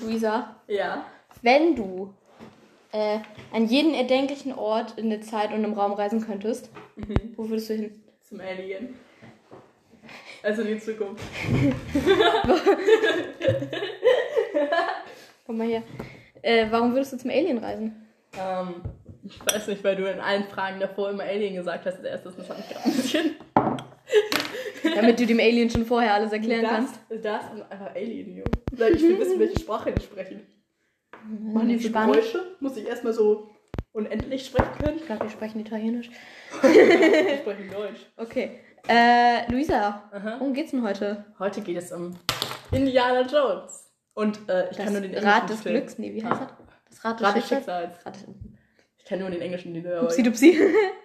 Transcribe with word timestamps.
Luisa, 0.00 0.56
Ja. 0.66 1.04
wenn 1.42 1.76
du 1.76 2.12
äh, 2.92 3.18
an 3.52 3.66
jeden 3.66 3.94
erdenklichen 3.94 4.52
Ort 4.54 4.98
in 4.98 5.10
der 5.10 5.20
Zeit 5.20 5.52
und 5.52 5.64
im 5.64 5.72
Raum 5.74 5.92
reisen 5.92 6.24
könntest, 6.24 6.70
Mhm. 6.96 7.14
wo 7.36 7.48
würdest 7.48 7.70
du 7.70 7.74
hin? 7.74 8.02
Zum 8.22 8.40
Alien. 8.40 8.94
Also 10.42 10.62
in 10.62 10.68
die 10.68 10.78
Zukunft. 10.78 11.24
Komm 15.46 15.58
mal 15.58 15.66
her. 15.66 15.82
Äh, 16.42 16.66
warum 16.70 16.92
würdest 16.92 17.12
du 17.14 17.18
zum 17.18 17.30
Alien 17.30 17.58
reisen? 17.58 18.06
Ähm, 18.38 18.82
ich 19.24 19.40
weiß 19.46 19.68
nicht, 19.68 19.82
weil 19.84 19.96
du 19.96 20.10
in 20.10 20.20
allen 20.20 20.44
Fragen 20.44 20.80
davor 20.80 21.10
immer 21.10 21.24
Alien 21.24 21.54
gesagt 21.54 21.86
hast 21.86 21.96
als 21.96 22.04
erstes. 22.04 22.36
Das 22.36 22.46
fand 22.46 22.60
ich 22.60 22.68
gerade 22.68 22.84
ein 22.84 22.92
bisschen. 22.96 23.36
Damit 24.94 25.18
du 25.20 25.26
dem 25.26 25.38
Alien 25.40 25.70
schon 25.70 25.84
vorher 25.86 26.14
alles 26.14 26.32
erklären 26.32 26.62
das, 26.62 26.70
kannst. 26.72 27.00
Das 27.22 27.44
ist 27.54 27.70
einfach 27.70 27.94
Alien, 27.94 28.36
jo. 28.38 28.44
Weil 28.72 28.94
ich 28.96 29.02
will 29.02 29.18
wissen, 29.18 29.38
welche 29.38 29.58
Sprache 29.60 29.92
die 29.92 30.02
sprechen. 30.02 30.46
Machen 31.52 31.68
die 31.68 31.78
so 31.78 31.88
Spanisch? 31.88 32.32
Geräusche? 32.32 32.56
Muss 32.60 32.76
ich 32.76 32.86
erstmal 32.86 33.12
so 33.12 33.50
unendlich 33.92 34.46
sprechen 34.46 34.72
können? 34.82 34.96
Ich 34.98 35.06
glaube, 35.06 35.22
wir 35.24 35.30
sprechen 35.30 35.60
Italienisch. 35.60 36.10
Ich 36.62 37.40
spreche 37.40 37.68
Deutsch. 37.70 38.00
Okay. 38.16 38.60
Äh, 38.88 39.50
Luisa, 39.50 40.02
Aha. 40.12 40.36
worum 40.38 40.52
geht's 40.52 40.72
denn 40.72 40.82
heute? 40.82 41.24
Heute 41.38 41.60
geht 41.62 41.76
es 41.78 41.90
um 41.92 42.14
Indiana 42.70 43.22
Jones. 43.22 43.90
Und 44.12 44.38
äh, 44.48 44.70
ich 44.70 44.76
Das 44.76 44.84
kann 44.84 44.92
nur 44.92 45.00
den 45.02 45.14
Rad 45.14 45.24
englischen 45.24 45.46
des 45.48 45.60
Film. 45.62 45.74
Glücks. 45.76 45.98
Nee, 45.98 46.14
wie 46.14 46.22
heißt 46.24 46.40
Ah. 46.42 46.56
das? 46.58 46.66
Das 46.90 47.04
Rad 47.04 47.18
des 47.20 47.26
Rad 47.26 47.36
des 47.36 47.48
Schicksals. 47.48 47.94
Schicksals. 47.94 48.24
Ich 48.98 49.04
kann 49.06 49.18
nur 49.20 49.30
den 49.30 49.40
englischen 49.40 49.76
aber- 49.86 50.02
Upsi 50.04 50.22
dupsi. 50.22 50.58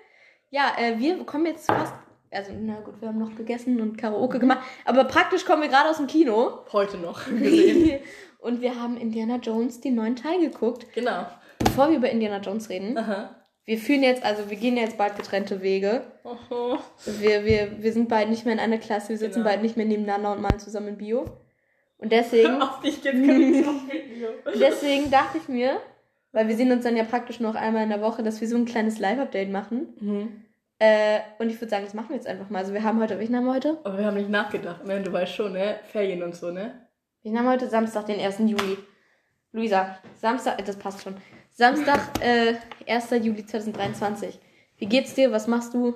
ja, 0.49 0.73
äh, 0.77 0.97
wir 0.99 1.17
kommen 1.25 1.45
jetzt 1.45 1.65
fast. 1.67 1.93
Also, 2.31 2.51
na 2.59 2.79
gut, 2.81 3.01
wir 3.01 3.07
haben 3.07 3.17
noch 3.19 3.35
gegessen 3.35 3.81
und 3.81 3.97
Karaoke 3.97 4.37
gemacht. 4.39 4.59
Aber 4.85 5.03
praktisch 5.05 5.45
kommen 5.45 5.61
wir 5.63 5.69
gerade 5.69 5.89
aus 5.89 5.97
dem 5.97 6.07
Kino. 6.07 6.59
Heute 6.71 6.97
noch 6.97 7.25
gesehen. 7.39 7.99
und 8.39 8.61
wir 8.61 8.79
haben 8.79 8.97
Indiana 8.97 9.37
Jones 9.37 9.81
den 9.81 9.95
neuen 9.95 10.15
Teil 10.15 10.39
geguckt. 10.39 10.85
genau. 10.93 11.25
Bevor 11.59 11.89
wir 11.89 11.97
über 11.97 12.09
Indiana 12.09 12.39
Jones 12.39 12.69
reden, 12.69 12.97
Aha. 12.97 13.35
wir 13.65 13.77
führen 13.77 14.01
jetzt, 14.03 14.23
also 14.23 14.49
wir 14.49 14.57
gehen 14.57 14.77
jetzt 14.77 14.97
bald 14.97 15.15
getrennte 15.17 15.61
Wege. 15.61 16.03
Oho. 16.23 16.77
Wir, 17.19 17.43
wir, 17.45 17.81
wir 17.83 17.91
sind 17.93 18.07
bald 18.09 18.29
nicht 18.29 18.45
mehr 18.45 18.53
in 18.53 18.59
einer 18.59 18.77
Klasse, 18.77 19.09
wir 19.09 19.17
sitzen 19.17 19.39
Genau. 19.39 19.49
bald 19.49 19.61
nicht 19.61 19.75
mehr 19.75 19.85
nebeneinander 19.85 20.31
und 20.31 20.41
malen 20.41 20.59
zusammen 20.59 20.89
in 20.89 20.97
Bio. 20.97 21.25
Und 21.97 22.11
deswegen, 22.11 22.61
Auf 22.61 22.79
dich 22.81 23.03
Video. 23.03 23.65
deswegen 24.59 25.11
dachte 25.11 25.37
ich 25.37 25.47
mir, 25.49 25.79
weil 26.31 26.47
wir 26.47 26.55
sehen 26.55 26.71
uns 26.71 26.83
dann 26.83 26.95
ja 26.95 27.03
praktisch 27.03 27.39
noch 27.39 27.55
einmal 27.55 27.83
in 27.83 27.89
der 27.89 28.01
Woche, 28.01 28.23
dass 28.23 28.39
wir 28.39 28.47
so 28.47 28.55
ein 28.55 28.65
kleines 28.65 28.99
Live-Update 28.99 29.49
machen. 29.51 29.93
Mhm. 29.99 30.45
Äh, 30.79 31.19
und 31.39 31.49
ich 31.49 31.59
würde 31.59 31.69
sagen, 31.69 31.83
das 31.83 31.93
machen 31.93 32.09
wir 32.09 32.15
jetzt 32.15 32.27
einfach 32.27 32.49
mal. 32.49 32.59
Also 32.59 32.73
wir 32.73 32.83
haben 32.83 33.01
heute, 33.01 33.19
welchen 33.19 33.35
haben 33.35 33.45
wir 33.45 33.53
heute? 33.53 33.77
Aber 33.83 33.97
wir 33.97 34.05
haben 34.05 34.15
nicht 34.15 34.29
nachgedacht, 34.29 34.85
ne? 34.85 35.01
Du 35.01 35.11
weißt 35.11 35.33
schon, 35.33 35.51
ne? 35.53 35.79
Ferien 35.91 36.23
und 36.23 36.35
so, 36.35 36.51
ne? 36.51 36.87
Wir 37.21 37.37
haben 37.37 37.49
heute 37.49 37.67
Samstag, 37.67 38.05
den 38.05 38.19
1. 38.19 38.39
Juli. 38.39 38.77
Luisa, 39.51 39.97
Samstag, 40.15 40.63
das 40.65 40.77
passt 40.77 41.03
schon. 41.03 41.17
Samstag, 41.51 41.99
äh, 42.21 42.55
1. 42.87 43.11
Juli 43.21 43.45
2023. 43.45 44.39
Wie 44.77 44.85
geht's 44.85 45.13
dir? 45.15 45.31
Was 45.31 45.47
machst 45.47 45.73
du? 45.73 45.93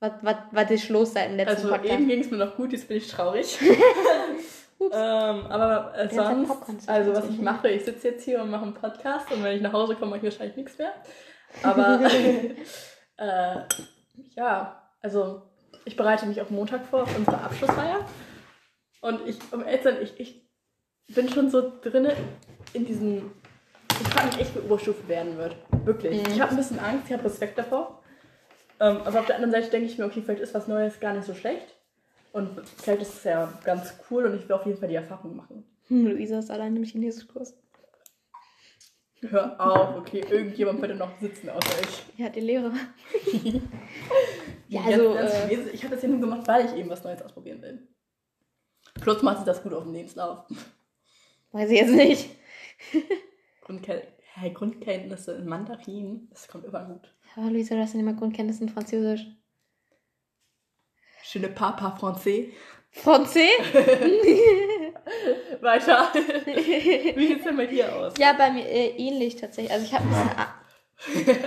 Was, 0.00 0.12
was, 0.22 0.36
was 0.52 0.70
ist 0.70 0.88
los 0.88 1.12
seit 1.12 1.28
dem 1.28 1.36
letzten 1.36 1.56
Also 1.56 1.68
Podcast? 1.68 1.92
eben 1.92 2.08
ging 2.08 2.20
es 2.20 2.30
mir 2.30 2.38
noch 2.38 2.56
gut, 2.56 2.72
jetzt 2.72 2.88
bin 2.88 2.96
ich 2.96 3.08
traurig. 3.08 3.58
Ups. 4.78 4.94
ähm, 4.94 5.46
aber 5.46 5.96
äh, 5.96 6.08
sonst, 6.12 6.88
also 6.88 7.14
was 7.14 7.28
ich 7.28 7.38
mache, 7.38 7.68
ich 7.68 7.84
sitze 7.84 8.08
jetzt 8.08 8.24
hier 8.24 8.42
und 8.42 8.50
mache 8.50 8.64
einen 8.64 8.74
Podcast 8.74 9.30
und 9.30 9.42
wenn 9.44 9.56
ich 9.56 9.62
nach 9.62 9.72
Hause 9.72 9.94
komme, 9.94 10.10
mache 10.16 10.26
ich 10.26 10.32
wahrscheinlich 10.32 10.56
nichts 10.56 10.78
mehr. 10.78 10.92
Aber 11.62 12.00
äh, 13.16 13.56
ja, 14.34 14.82
also 15.00 15.42
ich 15.84 15.96
bereite 15.96 16.26
mich 16.26 16.40
auf 16.40 16.50
Montag 16.50 16.86
vor, 16.86 17.02
auf 17.02 17.16
unsere 17.16 17.40
Abschlussfeier. 17.40 18.06
Und 19.00 19.26
ich, 19.26 19.38
um 19.52 19.62
ehrlich 19.64 19.82
zu 19.82 19.90
sein, 19.90 20.02
ich, 20.02 20.18
ich 20.18 21.14
bin 21.14 21.28
schon 21.28 21.50
so 21.50 21.72
drinne 21.82 22.16
in 22.72 22.86
diesem. 22.86 23.32
Ich 24.00 24.08
frage 24.08 24.28
mich 24.28 24.40
echt, 24.40 24.54
wie 24.54 24.60
Oberstufe 24.60 25.06
werden 25.08 25.36
wird. 25.36 25.56
Wirklich. 25.84 26.22
Mhm. 26.22 26.32
Ich 26.32 26.40
habe 26.40 26.52
ein 26.52 26.56
bisschen 26.56 26.78
Angst, 26.78 27.06
ich 27.06 27.12
habe 27.12 27.24
Respekt 27.24 27.58
davor. 27.58 28.02
Ähm, 28.80 28.98
aber 29.04 29.20
auf 29.20 29.26
der 29.26 29.36
anderen 29.36 29.52
Seite 29.52 29.70
denke 29.70 29.86
ich 29.86 29.98
mir, 29.98 30.06
okay, 30.06 30.22
vielleicht 30.22 30.42
ist 30.42 30.54
was 30.54 30.66
Neues 30.66 30.98
gar 31.00 31.12
nicht 31.12 31.26
so 31.26 31.34
schlecht. 31.34 31.76
Und 32.32 32.50
vielleicht 32.78 33.02
ist 33.02 33.14
es 33.18 33.24
ja 33.24 33.52
ganz 33.62 33.94
cool 34.10 34.24
und 34.24 34.34
ich 34.34 34.48
will 34.48 34.56
auf 34.56 34.66
jeden 34.66 34.78
Fall 34.78 34.88
die 34.88 34.96
Erfahrung 34.96 35.36
machen. 35.36 35.64
Hm, 35.88 36.06
Luisa 36.06 36.38
ist 36.38 36.50
allein 36.50 36.74
im 36.74 36.82
Chinesischkurs. 36.82 37.56
Hör 39.30 39.60
auf, 39.60 39.96
okay, 39.96 40.24
irgendjemand 40.28 40.80
wird 40.82 40.98
noch 40.98 41.18
sitzen 41.20 41.48
außer 41.48 41.80
ich. 41.82 42.18
Ja, 42.18 42.28
die 42.28 42.40
Lehrer. 42.40 42.72
Ja, 44.66 44.82
also, 44.82 45.14
äh, 45.14 45.70
ich 45.72 45.84
habe 45.84 45.94
das 45.94 46.02
ja 46.02 46.08
nur 46.08 46.20
gemacht, 46.20 46.48
weil 46.48 46.66
ich 46.66 46.72
eben 46.74 46.88
was 46.88 47.04
Neues 47.04 47.22
ausprobieren 47.22 47.60
will. 47.62 47.86
Plus 48.94 49.22
macht 49.22 49.36
sich 49.36 49.46
das 49.46 49.62
gut 49.62 49.72
auf 49.72 49.84
dem 49.84 49.92
Lebenslauf. 49.92 50.46
Weiß 51.52 51.70
ich 51.70 51.78
jetzt 51.78 51.92
nicht. 51.92 52.30
Grundken 53.60 54.00
hey, 54.34 54.52
Grundkenntnisse 54.52 55.32
in 55.32 55.46
Mandarin, 55.46 56.28
das 56.30 56.48
kommt 56.48 56.64
immer 56.64 56.84
gut. 56.84 57.14
Aber 57.36 57.50
Luisa, 57.50 57.74
du 57.74 57.82
hast 57.82 57.92
ja 57.92 57.98
nicht 57.98 58.06
mal 58.06 58.16
Grundkenntnisse 58.16 58.64
in 58.64 58.68
Französisch. 58.68 59.26
Je 61.32 61.40
ne 61.40 61.48
parle 61.48 61.76
pas 61.76 61.98
français. 61.98 62.52
Französisch? 62.94 63.50
Weiter. 65.60 66.08
Wie 66.14 67.26
sieht's 67.26 67.44
denn 67.44 67.56
bei 67.56 67.66
dir 67.66 67.94
aus? 67.94 68.14
Ja, 68.18 68.32
bei 68.34 68.50
mir 68.52 68.66
äh, 68.68 68.90
ähnlich 68.96 69.36
tatsächlich. 69.36 69.72
Also 69.72 69.84
ich 69.86 69.94
habe 69.94 70.04
ein 70.04 70.10
bisschen, 70.10 70.38
A- 70.38 70.54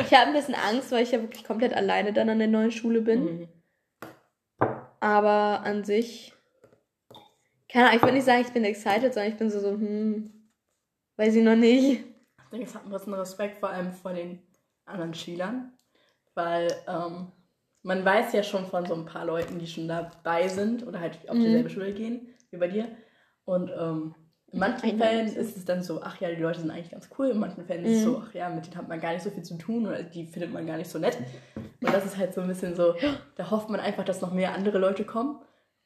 ich 0.06 0.14
habe 0.14 0.28
ein 0.28 0.34
bisschen 0.34 0.56
Angst, 0.56 0.92
weil 0.92 1.04
ich 1.04 1.12
ja 1.12 1.22
wirklich 1.22 1.44
komplett 1.44 1.74
alleine 1.74 2.14
dann 2.14 2.30
an 2.30 2.40
der 2.40 2.48
neuen 2.48 2.72
Schule 2.72 3.02
bin. 3.02 3.26
Mhm. 3.26 3.48
Aber 5.00 5.62
an 5.64 5.84
sich, 5.84 6.34
keine 7.72 7.86
Ahnung, 7.86 7.98
ich 7.98 8.02
würde 8.04 8.16
nicht 8.16 8.26
sagen, 8.26 8.42
ich 8.42 8.52
bin 8.54 8.64
excited, 8.66 9.14
sondern 9.14 9.32
ich 9.32 9.38
bin 9.38 9.50
so, 9.50 9.60
so, 9.60 9.72
hm, 9.72 10.32
weiß 11.18 11.36
ich 11.36 11.44
noch 11.44 11.56
nicht. 11.56 12.02
Ich 12.02 12.50
denke, 12.52 12.66
es 12.66 12.76
hat 12.76 12.86
ein 12.86 12.92
bisschen 12.92 13.14
Respekt 13.14 13.60
vor 13.60 13.70
allem 13.70 13.92
vor 13.92 14.14
den 14.14 14.42
anderen 14.86 15.14
Schülern, 15.14 15.74
weil 16.34 16.68
ähm, 16.88 17.32
man 17.88 18.04
weiß 18.04 18.34
ja 18.34 18.44
schon 18.44 18.66
von 18.68 18.86
so 18.86 18.94
ein 18.94 19.06
paar 19.06 19.26
Leuten, 19.26 19.60
die 19.60 19.68
schon 19.68 19.88
dabei 19.88 20.48
sind 20.50 20.86
oder 20.86 21.00
halt 21.00 21.18
auf 21.30 21.36
Mhm. 21.36 21.44
dieselbe 21.44 21.70
Schule 21.70 21.94
gehen 21.94 22.28
wie 22.52 22.58
bei 22.58 22.68
dir. 22.68 22.86
Und 23.46 23.72
ähm, 23.78 24.14
in 24.52 24.60
manchen 24.60 24.90
Eine 24.90 24.98
Fällen 24.98 25.28
ist 25.28 25.58
es 25.58 25.66
dann 25.66 25.82
so, 25.84 26.02
ach 26.02 26.20
ja, 26.22 26.30
die 26.30 26.42
Leute 26.42 26.60
sind 26.60 26.70
eigentlich 26.72 26.92
ganz 26.92 27.10
cool. 27.18 27.28
In 27.30 27.40
manchen 27.40 27.66
Fällen 27.66 27.86
ist 27.86 28.00
es 28.00 28.06
Mhm. 28.06 28.10
so, 28.12 28.24
ach 28.26 28.34
ja, 28.34 28.50
mit 28.50 28.66
denen 28.66 28.76
hat 28.78 28.88
man 28.90 29.00
gar 29.00 29.14
nicht 29.14 29.24
so 29.24 29.30
viel 29.30 29.44
zu 29.44 29.58
tun 29.58 29.88
oder 29.88 30.04
die 30.04 30.26
findet 30.26 30.52
man 30.54 30.66
gar 30.68 30.78
nicht 30.78 30.90
so 30.90 31.00
nett. 31.00 31.18
Und 31.56 31.94
das 31.94 32.06
ist 32.06 32.18
halt 32.18 32.34
so 32.34 32.42
ein 32.42 32.48
bisschen 32.48 32.76
so, 32.76 32.94
da 33.36 33.52
hofft 33.52 33.70
man 33.70 33.80
einfach, 33.80 34.04
dass 34.06 34.22
noch 34.22 34.34
mehr 34.34 34.54
andere 34.54 34.78
Leute 34.80 35.04
kommen. 35.06 35.40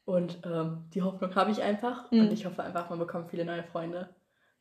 Und 0.06 0.40
ähm, 0.46 0.86
die 0.94 1.04
Hoffnung 1.04 1.34
habe 1.36 1.52
ich 1.52 1.62
einfach. 1.62 2.12
Mhm. 2.12 2.22
Und 2.22 2.34
ich 2.34 2.46
hoffe 2.48 2.64
einfach, 2.64 2.90
man 2.90 2.98
bekommt 3.00 3.30
viele 3.30 3.46
neue 3.46 3.64
Freunde. 3.64 4.10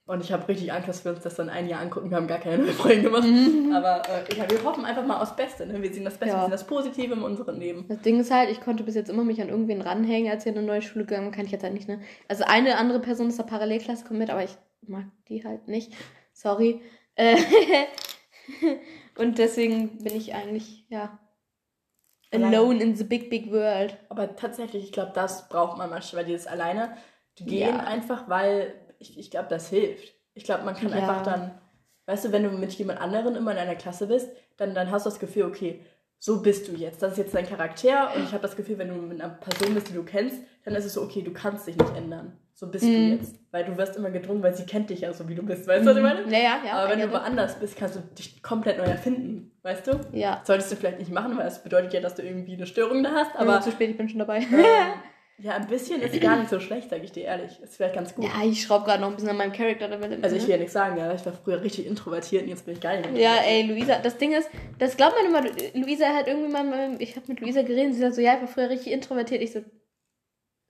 Und 0.07 0.25
ich 0.25 0.33
habe 0.33 0.49
richtig 0.49 0.73
Angst, 0.73 0.89
dass 0.89 1.05
wir 1.05 1.13
uns 1.13 1.23
das 1.23 1.37
dann 1.37 1.49
ein 1.49 1.69
Jahr 1.69 1.81
angucken. 1.81 2.11
Wir 2.11 2.17
haben 2.17 2.27
gar 2.27 2.41
keine 2.41 2.59
neuen 2.65 2.73
Freunde 2.73 3.03
gemacht. 3.03 3.29
Aber 3.77 4.03
äh, 4.09 4.35
ja, 4.37 4.51
wir 4.51 4.65
hoffen 4.65 4.85
einfach 4.85 5.07
mal 5.07 5.21
aufs 5.21 5.37
Beste. 5.37 5.67
Ne? 5.67 5.81
Wir 5.81 5.93
sehen 5.95 6.05
das 6.05 6.15
Beste, 6.19 6.35
Ja. 6.35 6.41
wir 6.41 6.43
sehen 6.47 6.51
das 6.51 6.67
Positive 6.67 7.15
in 7.15 7.23
unserem 7.23 7.61
Leben. 7.61 7.87
Das 7.89 8.01
Ding 8.01 8.19
ist 8.19 8.31
halt, 8.33 8.51
ich 8.51 8.61
konnte 8.61 8.83
bis 8.83 8.97
jetzt 8.97 9.09
immer 9.09 9.23
mich 9.23 9.41
an 9.41 9.49
irgendwen 9.49 9.81
ranhängen, 9.83 10.31
als 10.33 10.45
ich 10.47 10.53
in 10.53 10.59
eine 10.59 10.67
neue 10.67 10.83
Schule 10.83 11.05
gegangen 11.05 11.27
bin, 11.27 11.35
kann 11.37 11.47
ich 11.47 11.53
jetzt 11.53 11.63
halt 11.63 11.75
nicht, 11.75 11.87
ne? 11.89 12.01
Also 12.27 12.43
eine 12.45 12.77
andere 12.79 12.99
Person 13.01 13.29
ist 13.29 13.39
der 13.39 13.45
Parallelklasse, 13.45 14.05
kommt 14.05 14.19
mit, 14.19 14.31
aber 14.31 14.43
ich 14.43 14.57
mag 14.87 15.05
die 15.29 15.45
halt 15.45 15.69
nicht. 15.69 15.93
Sorry. 16.33 16.81
Äh, 17.15 17.37
Und 19.17 19.39
deswegen 19.39 19.99
bin 20.03 20.17
ich 20.17 20.35
eigentlich, 20.35 20.87
ja, 20.89 21.19
alone 22.33 22.83
in 22.83 22.97
the 22.97 23.05
big, 23.05 23.31
big 23.31 23.51
world. 23.53 23.97
Aber 24.09 24.35
tatsächlich, 24.35 24.85
ich 24.85 24.93
glaube, 24.93 25.13
das 25.15 25.49
braucht 25.49 25.79
man 25.79 25.91
manchmal, 25.91 26.25
dieses 26.25 26.47
alleine 26.47 26.97
gehen 27.37 27.77
Ja. 27.77 27.85
einfach, 27.85 28.29
weil 28.29 28.75
ich, 29.01 29.19
ich 29.19 29.31
glaube, 29.31 29.49
das 29.51 29.69
hilft. 29.69 30.15
Ich 30.35 30.45
glaube, 30.45 30.65
man 30.65 30.77
kann 30.77 30.91
Ja. 30.91 30.99
einfach 30.99 31.23
dann, 31.23 31.51
weißt 32.07 32.27
du, 32.27 32.33
wenn 32.33 32.45
du 32.45 32.51
mit 32.51 32.73
jemand 32.75 33.01
anderen 33.01 33.35
immer 33.35 33.51
in 33.53 33.59
einer 33.59 33.75
Klasse 33.75 34.07
bist, 34.07 34.29
dann, 34.57 34.75
dann 34.75 34.91
hast 34.93 35.07
du 35.07 35.11
das 35.11 35.19
Gefühl, 35.19 35.45
okay, 35.45 35.81
so 36.19 36.41
bist 36.43 36.69
du 36.69 36.73
jetzt. 36.73 37.03
Das 37.03 37.13
ist 37.13 37.19
jetzt 37.19 37.35
dein 37.35 37.47
Charakter 37.49 38.15
und 38.15 38.23
ich 38.25 38.33
habe 38.33 38.43
das 38.43 38.55
Gefühl, 38.55 38.79
wenn 38.79 38.89
du 38.89 38.95
mit 38.95 39.21
einer 39.21 39.33
Person 39.35 39.75
bist, 39.75 39.89
die 39.89 39.95
du 39.95 40.05
kennst, 40.05 40.37
dann 40.65 40.75
ist 40.75 40.85
es 40.85 40.93
so, 40.95 41.03
okay, 41.03 41.23
du 41.23 41.33
kannst 41.33 41.67
dich 41.67 41.77
nicht 41.77 41.97
ändern. 41.97 42.37
So 42.53 42.67
bist 42.67 42.85
du 42.85 42.89
Mhm. 42.91 43.13
jetzt. 43.13 43.37
Weil 43.53 43.65
du 43.65 43.75
wirst 43.79 43.97
immer 43.97 44.11
gedrungen, 44.11 44.43
weil 44.43 44.55
sie 44.55 44.67
kennt 44.67 44.91
dich 44.91 45.01
ja 45.01 45.13
so, 45.15 45.27
wie 45.29 45.35
du 45.35 45.43
bist. 45.43 45.67
Weißt 45.67 45.83
du, 45.87 45.91
was 45.91 45.97
ich 45.97 46.03
meine? 46.03 46.23
Ja, 46.31 46.39
ja, 46.39 46.61
ja. 46.67 46.73
Aber 46.75 46.91
wenn 46.93 47.01
du 47.01 47.11
woanders 47.11 47.59
bist, 47.59 47.75
kannst 47.77 47.97
du 47.97 48.01
dich 48.01 48.43
komplett 48.43 48.77
neu 48.77 48.85
erfinden. 48.85 49.51
Weißt 49.63 49.87
du? 49.87 49.99
Ja, 50.13 50.43
Solltest 50.45 50.71
du 50.71 50.77
vielleicht 50.77 50.99
nicht 50.99 51.11
machen, 51.11 51.39
weil 51.39 51.47
es 51.47 51.63
bedeutet 51.63 51.95
ja, 51.95 52.01
dass 52.01 52.15
du 52.17 52.23
irgendwie 52.23 52.53
eine 52.55 52.67
Störung 52.67 53.03
da 53.03 53.13
hast. 53.13 53.35
aber 53.35 53.55
Aber 53.55 53.61
zu 53.63 53.71
spät, 53.73 53.91
ich 53.91 53.97
bin 53.97 54.11
schon 54.11 54.19
dabei. 54.19 54.39
ähm, 54.41 54.45
ja, 55.43 55.53
ein 55.57 55.67
bisschen 55.67 56.03
ist 56.03 56.21
gar 56.21 56.37
nicht 56.37 56.51
so 56.51 56.61
schlecht, 56.61 56.91
sag 56.91 57.03
ich 57.03 57.13
dir 57.13 57.25
ehrlich. 57.25 57.53
Es 57.63 57.79
wäre 57.79 57.93
ganz 57.93 58.15
gut. 58.15 58.25
ja, 58.25 58.31
ich 58.45 58.63
schraube 58.63 58.85
gerade 58.85 59.01
noch 59.01 59.09
ein 59.09 59.15
bisschen 59.15 59.31
an 59.31 59.37
meinem 59.37 59.53
Character 59.53 59.89
Development. 59.89 60.23
Also 60.23 60.37
ich 60.37 60.43
will 60.43 60.51
ja 60.51 60.57
nichts 60.59 60.73
sagen, 60.75 60.97
ja. 60.99 61.13
Ich 61.15 61.25
war 61.25 61.33
früher 61.33 61.63
richtig 61.63 61.87
introvertiert 61.87 62.43
und 62.43 62.49
jetzt 62.49 62.67
bin 62.67 62.75
ich 62.75 62.81
gar 62.81 62.97
nicht 62.97 63.11
mehr 63.11 63.21
Ja, 63.21 63.37
ey, 63.47 63.63
Luisa, 63.63 63.99
das 63.99 64.17
Ding 64.19 64.33
ist, 64.33 64.51
das 64.79 64.97
glaubt 64.97 65.15
man 65.17 65.27
immer, 65.27 65.51
Luisa 65.75 66.09
hat 66.15 66.27
irgendwie 66.27 66.53
mal, 66.53 66.97
ich 66.99 67.17
habe 67.17 67.27
mit 67.29 67.41
Luisa 67.41 67.63
geredet, 67.63 67.95
sie 67.95 68.01
sagt 68.01 68.15
so, 68.15 68.21
ja, 68.21 68.35
ich 68.35 68.41
war 68.43 68.49
früher 68.49 68.69
richtig 68.71 68.93
introvertiert. 68.93 69.41
Ich 69.43 69.53
so, 69.53 69.65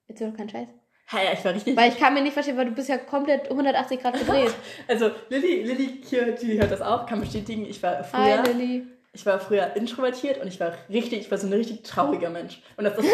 erzähl 0.07 0.29
doch 0.31 0.37
keinen 0.37 0.49
Scheiß. 0.49 0.67
Ja, 1.11 1.23
ja, 1.23 1.33
ich 1.33 1.43
war 1.43 1.53
richtig. 1.53 1.75
Weil 1.75 1.89
ich 1.89 1.97
kann 1.97 2.13
mir 2.13 2.21
nicht 2.21 2.31
verstehen, 2.33 2.55
weil 2.55 2.65
du 2.67 2.71
bist 2.71 2.87
ja 2.87 2.97
komplett 2.97 3.49
180 3.49 4.01
Grad 4.01 4.17
gedreht. 4.17 4.53
Also 4.87 5.11
Lilly, 5.29 5.63
Lilly 5.63 6.01
hier, 6.07 6.31
die 6.31 6.57
hört 6.57 6.71
das 6.71 6.81
auch, 6.81 7.05
kann 7.05 7.19
bestätigen, 7.19 7.65
ich 7.65 7.83
war 7.83 7.97
Hi, 7.97 8.05
früher, 8.05 8.43
Lilly. 8.53 8.87
ich 9.11 9.25
war 9.25 9.37
früher 9.41 9.75
introvertiert 9.75 10.39
und 10.41 10.47
ich 10.47 10.59
war 10.61 10.73
richtig, 10.89 11.19
ich 11.19 11.29
war 11.31 11.37
so 11.37 11.47
ein 11.47 11.53
richtig 11.53 11.83
trauriger 11.83 12.29
Mensch. 12.29 12.61
Und 12.77 12.85
das 12.85 12.97
ist. 12.99 13.09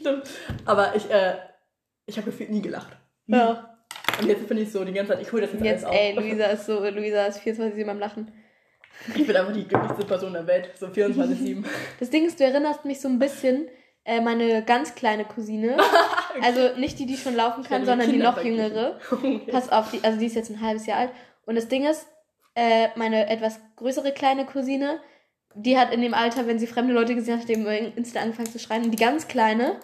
Schlimm. 0.00 0.22
Aber 0.64 0.94
ich, 0.94 1.10
äh, 1.10 1.34
ich 2.06 2.16
habe 2.16 2.30
gefühlt 2.30 2.50
nie 2.50 2.62
gelacht. 2.62 2.96
Nie. 3.26 3.36
Ja. 3.36 3.78
Und 4.20 4.28
jetzt 4.28 4.46
bin 4.48 4.58
ich 4.58 4.70
so 4.70 4.84
die 4.84 4.92
ganze 4.92 5.12
Zeit, 5.12 5.22
ich 5.22 5.32
hole 5.32 5.42
das 5.42 5.52
jetzt, 5.52 5.64
Jetzt, 5.64 5.84
alles 5.84 5.98
ey, 5.98 6.18
auf. 6.18 6.24
Luisa 6.24 6.44
ist 6.46 6.66
so, 6.66 6.84
Luisa 6.88 7.26
ist 7.26 7.38
24 7.38 7.86
beim 7.86 7.98
Lachen. 7.98 8.32
Ich 9.14 9.26
bin 9.26 9.36
einfach 9.36 9.52
die 9.52 9.66
glücklichste 9.66 10.04
Person 10.04 10.32
der 10.34 10.46
Welt. 10.46 10.70
So 10.78 10.86
24-7. 10.86 11.64
Das 12.00 12.10
Ding 12.10 12.26
ist, 12.26 12.38
du 12.38 12.44
erinnerst 12.44 12.84
mich 12.84 13.00
so 13.00 13.08
ein 13.08 13.18
bisschen, 13.18 13.68
äh, 14.04 14.20
meine 14.20 14.62
ganz 14.64 14.94
kleine 14.94 15.24
Cousine. 15.24 15.76
Also 16.42 16.78
nicht 16.78 16.96
die, 17.00 17.06
die 17.06 17.16
schon 17.16 17.34
laufen 17.34 17.64
kann, 17.64 17.84
sondern 17.84 18.08
die 18.08 18.16
noch 18.16 18.42
jüngere. 18.42 19.00
okay. 19.10 19.40
Pass 19.50 19.70
auf, 19.70 19.90
die, 19.90 20.02
also 20.04 20.16
die 20.16 20.26
ist 20.26 20.36
jetzt 20.36 20.48
ein 20.48 20.60
halbes 20.60 20.86
Jahr 20.86 20.98
alt. 20.98 21.10
Und 21.44 21.56
das 21.56 21.66
Ding 21.66 21.84
ist, 21.84 22.06
äh, 22.54 22.88
meine 22.94 23.28
etwas 23.28 23.58
größere 23.74 24.12
kleine 24.12 24.46
Cousine, 24.46 25.00
die 25.54 25.78
hat 25.78 25.92
in 25.92 26.00
dem 26.00 26.14
Alter, 26.14 26.46
wenn 26.46 26.58
sie 26.58 26.66
fremde 26.66 26.92
Leute 26.94 27.14
gesehen 27.14 27.34
hat, 27.34 27.42
hat 27.42 27.48
die 27.48 27.92
Insta 27.96 28.20
angefangen 28.20 28.50
zu 28.50 28.58
schreien. 28.58 28.84
Und 28.84 28.90
die 28.92 28.96
ganz 28.96 29.28
kleine, 29.28 29.76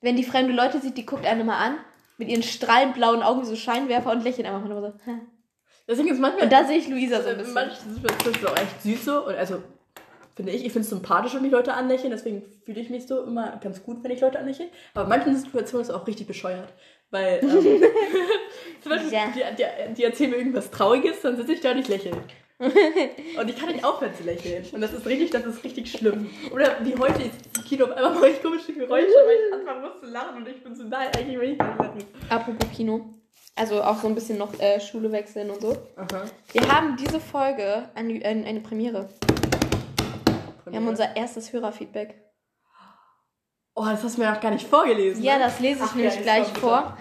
wenn 0.00 0.16
die 0.16 0.24
fremde 0.24 0.52
Leute 0.52 0.80
sieht, 0.80 0.96
die 0.96 1.06
guckt 1.06 1.24
einen 1.26 1.40
immer 1.42 1.56
an, 1.56 1.76
mit 2.18 2.28
ihren 2.28 2.42
strahlend 2.42 2.94
blauen 2.94 3.22
Augen 3.22 3.42
wie 3.42 3.46
so 3.46 3.56
Scheinwerfer 3.56 4.12
und 4.12 4.22
lächelt 4.24 4.46
einfach 4.46 4.68
nur 4.68 4.80
so. 4.80 4.92
Deswegen 5.88 6.08
ist 6.08 6.20
manchmal. 6.20 6.44
Und 6.44 6.52
da 6.52 6.64
sehe 6.64 6.78
ich 6.78 6.88
Luisa 6.88 7.20
so 7.20 7.28
ein 7.28 7.32
in 7.32 7.38
bisschen. 7.38 7.54
manchen 7.54 7.94
Situationen 7.94 8.34
ist 8.34 8.42
es 8.44 8.50
auch 8.50 8.56
echt 8.56 8.82
süß 8.82 9.04
so. 9.04 9.26
Und 9.26 9.34
also, 9.36 9.62
finde 10.34 10.52
ich, 10.52 10.64
ich 10.64 10.72
finde 10.72 10.84
es 10.84 10.90
sympathisch, 10.90 11.34
wenn 11.34 11.42
mich 11.42 11.52
Leute 11.52 11.74
anlächeln. 11.74 12.10
Deswegen 12.10 12.42
fühle 12.64 12.80
ich 12.80 12.88
mich 12.90 13.06
so 13.06 13.22
immer 13.22 13.58
ganz 13.62 13.82
gut, 13.82 14.02
wenn 14.02 14.10
ich 14.10 14.20
Leute 14.20 14.38
anlächle. 14.38 14.68
Aber 14.94 15.04
in 15.04 15.08
manchen 15.10 15.36
Situationen 15.36 15.82
ist 15.82 15.90
es 15.90 15.94
auch 15.94 16.06
richtig 16.06 16.26
bescheuert. 16.26 16.72
Weil, 17.10 17.40
ähm, 17.42 17.50
zum 18.80 18.90
Beispiel, 18.90 19.12
Ja. 19.12 19.24
die, 19.28 19.42
die, 19.56 19.94
die 19.94 20.04
erzählen 20.04 20.30
mir 20.30 20.36
irgendwas 20.38 20.70
Trauriges, 20.70 21.20
dann 21.20 21.36
sitze 21.36 21.52
ich 21.52 21.60
da 21.60 21.72
und 21.72 21.78
ich 21.78 21.88
lächle. 21.88 22.12
und 22.58 23.50
ich 23.50 23.56
kann 23.58 23.68
nicht 23.72 23.84
aufhören 23.84 24.14
zu 24.14 24.22
lächeln. 24.22 24.64
Und 24.72 24.80
das 24.80 24.92
ist 24.92 25.04
richtig, 25.06 25.30
das 25.30 25.44
ist 25.44 25.64
richtig 25.64 25.90
schlimm. 25.90 26.30
Oder 26.52 26.76
wie 26.84 26.94
heute 26.96 27.22
ist 27.24 27.34
im 27.56 27.64
Kino 27.64 27.86
auf 27.86 27.92
einmal 27.92 28.14
mache 28.14 28.28
ich 28.28 28.42
komische 28.42 28.72
Geräusche, 28.72 29.06
weil 29.08 29.36
ich 29.48 29.54
anfangen 29.54 29.82
muss 29.82 30.00
zu 30.00 30.06
lachen 30.06 30.36
und 30.36 30.48
ich 30.48 30.62
bin 30.62 30.74
so, 30.74 30.84
nein, 30.84 31.08
eigentlich 31.16 31.38
will 31.38 31.50
ich 31.52 31.58
nicht 31.58 31.78
lachen. 31.78 32.04
Apropos 32.28 32.70
Kino. 32.70 33.10
Also 33.56 33.82
auch 33.82 33.96
so 34.00 34.08
ein 34.08 34.14
bisschen 34.14 34.38
noch 34.38 34.58
äh, 34.60 34.80
Schule 34.80 35.10
wechseln 35.12 35.50
und 35.50 35.60
so. 35.60 35.76
Aha. 35.96 36.24
Wir 36.52 36.68
haben 36.72 36.96
diese 36.96 37.20
Folge 37.20 37.88
eine, 37.94 38.24
eine, 38.24 38.44
eine 38.46 38.60
Premiere. 38.60 39.08
Wir 40.66 40.76
haben 40.78 40.88
unser 40.88 41.16
erstes 41.16 41.52
Hörerfeedback. 41.52 42.20
Oh, 43.76 43.84
das 43.84 44.02
hast 44.02 44.16
du 44.16 44.22
mir 44.22 44.30
noch 44.30 44.40
gar 44.40 44.50
nicht 44.52 44.66
vorgelesen. 44.66 45.22
Ja, 45.22 45.34
ne? 45.38 45.44
das 45.44 45.58
lese 45.60 45.80
ich 45.84 45.90
Ach, 45.90 45.94
nämlich 45.94 46.14
ja, 46.16 46.22
gleich 46.22 46.46
vor. 46.48 46.96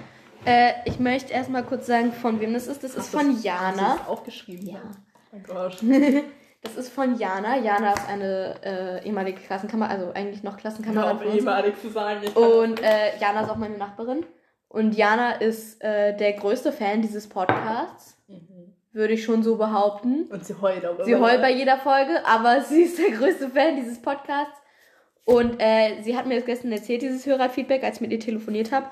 Äh, 0.46 0.74
ich 0.86 1.00
möchte 1.00 1.32
erstmal 1.32 1.64
kurz 1.64 1.86
sagen, 1.88 2.12
von 2.12 2.40
wem 2.40 2.54
das 2.54 2.68
ist. 2.68 2.84
Das 2.84 2.92
ist 2.92 2.98
Hast 2.98 3.14
du 3.14 3.18
von 3.20 3.28
das- 3.28 3.36
Hast 3.38 3.44
du 3.44 3.48
Jana. 3.48 3.98
das 4.00 4.08
aufgeschrieben? 4.08 4.68
Ja. 4.68 4.82
Oh 5.34 5.40
Gott. 5.46 5.78
Das 6.66 6.78
ist 6.78 6.94
von 6.94 7.20
Jana. 7.20 7.58
Jana 7.60 7.92
ist 7.92 8.08
eine 8.08 8.56
äh, 8.64 9.06
ehemalige 9.06 9.42
Klassenkameradin, 9.42 10.00
also 10.00 10.14
eigentlich 10.14 10.44
noch 10.44 10.58
von 11.18 11.28
uns. 11.28 11.36
ehemalig 11.36 11.74
zu 11.82 11.90
sagen. 11.90 12.26
Und 12.36 12.82
äh, 12.82 13.18
Jana 13.20 13.42
ist 13.42 13.50
auch 13.50 13.58
meine 13.58 13.78
Nachbarin. 13.78 14.26
Und 14.70 14.96
Jana 14.96 15.34
ist 15.34 15.84
äh, 15.84 16.16
der 16.16 16.32
größte 16.34 16.72
Fan 16.72 17.02
dieses 17.02 17.28
Podcasts, 17.28 18.18
Mhm. 18.30 18.74
würde 18.94 19.14
ich 19.14 19.26
schon 19.26 19.44
so 19.44 19.58
behaupten. 19.58 20.24
Und 20.32 20.46
sie 20.46 20.56
heult 20.62 20.86
auch 20.86 21.04
Sie 21.04 21.12
immer. 21.12 21.28
heult 21.32 21.42
bei 21.42 21.52
jeder 21.52 21.78
Folge, 21.80 22.26
aber 22.26 22.62
sie 22.70 22.84
ist 22.84 22.98
der 22.98 23.12
größte 23.12 23.50
Fan 23.50 23.76
dieses 23.76 24.02
Podcasts. 24.02 24.56
Und 25.26 25.60
äh, 25.60 26.02
sie 26.02 26.16
hat 26.16 26.28
mir 26.28 26.36
das 26.38 26.46
gestern 26.46 26.72
erzählt, 26.72 27.02
dieses 27.02 27.26
Hörerfeedback, 27.26 27.84
als 27.84 27.96
ich 27.98 28.02
mit 28.02 28.12
ihr 28.14 28.22
telefoniert 28.22 28.72
habe. 28.72 28.86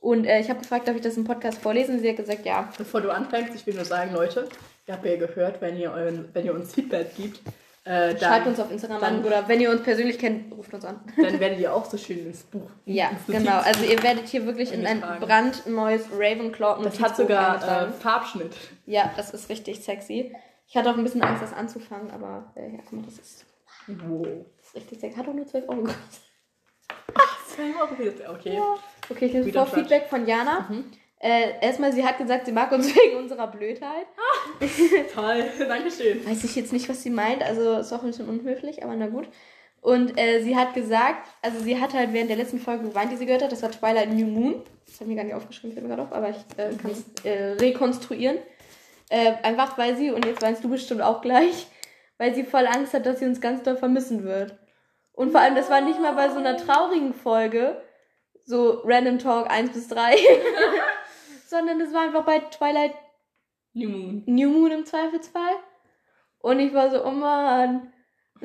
Und 0.00 0.24
äh, 0.24 0.40
ich 0.40 0.48
habe 0.48 0.60
gefragt, 0.60 0.88
darf 0.88 0.96
ich 0.96 1.02
das 1.02 1.18
im 1.18 1.24
Podcast 1.24 1.58
vorlesen? 1.60 2.00
Sie 2.00 2.08
hat 2.08 2.16
gesagt, 2.16 2.46
ja. 2.46 2.70
Bevor 2.78 3.02
du 3.02 3.10
anfängst, 3.10 3.54
ich 3.54 3.66
will 3.66 3.74
nur 3.74 3.84
sagen, 3.84 4.14
Leute, 4.14 4.48
ihr 4.86 4.94
habt 4.94 5.04
ja 5.04 5.16
gehört, 5.16 5.60
wenn 5.60 5.76
ihr, 5.76 5.92
euren, 5.92 6.28
wenn 6.32 6.44
ihr 6.44 6.54
uns 6.54 6.74
Feedback 6.74 7.14
gibt, 7.16 7.40
äh, 7.84 8.14
dann, 8.14 8.18
Schreibt 8.18 8.46
uns 8.46 8.60
auf 8.60 8.70
Instagram 8.70 9.00
dann- 9.00 9.16
an 9.18 9.24
oder 9.24 9.48
wenn 9.48 9.60
ihr 9.60 9.70
uns 9.70 9.82
persönlich 9.82 10.16
kennt, 10.18 10.52
ruft 10.56 10.72
uns 10.72 10.84
an. 10.84 11.00
dann 11.16 11.40
werdet 11.40 11.58
ihr 11.58 11.74
auch 11.74 11.84
so 11.84 11.96
schön 11.98 12.26
ins 12.26 12.42
Buch. 12.44 12.70
Ja, 12.84 13.10
ins 13.10 13.26
genau. 13.26 13.58
Also 13.58 13.84
ihr 13.84 14.00
werdet 14.04 14.28
hier 14.28 14.46
wirklich 14.46 14.72
in 14.72 14.86
ein 14.86 15.00
brandneues 15.20 16.02
Ravenclaw 16.12 16.82
Das 16.84 17.00
hat 17.00 17.16
sogar 17.16 17.88
äh. 17.88 17.92
Farbschnitt. 17.92 18.54
Ja, 18.86 19.10
das 19.16 19.30
ist 19.30 19.48
richtig 19.48 19.82
sexy. 19.82 20.32
Ich 20.68 20.76
hatte 20.76 20.90
auch 20.90 20.96
ein 20.96 21.02
bisschen 21.04 21.22
Angst, 21.22 21.42
das 21.42 21.52
anzufangen, 21.52 22.10
aber 22.12 22.52
äh, 22.54 22.70
ja, 22.70 22.78
guck 22.88 22.92
mal, 23.00 23.04
das 23.04 23.18
ist, 23.18 23.46
Wow. 23.88 24.26
das 24.58 24.68
ist 24.68 24.76
richtig 24.76 25.00
sexy. 25.00 25.16
Hat 25.18 25.26
auch 25.28 25.34
nur 25.34 25.46
12 25.46 25.68
Euro 25.68 25.80
gekostet. 25.82 26.20
Zwei 27.48 27.72
Euro 27.80 27.98
wieder. 27.98 28.30
Okay. 28.32 28.58
Okay, 29.10 29.26
ich 29.26 29.44
Wieder 29.44 29.66
vor 29.66 29.76
Feedback 29.78 30.06
von 30.08 30.26
Jana. 30.26 30.66
Mhm. 30.70 30.84
Äh, 31.22 31.60
erstmal, 31.60 31.92
sie 31.92 32.04
hat 32.04 32.18
gesagt, 32.18 32.46
sie 32.46 32.52
mag 32.52 32.72
uns 32.72 32.88
wegen 32.96 33.16
unserer 33.16 33.46
Blödheit. 33.46 34.06
Toll. 35.14 35.44
Dankeschön. 35.68 36.26
Weiß 36.26 36.42
ich 36.42 36.56
jetzt 36.56 36.72
nicht, 36.72 36.88
was 36.88 37.02
sie 37.02 37.10
meint, 37.10 37.44
also 37.44 37.76
ist 37.76 37.92
auch 37.92 38.02
ein 38.02 38.08
bisschen 38.08 38.28
unhöflich, 38.28 38.82
aber 38.82 38.96
na 38.96 39.06
gut. 39.06 39.28
Und 39.80 40.18
äh, 40.18 40.42
sie 40.42 40.56
hat 40.56 40.74
gesagt, 40.74 41.28
also 41.40 41.60
sie 41.60 41.80
hat 41.80 41.94
halt 41.94 42.12
während 42.12 42.28
der 42.28 42.36
letzten 42.36 42.58
Folge 42.58 42.88
geweint, 42.88 43.12
die 43.12 43.16
sie 43.16 43.26
gehört 43.26 43.42
hat, 43.42 43.52
das 43.52 43.62
war 43.62 43.70
Twilight 43.70 44.10
New 44.12 44.26
Moon. 44.26 44.62
Das 44.84 44.96
habe 44.96 45.04
ich 45.04 45.08
mir 45.08 45.16
gar 45.16 45.24
nicht 45.24 45.34
aufgeschrieben, 45.34 45.72
fällt 45.72 45.86
mir 45.86 45.94
gerade 45.94 46.08
auf, 46.08 46.12
aber 46.12 46.30
ich 46.30 46.36
äh, 46.56 46.74
kann 46.76 46.90
es 46.90 47.24
äh, 47.24 47.52
rekonstruieren. 47.52 48.38
Äh, 49.08 49.34
einfach 49.42 49.78
weil 49.78 49.96
sie, 49.96 50.10
und 50.10 50.24
jetzt 50.24 50.42
weinst 50.42 50.64
du 50.64 50.68
bestimmt 50.68 51.02
auch 51.02 51.20
gleich, 51.20 51.68
weil 52.18 52.34
sie 52.34 52.44
voll 52.44 52.66
Angst 52.66 52.94
hat, 52.94 53.06
dass 53.06 53.20
sie 53.20 53.26
uns 53.26 53.40
ganz 53.40 53.62
doll 53.62 53.76
vermissen 53.76 54.24
wird. 54.24 54.56
Und 55.12 55.30
vor 55.30 55.40
allem, 55.40 55.54
das 55.54 55.70
war 55.70 55.80
nicht 55.80 56.00
mal 56.00 56.14
bei 56.14 56.30
so 56.30 56.38
einer 56.38 56.56
traurigen 56.56 57.14
Folge, 57.14 57.80
so 58.44 58.82
Random 58.84 59.18
Talk 59.18 59.50
1 59.50 59.72
bis 59.72 59.88
3, 59.88 60.16
sondern 61.52 61.80
es 61.80 61.92
war 61.94 62.02
einfach 62.02 62.24
bei 62.24 62.40
Twilight 62.40 62.94
New 63.74 63.88
Moon. 63.88 64.22
New 64.26 64.50
Moon 64.50 64.70
im 64.72 64.84
Zweifelsfall. 64.84 65.54
Und 66.40 66.58
ich 66.58 66.74
war 66.74 66.90
so, 66.90 67.04
oh 67.04 67.10
Mann. 67.12 67.92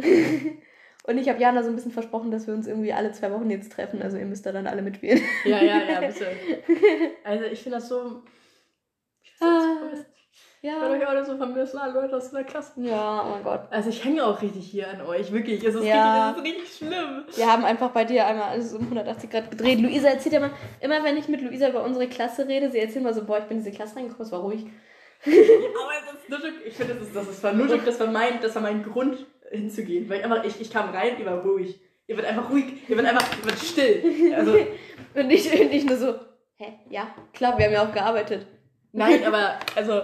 Und 1.07 1.18
ich 1.18 1.30
habe 1.30 1.39
Jana 1.39 1.63
so 1.63 1.69
ein 1.69 1.75
bisschen 1.75 1.92
versprochen, 1.94 2.31
dass 2.31 2.48
wir 2.48 2.54
uns 2.54 2.68
irgendwie 2.68 2.92
alle 2.94 3.12
zwei 3.13 3.31
Wochen 3.31 3.50
jetzt 3.50 3.71
treffen. 3.71 4.01
Also 4.01 4.18
ihr 4.18 4.25
müsst 4.25 4.45
da 4.45 4.51
dann 4.51 4.68
alle 4.68 4.81
mitspielen. 4.81 5.21
Ja, 5.45 5.62
ja, 5.63 5.81
ja, 5.83 6.00
bitte. 6.07 6.27
Also 7.24 7.45
ich 7.45 7.63
finde 7.63 7.77
das 7.80 7.88
so. 7.89 8.24
Ich 9.24 9.33
Ah, 9.42 9.77
finde 9.89 10.06
das 10.62 10.63
vermisst. 10.63 10.63
Ich 10.63 10.69
Ja. 10.69 10.81
würde 10.81 10.95
euch 11.04 11.07
alle 11.07 11.25
so 11.25 11.38
vermissen, 11.38 11.77
alle 11.77 11.94
Leute 12.01 12.18
aus 12.18 12.31
der 12.31 12.44
Klasse. 12.44 12.71
Ja, 12.81 13.24
oh 13.25 13.30
mein 13.36 13.44
Gott. 13.44 13.62
Also 13.69 13.89
ich 13.89 14.04
hänge 14.04 14.25
auch 14.25 14.42
richtig 14.42 14.65
hier 14.65 14.89
an 14.89 15.01
euch, 15.01 15.31
wirklich. 15.31 15.63
Es 15.63 15.75
ist, 15.75 15.83
Ja. 15.86 16.30
richtig, 16.31 16.44
es 16.45 16.54
ist 16.54 16.57
richtig 16.62 16.77
schlimm. 16.77 17.24
Wir 17.36 17.51
haben 17.51 17.65
einfach 17.65 17.89
bei 17.92 18.06
dir 18.06 18.25
einmal 18.25 18.50
alles 18.50 18.74
um 18.74 18.81
180 18.83 19.30
Grad 19.30 19.51
gedreht. 19.51 19.80
Luisa 19.80 20.09
erzählt 20.09 20.33
ja 20.33 20.39
immer, 20.39 20.51
immer 20.81 21.04
wenn 21.04 21.18
ich 21.18 21.27
mit 21.27 21.42
Luisa 21.42 21.69
über 21.69 21.83
unsere 21.83 22.07
Klasse 22.07 22.48
rede, 22.48 22.69
sie 22.71 22.80
erzählt 22.80 23.01
immer 23.04 23.13
so, 23.13 23.24
boah, 23.25 23.38
ich 23.39 23.45
bin 23.45 23.57
in 23.57 23.63
diese 23.63 23.75
Klasse 23.75 23.95
reingekommen, 23.98 24.25
es 24.25 24.31
war 24.31 24.39
ruhig. 24.42 24.65
Aber 25.25 25.33
es 25.33 26.21
ist 26.21 26.30
nuttig. 26.30 26.54
Ich 26.65 26.74
finde, 26.75 26.94
das 26.95 27.04
ist, 27.07 27.15
das 27.15 27.27
ist 27.27 27.44
war 27.44 27.54
nuttig, 27.54 27.81
das 27.86 28.00
war 28.00 28.07
mein, 28.07 28.39
das 28.42 28.54
war 28.56 28.62
mein 28.62 28.83
Grund 28.83 29.25
hinzugehen. 29.51 30.09
Weil 30.09 30.19
ich 30.19 30.24
einfach, 30.25 30.44
ich, 30.44 30.62
ich 30.62 30.69
kam 30.71 30.89
rein, 30.89 31.19
ihr 31.19 31.25
war 31.25 31.39
ruhig. 31.42 31.80
Ihr 32.07 32.15
wird 32.15 32.27
einfach 32.27 32.50
ruhig, 32.50 32.65
ihr 32.88 32.95
wird 32.95 33.06
einfach, 33.07 33.25
ihr 33.38 33.45
wird 33.45 33.59
still. 33.59 34.33
Also, 34.36 34.54
Und 35.13 35.30
ich, 35.31 35.51
und 35.59 35.71
ich 35.74 35.83
nur 35.86 35.98
so, 35.98 36.15
hä, 36.57 36.74
ja, 36.89 37.07
klar, 37.33 37.57
wir 37.57 37.65
haben 37.65 37.74
ja 37.74 37.83
auch 37.88 37.92
gearbeitet. 37.92 38.45
nein, 38.94 39.24
aber, 39.25 39.57
also, 39.75 40.04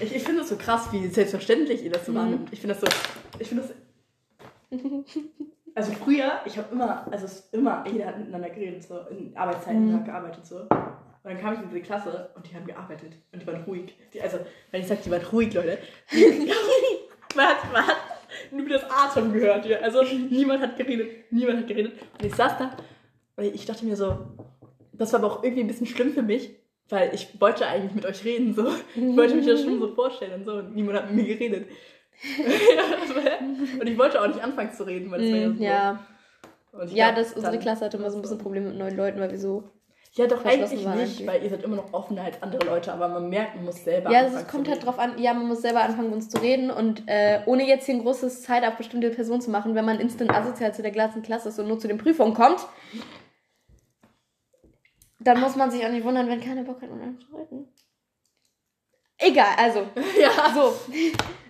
ich, 0.00 0.14
ich 0.16 0.22
finde 0.22 0.40
das 0.40 0.48
so 0.48 0.56
krass, 0.56 0.88
wie 0.92 1.06
selbstverständlich 1.08 1.84
ihr 1.84 1.90
das 1.90 2.06
so 2.06 2.12
Mhm. 2.12 2.16
wahrnimmt. 2.16 2.48
Ich 2.52 2.60
finde 2.60 2.74
das 2.74 2.80
so, 2.82 2.98
ich 3.38 3.48
finde 3.48 3.64
das, 3.64 4.80
also 5.74 5.92
früher, 5.92 6.40
ich 6.44 6.56
habe 6.58 6.68
immer, 6.72 7.06
also 7.10 7.26
immer, 7.52 7.84
jeder 7.90 8.06
hat 8.06 8.18
miteinander 8.18 8.50
geredet, 8.50 8.82
so, 8.84 8.98
in 9.10 9.36
Arbeitszeiten 9.36 9.88
Mhm. 9.90 9.94
hat 9.94 10.04
gearbeitet, 10.04 10.46
so. 10.46 10.56
Und 10.60 11.30
dann 11.30 11.40
kam 11.40 11.54
ich 11.54 11.60
in 11.60 11.68
diese 11.68 11.80
Klasse 11.80 12.30
und 12.34 12.48
die 12.50 12.54
haben 12.54 12.66
gearbeitet 12.66 13.12
und 13.32 13.40
die 13.42 13.46
waren 13.46 13.64
ruhig. 13.64 13.96
Die, 14.12 14.20
also, 14.20 14.38
wenn 14.70 14.82
ich 14.82 14.86
sage, 14.86 15.00
die 15.04 15.10
waren 15.10 15.22
ruhig, 15.32 15.52
Leute, 15.54 15.78
man, 17.34 17.46
hat, 17.46 17.72
man 17.72 17.86
hat 17.86 17.96
nur 18.50 18.68
das 18.68 18.84
Atem 18.90 19.32
gehört. 19.32 19.64
Ja. 19.66 19.78
Also 19.78 20.02
niemand 20.02 20.60
hat 20.60 20.76
geredet, 20.76 21.32
niemand 21.32 21.60
hat 21.60 21.68
geredet. 21.68 21.92
Und 22.18 22.24
ich 22.26 22.34
saß 22.34 22.58
da 22.58 22.76
und 23.36 23.44
ich 23.44 23.64
dachte 23.64 23.84
mir 23.86 23.96
so, 23.96 24.18
das 24.92 25.12
war 25.12 25.20
aber 25.24 25.32
auch 25.32 25.42
irgendwie 25.42 25.62
ein 25.62 25.66
bisschen 25.66 25.86
schlimm 25.86 26.12
für 26.12 26.22
mich, 26.22 26.54
weil 26.90 27.14
ich 27.14 27.40
wollte 27.40 27.66
eigentlich 27.66 27.94
mit 27.94 28.04
euch 28.06 28.24
reden, 28.24 28.54
so. 28.54 28.68
Ich 28.94 29.16
wollte 29.16 29.34
mich 29.34 29.46
das 29.46 29.62
schon 29.62 29.78
so 29.80 29.88
vorstellen 29.94 30.34
und 30.34 30.44
so 30.44 30.52
und 30.54 30.74
niemand 30.74 30.98
hat 30.98 31.10
mit 31.10 31.26
mir 31.26 31.36
geredet. 31.36 31.68
und 33.80 33.86
ich 33.86 33.98
wollte 33.98 34.20
auch 34.20 34.26
nicht 34.26 34.42
anfangen 34.42 34.72
zu 34.72 34.84
reden, 34.84 35.10
weil 35.10 35.20
das 35.20 35.30
war 35.30 35.38
ja 35.38 35.48
so. 35.48 35.54
Mhm, 35.54 35.62
ja, 35.62 36.06
Und 36.72 36.90
ich 36.90 36.94
ja 36.94 37.10
glaub, 37.10 37.24
das, 37.24 37.32
unsere 37.34 37.58
Klasse 37.58 37.84
hatte 37.86 37.96
immer 37.96 38.10
so 38.10 38.18
ein 38.18 38.22
bisschen 38.22 38.38
Probleme 38.38 38.68
mit 38.68 38.78
neuen 38.78 38.96
Leuten, 38.96 39.20
weil 39.20 39.30
wir 39.30 39.38
so 39.38 39.64
Ja, 40.12 40.26
doch 40.26 40.44
eigentlich 40.44 40.86
nicht, 40.86 41.26
weil 41.26 41.42
ihr 41.42 41.50
seid 41.50 41.62
immer 41.64 41.76
noch 41.76 41.92
offener 41.92 42.22
als 42.22 42.40
andere 42.42 42.66
Leute, 42.66 42.92
aber 42.92 43.08
man 43.08 43.28
merkt, 43.28 43.56
man 43.56 43.64
muss 43.64 43.82
selber 43.82 44.10
Ja, 44.10 44.20
anfangen 44.20 44.44
es 44.44 44.48
kommt 44.48 44.68
halt 44.68 44.84
drauf 44.84 44.98
an, 44.98 45.18
ja, 45.18 45.34
man 45.34 45.48
muss 45.48 45.62
selber 45.62 45.82
anfangen, 45.82 46.08
mit 46.08 46.16
uns 46.16 46.28
zu 46.28 46.40
reden 46.40 46.70
und 46.70 47.02
äh, 47.06 47.40
ohne 47.46 47.66
jetzt 47.66 47.86
hier 47.86 47.96
ein 47.96 48.02
großes 48.02 48.42
Zeit 48.42 48.64
auf 48.64 48.76
bestimmte 48.76 49.10
Personen 49.10 49.40
zu 49.40 49.50
machen, 49.50 49.74
wenn 49.74 49.84
man 49.84 49.98
instant 49.98 50.30
asozial 50.30 50.72
zu 50.72 50.82
der 50.82 50.92
ganzen 50.92 51.22
Klasse 51.22 51.48
ist 51.48 51.58
und 51.58 51.66
nur 51.66 51.78
zu 51.78 51.88
den 51.88 51.98
Prüfungen 51.98 52.34
kommt, 52.34 52.60
dann 55.24 55.40
muss 55.40 55.56
man 55.56 55.70
sich 55.70 55.84
auch 55.84 55.90
nicht 55.90 56.04
wundern, 56.04 56.28
wenn 56.28 56.40
keiner 56.40 56.62
Bock 56.62 56.80
hat, 56.82 56.90
mit 56.90 57.02
einem 57.02 57.18
zu 57.18 57.34
reden. 57.36 57.68
Egal, 59.18 59.54
also, 59.56 59.86
Ja. 60.20 60.52
so, 60.54 60.74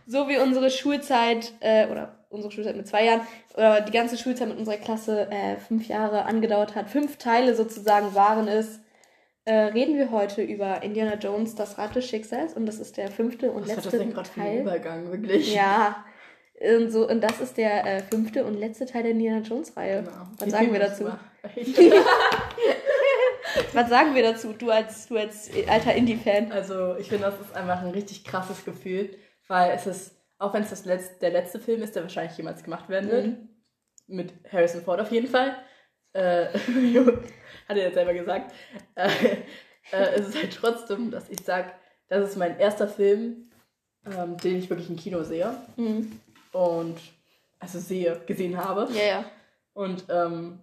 so 0.07 0.29
wie 0.29 0.39
unsere 0.39 0.71
Schulzeit, 0.71 1.53
äh, 1.61 1.89
oder 1.89 2.27
unsere 2.29 2.53
Schulzeit 2.53 2.77
mit 2.77 2.87
zwei 2.87 3.05
Jahren, 3.05 3.23
oder 3.55 3.81
die 3.81 3.93
ganze 3.93 4.19
Schulzeit 4.19 4.49
mit 4.49 4.59
unserer 4.59 4.77
Klasse 4.77 5.31
äh, 5.31 5.57
fünf 5.57 5.89
Jahre 5.89 6.25
angedauert 6.25 6.75
hat, 6.75 6.89
fünf 6.91 7.17
Teile 7.17 7.55
sozusagen 7.55 8.15
waren 8.15 8.49
es, 8.49 8.81
äh, 9.47 9.55
reden 9.55 9.97
wir 9.97 10.11
heute 10.11 10.43
über 10.43 10.83
Indiana 10.83 11.17
Jones, 11.17 11.55
das 11.55 11.77
Rad 11.77 11.95
des 11.95 12.07
Schicksals. 12.09 12.55
Und 12.55 12.67
das 12.67 12.79
ist 12.79 12.97
der 12.97 13.11
fünfte 13.11 13.51
und 13.51 13.65
Was 13.65 13.71
hat 13.71 13.77
das 13.79 13.85
letzte 13.85 13.99
denn 13.99 14.13
gerade 14.15 14.29
für 14.29 14.41
Teil. 14.41 14.61
Übergang, 14.61 15.11
wirklich? 15.11 15.55
Ja. 15.55 16.05
Und, 16.61 16.91
so, 16.91 17.07
und 17.09 17.21
das 17.21 17.41
ist 17.41 17.57
der 17.59 17.85
äh, 17.85 18.03
fünfte 18.03 18.45
und 18.45 18.55
letzte 18.55 18.87
Teil 18.87 19.03
der 19.03 19.13
Indiana 19.13 19.41
Jones-Reihe. 19.41 20.03
Genau. 20.03 20.29
Was 20.39 20.51
sagen 20.51 20.73
wir 20.73 20.81
dazu? 20.81 21.05
Was 23.73 23.89
sagen 23.89 24.15
wir 24.15 24.23
dazu, 24.23 24.53
du 24.53 24.71
als, 24.71 25.07
du 25.09 25.17
als 25.17 25.51
alter 25.69 25.95
Indie-Fan? 25.95 26.53
Also, 26.53 26.97
ich 26.97 27.09
finde, 27.09 27.25
das 27.27 27.41
ist 27.41 27.55
einfach 27.55 27.83
ein 27.83 27.91
richtig 27.91 28.25
krasses 28.25 28.65
Gefühl, 28.65 29.17
weil 29.49 29.71
es 29.73 29.87
ist, 29.87 30.17
auch 30.39 30.53
wenn 30.55 30.63
es 30.63 30.71
das 30.71 30.85
Letz-, 30.87 31.19
der 31.21 31.31
letzte 31.31 31.61
Film 31.61 31.83
ist, 31.83 31.95
der 31.95 32.03
wahrscheinlich 32.03 32.37
jemals 32.37 32.63
gemacht 32.65 32.89
werden 32.89 33.11
wird, 33.11 33.27
Mhm. 33.27 33.49
mit 34.07 34.33
Harrison 34.53 34.83
Ford 34.83 35.01
auf 35.01 35.11
jeden 35.13 35.29
Fall, 35.29 35.57
äh, 36.13 36.47
hat 37.69 37.77
er 37.77 37.85
jetzt 37.85 37.95
selber 37.95 38.15
gesagt, 38.15 38.53
äh, 38.95 39.09
äh, 39.93 40.15
es 40.17 40.29
ist 40.29 40.37
halt 40.37 40.53
trotzdem, 40.55 41.11
dass 41.11 41.29
ich 41.29 41.41
sage, 41.41 41.71
das 42.09 42.29
ist 42.31 42.37
mein 42.37 42.59
erster 42.59 42.89
Film, 42.89 43.49
ähm, 44.07 44.37
den 44.39 44.57
ich 44.59 44.69
wirklich 44.69 44.89
im 44.91 44.97
Kino 44.97 45.23
sehe 45.23 45.55
Mhm. 45.77 46.21
und 46.53 46.97
also 47.61 47.79
sehe, 47.79 48.21
gesehen 48.27 48.57
habe. 48.63 48.89
Ja, 48.93 49.03
ja. 49.05 49.25
Und 49.73 50.05
ähm, 50.11 50.61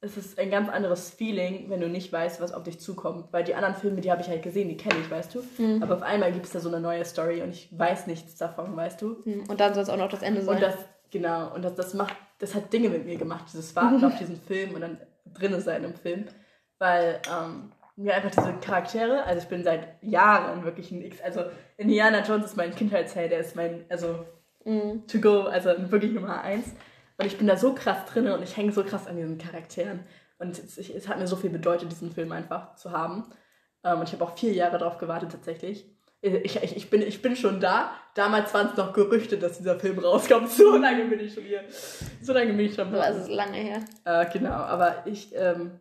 es 0.00 0.16
ist 0.16 0.38
ein 0.38 0.50
ganz 0.50 0.68
anderes 0.68 1.10
Feeling, 1.10 1.68
wenn 1.70 1.80
du 1.80 1.88
nicht 1.88 2.12
weißt, 2.12 2.40
was 2.40 2.52
auf 2.52 2.62
dich 2.62 2.78
zukommt. 2.78 3.32
Weil 3.32 3.44
die 3.44 3.54
anderen 3.54 3.74
Filme, 3.74 4.00
die 4.00 4.10
habe 4.10 4.22
ich 4.22 4.28
halt 4.28 4.42
gesehen, 4.42 4.68
die 4.68 4.76
kenne 4.76 4.94
ich, 5.00 5.10
weißt 5.10 5.34
du. 5.34 5.42
Mhm. 5.62 5.82
Aber 5.82 5.96
auf 5.96 6.02
einmal 6.02 6.32
gibt 6.32 6.46
es 6.46 6.52
da 6.52 6.60
so 6.60 6.68
eine 6.68 6.80
neue 6.80 7.04
Story 7.04 7.42
und 7.42 7.50
ich 7.50 7.68
weiß 7.76 8.06
nichts 8.06 8.36
davon, 8.36 8.76
weißt 8.76 9.02
du. 9.02 9.16
Mhm. 9.24 9.44
Und 9.48 9.60
dann 9.60 9.74
soll 9.74 9.82
es 9.82 9.88
auch 9.88 9.96
noch 9.96 10.08
das 10.08 10.22
Ende 10.22 10.42
sein. 10.42 10.54
Und 10.54 10.62
das, 10.62 10.76
genau, 11.10 11.52
und 11.54 11.62
das, 11.64 11.74
das 11.74 11.94
macht, 11.94 12.14
das 12.38 12.54
hat 12.54 12.72
Dinge 12.72 12.90
mit 12.90 13.06
mir 13.06 13.16
gemacht, 13.16 13.46
dieses 13.48 13.74
Warten 13.74 14.04
auf 14.04 14.16
diesen 14.18 14.40
Film 14.40 14.74
und 14.74 14.82
dann 14.82 14.98
drinnen 15.34 15.60
sein 15.60 15.82
im 15.82 15.94
Film. 15.94 16.26
Weil 16.78 17.20
ähm, 17.28 17.72
mir 17.96 18.14
einfach 18.14 18.30
diese 18.30 18.54
Charaktere, 18.60 19.24
also 19.24 19.42
ich 19.42 19.48
bin 19.48 19.64
seit 19.64 20.00
Jahren 20.00 20.62
wirklich 20.64 20.92
ein 20.92 21.02
X, 21.02 21.20
also 21.20 21.42
Indiana 21.76 22.22
Jones 22.22 22.46
ist 22.46 22.56
mein 22.56 22.72
Kindheitsheld, 22.72 23.32
der 23.32 23.40
ist 23.40 23.56
mein, 23.56 23.84
also 23.88 24.24
Mhm. 24.64 25.06
to 25.06 25.18
go, 25.18 25.42
also 25.42 25.70
wirklich 25.90 26.12
Nummer 26.12 26.42
eins. 26.42 26.74
Und 27.18 27.26
ich 27.26 27.36
bin 27.36 27.46
da 27.46 27.56
so 27.56 27.74
krass 27.74 28.06
drin 28.06 28.28
und 28.28 28.42
ich 28.42 28.56
hänge 28.56 28.72
so 28.72 28.84
krass 28.84 29.06
an 29.06 29.16
diesen 29.16 29.38
Charakteren. 29.38 30.04
Und 30.38 30.58
es, 30.58 30.78
ich, 30.78 30.94
es 30.94 31.08
hat 31.08 31.18
mir 31.18 31.26
so 31.26 31.36
viel 31.36 31.50
bedeutet, 31.50 31.90
diesen 31.90 32.12
Film 32.12 32.32
einfach 32.32 32.76
zu 32.76 32.92
haben. 32.92 33.24
Ähm, 33.84 34.00
und 34.00 34.08
ich 34.08 34.12
habe 34.12 34.24
auch 34.24 34.38
vier 34.38 34.52
Jahre 34.52 34.78
darauf 34.78 34.98
gewartet, 34.98 35.32
tatsächlich. 35.32 35.86
Ich, 36.20 36.56
ich, 36.56 36.76
ich, 36.76 36.90
bin, 36.90 37.02
ich 37.02 37.22
bin 37.22 37.36
schon 37.36 37.60
da. 37.60 37.92
Damals 38.14 38.52
waren 38.54 38.68
es 38.68 38.76
noch 38.76 38.92
Gerüchte, 38.92 39.38
dass 39.38 39.58
dieser 39.58 39.78
Film 39.78 39.98
rauskommt. 39.98 40.48
So 40.50 40.76
lange 40.76 41.04
bin 41.04 41.20
ich 41.20 41.34
schon 41.34 41.44
hier. 41.44 41.62
So 42.22 42.32
lange 42.32 42.52
bin 42.52 42.66
ich 42.66 42.74
schon 42.74 42.90
da. 42.92 43.08
es 43.08 43.16
ist 43.16 43.30
lange 43.30 43.58
her. 43.58 43.84
Äh, 44.04 44.26
genau, 44.32 44.50
aber 44.50 45.06
ich 45.06 45.32
ähm, 45.34 45.80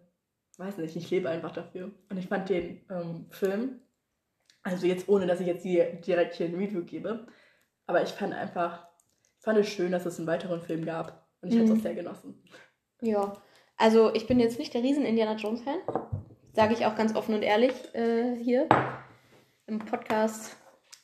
weiß 0.58 0.78
nicht, 0.78 0.96
ich 0.96 1.10
lebe 1.10 1.30
einfach 1.30 1.52
dafür. 1.52 1.92
Und 2.10 2.18
ich 2.18 2.28
fand 2.28 2.50
den 2.50 2.82
ähm, 2.90 3.28
Film, 3.30 3.80
also 4.64 4.86
jetzt 4.86 5.08
ohne, 5.08 5.28
dass 5.28 5.40
ich 5.40 5.48
jetzt 5.48 5.64
hier 5.64 5.94
direkt 5.94 6.36
hier 6.36 6.48
ein 6.48 6.56
Review 6.56 6.84
gebe, 6.84 7.26
aber 7.86 8.04
ich 8.04 8.10
fand 8.10 8.34
einfach, 8.34 8.86
ich 9.40 9.44
fand 9.44 9.58
es 9.60 9.70
schön, 9.70 9.92
dass 9.92 10.06
es 10.06 10.18
einen 10.18 10.28
weiteren 10.28 10.62
Film 10.62 10.86
gab. 10.86 11.17
Und 11.42 11.50
ich 11.50 11.56
habe 11.56 11.66
es 11.66 11.72
Mhm. 11.72 11.78
auch 11.78 11.82
sehr 11.84 11.96
genossen. 11.96 12.44
Ja. 13.02 13.34
Also 13.78 14.14
ich 14.14 14.26
bin 14.28 14.40
jetzt 14.40 14.58
nicht 14.60 14.74
der 14.74 14.82
riesen 14.84 15.06
Indiana 15.06 15.36
Jones 15.36 15.62
Fan. 15.62 15.78
Sage 16.54 16.74
ich 16.74 16.86
auch 16.86 16.96
ganz 16.96 17.16
offen 17.16 17.36
und 17.36 17.44
ehrlich 17.44 17.74
äh, 17.94 18.36
hier 18.36 18.68
im 19.68 19.80
Podcast. 19.80 20.56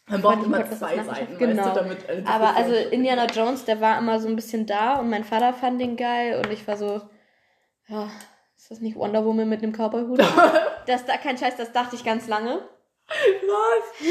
Man 0.08 0.22
braucht 0.22 0.44
immer 0.44 0.58
Podcast 0.58 0.80
zwei 0.80 1.04
Seiten, 1.04 1.38
Genau. 1.38 1.64
weißt 1.64 1.76
du, 1.76 1.80
damit 1.80 2.10
eine 2.10 2.28
Aber 2.28 2.56
also 2.56 2.74
Indiana 2.74 3.26
Jones, 3.28 3.64
der 3.66 3.80
war 3.80 3.98
immer 4.00 4.20
so 4.20 4.28
ein 4.28 4.36
bisschen 4.36 4.66
da 4.66 4.96
und 5.00 5.10
mein 5.10 5.24
Vater 5.24 5.54
fand 5.54 5.80
den 5.80 5.96
geil 5.96 6.42
und 6.44 6.52
ich 6.52 6.68
war 6.68 6.76
so, 6.78 7.02
ja, 7.88 8.10
ist 8.58 8.72
das 8.72 8.80
nicht 8.82 8.96
Wonder 8.98 9.24
Woman 9.24 9.48
mit 9.48 9.62
einem 9.64 9.72
Cowboy-Hut? 9.74 10.20
das 10.88 11.06
da 11.06 11.18
kein 11.18 11.38
Scheiß, 11.38 11.56
das 11.58 11.72
dachte 11.72 11.96
ich 11.96 12.04
ganz 12.04 12.28
lange. 12.28 12.68
Was? 13.08 14.08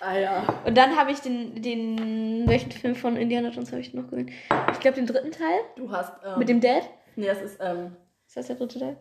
ah 0.00 0.16
ja. 0.18 0.62
Und 0.64 0.76
dann 0.76 0.96
habe 0.96 1.12
ich 1.12 1.20
den, 1.20 1.62
den, 1.62 2.48
welchen 2.48 2.72
Film 2.72 2.94
von 2.94 3.16
Indiana 3.16 3.50
Jones 3.50 3.70
habe 3.70 3.80
ich 3.80 3.94
noch 3.94 4.08
gesehen? 4.08 4.32
Ich 4.72 4.80
glaube 4.80 4.96
den 4.96 5.06
dritten 5.06 5.30
Teil 5.30 5.60
Du 5.76 5.90
hast. 5.92 6.12
Ähm, 6.24 6.38
mit 6.38 6.48
dem 6.48 6.60
Dad. 6.60 6.88
Nee, 7.16 7.26
das 7.26 7.40
ist. 7.42 7.58
Ähm, 7.60 7.96
Ist 8.26 8.36
das 8.36 8.46
der 8.46 8.56
dritte 8.56 8.78
Teil? 8.80 8.96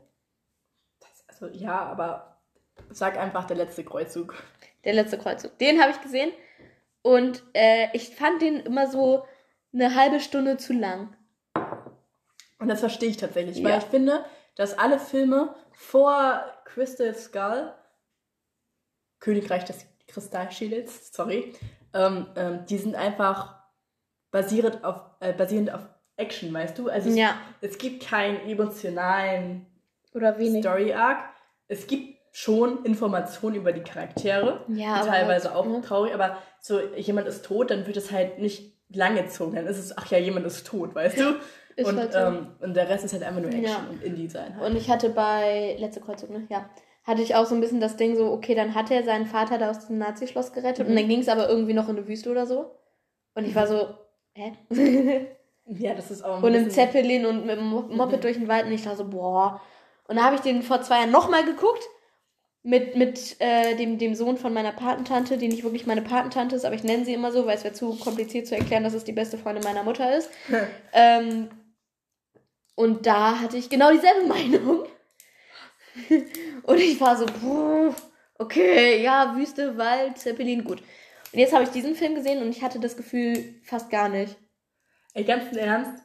das, 0.99 1.23
also 1.41 1.47
ja, 1.57 1.79
aber 1.81 2.37
sag 2.89 3.17
einfach 3.17 3.45
der 3.45 3.57
letzte 3.57 3.83
Kreuzzug. 3.83 4.35
Der 4.83 4.93
letzte 4.93 5.17
Kreuzzug. 5.17 5.57
Den 5.59 5.81
habe 5.81 5.91
ich 5.91 6.01
gesehen 6.01 6.31
und 7.01 7.41
äh, 7.53 7.87
ich 7.93 8.09
fand 8.15 8.41
den 8.41 8.59
immer 8.59 8.87
so 8.87 9.25
eine 9.73 9.95
halbe 9.95 10.19
Stunde 10.19 10.57
zu 10.57 10.73
lang. 10.73 11.15
Und 12.59 12.67
das 12.67 12.81
verstehe 12.81 13.09
ich 13.09 13.17
tatsächlich, 13.17 13.57
Ja. 13.57 13.69
weil 13.69 13.77
ich 13.79 13.85
finde, 13.85 14.23
dass 14.55 14.77
alle 14.77 14.99
Filme 14.99 15.55
vor 15.71 16.43
Crystal 16.65 17.13
Skull, 17.15 17.73
Königreich 19.21 19.63
des 19.63 19.85
Kristallschädels, 20.07 21.13
sorry, 21.13 21.53
ähm, 21.93 22.27
ähm, 22.35 22.65
die 22.69 22.77
sind 22.77 22.95
einfach 22.95 23.55
basierend 24.31 24.83
auf, 24.83 25.01
äh, 25.21 25.31
basierend 25.31 25.73
auf 25.73 25.81
Action, 26.17 26.53
weißt 26.53 26.77
du? 26.77 26.89
Also 26.89 27.09
es, 27.09 27.15
Ja. 27.15 27.35
es 27.61 27.77
gibt 27.77 28.05
keinen 28.05 28.41
emotionalen 28.47 29.65
Oder 30.13 30.37
wenig. 30.37 30.61
Story 30.63 30.93
Arc. 30.93 31.23
Es 31.67 31.87
gibt 31.87 32.17
schon 32.33 32.83
Informationen 32.85 33.55
über 33.55 33.71
die 33.73 33.81
Charaktere, 33.81 34.65
Ja, 34.69 35.01
die 35.01 35.07
teilweise 35.07 35.49
halt, 35.49 35.57
auch 35.57 35.65
ne? 35.65 35.81
traurig, 35.81 36.13
aber 36.13 36.37
so 36.61 36.79
jemand 36.95 37.27
ist 37.27 37.45
tot, 37.45 37.71
dann 37.71 37.85
wird 37.87 37.97
es 37.97 38.11
halt 38.11 38.39
nicht 38.39 38.77
langgezogen, 38.89 39.55
dann 39.55 39.67
ist 39.67 39.77
es, 39.77 39.97
ach 39.97 40.09
ja, 40.11 40.17
jemand 40.17 40.45
ist 40.45 40.65
tot, 40.67 40.93
weißt 40.95 41.19
du? 41.19 41.35
Ist 41.77 41.87
und, 41.87 41.97
halt 41.97 42.11
so. 42.11 42.19
ähm, 42.19 42.47
und 42.59 42.73
der 42.73 42.89
Rest 42.89 43.05
ist 43.05 43.13
halt 43.13 43.23
einfach 43.23 43.39
nur 43.39 43.49
Action 43.49 43.63
Ja. 43.63 43.85
und 43.89 44.03
Indie 44.03 44.27
sein 44.27 44.57
halt. 44.57 44.69
Und 44.71 44.75
ich 44.77 44.89
hatte 44.89 45.09
bei 45.09 45.77
letzte 45.79 46.01
Kreuzung, 46.01 46.29
ne? 46.33 46.45
Ja. 46.49 46.69
Hatte 47.03 47.21
ich 47.23 47.33
auch 47.35 47.45
so 47.45 47.55
ein 47.55 47.61
bisschen 47.61 47.79
das 47.81 47.97
Ding 47.97 48.15
so, 48.15 48.31
okay, 48.31 48.53
dann 48.55 48.75
hat 48.75 48.91
er 48.91 49.03
seinen 49.03 49.25
Vater 49.25 49.57
da 49.57 49.69
aus 49.71 49.87
dem 49.87 49.97
Nazischloss 49.97 50.53
gerettet 50.53 50.85
Mhm. 50.87 50.91
und 50.91 50.99
dann 50.99 51.07
ging 51.07 51.19
es 51.19 51.29
aber 51.29 51.49
irgendwie 51.49 51.73
noch 51.73 51.89
in 51.89 51.97
eine 51.97 52.07
Wüste 52.07 52.29
oder 52.29 52.45
so. 52.45 52.71
Und 53.33 53.45
ich 53.45 53.55
war 53.55 53.65
so, 53.67 53.87
hä? 54.33 54.53
ja, 55.65 55.93
das 55.95 56.11
ist 56.11 56.23
auch 56.23 56.37
ein 56.37 56.43
und 56.43 56.53
im 56.53 56.69
Zeppelin 56.69 57.25
und 57.25 57.45
mit 57.45 57.57
dem 57.57 57.65
Mo- 57.67 57.87
Moped 57.89 58.23
durch 58.23 58.37
den 58.37 58.47
Wald 58.47 58.65
und 58.65 58.71
ich 58.73 58.83
dachte 58.83 58.97
so, 58.97 59.05
boah. 59.09 59.61
Und 60.07 60.17
da 60.17 60.23
habe 60.23 60.35
ich 60.35 60.41
den 60.41 60.61
vor 60.61 60.81
zwei 60.81 60.97
Jahren 60.99 61.11
nochmal 61.11 61.43
geguckt. 61.45 61.83
Mit, 62.63 62.95
mit 62.95 63.37
äh, 63.39 63.75
dem, 63.75 63.97
dem 63.97 64.13
Sohn 64.13 64.37
von 64.37 64.53
meiner 64.53 64.71
Patentante, 64.71 65.39
die 65.39 65.47
nicht 65.47 65.63
wirklich 65.63 65.87
meine 65.87 66.03
Patentante 66.03 66.55
ist, 66.55 66.63
aber 66.63 66.75
ich 66.75 66.83
nenne 66.83 67.05
sie 67.05 67.13
immer 67.15 67.31
so, 67.31 67.47
weil 67.47 67.55
es 67.55 67.63
wäre 67.63 67.73
zu 67.73 67.95
kompliziert 67.95 68.45
zu 68.45 68.55
erklären, 68.55 68.83
dass 68.83 68.93
es 68.93 69.03
die 69.03 69.13
beste 69.13 69.39
Freundin 69.39 69.63
meiner 69.63 69.81
Mutter 69.81 70.15
ist. 70.15 70.29
Ähm, 70.93 71.49
und 72.75 73.05
da 73.07 73.39
hatte 73.39 73.57
ich 73.57 73.69
genau 73.69 73.91
dieselbe 73.91 74.27
Meinung. 74.27 74.83
und 76.63 76.77
ich 76.79 76.99
war 77.01 77.15
so, 77.17 77.25
puh, 77.25 77.93
okay, 78.39 79.01
ja, 79.03 79.33
Wüste, 79.35 79.77
Wald, 79.77 80.17
Zeppelin, 80.17 80.63
gut. 80.63 80.81
Und 81.33 81.39
jetzt 81.39 81.53
habe 81.53 81.63
ich 81.63 81.69
diesen 81.69 81.95
Film 81.95 82.15
gesehen 82.15 82.41
und 82.41 82.49
ich 82.49 82.61
hatte 82.61 82.79
das 82.79 82.97
Gefühl 82.97 83.55
fast 83.63 83.89
gar 83.89 84.09
nicht. 84.09 84.37
Ey, 85.13 85.23
ganz 85.23 85.51
im 85.51 85.57
Ernst, 85.57 86.03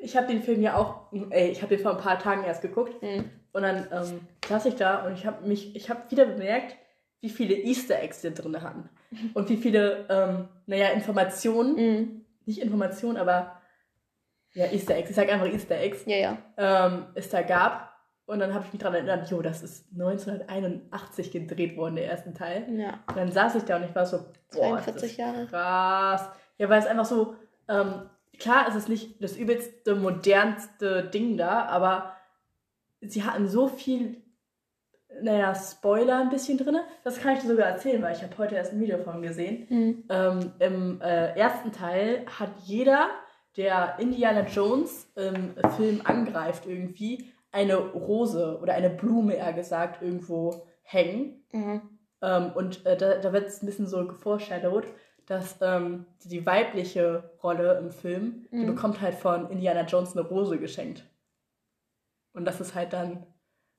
ich 0.00 0.16
habe 0.16 0.26
den 0.28 0.42
Film 0.42 0.62
ja 0.62 0.76
auch, 0.76 1.12
ey, 1.30 1.50
ich 1.50 1.62
habe 1.62 1.74
den 1.76 1.82
vor 1.82 1.92
ein 1.92 2.02
paar 2.02 2.18
Tagen 2.18 2.44
erst 2.44 2.62
geguckt 2.62 3.00
Hm. 3.02 3.24
und 3.52 3.62
dann 3.62 3.86
ähm, 3.92 4.20
saß 4.48 4.66
ich 4.66 4.74
da 4.76 5.06
und 5.06 5.14
ich 5.14 5.26
habe 5.26 5.46
mich, 5.46 5.74
ich 5.76 5.90
habe 5.90 6.10
wieder 6.10 6.24
bemerkt, 6.26 6.76
wie 7.20 7.30
viele 7.30 7.54
Easter 7.54 8.00
Eggs 8.02 8.22
wir 8.22 8.30
drin 8.32 8.60
hatten 8.62 8.88
und 9.34 9.48
wie 9.48 9.56
viele, 9.56 10.06
ähm, 10.08 10.48
naja, 10.66 10.88
Informationen, 10.88 11.74
Mhm. 11.76 12.24
nicht 12.46 12.60
Informationen, 12.60 13.16
aber 13.18 13.60
ja, 14.54 14.66
Easter 14.66 14.96
Eggs, 14.96 15.10
ich 15.10 15.16
sag 15.16 15.30
einfach 15.30 15.46
Easter 15.52 15.78
Eggs, 15.78 16.02
Ja, 16.06 16.16
ja. 16.16 16.38
ähm, 16.56 17.06
es 17.14 17.28
da 17.30 17.42
gab. 17.42 17.91
Und 18.32 18.38
dann 18.38 18.54
habe 18.54 18.64
ich 18.64 18.72
mich 18.72 18.80
daran 18.80 18.94
erinnert, 18.94 19.30
jo, 19.30 19.42
das 19.42 19.62
ist 19.62 19.84
1981 19.92 21.30
gedreht 21.32 21.76
worden, 21.76 21.96
der 21.96 22.06
erste 22.06 22.32
Teil. 22.32 22.66
Ja. 22.78 22.98
Und 23.06 23.16
dann 23.18 23.30
saß 23.30 23.56
ich 23.56 23.64
da 23.64 23.76
und 23.76 23.84
ich 23.84 23.94
war 23.94 24.06
so, 24.06 24.20
boah, 24.52 24.76
das 24.76 24.84
42 24.86 25.10
ist 25.10 25.16
Jahre. 25.18 25.46
krass. 25.48 26.30
Ja, 26.56 26.70
weil 26.70 26.78
es 26.78 26.86
einfach 26.86 27.04
so, 27.04 27.36
ähm, 27.68 28.08
klar, 28.38 28.64
es 28.70 28.74
ist 28.74 28.88
nicht 28.88 29.22
das 29.22 29.36
übelste, 29.36 29.96
modernste 29.96 31.04
Ding 31.04 31.36
da, 31.36 31.66
aber 31.66 32.16
sie 33.02 33.22
hatten 33.22 33.48
so 33.48 33.68
viel, 33.68 34.22
naja, 35.20 35.54
Spoiler 35.54 36.20
ein 36.20 36.30
bisschen 36.30 36.56
drin. 36.56 36.78
Das 37.04 37.20
kann 37.20 37.34
ich 37.34 37.42
dir 37.42 37.48
sogar 37.48 37.66
erzählen, 37.66 38.00
weil 38.00 38.16
ich 38.16 38.22
habe 38.22 38.38
heute 38.38 38.54
erst 38.54 38.72
ein 38.72 38.80
Video 38.80 38.96
von 38.96 39.20
gesehen. 39.20 39.66
Mhm. 39.68 40.04
Ähm, 40.08 40.52
Im 40.58 41.00
äh, 41.02 41.38
ersten 41.38 41.70
Teil 41.70 42.24
hat 42.38 42.52
jeder, 42.64 43.10
der 43.58 43.96
Indiana 43.98 44.46
Jones 44.46 45.12
im 45.16 45.54
Film 45.76 46.00
angreift, 46.04 46.64
irgendwie 46.66 47.30
eine 47.52 47.76
Rose 47.76 48.58
oder 48.60 48.74
eine 48.74 48.90
Blume, 48.90 49.34
eher 49.34 49.52
gesagt, 49.52 50.02
irgendwo 50.02 50.66
hängen. 50.82 51.44
Mhm. 51.52 51.98
Ähm, 52.22 52.52
und 52.54 52.84
äh, 52.86 52.96
da, 52.96 53.18
da 53.18 53.32
wird 53.32 53.46
es 53.48 53.62
ein 53.62 53.66
bisschen 53.66 53.86
so 53.86 54.06
geforeshadowed, 54.06 54.86
dass 55.26 55.56
ähm, 55.60 56.06
die 56.24 56.44
weibliche 56.44 57.30
Rolle 57.42 57.78
im 57.78 57.90
Film, 57.90 58.46
die 58.50 58.56
Mhm. 58.56 58.66
bekommt 58.74 59.00
halt 59.00 59.14
von 59.14 59.50
Indiana 59.50 59.82
Jones 59.82 60.16
eine 60.16 60.26
Rose 60.26 60.58
geschenkt. 60.58 61.04
Und 62.32 62.44
das 62.46 62.60
ist 62.60 62.74
halt 62.74 62.92
dann, 62.92 63.26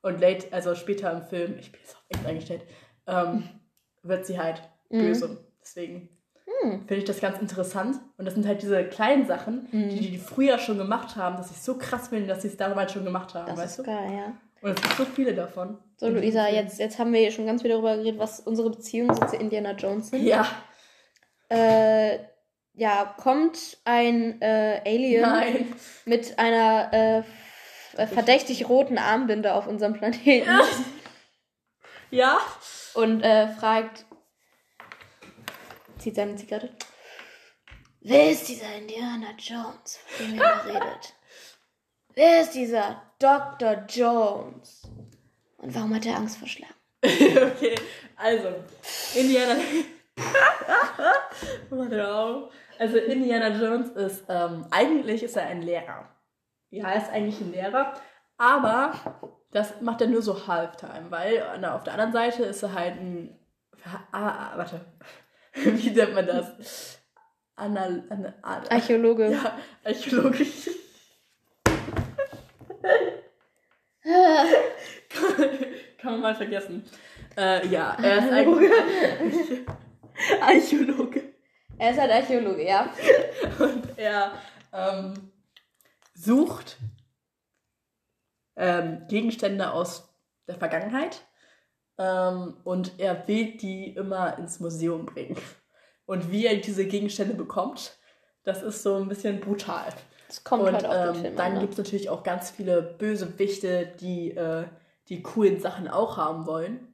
und 0.01 0.21
late, 0.21 0.51
also 0.53 0.75
später 0.75 1.11
im 1.11 1.23
Film, 1.23 1.57
ich 1.59 1.71
bin 1.71 1.81
jetzt 1.81 1.95
auch 1.95 2.03
echt 2.09 2.25
eingestellt, 2.25 2.61
ähm, 3.07 3.49
wird 4.03 4.25
sie 4.25 4.39
halt 4.39 4.61
Mhm. 4.89 4.99
böse. 4.99 5.45
Deswegen 5.61 6.09
Mhm. 6.63 6.79
finde 6.87 6.95
ich 6.95 7.03
das 7.05 7.19
ganz 7.19 7.39
interessant. 7.39 7.97
Und 8.17 8.25
das 8.25 8.33
sind 8.35 8.45
halt 8.47 8.61
diese 8.61 8.83
kleinen 8.85 9.25
Sachen, 9.27 9.67
Mhm. 9.71 9.89
die 9.89 10.11
die 10.11 10.17
früher 10.17 10.57
schon 10.59 10.77
gemacht 10.77 11.15
haben, 11.15 11.37
dass 11.37 11.51
ich 11.51 11.61
so 11.61 11.77
krass 11.77 12.07
finde, 12.09 12.27
dass 12.27 12.41
sie 12.41 12.47
es 12.49 12.57
damals 12.57 12.91
schon 12.93 13.03
gemacht 13.05 13.33
haben, 13.33 13.47
Das 13.47 13.57
weißt 13.57 13.79
ist 13.79 13.87
du? 13.87 13.91
geil, 13.91 14.11
ja. 14.11 14.33
Und 14.61 14.77
es 14.77 14.81
gibt 14.81 14.95
so 14.95 15.05
viele 15.05 15.33
davon. 15.33 15.77
So, 15.97 16.07
Luisa, 16.07 16.47
jetzt, 16.47 16.79
jetzt 16.79 16.97
haben 16.97 17.11
wir 17.11 17.19
hier 17.19 17.31
schon 17.31 17.45
ganz 17.45 17.61
viel 17.61 17.71
darüber 17.71 17.97
geredet, 17.97 18.17
was 18.19 18.39
unsere 18.39 18.69
Beziehungen 18.69 19.13
so 19.13 19.25
zu 19.25 19.35
Indiana 19.35 19.71
Jones 19.73 20.09
sind. 20.09 20.23
Ja, 20.23 20.47
Äh, 21.49 22.19
ja, 22.75 23.13
kommt 23.21 23.77
ein 23.85 24.41
äh, 24.41 24.81
Alien 24.85 25.21
nein. 25.21 25.73
mit 26.05 26.39
einer 26.39 26.89
äh, 26.93 27.23
äh, 28.01 28.07
verdächtig 28.07 28.67
roten 28.69 28.97
Armbinde 28.97 29.53
auf 29.53 29.67
unserem 29.67 29.93
Planeten. 29.93 30.49
Ja. 32.09 32.37
Und 32.95 33.21
äh, 33.21 33.47
fragt, 33.49 34.05
zieht 36.03 36.15
seine 36.15 36.35
Zigarette. 36.35 36.75
Wer 38.01 38.31
ist 38.31 38.47
dieser 38.49 38.75
Indiana 38.75 39.29
Jones, 39.37 39.99
von 40.07 40.25
dem 40.25 40.35
ihr 40.35 40.41
da 40.41 40.57
redet? 40.65 41.13
Wer 42.13 42.41
ist 42.41 42.51
dieser 42.51 43.01
Dr. 43.17 43.85
Jones? 43.87 44.83
Und 45.57 45.73
warum 45.73 45.95
hat 45.95 46.05
er 46.05 46.17
Angst 46.17 46.37
vor 46.37 46.47
Schlangen? 46.47 46.75
okay, 47.03 47.75
also, 48.17 48.49
Indiana. 49.15 49.55
Also, 52.79 52.97
Indiana 52.97 53.49
Jones 53.49 53.89
ist, 53.91 54.25
ähm, 54.29 54.65
eigentlich 54.71 55.23
ist 55.23 55.37
er 55.37 55.47
ein 55.47 55.61
Lehrer. 55.61 56.09
Ja, 56.69 56.89
er 56.89 57.01
ist 57.01 57.09
eigentlich 57.09 57.39
ein 57.39 57.51
Lehrer, 57.51 57.93
aber 58.37 58.93
das 59.51 59.81
macht 59.81 60.01
er 60.01 60.07
nur 60.07 60.21
so 60.21 60.47
halftime, 60.47 61.09
weil 61.09 61.43
na, 61.59 61.75
auf 61.75 61.83
der 61.83 61.93
anderen 61.93 62.13
Seite 62.13 62.43
ist 62.43 62.63
er 62.63 62.73
halt 62.73 62.95
ein. 62.99 63.39
Ah, 64.11 64.51
ah, 64.51 64.57
warte. 64.57 64.81
Wie 65.63 65.91
nennt 65.91 66.15
man 66.15 66.25
das? 66.25 66.99
Anal, 67.55 68.03
Anal, 68.09 68.33
Anal, 68.41 68.67
Archäologe. 68.69 69.31
Ja, 69.31 69.59
Archäologe. 69.83 70.45
Kann 75.97 76.11
man 76.13 76.21
mal 76.21 76.35
vergessen. 76.35 76.83
Äh, 77.37 77.67
ja, 77.67 77.95
er 78.01 78.17
ist 78.17 78.31
eigentlich 78.31 78.71
Archäologe. 80.41 81.33
Er 81.77 81.91
ist 81.91 81.99
halt 81.99 82.11
Archäologe, 82.11 82.65
ja. 82.67 82.91
Und 83.59 83.97
er 83.97 84.33
ähm, 84.73 85.13
sucht 86.13 86.77
ähm, 88.55 89.05
Gegenstände 89.07 89.71
aus 89.71 90.09
der 90.47 90.55
Vergangenheit 90.55 91.21
ähm, 91.97 92.57
und 92.63 92.93
er 92.97 93.27
will 93.27 93.57
die 93.57 93.89
immer 93.89 94.37
ins 94.37 94.59
Museum 94.59 95.05
bringen. 95.05 95.37
Und 96.05 96.31
wie 96.31 96.45
er 96.45 96.57
diese 96.57 96.85
Gegenstände 96.85 97.33
bekommt, 97.33 97.97
das 98.43 98.61
ist 98.61 98.83
so 98.83 98.97
ein 98.97 99.07
bisschen 99.07 99.39
brutal. 99.39 99.87
Das 100.27 100.43
kommt 100.43 100.63
und 100.63 100.73
halt 100.73 100.85
auf 100.85 101.17
ähm, 101.17 101.35
dann 101.35 101.39
an. 101.39 101.53
ne? 101.53 101.59
gibt 101.61 101.73
es 101.73 101.77
natürlich 101.77 102.09
auch 102.09 102.23
ganz 102.23 102.51
viele 102.51 102.81
Bösewichte, 102.81 103.93
die 103.99 104.31
äh, 104.31 104.65
die 105.09 105.21
coolen 105.21 105.59
Sachen 105.59 105.87
auch 105.87 106.17
haben 106.17 106.45
wollen. 106.45 106.93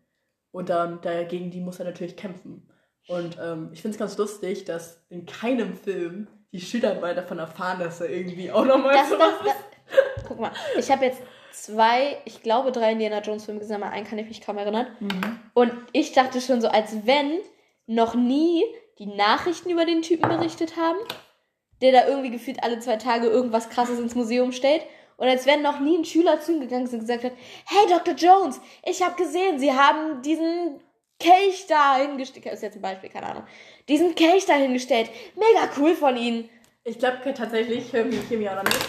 Und 0.51 0.69
dann 0.69 0.99
dagegen 1.01 1.51
die 1.51 1.61
muss 1.61 1.79
er 1.79 1.85
natürlich 1.85 2.17
kämpfen. 2.17 2.67
Und 3.07 3.37
ähm, 3.41 3.69
ich 3.71 3.81
finde 3.81 3.95
es 3.95 3.99
ganz 3.99 4.17
lustig, 4.17 4.65
dass 4.65 5.03
in 5.09 5.25
keinem 5.25 5.75
Film 5.75 6.27
die 6.51 6.61
Schüler 6.61 6.99
mal 6.99 7.13
davon 7.15 7.39
erfahren, 7.39 7.79
dass 7.79 8.01
er 8.01 8.09
irgendwie 8.09 8.51
auch 8.51 8.65
nochmal 8.65 8.93
Das, 8.93 9.09
so 9.09 9.17
das, 9.17 9.33
das, 9.43 10.25
guck 10.27 10.39
mal, 10.39 10.51
ich 10.77 10.89
habe 10.91 11.05
jetzt 11.05 11.21
zwei, 11.63 12.17
ich 12.25 12.41
glaube 12.43 12.71
drei 12.71 12.93
Indiana 12.93 13.21
Jones 13.21 13.45
Filme 13.45 13.59
gesehen, 13.59 13.81
aber 13.81 13.91
einen 13.91 14.05
kann 14.05 14.19
ich 14.19 14.27
mich 14.27 14.41
kaum 14.41 14.57
erinnern. 14.57 14.87
Mhm. 14.99 15.39
Und 15.53 15.73
ich 15.93 16.11
dachte 16.11 16.41
schon 16.41 16.61
so, 16.61 16.67
als 16.67 17.05
wenn 17.05 17.39
noch 17.85 18.15
nie 18.15 18.63
die 18.99 19.07
Nachrichten 19.07 19.69
über 19.69 19.85
den 19.85 20.01
Typen 20.01 20.29
berichtet 20.29 20.77
haben, 20.77 20.97
der 21.81 21.91
da 21.91 22.07
irgendwie 22.07 22.31
gefühlt 22.31 22.63
alle 22.63 22.79
zwei 22.79 22.97
Tage 22.97 23.27
irgendwas 23.27 23.69
krasses 23.69 23.99
ins 23.99 24.15
Museum 24.15 24.51
stellt. 24.51 24.83
Und 25.17 25.27
als 25.27 25.45
wenn 25.45 25.61
noch 25.61 25.79
nie 25.79 25.97
ein 25.97 26.05
Schüler 26.05 26.39
zu 26.39 26.53
ihm 26.53 26.61
gegangen 26.61 26.85
ist 26.85 26.93
und 26.93 26.99
gesagt 26.99 27.23
hat, 27.23 27.33
hey 27.65 27.87
Dr. 27.89 28.13
Jones, 28.15 28.61
ich 28.85 29.01
habe 29.01 29.21
gesehen, 29.21 29.59
Sie 29.59 29.71
haben 29.71 30.21
diesen 30.21 30.79
Kelch 31.19 31.65
da 31.67 31.97
hingestellt. 31.97 32.45
Ist 32.45 32.63
jetzt 32.63 32.75
ein 32.75 32.81
Beispiel, 32.81 33.09
keine 33.09 33.27
Ahnung. 33.27 33.43
Diesen 33.89 34.15
Kelch 34.15 34.45
da 34.45 34.53
hingestellt. 34.53 35.09
Mega 35.35 35.69
cool 35.77 35.93
von 35.95 36.15
Ihnen. 36.15 36.49
Ich 36.85 36.97
glaube 36.97 37.33
tatsächlich, 37.33 37.91
Hirmi, 37.91 38.17
Hirmi 38.29 38.47
auch 38.47 38.55
noch 38.55 38.63
nicht, 38.63 38.79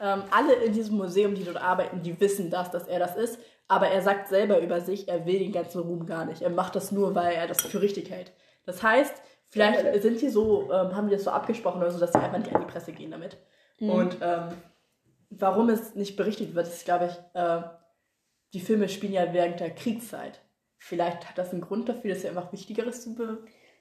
ähm, 0.00 0.22
alle 0.30 0.54
in 0.54 0.72
diesem 0.72 0.96
Museum, 0.96 1.34
die 1.34 1.44
dort 1.44 1.58
arbeiten, 1.58 2.02
die 2.02 2.18
wissen 2.20 2.50
das, 2.50 2.70
dass 2.70 2.88
er 2.88 2.98
das 2.98 3.16
ist. 3.16 3.38
Aber 3.68 3.88
er 3.88 4.02
sagt 4.02 4.28
selber 4.28 4.60
über 4.60 4.80
sich, 4.80 5.08
er 5.08 5.26
will 5.26 5.38
den 5.38 5.52
ganzen 5.52 5.80
Ruhm 5.80 6.06
gar 6.06 6.24
nicht. 6.24 6.42
Er 6.42 6.50
macht 6.50 6.74
das 6.74 6.90
nur, 6.90 7.14
weil 7.14 7.34
er 7.34 7.46
das 7.46 7.60
für 7.60 7.80
richtig 7.80 8.10
hält. 8.10 8.32
Das 8.66 8.82
heißt, 8.82 9.14
vielleicht 9.48 10.02
sind 10.02 10.20
die 10.20 10.28
so, 10.28 10.72
ähm, 10.72 10.96
haben 10.96 11.08
die 11.08 11.14
das 11.14 11.24
so 11.24 11.30
abgesprochen 11.30 11.80
oder 11.80 11.90
so, 11.90 12.00
dass 12.00 12.12
sie 12.12 12.18
einfach 12.18 12.38
nicht 12.38 12.54
an 12.54 12.62
die 12.62 12.72
Presse 12.72 12.92
gehen 12.92 13.12
damit. 13.12 13.36
Und 13.78 14.18
ähm, 14.20 14.48
warum 15.30 15.70
es 15.70 15.94
nicht 15.94 16.16
berichtet 16.16 16.54
wird, 16.54 16.66
ist, 16.66 16.84
glaube 16.84 17.06
ich, 17.06 17.40
äh, 17.40 17.62
die 18.52 18.60
Filme 18.60 18.88
spielen 18.88 19.12
ja 19.12 19.32
während 19.32 19.60
der 19.60 19.74
Kriegszeit. 19.74 20.40
Vielleicht 20.76 21.28
hat 21.28 21.38
das 21.38 21.52
einen 21.52 21.60
Grund 21.60 21.88
dafür, 21.88 22.14
dass 22.14 22.24
er 22.24 22.30
einfach 22.30 22.52
Wichtigeres 22.52 23.02
zu 23.02 23.14
be 23.14 23.38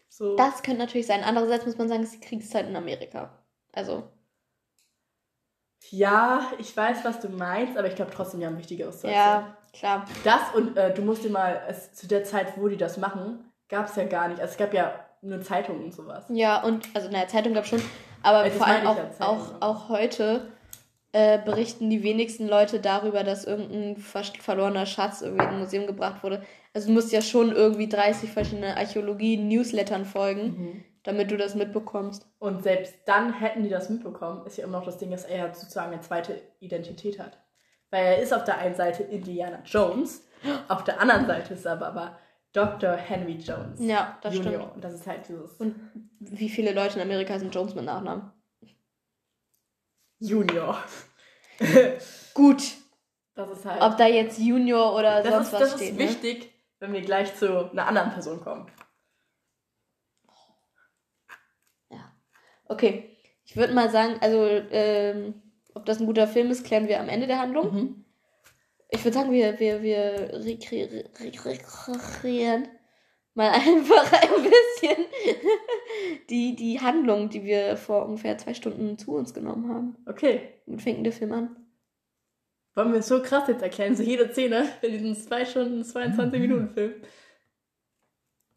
so. 0.10 0.36
Das 0.36 0.64
könnte 0.64 0.80
natürlich 0.80 1.06
sein. 1.08 1.24
Andererseits 1.24 1.66
muss 1.66 1.78
man 1.78 1.88
sagen, 1.88 2.02
es 2.02 2.14
ist 2.14 2.24
die 2.24 2.28
Kriegszeit 2.28 2.68
in 2.68 2.76
Amerika. 2.76 3.44
Also, 3.74 4.10
Ja, 5.92 6.42
ich 6.60 6.76
weiß, 6.76 7.04
was 7.04 7.20
du 7.20 7.30
meinst, 7.30 7.78
aber 7.78 7.88
ich 7.88 7.96
glaube 7.96 8.12
trotzdem, 8.14 8.40
die 8.40 8.46
haben 8.46 8.58
Wichtigeres 8.58 9.00
zu 9.02 9.08
erzählen. 9.08 9.26
ja, 9.26 9.58
klar. 9.74 10.06
Das 10.24 10.42
und 10.54 10.78
äh, 10.78 10.94
du 10.94 11.02
musst 11.02 11.24
dir 11.24 11.32
mal, 11.32 11.62
es, 11.68 11.94
zu 11.94 12.08
der 12.08 12.24
Zeit, 12.24 12.54
wo 12.58 12.68
die 12.68 12.78
das 12.78 12.98
machen, 12.98 13.52
gab 13.70 13.88
es 13.88 13.96
ja 13.96 14.04
gar 14.06 14.28
nicht. 14.28 14.40
Also 14.42 14.52
es 14.52 14.58
gab 14.58 14.74
ja 14.74 14.94
nur 15.22 15.42
Zeitungen 15.42 15.86
und 15.86 15.94
sowas. 15.94 16.26
Ja, 16.30 16.62
und, 16.64 16.88
also 16.94 17.10
der 17.10 17.28
Zeitung 17.28 17.54
gab 17.54 17.64
es 17.64 17.70
schon, 17.70 17.82
aber 18.24 18.40
Also 18.40 18.50
das 18.50 18.58
vor 18.58 18.68
allem 18.68 18.88
auch, 18.88 18.98
auch, 19.20 19.62
auch 19.62 19.90
heute 19.90 20.48
äh, 21.12 21.40
berichten 21.40 21.90
die 21.90 22.04
wenigsten 22.04 22.48
Leute 22.48 22.80
darüber, 22.80 23.24
dass 23.24 23.46
irgendein 23.46 23.98
verlorener 23.98 24.86
Schatz 24.86 25.22
irgendwie 25.22 25.44
in 25.44 25.50
ein 25.50 25.60
Museum 25.60 25.88
gebracht 25.88 26.24
wurde. 26.24 26.44
Also 26.74 26.88
du 26.88 26.94
musst 26.94 27.12
ja 27.12 27.22
schon 27.22 27.52
irgendwie 27.52 27.90
30 27.90 28.32
verschiedene 28.32 28.78
Archäologie-Newslettern 28.78 30.06
folgen, 30.06 30.44
Mhm. 30.44 30.84
Damit 31.04 31.32
du 31.32 31.38
das 31.38 31.56
mitbekommst. 31.56 32.28
Und 32.40 32.64
selbst 32.64 32.96
dann 33.06 33.34
hätten 33.34 33.64
die 33.64 33.70
das 33.70 33.90
mitbekommen, 33.90 34.46
ist 34.46 34.58
ja 34.58 34.66
immer 34.66 34.80
noch 34.80 34.86
das 34.86 34.98
Ding, 34.98 35.12
dass 35.12 35.26
er 35.26 35.54
sozusagen 35.54 35.94
eine 35.94 36.02
zweite 36.02 36.42
Identität 36.60 37.20
hat. 37.20 37.38
Weil 37.92 38.06
er 38.06 38.20
ist 38.20 38.34
auf 38.34 38.44
der 38.44 38.58
einen 38.58 38.76
Seite 38.76 39.04
Indiana 39.04 39.62
Jones, 39.66 40.24
auf 40.68 40.84
der 40.84 41.02
anderen 41.02 41.26
Seite 41.26 41.54
ist 41.54 41.66
er 41.66 41.74
aber, 41.74 41.88
aber 41.88 42.20
Dr. 42.54 42.94
Henry 42.94 43.34
Jones. 43.34 43.80
Ja, 43.80 44.18
das 44.22 44.36
Junior. 44.36 44.54
stimmt. 44.54 44.76
Und 44.76 44.84
das 44.84 44.94
ist 44.94 45.08
halt 45.08 45.28
dieses 45.28 45.54
Und 45.54 45.76
wie 46.20 46.50
viele 46.50 46.74
Leute 46.74 46.96
in 46.96 47.02
Amerika 47.02 47.38
sind 47.38 47.54
Jones 47.54 47.76
mit 47.76 47.86
Nachnamen? 47.86 48.32
Junior. 50.20 50.78
Gut. 52.34 52.64
Das 53.36 53.50
ist 53.52 53.66
halt. 53.66 53.82
Ob 53.82 53.98
da 53.98 54.08
jetzt 54.08 54.40
Junior 54.40 54.96
oder 54.96 55.24
das 55.24 55.34
sonst 55.34 55.48
ist, 55.48 55.54
was 55.54 55.60
das 55.60 55.74
steht. 55.76 55.92
ist 55.92 55.98
ne? 55.98 56.04
wichtig, 56.04 56.54
wenn 56.80 56.94
wir 56.94 57.02
gleich 57.02 57.36
zu 57.36 57.70
einer 57.72 57.88
anderen 57.88 58.12
Person 58.12 58.42
kommen. 58.42 58.70
Okay, 62.70 63.18
ich 63.46 63.58
würde 63.58 63.74
mal 63.74 63.90
sagen, 63.90 64.16
also 64.22 64.46
ähm, 64.72 65.34
ob 65.74 65.86
das 65.86 66.00
ein 66.00 66.06
guter 66.06 66.28
Film 66.28 66.50
ist, 66.52 66.66
klären 66.66 66.88
wir 66.88 67.00
am 67.02 67.10
Ende 67.10 67.28
der 67.28 67.40
Handlung. 67.40 67.74
Mhm. 67.74 68.06
Ich 68.92 69.04
würde 69.04 69.16
sagen, 69.18 69.32
wir, 69.32 69.60
wir, 69.60 69.82
wir 69.84 70.34
rekre- 70.40 70.90
re- 70.92 71.46
rekreieren 71.46 72.68
mal 73.34 73.50
einfach 73.54 74.12
ein 74.14 74.44
bisschen 74.44 75.06
die, 76.30 76.56
die 76.56 76.80
Handlung, 76.80 77.30
die 77.30 77.44
wir 77.44 77.78
vor 77.78 78.06
ungefähr 78.06 78.38
zwei 78.38 78.54
Stunden 78.54 78.98
zu 78.98 79.14
uns 79.14 79.34
genommen 79.34 79.70
haben. 79.70 79.98
Okay. 80.06 80.42
Womit 80.66 80.82
fängt 80.82 81.06
der 81.06 81.14
Film 81.14 81.32
an? 81.34 81.56
Wollen 82.76 82.92
wir 82.94 83.00
es 83.00 83.08
so 83.08 83.22
krass 83.22 83.48
jetzt 83.48 83.62
erklären? 83.64 83.96
So 83.96 84.04
jede 84.04 84.32
Szene 84.32 84.68
in 84.82 84.92
diesem 84.92 85.16
2 85.16 85.46
Stunden, 85.46 85.84
22 85.84 86.40
Minuten 86.40 86.70
Film. 86.70 86.94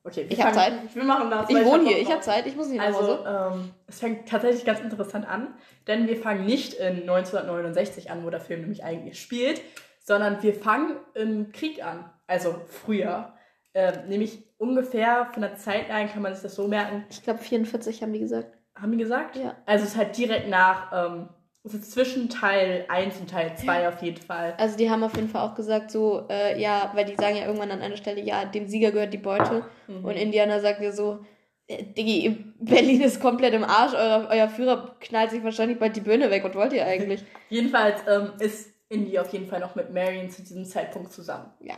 Okay, 0.04 0.26
Ich 0.28 0.42
hab 0.42 0.52
fangen- 0.54 0.88
Wir 0.92 1.04
machen 1.04 1.30
das. 1.30 1.48
Ich 1.48 1.64
wohne 1.64 1.84
hier, 1.88 1.98
ich 1.98 2.10
habe. 2.10 2.20
Zeit, 2.20 2.46
ich 2.46 2.56
muss 2.56 2.68
nicht 2.68 2.78
nach 2.78 2.86
Also, 2.86 3.24
Hause. 3.24 3.52
ähm, 3.54 3.70
es 3.86 4.00
fängt 4.00 4.28
tatsächlich 4.28 4.64
ganz 4.64 4.80
interessant 4.80 5.28
an, 5.28 5.54
denn 5.86 6.08
wir 6.08 6.16
fangen 6.16 6.44
nicht 6.44 6.74
in 6.74 7.06
1969 7.06 8.10
an, 8.10 8.24
wo 8.24 8.30
der 8.30 8.40
Film 8.40 8.62
nämlich 8.62 8.82
eigentlich 8.82 9.20
spielt, 9.20 9.60
sondern 10.00 10.42
wir 10.42 10.54
fangen 10.54 10.96
im 11.14 11.52
Krieg 11.52 11.84
an, 11.84 12.10
also 12.26 12.60
früher. 12.66 13.32
Ähm, 13.74 14.08
nämlich 14.08 14.44
ungefähr 14.58 15.26
von 15.32 15.42
der 15.42 15.54
Zeitline 15.56 16.08
kann 16.08 16.20
man 16.22 16.34
sich 16.34 16.42
das 16.42 16.56
so 16.56 16.66
merken. 16.66 17.04
Ich 17.08 17.22
glaube 17.22 17.38
44 17.38 18.02
haben 18.02 18.12
die 18.12 18.18
gesagt. 18.20 18.58
Haben 18.74 18.92
die 18.92 18.98
gesagt? 18.98 19.36
Ja. 19.36 19.54
Also 19.66 19.84
es 19.84 19.92
ist 19.92 19.96
halt 19.96 20.16
direkt 20.16 20.48
nach, 20.48 20.90
ähm, 20.92 21.28
ist 21.64 21.92
zwischen 21.92 22.28
Teil 22.28 22.84
1 22.88 23.20
und 23.20 23.30
Teil 23.30 23.56
2 23.56 23.88
auf 23.88 24.02
jeden 24.02 24.20
Fall. 24.20 24.54
Also 24.58 24.76
die 24.76 24.90
haben 24.90 25.04
auf 25.04 25.14
jeden 25.14 25.28
Fall 25.28 25.48
auch 25.48 25.54
gesagt 25.54 25.92
so, 25.92 26.26
äh, 26.28 26.60
ja, 26.60 26.90
weil 26.94 27.04
die 27.04 27.14
sagen 27.14 27.36
ja 27.36 27.46
irgendwann 27.46 27.70
an 27.70 27.80
einer 27.80 27.96
Stelle, 27.96 28.20
ja, 28.20 28.44
dem 28.44 28.66
Sieger 28.66 28.90
gehört 28.90 29.12
die 29.12 29.18
Beute. 29.18 29.64
Mhm. 29.86 30.04
Und 30.04 30.16
Indiana 30.16 30.58
sagt 30.58 30.80
ja 30.80 30.90
so, 30.90 31.24
äh, 31.68 31.84
Diggi, 31.84 32.52
Berlin 32.58 33.02
ist 33.02 33.20
komplett 33.20 33.54
im 33.54 33.62
Arsch, 33.62 33.94
euer, 33.94 34.26
euer 34.30 34.48
Führer 34.48 34.96
knallt 35.00 35.30
sich 35.30 35.44
wahrscheinlich 35.44 35.78
bald 35.78 35.94
die 35.94 36.00
Birne 36.00 36.30
weg. 36.30 36.42
Was 36.42 36.54
wollt 36.54 36.72
ihr 36.72 36.84
eigentlich? 36.84 37.24
Jedenfalls 37.48 38.00
ähm, 38.08 38.32
ist 38.40 38.70
Indy 38.88 39.18
auf 39.18 39.32
jeden 39.32 39.46
Fall 39.46 39.60
noch 39.60 39.76
mit 39.76 39.92
Marion 39.92 40.30
zu 40.30 40.42
diesem 40.42 40.64
Zeitpunkt 40.64 41.12
zusammen. 41.12 41.52
Ja. 41.60 41.74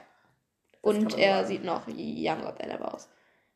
Das 0.83 0.95
Und 0.95 1.19
er 1.19 1.37
sagen. 1.37 1.47
sieht 1.47 1.65
noch 1.65 1.87
young 1.89 2.45
up 2.45 2.59
and 2.63 2.81
aus. 2.81 3.11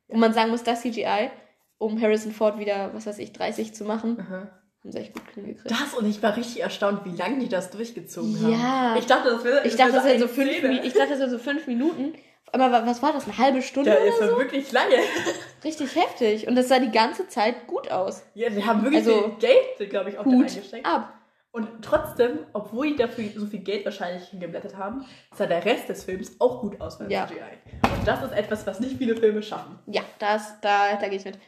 Wo 0.08 0.18
man 0.18 0.34
sagen 0.34 0.50
muss, 0.50 0.62
das 0.62 0.82
CGI, 0.82 1.30
um 1.78 2.00
Harrison 2.00 2.32
Ford 2.32 2.58
wieder, 2.58 2.92
was 2.94 3.06
weiß 3.06 3.18
ich, 3.18 3.32
30 3.32 3.74
zu 3.74 3.84
machen, 3.84 4.48
haben 4.82 4.92
sie 4.92 4.98
echt 4.98 5.14
gut 5.14 5.22
hingekriegt. 5.34 5.70
Das 5.70 5.94
und 5.94 6.08
ich 6.08 6.22
war 6.22 6.36
richtig 6.36 6.62
erstaunt, 6.62 7.04
wie 7.04 7.16
lange 7.16 7.38
die 7.40 7.48
das 7.48 7.70
durchgezogen 7.70 8.40
haben. 8.42 8.52
Ja. 8.52 8.96
Ich 8.98 9.06
dachte, 9.06 9.30
das 9.30 9.44
wäre 9.44 9.66
Ich 9.66 9.76
dachte, 9.76 9.92
das 9.92 10.04
wären 10.04 10.20
so 10.20 10.28
fünf, 10.28 10.50
ich 10.50 10.92
dachte, 10.92 11.10
das 11.10 11.18
wären 11.20 11.30
so 11.30 11.38
fünf 11.38 11.66
Minuten. 11.66 12.14
Aber 12.52 12.72
wa- 12.72 12.82
was 12.86 13.02
war 13.02 13.12
das, 13.12 13.24
eine 13.26 13.36
halbe 13.36 13.60
Stunde 13.60 13.90
Der 13.90 14.00
oder 14.00 14.08
ist 14.08 14.20
ja 14.20 14.28
so? 14.28 14.38
wirklich 14.38 14.72
lange. 14.72 14.94
Richtig 15.64 15.94
heftig. 15.96 16.48
Und 16.48 16.56
das 16.56 16.68
sah 16.68 16.78
die 16.78 16.90
ganze 16.90 17.28
Zeit 17.28 17.66
gut 17.66 17.90
aus. 17.90 18.22
Ja, 18.34 18.48
die 18.48 18.64
haben 18.64 18.82
wirklich 18.84 19.06
Also, 19.06 19.36
viel 19.38 19.50
Geld, 19.78 19.90
glaube 19.90 20.08
ich, 20.10 20.18
auch 20.18 20.24
da 20.24 20.30
reingesteckt. 20.30 20.86
ab. 20.86 21.12
Und 21.50 21.68
trotzdem, 21.82 22.38
obwohl 22.54 22.86
die 22.88 22.96
dafür 22.96 23.24
so 23.36 23.44
viel 23.46 23.60
Geld 23.60 23.84
wahrscheinlich 23.84 24.28
hingeblättert 24.28 24.76
haben, 24.76 25.04
sah 25.34 25.44
der 25.46 25.62
Rest 25.64 25.88
des 25.90 26.04
Films 26.04 26.36
auch 26.40 26.60
gut 26.60 26.80
aus 26.80 26.98
beim 26.98 27.10
Ja. 27.10 27.26
CGI. 27.26 27.36
Und 27.82 28.06
das 28.06 28.22
ist 28.22 28.32
etwas, 28.32 28.66
was 28.66 28.80
nicht 28.80 28.96
viele 28.96 29.16
Filme 29.16 29.42
schaffen. 29.42 29.78
Ja, 29.86 30.02
das, 30.18 30.58
da, 30.62 30.96
da 30.98 31.08
gehe 31.08 31.18
ich 31.18 31.24
mit. 31.24 31.38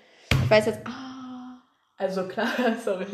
Ich 0.45 0.51
weiß 0.51 0.67
jetzt. 0.67 0.81
Ah, 0.87 1.10
Also 2.01 2.27
klar, 2.27 2.49
sorry, 2.85 3.07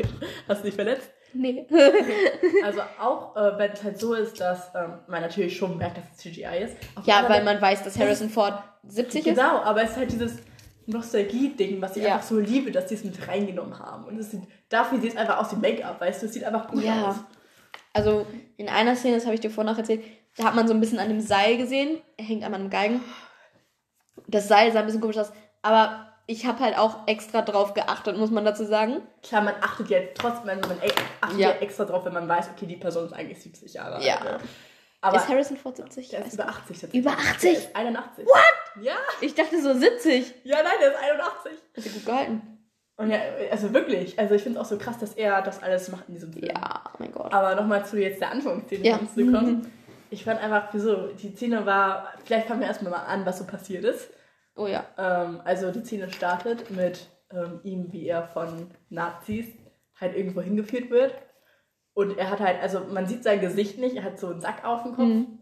hast 0.47 0.61
du 0.61 0.65
dich 0.67 0.75
verletzt? 0.75 1.09
nee. 1.33 1.67
Also 2.63 2.81
auch, 2.99 3.35
äh, 3.35 3.57
wenn 3.57 3.71
es 3.71 3.83
halt 3.83 3.99
so 3.99 4.13
ist, 4.13 4.39
dass 4.39 4.71
ähm, 4.73 4.93
man 5.07 5.21
natürlich 5.21 5.55
schon 5.57 5.77
merkt, 5.77 5.97
dass 5.97 6.05
es 6.11 6.17
CGI 6.17 6.63
ist. 6.63 6.77
Ja, 7.05 7.27
weil 7.29 7.43
man 7.43 7.61
weiß, 7.61 7.83
dass 7.83 7.99
Harrison 7.99 8.29
Ford 8.29 8.63
70 8.87 9.27
ist. 9.27 9.35
Genau, 9.35 9.57
aber 9.61 9.83
es 9.83 9.91
ist 9.91 9.97
halt 9.97 10.11
dieses 10.11 10.37
Nostalgie-Ding, 10.85 11.81
was 11.81 11.97
ich 11.97 12.03
Ja. 12.03 12.13
einfach 12.15 12.25
so 12.27 12.39
liebe, 12.39 12.71
dass 12.71 12.87
die 12.87 12.95
es 12.95 13.03
mit 13.03 13.27
reingenommen 13.27 13.77
haben. 13.77 14.05
Und 14.05 14.17
es 14.17 14.31
sieht, 14.31 14.41
dafür 14.69 14.99
sieht 15.01 15.11
es 15.11 15.17
einfach 15.17 15.37
aus 15.39 15.51
wie 15.51 15.57
Make-up, 15.57 15.99
weißt 15.99 16.21
du, 16.21 16.25
es 16.27 16.33
sieht 16.33 16.45
einfach 16.45 16.67
gut 16.69 16.83
Ja. 16.83 17.09
aus. 17.09 17.15
Also 17.93 18.25
in 18.55 18.69
einer 18.69 18.95
Szene, 18.95 19.15
das 19.15 19.25
habe 19.25 19.35
ich 19.35 19.41
dir 19.41 19.51
vorhin 19.51 19.71
noch 19.71 19.77
erzählt, 19.77 20.01
da 20.37 20.45
hat 20.45 20.55
man 20.55 20.67
so 20.67 20.73
ein 20.73 20.79
bisschen 20.79 20.99
an 20.99 21.09
dem 21.09 21.19
Seil 21.21 21.57
gesehen. 21.57 21.99
Er 22.15 22.25
hängt 22.25 22.43
an 22.45 22.53
einem 22.55 22.69
Galgen. 22.69 23.03
Das 24.27 24.47
Seil 24.47 24.71
sah 24.71 24.79
ein 24.79 24.85
bisschen 24.85 25.01
komisch 25.01 25.17
aus. 25.17 25.31
Aber 25.61 26.13
ich 26.27 26.45
habe 26.45 26.59
halt 26.59 26.77
auch 26.77 27.07
extra 27.07 27.41
drauf 27.41 27.73
geachtet, 27.73 28.17
muss 28.17 28.29
man 28.31 28.43
dazu 28.45 28.65
sagen. 28.65 29.01
Klar, 29.23 29.41
man 29.41 29.55
achtet 29.61 29.89
ja 29.89 29.99
trotzdem, 30.13 30.45
man 30.45 30.59
achtet 31.21 31.39
Ja. 31.39 31.51
extra 31.61 31.85
drauf, 31.85 32.05
wenn 32.05 32.13
man 32.13 32.27
weiß, 32.27 32.49
okay, 32.55 32.65
die 32.65 32.75
Person 32.75 33.05
ist 33.05 33.13
eigentlich 33.13 33.41
70 33.41 33.73
Jahre 33.73 33.95
alt. 33.95 34.03
Ja. 34.03 34.21
Ne? 34.23 34.37
Aber 35.01 35.17
ist 35.17 35.29
Harrison 35.29 35.57
Ford 35.57 35.77
70? 35.77 36.09
der 36.09 36.25
ist 36.25 36.33
über 36.33 36.47
80 36.47 36.79
tatsächlich. 36.81 37.01
Über 37.01 37.11
80? 37.11 37.41
Der 37.41 37.51
ist 37.53 37.75
81. 37.75 38.25
What? 38.25 38.83
Ja, 38.83 38.95
Ich 39.21 39.33
dachte 39.35 39.61
so 39.61 39.73
70. 39.73 40.33
ja, 40.43 40.57
nein, 40.63 40.73
der 40.81 40.91
ist 40.91 40.97
81. 40.99 41.51
Hast 41.77 41.85
du 41.87 41.89
gut 41.91 42.05
gehalten? 42.05 42.41
Und 42.97 43.11
ja, 43.11 43.19
also 43.51 43.71
wirklich, 43.73 44.17
also 44.17 44.33
ich 44.33 44.41
finde 44.41 44.59
es 44.59 44.65
auch 44.65 44.69
so 44.69 44.77
krass, 44.79 44.97
dass 44.97 45.13
er 45.13 45.41
das 45.43 45.61
alles 45.61 45.87
macht 45.89 46.05
in 46.07 46.15
diesem 46.15 46.33
Film. 46.33 46.45
Ja, 46.47 46.81
oh 46.87 46.95
mein 46.97 47.11
Gott. 47.11 47.31
Aber 47.31 47.53
nochmal 47.55 47.85
zu 47.85 47.97
jetzt 47.99 48.19
der 48.19 48.31
Anfangsszene 48.31 48.83
Ja. 48.85 48.99
zu 48.99 49.31
kommen. 49.31 49.71
Ich 50.09 50.23
fand 50.23 50.41
einfach, 50.41 50.69
wieso, 50.71 51.07
die 51.07 51.35
Szene 51.35 51.65
war, 51.65 52.11
vielleicht 52.25 52.47
fangen 52.47 52.61
wir 52.61 52.67
erstmal 52.67 52.91
mal 52.91 53.03
an, 53.05 53.23
was 53.25 53.37
so 53.37 53.45
passiert 53.45 53.83
ist. 53.83 54.09
Oh 54.57 54.67
ja. 54.67 54.85
Ähm, 54.97 55.41
also 55.45 55.71
die 55.71 55.83
Szene 55.85 56.09
startet 56.11 56.69
mit 56.71 57.07
ähm, 57.31 57.59
ihm, 57.63 57.91
wie 57.93 58.07
er 58.07 58.23
von 58.27 58.71
Nazis 58.89 59.45
halt 59.99 60.15
irgendwo 60.15 60.41
hingeführt 60.41 60.89
wird. 60.89 61.13
Und 61.93 62.17
er 62.17 62.29
hat 62.29 62.39
halt, 62.39 62.61
also 62.61 62.81
man 62.91 63.07
sieht 63.07 63.23
sein 63.23 63.39
Gesicht 63.41 63.79
nicht, 63.79 63.95
er 63.95 64.03
hat 64.03 64.19
so 64.19 64.27
einen 64.29 64.41
Sack 64.41 64.63
auf 64.65 64.83
dem 64.83 64.91
Kopf. 64.95 65.05
Mhm. 65.05 65.39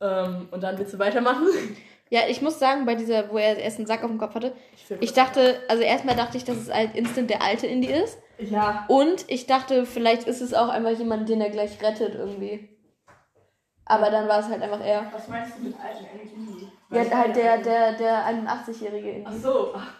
Ähm, 0.00 0.48
und 0.50 0.62
dann 0.62 0.78
willst 0.78 0.94
du 0.94 0.98
weitermachen? 0.98 1.46
Ja, 2.08 2.20
ich 2.28 2.40
muss 2.40 2.60
sagen, 2.60 2.86
bei 2.86 2.94
dieser, 2.94 3.32
wo 3.32 3.36
er 3.36 3.56
erst 3.56 3.78
einen 3.78 3.88
Sack 3.88 4.04
auf 4.04 4.10
dem 4.10 4.18
Kopf 4.18 4.36
hatte, 4.36 4.52
ich 5.00 5.12
das- 5.12 5.26
dachte, 5.26 5.58
also 5.66 5.82
erstmal 5.82 6.14
dachte 6.14 6.36
ich, 6.36 6.44
dass 6.44 6.56
es 6.56 6.72
halt 6.72 6.94
instant 6.94 7.30
der 7.30 7.42
alte 7.42 7.66
Indie 7.66 7.90
ist. 7.90 8.16
Ja. 8.38 8.84
Und 8.86 9.24
ich 9.28 9.46
dachte, 9.48 9.84
vielleicht 9.86 10.28
ist 10.28 10.40
es 10.40 10.54
auch 10.54 10.68
einfach 10.68 10.96
jemand, 10.96 11.28
den 11.28 11.40
er 11.40 11.50
gleich 11.50 11.82
rettet 11.82 12.14
irgendwie. 12.14 12.68
Aber 13.86 14.10
dann 14.10 14.28
war 14.28 14.38
es 14.38 14.46
halt 14.48 14.62
einfach 14.62 14.80
er. 14.86 15.10
Was 15.12 15.26
meinst 15.26 15.58
du 15.58 15.62
mit 15.64 15.74
alten 15.80 16.04
Energie? 16.04 16.68
Ja, 16.90 17.10
halt 17.10 17.36
der, 17.36 17.58
der, 17.58 17.92
der 17.94 18.26
81-jährige 18.26 19.24
Ach 19.26 19.32
so. 19.32 19.72
Ach, 19.74 19.92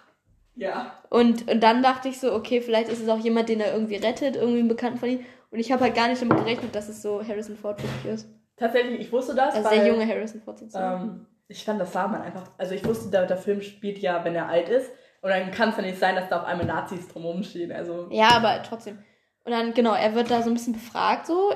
Ja. 0.55 0.93
Und, 1.11 1.51
und 1.51 1.61
dann 1.61 1.83
dachte 1.83 2.09
ich 2.09 2.21
so, 2.21 2.33
okay, 2.33 2.61
vielleicht 2.61 2.89
ist 2.89 3.03
es 3.03 3.09
auch 3.09 3.19
jemand, 3.19 3.49
den 3.49 3.61
er 3.61 3.73
irgendwie 3.73 3.97
rettet, 3.97 4.37
irgendwie 4.37 4.61
einen 4.61 4.69
Bekannten 4.69 4.99
von 4.99 5.09
ihm. 5.09 5.25
Und 5.51 5.59
ich 5.59 5.73
habe 5.73 5.85
halt 5.85 5.95
gar 5.95 6.09
nicht 6.09 6.21
damit 6.23 6.39
gerechnet, 6.39 6.75
dass 6.75 6.89
es 6.89 7.03
so 7.03 7.27
Harrison 7.27 7.57
Ford 7.57 7.83
wirklich 7.83 8.13
ist. 8.13 8.29
Tatsächlich, 8.57 9.01
ich 9.01 9.13
wusste 9.13 9.35
das. 9.35 9.55
Also 9.55 9.69
weil, 9.69 9.79
der 9.79 9.89
junge 9.89 10.07
Harrison 10.07 10.41
Ford 10.41 10.59
sozusagen. 10.59 11.05
Ähm, 11.05 11.27
ich 11.49 11.65
fand, 11.65 11.81
das 11.81 11.93
sah 11.93 12.09
man 12.09 12.23
einfach. 12.23 12.51
Also 12.59 12.75
ich 12.75 12.85
wusste, 12.85 13.11
der, 13.11 13.27
der 13.27 13.37
Film 13.37 13.63
spielt 13.63 13.99
ja, 13.99 14.25
wenn 14.25 14.35
er 14.35 14.49
alt 14.49 14.69
ist. 14.69 14.91
Und 15.23 15.31
dann 15.31 15.51
kann 15.51 15.71
es 15.71 15.77
ja 15.77 15.83
nicht 15.83 15.99
sein, 15.99 16.15
dass 16.15 16.29
da 16.29 16.41
auf 16.41 16.47
einmal 16.47 16.67
Nazis 16.67 17.09
drumherum 17.09 17.43
stehen. 17.43 17.73
Also 17.73 18.09
Ja, 18.11 18.31
aber 18.31 18.63
trotzdem. 18.63 18.99
Und 19.45 19.53
dann, 19.53 19.75
genau, 19.75 19.95
er 19.95 20.15
wird 20.15 20.31
da 20.31 20.43
so 20.43 20.51
ein 20.51 20.55
bisschen 20.55 20.73
befragt, 20.73 21.27
so. 21.27 21.53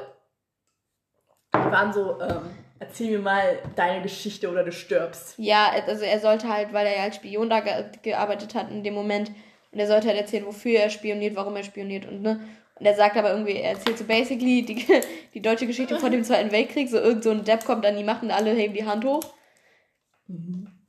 die 1.55 1.71
waren 1.73 1.93
so, 1.93 2.21
ähm, 2.21 2.51
erzähl 2.81 3.11
mir 3.13 3.21
mal 3.21 3.59
deine 3.77 4.03
Geschichte 4.03 4.51
oder 4.51 4.65
du 4.65 4.73
stirbst. 4.73 5.35
Ja, 5.37 5.71
also 5.87 6.05
er 6.05 6.19
sollte 6.19 6.49
halt, 6.49 6.73
weil 6.73 6.87
er 6.87 6.97
ja 6.97 7.03
als 7.05 7.17
Spion 7.17 7.49
da 7.49 7.61
ge 7.61 7.85
gearbeitet 8.03 8.55
hat 8.57 8.71
in 8.71 8.83
dem 8.83 8.95
Moment, 8.95 9.31
und 9.73 9.79
er 9.79 9.87
sollte 9.87 10.09
halt 10.09 10.19
erzählen, 10.19 10.45
wofür 10.47 10.81
er 10.81 10.91
spioniert, 10.91 11.37
warum 11.37 11.55
er 11.55 11.63
spioniert 11.63 12.05
und 12.07 12.23
ne. 12.23 12.41
Und 12.75 12.87
er 12.87 12.95
sagt 12.97 13.17
aber 13.17 13.31
irgendwie, 13.31 13.57
er 13.57 13.73
erzählt 13.73 13.99
so 13.99 14.05
basically 14.05 14.63
die, 14.65 14.85
die 15.35 15.43
deutsche 15.43 15.67
Geschichte 15.67 15.99
vor 15.99 16.11
dem 16.11 16.25
Zweiten 16.25 16.51
Weltkrieg, 16.51 16.89
so 16.89 16.97
irgend 16.99 17.23
so 17.23 17.31
ein 17.31 17.45
Depp 17.45 17.65
kommt 17.65 17.85
an 17.87 17.97
die 17.97 18.03
Macht 18.05 18.23
und 18.23 18.31
alle 18.33 18.53
heben 18.53 18.75
die 18.75 18.87
Hand 18.87 19.05
hoch. 19.05 19.21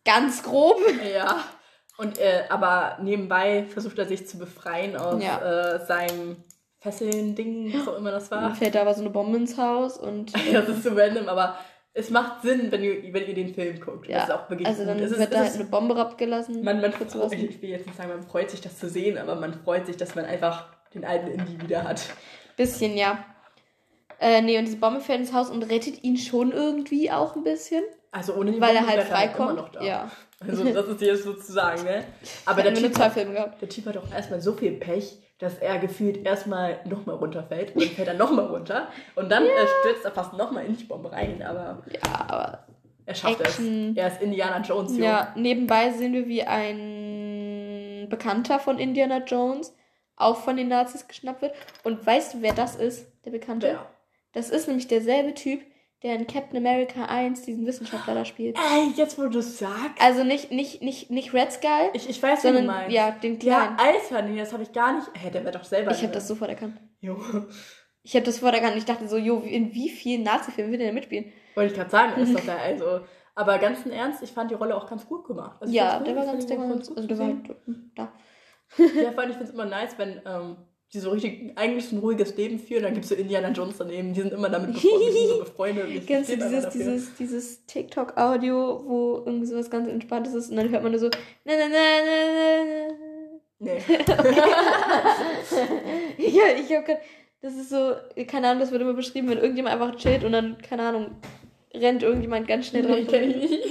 Ganz 0.06 0.42
grob. 0.44 0.78
Ja. 1.14 1.44
Und 1.98 2.18
äh, 2.18 2.44
aber 2.50 2.98
nebenbei 3.04 3.66
versucht 3.66 4.00
er 4.00 4.06
sich 4.08 4.28
zu 4.28 4.38
befreien 4.40 4.96
aus 4.96 5.22
Ja. 5.24 5.76
äh, 5.76 5.86
seinem 5.86 6.38
Fesseln-Ding, 6.80 7.74
was 7.78 7.88
auch 7.88 7.98
immer 7.98 8.10
das 8.12 8.30
Dann 8.30 8.44
war. 8.44 8.56
fällt 8.56 8.74
da 8.74 8.82
aber 8.82 8.94
so 8.96 9.02
eine 9.02 9.12
Bombe 9.12 9.38
ins 9.38 9.58
Haus 9.58 9.98
und 9.98 10.34
Das 10.54 10.68
ist 10.68 10.84
so 10.84 10.94
random, 10.96 11.30
aber 11.30 11.58
es 11.94 12.10
macht 12.10 12.42
Sinn, 12.42 12.72
wenn 12.72 12.84
ihr, 12.84 13.14
wenn 13.14 13.28
ihr 13.28 13.34
den 13.34 13.54
Film 13.54 13.80
guckt. 13.80 14.08
ja, 14.08 14.20
Das 14.20 14.30
ist 14.30 14.34
auch 14.34 14.50
wirklich 14.50 14.68
also 14.68 14.86
dann 14.86 14.98
gut. 14.98 15.06
Es 15.06 15.12
ist, 15.12 15.20
wird 15.20 15.32
es 15.32 15.38
da 15.38 15.44
ist, 15.44 15.50
halt 15.52 15.60
eine 15.62 15.70
Bombe 15.70 15.96
abgelassen. 15.96 16.64
Man, 16.64 16.80
man 16.80 16.94
freut, 16.94 17.34
ich 17.34 17.62
will 17.62 17.70
jetzt 17.70 17.86
nicht 17.86 17.98
sagen, 17.98 18.10
man 18.10 18.24
freut 18.24 18.50
sich, 18.50 18.62
das 18.62 18.80
zu 18.80 18.90
sehen, 18.90 19.18
aber 19.18 19.36
man 19.36 19.54
freut 19.54 19.86
sich, 19.88 19.98
dass 19.98 20.16
man 20.16 20.26
einfach 20.26 20.68
den 20.94 21.04
alten 21.06 21.28
Indie 21.28 21.62
wieder 21.62 21.84
hat. 21.84 22.02
Bisschen, 22.56 22.96
ja. 22.96 23.26
Äh, 24.20 24.42
nee, 24.42 24.58
und 24.58 24.66
diese 24.66 24.78
Bombe 24.78 25.02
fällt 25.02 25.20
ins 25.20 25.34
Haus 25.34 25.50
und 25.50 25.64
rettet 25.64 26.04
ihn 26.04 26.16
schon 26.16 26.52
irgendwie 26.52 27.12
auch 27.12 27.36
ein 27.36 27.44
bisschen. 27.44 27.84
Also 28.12 28.36
ohne 28.36 28.52
die 28.52 28.62
Weil 28.62 28.76
er 28.76 28.82
Bombe 28.84 28.88
halt 28.88 28.98
wäre 28.98 29.08
immer 29.08 29.18
freikommt. 29.18 29.56
noch 29.56 29.70
da. 29.70 29.84
Ja. 29.84 30.12
Also 30.40 30.64
das 30.64 30.88
ist 30.88 31.02
jetzt 31.02 31.24
sozusagen, 31.24 31.84
ne? 31.84 32.04
Aber 32.46 32.62
der 32.62 32.74
typ, 32.74 32.98
hat, 33.00 33.16
der 33.16 33.70
Typ 33.70 33.86
hat 33.86 33.98
auch 33.98 34.12
erstmal 34.12 34.42
so 34.42 34.54
viel 34.54 34.74
Pech, 34.74 35.18
dass 35.42 35.58
er 35.58 35.80
gefühlt 35.80 36.26
erstmal 36.26 36.80
nochmal 36.86 37.16
runterfällt 37.16 37.76
und 37.76 37.84
dann 37.84 37.90
fällt 37.92 38.08
er 38.08 38.14
nochmal 38.14 38.46
runter 38.46 38.88
und 39.16 39.30
dann 39.32 39.44
äh, 39.44 39.50
stürzt 39.82 40.06
er 40.06 40.12
fast 40.12 40.34
nochmal 40.34 40.66
in 40.66 40.78
die 40.78 40.84
Bombe 40.84 41.12
rein, 41.12 41.42
aber 41.42 41.84
Ja, 41.92 42.26
aber 42.28 42.68
er 43.06 43.16
schafft 43.16 43.42
Action. 43.42 43.92
es. 43.92 43.98
Er 43.98 44.08
ist 44.08 44.22
Indiana 44.22 44.62
Jones, 44.62 44.92
Junge. 44.92 45.04
Ja, 45.04 45.34
nebenbei 45.36 45.90
sehen 45.90 46.14
wir, 46.14 46.28
wie 46.28 46.44
ein 46.44 48.08
Bekannter 48.10 48.60
von 48.60 48.78
Indiana 48.78 49.24
Jones 49.26 49.76
auch 50.16 50.38
von 50.38 50.56
den 50.58 50.68
Nazis 50.68 51.08
geschnappt 51.08 51.42
wird. 51.42 51.54
Und 51.84 52.06
weißt 52.06 52.36
du, 52.36 52.42
wer 52.42 52.54
das 52.54 52.76
ist, 52.76 53.12
der 53.26 53.32
Bekannte? 53.32 53.68
Wer? 53.68 53.86
Das 54.34 54.52
ist 54.52 54.68
nämlich 54.68 54.88
derselbe 54.88 55.34
Typ, 55.34 55.62
der 56.04 56.16
in 56.16 56.26
Captain 56.28 56.58
America 56.58 57.06
1 57.06 57.44
diesen 57.44 57.66
Wissenschaftler 57.68 58.16
da 58.16 58.26
spielt. 58.26 58.58
Ey, 58.58 58.92
jetzt 58.96 59.20
wo 59.20 59.28
du 59.28 59.40
es 59.40 59.60
sagst. 59.60 60.00
Also 60.02 60.24
nicht, 60.24 60.52
nicht, 60.52 60.82
nicht, 60.82 61.12
nicht 61.12 61.34
Red 61.34 61.52
Skull, 61.52 61.90
Ich, 61.94 62.10
ich 62.10 62.22
weiß, 62.22 62.44
wie 62.44 62.48
du 62.48 62.54
sondern 62.56 62.66
meinst. 62.76 62.96
ja, 62.96 63.12
den 63.12 63.40
Ja, 63.40 63.76
kleinen. 63.76 63.78
Alter, 63.80 64.22
nee, 64.24 64.38
das 64.40 64.52
habe 64.54 64.64
ich 64.64 64.72
gar 64.74 64.94
nicht. 64.94 65.08
Hä, 65.14 65.30
der 65.30 65.44
wird 65.46 65.56
doch 65.56 65.64
selber. 65.64 65.92
ich 65.92 66.02
habe 66.02 66.14
das 66.14 66.28
sofort 66.28 66.50
erkannt. 66.50 66.78
Jo. 67.02 67.18
Ich 68.04 68.16
habe 68.16 68.26
das 68.26 68.36
sofort 68.38 68.56
erkannt. 68.56 68.76
Ich 68.78 68.86
dachte 68.86 69.08
so, 69.08 69.16
jo, 69.18 69.42
in 69.42 69.74
wie 69.76 69.90
vielen 69.90 70.24
Nazi-Filmen 70.24 70.72
will 70.72 70.80
der 70.80 70.88
denn 70.88 70.96
mitspielen? 70.96 71.32
Wollte 71.54 71.72
ich 71.72 71.78
gerade 71.78 71.92
sagen, 71.92 72.20
ist 72.20 72.34
doch 72.34 72.42
der, 72.46 72.60
also. 72.60 73.02
Aber 73.36 73.60
ganz 73.60 73.86
im 73.86 73.92
Ernst, 73.92 74.24
ich 74.24 74.32
fand 74.32 74.50
die 74.52 74.56
Rolle 74.56 74.76
auch 74.76 74.90
ganz 74.90 75.06
gut 75.08 75.26
gemacht. 75.28 75.58
Also 75.62 75.72
ja, 75.74 75.92
fand's 75.92 76.06
der 76.06 76.16
war 76.16 76.26
ganz, 76.26 76.46
der 76.48 76.58
war 76.60 76.68
ganz, 76.68 76.90
also 76.90 77.08
der 77.08 77.18
war 77.20 77.26
halt 77.28 77.38
da. 77.96 78.12
Ja, 78.78 79.12
vor 79.12 79.20
allem, 79.22 79.30
ich 79.32 79.38
finde 79.38 79.44
es 79.44 79.50
immer 79.52 79.66
nice, 79.66 79.98
wenn 79.98 80.22
ähm, 80.26 80.58
die 80.94 81.00
so 81.00 81.10
richtig 81.12 81.54
eigentlich 81.56 81.86
so 81.88 81.96
ein 81.96 82.00
ruhiges 82.00 82.36
Leben 82.36 82.60
führen, 82.60 82.84
dann 82.84 82.94
gibt 82.94 83.06
es 83.06 83.10
so 83.10 83.16
Indiana 83.16 83.50
Jones 83.52 83.78
daneben, 83.78 84.14
die 84.14 84.22
sind 84.22 84.34
immer 84.34 84.50
damit 84.50 84.74
befreundet, 84.74 85.08
die 85.08 85.12
sind 85.18 85.28
so 85.30 85.40
befreundet. 85.40 85.90
ich 85.90 86.06
Kennst 86.06 86.32
du 86.32 86.38
dieses, 86.38 86.70
dieses, 86.70 87.16
dieses 87.16 87.66
TikTok-Audio, 87.66 88.84
wo 88.86 89.24
irgendwie 89.26 89.46
sowas 89.46 89.70
ganz 89.70 89.88
Entspanntes 89.88 90.34
ist 90.34 90.50
und 90.52 90.58
dann 90.58 90.70
hört 90.70 90.84
man 90.84 90.92
nur 90.92 91.00
so. 91.00 91.10
Na, 91.46 91.54
na, 91.58 91.68
na, 91.70 91.78
na, 92.06 92.96
Nee. 93.64 93.80
na. 94.08 94.16
ja, 96.18 96.44
ich 96.60 96.76
hab 96.76 96.86
grad, 96.86 96.98
Das 97.42 97.54
ist 97.56 97.70
so, 97.70 97.94
keine 98.28 98.48
Ahnung, 98.48 98.60
das 98.62 98.72
wird 98.72 98.82
immer 98.82 98.94
beschrieben, 98.94 99.30
wenn 99.30 99.38
irgendjemand 99.38 99.80
einfach 99.80 99.96
chillt 99.98 100.24
und 100.24 100.32
dann, 100.32 100.58
keine 100.58 100.82
Ahnung, 100.84 101.12
rennt 101.74 102.04
irgendjemand 102.04 102.48
ganz 102.48 102.68
schnell 102.68 102.82
dran. 102.84 102.96
Nee, 102.96 103.06
kenn 103.06 103.30
ich 103.30 103.38
nicht. 103.50 103.70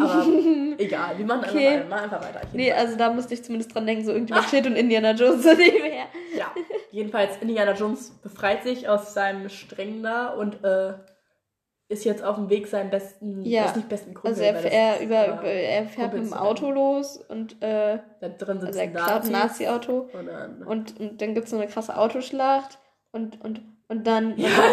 Aber 0.00 0.26
egal, 0.78 1.16
wir 1.18 1.24
machen 1.26 1.44
Okay. 1.48 1.68
einfach, 1.68 1.88
mal, 1.88 2.02
einfach 2.02 2.20
weiter. 2.20 2.40
Nee, 2.52 2.64
Jedenfalls. 2.64 2.86
also 2.86 2.98
da 2.98 3.12
musste 3.12 3.34
ich 3.34 3.44
zumindest 3.44 3.74
dran 3.74 3.86
denken, 3.86 4.04
so 4.04 4.10
irgendjemand 4.12 4.48
chillt 4.48 4.66
und 4.66 4.74
Indiana 4.76 5.12
Jones 5.12 5.44
nebenher. 5.44 6.06
Ja, 6.36 6.52
jedenfalls 6.90 7.36
Indiana 7.40 7.72
Jones 7.72 8.10
befreit 8.22 8.64
sich 8.64 8.88
aus 8.88 9.14
seinem 9.14 9.48
Streng 9.48 10.02
da 10.02 10.28
und 10.30 10.64
äh, 10.64 10.94
ist 11.88 12.04
jetzt 12.04 12.24
auf 12.24 12.36
dem 12.36 12.48
Weg, 12.48 12.66
seinen 12.68 12.90
besten, 12.90 13.42
Ja. 13.44 13.66
ist 13.66 13.76
nicht 13.76 13.88
besten 13.88 14.14
Kumpel, 14.14 14.30
Also 14.30 14.42
er, 14.42 14.54
er, 14.72 14.96
ist, 14.96 15.02
über, 15.02 15.26
über, 15.28 15.42
er 15.44 15.84
fährt 15.86 16.14
mit 16.14 16.24
dem 16.24 16.32
Auto 16.32 16.70
los 16.70 17.18
und 17.28 17.60
äh, 17.62 17.98
Da 18.20 18.28
drin 18.30 18.56
also 18.58 18.66
sitzen 18.66 18.78
er 18.78 18.88
klaut 18.88 19.24
ein. 19.24 19.30
Nazi-Auto. 19.32 20.08
Und 20.18 20.26
dann, 20.26 20.62
Und, 20.62 20.98
und 20.98 21.20
dann 21.20 21.34
gibt 21.34 21.44
es 21.44 21.50
so 21.50 21.56
eine 21.58 21.66
krasse 21.68 21.96
Autoschlacht 21.96 22.78
und, 23.12 23.40
und, 23.44 23.60
und 23.88 24.06
dann. 24.06 24.38
ja, 24.38 24.48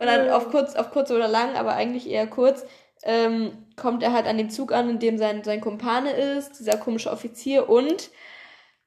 Und 0.00 0.06
dann 0.06 0.30
auf 0.30 0.48
kurz, 0.50 0.74
auf 0.76 0.90
kurz 0.90 1.10
oder 1.10 1.28
lang, 1.28 1.56
aber 1.56 1.74
eigentlich 1.74 2.08
eher 2.08 2.26
kurz, 2.26 2.64
ähm, 3.02 3.66
kommt 3.76 4.02
er 4.02 4.12
halt 4.12 4.26
an 4.26 4.38
den 4.38 4.48
Zug 4.50 4.72
an, 4.72 4.88
in 4.88 4.98
dem 4.98 5.18
sein, 5.18 5.44
sein 5.44 5.60
Kumpane 5.60 6.12
ist, 6.12 6.58
dieser 6.58 6.78
komische 6.78 7.10
Offizier 7.10 7.68
und 7.68 8.10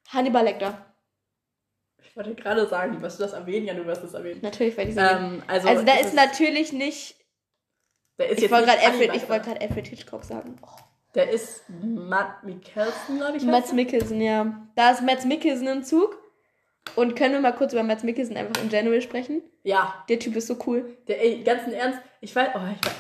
Hannibal 0.09 0.43
Lecter. 0.43 0.85
ich 2.03 2.15
wollte 2.15 2.33
gerade 2.35 2.67
sagen, 2.67 3.01
wirst 3.01 3.19
du 3.19 3.23
das 3.23 3.33
erwähnen? 3.33 3.67
Ja, 3.67 3.75
du 3.75 3.85
wirst 3.85 4.03
es 4.03 4.13
erwähnen. 4.13 4.39
Natürlich 4.41 4.75
werde 4.75 4.89
ich 4.89 4.95
sagen. 4.95 5.35
Ähm, 5.35 5.43
also, 5.47 5.67
also 5.67 5.85
da 5.85 5.93
es 5.99 6.07
ist 6.07 6.15
natürlich 6.15 6.73
nicht. 6.73 7.15
ist 8.17 8.41
Ich 8.41 8.51
wollte 8.51 8.65
gerade 8.67 8.81
Alfred, 8.81 9.15
ich 9.15 9.29
wollte 9.29 9.45
gerade 9.49 9.61
Alfred 9.61 9.87
Hitchcock 9.87 10.23
sagen. 10.23 10.55
Oh, 10.63 10.67
Der 11.13 11.29
ist 11.29 11.63
Matt 11.69 12.43
Mikkelsen, 12.43 13.17
glaube 13.17 13.37
ich. 13.37 13.43
er. 13.43 13.75
Mikkelsen, 13.75 14.21
ja. 14.21 14.67
Da 14.75 14.91
ist 14.91 15.03
Mats 15.03 15.25
Mikkelsen 15.25 15.67
im 15.67 15.83
Zug 15.83 16.22
Und 16.95 17.15
können 17.15 17.33
wir 17.33 17.41
mal 17.41 17.53
kurz 17.53 17.73
über 17.73 17.83
Mads 17.83 18.03
Mikkelsen 18.03 18.37
einfach 18.37 18.61
in 18.61 18.69
general 18.69 19.01
sprechen? 19.01 19.41
Ja. 19.63 20.03
Der 20.09 20.19
Typ 20.19 20.35
ist 20.35 20.47
so 20.47 20.57
cool. 20.67 20.97
Der, 21.07 21.23
ey, 21.23 21.43
ganz 21.43 21.65
im 21.65 21.73
Ernst, 21.73 21.99
ich 22.21 22.35
weiß, 22.35 22.49
oh, 22.53 22.59
ich 22.71 22.85
weiß, 22.85 22.95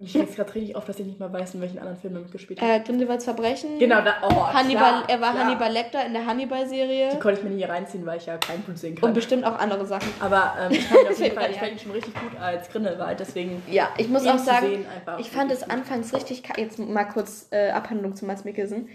mich 0.00 0.16
regt 0.16 0.34
gerade 0.34 0.54
richtig 0.54 0.76
auf, 0.76 0.86
dass 0.86 0.98
ich 0.98 1.04
nicht 1.04 1.20
mal 1.20 1.30
weiß, 1.30 1.54
in 1.54 1.60
welchen 1.60 1.78
anderen 1.78 1.98
Filmen 1.98 2.16
er 2.16 2.22
mitgespielt 2.22 2.58
hat. 2.58 2.66
Äh, 2.66 2.80
Grindelwalds 2.80 3.24
Verbrechen. 3.24 3.78
Genau, 3.78 4.00
da, 4.00 4.14
oh, 4.22 4.46
Hannibal, 4.50 5.02
klar, 5.02 5.04
er 5.08 5.20
war 5.20 5.32
klar. 5.32 5.44
Hannibal 5.44 5.70
Lecter 5.70 6.06
in 6.06 6.14
der 6.14 6.24
Hannibal-Serie. 6.24 7.10
Die 7.12 7.18
konnte 7.18 7.40
ich 7.40 7.44
mir 7.44 7.50
nie 7.50 7.64
reinziehen, 7.64 8.06
weil 8.06 8.16
ich 8.16 8.24
ja 8.24 8.38
kein 8.38 8.62
Blut 8.62 8.78
sehen 8.78 8.94
kann. 8.94 9.10
Und 9.10 9.14
bestimmt 9.14 9.44
auch 9.44 9.58
andere 9.58 9.84
Sachen. 9.84 10.08
Aber 10.20 10.54
ähm, 10.58 10.72
ich 10.72 10.86
fand 10.86 11.02
ihn 11.02 11.08
auf 11.10 11.20
jeden 11.20 11.34
Fall, 11.34 11.50
ich 11.50 11.58
fand 11.58 11.72
ihn 11.72 11.78
schon 11.78 11.92
richtig 11.92 12.14
gut 12.14 12.40
als 12.40 12.70
Grindelwald, 12.70 13.20
deswegen 13.20 13.62
Ja, 13.70 13.90
ich 13.98 14.08
muss 14.08 14.26
auch 14.26 14.38
sagen, 14.38 14.86
ich 15.18 15.30
fand 15.30 15.52
es 15.52 15.68
anfangs 15.68 16.14
richtig 16.14 16.44
kacke. 16.44 16.62
Jetzt 16.62 16.78
mal 16.78 17.04
kurz 17.04 17.48
äh, 17.50 17.68
Abhandlung 17.68 18.16
zu 18.16 18.24
Mads 18.24 18.44
Mikkelsen. 18.44 18.88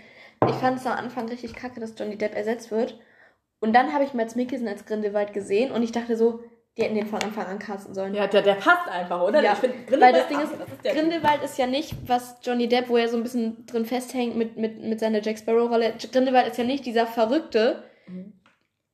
Ich 0.48 0.56
fand 0.56 0.80
es 0.80 0.88
am 0.88 0.94
Anfang 0.94 1.30
richtig 1.30 1.54
kacke, 1.54 1.80
dass 1.80 1.94
Johnny 1.96 2.18
Depp 2.18 2.36
ersetzt 2.36 2.72
wird. 2.72 3.00
Und 3.66 3.74
dann 3.74 3.94
habe 3.94 4.04
ich 4.04 4.14
Mads 4.14 4.36
Mikkelsen 4.36 4.68
als 4.68 4.86
Grindelwald 4.86 5.34
gesehen 5.34 5.72
und 5.72 5.84
ich 5.84 5.92
dachte 5.92 6.16
so, 6.16 6.40
die 6.78 6.84
hätten 6.84 6.96
den 6.96 7.08
von 7.08 7.22
Anfang 7.24 7.46
an 7.46 7.58
casten 7.60 7.94
sollen. 7.96 8.14
Ja, 8.14 8.28
der, 8.28 8.42
der 8.42 8.56
passt 8.56 8.88
einfach, 8.90 9.22
oder? 9.22 9.42
Ja, 9.42 9.54
ich 9.54 9.60
find, 9.60 9.74
Weil 9.92 10.12
das 10.14 10.28
Grindelwald- 10.28 10.30
Ding 10.30 10.40
ist, 10.42 10.52
das 10.60 10.82
Typ. 10.94 11.00
Grindelwald 11.02 11.44
ist 11.44 11.58
ja 11.58 11.68
nicht, 11.68 11.96
was 12.06 12.36
Johnny 12.44 12.68
Depp, 12.68 12.90
wo 12.90 12.98
er 12.98 13.08
so 13.08 13.16
ein 13.18 13.24
bisschen 13.24 13.66
drin 13.66 13.86
festhängt 13.86 14.36
mit, 14.36 14.58
mit, 14.58 14.82
mit 14.84 15.00
seiner 15.00 15.22
Jack 15.22 15.38
Sparrow-Rolle. 15.40 15.94
Grindelwald 16.12 16.48
ist 16.48 16.58
ja 16.58 16.64
nicht 16.66 16.86
dieser 16.86 17.08
Verrückte, 17.08 17.84
Mhm. 18.08 18.34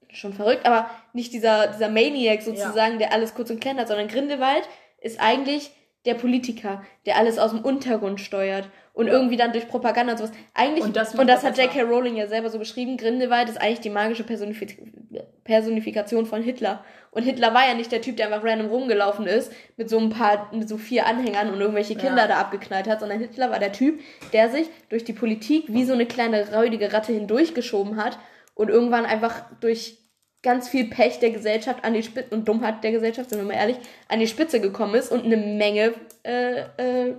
schon 0.09 0.31
verrückt, 0.33 0.65
aber 0.65 0.89
nicht 1.13 1.33
dieser, 1.33 1.67
dieser 1.67 1.89
Maniac 1.89 2.41
sozusagen, 2.43 2.97
der 2.99 3.11
alles 3.13 3.33
kurz 3.33 3.49
und 3.49 3.59
klein 3.59 3.77
hat, 3.79 3.87
sondern 3.89 4.07
Grindelwald 4.07 4.63
ist 5.01 5.19
eigentlich 5.19 5.71
der 6.05 6.15
Politiker, 6.15 6.83
der 7.05 7.17
alles 7.17 7.37
aus 7.37 7.51
dem 7.51 7.61
Untergrund 7.61 8.19
steuert 8.19 8.69
und 8.93 9.07
Ja. 9.07 9.13
irgendwie 9.13 9.37
dann 9.37 9.51
durch 9.53 9.67
Propaganda 9.67 10.13
und 10.13 10.17
sowas. 10.19 10.31
Eigentlich, 10.53 10.81
Und 10.81 10.89
und 10.89 10.95
das 10.95 11.09
das, 11.09 11.17
macht 11.17 11.29
er 11.29 11.41
hat. 11.43 11.57
J.K. 11.57 11.81
Rowling 11.83 12.15
ja 12.15 12.27
selber 12.27 12.49
so 12.49 12.59
beschrieben, 12.59 12.97
Grindelwald 12.97 13.49
ist 13.49 13.61
eigentlich 13.61 13.79
die 13.81 13.89
magische 13.89 14.23
Personif 14.23 14.61
Personifikation 15.43 16.25
von 16.25 16.41
Hitler. 16.43 16.83
Und 17.11 17.23
Hitler 17.23 17.53
war 17.53 17.67
ja 17.67 17.73
nicht 17.73 17.91
der 17.91 18.01
Typ, 18.01 18.15
der 18.17 18.27
einfach 18.27 18.43
random 18.47 18.67
rumgelaufen 18.67 19.27
ist, 19.27 19.51
mit 19.75 19.89
so 19.89 19.97
ein 19.99 20.09
paar, 20.09 20.49
mit 20.53 20.69
so 20.69 20.77
vier 20.77 21.05
Anhängern 21.07 21.49
und 21.51 21.59
irgendwelche 21.59 21.95
Kinder 21.95 22.21
Ja. 22.23 22.27
da 22.27 22.35
abgeknallt 22.37 22.87
hat, 22.87 22.99
sondern 23.01 23.19
Hitler 23.19 23.49
war 23.51 23.59
der 23.59 23.71
Typ, 23.73 23.99
der 24.33 24.49
sich 24.49 24.67
durch 24.89 25.03
die 25.03 25.13
Politik 25.13 25.65
wie 25.67 25.83
so 25.83 25.93
eine 25.93 26.05
kleine 26.05 26.53
räudige 26.55 26.93
Ratte 26.93 27.11
hindurchgeschoben 27.11 27.97
hat 28.01 28.17
und 28.55 28.69
irgendwann 28.69 29.05
einfach 29.05 29.43
durch 29.59 29.97
ganz 30.43 30.69
viel 30.69 30.89
Pech 30.89 31.19
der 31.19 31.31
Gesellschaft 31.31 31.83
an 31.83 31.93
die 31.93 32.03
Spitze 32.03 32.33
und 32.35 32.47
Dummheit 32.47 32.83
der 32.83 32.91
Gesellschaft, 32.91 33.29
sind 33.29 33.39
wir 33.39 33.45
mal 33.45 33.53
ehrlich, 33.53 33.77
an 34.07 34.19
die 34.19 34.27
Spitze 34.27 34.59
gekommen 34.59 34.95
ist 34.95 35.11
und 35.11 35.23
eine 35.25 35.37
Menge, 35.37 35.93
äh, 36.23 36.61
äh, 36.77 37.15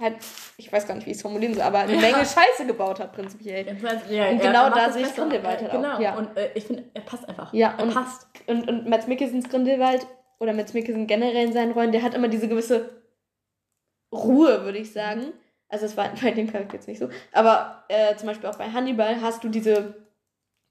halt, 0.00 0.16
ich 0.56 0.72
weiß 0.72 0.88
gar 0.88 0.94
nicht, 0.96 1.06
wie 1.06 1.10
ich 1.12 1.16
es 1.18 1.22
formulieren 1.22 1.54
soll, 1.54 1.62
aber 1.62 1.78
eine 1.80 1.94
Ja. 1.94 2.00
Menge 2.00 2.16
Scheiße 2.24 2.66
gebaut 2.66 2.98
hat, 2.98 3.12
prinzipiell. 3.12 3.64
Ja, 4.10 4.28
Und 4.30 4.40
genau 4.42 4.70
da 4.70 4.90
sehe 4.90 5.06
ich. 5.06 5.14
Grindelwald 5.14 5.60
halt 5.60 5.70
auch, 5.70 5.74
Genau, 5.80 6.00
ja. 6.00 6.16
und 6.16 6.36
äh, 6.36 6.50
ich 6.54 6.64
finde, 6.64 6.82
er 6.94 7.02
passt 7.02 7.28
einfach. 7.28 7.52
Ja, 7.54 7.74
er 7.78 7.84
und- 7.84 7.94
passt. 7.94 8.26
Und, 8.48 8.68
und 8.68 8.88
Mads 8.88 9.06
Mikkelsens 9.06 9.48
Grindelwald 9.48 10.06
oder 10.40 10.52
Mads 10.52 10.74
Mikkelsen 10.74 11.06
generell 11.06 11.46
in 11.46 11.52
seinen 11.52 11.70
Rollen, 11.72 11.92
der 11.92 12.02
hat 12.02 12.14
immer 12.14 12.28
diese 12.28 12.48
gewisse 12.48 12.90
Ruhe, 14.12 14.64
würde 14.64 14.78
ich 14.78 14.92
sagen. 14.92 15.32
Also 15.68 15.86
es 15.86 15.96
war 15.96 16.10
bei 16.22 16.30
dem 16.32 16.50
Charakter 16.50 16.74
jetzt 16.74 16.88
nicht 16.88 16.98
so. 16.98 17.08
Aber 17.32 17.84
äh, 17.88 18.16
zum 18.16 18.26
Beispiel 18.28 18.48
auch 18.48 18.56
bei 18.58 18.68
Hannibal 18.70 19.20
hast 19.20 19.44
du 19.44 19.48
diese, 19.48 19.94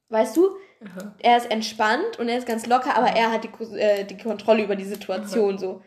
weißt 0.10 0.36
du, 0.38 0.50
Aha. 0.86 1.16
er 1.20 1.38
ist 1.38 1.50
entspannt 1.52 2.20
und 2.20 2.28
er 2.30 2.38
ist 2.38 2.48
ganz 2.48 2.66
locker, 2.66 2.96
aber 2.98 3.08
er 3.08 3.32
hat 3.32 3.44
die, 3.44 3.78
äh, 3.78 4.04
die 4.06 4.18
Kontrolle 4.18 4.64
über 4.64 4.76
die 4.76 4.84
Situation 4.86 5.58
so. 5.58 5.82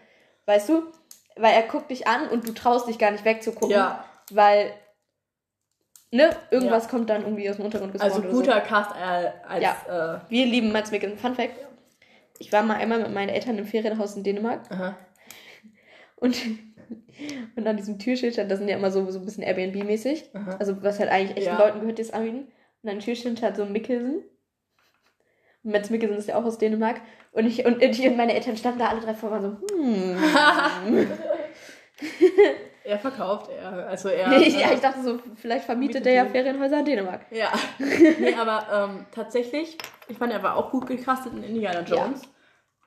Weißt 0.47 0.69
du? 0.69 0.83
Weil 1.37 1.55
er 1.55 1.63
guckt 1.65 1.91
dich 1.91 2.07
an 2.07 2.29
und 2.29 2.49
du 2.49 2.53
traust 2.53 2.89
dich 2.89 2.99
gar 2.99 3.11
nicht 3.11 3.25
wegzugucken. 3.25 3.71
Ja, 3.71 4.05
Weil, 4.31 4.73
ne, 6.11 6.31
irgendwas 6.51 6.89
kommt 6.89 7.11
dann 7.11 7.23
irgendwie 7.23 7.49
aus 7.51 7.57
dem 7.57 7.65
Untergrund 7.67 8.01
also 8.01 8.21
oder 8.21 8.31
so. 8.31 8.37
guter 8.39 8.61
Cast 8.61 8.93
äh, 8.93 9.31
als. 9.47 9.63
Ja. 9.63 10.25
Wir 10.29 10.47
lieben 10.47 10.73
Mads 10.73 10.91
Mikkelsen. 10.93 11.19
Fun 11.19 11.35
Fact. 11.35 11.55
Ich 12.39 12.53
war 12.53 12.63
mal 12.63 12.77
einmal 12.77 12.99
mit 13.01 13.13
meinen 13.13 13.29
Eltern 13.31 13.59
im 13.59 13.67
Ferienhaus 13.67 14.15
in 14.17 14.23
Dänemark 14.23 14.71
Äh, 14.71 14.75
aha. 14.75 14.97
und, 16.17 16.37
und 17.57 17.67
an 17.67 17.77
diesem 17.77 17.99
Türschild 17.99 18.35
stand, 18.35 18.51
das 18.51 18.59
sind 18.59 18.69
ja 18.69 18.77
immer 18.77 18.91
so, 18.91 19.11
so 19.11 19.19
ein 19.19 19.25
bisschen 19.25 19.43
Airbnb-mäßig. 19.45 20.31
Aha. 20.35 20.57
Also 20.59 20.83
was 20.83 20.99
halt 21.01 21.11
eigentlich 21.11 21.37
echten 21.39 21.51
Ja. 21.51 21.59
Leuten 21.59 21.81
gehört, 21.81 21.99
die 21.99 22.03
es 22.03 22.13
anbieten. 22.13 22.49
Und 22.83 22.91
an 22.91 22.97
dem 22.99 23.01
Türschild 23.05 23.39
stand 23.39 23.57
so 23.57 23.65
Mikkelsen. 23.67 24.23
Mads 25.67 25.91
Mikkelsen 25.91 26.17
ist 26.19 26.29
ja 26.29 26.37
auch 26.37 26.45
aus 26.45 26.59
Dänemark. 26.59 27.01
Und 27.33 27.47
ich 27.47 27.65
und, 27.67 27.83
ich 27.83 28.01
und 28.07 28.17
meine 28.17 28.35
Eltern 28.35 28.57
standen 28.57 28.79
da 28.79 28.89
alle 28.89 29.01
drei 29.01 29.15
vor 29.15 29.31
und 29.31 29.43
waren 29.43 29.59
so, 29.69 29.77
hm. 29.77 31.07
er 32.85 32.99
verkauft, 32.99 33.51
er. 33.51 33.89
Also 33.89 34.09
er. 34.09 34.31
ja, 34.39 34.71
äh, 34.71 34.75
ich 34.75 34.81
dachte 34.81 35.03
so, 35.03 35.19
vielleicht 35.35 35.65
vermietet 35.65 35.97
Mietet 35.97 36.07
der 36.07 36.15
ja. 36.15 36.27
Ferienhäuser 36.27 36.79
in 36.79 36.85
Dänemark. 36.85 37.27
Ja. 37.31 37.53
nee, 37.79 38.35
aber 38.35 38.91
ähm, 38.91 39.07
tatsächlich, 39.13 39.77
ich 40.09 40.17
fand, 40.17 40.33
er 40.33 40.43
war 40.43 40.57
auch 40.57 40.71
gut 40.71 40.87
gecastet 40.87 41.33
in 41.35 41.43
Indiana 41.43 41.81
Jones. 41.81 42.23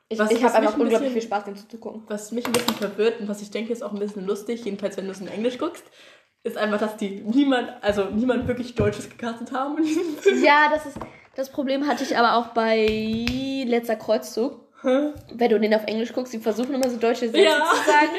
Ich, 0.08 0.18
Was- 0.18 0.32
ich 0.32 0.44
habe 0.44 0.56
einfach 0.56 0.74
ein 0.74 0.82
unglaublich 0.82 1.14
bisschen- 1.14 1.22
viel 1.22 1.22
Spaß, 1.22 1.46
dem 1.46 1.56
zuzugucken. 1.56 2.04
Was 2.08 2.32
mich 2.32 2.46
ein 2.46 2.52
bisschen 2.52 2.76
verwirrt 2.76 3.20
und 3.20 3.28
was 3.28 3.42
ich 3.42 3.52
denke, 3.52 3.72
ist 3.72 3.84
auch 3.84 3.94
ein 3.94 4.00
bisschen 4.00 4.26
lustig, 4.26 4.66
jedenfalls 4.66 4.98
wenn 4.98 5.06
du 5.06 5.12
es 5.12 5.22
in 5.22 5.28
Englisch 5.28 5.60
guckst, 5.60 5.84
ist 6.44 6.58
einfach, 6.58 6.80
dass 6.80 6.96
die 6.98 7.22
niemand, 7.26 7.72
also 7.82 8.06
niemand 8.06 8.48
wirklich 8.48 8.76
Deutsches 8.76 9.10
gecastet 9.10 9.52
haben 9.52 9.78
in 9.78 9.84
diesem 9.84 10.18
Film. 10.18 10.44
Ja, 10.44 10.70
das 10.74 10.86
ist. 10.86 10.98
Das 11.36 11.50
Problem 11.52 11.88
hatte 11.88 12.04
ich 12.04 12.18
aber 12.18 12.36
auch 12.36 12.48
bei 12.54 12.86
letzter 13.66 13.96
Kreuzzug. 13.96 14.60
Wenn 14.82 15.50
du 15.50 15.60
den 15.60 15.74
auf 15.74 15.86
Englisch 15.86 16.12
guckst, 16.14 16.34
die 16.34 16.40
versuchen 16.40 16.74
immer 16.74 16.90
so 16.90 16.98
deutsche 16.98 17.28
Sätze 17.28 17.44
Ja. 17.44 17.66
zu 17.70 17.90
sagen. 17.90 18.10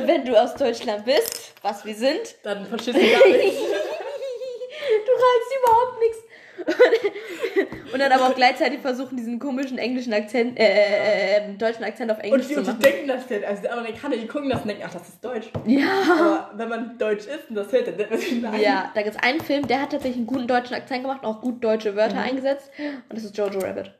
Und 0.00 0.06
wenn 0.08 0.24
du 0.24 0.40
aus 0.40 0.54
Deutschland 0.56 1.04
bist, 1.04 1.54
was 1.62 1.84
wir 1.84 1.94
sind, 1.94 2.36
Dann 2.42 2.66
verstehst 2.66 2.96
du 2.98 3.00
gar 3.00 3.28
nicht. 3.28 3.58
du 3.58 5.12
reichst 5.12 5.52
überhaupt 5.62 6.00
nichts. 6.00 6.18
Und, 6.66 7.92
und 7.94 7.98
dann 8.00 8.12
aber 8.12 8.26
auch 8.28 8.34
gleichzeitig 8.34 8.80
versuchen, 8.80 9.16
diesen 9.16 9.38
komischen 9.38 9.78
englischen 9.78 10.12
Akzent, 10.12 10.58
äh, 10.58 10.64
äh, 10.64 11.36
äh, 11.50 11.54
deutschen 11.56 11.84
Akzent 11.84 12.10
auf 12.10 12.18
Und 12.18 12.24
Englisch 12.24 12.48
die, 12.48 12.54
zu 12.54 12.60
und 12.60 12.66
die 12.66 12.70
machen. 12.72 12.82
denken 12.82 13.08
das 13.08 13.26
denn, 13.26 13.44
also 13.44 13.62
die 13.62 13.68
Amerikaner, 13.70 14.16
die 14.16 14.26
gucken 14.26 14.50
das 14.50 14.62
und 14.62 14.68
denken, 14.68 14.82
ach, 14.86 14.92
das 14.92 15.08
ist 15.08 15.24
Deutsch. 15.24 15.50
Ja. 15.66 15.86
Aber 16.18 16.50
wenn 16.58 16.68
man 16.68 16.98
Deutsch 16.98 17.26
ist 17.26 17.48
und 17.48 17.54
das 17.56 17.70
hört, 17.72 17.86
dann 17.88 17.96
denkt 17.96 18.10
man 18.10 18.20
sich, 18.20 18.40
nein. 18.42 18.60
Ja, 18.60 18.90
da 18.94 19.02
gibt 19.02 19.16
es 19.16 19.22
einen 19.22 19.40
Film, 19.40 19.66
der 19.66 19.80
hat 19.82 19.90
tatsächlich 19.92 20.18
einen 20.18 20.26
guten 20.26 20.46
deutschen 20.46 20.74
Akzent 20.74 21.02
gemacht, 21.02 21.24
auch 21.24 21.40
gut 21.40 21.62
deutsche 21.64 21.96
Wörter 21.96 22.16
Mhm. 22.16 22.22
eingesetzt. 22.22 22.70
Und 23.08 23.16
das 23.16 23.24
ist 23.24 23.36
Jojo 23.36 23.58
Rabbit. 23.60 23.92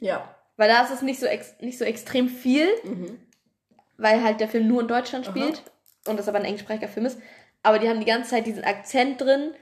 Ja. 0.00 0.34
Weil 0.56 0.68
da 0.68 0.82
ist 0.82 0.92
es 0.92 1.02
nicht 1.02 1.18
so, 1.20 1.26
ex 1.26 1.54
nicht 1.60 1.78
so 1.78 1.84
extrem 1.84 2.28
viel, 2.28 2.68
Mhm. 2.84 3.18
weil 3.98 4.22
halt 4.22 4.40
der 4.40 4.48
Film 4.48 4.68
nur 4.68 4.80
in 4.82 4.88
Deutschland 4.88 5.26
Aha. 5.28 5.36
spielt 5.36 5.62
und 6.06 6.18
das 6.18 6.28
aber 6.28 6.38
ein 6.38 6.44
englischsprachiger 6.44 6.88
Film 6.88 7.06
ist. 7.06 7.18
Aber 7.62 7.78
die 7.78 7.88
haben 7.88 7.98
die 8.00 8.06
ganze 8.06 8.30
Zeit 8.30 8.46
diesen 8.46 8.62
Akzent 8.64 9.20
drin, 9.20 9.52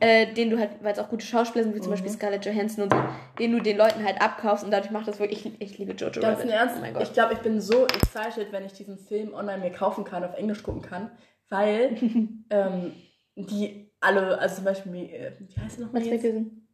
äh, 0.00 0.32
den 0.32 0.50
du 0.50 0.58
halt, 0.58 0.70
weil 0.82 0.92
es 0.92 0.98
auch 0.98 1.08
gute 1.08 1.24
Schauspieler 1.24 1.64
sind, 1.64 1.74
wie 1.74 1.80
zum 1.80 1.88
Mhm. 1.88 1.94
Beispiel 1.94 2.10
Scarlett 2.10 2.44
Johansson 2.46 2.84
und 2.84 2.92
so, 2.92 2.98
den 3.38 3.52
du 3.52 3.60
den 3.60 3.76
Leuten 3.76 4.04
halt 4.04 4.20
abkaufst 4.20 4.64
und 4.64 4.70
dadurch 4.70 4.90
macht 4.90 5.06
das 5.08 5.20
wirklich, 5.20 5.46
ich, 5.46 5.60
ich 5.60 5.78
liebe 5.78 5.92
Jojo 5.92 6.20
Ganz 6.20 6.38
Rabbit. 6.40 6.44
im 6.44 6.50
Ernst, 6.50 6.74
Oh 6.78 6.80
mein 6.80 6.94
Gott. 6.94 7.02
ich 7.04 7.12
glaube, 7.12 7.34
ich 7.34 7.38
bin 7.40 7.60
so 7.60 7.86
excited, 7.86 8.50
wenn 8.52 8.64
ich 8.64 8.72
diesen 8.72 8.98
Film 8.98 9.32
online 9.34 9.58
mir 9.58 9.70
kaufen 9.70 10.04
kann, 10.04 10.24
auf 10.24 10.34
Englisch 10.36 10.62
gucken 10.62 10.82
kann, 10.82 11.10
weil 11.48 11.96
ähm, 12.50 12.92
die 13.36 13.90
alle, 14.00 14.38
also 14.38 14.56
zum 14.56 14.64
Beispiel, 14.64 14.94
äh, 14.94 15.32
wie 15.38 15.60
heißt 15.60 15.78
er 15.78 15.86
nochmal. 15.86 16.02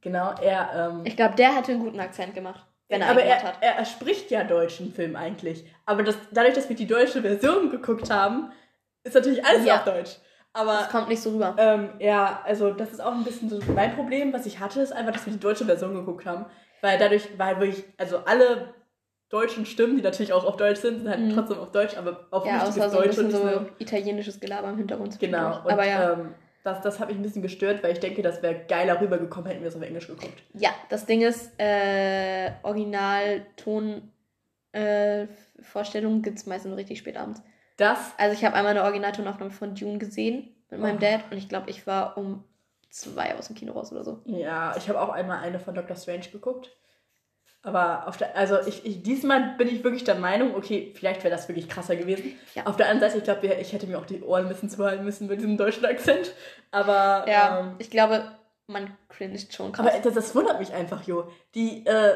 Genau, 0.02 0.32
er, 0.42 0.88
ähm, 0.90 1.02
Ich 1.04 1.14
glaube, 1.14 1.36
der 1.36 1.54
hatte 1.54 1.72
einen 1.72 1.82
guten 1.82 2.00
Akzent 2.00 2.34
gemacht, 2.34 2.66
wenn 2.88 3.02
er 3.02 3.10
aber 3.10 3.22
er, 3.22 3.42
hat. 3.42 3.54
er, 3.60 3.76
er 3.76 3.84
spricht 3.84 4.30
ja 4.30 4.44
Deutsch 4.44 4.80
im 4.80 4.92
Film 4.94 5.14
eigentlich. 5.14 5.64
Aber 5.84 6.02
das, 6.02 6.16
dadurch, 6.32 6.54
dass 6.54 6.70
wir 6.70 6.74
die 6.76 6.86
deutsche 6.86 7.20
Version 7.20 7.70
geguckt 7.70 8.10
haben, 8.10 8.50
ist 9.04 9.14
natürlich 9.14 9.44
alles 9.44 9.66
Ja. 9.66 9.76
auf 9.76 9.84
Deutsch. 9.84 10.16
Aber 10.52 10.72
Das 10.72 10.88
kommt 10.88 11.08
nicht 11.08 11.22
so 11.22 11.30
rüber. 11.30 11.54
ähm, 11.58 11.90
ja, 12.00 12.42
also 12.44 12.72
das 12.72 12.90
ist 12.92 13.00
auch 13.00 13.12
ein 13.12 13.22
bisschen 13.24 13.48
so 13.48 13.60
mein 13.72 13.94
Problem, 13.94 14.32
was 14.32 14.46
ich 14.46 14.58
hatte, 14.58 14.80
ist 14.80 14.92
einfach, 14.92 15.12
dass 15.12 15.26
wir 15.26 15.32
die 15.32 15.38
deutsche 15.40 15.64
Version 15.64 15.94
geguckt 15.94 16.26
haben. 16.26 16.46
Weil 16.80 16.98
dadurch 16.98 17.38
war 17.38 17.60
wirklich, 17.60 17.84
also 17.98 18.18
alle 18.24 18.74
deutschen 19.28 19.64
Stimmen, 19.64 19.96
die 19.96 20.02
natürlich 20.02 20.32
auch 20.32 20.44
auf 20.44 20.56
Deutsch 20.56 20.80
sind, 20.80 20.98
sind 21.00 21.08
halt 21.08 21.20
Mhm. 21.20 21.34
trotzdem 21.34 21.58
auf 21.58 21.70
Deutsch, 21.70 21.96
aber 21.96 22.26
auf 22.32 22.44
Ja, 22.44 22.64
richtiges 22.64 22.90
so 22.90 22.98
Deutsch 23.00 23.18
und 23.18 23.30
so 23.30 23.44
nur. 23.44 23.68
italienisches 23.78 24.40
Gelaber 24.40 24.70
im 24.70 24.78
Hintergrund. 24.78 25.20
Genau. 25.20 25.60
Und 25.62 25.70
Aber 25.70 25.86
ja. 25.86 26.14
ähm, 26.14 26.34
das, 26.64 26.80
das 26.82 26.98
hat 26.98 27.08
mich 27.08 27.16
ein 27.16 27.22
bisschen 27.22 27.42
gestört, 27.42 27.82
weil 27.84 27.92
ich 27.92 28.00
denke, 28.00 28.20
das 28.22 28.42
wäre 28.42 28.64
geiler 28.68 29.00
rübergekommen, 29.00 29.48
hätten 29.48 29.62
wir 29.62 29.68
es 29.68 29.76
auf 29.76 29.82
Englisch 29.82 30.08
geguckt. 30.08 30.42
Ja, 30.54 30.70
das 30.88 31.06
Ding 31.06 31.22
ist, 31.22 31.52
äh, 31.58 32.50
Originalton 32.64 34.10
äh, 34.72 35.26
Vorstellungen 35.62 36.22
gibt 36.22 36.38
es 36.38 36.46
meistens 36.46 36.68
nur 36.70 36.78
richtig 36.78 36.98
spät 36.98 37.16
abends. 37.16 37.42
Das, 37.80 38.12
Also 38.18 38.34
ich 38.34 38.44
habe 38.44 38.54
einmal 38.54 38.72
eine 38.72 38.82
Originaltonaufnahme 38.84 39.50
von 39.50 39.74
Dune 39.74 39.98
gesehen 39.98 40.54
mit 40.70 40.80
meinem 40.80 40.96
Oh. 40.96 41.00
Dad 41.00 41.20
und 41.30 41.38
ich 41.38 41.48
glaube, 41.48 41.70
ich 41.70 41.86
war 41.86 42.16
um 42.18 42.44
zwei 42.90 43.34
aus 43.36 43.46
dem 43.46 43.56
Kino 43.56 43.72
raus 43.72 43.90
oder 43.92 44.04
so. 44.04 44.20
ja, 44.26 44.74
ich 44.76 44.88
habe 44.88 45.00
auch 45.00 45.08
einmal 45.10 45.38
eine 45.38 45.58
von 45.60 45.74
Doctor 45.74 45.96
Strange 45.96 46.28
geguckt. 46.32 46.70
Aber 47.62 48.06
auf 48.08 48.16
der, 48.16 48.34
also 48.36 48.58
ich, 48.66 48.86
ich, 48.86 49.02
diesmal 49.02 49.54
bin 49.58 49.68
ich 49.68 49.84
wirklich 49.84 50.04
der 50.04 50.14
Meinung, 50.14 50.54
okay, 50.54 50.94
vielleicht 50.96 51.22
wäre 51.22 51.34
das 51.34 51.46
wirklich 51.46 51.68
krasser 51.68 51.94
gewesen. 51.94 52.32
Ja. 52.54 52.64
Auf 52.66 52.76
der 52.76 52.88
anderen 52.88 53.10
Seite, 53.12 53.18
ich 53.18 53.24
glaube, 53.24 53.46
ich 53.60 53.72
hätte 53.74 53.86
mir 53.86 53.98
auch 53.98 54.06
die 54.06 54.22
Ohren 54.22 54.44
ein 54.44 54.48
bisschen 54.48 54.70
zuhalten 54.70 55.04
müssen 55.04 55.26
mit 55.26 55.40
diesem 55.40 55.58
deutschen 55.58 55.84
Akzent. 55.84 56.32
Aber, 56.70 57.26
Ja, 57.28 57.60
ähm, 57.60 57.74
ich 57.78 57.90
glaube, 57.90 58.30
man 58.66 58.96
cringed 59.10 59.52
schon 59.52 59.72
krass. 59.72 59.86
aber 59.86 59.98
das, 59.98 60.14
das 60.14 60.34
wundert 60.34 60.58
mich 60.58 60.72
einfach, 60.72 61.02
Jo. 61.06 61.30
Die, 61.54 61.84
äh, 61.86 62.14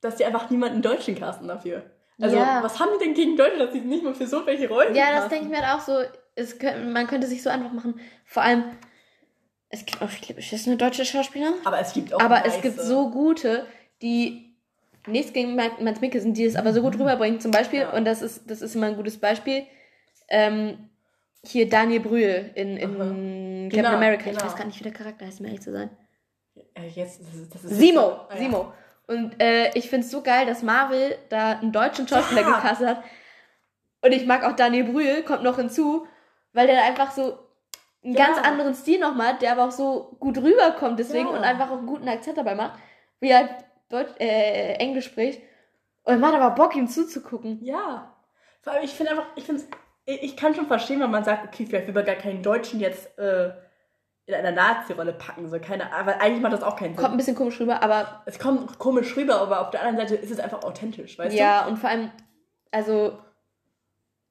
dass 0.00 0.14
die 0.16 0.24
einfach 0.24 0.48
niemanden 0.50 0.80
Deutschen 0.80 1.16
casten 1.16 1.48
dafür. 1.48 1.82
Also, 2.22 2.36
Ja. 2.36 2.62
was 2.62 2.78
haben 2.80 2.90
die 2.98 3.04
denn 3.04 3.14
gegen 3.14 3.36
Deutsche, 3.36 3.58
dass 3.58 3.72
die 3.72 3.80
nicht 3.80 4.02
mal 4.04 4.14
für 4.14 4.26
so 4.26 4.46
welche 4.46 4.68
Rollen 4.68 4.94
ja, 4.94 5.12
das 5.16 5.28
denke 5.28 5.46
ich 5.46 5.50
mir 5.50 5.60
halt 5.60 5.78
auch 5.80 5.84
so. 5.84 6.00
Es 6.34 6.58
könnt, 6.58 6.92
man 6.92 7.06
könnte 7.06 7.26
sich 7.26 7.42
so 7.42 7.50
einfach 7.50 7.72
machen. 7.72 8.00
Vor 8.24 8.42
allem, 8.42 8.64
Es 9.68 9.84
gibt 9.86 10.00
auch 10.02 10.08
viele 10.08 10.34
beschissene 10.36 10.76
deutsche 10.76 11.04
Schauspieler. 11.04 11.54
Aber 11.64 11.78
es 11.80 11.92
gibt 11.94 12.12
auch 12.14 12.20
Aber 12.20 12.40
nice. 12.40 12.56
es 12.56 12.62
gibt 12.62 12.78
so 12.80 13.10
gute, 13.10 13.66
die 14.02 14.54
nichts 15.06 15.32
gegen 15.32 15.56
Mads 15.56 16.00
Mikkelsen, 16.00 16.32
die 16.34 16.44
es 16.44 16.56
aber 16.56 16.72
so 16.74 16.80
gut 16.82 16.94
rüberbringen. 16.98 17.40
Zum 17.40 17.50
Beispiel, 17.50 17.80
Ja. 17.80 17.92
und 17.92 18.04
das 18.04 18.22
ist, 18.22 18.48
das 18.50 18.60
ist 18.62 18.74
immer 18.76 18.86
ein 18.86 18.96
gutes 18.96 19.18
Beispiel, 19.18 19.64
ähm, 20.28 20.90
hier 21.44 21.68
Daniel 21.68 22.00
Brühl 22.00 22.50
in, 22.54 22.76
in. 22.76 22.90
Captain 22.92 23.68
Genau, 23.70 23.88
America. 23.94 24.30
Ich 24.30 24.36
genau. 24.36 24.44
weiß 24.44 24.56
gar 24.56 24.66
nicht, 24.66 24.78
wie 24.78 24.84
der 24.84 24.92
Charakter 24.92 25.24
heißt, 25.26 25.40
um 25.40 25.46
ehrlich 25.46 25.62
zu 25.62 25.72
sein. 25.72 25.90
Äh, 26.74 26.88
jetzt, 26.94 27.20
das 27.22 27.34
ist, 27.34 27.54
das 27.54 27.64
ist 27.64 27.78
Simo, 27.78 28.00
Ah, 28.28 28.28
ja. 28.32 28.74
Und 29.06 29.40
äh, 29.42 29.70
ich 29.74 29.90
finde 29.90 30.06
es 30.06 30.10
so 30.12 30.22
geil, 30.22 30.46
dass 30.46 30.62
Marvel 30.62 31.16
da 31.28 31.58
einen 31.58 31.72
deutschen 31.72 32.06
Schauspieler 32.08 32.42
Ja. 32.42 32.56
gecastet 32.56 32.88
hat. 32.88 33.02
Und 34.04 34.12
ich 34.12 34.26
mag 34.26 34.44
auch 34.44 34.56
Daniel 34.56 34.84
Brühl, 34.84 35.22
kommt 35.22 35.42
noch 35.42 35.56
hinzu, 35.56 36.06
weil 36.52 36.66
der 36.66 36.82
einfach 36.84 37.10
so 37.10 37.38
einen 38.04 38.14
Ja. 38.14 38.26
ganz 38.26 38.38
anderen 38.38 38.74
Stil 38.74 38.98
noch 39.00 39.14
mal 39.14 39.28
hat, 39.34 39.42
der 39.42 39.52
aber 39.52 39.64
auch 39.64 39.70
so 39.70 40.16
gut 40.18 40.38
rüberkommt 40.38 40.98
deswegen 40.98 41.28
Ja. 41.28 41.34
und 41.36 41.44
einfach 41.44 41.70
auch 41.70 41.78
einen 41.78 41.86
guten 41.86 42.08
Akzent 42.08 42.38
dabei 42.38 42.54
macht, 42.54 42.78
wie 43.20 43.28
er 43.30 43.48
Deutsch, 43.88 44.10
äh, 44.18 44.74
Englisch 44.74 45.06
spricht. 45.06 45.40
Und 46.04 46.18
macht 46.20 46.34
aber 46.34 46.50
Bock, 46.54 46.74
ihm 46.74 46.88
zuzugucken. 46.88 47.62
Ja. 47.62 48.12
Vor 48.62 48.72
allem, 48.72 48.84
ich 48.84 48.92
finde 48.94 49.12
einfach, 49.12 49.26
ich 49.36 49.44
finde 49.44 49.62
ich 50.04 50.22
ich 50.22 50.36
kann 50.36 50.54
schon 50.54 50.66
verstehen, 50.66 51.00
wenn 51.00 51.10
man 51.12 51.22
sagt, 51.24 51.46
okay, 51.46 51.64
vielleicht 51.64 51.86
will 51.86 51.94
man 51.94 52.04
gar 52.04 52.16
keinen 52.16 52.42
Deutschen 52.42 52.80
jetzt 52.80 53.16
äh, 53.18 53.50
in 54.26 54.34
einer 54.34 54.52
Nazi-Rolle 54.52 55.14
packen. 55.14 55.48
So, 55.48 55.58
keine 55.58 55.92
Ahnung, 55.92 56.06
weil 56.06 56.14
eigentlich 56.20 56.42
macht 56.42 56.52
das 56.52 56.62
auch 56.62 56.76
keinen 56.76 56.94
Sinn. 56.94 56.96
Kommt 57.02 57.14
ein 57.14 57.16
bisschen 57.16 57.34
komisch 57.34 57.58
rüber, 57.60 57.82
aber 57.82 58.22
es 58.26 58.38
kommt 58.38 58.78
komisch 58.78 59.16
rüber, 59.16 59.40
aber 59.40 59.60
auf 59.60 59.70
der 59.70 59.80
anderen 59.82 60.08
Seite 60.08 60.20
ist 60.20 60.30
es 60.30 60.38
einfach 60.38 60.62
authentisch, 60.62 61.18
weißt 61.18 61.34
ja, 61.34 61.66
und 61.66 61.78
vor 61.78 61.90
allem, 61.90 62.10
also 62.70 63.18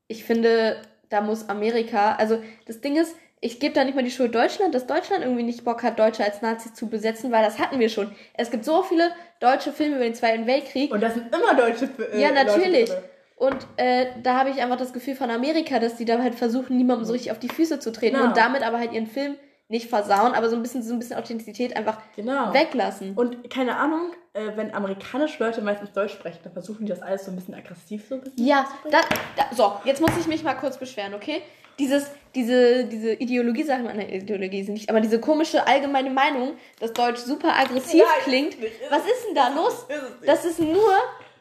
ich 0.08 0.23
finde, 0.23 0.82
da 1.10 1.21
muss 1.21 1.49
Amerika, 1.49 2.15
also 2.15 2.41
das 2.65 2.82
Ding 2.82 2.95
ist, 2.95 3.15
ich 3.43 3.60
gebe 3.60 3.73
da 3.73 3.84
nicht 3.84 3.95
mal 3.95 4.04
die 4.04 4.12
Schuld 4.12 4.36
Deutschland, 4.36 4.75
dass 4.75 4.86
Deutschland 4.88 5.23
irgendwie 5.23 5.43
nicht 5.43 5.63
Bock 5.65 5.82
hat, 5.84 5.97
Deutsche 5.97 6.23
als 6.23 6.41
Nazis 6.41 6.73
zu 6.73 6.88
besetzen, 6.88 7.32
weil 7.32 7.43
das 7.43 7.58
hatten 7.60 7.80
wir 7.80 7.89
schon. 7.89 8.15
Es 8.36 8.51
gibt 8.51 8.63
so 8.65 8.84
viele 8.84 9.12
deutsche 9.39 9.71
Filme 9.71 9.95
über 9.95 10.04
den 10.06 10.13
Zweiten 10.13 10.45
Weltkrieg 10.45 10.89
du? 10.89 10.95
Und 10.95 11.01
das 11.01 11.15
sind 11.15 11.36
immer 11.36 11.56
deutsche 11.56 11.89
äh, 12.13 12.21
Ja, 12.21 12.32
natürlich. 12.32 12.91
und 13.36 13.58
äh, 13.77 14.08
da 14.21 14.38
habe 14.38 14.51
ich 14.51 14.62
einfach 14.62 14.77
das 14.77 14.93
Gefühl 14.93 15.15
von 15.15 15.32
Amerika, 15.32 15.80
dass 15.80 15.95
die 15.95 16.06
da 16.06 16.19
halt 16.19 16.36
versuchen, 16.36 16.77
niemandem 16.77 17.06
so 17.06 17.13
richtig 17.13 17.32
auf 17.32 17.39
die 17.39 17.49
Füße 17.49 17.80
zu 17.80 17.91
treten 17.91 18.15
Genau. 18.17 18.27
und 18.27 18.38
damit 18.38 18.62
aber 18.63 18.77
halt 18.77 18.93
ihren 18.93 19.08
Film 19.08 19.36
nicht 19.72 19.90
versauen, 19.90 20.34
aber 20.34 20.50
so 20.50 20.56
ein 20.56 20.62
bisschen 20.62 20.84
so 20.84 20.94
ein 20.94 21.00
bisschen 21.00 21.18
Authentizität 21.18 21.76
einfach 21.76 21.98
Genau. 22.16 22.54
weglassen. 22.54 23.14
Und 23.16 23.50
keine 23.50 23.78
Ahnung, 23.78 24.12
äh, 24.34 24.52
wenn 24.56 24.74
amerikanische 24.74 25.44
Leute 25.44 25.62
meistens 25.62 25.92
Deutsch 25.94 26.14
sprechen, 26.14 26.40
dann 26.44 26.54
versuchen 26.54 26.86
die 26.86 26.90
das 26.92 27.02
alles 27.02 27.26
so 27.26 27.32
ein 27.32 27.36
bisschen 27.36 27.56
aggressiv 27.56 28.06
so 28.08 28.16
ein 28.16 28.22
bisschen. 28.22 28.46
Ja, 28.46 28.68
da, 28.92 29.00
da, 29.36 29.56
so, 29.56 29.74
jetzt 29.86 30.02
muss 30.02 30.12
ich 30.20 30.28
mich 30.28 30.44
mal 30.44 30.54
kurz 30.56 30.78
beschweren, 30.78 31.14
okay? 31.14 31.42
Dieses, 31.80 32.12
diese, 32.36 32.84
diese 32.86 33.14
Ideologie, 33.14 33.64
sagen 33.64 33.86
wir, 33.86 33.94
ne, 33.94 34.14
Ideologie 34.16 34.60
ist 34.60 34.70
nicht, 34.70 34.90
aber 34.90 35.00
diese 35.00 35.20
komische 35.20 35.66
allgemeine 35.66 36.10
Meinung, 36.12 36.54
dass 36.80 36.94
Deutsch 36.94 37.20
super 37.22 37.58
aggressiv 37.58 38.04
Nein, 38.04 38.24
klingt. 38.24 38.60
nicht, 38.62 38.74
ist 38.82 38.92
Was 38.92 39.06
ist 39.06 39.26
denn 39.28 39.36
da 39.36 39.48
los? 39.50 39.86
Ist. 39.90 40.28
Das 40.28 40.46
ist 40.46 40.60
nur, 40.60 40.94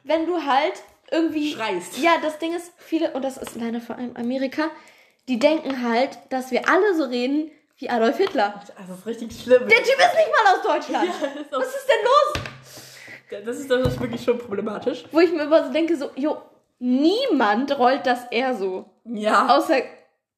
wenn 0.05 0.27
du 0.27 0.43
halt 0.43 0.75
irgendwie. 1.11 1.53
Schreist. 1.53 1.99
Ja, 1.99 2.13
das 2.23 2.39
Ding 2.39 2.55
ist, 2.55 2.73
viele, 2.79 3.11
und 3.11 3.23
das 3.23 3.37
ist 3.37 3.57
leider 3.57 3.81
vor 3.81 3.97
allem 3.97 4.17
Amerika, 4.17 4.71
die 5.29 5.39
denken 5.41 5.83
halt, 5.87 6.17
dass 6.31 6.53
wir 6.53 6.69
alle 6.69 6.95
so 6.97 7.05
reden 7.05 7.51
wie 7.81 7.89
Adolf 7.89 8.17
Hitler. 8.19 8.55
Also, 8.77 8.93
das 8.93 8.99
ist 8.99 9.07
richtig 9.07 9.43
schlimm. 9.43 9.67
Der 9.67 9.79
Typ 9.79 9.87
ist 9.99 10.15
nicht 10.15 10.31
mal 10.31 10.55
aus 10.55 10.63
Deutschland. 10.63 11.09
Ja, 11.09 11.41
ist 11.41 11.53
Was 11.53 11.75
ist 11.75 11.89
denn 11.89 12.05
los? 12.05 13.45
Das 13.47 13.59
ist, 13.59 13.71
das 13.71 13.87
ist 13.89 14.01
wirklich 14.01 14.23
schon 14.23 14.39
problematisch. 14.39 15.05
Wo 15.13 15.21
ich 15.21 15.33
mir 15.33 15.43
immer 15.43 15.65
so 15.65 15.73
denke, 15.73 15.97
so, 15.97 16.11
jo, 16.17 16.43
niemand 16.79 17.79
rollt 17.79 18.05
das 18.07 18.25
eher 18.31 18.55
so. 18.55 18.91
Ja. 19.05 19.57
Außer 19.57 19.77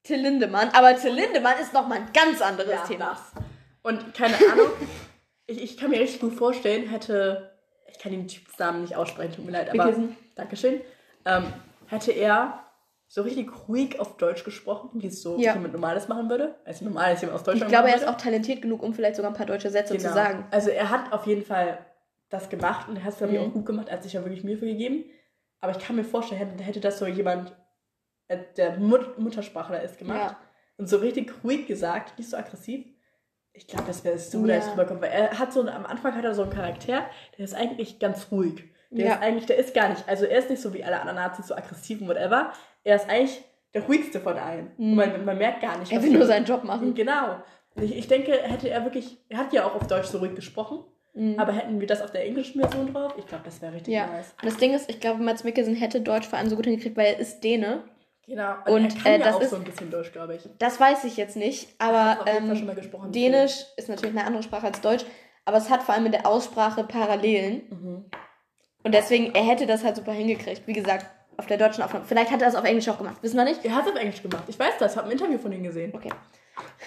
Till 0.05 0.21
Lindemann. 0.21 0.69
Aber 0.73 0.95
Till 0.97 1.13
Lindemann 1.13 1.59
ist 1.61 1.73
nochmal 1.73 1.99
ein 1.99 2.11
ganz 2.13 2.41
anderes 2.43 2.71
Ja, 2.73 2.85
Thema. 2.87 3.11
das. 3.11 3.43
Und 3.83 4.15
keine 4.15 4.37
Ahnung, 4.37 4.69
ich, 5.47 5.63
ich 5.63 5.77
kann 5.77 5.91
mir 5.91 6.01
richtig 6.01 6.21
gut 6.21 6.35
vorstellen, 6.35 6.89
hätte, 6.89 7.57
ich 7.91 7.99
kann 7.99 8.13
den 8.13 8.29
Typsnamen 8.29 8.83
nicht 8.83 8.95
aussprechen, 8.95 9.35
tut 9.35 9.45
mir 9.45 9.53
leid, 9.53 9.71
aber. 9.71 9.93
Dankeschön, 10.35 10.81
ähm, 11.25 11.53
hätte 11.89 12.13
er 12.13 12.63
so 13.15 13.21
richtig 13.21 13.51
ruhig 13.69 14.01
auf 14.01 14.17
Deutsch 14.17 14.43
gesprochen, 14.43 14.89
wie 14.95 15.07
es 15.09 15.21
so 15.21 15.37
Ja. 15.39 15.53
jemand 15.53 15.75
Normales 15.75 16.09
machen 16.09 16.31
würde. 16.31 16.55
Also 16.65 16.87
normal 16.87 17.13
ist 17.13 17.21
jemand 17.21 17.35
aus 17.35 17.43
Ich 17.43 17.47
Deutschland 17.47 17.71
glaube, 17.71 17.91
er 17.91 17.97
ist 17.97 18.09
auch 18.09 18.17
talentiert 18.17 18.63
genug, 18.63 18.83
um 18.83 18.95
vielleicht 18.95 19.17
sogar 19.17 19.31
ein 19.31 19.37
paar 19.37 19.45
deutsche 19.45 19.69
Sätze 19.69 19.95
Genau. 19.99 20.09
zu 20.09 20.15
sagen. 20.15 20.47
Also 20.51 20.71
er 20.71 20.89
hat 20.89 21.13
auf 21.13 21.27
jeden 21.27 21.45
Fall 21.45 21.85
das 22.31 22.49
gemacht 22.49 22.89
und 22.89 22.97
er 22.97 23.05
hat 23.05 23.13
es, 23.13 23.19
glaube 23.19 23.35
ich, 23.35 23.39
Mhm. 23.39 23.49
auch 23.49 23.53
gut 23.53 23.67
gemacht. 23.67 23.89
Er 23.89 23.97
hat 23.97 24.03
sich 24.03 24.15
ja 24.15 24.25
wirklich 24.25 24.45
Mühe 24.45 24.57
für 24.57 24.65
gegeben. 24.65 25.05
Aber 25.61 25.73
ich 25.73 25.79
kann 25.79 25.95
mir 25.97 26.05
vorstellen, 26.05 26.41
hätte, 26.41 26.63
hätte 26.65 26.81
das 26.81 26.99
so 26.99 27.05
jemand, 27.07 27.55
äh, 28.29 28.39
der 28.57 28.79
Mut 28.79 29.19
Muttersprachler 29.19 29.83
ist, 29.83 29.99
gemacht 29.99 30.19
Ja. 30.31 30.37
und 30.79 30.89
so 30.89 30.97
richtig 30.97 31.31
ruhig 31.45 31.67
gesagt, 31.67 32.19
nicht 32.19 32.31
so 32.31 32.39
aggressiv. 32.39 32.87
Ich 33.53 33.67
glaube, 33.67 33.85
das 33.89 34.05
wäre 34.05 34.17
so 34.19 34.39
Ja. 34.47 34.57
nice 34.57 34.73
rüberkommen. 34.73 35.03
Weil 35.03 35.11
er 35.11 35.39
hat 35.39 35.53
so, 35.53 35.61
am 35.61 35.85
Anfang 35.85 36.15
hat 36.17 36.25
er 36.25 36.35
so 36.35 36.45
einen 36.45 36.53
Charakter, 36.53 37.05
der 37.37 37.45
ist 37.45 37.53
eigentlich 37.55 37.99
ganz 37.99 38.29
ruhig. 38.31 38.65
Der 38.91 39.07
Ja. 39.07 39.13
ist 39.17 39.21
eigentlich, 39.23 39.47
der 39.47 39.57
ist 39.59 39.75
gar 39.75 39.91
nicht, 39.91 40.09
also 40.09 40.25
er 40.25 40.39
ist 40.39 40.49
nicht 40.51 40.63
so 40.63 40.73
wie 40.73 40.83
alle 40.85 40.99
anderen 41.01 41.17
Nazis, 41.17 41.47
so 41.49 41.55
aggressiv 41.55 42.01
und 42.01 42.09
whatever. 42.09 42.53
Er 42.85 42.97
ist 42.97 43.09
eigentlich 43.09 43.43
der 43.75 43.83
ruhigste 43.85 44.21
von 44.21 44.37
allen. 44.37 44.71
Mhm. 44.77 44.91
Und 44.91 44.97
man, 44.97 45.25
man 45.25 45.39
merkt 45.39 45.63
gar 45.63 45.79
nicht, 45.79 45.93
Er 45.93 46.03
will 46.03 46.11
nur 46.13 46.27
seinen 46.27 46.45
Job 46.45 46.65
machen. 46.65 46.95
Genau. 46.95 47.37
Ich, 47.77 47.97
ich 47.97 48.09
denke, 48.09 48.33
hätte 48.43 48.69
er 48.69 48.85
wirklich, 48.85 49.17
er 49.29 49.39
hat 49.39 49.53
ja 49.53 49.65
auch 49.65 49.75
auf 49.75 49.87
Deutsch 49.87 50.07
so 50.09 50.19
ruhig 50.19 50.35
gesprochen, 50.35 50.85
Mhm. 51.15 51.39
aber 51.39 51.53
hätten 51.53 51.79
wir 51.79 51.87
das 51.87 52.01
auf 52.01 52.11
der 52.11 52.25
englischen 52.25 52.59
Version 52.61 52.91
drauf, 52.93 53.13
ich 53.19 53.27
glaube, 53.27 53.45
das 53.45 53.61
wäre 53.61 53.75
richtig 53.75 53.93
Ja. 53.93 54.07
nice. 54.07 54.35
Und 54.41 54.47
das 54.51 54.57
Ding 54.57 54.73
ist, 54.75 54.89
ich 54.89 54.99
glaube, 54.99 55.23
Mats 55.23 55.45
Mikkelsen 55.45 55.75
hätte 55.75 56.01
Deutsch 56.01 56.27
vor 56.27 56.39
allem 56.39 56.49
so 56.49 56.57
gut 56.57 56.65
hingekriegt, 56.65 56.97
weil 56.97 57.07
er 57.15 57.19
ist 57.19 57.41
Däne. 57.45 57.85
Genau. 58.27 58.55
Und, 58.67 58.95
er 58.97 59.03
kann 59.03 59.13
äh, 59.13 59.19
ja 59.19 59.25
das 59.27 59.35
auch 59.35 59.41
ist- 59.43 59.51
so 59.51 59.57
ein 59.57 59.65
bisschen 59.65 59.91
Deutsch, 59.91 60.13
glaube 60.13 60.37
ich. 60.37 60.49
Das 60.59 60.81
weiß 60.81 61.05
ich 61.05 61.17
jetzt 61.19 61.37
nicht, 61.37 61.69
Er 61.79 61.89
aber 61.89 62.27
ähm, 62.31 62.57
schon 62.57 62.67
mal 62.67 62.75
gesprochen. 62.75 63.13
Dänisch 63.13 63.65
ist 63.77 63.89
natürlich 63.91 64.17
eine 64.17 64.27
andere 64.27 64.43
Sprache 64.43 64.67
als 64.69 64.81
Deutsch, 64.81 65.05
aber 65.45 65.59
es 65.59 65.69
hat 65.69 65.83
vor 65.83 65.95
allem 65.95 66.07
in 66.07 66.13
der 66.13 66.27
Aussprache 66.27 66.85
Parallelen. 66.85 67.63
Mhm. 67.69 68.05
Und 68.85 68.95
deswegen, 68.95 69.35
er 69.35 69.43
hätte 69.45 69.67
das 69.67 69.85
halt 69.85 69.97
super 69.97 70.13
hingekriegt. 70.13 70.67
Wie 70.67 70.73
gesagt, 70.73 71.05
auf 71.37 71.47
der 71.47 71.57
deutschen 71.59 71.83
Aufnahme. 71.83 72.05
Vielleicht 72.07 72.31
hat 72.31 72.41
er 72.43 72.47
das 72.47 72.55
auf 72.55 72.65
Englisch 72.65 72.89
auch 72.89 72.99
gemacht. 72.99 73.17
Wissen 73.23 73.37
wir 73.37 73.45
nicht? 73.45 73.65
Er 73.65 73.75
hat 73.75 73.87
es 73.87 73.93
auf 73.93 73.99
Englisch 73.99 74.23
gemacht. 74.23 74.45
Ich 74.49 74.59
weiß 74.59 74.75
das, 74.79 74.93
ich 74.93 74.99
habe 74.99 75.09
ein 75.09 75.13
Interview 75.13 75.39
von 75.39 75.53
ihm 75.53 75.63
gesehen. 75.63 75.93
Okay. 75.95 76.11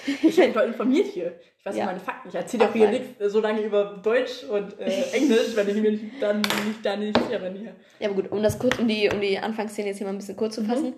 Ich 0.05 0.35
bin 0.35 0.53
voll 0.53 0.63
informiert 0.63 1.07
hier. 1.07 1.39
Ich 1.57 1.65
weiß 1.65 1.75
Ja. 1.75 1.85
meine 1.85 1.99
Fakten. 1.99 2.29
Ich 2.29 2.35
erzähle 2.35 2.69
auch 2.69 2.73
hier 2.73 2.89
nichts 2.89 3.07
so 3.31 3.39
lange 3.39 3.61
über 3.61 3.99
Deutsch 4.03 4.43
und 4.43 4.79
äh, 4.79 5.01
Englisch, 5.13 5.55
wenn 5.55 5.67
ich 5.67 5.75
mir 5.75 5.99
dann 6.19 6.41
nicht 6.41 6.83
da 6.85 6.95
nicht 6.95 7.17
sicher 7.17 7.39
bin 7.39 7.55
hier. 7.55 7.75
Ja, 7.99 8.09
aber 8.09 8.21
gut, 8.21 8.31
um 8.31 8.43
das 8.43 8.59
kurz, 8.59 8.77
um 8.77 8.87
die, 8.87 9.09
um 9.11 9.19
die 9.19 9.39
Anfangsszene 9.39 9.87
jetzt 9.87 9.97
hier 9.97 10.05
mal 10.05 10.13
ein 10.13 10.17
bisschen 10.19 10.35
kurz 10.37 10.55
zu 10.55 10.63
fassen. 10.63 10.93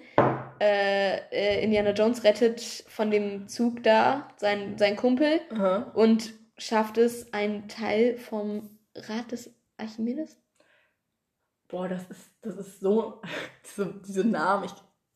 Äh, 0.59 1.17
äh, 1.31 1.63
Indiana 1.63 1.91
Jones 1.91 2.23
rettet 2.23 2.59
von 2.89 3.09
dem 3.11 3.47
Zug 3.47 3.83
da 3.83 4.27
seinen, 4.37 4.77
seinen 4.77 4.97
Kumpel 4.97 5.39
Aha. 5.53 5.91
und 5.93 6.33
schafft 6.57 6.97
es, 6.97 7.31
einen 7.31 7.67
Teil 7.69 8.17
vom 8.17 8.69
Rad 8.95 9.31
des 9.31 9.53
Archimedes. 9.77 10.37
Boah, 11.69 11.87
das 11.87 12.01
ist, 12.09 12.31
das 12.47 12.55
ist 12.67 12.79
so, 12.79 13.21
so 13.75 13.85
diese 13.85 14.23
Namen. 14.25 14.65
Ich, 14.65 14.73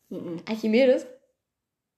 Mhm. 0.09 0.41
Archimedes? 0.49 1.05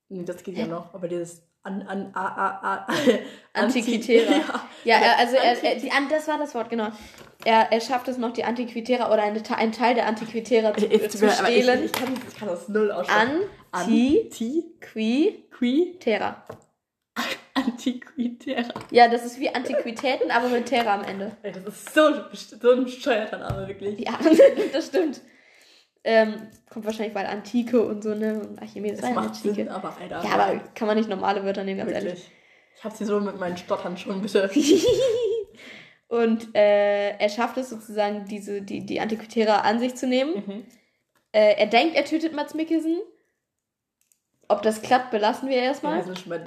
Nee, 0.10 0.24
das 0.24 0.44
geht 0.44 0.56
ja 0.56 0.68
noch, 0.68 0.94
aber 0.94 1.08
dieses 1.08 1.42
an, 1.64 1.82
an, 1.84 2.12
a, 2.14 2.28
a, 2.28 2.76
a, 2.76 2.88
Antiquitärer. 3.54 4.32
Ja. 4.32 4.70
Ja, 4.84 5.02
Ja, 5.02 5.16
also 5.18 5.36
er, 5.38 5.52
Anti- 5.52 5.66
er, 5.66 5.76
die, 5.78 5.92
an- 5.92 6.10
das 6.10 6.28
war 6.28 6.38
das 6.38 6.54
Wort, 6.54 6.70
genau. 6.70 6.90
Er, 7.46 7.72
er 7.72 7.80
schafft 7.82 8.08
es 8.10 8.18
noch, 8.18 8.32
die 8.34 8.44
Antiquitärer 8.44 9.08
oder 9.12 9.24
eine, 9.24 9.42
einen 9.56 9.72
Teil 9.72 9.96
der 9.96 10.06
Antiquitärer 10.08 10.76
zu, 10.76 10.86
Ich, 10.86 11.10
zu 11.10 11.26
ich, 11.26 11.32
aber 11.40 11.50
ich, 11.50 11.64
stehlen. 11.64 11.86
ich, 11.86 11.92
kann, 11.94 12.14
ich 12.28 12.36
kann 12.36 12.50
das 12.50 12.68
null 12.68 12.92
aussprechen. 12.92 13.44
Antiquitära. 13.72 13.72
Anti, 13.72 14.76
qui, 14.82 15.98
Antiquitärer. 17.68 18.74
Ja, 18.92 19.08
das 19.08 19.26
ist 19.26 19.40
wie 19.40 19.54
Antiquitäten, 19.54 20.32
aber 20.32 20.50
mit 20.50 20.66
Terra 20.66 20.96
am 20.96 21.04
Ende. 21.04 21.36
Ey, 21.44 21.52
das 21.52 21.64
ist 21.66 21.94
so, 21.94 22.02
so 22.60 22.72
ein 22.72 22.84
bescheuerter 22.86 23.38
Name, 23.38 23.68
wirklich. 23.68 24.00
Ja, 24.00 24.18
das 24.74 24.88
stimmt. 24.88 25.22
Ähm, 26.04 26.48
kommt 26.70 26.86
wahrscheinlich, 26.86 27.16
weil 27.16 27.26
Antike 27.28 27.82
und 27.82 28.04
so, 28.04 28.14
ne? 28.14 28.40
Und 28.42 28.60
Archimedes 28.62 29.00
Das 29.00 29.10
war 29.10 29.16
ja 29.16 29.22
macht 29.30 29.36
Sinn, 29.36 29.52
Antike. 29.52 29.72
aber 29.72 29.96
Alter. 29.98 30.24
Ja, 30.28 30.32
aber 30.34 30.60
kann 30.76 30.88
man 30.88 30.98
nicht 30.98 31.08
normale 31.10 31.46
Wörter 31.46 31.64
nehmen, 31.64 31.78
ganz 31.80 31.92
ehrlich. 31.92 32.12
wirklich. 32.14 32.32
Ich 32.76 32.84
hab 32.84 32.94
sie 32.94 33.06
so 33.06 33.20
mit 33.22 33.40
meinen 33.40 33.56
Stottern 33.56 33.96
schon, 33.98 34.22
bitte. 34.22 34.50
Und 36.08 36.54
äh, 36.56 37.18
er 37.18 37.30
schafft 37.30 37.58
es 37.58 37.70
sozusagen, 37.70 38.26
diese, 38.26 38.62
die, 38.62 38.86
die 38.86 39.00
Antiquitärer 39.00 39.64
an 39.64 39.80
sich 39.80 39.96
zu 39.96 40.08
nehmen. 40.08 40.34
Mhm. 40.46 40.66
Äh, 41.32 41.56
er 41.58 41.68
denkt, 41.68 41.96
er 41.96 42.06
tötet 42.06 42.34
Mats 42.34 42.54
Mikkelsen. 42.54 43.00
Ob 44.48 44.62
das 44.62 44.82
klappt, 44.82 45.10
belassen 45.12 45.50
wir 45.50 45.58
Ja, 45.58 45.64
erstmal. 45.64 45.96
wir 45.98 46.04
sind 46.04 46.20
schon 46.20 46.30
bei 46.32 46.44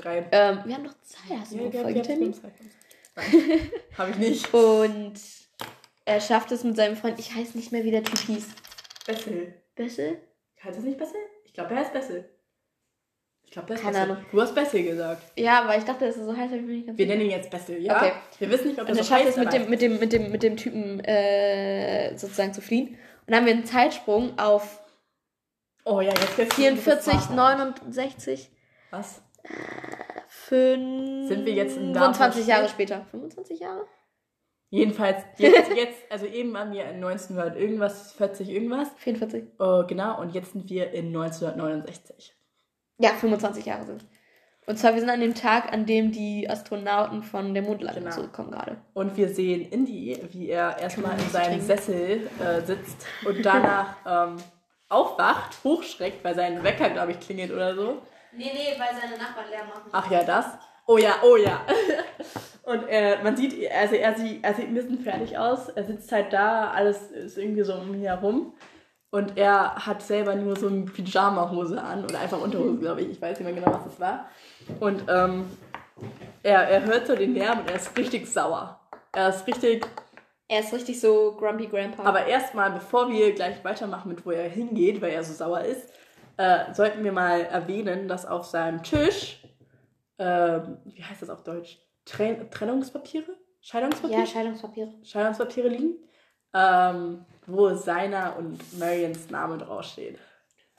drei. 0.00 0.26
Ähm, 0.32 0.60
wir 0.64 0.74
haben 0.74 0.82
noch 0.84 0.94
Zeit, 1.02 1.38
hast 1.38 1.52
du 1.52 1.56
Ja, 1.56 1.62
noch 1.64 1.74
ja, 1.74 1.82
Folgetermin? 1.82 2.34
Nein, 3.16 3.70
hab 3.98 4.08
ich 4.10 4.16
nicht. 4.16 4.54
Und 4.54 5.14
er 6.04 6.20
schafft 6.20 6.52
es 6.52 6.64
mit 6.64 6.76
seinem 6.76 6.96
Freund, 6.96 7.18
ich 7.18 7.36
weiß 7.36 7.54
nicht 7.54 7.72
mehr, 7.72 7.84
wie 7.84 7.90
der 7.90 8.02
Typ 8.04 8.18
hieß. 8.18 8.46
Bessel. 9.06 9.54
Bessel? 9.74 10.18
Heißt 10.62 10.76
das 10.78 10.84
nicht 10.84 10.98
Bessel? 10.98 11.16
Ich 11.44 11.52
glaube, 11.54 11.70
er 11.74 11.80
heißt 11.80 11.92
Bessel. 11.92 12.28
Ich 13.44 13.50
glaube, 13.50 13.74
ist 13.74 13.82
Keine. 13.82 13.98
Ahnung. 14.02 14.18
Du 14.30 14.40
hast 14.40 14.54
Bessel 14.54 14.84
gesagt. 14.84 15.22
Ja, 15.36 15.62
aber 15.62 15.76
ich 15.76 15.82
dachte, 15.84 16.06
dass 16.06 16.16
er 16.16 16.24
so 16.24 16.36
heißt, 16.36 16.52
ich 16.54 16.60
bin 16.60 16.76
nicht 16.76 16.86
ganz 16.86 16.98
Wir 16.98 17.06
nennen 17.06 17.22
ihn 17.22 17.30
jetzt 17.30 17.50
Bessel, 17.50 17.82
ja? 17.82 17.96
Okay. 17.96 18.12
Wir 18.38 18.50
wissen 18.50 18.68
nicht, 18.68 18.80
ob 18.80 18.86
er 18.86 18.92
Und 18.92 18.98
er 18.98 19.02
so 19.04 19.08
schafft 19.12 19.26
es 19.26 19.36
mit 19.36 19.52
dem, 19.52 19.68
mit, 19.68 19.82
dem, 19.82 19.98
mit, 19.98 20.12
dem, 20.12 20.30
mit 20.30 20.42
dem 20.44 20.56
Typen 20.56 21.00
äh, 21.00 22.16
sozusagen 22.16 22.54
zu 22.54 22.60
fliehen. 22.62 22.88
Und 22.90 22.96
dann 23.26 23.38
haben 23.38 23.46
wir 23.46 23.54
einen 23.54 23.64
Zeitsprung 23.66 24.38
auf 24.38 24.80
Oh 25.84 26.00
ja, 26.00 26.10
jetzt 26.12 26.38
jetzt 26.38 26.54
44, 26.54 27.12
das 27.12 27.28
war- 27.30 27.56
69, 27.56 28.50
Was? 28.90 29.22
Fünf, 30.28 31.28
Sind 31.28 31.44
wir 31.46 31.52
jetzt 31.54 31.76
in 31.76 31.94
25 31.94 32.46
Jahre 32.46 32.68
später. 32.68 33.04
25 33.10 33.60
Jahre? 33.60 33.86
Jedenfalls, 34.72 35.24
jetzt, 35.38 35.72
jetzt, 35.74 35.98
also 36.10 36.26
eben 36.26 36.52
waren 36.54 36.72
wir 36.72 36.84
in 36.84 36.96
1900 37.04 37.56
irgendwas, 37.56 38.12
40 38.12 38.48
irgendwas. 38.48 38.88
44. 38.98 39.42
Äh, 39.58 39.84
genau, 39.88 40.20
und 40.20 40.32
jetzt 40.32 40.52
sind 40.52 40.70
wir 40.70 40.92
in 40.92 41.08
1969. 41.08 42.34
Ja, 42.98 43.10
25 43.10 43.66
Jahre 43.66 43.84
sind. 43.84 44.04
Und 44.66 44.78
zwar, 44.78 44.92
wir 44.94 45.00
sind 45.00 45.10
an 45.10 45.20
dem 45.20 45.34
Tag, 45.34 45.72
an 45.72 45.86
dem 45.86 46.12
die 46.12 46.48
Astronauten 46.48 47.24
von 47.24 47.52
der 47.54 47.64
Mondlandung 47.64 48.04
Genau. 48.04 48.14
zurückkommen 48.14 48.52
gerade. 48.52 48.76
Und 48.94 49.16
wir 49.16 49.28
sehen 49.30 49.62
Indy, 49.62 50.16
wie 50.30 50.48
er 50.50 50.78
erstmal 50.78 51.18
in 51.18 51.28
seinem. 51.30 51.60
Sessel 51.60 52.28
äh, 52.38 52.60
sitzt 52.64 53.04
und 53.26 53.44
danach 53.44 53.96
ähm, 54.06 54.36
aufwacht, 54.88 55.64
hochschreckt, 55.64 56.22
weil 56.22 56.36
sein 56.36 56.62
Wecker, 56.62 56.90
glaube 56.90 57.10
ich, 57.12 57.18
klingelt 57.18 57.50
oder 57.50 57.74
so. 57.74 58.02
Nee, 58.32 58.50
nee, 58.54 58.78
weil 58.78 59.00
seine 59.00 59.16
Nachbarn 59.16 59.50
Lärm 59.50 59.68
machen. 59.68 59.90
Ach 59.92 60.10
ja, 60.10 60.22
das. 60.24 60.46
Oh 60.86 60.98
ja, 60.98 61.16
oh 61.22 61.36
ja. 61.36 61.60
Und 62.64 62.86
äh, 62.88 63.22
man 63.22 63.36
sieht, 63.36 63.70
also 63.70 63.94
er 63.94 64.14
sieht, 64.14 64.44
er 64.44 64.54
sieht 64.54 64.68
ein 64.68 64.74
bisschen 64.74 65.00
fertig 65.00 65.36
aus. 65.36 65.68
Er 65.70 65.84
sitzt 65.84 66.10
halt 66.12 66.32
da, 66.32 66.70
alles 66.70 67.10
ist 67.10 67.38
irgendwie 67.38 67.62
so 67.62 67.74
um 67.74 67.94
ihn 67.94 68.02
herum. 68.02 68.54
Und 69.10 69.36
er 69.36 69.74
hat 69.74 70.02
selber 70.02 70.36
nur 70.36 70.54
so 70.56 70.68
eine 70.68 70.82
Pyjama-Hose 70.82 71.82
an 71.82 72.04
oder 72.04 72.20
einfach 72.20 72.40
Unterhose, 72.40 72.78
glaube 72.78 73.02
ich. 73.02 73.10
Ich 73.10 73.20
weiß 73.20 73.38
nicht 73.38 73.46
mehr 73.46 73.54
genau, 73.54 73.74
was 73.74 73.84
das 73.84 74.00
war. 74.00 74.28
Und 74.78 75.02
ähm, 75.08 75.46
er, 76.42 76.68
er 76.68 76.84
hört 76.84 77.08
so 77.08 77.16
den 77.16 77.34
Lärm 77.34 77.60
und 77.60 77.70
er 77.70 77.76
ist 77.76 77.96
richtig 77.98 78.28
sauer. 78.28 78.78
Er 79.12 79.30
ist 79.30 79.46
richtig. 79.46 79.86
Er 80.46 80.60
ist 80.60 80.72
richtig 80.72 81.00
so 81.00 81.36
Grumpy 81.38 81.66
Grandpa. 81.66 82.04
Aber 82.04 82.26
erstmal, 82.26 82.70
bevor 82.70 83.10
wir 83.10 83.32
gleich 83.34 83.62
weitermachen 83.64 84.08
mit 84.08 84.24
wo 84.26 84.30
er 84.30 84.48
hingeht, 84.48 85.00
weil 85.00 85.12
er 85.12 85.22
so 85.22 85.32
sauer 85.32 85.60
ist, 85.60 85.88
äh, 86.40 86.72
sollten 86.72 87.04
wir 87.04 87.12
mal 87.12 87.42
erwähnen, 87.42 88.08
dass 88.08 88.24
auf 88.24 88.46
seinem 88.46 88.82
Tisch, 88.82 89.42
ähm, 90.18 90.78
wie 90.86 91.04
heißt 91.04 91.20
das 91.20 91.28
auf 91.28 91.44
Deutsch? 91.44 91.78
Tren 92.06 92.50
Trennungspapiere? 92.50 93.36
Scheidungspapiere? 93.60 94.20
ja, 94.20 94.26
Scheidungspapiere. 94.26 94.94
Scheidungspapiere 95.04 95.68
liegen, 95.68 95.98
ähm, 96.54 97.26
wo 97.46 97.74
seiner 97.74 98.38
und 98.38 98.58
Marians 98.78 99.28
Name 99.28 99.58
draufsteht. 99.58 100.18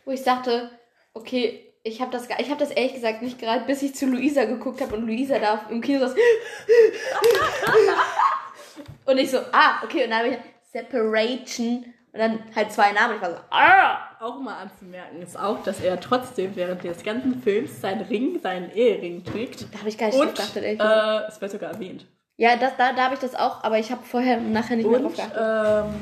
Wo 0.03 0.09
ich 0.09 0.23
sagte, 0.23 0.71
okay, 1.13 1.71
ich 1.83 2.01
habe 2.01 2.11
das, 2.11 2.27
ich 2.39 2.49
hab 2.49 2.57
das 2.57 2.71
ehrlich 2.71 2.95
gesagt 2.95 3.21
nicht 3.21 3.37
gerade, 3.37 3.63
bis 3.65 3.83
ich 3.83 3.93
zu 3.93 4.07
Luisa 4.07 4.45
geguckt 4.45 4.81
habe 4.81 4.95
und 4.95 5.05
Luisa 5.05 5.37
da 5.37 5.67
im 5.69 5.81
Kino 5.81 5.99
saß. 5.99 6.15
und 9.05 9.17
ich 9.19 9.29
so, 9.29 9.37
ah, 9.51 9.83
okay, 9.83 10.05
und 10.05 10.09
dann 10.09 10.19
habe 10.19 10.29
ich 10.29 10.37
Separation 10.71 11.85
und 12.13 12.19
dann 12.19 12.39
halt 12.55 12.71
zwei 12.71 12.91
Namen. 12.91 13.15
Ich 13.15 13.21
war 13.21 13.31
so, 13.31 13.37
ah! 13.51 13.97
Auch 14.19 14.39
mal 14.39 14.57
anzumerken 14.61 15.21
ist 15.21 15.37
auch, 15.39 15.63
dass 15.63 15.79
er 15.79 15.99
trotzdem 15.99 16.55
während 16.55 16.83
des 16.83 17.03
ganzen 17.03 17.41
Films 17.41 17.81
seinen 17.81 18.01
Ring, 18.01 18.39
seinen 18.41 18.69
Ehering 18.71 19.23
trägt. 19.23 19.73
Da 19.73 19.79
habe 19.79 19.89
ich 19.89 19.97
gar 19.97 20.07
nicht 20.07 20.19
Und 20.19 20.35
geachtet, 20.35 20.63
ehrlich 20.63 20.77
gesagt. 20.79 21.23
äh, 21.25 21.27
es 21.27 21.41
wird 21.41 21.51
sogar 21.51 21.71
erwähnt. 21.71 22.05
Ja, 22.37 22.55
das, 22.55 22.75
da, 22.77 22.93
da 22.93 23.03
habe 23.05 23.13
ich 23.15 23.19
das 23.19 23.33
auch, 23.35 23.63
aber 23.63 23.79
ich 23.79 23.91
habe 23.91 24.03
vorher 24.03 24.37
und 24.37 24.51
nachher 24.51 24.75
nicht 24.77 24.87
mehr 24.89 24.99
drauf 24.99 25.11
Und 25.11 25.15
geachtet. 25.17 25.87
ähm, 25.89 25.95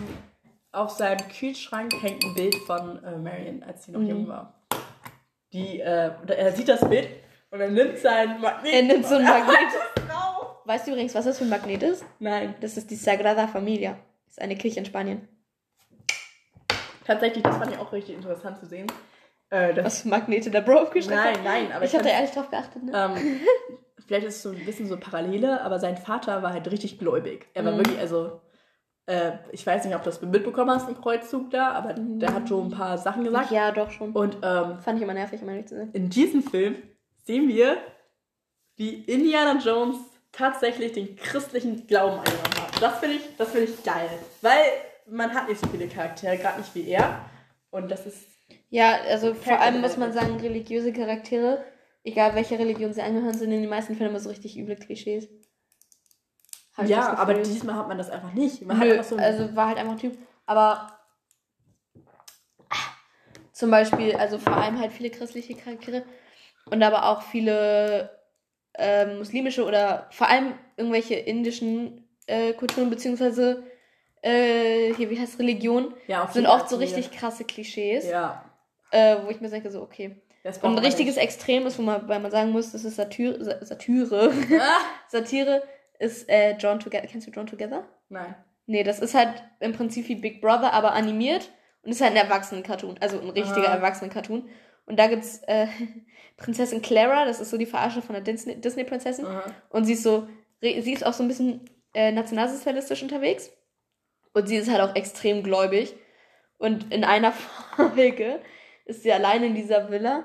auf 0.71 0.91
seinem 0.91 1.27
Kühlschrank 1.29 1.91
hängt 2.01 2.23
ein 2.23 2.33
Bild 2.35 2.55
von 2.67 3.03
äh, 3.03 3.17
Marion, 3.17 3.63
als 3.63 3.85
sie 3.85 3.91
noch 3.91 3.99
Mhm. 4.01 4.07
jung 4.09 4.27
war. 4.27 4.53
Die, 5.53 5.79
äh, 5.79 6.11
er 6.27 6.51
sieht 6.51 6.67
das 6.69 6.87
Bild 6.87 7.07
und 7.51 7.59
er 7.59 7.69
nimmt 7.71 7.97
sein 7.97 8.39
Magnet. 8.39 8.73
Er 8.73 8.83
nimmt 8.83 9.05
so 9.05 9.15
ein 9.15 9.23
Magnet. 9.25 9.73
Weißt 10.65 10.85
du 10.85 10.91
übrigens, 10.91 11.15
was 11.15 11.25
das 11.25 11.37
für 11.39 11.45
ein 11.45 11.49
Magnet 11.49 11.81
ist? 11.81 12.05
Nein, 12.19 12.53
Das 12.61 12.77
ist 12.77 12.91
die 12.91 12.95
Sagrada 12.95 13.47
Familia. 13.47 13.97
Das 14.25 14.33
ist 14.37 14.41
eine 14.41 14.55
Kirche 14.55 14.79
in 14.79 14.85
Spanien. 14.85 15.27
Tatsächlich, 17.09 17.43
das 17.43 17.57
fand 17.57 17.71
ich 17.71 17.77
auch 17.79 17.91
richtig 17.91 18.15
interessant 18.15 18.57
zu 18.59 18.65
sehen. 18.65 18.87
Äh, 19.49 19.73
das, 19.73 19.85
Was 19.85 20.05
Magnete 20.05 20.51
der 20.51 20.61
Bro 20.61 20.83
aufgeschrieben 20.83 21.17
nein, 21.17 21.39
nein, 21.43 21.71
aber 21.71 21.83
Ich 21.85 21.95
hatte 21.95 22.09
ehrlich 22.09 22.31
drauf 22.31 22.49
geachtet, 22.51 22.83
ne? 22.83 22.91
ähm, 22.93 23.39
vielleicht 24.05 24.27
ist 24.27 24.35
es 24.37 24.41
so 24.43 24.49
ein 24.49 24.65
bisschen 24.65 24.87
so 24.87 24.97
Parallele, 24.97 25.61
aber 25.61 25.79
sein 25.79 25.97
Vater 25.97 26.43
war 26.43 26.53
halt 26.53 26.69
richtig 26.71 26.99
gläubig. 26.99 27.47
Er 27.53 27.65
war 27.65 27.71
Mhm. 27.73 27.77
wirklich, 27.77 27.97
also, 27.99 28.41
äh, 29.07 29.31
ich 29.51 29.65
weiß 29.65 29.85
nicht, 29.85 29.95
ob 29.95 30.03
du 30.03 30.09
das 30.11 30.21
mitbekommen 30.21 30.69
hast 30.69 30.87
im 30.87 31.01
Kreuzzug 31.01 31.49
da, 31.49 31.71
aber 31.71 31.93
der 31.97 32.33
hat 32.33 32.47
so 32.47 32.61
ein 32.61 32.69
paar 32.69 32.97
Sachen 32.99 33.23
gesagt. 33.23 33.49
Ja, 33.51 33.71
doch 33.71 33.89
schon. 33.91 34.11
Und 34.11 34.35
ähm, 34.43 34.77
Fand 34.79 34.97
ich 34.97 35.01
immer 35.01 35.15
nervig, 35.15 35.41
um 35.41 35.49
ehrlich 35.49 35.65
zu 35.67 35.75
sein. 35.77 35.89
in 35.93 36.09
diesem 36.09 36.43
Film 36.43 36.75
sehen 37.25 37.47
wir, 37.47 37.77
wie 38.75 39.01
Indiana 39.03 39.59
Jones 39.59 39.97
tatsächlich 40.31 40.91
den 40.93 41.15
christlichen 41.15 41.87
Glauben 41.87 42.19
eingenommen 42.19 42.61
hat. 42.71 42.81
Das 42.81 42.99
finde 42.99 43.15
ich, 43.15 43.35
das 43.37 43.49
finde 43.51 43.65
ich 43.71 43.83
geil. 43.83 44.09
Weil 44.41 44.61
man 45.11 45.33
hat 45.33 45.49
nicht 45.49 45.59
so 45.59 45.67
viele 45.67 45.87
Charaktere, 45.87 46.37
gerade 46.37 46.59
nicht 46.59 46.73
wie 46.75 46.87
er. 46.87 47.25
Und 47.71 47.89
das 47.89 48.05
ist. 48.05 48.27
Ja, 48.69 48.97
also 49.07 49.33
vor 49.33 49.59
allem 49.59 49.81
muss 49.81 49.97
man 49.97 50.13
sagen, 50.13 50.37
religiöse 50.37 50.93
Charaktere, 50.93 51.63
egal 52.03 52.35
welche 52.35 52.57
Religion 52.57 52.93
sie 52.93 53.01
angehören, 53.01 53.33
sind 53.33 53.51
in 53.51 53.61
den 53.61 53.69
meisten 53.69 53.95
Fällen 53.95 54.11
immer 54.11 54.19
so 54.19 54.29
richtig 54.29 54.57
üble 54.57 54.75
Klischees. 54.75 55.27
Hab 56.75 56.87
ja, 56.87 57.17
aber 57.17 57.33
diesmal 57.35 57.75
hat 57.75 57.87
man 57.87 57.97
das 57.97 58.09
einfach 58.09 58.33
nicht. 58.33 58.61
Man 58.65 58.79
Nö, 58.79 58.85
hat 58.85 58.91
einfach 58.91 59.03
so 59.09 59.17
also 59.17 59.55
war 59.55 59.67
halt 59.67 59.77
einfach 59.77 59.93
ein 59.93 59.99
Typ. 59.99 60.17
Aber 60.45 60.99
zum 63.51 63.71
Beispiel, 63.71 64.15
also 64.15 64.37
vor 64.37 64.55
allem 64.55 64.79
halt 64.79 64.93
viele 64.93 65.09
christliche 65.09 65.53
Charaktere 65.55 66.03
und 66.71 66.81
aber 66.81 67.09
auch 67.09 67.23
viele 67.23 68.09
äh, 68.73 69.05
muslimische 69.17 69.65
oder 69.65 70.07
vor 70.11 70.29
allem 70.29 70.53
irgendwelche 70.77 71.15
indischen 71.15 72.07
äh, 72.27 72.53
Kulturen 72.53 72.89
beziehungsweise 72.89 73.63
äh, 74.21 74.93
hier, 74.95 75.09
wie 75.09 75.19
heißt 75.19 75.39
Religion, 75.39 75.93
ja, 76.07 76.23
auf 76.23 76.33
sind 76.33 76.45
oft 76.47 76.69
so 76.69 76.75
richtig 76.77 77.11
krasse 77.11 77.43
Klischees, 77.45 78.09
Ja. 78.09 78.43
äh, 78.91 79.17
wo 79.25 79.29
ich 79.29 79.39
mir 79.41 79.49
denke, 79.49 79.69
so, 79.71 79.81
okay. 79.81 80.15
Und 80.61 80.77
ein 80.77 80.77
richtiges 80.79 81.15
nicht. 81.15 81.23
Extrem 81.25 81.67
ist, 81.67 81.77
wo 81.77 81.83
man, 81.83 82.07
weil 82.07 82.19
man 82.19 82.31
sagen 82.31 82.51
muss, 82.51 82.71
das 82.71 82.85
ist 82.85 82.95
Satire, 82.95 83.43
Sa- 83.43 83.63
Satire. 83.65 84.31
Ah! 84.59 84.79
Satire 85.09 85.63
ist 85.99 86.29
äh, 86.29 86.55
Drawn 86.57 86.79
Together. 86.79 87.07
Kennst 87.07 87.27
du 87.27 87.31
Drawn 87.31 87.45
Together? 87.45 87.85
Nein. 88.07 88.35
Nee, 88.65 88.83
das 88.83 88.99
ist 88.99 89.13
halt 89.15 89.43
im 89.59 89.73
Prinzip 89.73 90.07
wie 90.07 90.15
Big 90.15 90.41
Brother, 90.41 90.73
aber 90.73 90.93
animiert 90.93 91.49
und 91.83 91.91
ist 91.91 92.01
halt 92.01 92.11
ein 92.11 92.17
Erwachsenen-Cartoon, 92.17 92.95
also 93.01 93.19
ein 93.19 93.29
richtiger 93.31 93.67
Aha. 93.67 93.75
Erwachsenen-Cartoon. 93.75 94.47
Und 94.85 94.97
da 94.97 95.07
gibt's 95.07 95.41
äh, 95.47 95.67
Prinzessin 96.37 96.81
Clara, 96.81 97.25
das 97.25 97.41
ist 97.41 97.49
so 97.49 97.57
die 97.57 97.65
Verarsche 97.65 98.01
von 98.01 98.13
der 98.13 98.23
Disney- 98.23 98.55
Disney-Prinzessin. 98.61 99.25
Aha. 99.25 99.43
Und 99.69 99.85
sie 99.85 99.93
ist 99.93 100.03
so, 100.03 100.27
sie 100.61 100.93
ist 100.93 101.05
auch 101.05 101.13
so 101.13 101.23
ein 101.23 101.27
bisschen 101.27 101.69
äh, 101.93 102.11
nationalsozialistisch 102.11 103.03
unterwegs. 103.03 103.51
Und 104.33 104.47
sie 104.47 104.57
ist 104.57 104.69
halt 104.69 104.81
auch 104.81 104.95
extrem 104.95 105.43
gläubig. 105.43 105.95
Und 106.57 106.93
in 106.93 107.03
einer 107.03 107.31
Folge 107.75 108.39
ist 108.85 109.03
sie 109.03 109.11
allein 109.11 109.43
in 109.43 109.55
dieser 109.55 109.91
Villa 109.91 110.23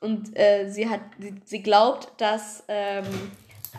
und 0.00 0.38
äh, 0.38 0.68
sie 0.68 0.88
hat, 0.88 1.00
sie, 1.18 1.34
sie 1.44 1.62
glaubt, 1.62 2.08
dass 2.18 2.64
ähm, 2.68 3.04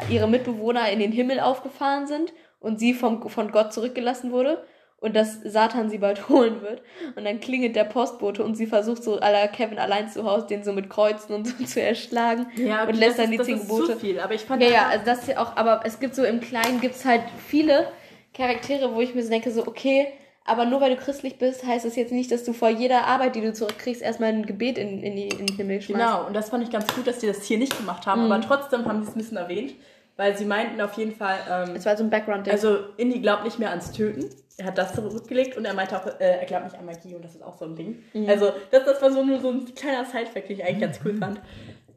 ihre 0.09 0.27
Mitbewohner 0.27 0.89
in 0.91 0.99
den 0.99 1.11
Himmel 1.11 1.39
aufgefahren 1.39 2.07
sind 2.07 2.33
und 2.59 2.79
sie 2.79 2.93
vom, 2.93 3.29
von 3.29 3.51
Gott 3.51 3.73
zurückgelassen 3.73 4.31
wurde 4.31 4.65
und 4.99 5.15
dass 5.15 5.41
Satan 5.43 5.89
sie 5.89 5.99
bald 5.99 6.27
holen 6.29 6.61
wird. 6.61 6.81
Und 7.15 7.25
dann 7.25 7.39
klingelt 7.39 7.75
der 7.75 7.83
Postbote 7.83 8.43
und 8.43 8.55
sie 8.55 8.67
versucht 8.67 9.03
so 9.03 9.19
aller 9.19 9.47
Kevin 9.47 9.79
allein 9.79 10.09
zu 10.09 10.23
Hause, 10.23 10.47
den 10.47 10.63
so 10.63 10.73
mit 10.73 10.89
Kreuzen 10.89 11.33
und 11.33 11.47
so 11.47 11.63
zu 11.65 11.81
erschlagen. 11.81 12.47
Ja, 12.55 12.83
Und 12.83 12.89
okay, 12.89 12.97
lässt 12.99 13.19
das 13.19 13.25
dann 13.25 13.31
die 13.31 13.37
ist, 13.37 13.39
das 13.41 13.47
zehn 13.47 13.59
Gebote. 13.59 13.93
zu 13.93 13.99
viel, 13.99 14.19
aber 14.19 14.33
ich 14.33 14.41
fand 14.41 14.61
Ja, 14.63 14.69
ja, 14.69 14.87
also 14.87 15.05
das 15.05 15.25
hier 15.25 15.39
auch, 15.41 15.55
aber 15.55 15.81
es 15.83 15.99
gibt 15.99 16.15
so 16.15 16.23
im 16.23 16.41
Kleinen 16.41 16.81
gibt's 16.81 17.05
halt 17.05 17.23
viele 17.47 17.91
Charaktere, 18.37 18.93
wo 18.93 19.01
ich 19.01 19.13
mir 19.15 19.23
so 19.23 19.29
denke, 19.29 19.51
so, 19.51 19.65
okay, 19.67 20.07
aber 20.45 20.65
nur 20.65 20.79
weil 20.79 20.95
du 20.95 21.01
christlich 21.01 21.37
bist, 21.37 21.65
heißt 21.65 21.85
das 21.85 21.95
jetzt 21.97 22.11
nicht, 22.13 22.31
dass 22.31 22.43
du 22.45 22.53
vor 22.53 22.69
jeder 22.69 23.05
Arbeit, 23.05 23.35
die 23.35 23.41
du 23.41 23.51
zurückkriegst, 23.51 24.01
erstmal 24.01 24.29
ein 24.29 24.45
Gebet 24.45 24.77
in, 24.77 25.03
in, 25.03 25.15
die, 25.15 25.27
in 25.27 25.45
den 25.47 25.55
Himmel 25.57 25.81
schmeißt. 25.81 25.99
Genau, 26.05 26.25
und 26.27 26.33
das 26.35 26.49
fand 26.49 26.63
ich 26.63 26.69
ganz 26.71 26.87
gut, 26.95 27.05
dass 27.07 27.19
die 27.19 27.27
das 27.27 27.43
hier 27.43 27.57
nicht 27.57 27.75
gemacht 27.77 28.05
haben, 28.07 28.25
Mhm. 28.25 28.31
aber 28.31 28.41
trotzdem 28.41 28.85
haben 28.85 29.01
sie 29.03 29.09
es 29.09 29.15
ein 29.15 29.19
bisschen 29.19 29.37
erwähnt, 29.37 29.73
weil 30.15 30.37
sie 30.37 30.45
meinten 30.45 30.79
auf 30.79 30.93
jeden 30.93 31.13
Fall, 31.15 31.37
ähm, 31.51 31.73
Das 31.73 31.85
war 31.85 31.97
so 31.97 32.03
ein 32.03 32.09
Background-Ding. 32.09 32.53
also 32.53 32.77
Indy 32.97 33.19
glaubt 33.19 33.43
nicht 33.43 33.59
mehr 33.59 33.71
ans 33.71 33.91
Töten. 33.91 34.29
Er 34.59 34.65
hat 34.67 34.77
das 34.77 34.95
zurückgelegt 34.95 35.55
und 35.57 35.65
er 35.65 35.73
meinte 35.75 35.95
auch, 36.01 36.07
äh, 36.07 36.39
er 36.39 36.45
glaubt 36.45 36.63
nicht 36.65 36.77
an 36.79 36.85
Magie 36.85 37.13
und 37.13 37.23
das 37.23 37.35
ist 37.35 37.43
auch 37.43 37.57
so 37.57 37.65
ein 37.65 37.75
Ding. 37.75 38.01
Mhm. 38.13 38.27
Also 38.29 38.51
das, 38.71 38.85
das 38.85 39.01
war 39.01 39.11
so 39.11 39.23
nur 39.23 39.39
so 39.39 39.49
ein 39.51 39.75
kleiner 39.75 40.03
Sidefact, 40.05 40.49
den 40.49 40.57
ich 40.57 40.63
eigentlich 40.65 40.79
ganz 40.81 40.99
cool 41.05 41.15
fand. 41.19 41.41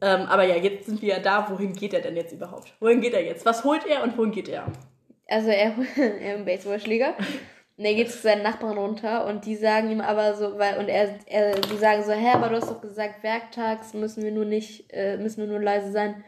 Ähm, 0.01 0.21
aber 0.27 0.43
ja, 0.43 0.55
jetzt 0.57 0.85
sind 0.87 1.01
wir 1.01 1.09
ja 1.15 1.19
da. 1.19 1.47
Wohin 1.49 1.73
geht 1.73 1.93
er 1.93 2.01
denn 2.01 2.15
jetzt 2.15 2.33
überhaupt? 2.33 2.73
Wohin 2.79 3.01
geht 3.01 3.13
er 3.13 3.23
jetzt? 3.23 3.45
Was 3.45 3.63
holt 3.63 3.85
er 3.87 4.03
und 4.03 4.17
wohin 4.17 4.31
geht 4.31 4.49
er? 4.49 4.65
Also 5.31 5.49
er, 5.49 5.73
er 5.97 6.35
einen 6.35 6.45
Baseballschläger. 6.45 7.15
Und 7.77 7.85
er 7.85 7.95
geht 7.95 8.11
zu 8.11 8.19
seinen 8.19 8.43
Nachbarn 8.43 8.77
runter 8.77 9.25
und 9.25 9.45
die 9.45 9.55
sagen 9.55 9.89
ihm 9.89 10.01
aber 10.01 10.35
so, 10.35 10.59
weil, 10.59 10.77
und 10.77 10.87
er, 10.87 11.17
er, 11.25 11.59
die 11.59 11.77
sagen 11.77 12.03
so, 12.03 12.11
hä, 12.11 12.31
aber 12.33 12.49
du 12.49 12.57
hast 12.57 12.69
doch 12.69 12.81
gesagt, 12.81 13.23
werktags 13.23 13.93
müssen 13.93 14.23
wir 14.23 14.31
nur 14.31 14.45
nicht, 14.45 14.91
äh, 14.93 15.17
müssen 15.17 15.41
wir 15.41 15.47
nur 15.47 15.61
leise 15.61 15.91
sein. 15.91 16.23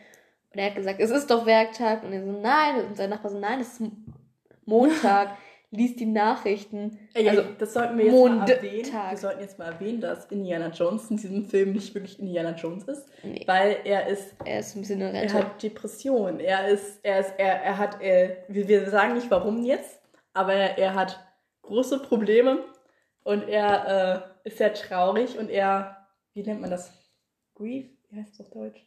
Und 0.53 0.59
er 0.59 0.67
hat 0.67 0.75
gesagt, 0.75 0.99
es 0.99 1.09
ist 1.09 1.29
doch 1.29 1.45
Werktag. 1.45 2.03
Und 2.03 2.13
er 2.13 2.23
so, 2.23 2.31
nein. 2.31 2.85
Und 2.87 2.95
sein 2.95 3.09
Nachbar 3.09 3.31
so, 3.31 3.39
nein, 3.39 3.59
es 3.59 3.79
ist 3.79 3.91
Montag. 4.65 5.35
Lies 5.75 5.95
die 5.95 6.05
Nachrichten. 6.05 6.99
Ey, 7.15 7.27
Also, 7.29 7.43
das 7.57 7.73
sollten 7.73 7.97
wir 7.97 8.05
jetzt 8.05 8.13
mal 8.13 8.29
Montag. 8.29 8.49
erwähnen. 8.57 8.91
Wir 9.09 9.17
sollten 9.17 9.41
jetzt 9.41 9.57
mal 9.57 9.71
erwähnen, 9.73 10.01
dass 10.01 10.25
Indiana 10.27 10.67
Jones 10.69 11.09
in 11.09 11.17
diesem 11.17 11.45
Film 11.45 11.73
nicht 11.73 11.93
wirklich 11.95 12.19
Indiana 12.19 12.51
Jones 12.51 12.83
ist, 12.83 13.07
Nee, 13.23 13.41
weil 13.47 13.77
er 13.83 14.05
ist 14.07 14.35
er 14.45 14.59
ist 14.59 14.75
ein 14.75 14.81
bisschen 14.81 15.01
eine 15.01 15.13
Er 15.17 15.21
Rente. 15.23 15.33
hat 15.33 15.63
Depression. 15.63 16.39
Er 16.39 16.67
ist, 16.67 16.99
er 17.03 17.19
ist, 17.21 17.33
er, 17.37 17.61
er 17.63 17.77
hat, 17.79 18.01
äh, 18.01 18.37
wir, 18.47 18.67
wir 18.67 18.89
sagen 18.89 19.15
nicht 19.15 19.31
warum 19.31 19.63
jetzt, 19.63 19.99
aber 20.33 20.53
er, 20.53 20.77
er 20.77 20.93
hat 20.95 21.19
große 21.63 21.99
Probleme 22.03 22.59
und 23.23 23.47
er 23.49 24.27
äh, 24.43 24.47
ist 24.49 24.59
sehr 24.59 24.73
traurig 24.73 25.39
und 25.39 25.49
er, 25.49 25.97
wie 26.33 26.43
nennt 26.43 26.61
man 26.61 26.69
das? 26.69 26.91
Grief? 27.55 27.85
Wie 28.09 28.19
heißt 28.19 28.31
das 28.39 28.45
auf 28.45 28.51
Deutsch? 28.51 28.85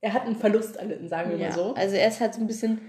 er 0.00 0.12
hat 0.12 0.22
einen 0.22 0.36
Verlust 0.36 0.76
erlitten, 0.76 1.08
sagen 1.08 1.30
wir 1.30 1.36
Ja, 1.38 1.48
mal 1.48 1.52
so. 1.54 1.74
Also 1.74 1.96
er 1.96 2.06
ist 2.08 2.20
halt 2.20 2.32
so 2.32 2.40
ein 2.40 2.46
bisschen 2.46 2.80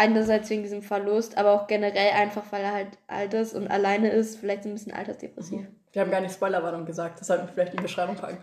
einerseits 0.00 0.50
wegen 0.50 0.62
diesem 0.62 0.82
Verlust, 0.82 1.38
aber 1.38 1.52
auch 1.52 1.66
generell 1.68 2.10
einfach, 2.12 2.42
weil 2.50 2.64
er 2.64 2.72
halt 2.72 2.88
alt 3.06 3.34
ist 3.34 3.54
und 3.54 3.68
alleine 3.68 4.10
ist, 4.10 4.38
vielleicht 4.38 4.64
so 4.64 4.68
ein 4.68 4.74
bisschen 4.74 4.92
altersdepressiv. 4.92 5.66
Wir 5.92 6.02
haben 6.02 6.10
gar 6.10 6.20
nicht 6.20 6.34
Spoilerwarnung 6.34 6.86
gesagt, 6.86 7.20
das 7.20 7.26
sollten 7.28 7.46
wir 7.46 7.52
vielleicht 7.52 7.72
in 7.72 7.78
die 7.78 7.82
Beschreibung 7.84 8.16
packen. 8.16 8.38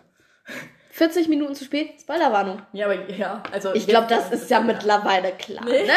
40 0.92 1.28
Minuten 1.28 1.54
zu 1.56 1.66
spät, 1.66 2.02
Spoilerwarnung. 2.02 2.62
Ja, 2.74 2.86
aber 2.86 3.10
ja, 3.12 3.44
also. 3.52 3.74
Ich 3.76 3.86
glaube, 3.88 4.08
das 4.08 4.32
ist 4.32 4.50
ja 4.50 4.60
mittlerweile 4.62 5.32
klar, 5.34 5.64
Nee. 5.66 5.86
ne? 5.86 5.94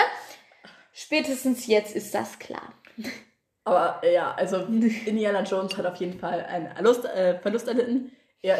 Spätestens 0.92 1.66
jetzt 1.68 1.94
ist 1.94 2.14
das 2.14 2.38
klar. 2.38 2.74
Aber 3.64 4.00
ja, 4.06 4.32
also 4.34 4.56
Indiana 5.06 5.42
Jones 5.42 5.76
hat 5.76 5.86
auf 5.86 5.96
jeden 5.96 6.18
Fall 6.18 6.44
einen 6.46 6.72
Verlust, 6.74 7.04
äh, 7.04 7.38
Verlust 7.38 7.68
erlitten. 7.68 8.10
Er, 8.42 8.58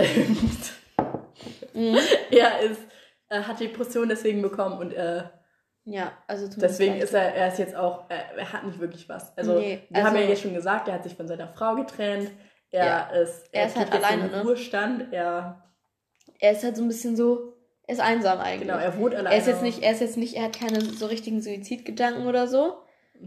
Mhm. 1.75 1.97
er 2.31 2.61
ist, 2.61 2.81
äh, 3.31 3.41
hat 3.43 3.59
Depression 3.61 4.09
deswegen 4.09 4.43
bekommen 4.43 4.79
und 4.79 4.93
äh, 4.93 5.23
Ja, 5.85 6.13
also 6.27 6.47
zumindest 6.47 6.79
deswegen 6.81 6.97
ist 7.01 7.15
er, 7.15 7.35
er 7.35 7.49
ist 7.49 7.59
jetzt 7.59 7.75
auch, 7.75 8.05
er, 8.11 8.37
er 8.37 8.53
hat 8.53 8.65
nicht 8.65 8.79
wirklich 8.79 9.09
was. 9.09 9.37
Also 9.37 9.55
Nee, 9.59 9.83
wir 9.91 10.05
haben 10.05 10.15
ja 10.15 10.21
also- 10.21 10.31
jetzt 10.33 10.43
schon 10.43 10.55
gesagt, 10.55 10.89
er 10.89 10.95
hat 10.95 11.03
sich 11.05 11.15
von 11.17 11.27
seiner 11.27 11.49
Frau 11.49 11.75
getrennt. 11.77 12.31
Er 12.71 12.85
Ja. 12.87 13.01
ist, 13.23 13.49
Er 13.53 13.67
ist 13.67 13.77
halt 13.77 13.91
alleine, 13.93 14.29
ne? 14.29 14.43
Ruhestand. 14.43 15.13
Er, 15.13 15.65
Er 16.39 16.53
ist 16.53 16.63
halt 16.63 16.77
so 16.77 16.83
ein 16.83 16.89
bisschen 16.89 17.17
so, 17.17 17.55
er 17.87 17.95
ist 17.95 18.01
einsam 18.01 18.39
eigentlich. 18.39 18.69
genau, 18.69 18.79
er 18.79 18.97
wohnt 18.99 19.15
alleine. 19.15 19.35
er 19.35 19.41
ist 19.41 19.49
jetzt 19.49 19.63
nicht, 19.63 19.83
er 19.83 19.93
ist 19.93 20.01
jetzt 20.01 20.17
nicht, 20.17 20.35
er 20.37 20.45
hat 20.45 20.59
keine 20.59 20.81
so 20.81 21.07
richtigen 21.07 21.43
Suizidgedanken 21.43 22.27
oder 22.27 22.47
so. 22.47 22.75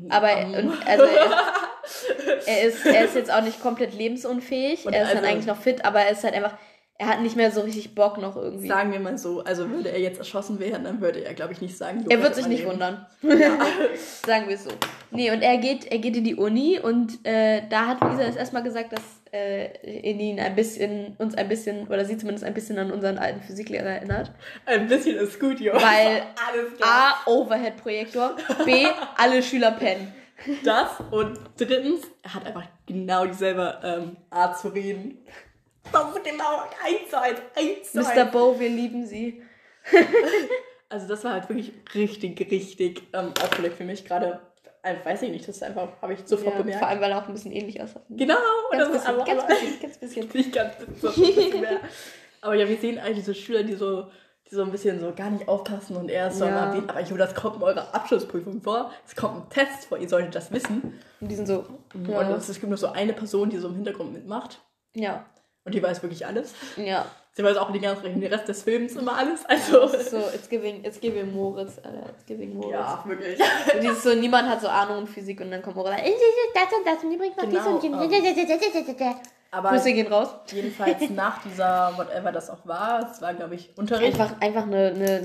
Aber 0.09 0.31
Um, 0.37 0.53
und, 0.53 0.87
also 0.87 1.03
er, 1.03 1.31
er 2.47 2.61
ist, 2.63 2.85
er 2.85 3.05
ist 3.05 3.15
jetzt 3.15 3.31
auch 3.31 3.41
nicht 3.41 3.61
komplett 3.61 3.93
lebensunfähig. 3.93 4.85
Und 4.85 4.93
er 4.93 5.03
ist 5.03 5.09
dann 5.09 5.17
also- 5.19 5.29
eigentlich 5.29 5.45
noch 5.47 5.57
fit, 5.61 5.83
aber 5.85 5.99
er 6.01 6.11
ist 6.11 6.23
halt 6.23 6.33
einfach, 6.33 6.57
er 7.03 7.09
hat 7.09 7.21
nicht 7.21 7.35
mehr 7.35 7.51
so 7.51 7.61
richtig 7.61 7.95
Bock 7.95 8.17
noch 8.17 8.37
irgendwie. 8.37 8.67
Sagen 8.67 8.93
wir 8.93 8.99
mal 8.99 9.17
so, 9.17 9.43
also 9.43 9.69
würde 9.69 9.89
er 9.89 9.99
jetzt 9.99 10.19
erschossen 10.19 10.59
werden, 10.59 10.85
dann 10.85 11.01
würde 11.01 11.19
er, 11.25 11.33
glaube 11.33 11.51
ich, 11.51 11.59
nicht 11.59 11.77
sagen. 11.77 12.05
er 12.09 12.23
wird 12.23 12.33
sich 12.33 12.47
nicht 12.47 12.59
Leben. 12.59 12.71
wundern. 12.71 13.05
Sagen 14.25 14.47
wir 14.47 14.55
es 14.55 14.63
so. 14.63 14.69
Nee, 15.11 15.31
und 15.31 15.41
er 15.41 15.57
geht, 15.57 15.91
er 15.91 15.97
geht 15.97 16.15
in 16.15 16.23
die 16.23 16.35
Uni 16.35 16.79
und 16.79 17.25
äh, 17.25 17.63
da 17.69 17.87
hat 17.87 18.01
Luisa 18.01 18.23
jetzt 18.23 18.37
erstmal 18.37 18.63
gesagt, 18.63 18.93
dass 18.93 19.01
äh, 19.33 19.75
in 19.85 20.19
ihn 20.19 20.39
ein 20.39 20.55
bisschen, 20.55 21.15
uns 21.17 21.35
ein 21.35 21.49
bisschen, 21.49 21.87
oder 21.87 22.05
sie 22.05 22.17
zumindest 22.17 22.45
ein 22.45 22.53
bisschen 22.53 22.79
an 22.79 22.89
unseren 22.89 23.17
alten 23.17 23.41
Physiklehrer 23.41 23.89
erinnert. 23.89 24.31
Ein 24.65 24.87
bisschen 24.87 25.17
ist 25.17 25.39
gut, 25.39 25.59
Jo. 25.59 25.73
Weil. 25.73 26.23
A, 26.81 27.29
Overhead-Projektor, 27.29 28.37
B, 28.63 28.85
alle 29.17 29.43
Schüler 29.43 29.71
pennen. 29.71 30.13
Das 30.63 30.89
und 31.11 31.39
drittens, 31.57 32.01
er 32.21 32.33
hat 32.33 32.45
einfach 32.45 32.65
genau 32.85 33.25
dieselbe 33.25 33.79
ähm, 33.83 34.17
Art 34.29 34.57
zu 34.57 34.69
reden. 34.69 35.19
Ist 35.85 36.23
genau 36.23 36.63
eins 36.83 37.09
zu 37.09 37.19
eins, 37.21 37.39
eins 37.55 37.91
zu 37.91 37.99
Mr. 37.99 38.25
Bo, 38.25 38.59
wir 38.59 38.69
lieben 38.69 39.05
sie. 39.05 39.41
Also 40.89 41.07
das 41.07 41.23
war 41.23 41.33
halt 41.33 41.49
wirklich 41.49 41.73
richtig, 41.95 42.39
richtig 42.51 43.01
ähm, 43.13 43.33
auffällig 43.41 43.73
für 43.73 43.83
mich. 43.83 44.05
Gerade, 44.05 44.39
äh, 44.83 44.93
weiß 45.03 45.23
ich 45.23 45.31
nicht, 45.31 45.47
das 45.47 45.55
ist 45.55 45.63
einfach, 45.63 45.87
habe 46.03 46.13
ich 46.13 46.19
sofort 46.23 46.53
Ja, 46.53 46.59
bemerkt. 46.61 46.79
vor 46.81 46.87
allem, 46.87 47.01
weil 47.01 47.09
er 47.09 47.17
auch 47.17 47.27
ein 47.27 47.33
bisschen 47.33 47.51
ähnlich 47.51 47.81
aussah. 47.81 48.01
genau, 48.11 48.35
Ganz 48.71 48.83
das 48.83 48.87
ist 48.89 48.93
bisschen, 49.01 49.15
aber, 49.15 49.25
ganz 49.25 49.41
aber, 49.43 49.53
bisschen, 49.55 49.79
ganz 49.81 49.97
bisschen. 49.99 50.29
nicht 50.31 50.53
ganz 50.53 50.75
so 51.01 51.07
ein 51.07 51.13
bisschen 51.15 51.61
mehr. 51.61 51.79
Aber 52.41 52.53
ja, 52.53 52.69
wir 52.69 52.77
sehen 52.77 52.99
eigentlich 52.99 53.17
diese 53.17 53.33
Schüler, 53.33 53.63
die 53.63 53.73
so, 53.73 54.03
die 54.51 54.53
so 54.53 54.61
ein 54.61 54.69
bisschen 54.69 54.99
so 54.99 55.11
gar 55.15 55.31
nicht 55.31 55.47
aufpassen 55.47 55.95
und 55.97 56.09
er 56.09 56.27
ist 56.27 56.37
so 56.37 56.45
Ja. 56.45 56.71
aber 56.71 57.01
jo, 57.01 57.17
das 57.17 57.33
kommt 57.33 57.55
in 57.55 57.63
eurer 57.63 57.95
Abschlussprüfung 57.95 58.61
vor, 58.61 58.91
es 59.07 59.15
kommt 59.15 59.35
ein 59.47 59.49
Test 59.49 59.85
vor, 59.87 59.97
ihr 59.97 60.07
solltet 60.07 60.35
das 60.35 60.51
wissen. 60.51 60.99
Und 61.19 61.27
die 61.27 61.33
sind 61.35 61.47
so, 61.47 61.65
Und 61.95 62.07
ja, 62.07 62.35
es 62.35 62.47
gibt 62.53 62.67
nur 62.67 62.77
so 62.77 62.89
eine 62.91 63.13
Person, 63.13 63.49
die 63.49 63.57
so 63.57 63.67
im 63.69 63.73
Hintergrund 63.75 64.13
mitmacht. 64.13 64.61
ja, 64.93 65.25
Und 65.65 65.73
die 65.73 65.81
weiß 65.81 66.01
wirklich 66.03 66.25
alles. 66.25 66.53
ja. 66.77 67.05
Sie 67.35 67.43
weiß 67.43 67.57
auch 67.57 67.71
den 67.71 67.81
ganzen 67.81 68.21
den 68.21 68.31
Rest 68.31 68.47
des 68.47 68.61
Films 68.61 68.95
immer 68.95 69.17
alles. 69.17 69.43
Also. 69.45 69.87
So, 69.87 70.19
it's 70.35 70.47
giving, 70.47 70.85
it's 70.85 70.99
giving 70.99 71.33
Moritz, 71.33 71.79
Alter, 71.83 72.09
it's 72.15 72.23
giving 72.27 72.53
Moritz. 72.53 72.73
Ja, 72.73 73.03
wirklich. 73.07 73.39
Dieses 73.81 74.03
so, 74.03 74.13
niemand 74.13 74.47
hat 74.47 74.61
so 74.61 74.67
Ahnung 74.67 74.99
in 74.99 75.07
Physik 75.07 75.41
und 75.41 75.49
dann 75.49 75.63
kommt 75.63 75.75
Moritz, 75.75 75.97
äh, 75.97 76.11
das 76.53 76.63
und 76.77 76.85
das 76.85 77.03
und 77.03 77.11
übrigens 77.11 77.35
noch 77.37 77.45
Genau, 77.49 77.79
dies 77.79 77.89
und 77.89 78.01
jenes. 78.01 79.15
Aber 79.49 79.69
Grüße 79.69 79.93
gehen 79.93 80.07
raus. 80.13 80.29
jedenfalls 80.51 81.09
nach 81.15 81.41
dieser, 81.43 81.93
whatever 81.97 82.31
das 82.31 82.51
auch 82.51 82.65
war, 82.65 83.09
es 83.11 83.19
war, 83.21 83.33
glaube 83.33 83.55
ich, 83.55 83.75
Unterricht, 83.77 84.19
Einfach, 84.19 84.39
einfach 84.39 84.63
eine, 84.63 84.87
eine, 84.87 85.15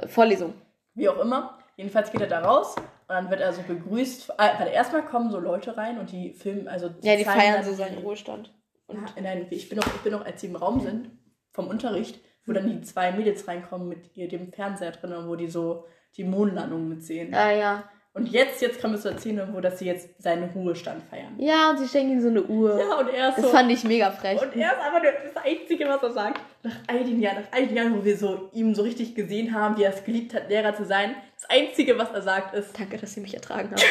eine 0.00 0.08
Vorlesung. 0.08 0.54
wie 0.94 1.08
auch 1.08 1.18
immer. 1.18 1.58
Jedenfalls 1.76 2.12
geht 2.12 2.20
er 2.20 2.28
da 2.28 2.40
raus 2.40 2.76
und 3.08 3.14
dann 3.14 3.30
wird 3.30 3.40
er 3.40 3.52
so 3.52 3.62
begrüßt. 3.62 4.30
Äh, 4.38 4.58
weil 4.60 4.68
erstmal 4.68 5.04
kommen 5.04 5.30
so 5.30 5.38
Leute 5.38 5.76
rein 5.76 5.98
und 5.98 6.10
die 6.12 6.32
filmen, 6.32 6.68
also 6.68 6.90
Ja, 7.02 7.16
die 7.16 7.24
feiern 7.24 7.62
so 7.62 7.70
die- 7.70 7.76
seinen 7.76 7.98
Ruhestand. 7.98 8.52
Und 8.86 8.96
Ja, 9.16 9.22
nein, 9.22 9.46
ich 9.50 9.68
bin, 9.68 9.78
noch, 9.78 9.86
ich 9.86 10.00
bin 10.02 10.12
noch, 10.12 10.24
als 10.24 10.40
sie 10.40 10.48
im 10.48 10.56
Raum 10.56 10.80
sind, 10.80 11.10
vom 11.52 11.68
Unterricht, 11.68 12.20
wo 12.46 12.52
dann 12.52 12.68
die 12.68 12.82
zwei 12.82 13.12
Mädels 13.12 13.46
reinkommen 13.48 13.88
mit 13.88 14.14
ihr, 14.16 14.28
dem 14.28 14.52
Fernseher 14.52 14.90
drin 14.92 15.12
und 15.14 15.28
wo 15.28 15.36
die 15.36 15.48
so 15.48 15.86
die 16.16 16.24
Mondlandung 16.24 16.88
mitsehen. 16.88 17.34
ah 17.34 17.50
ja. 17.52 17.84
Und 18.16 18.28
jetzt, 18.28 18.62
jetzt 18.62 18.80
kommen 18.80 18.94
wir 18.94 19.00
zur 19.00 19.18
Szene, 19.18 19.48
wo 19.52 19.60
dass 19.60 19.80
sie 19.80 19.86
jetzt 19.86 20.22
seinen 20.22 20.48
Ruhestand 20.50 21.02
feiern. 21.10 21.34
Ja, 21.38 21.70
und 21.70 21.78
sie 21.80 21.88
schenken 21.88 22.12
ihm 22.12 22.20
so 22.20 22.28
eine 22.28 22.44
Uhr. 22.44 22.78
Ja, 22.78 22.98
und 23.00 23.08
er 23.08 23.30
ist 23.30 23.38
Das 23.38 23.44
so. 23.46 23.50
fand 23.50 23.72
ich 23.72 23.82
mega 23.82 24.12
frech. 24.12 24.40
Und 24.40 24.54
er 24.54 24.68
ist 24.72 24.78
aber 24.78 25.00
nur 25.02 25.10
das 25.12 25.44
Einzige, 25.44 25.88
was 25.88 26.00
er 26.00 26.12
sagt. 26.12 26.40
Nach 26.62 26.76
all 26.86 27.02
den 27.02 27.20
Jahren, 27.20 27.38
nach 27.42 27.48
all 27.58 27.66
den 27.66 27.76
Jahren, 27.76 27.98
wo 27.98 28.04
wir 28.04 28.16
so 28.16 28.50
ihm 28.52 28.72
so 28.76 28.82
richtig 28.82 29.16
gesehen 29.16 29.52
haben, 29.52 29.76
wie 29.78 29.82
er 29.82 29.92
es 29.94 30.04
geliebt 30.04 30.32
hat, 30.32 30.48
Lehrer 30.48 30.76
zu 30.76 30.84
sein, 30.84 31.16
das 31.44 31.56
Einzige, 31.56 31.98
was 31.98 32.10
er 32.10 32.22
sagt, 32.22 32.54
ist, 32.54 32.78
Danke, 32.78 32.98
dass 32.98 33.14
Sie 33.14 33.20
mich 33.20 33.34
ertragen 33.34 33.70
haben. 33.70 33.82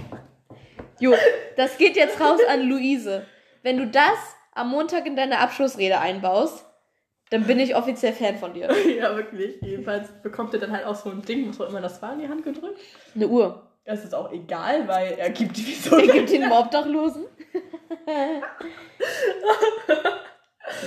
jo, 1.00 1.14
das 1.56 1.78
geht 1.78 1.96
jetzt 1.96 2.20
raus 2.20 2.40
an 2.48 2.62
Luise. 2.62 3.26
Wenn 3.62 3.78
du 3.78 3.86
das 3.86 4.18
am 4.52 4.70
Montag 4.70 5.06
in 5.06 5.16
deine 5.16 5.38
Abschlussrede 5.38 6.00
einbaust, 6.00 6.64
dann 7.30 7.44
bin 7.44 7.58
ich 7.58 7.74
offiziell 7.74 8.12
Fan 8.12 8.38
von 8.38 8.54
dir. 8.54 8.70
ja 8.96 9.16
wirklich, 9.16 9.60
jedenfalls 9.60 10.08
bekommt 10.22 10.54
er 10.54 10.60
dann 10.60 10.72
halt 10.72 10.86
auch 10.86 10.94
so 10.94 11.10
ein 11.10 11.22
Ding, 11.22 11.48
was 11.48 11.60
auch 11.60 11.68
immer 11.68 11.80
das 11.80 12.00
war, 12.00 12.12
in 12.12 12.20
die 12.20 12.28
Hand 12.28 12.44
gedrückt. 12.44 12.80
Eine 13.14 13.28
Uhr. 13.28 13.62
Das 13.84 14.04
ist 14.04 14.14
auch 14.14 14.32
egal, 14.32 14.88
weil 14.88 15.12
er 15.12 15.30
gibt 15.30 15.56
die 15.56 15.74
so. 15.74 15.96
Er 15.96 16.08
gibt 16.08 16.32
einem 16.32 16.50
Obdachlosen. 16.50 17.26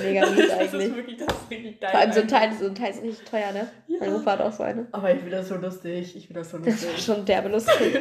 Mega 0.01 0.25
mies 0.29 0.37
das 0.37 0.45
ist 0.47 0.53
eigentlich. 0.73 0.95
wirklich, 0.95 1.17
das 1.17 1.27
ist 1.27 1.49
richtig 1.51 1.79
geil. 1.79 1.89
Vor 1.91 1.99
allem 1.99 2.11
so 2.11 2.19
ein 2.21 2.27
Teil, 2.27 2.51
so 2.59 2.65
ein 2.65 2.75
Teil 2.75 2.91
ist 2.91 3.03
richtig 3.03 3.29
teuer, 3.29 3.51
ne? 3.51 3.67
Ja. 3.87 3.97
Mein 4.01 4.13
Opa 4.15 4.31
hat 4.31 4.41
auch 4.41 4.51
so 4.51 4.63
eine. 4.63 4.87
Aber 4.91 5.11
ich 5.11 5.19
finde 5.19 5.37
das 5.37 5.47
so 5.47 5.55
lustig, 5.55 6.15
ich 6.15 6.27
finde 6.27 6.41
das 6.41 6.51
so 6.51 6.57
Das 6.57 6.65
war 6.67 6.73
lustig. 6.91 7.05
schon 7.05 7.25
derbe 7.25 7.49
lustig. 7.49 7.95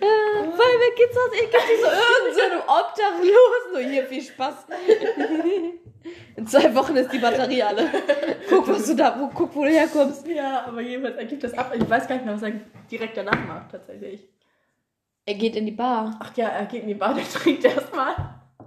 Äh, 0.00 0.04
Weil 0.04 0.56
wer 0.56 0.94
geht's 0.96 1.16
aus? 1.16 1.30
Ich 1.32 1.50
geb 1.50 1.60
die 1.60 1.80
so 1.80 1.86
irgend 1.86 2.34
so 2.34 2.40
einem 2.42 2.60
Obdachlosen. 2.60 3.72
So, 3.72 3.78
hier, 3.78 4.04
viel 4.06 4.22
Spaß. 4.22 4.54
In 6.36 6.46
zwei 6.46 6.74
Wochen 6.74 6.96
ist 6.96 7.10
die 7.12 7.18
Batterie 7.18 7.62
alle. 7.62 7.88
Guck, 8.48 8.68
was 8.68 8.86
du 8.86 8.94
da, 8.94 9.18
wo, 9.18 9.28
guck, 9.28 9.54
wo 9.54 9.64
du 9.64 9.70
herkommst. 9.70 10.26
ja, 10.26 10.64
aber 10.66 10.80
jedenfalls, 10.82 11.16
er 11.16 11.24
gibt 11.24 11.44
das 11.44 11.54
ab. 11.56 11.72
Ich 11.74 11.88
weiß 11.88 12.06
gar 12.06 12.16
nicht 12.16 12.26
mehr, 12.26 12.34
was 12.34 12.42
er 12.42 12.52
direkt 12.90 13.16
danach 13.16 13.46
macht, 13.46 13.70
tatsächlich. 13.70 14.28
Er 15.24 15.34
geht 15.34 15.56
in 15.56 15.64
die 15.64 15.72
Bar. 15.72 16.18
Ach 16.22 16.36
ja, 16.36 16.48
er 16.48 16.66
geht 16.66 16.82
in 16.82 16.88
die 16.88 16.94
Bar, 16.94 17.14
der 17.14 17.24
trinkt 17.24 17.64
erstmal. 17.64 18.14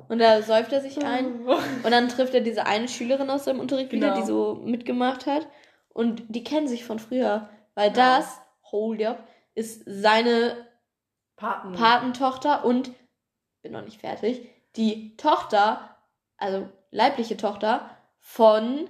Und 0.10 0.20
da 0.20 0.42
säuft 0.42 0.72
er 0.74 0.82
sich 0.82 1.04
ein. 1.06 1.42
Und 1.48 1.92
dann 1.92 2.08
trifft 2.10 2.34
er 2.34 2.42
diese 2.42 2.66
eine 2.66 2.88
Schülerin 2.88 3.30
aus 3.30 3.46
seinem 3.46 3.60
Unterricht 3.60 3.92
wieder, 3.92 4.10
Genau. 4.10 4.20
die 4.22 4.26
so 4.28 4.56
mitgemacht 4.64 5.26
hat. 5.26 5.48
Und 5.90 6.24
die 6.30 6.44
kennen 6.44 6.68
sich 6.68 6.86
von 6.86 7.00
früher. 7.00 7.50
Weil 7.76 7.90
Ja. 7.90 8.18
das, 8.20 8.40
hold 8.72 9.04
up, 9.06 9.28
ist 9.56 9.84
seine 9.86 10.56
Paten. 11.36 11.74
Patentochter 11.74 12.64
und, 12.66 12.92
bin 13.62 13.72
noch 13.74 13.84
nicht 13.84 14.00
fertig, 14.02 14.48
die 14.76 15.16
Tochter, 15.18 15.98
also 16.38 16.70
leibliche 16.92 17.38
Tochter 17.38 17.90
von 18.20 18.90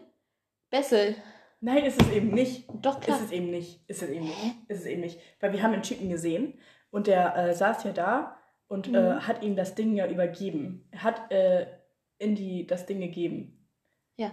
Bessel. 0.69 1.15
Nein, 1.59 1.83
ist 1.85 2.01
es 2.01 2.09
eben 2.11 2.29
nicht. 2.29 2.67
Doch, 2.81 2.99
klar. 2.99 3.17
Ist 3.17 3.25
es 3.25 3.31
eben 3.31 3.49
nicht. 3.49 3.81
Ist 3.89 4.03
es 4.03 4.09
eben 4.09 4.25
nicht. 4.25 4.55
Ist 4.67 4.79
es 4.81 4.85
eben 4.85 5.01
nicht. 5.01 5.19
Weil 5.39 5.53
wir 5.53 5.63
haben 5.63 5.73
einen 5.73 5.81
Chicken 5.81 6.09
gesehen 6.09 6.59
und 6.91 7.07
der 7.07 7.35
äh, 7.35 7.53
saß 7.53 7.83
ja 7.85 7.91
da 7.91 8.36
und 8.67 8.87
äh, 8.87 8.91
Mhm. 8.91 9.27
hat 9.27 9.43
ihm 9.43 9.55
das 9.55 9.75
Ding 9.75 9.95
ja 9.95 10.07
übergeben. 10.07 10.87
Er 10.91 11.03
hat 11.03 11.31
äh, 11.31 11.67
Indy 12.19 12.65
das 12.67 12.85
Ding 12.85 12.99
gegeben. 12.99 13.69
Ja. 14.17 14.31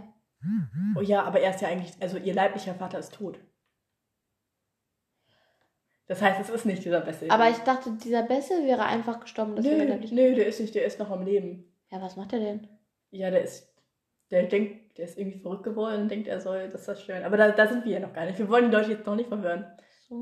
Oh 0.97 1.01
ja, 1.01 1.23
aber 1.23 1.41
er 1.41 1.51
ist 1.55 1.63
ja 1.63 1.69
eigentlich, 1.69 1.93
also 2.01 2.19
ihr 2.19 2.35
leiblicher 2.35 2.75
Vater 2.75 2.99
ist 2.99 3.15
tot. 3.15 3.39
Das 6.07 6.21
heißt, 6.21 6.39
es 6.41 6.51
ist 6.51 6.67
nicht 6.67 6.85
dieser 6.85 7.01
Bessel. 7.01 7.31
Aber 7.31 7.49
ich 7.49 7.57
dachte, 7.59 7.91
dieser 7.93 8.23
Bessel 8.25 8.67
wäre 8.67 8.85
einfach 8.85 9.21
gestorben. 9.21 9.57
Das 9.57 9.65
Nö, 9.65 9.71
wäre 9.73 9.85
leiblich. 9.89 10.13
nö, 10.13 10.35
der 10.35 10.47
ist 10.47 10.61
nicht, 10.61 10.75
der 10.75 10.85
ist 10.85 10.99
noch 10.99 11.11
am 11.11 11.25
Leben. 11.25 11.65
Ja, 11.91 12.03
was 12.03 12.17
macht 12.17 12.33
er 12.35 12.41
denn? 12.41 12.69
Ja, 13.11 13.31
der 13.31 13.43
ist, 13.43 13.73
der 14.31 14.43
denkt, 14.45 14.99
der 14.99 15.07
ist 15.07 15.17
irgendwie 15.19 15.39
verrückt 15.39 15.63
geworden 15.65 16.03
und 16.03 16.11
denkt, 16.11 16.29
er 16.29 16.41
soll 16.41 16.69
das 16.69 16.85
zerstören. 16.85 17.25
Aber 17.25 17.39
da, 17.39 17.53
da 17.53 17.67
sind 17.67 17.87
wir 17.87 17.93
ja 17.93 18.01
noch 18.01 18.13
gar 18.13 18.27
nicht. 18.27 18.39
Wir 18.39 18.51
wollen 18.51 18.71
die 18.71 18.77
Leute 18.77 18.91
jetzt 18.91 19.07
noch 19.07 19.17
nicht 19.17 19.29
verhören. 19.29 19.67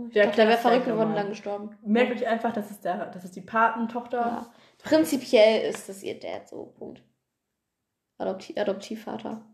So, 0.01 0.07
ich 0.07 0.13
Der 0.15 0.25
dachte, 0.27 0.37
der 0.39 0.49
wäre 0.49 0.59
verrückt 0.59 0.87
geworden 0.87 1.11
und 1.11 1.17
dann 1.17 1.29
gestorben. 1.29 1.77
Merkt 1.85 2.13
euch 2.13 2.27
einfach, 2.27 2.53
das 2.53 2.71
ist, 2.71 2.85
der, 2.85 3.07
das 3.07 3.25
ist 3.25 3.37
die 3.37 3.41
Patentochter. 3.43 4.19
Ja. 4.19 4.53
Prinzipiell 4.83 5.69
ist 5.69 5.89
das 5.89 6.03
ihr 6.03 6.19
Dad 6.19 6.49
so, 6.49 6.67
Punkt. 6.79 7.03
Adopti 8.19 8.59
Adoptivvater. 8.59 9.45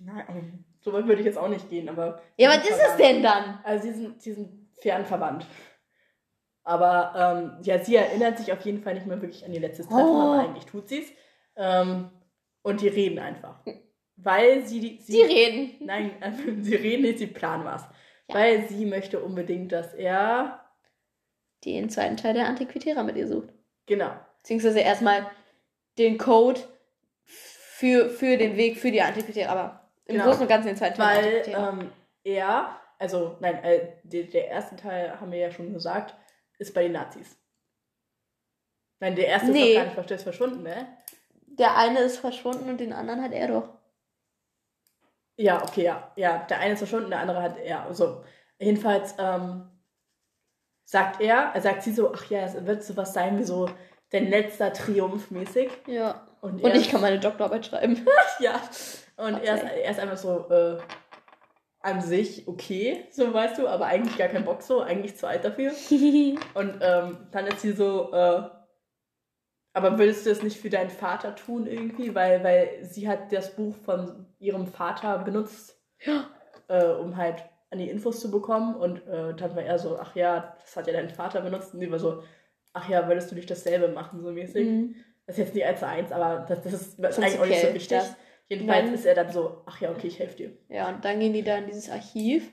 Nein, 0.00 0.64
so 0.80 0.92
weit 0.92 1.06
würde 1.06 1.20
ich 1.20 1.26
jetzt 1.26 1.38
auch 1.38 1.48
nicht 1.48 1.68
gehen, 1.68 1.88
aber. 1.88 2.20
Ja, 2.36 2.48
was 2.50 2.68
ist 2.68 2.80
es 2.90 2.96
denn 2.96 3.22
dann? 3.22 3.60
Also, 3.64 3.86
sie 3.88 3.94
sind, 3.94 4.22
sie 4.22 4.32
sind 4.32 4.68
fernverwandt. 4.80 5.46
Aber 6.64 7.12
ähm, 7.16 7.62
ja, 7.62 7.78
sie 7.78 7.96
erinnert 7.96 8.38
sich 8.38 8.52
auf 8.52 8.60
jeden 8.62 8.82
Fall 8.82 8.94
nicht 8.94 9.06
mehr 9.06 9.20
wirklich 9.22 9.44
an 9.44 9.52
ihr 9.52 9.60
letztes 9.60 9.86
Treffen, 9.88 10.04
Oh. 10.04 10.20
aber 10.32 10.40
eigentlich 10.42 10.66
tut 10.66 10.88
sie 10.88 11.00
es. 11.02 11.12
Ähm, 11.56 12.10
Und 12.62 12.80
die 12.80 12.88
reden 12.88 13.18
einfach. 13.20 13.60
Weil 14.16 14.64
sie 14.66 14.80
die. 14.80 14.98
Sie, 15.00 15.12
Sie 15.12 15.22
reden. 15.22 15.76
Nein, 15.86 16.20
äh, 16.20 16.32
sie 16.62 16.74
reden 16.74 17.02
nicht, 17.02 17.18
sie 17.18 17.26
planen 17.28 17.64
was. 17.64 17.84
Ja. 18.28 18.34
Weil 18.34 18.68
sie 18.68 18.86
möchte 18.86 19.20
unbedingt, 19.20 19.72
dass 19.72 19.94
er. 19.94 20.64
Den 21.64 21.88
zweiten 21.90 22.16
Teil 22.16 22.34
der 22.34 22.46
Antiquitära 22.46 23.02
mit 23.02 23.16
ihr 23.16 23.26
sucht. 23.26 23.48
Genau. 23.86 24.10
Beziehungsweise 24.38 24.80
erstmal 24.80 25.26
den 25.98 26.18
Code 26.18 26.60
für, 27.24 28.08
für 28.10 28.36
den 28.36 28.56
Weg 28.56 28.78
für 28.78 28.90
die 28.90 29.02
Antiquitära. 29.02 29.50
Aber 29.50 29.90
im 30.06 30.14
Genau. 30.14 30.26
Großen 30.26 30.42
und 30.42 30.48
Ganzen 30.48 30.68
den 30.68 30.76
zweiten 30.76 30.96
Teil 30.96 31.42
Weil 31.44 31.78
ähm, 31.80 31.92
er, 32.22 32.80
also 32.98 33.36
nein, 33.40 33.62
äh, 33.64 33.92
der, 34.04 34.24
der 34.24 34.48
erste 34.48 34.76
Teil, 34.76 35.20
haben 35.20 35.32
wir 35.32 35.38
ja 35.38 35.50
schon 35.50 35.72
gesagt, 35.72 36.14
ist 36.58 36.74
bei 36.74 36.84
den 36.84 36.92
Nazis. 36.92 37.38
Nein, 39.00 39.14
der 39.14 39.28
erste 39.28 39.50
Nee. 39.50 39.60
ist 39.60 39.68
doch 39.68 39.94
gar 39.94 39.96
nicht 39.96 40.10
der 40.10 40.16
ist 40.16 40.22
verschwunden, 40.22 40.62
ne? 40.62 40.88
Der 41.46 41.76
eine 41.76 42.00
ist 42.00 42.18
verschwunden 42.18 42.68
und 42.68 42.78
den 42.78 42.92
anderen 42.92 43.22
hat 43.22 43.32
er 43.32 43.48
doch. 43.48 43.75
Ja, 45.36 45.62
okay, 45.62 45.84
ja. 45.84 46.12
Ja, 46.16 46.38
der 46.48 46.60
eine 46.60 46.72
ist 46.72 46.78
verschwunden, 46.78 47.10
der 47.10 47.20
andere 47.20 47.42
hat 47.42 47.58
er. 47.58 47.84
Also, 47.84 48.24
jedenfalls 48.58 49.14
ähm, 49.18 49.70
sagt 50.84 51.20
er, 51.20 51.50
er 51.52 51.60
sagt 51.60 51.82
sie 51.82 51.92
so, 51.92 52.12
ach 52.12 52.24
ja, 52.30 52.40
es 52.40 52.64
wird 52.64 52.82
sowas 52.82 53.12
sein 53.12 53.38
wie 53.38 53.44
so 53.44 53.68
dein 54.10 54.28
letzter 54.28 54.72
Triumph 54.72 55.30
mäßig. 55.30 55.70
Ja. 55.86 56.26
Und, 56.40 56.62
Und 56.62 56.74
ich 56.74 56.90
kann 56.90 57.00
meine 57.00 57.18
Doktorarbeit 57.18 57.66
schreiben. 57.66 58.06
Ja. 58.40 58.60
Und 59.16 59.42
er 59.42 59.54
ist, 59.54 59.64
er 59.64 59.90
ist 59.90 59.98
einfach 59.98 60.18
so 60.18 60.46
äh, 60.50 60.78
an 61.80 62.02
sich 62.02 62.46
okay, 62.46 63.06
so 63.10 63.32
weißt 63.32 63.58
du, 63.58 63.66
aber 63.66 63.86
eigentlich 63.86 64.18
gar 64.18 64.28
kein 64.28 64.44
Bock 64.44 64.60
so, 64.60 64.82
eigentlich 64.82 65.16
zu 65.16 65.26
alt 65.26 65.44
dafür. 65.44 65.72
Und 66.54 66.78
ähm, 66.82 67.26
dann 67.30 67.46
ist 67.46 67.60
sie 67.60 67.72
so, 67.72 68.12
äh, 68.12 68.42
aber 69.76 69.98
willst 69.98 70.26
du 70.26 70.30
es 70.30 70.42
nicht 70.42 70.58
für 70.58 70.70
deinen 70.70 70.90
Vater 70.90 71.34
tun 71.34 71.66
irgendwie? 71.66 72.14
Weil, 72.14 72.42
weil 72.42 72.84
sie 72.84 73.06
hat 73.08 73.32
das 73.32 73.54
Buch 73.54 73.74
von 73.84 74.26
ihrem 74.38 74.66
Vater 74.66 75.18
benutzt, 75.18 75.78
äh, 76.68 76.84
um 76.84 77.16
halt 77.16 77.44
an 77.70 77.78
die 77.78 77.90
Infos 77.90 78.20
zu 78.20 78.30
bekommen. 78.30 78.74
Und 78.74 79.06
äh, 79.06 79.34
dann 79.34 79.54
war 79.54 79.62
er 79.62 79.78
so, 79.78 79.98
ach 79.98 80.16
ja, 80.16 80.56
das 80.60 80.76
hat 80.76 80.86
ja 80.86 80.92
dein 80.94 81.10
Vater 81.10 81.40
benutzt. 81.42 81.74
Und 81.74 81.80
sie 81.80 81.90
war 81.90 81.98
so, 81.98 82.22
ach 82.72 82.88
ja, 82.88 83.06
würdest 83.08 83.30
du 83.30 83.34
nicht 83.34 83.50
dasselbe 83.50 83.88
machen, 83.88 84.22
so 84.22 84.30
mäßig. 84.30 84.66
Mhm. 84.66 84.94
Das 85.26 85.36
ist 85.38 85.44
jetzt 85.44 85.54
nicht 85.54 85.64
eins 85.66 85.80
zu 85.80 85.86
eins, 85.88 86.12
aber 86.12 86.46
das, 86.48 86.62
das 86.62 86.72
ist 86.72 87.00
eigentlich 87.00 87.38
auch 87.40 87.46
nicht 87.46 87.60
so 87.60 87.74
wichtig. 87.74 87.98
das- 87.98 88.16
Jedenfalls 88.48 88.92
ist 88.92 89.04
er 89.06 89.16
dann 89.16 89.32
so, 89.32 89.62
ach 89.66 89.80
ja, 89.80 89.90
okay, 89.90 90.06
ich 90.06 90.20
helfe 90.20 90.36
dir. 90.36 90.56
Ja, 90.68 90.88
und 90.88 91.04
dann 91.04 91.18
gehen 91.18 91.32
die 91.32 91.42
da 91.42 91.58
in 91.58 91.66
dieses 91.66 91.90
Archiv. 91.90 92.52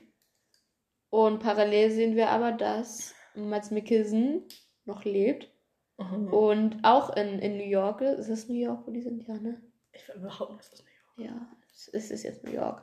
Und 1.08 1.38
parallel 1.38 1.92
sehen 1.92 2.16
wir 2.16 2.30
aber, 2.30 2.50
dass 2.50 3.14
Mads 3.36 3.70
Mikkelsen 3.70 4.42
noch 4.86 5.04
lebt. 5.04 5.53
Mhm. 5.98 6.32
Und 6.32 6.78
auch 6.82 7.16
in, 7.16 7.38
in 7.38 7.56
New 7.56 7.68
York. 7.68 8.00
Ist 8.00 8.28
das 8.30 8.48
New 8.48 8.54
York, 8.58 8.86
wo 8.86 8.90
die 8.90 9.02
sind? 9.02 9.26
Ja, 9.26 9.34
ne? 9.34 9.60
Ich 9.92 10.08
weiß 10.08 10.16
überhaupt 10.16 10.52
nicht, 10.52 10.72
was 10.72 10.82
New 11.16 11.24
Ja, 11.24 11.48
es 11.72 11.88
ist 11.88 12.10
es 12.10 12.22
jetzt 12.24 12.44
New 12.44 12.52
York. 12.52 12.82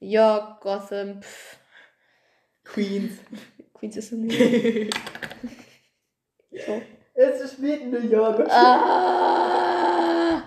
New 0.00 0.08
York, 0.08 0.60
Gotham, 0.60 1.20
pff, 1.22 1.58
Queens. 2.64 3.18
Queens 3.74 3.96
ist 3.96 4.12
in 4.12 4.26
New 4.26 4.32
York. 4.32 4.90
So. 6.66 6.82
es 7.14 7.52
spielt 7.54 7.80
in 7.80 7.90
New 7.90 8.10
York. 8.10 8.46
Ah! 8.50 10.42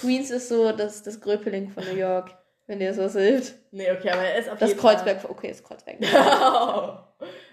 Queens 0.00 0.30
ist 0.30 0.48
so 0.50 0.72
das, 0.72 1.02
das 1.02 1.20
Gröpeling 1.20 1.70
von 1.70 1.84
New 1.84 1.96
York, 1.96 2.36
wenn 2.66 2.78
dir 2.78 2.88
das 2.88 2.98
was 2.98 3.14
hilft. 3.14 3.54
Nee, 3.70 3.90
okay, 3.90 4.10
aber 4.10 4.24
er 4.24 4.38
ist 4.38 4.50
auf 4.50 4.58
Das 4.58 4.68
jeden 4.68 4.80
Kreuzberg, 4.80 5.24
okay, 5.28 5.48
ist 5.52 5.64
Kreuzberg. 5.64 6.04
Fall. 6.04 7.08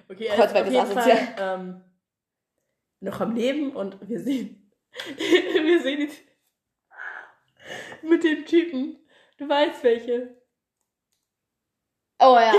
okay, 0.09 0.25
er 0.25 0.35
Kreuzberg 0.35 0.67
ist 0.67 0.73
ist 0.73 0.79
asozial. 0.79 1.17
Fall 1.17 1.59
ähm, 1.59 1.81
noch 2.99 3.21
am 3.21 3.35
Leben 3.35 3.75
und 3.75 3.97
wir 4.07 4.19
sehen. 4.19 4.71
wir 5.17 5.81
sehen 5.81 6.01
ihn 6.01 6.09
mit 8.03 8.23
dem 8.23 8.45
Typen. 8.45 8.97
Du 9.37 9.49
weißt 9.49 9.83
welche. 9.83 10.35
Oh 12.19 12.37
ja. 12.39 12.53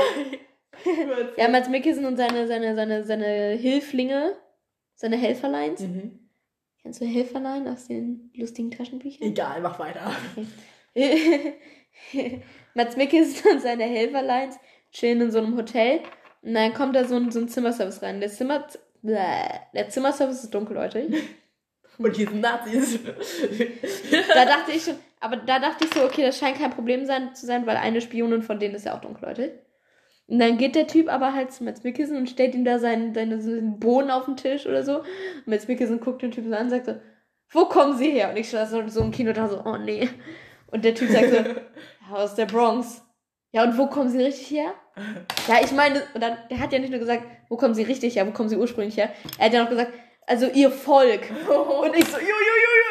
Ja, 1.37 1.49
Mads 1.49 1.69
Mikkelsen 1.69 2.05
und 2.05 2.17
seine, 2.17 2.47
seine, 2.47 2.75
seine, 2.75 3.05
seine 3.05 3.53
Hilflinge, 3.53 4.37
seine 4.95 5.17
Helferleins. 5.17 5.81
Mhm. 5.81 6.29
Kennst 6.83 7.01
du 7.01 7.07
Helferlein 7.07 7.67
aus 7.67 7.89
den 7.89 8.31
lustigen 8.35 8.71
Taschenbüchern? 8.71 9.27
Egal, 9.29 9.61
mach 9.63 9.79
weiter. 9.79 10.13
Mats 12.75 12.97
Mikkelsen 12.97 13.53
und 13.53 13.61
seine 13.61 13.85
Helferleins 13.85 14.59
chillen 14.93 15.23
in 15.23 15.31
so 15.31 15.39
einem 15.39 15.57
Hotel. 15.57 16.01
Und 16.43 16.55
dann 16.55 16.75
kommt 16.75 16.95
da 16.95 17.05
so 17.05 17.17
ein, 17.17 17.31
so 17.33 17.41
ein 17.41 17.49
Zimmerservice 17.49 18.03
rein. 18.03 18.21
Der, 18.21 18.31
Zimmer, 18.31 18.67
Bäh. 19.03 19.61
der 19.75 19.89
Zimmerservice 19.89 20.45
ist 20.45 20.55
dunkelhäutig. 20.55 21.15
Und 21.99 22.15
hier 22.15 22.29
sind 22.29 22.41
Nazis. 22.41 22.99
Da 24.35 24.45
dachte 24.45 24.73
ich 24.73 24.85
schon, 24.85 24.97
aber 25.21 25.37
da 25.37 25.59
dachte 25.59 25.87
ich 25.87 25.95
so, 25.95 26.05
okay, 26.05 26.23
das 26.23 26.39
scheint 26.39 26.59
kein 26.59 26.71
Problem 26.71 27.07
sein, 27.07 27.35
zu 27.35 27.47
sein, 27.47 27.67
weil 27.67 27.77
eine 27.77 28.01
Spionin 28.01 28.43
von 28.43 28.59
denen 28.59 28.75
ist 28.75 28.85
ja 28.85 28.95
auch 28.95 29.01
dunkelhäutig. 29.01 29.53
Und 30.29 30.41
dann 30.41 30.59
geht 30.59 30.75
der 30.75 30.89
Typ 30.89 31.09
aber 31.09 31.33
halt 31.33 31.53
zu 31.53 31.65
Mats 31.65 31.85
Mikkelsen 31.85 32.17
und 32.17 32.29
stellt 32.29 32.55
ihm 32.55 32.65
da 32.65 32.79
seinen, 32.79 33.15
seinen, 33.15 33.41
seinen 33.41 33.79
Bohnen 33.79 34.11
auf 34.11 34.25
den 34.25 34.37
Tisch 34.37 34.67
oder 34.67 34.83
so. 34.83 34.99
Und 34.99 35.47
Mats 35.47 35.69
Mikkelsen 35.69 36.01
guckt 36.01 36.23
den 36.23 36.33
Typen 36.33 36.51
so 36.51 36.57
an 36.57 36.65
und 36.65 36.71
sagt 36.71 36.87
so, 36.87 36.97
wo 37.51 37.67
kommen 37.67 37.97
sie 37.97 38.11
her? 38.11 38.31
Und 38.31 38.37
ich 38.37 38.49
stand 38.49 38.69
so, 38.69 38.87
so 38.89 39.01
im 39.01 39.13
Kino 39.13 39.33
da 39.33 39.49
so, 39.49 39.63
oh 39.65 39.77
nee. 39.77 40.09
Und 40.67 40.85
der 40.85 40.95
Typ 40.95 41.11
sagt 41.11 41.31
so, 41.31 41.37
aus 42.15 42.35
der 42.35 42.47
Bronx. 42.47 43.03
Ja, 43.53 43.63
und 43.63 43.79
wo 43.79 43.87
kommen 43.87 44.11
sie 44.11 44.23
richtig 44.23 44.51
her? 44.51 44.75
Ja, 45.47 45.61
ich 45.63 45.73
meine, 45.73 46.03
und 46.15 46.23
dann, 46.23 46.39
der 46.51 46.59
hat 46.59 46.73
ja 46.73 46.79
nicht 46.79 46.89
nur 46.91 46.99
gesagt, 46.99 47.23
wo 47.49 47.57
kommen 47.57 47.75
sie 47.75 47.83
richtig 47.83 48.17
her, 48.17 48.27
wo 48.27 48.31
kommen 48.31 48.49
sie 48.49 48.57
ursprünglich 48.57 48.97
her. 48.97 49.13
Er 49.39 49.47
hat 49.47 49.53
ja 49.53 49.63
noch 49.63 49.71
gesagt, 49.71 49.93
also 50.27 50.47
ihr 50.47 50.71
Volk. 50.71 51.31
Und 51.31 51.97
ich 51.97 52.07
so, 52.07 52.19
jo, 52.19 52.27
jo, 52.27 52.27
jo, 52.27 52.33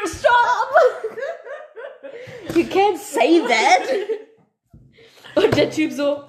jo, 0.02 0.08
stop! 0.08 0.72
You 2.56 2.64
can't 2.64 2.98
say 2.98 3.42
that! 3.42 5.44
Und 5.44 5.58
der 5.58 5.70
Typ 5.70 5.92
so, 5.92 6.24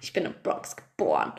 ich 0.00 0.12
bin 0.12 0.24
in 0.24 0.34
Bronx 0.42 0.74
geboren. 0.76 1.32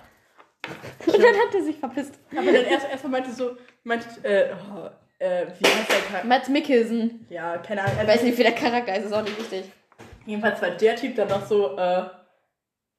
Und 1.05 1.18
dann 1.18 1.36
hat 1.36 1.55
er 1.55 1.64
sich 1.64 1.78
verpisst. 1.78 2.20
Aber 2.32 2.51
dann 2.51 2.66
erst 2.66 2.89
erstmal 2.89 3.12
meinte 3.12 3.32
so, 3.34 3.57
meinte, 3.84 4.07
äh, 4.24 4.53
oh, 4.53 4.89
äh, 5.18 5.47
wie 5.59 5.68
heißt 5.68 5.89
der 5.89 6.01
Charakter? 6.01 6.28
Mats 6.28 6.49
Mikkelsen. 6.49 7.26
Ja, 7.30 7.57
keine 7.57 7.84
Ahnung. 7.84 7.97
Ich 8.01 8.07
weiß 8.07 8.24
nicht, 8.24 8.38
wie 8.38 8.43
der 8.43 8.53
Charakter 8.53 8.95
ist, 8.95 9.05
ist 9.05 9.14
auch 9.14 9.24
nicht 9.24 9.39
wichtig. 9.39 9.72
Jedenfalls 10.26 10.61
war 10.61 10.72
der 10.72 10.95
Typ 10.95 11.15
dann 11.15 11.28
noch 11.28 11.45
so, 11.45 11.78
äh, 11.78 12.03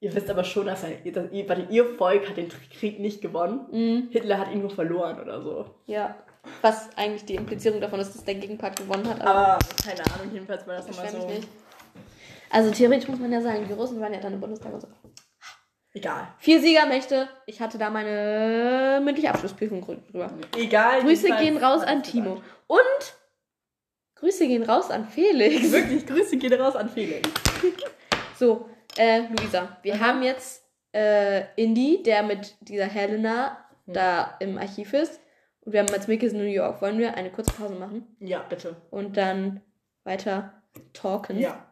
ihr 0.01 0.13
wisst 0.13 0.29
aber 0.29 0.43
schon, 0.43 0.65
dass, 0.65 0.83
er, 0.83 1.11
dass 1.11 1.31
ihr, 1.31 1.47
warte, 1.47 1.67
ihr 1.69 1.95
Volk 1.95 2.27
hat 2.29 2.37
den 2.37 2.49
Krieg 2.49 2.99
nicht 2.99 3.21
gewonnen. 3.21 3.67
Mhm. 3.71 4.09
Hitler 4.11 4.37
hat 4.37 4.51
ihn 4.51 4.61
nur 4.61 4.69
verloren 4.69 5.19
oder 5.19 5.41
so. 5.41 5.65
Ja. 5.85 6.15
Was 6.61 6.89
eigentlich 6.97 7.23
die 7.25 7.35
Implizierung 7.35 7.79
davon 7.79 8.01
ist, 8.01 8.13
dass 8.13 8.25
der 8.25 8.35
Gegenpart 8.35 8.75
gewonnen 8.77 9.07
hat. 9.07 9.21
Aber 9.21 9.53
Aber 9.53 9.59
keine 9.85 10.01
Ahnung, 10.13 10.33
jedenfalls 10.33 10.67
war 10.67 10.75
das 10.75 10.87
nochmal 10.87 11.09
so. 11.09 11.25
nicht. 11.27 11.47
Also 12.49 12.69
theoretisch 12.71 13.07
muss 13.07 13.19
man 13.19 13.31
ja 13.31 13.41
sagen, 13.41 13.65
die 13.67 13.73
Russen 13.73 13.99
waren 14.01 14.13
ja 14.13 14.19
dann 14.19 14.33
im 14.33 14.41
Bundestag 14.41 14.73
und 14.73 14.81
so. 14.81 14.87
Egal. 15.95 16.27
Vier 16.39 16.59
Siegermächte. 16.59 17.29
Ich 17.45 17.61
hatte 17.61 17.77
da 17.77 17.89
meine 17.89 18.99
mündliche 19.03 19.29
Abschlussprüfung 19.29 19.81
drüber. 20.11 20.31
Egal. 20.57 21.01
Grüße 21.01 21.29
gehen 21.37 21.57
raus 21.57 21.83
an 21.83 22.01
Timo. 22.03 22.41
Und 22.67 22.79
Grüße 24.23 24.47
gehen 24.47 24.63
raus 24.63 24.89
an 24.89 25.05
Felix. 25.05 25.69
Wirklich, 25.73 26.07
Grüße 26.07 26.37
gehen 26.37 26.53
raus 26.53 26.77
an 26.77 26.89
Felix. 26.89 27.27
So, 28.39 28.69
äh, 28.97 29.23
Luisa, 29.27 29.77
wir 29.81 29.95
Aha. 29.95 29.99
haben 30.05 30.23
jetzt 30.23 30.63
äh, 30.93 31.43
Indy, 31.61 32.01
der 32.03 32.23
mit 32.23 32.55
dieser 32.61 32.85
Helena 32.85 33.57
Hm. 33.85 33.93
da 33.95 34.37
im 34.39 34.57
Archiv 34.57 34.93
ist. 34.93 35.19
Und 35.59 35.73
wir 35.73 35.81
haben 35.81 35.91
Mats 35.91 36.07
Mikkelsen 36.07 36.39
in 36.39 36.45
New 36.45 36.51
York. 36.53 36.81
Wollen 36.81 36.99
wir 36.99 37.15
eine 37.15 37.29
kurze 37.31 37.51
Pause 37.51 37.75
machen 37.75 38.15
Ja, 38.21 38.39
bitte. 38.47 38.77
und 38.91 39.17
dann 39.17 39.59
weiter 40.05 40.53
talken? 40.93 41.37
Ja. 41.37 41.65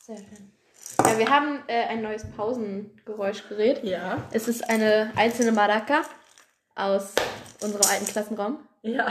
Sehr 0.00 0.16
schön. 0.16 0.52
Ja, 1.04 1.18
wir 1.18 1.28
haben 1.30 1.62
äh, 1.68 1.84
ein 1.84 2.02
neues 2.02 2.28
Pausengeräuschgerät. 2.32 3.84
Ja. 3.84 4.26
Es 4.32 4.48
ist 4.48 4.68
eine 4.68 5.12
einzelne 5.14 5.52
Maraca 5.52 6.02
aus 6.74 7.14
unserem 7.62 7.86
alten 7.90 8.06
Klassenraum, 8.06 8.58
Ja. 8.82 9.06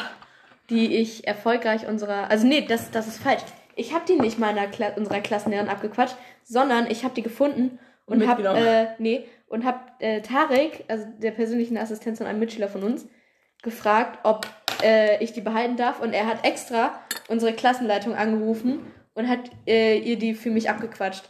die 0.70 0.96
ich 0.96 1.28
erfolgreich 1.28 1.88
unserer. 1.88 2.30
Also, 2.30 2.46
nee, 2.48 2.62
das, 2.62 2.92
das 2.92 3.08
ist 3.08 3.22
falsch. 3.22 3.44
Ich 3.76 3.94
habe 3.94 4.06
die 4.08 4.16
nicht 4.20 4.40
meiner 4.40 4.68
Kla 4.68 4.94
unserer 4.96 5.20
Klassenlehrerin 5.20 5.70
abgequatscht, 5.70 6.16
sondern 6.44 6.90
ich 6.90 7.04
habe 7.04 7.14
die 7.14 7.24
gefunden 7.24 7.80
und 8.06 8.26
habe 8.28 8.44
äh, 8.48 8.88
nee 9.00 9.26
und 9.48 9.66
habe 9.66 9.80
äh, 10.00 10.22
Tarek, 10.22 10.86
also 10.88 11.06
der 11.18 11.32
persönlichen 11.32 11.78
Assistenz 11.78 12.20
von 12.20 12.28
einem 12.28 12.40
Mitschüler 12.40 12.70
von 12.70 12.84
uns, 12.84 13.06
gefragt, 13.64 14.20
ob 14.24 14.48
äh, 14.82 15.22
ich 15.24 15.34
die 15.34 15.42
behalten 15.42 15.76
darf 15.76 16.00
und 16.00 16.14
er 16.14 16.28
hat 16.28 16.46
extra 16.46 17.00
unsere 17.28 17.54
Klassenleitung 17.54 18.16
angerufen 18.16 18.92
und 19.14 19.28
hat 19.28 19.40
äh, 19.68 19.98
ihr 19.98 20.18
die 20.18 20.34
für 20.36 20.50
mich 20.52 20.70
abgequatscht. 20.70 21.30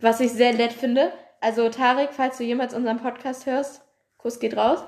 Was 0.00 0.20
ich 0.20 0.32
sehr 0.32 0.52
nett 0.52 0.72
finde. 0.72 1.12
Also 1.40 1.68
Tarek, 1.68 2.10
falls 2.12 2.38
du 2.38 2.44
jemals 2.44 2.74
unseren 2.74 2.98
Podcast 2.98 3.46
hörst, 3.46 3.82
Kuss 4.18 4.38
geht 4.38 4.56
raus. 4.56 4.80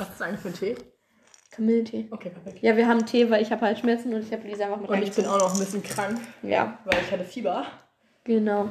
Was 0.00 0.08
ist 0.10 0.22
eigentlich 0.22 0.40
für 0.40 0.48
ein 0.48 0.54
Tee? 0.54 0.74
Kamillentee. 1.52 2.08
Okay, 2.10 2.30
perfekt. 2.30 2.62
Ja, 2.62 2.76
wir 2.76 2.86
haben 2.88 3.04
Tee, 3.06 3.28
weil 3.30 3.42
ich 3.42 3.50
habe 3.50 3.60
Halsschmerzen 3.66 4.14
und 4.14 4.22
ich 4.22 4.32
habe 4.32 4.46
Lisa 4.46 4.64
einfach 4.64 4.80
mit 4.80 4.88
Und 4.90 5.02
ich 5.02 5.12
bin 5.12 5.26
auch 5.26 5.38
noch 5.38 5.52
ein 5.52 5.58
bisschen 5.58 5.82
krank, 5.82 6.18
Ja, 6.42 6.78
weil 6.84 7.00
ich 7.04 7.10
hatte 7.10 7.24
Fieber. 7.24 7.66
genau. 8.24 8.70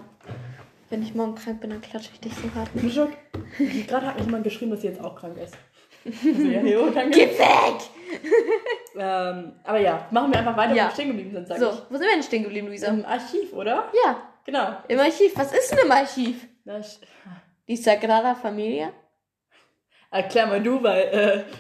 Wenn 0.90 1.04
ich 1.04 1.14
morgen 1.14 1.36
krank 1.36 1.62
bin, 1.62 1.70
dann 1.70 1.82
klatsche 1.82 2.10
ich 2.14 2.20
dich 2.20 2.34
so 2.34 2.50
hart. 2.56 2.70
Schock. 2.92 3.12
Gerade 3.88 4.08
hat 4.08 4.16
mich 4.16 4.26
jemand 4.26 4.44
geschrieben, 4.44 4.72
dass 4.72 4.82
sie 4.82 4.88
jetzt 4.88 5.02
auch 5.02 5.16
krank 5.16 5.38
ist. 5.38 5.56
Also, 6.06 6.42
ja, 6.48 6.62
jo, 6.62 6.90
danke. 6.96 7.12
Geh 7.20 7.28
weg! 7.38 7.82
Ähm, 8.98 9.54
aber 9.64 9.80
ja, 9.80 10.08
machen 10.12 10.32
wir 10.32 10.40
einfach 10.40 10.58
weiter, 10.58 10.74
Ja. 10.74 10.86
wo 10.86 10.88
wir 10.90 10.94
stehen 10.94 11.08
geblieben 11.10 11.32
sind, 11.32 11.48
sag 11.48 11.60
So, 11.60 11.70
ich. 11.70 11.76
wo 11.90 11.98
sind 11.98 12.02
wir 12.08 12.14
denn 12.16 12.24
stehen 12.24 12.44
geblieben, 12.44 12.68
Luisa? 12.68 12.88
Im 12.88 13.06
Archiv, 13.06 13.54
oder? 13.54 13.92
Ja, 14.04 14.24
Genau. 14.46 14.78
im 14.88 15.00
Archiv. 15.00 15.34
Was 15.36 15.52
ist 15.54 15.72
denn 15.72 15.80
im 15.86 15.92
Archiv? 15.92 16.48
Das, 16.66 17.00
Die 17.68 17.76
Sagrada 17.76 18.34
Familia? 18.34 18.92
Erklär 20.12 20.48
mal 20.48 20.62
du, 20.64 20.82
weil 20.84 21.02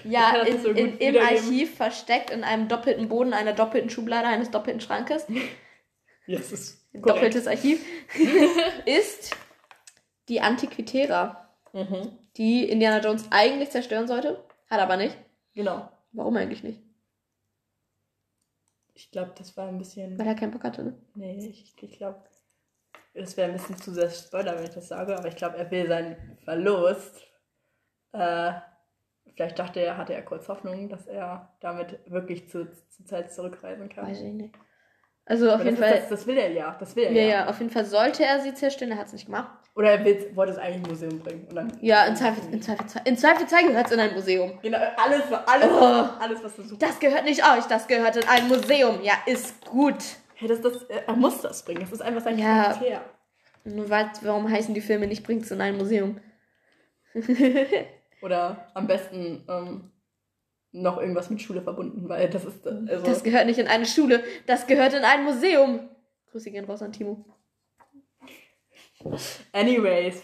äh, 0.04 0.08
Ja, 0.10 0.42
in, 0.44 0.62
so 0.62 0.70
in, 0.70 0.98
im. 0.98 1.18
Archiv 1.18 1.76
versteckt 1.76 2.30
in 2.32 2.44
einem 2.44 2.68
doppelten 2.68 3.08
Boden, 3.10 3.34
einer 3.34 3.54
doppelten 3.54 3.90
Schublade, 3.90 4.28
eines 4.28 4.52
doppelten 4.52 4.82
Schrankes, 4.82 5.26
das 6.28 6.52
ist 6.52 6.92
korrekt. 6.94 7.08
doppeltes 7.10 7.48
Archiv, 7.48 7.84
ist 8.86 9.36
die 10.28 10.42
Antiquitera, 10.42 11.46
Mhm. 11.72 12.18
die 12.38 12.68
Indiana 12.68 13.00
Jones 13.00 13.28
eigentlich 13.30 13.70
zerstören 13.70 14.08
sollte, 14.08 14.44
hat 14.72 14.80
aber 14.80 14.98
nicht. 14.98 15.16
Genau. 15.54 15.88
Warum 16.14 16.36
eigentlich 16.38 16.64
nicht? 16.64 16.82
Ich 18.96 19.12
glaube, 19.12 19.34
das 19.38 19.56
war 19.56 19.68
ein 19.68 19.78
bisschen. 19.78 20.18
Weil 20.18 20.28
er 20.28 20.36
keinen 20.36 20.52
Bock 20.52 20.64
hatte, 20.64 20.84
ne? 20.84 20.94
Nee, 21.16 21.48
ich, 21.48 21.76
ich 21.82 21.98
glaube, 21.98 22.20
das 23.14 23.38
wäre 23.38 23.50
ein 23.50 23.54
bisschen 23.54 23.78
zu 23.78 23.94
sehr 23.94 24.10
Spoiler, 24.10 24.56
wenn 24.58 24.64
ich 24.66 24.72
das 24.72 24.88
sage, 24.88 25.16
aber 25.18 25.28
ich 25.28 25.36
glaube, 25.36 25.58
er 25.58 25.70
will 25.72 25.88
seinen 25.88 26.38
Verlust. 26.44 27.22
Äh, 28.12 28.52
vielleicht 29.36 29.60
dachte 29.60 29.80
er, 29.80 29.98
hatte 29.98 30.14
er 30.14 30.22
kurz 30.24 30.48
Hoffnung, 30.48 30.90
dass 30.90 31.08
er 31.08 31.54
damit 31.60 32.00
wirklich 32.08 32.50
zu, 32.50 32.68
zur 32.90 33.06
Zeit 33.06 33.32
zurückreisen 33.34 33.90
kann. 33.90 34.08
Weiß 34.08 34.22
ich 34.22 34.34
nicht. 34.34 34.56
Also 35.26 35.52
auf 35.52 35.64
jeden 35.64 35.78
Fall, 35.78 35.92
Das, 35.94 36.10
das 36.10 36.26
will 36.28 36.38
er 36.38 36.52
ja. 36.52 36.76
Das 36.80 36.96
will 36.96 37.04
er 37.04 37.12
ja, 37.12 37.22
ja. 37.22 37.30
ja, 37.30 37.48
auf 37.50 37.60
jeden 37.60 37.70
Fall 37.72 37.86
sollte 37.86 38.26
er 38.26 38.40
sie 38.40 38.54
zerstören, 38.56 38.92
er 38.92 38.98
hat 38.98 39.08
es 39.08 39.14
nicht 39.14 39.28
gemacht. 39.28 39.52
Oder 39.76 39.92
er 39.92 40.04
will, 40.04 40.32
wollte 40.36 40.54
es 40.54 40.58
eigentlich 40.58 40.78
im 40.84 40.90
Museum 40.90 41.20
bringen. 41.20 41.46
Und 41.48 41.56
dann, 41.56 41.72
Ja, 41.82 42.06
in 42.06 42.16
Zweifel, 42.16 42.52
in 42.52 42.62
Zweifel, 42.64 42.86
in 43.06 43.16
Zweifel 43.16 43.46
gehört 43.68 43.86
es 43.86 43.92
in 43.92 44.00
ein 44.00 44.14
Museum. 44.16 44.60
Genau, 44.64 44.80
alles, 44.98 45.22
alles, 45.46 45.68
Oh. 45.72 46.10
alles 46.20 46.44
was 46.44 46.56
du 46.56 46.64
suchst. 46.64 46.82
Das 46.82 47.00
gehört 47.00 47.26
nicht 47.26 47.44
euch, 47.44 47.64
das 47.66 47.88
gehört 47.88 48.16
in 48.18 48.28
ein 48.28 48.48
Museum. 48.48 49.02
Ja, 49.04 49.14
ist 49.28 49.64
gut. 49.68 49.98
Hey, 50.34 50.48
das, 50.48 50.62
das, 50.62 50.84
er 50.84 51.14
muss 51.16 51.42
das 51.42 51.64
bringen. 51.64 51.82
Das 51.82 51.92
ist 51.92 52.02
einfach 52.02 52.22
sein 52.24 52.40
Ja. 52.40 52.64
Charakter. 52.64 53.02
Nur 53.66 53.88
warum 53.90 54.50
heißen 54.50 54.74
die 54.74 54.82
Filme 54.82 55.06
nicht 55.06 55.24
bringt's 55.24 55.52
in 55.52 55.62
ein 55.62 55.78
Museum? 55.78 56.20
Oder 58.22 58.70
am 58.74 58.88
besten 58.88 59.44
ähm, 59.48 59.92
noch 60.72 61.00
irgendwas 61.00 61.30
mit 61.30 61.42
Schule 61.42 61.62
verbunden, 61.62 62.10
weil 62.10 62.30
das 62.30 62.46
ist. 62.46 62.66
Also, 62.68 63.06
Das 63.06 63.24
gehört 63.24 63.46
nicht 63.46 63.60
in 63.60 63.68
eine 63.68 63.86
Schule, 63.86 64.24
das 64.46 64.68
gehört 64.68 64.94
in 64.94 65.04
ein 65.04 65.24
Museum. 65.24 65.90
Grüße 66.32 66.52
gehen 66.52 66.66
raus 66.66 66.82
an 66.82 66.92
Timo. 66.92 67.26
anyways, 69.54 70.24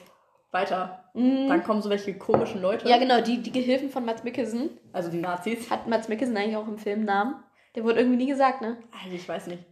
weiter. 0.51 1.09
Mhm. 1.13 1.47
Dann 1.49 1.63
kommen 1.63 1.81
so 1.81 1.89
welche 1.89 2.17
komischen 2.17 2.61
Leute. 2.61 2.87
Ja, 2.89 2.97
genau, 2.97 3.21
die, 3.21 3.41
die 3.41 3.51
Gehilfen 3.51 3.89
von 3.89 4.05
Mats 4.05 4.23
Mikkelsen. 4.23 4.69
Also 4.93 5.09
die 5.09 5.17
Nazis. 5.19 5.69
Hat 5.69 5.87
Mats 5.87 6.09
Mikkelsen 6.09 6.35
eigentlich 6.37 6.57
auch 6.57 6.67
im 6.67 6.77
Film 6.77 7.05
Namen? 7.05 7.43
Der 7.75 7.83
wurde 7.83 7.99
irgendwie 7.99 8.17
nie 8.17 8.29
gesagt, 8.29 8.61
ne? 8.61 8.77
Ah, 8.91 9.07
Ich 9.11 9.27
weiß 9.27 9.47
nicht. 9.47 9.63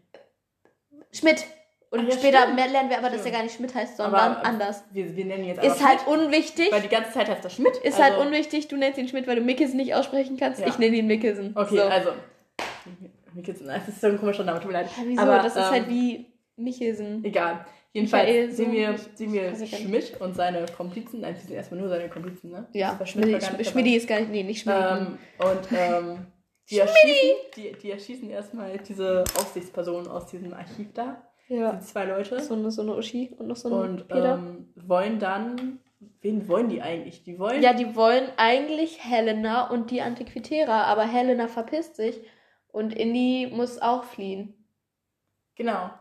Schmidt. 1.12 1.46
Und 1.94 2.08
ja, 2.08 2.18
später 2.18 2.42
stimmt. 2.42 2.72
lernen 2.72 2.90
wir 2.90 2.98
aber, 2.98 3.10
dass 3.10 3.20
Stimmt. 3.20 3.26
er 3.28 3.32
gar 3.34 3.44
nicht 3.44 3.56
Schmidt 3.56 3.76
heißt, 3.76 3.98
sondern 3.98 4.16
Aber, 4.16 4.46
anders. 4.46 4.84
Wir, 4.92 5.16
wir 5.16 5.26
nennen 5.26 5.44
ihn 5.44 5.50
jetzt 5.50 5.64
Ist 5.64 5.86
halt 5.86 6.02
Schmidt, 6.02 6.18
unwichtig. 6.18 6.72
Weil 6.72 6.82
die 6.82 6.88
ganze 6.88 7.12
Zeit 7.12 7.30
heißt 7.30 7.44
er 7.44 7.52
Schmidt. 7.52 7.78
Ist 7.78 8.02
also, 8.02 8.18
halt 8.18 8.26
unwichtig, 8.26 8.68
du 8.68 8.78
nennst 8.78 8.98
ihn 8.98 9.08
Schmidt, 9.08 9.28
weil 9.28 9.36
du 9.36 9.44
Mikkelsen 9.44 9.78
nicht 9.78 9.94
aussprechen 9.94 10.36
kannst. 10.36 10.60
Ja. 10.60 10.68
Ich 10.68 10.80
nenne 10.80 10.96
ihn 10.96 11.06
Mikkelsen. 11.06 11.52
Okay, 11.54 11.78
so. 11.78 11.84
also. 11.84 12.10
Mikkelsen, 13.36 13.68
das 13.68 13.88
ist 13.88 14.02
so 14.02 14.08
ein 14.08 14.20
komischer 14.20 14.44
Name, 14.44 14.60
tut 14.60 14.72
mir 14.72 14.80
leid. 14.80 14.88
Ja, 14.98 15.04
wieso? 15.06 15.22
Aber, 15.22 15.38
das 15.38 15.56
ist 15.56 15.58
ähm, 15.58 15.72
halt 15.72 15.88
wie 15.88 16.26
Michelsen. 16.56 17.24
Egal. 17.24 17.64
Jedenfalls 17.92 18.58
sehen 18.58 18.72
wir, 18.72 18.96
sehen 19.14 19.32
wir. 19.32 19.56
Schmidt 19.68 20.20
und 20.20 20.36
seine 20.36 20.66
Komplizen. 20.76 21.22
Nein, 21.22 21.36
sie 21.36 21.46
sind 21.46 21.56
erstmal 21.56 21.80
nur 21.80 21.90
seine 21.90 22.10
Komplizen, 22.10 22.50
ne? 22.50 22.66
Ja, 22.74 22.94
Aber 22.94 23.06
Schmidt. 23.06 23.44
Schmidti 23.68 23.98
ist 23.98 24.08
gar 24.08 24.20
nicht, 24.20 24.32
nee, 24.32 24.42
nicht 24.42 24.64
Schmidt. 24.64 24.76
Ähm, 24.76 25.20
und 25.38 25.78
ähm, 25.78 26.26
die, 26.72 26.80
erschießen, 26.80 27.36
die, 27.56 27.72
die 27.74 27.92
erschießen 27.92 28.32
erstmal 28.32 28.80
diese 28.80 29.24
Aufsichtsperson 29.36 30.08
aus 30.08 30.26
diesem 30.26 30.56
Archiv 30.56 30.88
da. 30.96 31.22
Ja. 31.48 31.74
Die 31.74 31.80
zwei 31.82 32.06
Leute. 32.06 32.40
So 32.42 32.54
eine, 32.56 32.72
so 32.72 32.82
eine 32.82 32.96
Uschi 32.96 33.34
und 33.38 33.48
noch 33.48 33.56
so 33.56 33.70
ein 33.70 33.74
Und 33.74 34.08
Peter. 34.08 34.36
ähm, 34.36 34.74
wollen 34.76 35.20
dann. 35.20 35.80
Wen 36.22 36.48
wollen 36.48 36.70
die 36.70 36.82
eigentlich? 36.82 37.24
Die 37.24 37.40
wollen. 37.40 37.62
ja, 37.62 37.74
die 37.74 37.96
wollen 37.96 38.28
eigentlich 38.38 39.04
Helena 39.04 39.70
und 39.70 39.90
die 39.92 40.02
Antiquitera, 40.02 40.84
aber 40.84 41.04
Helena 41.04 41.48
verpisst 41.48 41.96
sich 41.96 42.20
und 42.68 42.94
Indy 42.94 43.50
muss 43.54 43.82
auch 43.82 44.04
fliehen. 44.04 44.54
Genau. 45.56 45.92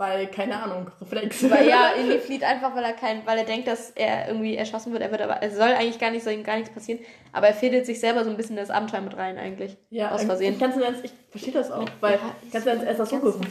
Weil, 0.00 0.28
keine 0.28 0.62
Ahnung, 0.62 0.92
Reflex. 1.00 1.50
Weil 1.50 1.68
ja, 1.68 1.88
Indy 2.00 2.20
flieht 2.20 2.44
einfach, 2.44 2.72
weil 2.76 2.84
er 2.84 2.92
kein, 2.92 3.26
weil 3.26 3.36
er 3.36 3.44
denkt, 3.44 3.66
dass 3.66 3.90
er 3.90 4.28
irgendwie 4.28 4.54
erschossen 4.56 4.92
wird. 4.92 5.02
Er 5.02 5.10
wird 5.10 5.20
aber, 5.20 5.42
es 5.42 5.56
soll 5.56 5.70
eigentlich 5.72 5.98
gar 5.98 6.12
nicht, 6.12 6.22
soll 6.22 6.34
ihm 6.34 6.44
gar 6.44 6.54
nichts 6.56 6.70
passieren. 6.72 7.00
Aber 7.32 7.48
er 7.48 7.54
fädelt 7.54 7.84
sich 7.84 7.98
selber 7.98 8.22
so 8.22 8.30
ein 8.30 8.36
bisschen 8.36 8.56
in 8.56 8.62
das 8.62 8.70
Abenteuer 8.70 9.00
mit 9.00 9.16
rein 9.16 9.36
eigentlich. 9.38 9.76
Ja, 9.90 10.12
aus 10.12 10.22
Versehen. 10.22 10.54
Ich, 10.54 10.60
ganz 10.60 10.76
im 10.76 10.82
Ernst, 10.82 11.04
ich 11.04 11.10
verstehe 11.30 11.52
das 11.52 11.72
auch, 11.72 11.84
weil 12.00 12.12
Ja, 12.14 12.20
ganz 12.52 12.64
im 12.64 12.70
Ernst, 12.70 12.84
er 12.86 12.92
ist 12.92 13.00
auch 13.00 13.06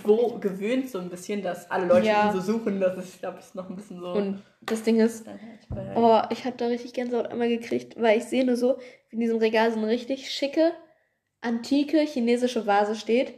so 0.05 0.37
gewöhnt, 0.39 0.89
so 0.89 0.99
ein 0.99 1.09
bisschen, 1.09 1.43
dass 1.43 1.69
alle 1.69 1.85
Leute 1.85 2.07
Ja. 2.07 2.27
ihn 2.29 2.33
so 2.33 2.39
suchen. 2.39 2.79
Das 2.79 2.97
ist, 2.97 3.19
glaube 3.19 3.39
ich, 3.41 3.53
noch 3.53 3.69
ein 3.69 3.75
bisschen 3.75 3.99
so. 3.99 4.13
Und 4.13 4.41
das 4.61 4.83
Ding 4.83 5.01
ist, 5.01 5.25
Weil- 5.69 5.93
Oh, 5.97 6.21
ich 6.29 6.45
habe 6.45 6.55
da 6.55 6.67
richtig 6.67 6.93
Gänsehaut 6.93 7.27
einmal 7.27 7.49
gekriegt, 7.49 8.01
weil 8.01 8.17
ich 8.19 8.23
sehe 8.23 8.45
nur 8.45 8.55
so, 8.55 8.77
wie 9.09 9.15
in 9.15 9.19
diesem 9.19 9.39
Regal 9.39 9.69
so 9.73 9.79
eine 9.79 9.87
richtig 9.89 10.31
schicke, 10.31 10.71
antike 11.41 11.99
chinesische 11.99 12.65
Vase 12.65 12.95
steht. 12.95 13.33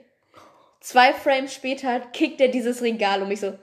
Zwei 0.79 1.13
Frames 1.13 1.53
später 1.53 1.99
kickt 1.99 2.39
er 2.41 2.47
dieses 2.47 2.81
Regal 2.81 3.21
um 3.21 3.27
mich 3.27 3.41
so. 3.41 3.57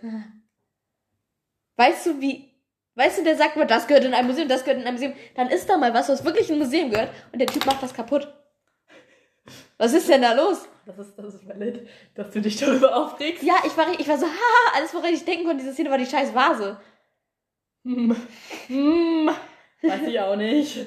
Weißt 1.76 2.06
du, 2.06 2.20
wie. 2.20 2.52
Weißt 2.94 3.18
du, 3.18 3.24
der 3.24 3.36
sagt 3.36 3.56
mal, 3.56 3.66
das 3.66 3.86
gehört 3.86 4.04
in 4.04 4.14
ein 4.14 4.26
Museum, 4.26 4.48
das 4.48 4.64
gehört 4.64 4.80
in 4.80 4.86
ein 4.86 4.94
Museum. 4.94 5.12
Dann 5.34 5.48
ist 5.48 5.68
da 5.68 5.76
mal 5.76 5.92
was, 5.92 6.08
was 6.08 6.24
wirklich 6.24 6.48
in 6.48 6.56
ein 6.56 6.60
Museum 6.60 6.90
gehört 6.90 7.10
und 7.30 7.38
der 7.38 7.46
Typ 7.48 7.66
macht 7.66 7.82
das 7.82 7.92
kaputt. 7.92 8.26
Was 9.76 9.92
ist 9.92 10.08
denn 10.08 10.22
da 10.22 10.32
los? 10.32 10.66
Das 10.86 10.98
ist, 10.98 11.14
das 11.16 11.34
ist 11.34 11.46
valid, 11.46 11.86
dass 12.14 12.30
du 12.30 12.40
dich 12.40 12.56
darüber 12.56 12.96
aufregst. 12.96 13.42
Ja, 13.42 13.56
ich 13.66 13.76
war, 13.76 13.86
ich 13.98 14.08
war 14.08 14.16
so, 14.16 14.26
haha, 14.26 14.76
alles, 14.76 14.94
woran 14.94 15.12
ich 15.12 15.24
denken 15.24 15.44
konnte, 15.44 15.62
diese 15.62 15.74
Szene 15.74 15.90
war 15.90 15.98
die 15.98 16.06
scheiß 16.06 16.34
Vase. 16.34 16.80
Hm. 17.84 18.16
Hm. 18.68 19.30
Weiß 19.82 20.02
ich 20.08 20.18
auch 20.18 20.36
nicht. 20.36 20.86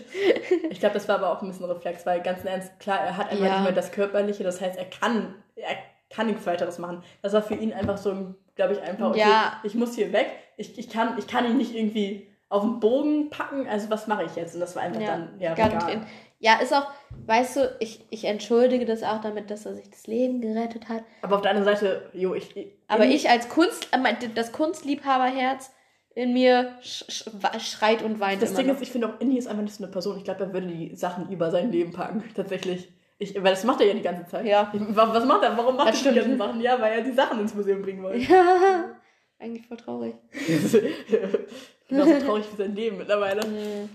Ich 0.72 0.80
glaube, 0.80 0.96
das 0.96 1.08
war 1.08 1.20
aber 1.20 1.30
auch 1.32 1.42
ein 1.44 1.48
bisschen 1.48 1.66
Reflex, 1.66 2.06
weil 2.08 2.22
ganz 2.24 2.42
im 2.42 2.48
Ernst, 2.48 2.80
klar, 2.80 3.00
er 3.00 3.18
hat 3.18 3.30
einfach 3.30 3.46
Ja. 3.46 3.54
nicht 3.56 3.64
mehr 3.66 3.72
das 3.74 3.92
Körperliche, 3.92 4.44
das 4.44 4.60
heißt, 4.60 4.78
er 4.78 4.86
kann, 4.90 5.36
er 5.56 5.78
kann 6.10 6.28
nichts 6.28 6.46
weiteres 6.46 6.80
machen. 6.80 7.04
Das 7.22 7.34
war 7.34 7.42
für 7.42 7.56
ihn 7.56 7.72
einfach 7.74 7.98
so, 7.98 8.36
glaube 8.56 8.74
ich, 8.74 8.82
einfach, 8.82 9.10
okay, 9.10 9.20
Ja. 9.20 9.60
ich 9.64 9.76
muss 9.76 9.96
hier 9.96 10.12
weg, 10.12 10.28
ich, 10.58 10.78
ich, 10.78 10.90
kann, 10.90 11.18
ich 11.18 11.28
kann 11.28 11.46
ihn 11.46 11.58
nicht 11.58 11.74
irgendwie 11.76 12.28
auf 12.50 12.64
den 12.64 12.80
Bogen 12.80 13.30
packen, 13.30 13.68
also 13.68 13.90
was 13.90 14.08
mache 14.08 14.24
ich 14.24 14.36
jetzt? 14.36 14.56
Und 14.56 14.62
das 14.62 14.76
war 14.76 14.82
einfach 14.84 15.02
Ja, 15.02 15.08
dann, 15.08 15.40
ja, 15.40 15.54
Ganz 15.54 15.74
egal. 15.76 15.94
in- 15.94 16.02
Ja, 16.40 16.56
ist 16.62 16.74
auch, 16.74 16.88
weißt 17.28 17.56
du, 17.58 17.76
ich, 17.80 18.06
ich 18.10 18.24
entschuldige 18.26 18.86
das 18.86 19.04
auch 19.04 19.22
damit, 19.22 19.52
dass 19.52 19.66
er 19.66 19.76
sich 19.76 19.90
das 19.90 20.08
Leben 20.08 20.40
gerettet 20.42 20.88
hat. 20.90 21.04
Aber 21.22 21.36
auf 21.36 21.42
der 21.42 21.52
anderen 21.52 21.66
Seite, 21.76 22.10
jo, 22.14 22.34
ich. 22.34 22.56
ich 22.56 22.68
Aber 22.88 23.06
ich 23.06 23.30
als 23.30 23.50
Kunst, 23.50 23.90
äh, 23.92 24.28
das 24.34 24.52
Kunstliebhaberherz 24.54 25.72
in 26.16 26.34
mir 26.34 26.72
schreit 26.82 28.02
und 28.04 28.20
weint 28.20 28.42
Das 28.42 28.54
Ding 28.54 28.68
noch. 28.68 28.76
ist, 28.76 28.82
ich 28.82 28.92
finde 28.92 29.10
auch, 29.10 29.20
Indy 29.20 29.38
ist 29.38 29.48
einfach 29.48 29.64
nicht 29.64 29.76
so 29.76 29.84
eine 29.84 29.92
Person. 29.92 30.18
Ich 30.18 30.24
glaube, 30.24 30.44
er 30.44 30.54
würde 30.54 30.68
die 30.68 30.96
Sachen 30.96 31.30
über 31.30 31.52
sein 31.52 31.72
Leben 31.72 31.92
packen, 31.94 32.24
tatsächlich. 32.36 32.90
Ich, 33.22 33.36
weil 33.36 33.52
das 33.52 33.64
macht 33.66 33.82
er 33.82 33.88
ja 33.88 33.94
die 33.94 34.02
ganze 34.02 34.26
Zeit. 34.26 34.46
Ja. 34.46 34.72
Ich, 34.74 34.82
was 34.96 35.26
macht 35.26 35.44
er? 35.44 35.56
Warum 35.58 35.76
macht 35.76 35.90
Das 35.90 35.96
er 36.06 36.12
die 36.14 36.20
stimmt. 36.20 36.38
ganzen 36.38 36.38
Sachen? 36.38 36.62
Ja, 36.62 36.80
weil 36.82 36.94
er 36.94 37.02
die 37.04 37.12
Sachen 37.12 37.40
ins 37.42 37.54
Museum 37.54 37.82
bringen 37.82 38.02
wollte. 38.02 38.18
Ja, 38.20 38.96
eigentlich 39.40 39.68
voll 39.68 39.78
traurig. 39.78 40.16
Genauso 41.90 42.20
traurig 42.20 42.46
wie 42.52 42.56
sein 42.56 42.76
Leben 42.76 42.98
mittlerweile. 42.98 43.46
Mhm. 43.46 43.90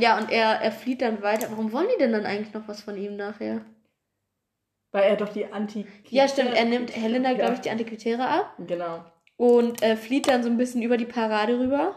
Ja, 0.00 0.18
und 0.18 0.30
er, 0.30 0.60
er 0.60 0.70
flieht 0.72 1.02
dann 1.02 1.22
weiter. 1.22 1.48
Warum 1.50 1.72
wollen 1.72 1.88
die 1.92 1.98
denn 1.98 2.12
dann 2.12 2.26
eigentlich 2.26 2.52
noch 2.54 2.68
was 2.68 2.82
von 2.82 2.96
ihm 2.96 3.16
nachher? 3.16 3.62
Weil 4.92 5.04
er 5.04 5.16
doch 5.16 5.30
die 5.30 5.46
Anti. 5.46 5.86
Ja, 6.10 6.28
stimmt, 6.28 6.54
er 6.54 6.66
nimmt 6.66 6.94
Helena, 6.94 7.30
Ja. 7.30 7.36
glaube 7.36 7.54
ich, 7.54 7.60
die 7.60 7.70
Antiquitäre 7.70 8.28
ab 8.28 8.54
Genau. 8.66 9.02
und 9.38 9.82
äh, 9.82 9.96
flieht 9.96 10.28
dann 10.28 10.42
so 10.42 10.50
ein 10.50 10.58
bisschen 10.58 10.82
über 10.82 10.98
die 10.98 11.06
Parade 11.06 11.58
rüber. 11.58 11.96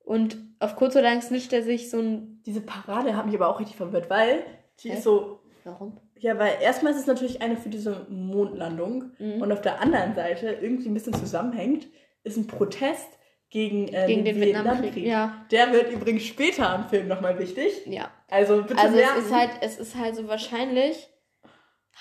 Und 0.00 0.36
auf 0.58 0.74
kurz 0.76 0.94
oder 0.96 1.04
lang 1.04 1.22
snitcht 1.22 1.52
er 1.52 1.62
sich 1.62 1.88
so 1.90 1.98
ein. 2.00 2.42
Diese 2.44 2.60
Parade 2.60 3.16
hat 3.16 3.26
mich 3.26 3.34
aber 3.36 3.48
auch 3.48 3.60
richtig 3.60 3.76
verwirrt, 3.76 4.10
weil 4.10 4.44
die 4.80 4.90
Hä? 4.90 4.94
ist 4.96 5.04
so. 5.04 5.40
Warum? 5.66 6.00
Ja, 6.18 6.38
weil 6.38 6.52
erstmal 6.62 6.92
ist 6.92 7.00
es 7.00 7.06
natürlich 7.06 7.42
eine 7.42 7.56
für 7.56 7.68
diese 7.68 8.06
Mondlandung 8.08 9.10
Mhm. 9.18 9.42
und 9.42 9.52
auf 9.52 9.60
der 9.60 9.80
anderen 9.80 10.14
Seite 10.14 10.58
irgendwie 10.62 10.88
ein 10.88 10.94
bisschen 10.94 11.14
zusammenhängt, 11.14 11.88
ist 12.24 12.36
ein 12.36 12.46
Protest 12.46 13.08
gegen, 13.50 13.88
äh, 13.88 14.06
Gegen 14.06 14.24
den 14.24 14.40
Vietnamkrieg. 14.40 14.96
Ja. 14.96 15.44
Der 15.50 15.72
wird 15.72 15.90
übrigens 15.92 16.24
später 16.24 16.74
im 16.76 16.88
Film 16.88 17.08
nochmal 17.08 17.38
wichtig. 17.38 17.84
Ja. 17.86 18.10
Also 18.28 18.62
bitte 18.62 18.78
Also 18.80 18.96
es 18.96 19.02
merken. 19.04 19.18
ist 19.20 19.32
halt, 19.34 19.50
es 19.60 19.78
ist 19.78 19.96
halt 19.96 20.16
so 20.16 20.26
wahrscheinlich, 20.28 21.08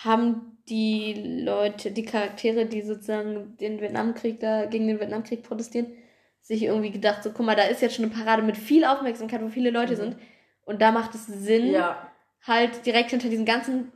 haben 0.04 0.58
die 0.70 1.14
Leute, 1.44 1.92
die 1.92 2.06
Charaktere, 2.06 2.66
die 2.66 2.82
sozusagen 2.82 3.56
den 3.58 3.80
Vietnamkrieg 3.82 4.40
da, 4.40 4.66
gegen 4.66 4.88
den 4.88 5.00
Vietnamkrieg 5.00 5.44
protestieren, 5.44 5.88
sich 6.42 6.64
irgendwie 6.64 6.92
gedacht, 6.92 7.24
so 7.24 7.32
guck 7.32 7.46
mal, 7.46 7.56
da 7.56 7.64
ist 7.64 7.82
jetzt 7.82 7.96
schon 7.96 8.06
eine 8.06 8.14
Parade 8.14 8.42
mit 8.44 8.58
viel 8.58 8.86
Aufmerksamkeit, 8.86 9.42
wo 9.42 9.48
viele 9.50 9.70
Leute 9.72 9.94
Mhm. 9.94 9.98
sind. 9.98 10.18
Und 10.66 10.82
da 10.82 10.92
macht 10.92 11.14
es 11.16 11.28
Sinn, 11.28 11.68
ja, 11.72 12.12
halt 12.48 12.86
direkt 12.86 13.12
hinter 13.12 13.30
diesem 13.30 13.46
ganzen, 13.46 13.92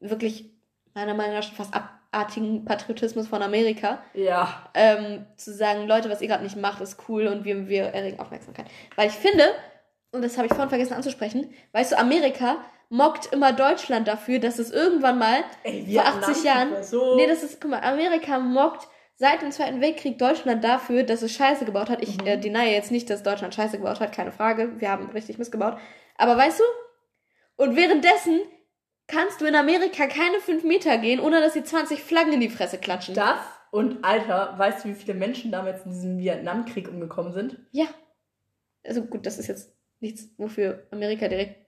wirklich, 0.00 0.50
meiner 0.94 1.14
Meinung 1.14 1.34
nach 1.34 1.42
schon 1.42 1.56
fast 1.56 1.74
abartigen 1.74 2.64
Patriotismus 2.64 3.28
von 3.28 3.42
Amerika, 3.42 4.02
ja. 4.14 4.70
ähm, 4.74 5.26
zu 5.36 5.52
sagen, 5.52 5.86
Leute, 5.86 6.10
was 6.10 6.20
ihr 6.20 6.28
gerade 6.28 6.44
nicht 6.44 6.56
macht, 6.56 6.80
ist 6.80 6.98
cool 7.08 7.26
und 7.26 7.44
wir, 7.44 7.68
wir 7.68 7.84
erregen 7.84 8.20
Aufmerksamkeit. 8.20 8.66
Weil 8.96 9.08
ich 9.08 9.14
finde, 9.14 9.44
und 10.12 10.22
das 10.22 10.36
habe 10.36 10.46
ich 10.46 10.52
vorhin 10.52 10.70
vergessen 10.70 10.94
anzusprechen, 10.94 11.52
weißt 11.72 11.92
du, 11.92 11.98
Amerika 11.98 12.58
mockt 12.90 13.32
immer 13.32 13.52
Deutschland 13.52 14.08
dafür, 14.08 14.38
dass 14.38 14.58
es 14.58 14.70
irgendwann 14.70 15.18
mal 15.18 15.44
Ey, 15.62 15.86
vor 15.92 16.06
80 16.06 16.44
Jahren. 16.44 16.82
So 16.82 17.16
Nee, 17.16 17.26
das 17.26 17.42
ist, 17.42 17.60
guck 17.60 17.70
mal, 17.70 17.80
Amerika 17.80 18.38
mockt 18.38 18.88
seit 19.16 19.42
dem 19.42 19.50
Zweiten 19.50 19.80
Weltkrieg 19.80 20.18
Deutschland 20.18 20.64
dafür, 20.64 21.02
dass 21.02 21.22
es 21.22 21.32
Scheiße 21.32 21.64
gebaut 21.64 21.90
hat. 21.90 22.02
Ich 22.02 22.20
Mhm. 22.22 22.26
äh, 22.26 22.38
deny 22.38 22.70
jetzt 22.72 22.90
nicht, 22.90 23.10
dass 23.10 23.22
Deutschland 23.22 23.54
Scheiße 23.54 23.76
gebaut 23.78 24.00
hat, 24.00 24.14
keine 24.14 24.32
Frage. 24.32 24.80
Wir 24.80 24.90
haben 24.90 25.10
richtig 25.10 25.38
missgebaut. 25.38 25.76
Aber 26.16 26.36
weißt 26.36 26.60
du? 26.60 26.64
Und 27.58 27.76
währenddessen 27.76 28.40
kannst 29.08 29.40
du 29.40 29.44
in 29.46 29.54
Amerika 29.54 30.06
keine 30.06 30.40
5 30.40 30.64
Meter 30.64 30.96
gehen, 30.98 31.20
ohne 31.20 31.40
dass 31.40 31.52
sie 31.54 31.64
20 31.64 32.02
Flaggen 32.02 32.32
in 32.32 32.40
die 32.40 32.48
Fresse 32.48 32.78
klatschen. 32.78 33.14
das 33.14 33.38
und 33.70 34.02
Alter, 34.02 34.54
weißt 34.56 34.84
du, 34.84 34.88
wie 34.88 34.94
viele 34.94 35.12
Menschen 35.12 35.52
damals 35.52 35.84
in 35.84 35.90
diesem 35.92 36.18
Vietnamkrieg 36.18 36.88
umgekommen 36.88 37.32
sind? 37.34 37.58
Ja. 37.72 37.84
Also 38.86 39.02
gut, 39.02 39.26
das 39.26 39.38
ist 39.38 39.46
jetzt 39.48 39.74
nichts, 40.00 40.28
wofür 40.38 40.86
Amerika 40.90 41.28
direkt, 41.28 41.66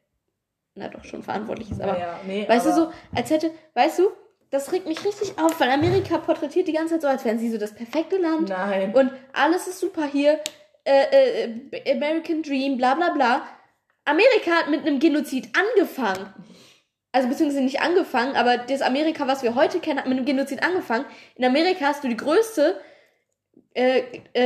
na 0.75 0.89
doch, 0.89 1.05
schon 1.05 1.23
verantwortlich 1.23 1.71
ist. 1.71 1.81
Aber 1.83 1.93
naja, 1.93 2.21
nee, 2.27 2.49
weißt 2.49 2.65
du 2.65 2.71
aber- 2.71 2.81
so, 2.87 2.93
als 3.15 3.29
hätte, 3.31 3.51
weißt 3.75 3.99
du, 3.99 4.11
das 4.51 4.73
regt 4.73 4.87
mich 4.89 5.05
richtig 5.05 5.39
auf, 5.39 5.61
weil 5.61 5.69
Amerika 5.71 6.17
porträtiert 6.19 6.69
die 6.69 6.73
ganze 6.73 6.95
Zeit 6.95 7.03
so, 7.03 7.09
als 7.09 7.25
wären 7.27 7.39
sie 7.39 7.51
so 7.51 7.59
das 7.59 7.75
perfekte 7.75 8.17
Land. 8.17 8.49
Nein. 8.49 8.95
Und 8.95 9.13
alles 9.35 9.67
ist 9.69 9.81
super 9.81 10.07
hier. 10.07 10.41
Äh, 10.85 11.45
äh, 11.75 11.93
American 11.93 12.43
Dream, 12.43 12.79
bla 12.79 12.95
bla 12.95 13.11
bla. 13.11 13.43
Amerika 14.11 14.51
hat 14.53 14.71
mit 14.71 14.87
einem 14.87 14.99
Genozid 14.99 15.49
angefangen. 15.57 16.33
Also 17.13 17.29
beziehungsweise 17.29 17.65
nicht 17.65 17.81
angefangen, 17.81 18.37
aber 18.37 18.57
das 18.59 18.83
Amerika, 18.83 19.27
was 19.27 19.43
wir 19.43 19.55
heute 19.57 19.81
kennen, 19.81 19.99
hat 19.99 20.07
mit 20.07 20.17
einem 20.17 20.27
Genozid 20.27 20.63
angefangen. 20.63 21.05
In 21.35 21.45
Amerika 21.45 21.87
hast 21.87 22.05
du 22.05 22.09
die 22.09 22.17
größte 22.17 22.81
äh, 23.75 24.01
äh, 24.33 24.41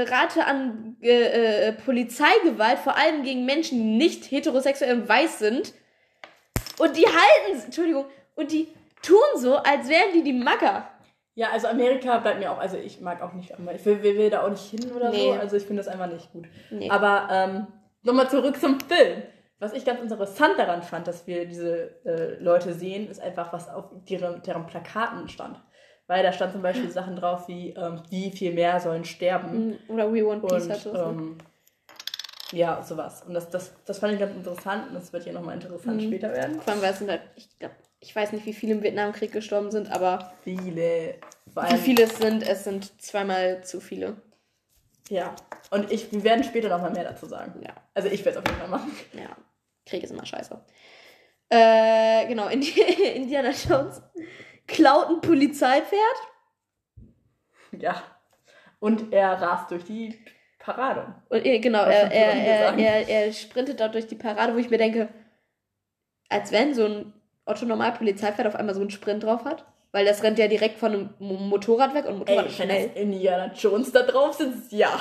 äh, 0.00 0.02
Rate 0.02 0.44
an 0.44 0.96
äh, 1.02 1.68
äh, 1.68 1.72
Polizeigewalt, 1.72 2.78
vor 2.78 2.96
allem 2.96 3.22
gegen 3.24 3.44
Menschen, 3.44 3.78
die 3.78 3.84
nicht 3.96 4.30
heterosexuell 4.30 4.94
und 5.00 5.08
weiß 5.08 5.38
sind. 5.40 5.74
Und 6.78 6.96
die 6.96 7.06
halten, 7.06 7.64
Entschuldigung, 7.64 8.04
und 8.36 8.50
die 8.52 8.68
tun 9.02 9.18
so, 9.36 9.56
als 9.56 9.88
wären 9.88 10.12
die 10.12 10.22
die 10.22 10.32
Magger. 10.32 10.88
Ja, 11.36 11.48
also 11.52 11.66
Amerika 11.68 12.18
bleibt 12.18 12.38
mir 12.38 12.50
auch, 12.52 12.58
also 12.58 12.76
ich 12.76 13.00
mag 13.00 13.20
auch 13.22 13.32
nicht, 13.32 13.52
ich 13.74 13.84
will, 13.84 14.02
will, 14.04 14.16
will 14.18 14.30
da 14.30 14.44
auch 14.44 14.50
nicht 14.50 14.70
hin 14.70 14.92
oder 14.92 15.10
Nee. 15.10 15.32
so, 15.32 15.32
also 15.32 15.56
ich 15.56 15.64
finde 15.64 15.82
das 15.82 15.92
einfach 15.92 16.06
nicht 16.06 16.32
gut. 16.32 16.46
Nee. 16.70 16.90
Aber 16.90 17.28
ähm, 17.30 17.66
nochmal 18.04 18.28
zurück 18.30 18.58
zum 18.60 18.78
Film. 18.80 19.22
Was 19.58 19.72
ich 19.72 19.84
ganz 19.84 20.00
interessant 20.00 20.58
daran 20.58 20.82
fand, 20.82 21.06
dass 21.06 21.26
wir 21.26 21.46
diese 21.46 22.04
äh, 22.04 22.34
Leute 22.42 22.74
sehen, 22.74 23.08
ist 23.08 23.20
einfach, 23.20 23.52
was 23.52 23.68
auf 23.68 23.86
deren, 24.08 24.42
deren 24.42 24.66
Plakaten 24.66 25.28
stand. 25.28 25.60
Weil 26.06 26.22
da 26.22 26.32
stand 26.32 26.52
zum 26.52 26.60
Beispiel 26.62 26.90
Sachen 26.90 27.16
drauf 27.16 27.48
wie, 27.48 27.70
ähm, 27.70 28.02
wie 28.10 28.30
viel 28.30 28.52
mehr 28.52 28.78
sollen 28.80 29.04
sterben. 29.04 29.70
Mm, 29.88 29.92
Oder 29.92 30.12
We 30.12 30.26
Want 30.26 30.46
Peace 30.46 30.64
Und 30.64 30.70
hat 30.70 30.84
das. 30.86 30.92
ne? 30.92 30.98
ähm, 31.08 31.38
ja, 32.52 32.82
sowas. 32.82 33.22
Und 33.26 33.32
das, 33.34 33.48
das, 33.50 33.72
das 33.86 33.98
fand 33.98 34.12
ich 34.12 34.20
ganz 34.20 34.34
interessant 34.36 34.88
und 34.88 34.94
das 34.94 35.12
wird 35.12 35.24
hier 35.24 35.32
nochmal 35.32 35.54
interessant 35.54 35.96
Mhm. 36.02 36.06
später 36.08 36.30
werden. 36.32 36.60
Vor 36.60 36.72
allem, 36.74 36.82
weil 36.82 36.92
es 36.92 36.98
sind 36.98 37.10
halt, 37.10 37.22
ich 37.36 37.58
glaube, 37.58 37.74
ich 38.00 38.14
weiß 38.14 38.32
nicht, 38.32 38.44
wie 38.44 38.52
viele 38.52 38.74
im 38.74 38.82
Vietnamkrieg 38.82 39.32
gestorben 39.32 39.70
sind, 39.70 39.90
aber 39.90 40.32
Viele. 40.42 41.14
Vor 41.54 41.62
wie 41.70 41.76
viele 41.78 42.02
es 42.04 42.18
sind, 42.18 42.46
es 42.46 42.64
sind 42.64 43.00
zweimal 43.00 43.64
zu 43.64 43.80
viele. 43.80 44.16
Ja. 45.08 45.34
Und 45.70 45.90
ich, 45.92 46.10
wir 46.12 46.24
werden 46.24 46.44
später 46.44 46.68
nochmal 46.68 46.90
mehr 46.90 47.04
dazu 47.04 47.26
sagen. 47.26 47.60
Ja, 47.62 47.74
Also 47.94 48.08
ich 48.08 48.24
werde 48.24 48.38
es 48.38 48.44
auf 48.44 48.48
jeden 48.48 48.60
Fall 48.60 48.68
machen. 48.70 48.92
ja. 49.12 49.36
Krieg 49.86 50.02
ist 50.02 50.10
immer 50.12 50.24
scheiße. 50.24 50.58
Äh, 51.50 52.26
genau, 52.26 52.48
Indi 52.48 52.80
Indiana 53.14 53.50
Jones 53.50 54.02
klaut 54.66 55.08
ein 55.10 55.20
Polizeipferd. 55.20 56.16
Ja. 57.72 58.02
Und 58.78 59.12
er 59.12 59.32
rast 59.40 59.70
durch 59.70 59.84
die 59.84 60.24
Parade. 60.58 61.14
Und 61.28 61.44
äh, 61.44 61.58
genau, 61.58 61.84
er, 61.84 62.10
er, 62.10 62.32
er, 62.32 62.78
er, 62.78 63.08
er 63.08 63.32
sprintet 63.32 63.80
dort 63.80 63.94
durch 63.94 64.06
die 64.06 64.14
Parade, 64.14 64.54
wo 64.54 64.58
ich 64.58 64.70
mir 64.70 64.78
denke, 64.78 65.08
als 66.30 66.50
wenn 66.52 66.74
so 66.74 66.86
ein 66.86 67.12
Otto-Normal-Polizeipferd 67.44 68.46
auf 68.46 68.56
einmal 68.56 68.74
so 68.74 68.80
einen 68.80 68.90
Sprint 68.90 69.22
drauf 69.22 69.44
hat. 69.44 69.66
Weil 69.94 70.04
das 70.04 70.24
rennt 70.24 70.40
ja 70.40 70.48
direkt 70.48 70.76
von 70.80 70.92
einem 70.92 71.14
Mo- 71.20 71.34
Motorrad 71.34 71.94
weg 71.94 72.06
und 72.06 72.18
Motorrad 72.18 72.46
Ey, 72.46 72.50
ist 72.50 72.58
wenn 72.58 72.68
schnell. 72.68 72.88
das 72.88 72.96
Indiana 73.00 73.52
Jones 73.54 73.92
da 73.92 74.02
drauf 74.02 74.34
sitzt, 74.34 74.72
ja. 74.72 74.98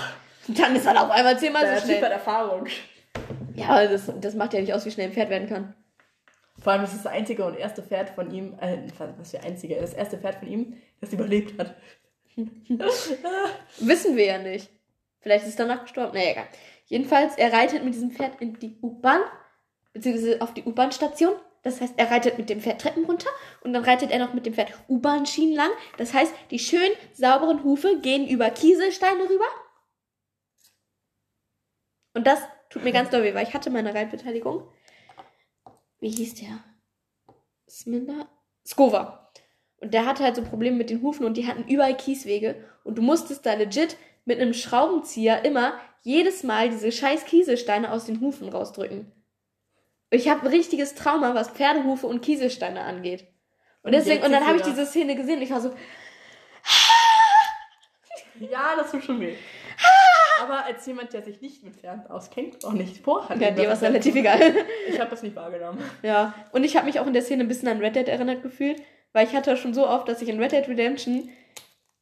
Dann 0.48 0.76
ist 0.76 0.86
er 0.86 1.02
auf 1.04 1.10
einmal 1.10 1.40
zehnmal 1.40 1.64
so 1.64 1.72
Typ 1.88 1.96
hat 1.96 1.98
schnell. 2.00 2.12
Erfahrung. 2.12 2.68
Ja, 3.56 3.70
aber 3.70 3.88
das, 3.88 4.12
das 4.22 4.36
macht 4.36 4.54
ja 4.54 4.62
nicht 4.62 4.72
aus, 4.72 4.86
wie 4.86 4.92
schnell 4.92 5.08
ein 5.08 5.14
Pferd 5.14 5.32
werden 5.32 5.50
kann. 5.50 5.74
Vor 6.62 6.74
allem 6.74 6.84
ist 6.84 6.94
es 6.94 7.02
das 7.02 7.12
einzige 7.12 7.44
und 7.44 7.58
erste 7.58 7.82
Pferd 7.82 8.12
von 8.12 8.30
ihm, 8.32 8.54
äh, 8.62 8.78
was 9.18 9.32
für 9.32 9.40
einzige, 9.42 9.76
das 9.78 9.94
erste 9.96 10.20
Pferd 10.20 10.36
von 10.36 10.48
ihm, 10.48 10.78
das 11.02 11.12
überlebt 11.12 11.60
hat. 11.60 11.74
Wissen 13.80 14.16
wir 14.16 14.26
ja 14.26 14.38
nicht. 14.38 14.70
Vielleicht 15.22 15.44
ist 15.46 15.52
es 15.52 15.56
danach 15.56 15.82
gestorben. 15.84 16.14
Naja, 16.16 16.32
egal. 16.32 16.46
Jedenfalls, 16.86 17.36
er 17.38 17.52
reitet 17.52 17.84
mit 17.84 17.94
diesem 17.96 18.12
Pferd 18.12 18.40
in 18.42 18.60
die 18.60 18.78
U-Bahn, 18.82 19.22
beziehungsweise 19.94 20.42
auf 20.42 20.54
die 20.54 20.64
U-Bahn-Station. 20.64 21.34
Das 21.64 21.80
heißt, 21.80 21.94
er 21.98 22.12
reitet 22.12 22.38
mit 22.38 22.50
dem 22.50 22.60
Pferd 22.60 22.82
Treppen 22.82 23.06
runter 23.06 23.30
und 23.62 23.74
dann 23.74 23.86
reitet 23.86 24.12
er 24.12 24.20
noch 24.20 24.34
mit 24.34 24.46
dem 24.46 24.54
Pferd 24.54 24.74
U-Bahn-Schienen 24.90 25.56
lang. 25.56 25.72
Das 25.98 26.14
heißt, 26.14 26.34
die 26.52 26.60
schön 26.60 26.92
sauberen 27.14 27.64
Hufe 27.64 28.00
gehen 28.02 28.28
über 28.28 28.50
Kieselsteine 28.50 29.24
rüber. 29.30 29.48
Und 32.14 32.28
das 32.28 32.40
tut 32.70 32.84
mir 32.84 32.92
ganz 32.92 33.10
doll 33.10 33.24
weh, 33.24 33.34
weil 33.34 33.48
ich 33.48 33.54
hatte 33.54 33.70
meine 33.70 33.94
Reitbeteiligung. 33.94 34.68
Wie 36.00 36.10
hieß 36.10 36.36
der? 36.36 36.64
Sminder? 37.70 38.28
Skova. 38.68 39.32
Und 39.78 39.94
der 39.94 40.06
hatte 40.06 40.24
halt 40.24 40.36
so 40.36 40.44
Probleme 40.44 40.76
mit 40.76 40.90
den 40.90 41.02
Hufen 41.02 41.26
und 41.26 41.38
die 41.38 41.48
hatten 41.48 41.68
überall 41.68 41.96
Kieswege. 41.96 42.64
Und 42.84 42.98
du 42.98 43.02
musstest 43.02 43.46
da 43.46 43.54
legit 43.54 43.98
mit 44.26 44.40
einem 44.40 44.54
Schraubenzieher 44.54 45.46
immer 45.46 45.80
jedes 46.02 46.44
Mal 46.44 46.70
diese 46.70 46.92
scheiß 46.92 47.26
Kieselsteine 47.26 47.92
aus 47.92 48.06
den 48.06 48.20
Hufen 48.20 48.50
rausdrücken. 48.50 49.12
Ich 50.14 50.30
habe 50.30 50.42
ein 50.42 50.48
richtiges 50.48 50.94
Trauma, 50.94 51.34
was 51.34 51.50
Pferdehufe 51.50 52.06
und 52.06 52.22
Kieselsteine 52.22 52.82
angeht. 52.82 53.22
Und 53.82 53.88
Und 53.88 53.92
deswegen, 53.94 54.24
und 54.24 54.32
dann 54.32 54.46
habe 54.46 54.58
ich 54.58 54.64
diese 54.64 54.86
Szene 54.86 55.16
gesehen 55.16 55.38
und 55.38 55.42
ich 55.42 55.52
war 55.52 55.60
so, 55.60 55.74
Ja, 58.40 58.76
das 58.78 58.92
tut 58.92 59.04
schon 59.04 59.20
weh. 59.20 59.36
Aber 60.42 60.66
als 60.66 60.86
jemand, 60.86 61.14
der 61.14 61.24
sich 61.24 61.42
nicht 61.42 61.64
mit 61.64 61.78
Pferden 61.78 62.08
auskennt, 62.08 62.64
auch 62.66 62.74
nicht 62.74 63.04
vorhat. 63.04 63.40
ja, 63.40 63.52
dir 63.52 63.66
war 63.66 63.74
es 63.74 63.82
relativ 63.82 64.16
egal. 64.16 64.40
Ich 64.88 65.00
habe 65.00 65.10
das 65.10 65.24
nicht 65.24 65.36
wahrgenommen. 65.36 65.80
Ja, 66.02 66.34
und 66.52 66.64
ich 66.64 66.76
habe 66.76 66.86
mich 66.86 67.00
auch 67.00 67.08
in 67.08 67.14
der 67.14 67.22
Szene 67.22 67.44
ein 67.44 67.48
bisschen 67.48 67.68
an 67.70 67.80
Red 67.80 67.96
Dead 67.96 68.08
erinnert 68.08 68.44
gefühlt, 68.44 68.82
weil 69.14 69.26
ich 69.28 69.36
hatte 69.36 69.58
schon 69.58 69.74
so 69.74 69.88
oft, 69.88 70.08
dass 70.08 70.22
ich 70.22 70.30
in 70.30 70.42
Red 70.42 70.52
Dead 70.52 70.68
Redemption 70.68 71.30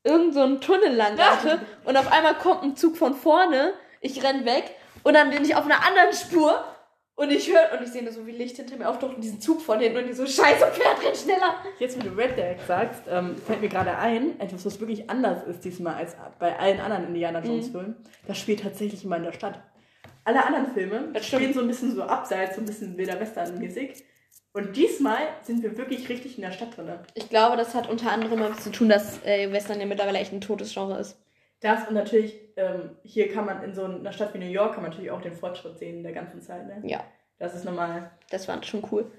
irgend 0.04 0.34
so 0.34 0.42
einen 0.42 0.60
Tunnel 0.60 0.94
lang 0.94 1.18
hatte 1.20 1.62
und 1.86 1.96
auf 1.96 2.12
einmal 2.12 2.36
kommt 2.36 2.64
ein 2.64 2.76
Zug 2.76 2.98
von 2.98 3.14
vorne, 3.14 3.74
ich 4.02 4.24
renn 4.24 4.46
weg 4.46 4.64
und 5.04 5.14
dann 5.14 5.30
bin 5.30 5.44
ich 5.46 5.56
auf 5.56 5.66
einer 5.66 5.86
anderen 5.86 6.14
Spur 6.14 6.64
und 7.16 7.30
ich 7.32 7.50
höre 7.50 7.78
und 7.78 7.84
ich 7.86 7.92
sehe 7.92 8.04
nur 8.04 8.12
so 8.12 8.26
wie 8.26 8.32
Licht 8.32 8.56
hinter 8.58 8.78
mir 8.78 8.90
auftaucht 8.90 9.16
und 9.16 9.22
diesen 9.24 9.40
Zug 9.42 9.62
von 9.62 9.80
hinten 9.80 9.98
und 10.00 10.08
die 10.08 10.14
so 10.14 10.26
scheiße 10.26 10.66
Pferd 10.68 11.04
rennt 11.06 11.18
schneller. 11.18 11.56
Jetzt, 11.80 11.98
wenn 11.98 12.10
du 12.10 12.18
Red 12.20 12.38
Dead 12.38 12.58
sagst, 12.68 13.04
ähm, 13.10 13.36
fällt 13.38 13.62
mir 13.62 13.70
gerade 13.70 13.96
ein, 13.98 14.40
etwas, 14.40 14.66
was 14.66 14.80
wirklich 14.80 15.10
anders 15.10 15.44
ist 15.48 15.64
diesmal 15.64 15.96
als 15.96 16.16
bei 16.40 16.58
allen 16.58 16.80
anderen 16.80 17.08
Indiana 17.08 17.40
Mhm. 17.42 17.46
Jones 17.46 17.68
Filmen. 17.70 17.96
Das 18.28 18.38
spielt 18.38 18.62
tatsächlich 18.62 19.04
immer 19.06 19.18
in 19.18 19.24
der 19.24 19.34
Stadt. 19.34 19.60
Alle 20.24 20.46
anderen 20.46 20.72
Filme 20.74 21.10
Das 21.14 21.26
spielen 21.26 21.54
so 21.54 21.62
ein 21.62 21.68
bisschen 21.68 21.96
so 21.96 22.04
abseits, 22.04 22.56
so 22.56 22.62
ein 22.62 22.66
bisschen 22.66 22.98
wilder 22.98 23.20
Western-mäßig. 23.20 24.04
Und 24.54 24.76
diesmal 24.76 25.20
sind 25.44 25.64
wir 25.64 25.78
wirklich 25.78 26.10
richtig 26.10 26.38
in 26.38 26.42
der 26.44 26.52
Stadt 26.52 26.76
drin. 26.76 26.92
Ich 27.14 27.30
glaube, 27.30 27.56
das 27.56 27.74
hat 27.74 27.90
unter 27.90 28.12
anderem 28.12 28.40
damit 28.40 28.62
zu 28.62 28.70
tun, 28.72 28.90
dass 28.90 29.24
äh, 29.24 29.50
Western 29.52 29.80
ja 29.80 29.86
mittlerweile 29.86 30.20
echt 30.20 30.34
ein 30.34 30.42
totes 30.42 30.74
Genre 30.74 31.00
ist. 31.00 31.18
Das 31.62 31.88
und 31.88 31.94
natürlich, 31.94 32.36
ähm, 32.58 32.98
hier 33.04 33.32
kann 33.32 33.46
man 33.46 33.64
in 33.64 33.74
so 33.74 33.86
einer 33.86 34.12
Stadt 34.12 34.34
wie 34.34 34.40
New 34.40 34.46
York 34.46 34.74
kann 34.74 34.82
man 34.82 34.92
natürlich 34.92 35.12
auch 35.12 35.22
den 35.22 35.34
Fortschritt 35.34 35.78
sehen 35.80 35.98
in 35.98 36.04
der 36.04 36.12
ganzen 36.12 36.42
Zeit. 36.42 36.66
Ne? 36.68 36.82
Ja, 36.90 37.04
Das 37.40 37.54
ist 37.56 37.66
normal. 37.66 38.12
das 38.30 38.48
war 38.48 38.62
schon 38.64 38.84
cool. 38.92 39.12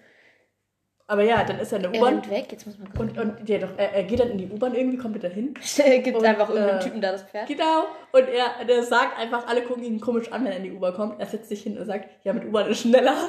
Aber 1.07 1.23
ja, 1.25 1.45
dann 1.45 1.59
ist 1.59 1.73
er 1.73 1.77
in 1.77 1.83
der 1.83 1.95
Er 1.95 2.01
U-Bahn. 2.01 2.31
weg, 2.31 2.47
jetzt 2.51 2.67
muss 2.67 2.79
man 2.79 2.89
Und, 2.93 3.19
und 3.19 3.49
ja, 3.49 3.59
doch, 3.59 3.71
er, 3.77 3.93
er 3.93 4.05
geht 4.05 4.19
dann 4.21 4.31
in 4.31 4.39
die 4.39 4.49
U-Bahn 4.49 4.75
irgendwie, 4.75 4.97
kommt 4.97 5.17
er 5.23 5.29
dahin. 5.29 5.55
Gibt 6.03 6.17
und, 6.17 6.25
einfach 6.25 6.49
irgendeinen 6.49 6.79
äh, 6.81 6.83
Typen 6.83 7.01
da 7.01 7.13
das 7.13 7.23
Pferd. 7.25 7.49
Genau. 7.49 7.87
Und 8.13 8.29
er 8.29 8.65
der 8.65 8.83
sagt 8.83 9.19
einfach, 9.19 9.47
alle 9.47 9.63
gucken 9.63 9.85
ihn 9.85 10.01
komisch 10.01 10.33
an, 10.33 10.45
wenn 10.45 10.53
er 10.53 10.59
in 10.59 10.65
die 10.65 10.73
U-Bahn 10.73 10.95
kommt. 10.95 11.21
Er 11.21 11.27
setzt 11.27 11.49
sich 11.49 11.63
hin 11.63 11.77
und 11.77 11.87
sagt, 11.87 12.09
ja, 12.25 12.33
mit 12.33 12.45
U-Bahn 12.47 12.69
ist 12.71 12.81
schneller. 12.81 13.15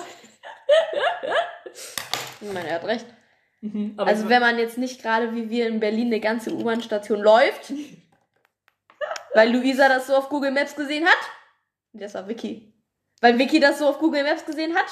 Ich 2.41 2.51
meine, 2.53 2.68
er 2.68 2.76
hat 2.76 2.86
recht. 2.86 3.05
Aber 3.95 4.09
also 4.09 4.28
wenn 4.28 4.41
man 4.41 4.57
jetzt 4.59 4.78
nicht 4.78 5.01
gerade 5.01 5.34
wie 5.34 5.49
wir 5.49 5.68
in 5.68 5.80
Berlin 5.80 6.07
eine 6.07 6.20
ganze 6.20 6.53
U-Bahn-Station 6.53 7.22
läuft, 7.22 7.72
weil 9.34 9.51
Luisa 9.51 9.88
das 9.89 10.07
so 10.07 10.15
auf 10.15 10.29
Google 10.29 10.51
Maps 10.51 10.75
gesehen 10.75 11.05
hat, 11.05 11.17
das 11.93 12.13
war 12.13 12.27
Vicky, 12.27 12.73
weil 13.21 13.38
Vicky 13.38 13.59
das 13.59 13.79
so 13.79 13.88
auf 13.88 13.99
Google 13.99 14.23
Maps 14.23 14.45
gesehen 14.45 14.75
hat, 14.75 14.86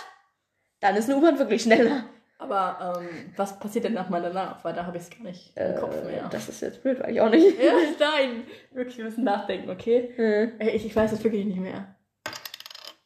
dann 0.79 0.95
ist 0.95 1.09
eine 1.09 1.17
U-Bahn 1.19 1.37
wirklich 1.39 1.61
schneller. 1.63 2.05
aber 2.39 2.97
ähm, 3.01 3.33
was 3.35 3.59
passiert 3.59 3.85
denn 3.85 3.93
nochmal 3.93 4.21
danach? 4.21 4.63
Weil 4.63 4.73
da 4.73 4.85
habe 4.85 4.97
ich 4.97 5.03
es 5.03 5.09
gar 5.11 5.21
nicht 5.23 5.55
im 5.55 5.75
Kopf 5.75 6.03
mehr. 6.03 6.25
Äh, 6.25 6.29
Das 6.31 6.49
ist 6.49 6.61
jetzt 6.61 6.81
blöd, 6.81 6.99
weil 6.99 7.11
ich 7.13 7.21
auch 7.21 7.29
nicht. 7.29 7.59
ja, 7.61 7.73
nein. 7.99 8.43
Wirklich, 8.71 8.97
wir 8.97 9.05
müssen 9.05 9.23
nachdenken, 9.23 9.69
okay? 9.69 10.11
Hm. 10.15 10.53
Ey, 10.59 10.71
ich, 10.71 10.85
ich 10.85 10.95
weiß 10.95 11.11
es 11.11 11.23
wirklich 11.23 11.45
nicht 11.45 11.59
mehr. 11.59 11.95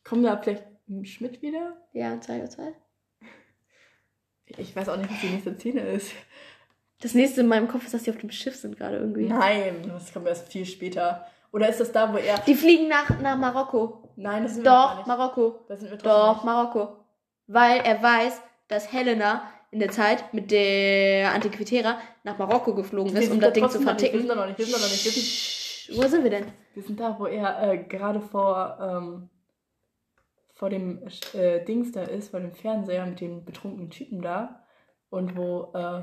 Kommt 0.05 0.25
da 0.25 0.37
vielleicht 0.37 0.63
ein 0.87 1.03
Schmidt 1.05 1.41
wieder? 1.41 1.75
Ja, 1.93 2.19
Zeige, 2.21 2.47
Zeige. 2.47 2.75
Ich 4.45 4.75
weiß 4.75 4.87
auch 4.89 4.97
nicht, 4.97 5.09
was 5.11 5.19
die 5.21 5.29
nächste 5.29 5.55
Szene 5.55 5.81
ist. 5.81 6.11
Das 7.01 7.13
nächste 7.13 7.41
in 7.41 7.47
meinem 7.47 7.67
Kopf 7.67 7.85
ist, 7.85 7.93
dass 7.93 8.03
die 8.03 8.09
auf 8.11 8.17
dem 8.17 8.31
Schiff 8.31 8.55
sind 8.55 8.77
gerade 8.77 8.97
irgendwie. 8.97 9.27
Nein, 9.27 9.91
das 9.93 10.13
kommt 10.13 10.27
erst 10.27 10.51
viel 10.51 10.65
später. 10.65 11.25
Oder 11.51 11.69
ist 11.69 11.79
das 11.79 11.91
da, 11.91 12.11
wo 12.13 12.17
er. 12.17 12.37
Die 12.39 12.55
fliegen 12.55 12.87
nach, 12.87 13.09
nach 13.21 13.37
Marokko. 13.37 14.09
Nein, 14.15 14.43
das 14.43 14.55
sind 14.55 14.63
wir 14.63 14.71
Doch, 14.71 14.97
nicht. 14.97 15.07
Marokko. 15.07 15.59
Da 15.67 15.75
sind 15.77 15.89
wir 15.91 15.97
Doch, 15.97 16.33
trotzdem 16.33 16.45
Marokko. 16.45 16.97
Weil 17.47 17.81
er 17.81 18.01
weiß, 18.01 18.41
dass 18.67 18.91
Helena 18.91 19.43
in 19.71 19.79
der 19.79 19.91
Zeit 19.91 20.33
mit 20.33 20.51
der 20.51 21.33
Antiquitera 21.33 21.97
nach 22.23 22.37
Marokko 22.37 22.73
geflogen 22.73 23.13
Wir 23.13 23.21
ist, 23.21 23.31
um 23.31 23.39
das 23.39 23.49
da 23.49 23.53
Ding 23.53 23.69
zu 23.69 23.77
nicht, 23.77 23.79
Wir 23.79 23.87
verticken. 23.87 24.19
sind 24.19 24.29
da 24.29 24.35
noch 24.35 24.47
nicht, 24.47 24.57
wir 24.57 24.65
sind 24.65 24.75
da 24.75 24.79
noch 24.79 24.91
nicht. 24.91 25.05
Wir 25.05 25.11
sind, 25.11 25.97
Wo 25.97 26.07
sind 26.07 26.23
wir 26.23 26.31
denn? 26.31 26.45
wir 26.73 26.83
sind 26.83 26.99
da, 26.99 27.15
wo 27.19 27.25
er 27.25 27.71
äh, 27.73 27.77
gerade 27.83 28.21
vor, 28.21 28.77
ähm, 28.81 29.29
vor 30.53 30.69
dem 30.69 31.05
äh, 31.33 31.63
Dings 31.65 31.91
da 31.91 32.03
ist, 32.03 32.31
vor 32.31 32.39
dem 32.39 32.53
Fernseher 32.53 33.05
mit 33.05 33.19
dem 33.19 33.43
betrunkenen 33.45 33.89
Typen 33.89 34.21
da. 34.21 34.61
Und 35.09 35.35
wo, 35.37 35.71
äh, 35.73 36.01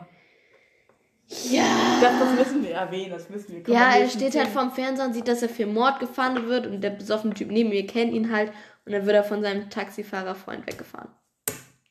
Ja. 1.51 1.65
das, 2.01 2.19
das 2.19 2.35
müssen 2.39 2.65
wir 2.65 2.75
erwähnen, 2.75 3.11
das 3.11 3.31
müssen 3.31 3.53
wir. 3.55 3.63
Komm, 3.63 3.75
Ja, 3.75 3.95
er 3.97 4.09
steht 4.09 4.37
halt 4.37 4.49
vorm 4.49 4.71
Fernseher 4.73 5.07
und 5.07 5.15
sieht, 5.15 5.29
dass 5.29 5.43
er 5.43 5.49
für 5.49 5.67
Mord 5.67 5.99
gefahren 6.01 6.47
wird 6.49 6.67
und 6.67 6.81
der 6.83 6.91
besoffene 6.91 7.35
Typ 7.35 7.51
neben 7.51 7.71
mir 7.71 7.87
kennt 7.87 8.13
ihn 8.13 8.33
halt 8.33 8.53
und 8.85 8.93
dann 8.93 9.07
wird 9.07 9.17
er 9.17 9.25
von 9.25 9.43
seinem 9.43 9.71
Taxifahrerfreund 9.71 10.67
weggefahren. 10.67 11.09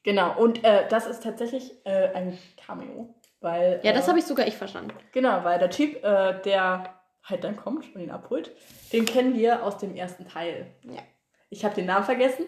Genau, 0.04 0.36
und 0.38 0.64
äh, 0.64 0.88
das 0.90 1.08
ist 1.08 1.24
tatsächlich 1.24 1.72
äh, 1.86 2.10
ein 2.14 2.38
Cameo. 2.58 3.16
Weil, 3.40 3.80
Ja, 3.84 3.94
das 3.94 4.06
äh, 4.06 4.10
habe 4.10 4.20
ich 4.20 4.26
sogar 4.26 4.48
ich 4.48 4.56
verstanden. 4.56 4.94
Genau, 5.12 5.44
weil 5.44 5.58
der 5.60 5.70
Typ, 5.70 6.04
äh, 6.04 6.40
der 6.42 6.96
halt 7.24 7.44
dann 7.44 7.56
kommt 7.56 7.94
und 7.96 8.02
ihn 8.02 8.12
abholt, 8.12 8.52
den 8.94 9.06
kennen 9.06 9.36
wir 9.36 9.64
aus 9.64 9.78
dem 9.78 9.96
ersten 9.96 10.28
Teil. 10.28 10.68
Ja. 10.84 11.02
Ich 11.50 11.66
habe 11.66 11.76
den 11.76 11.86
Namen 11.86 12.06
vergessen. 12.06 12.46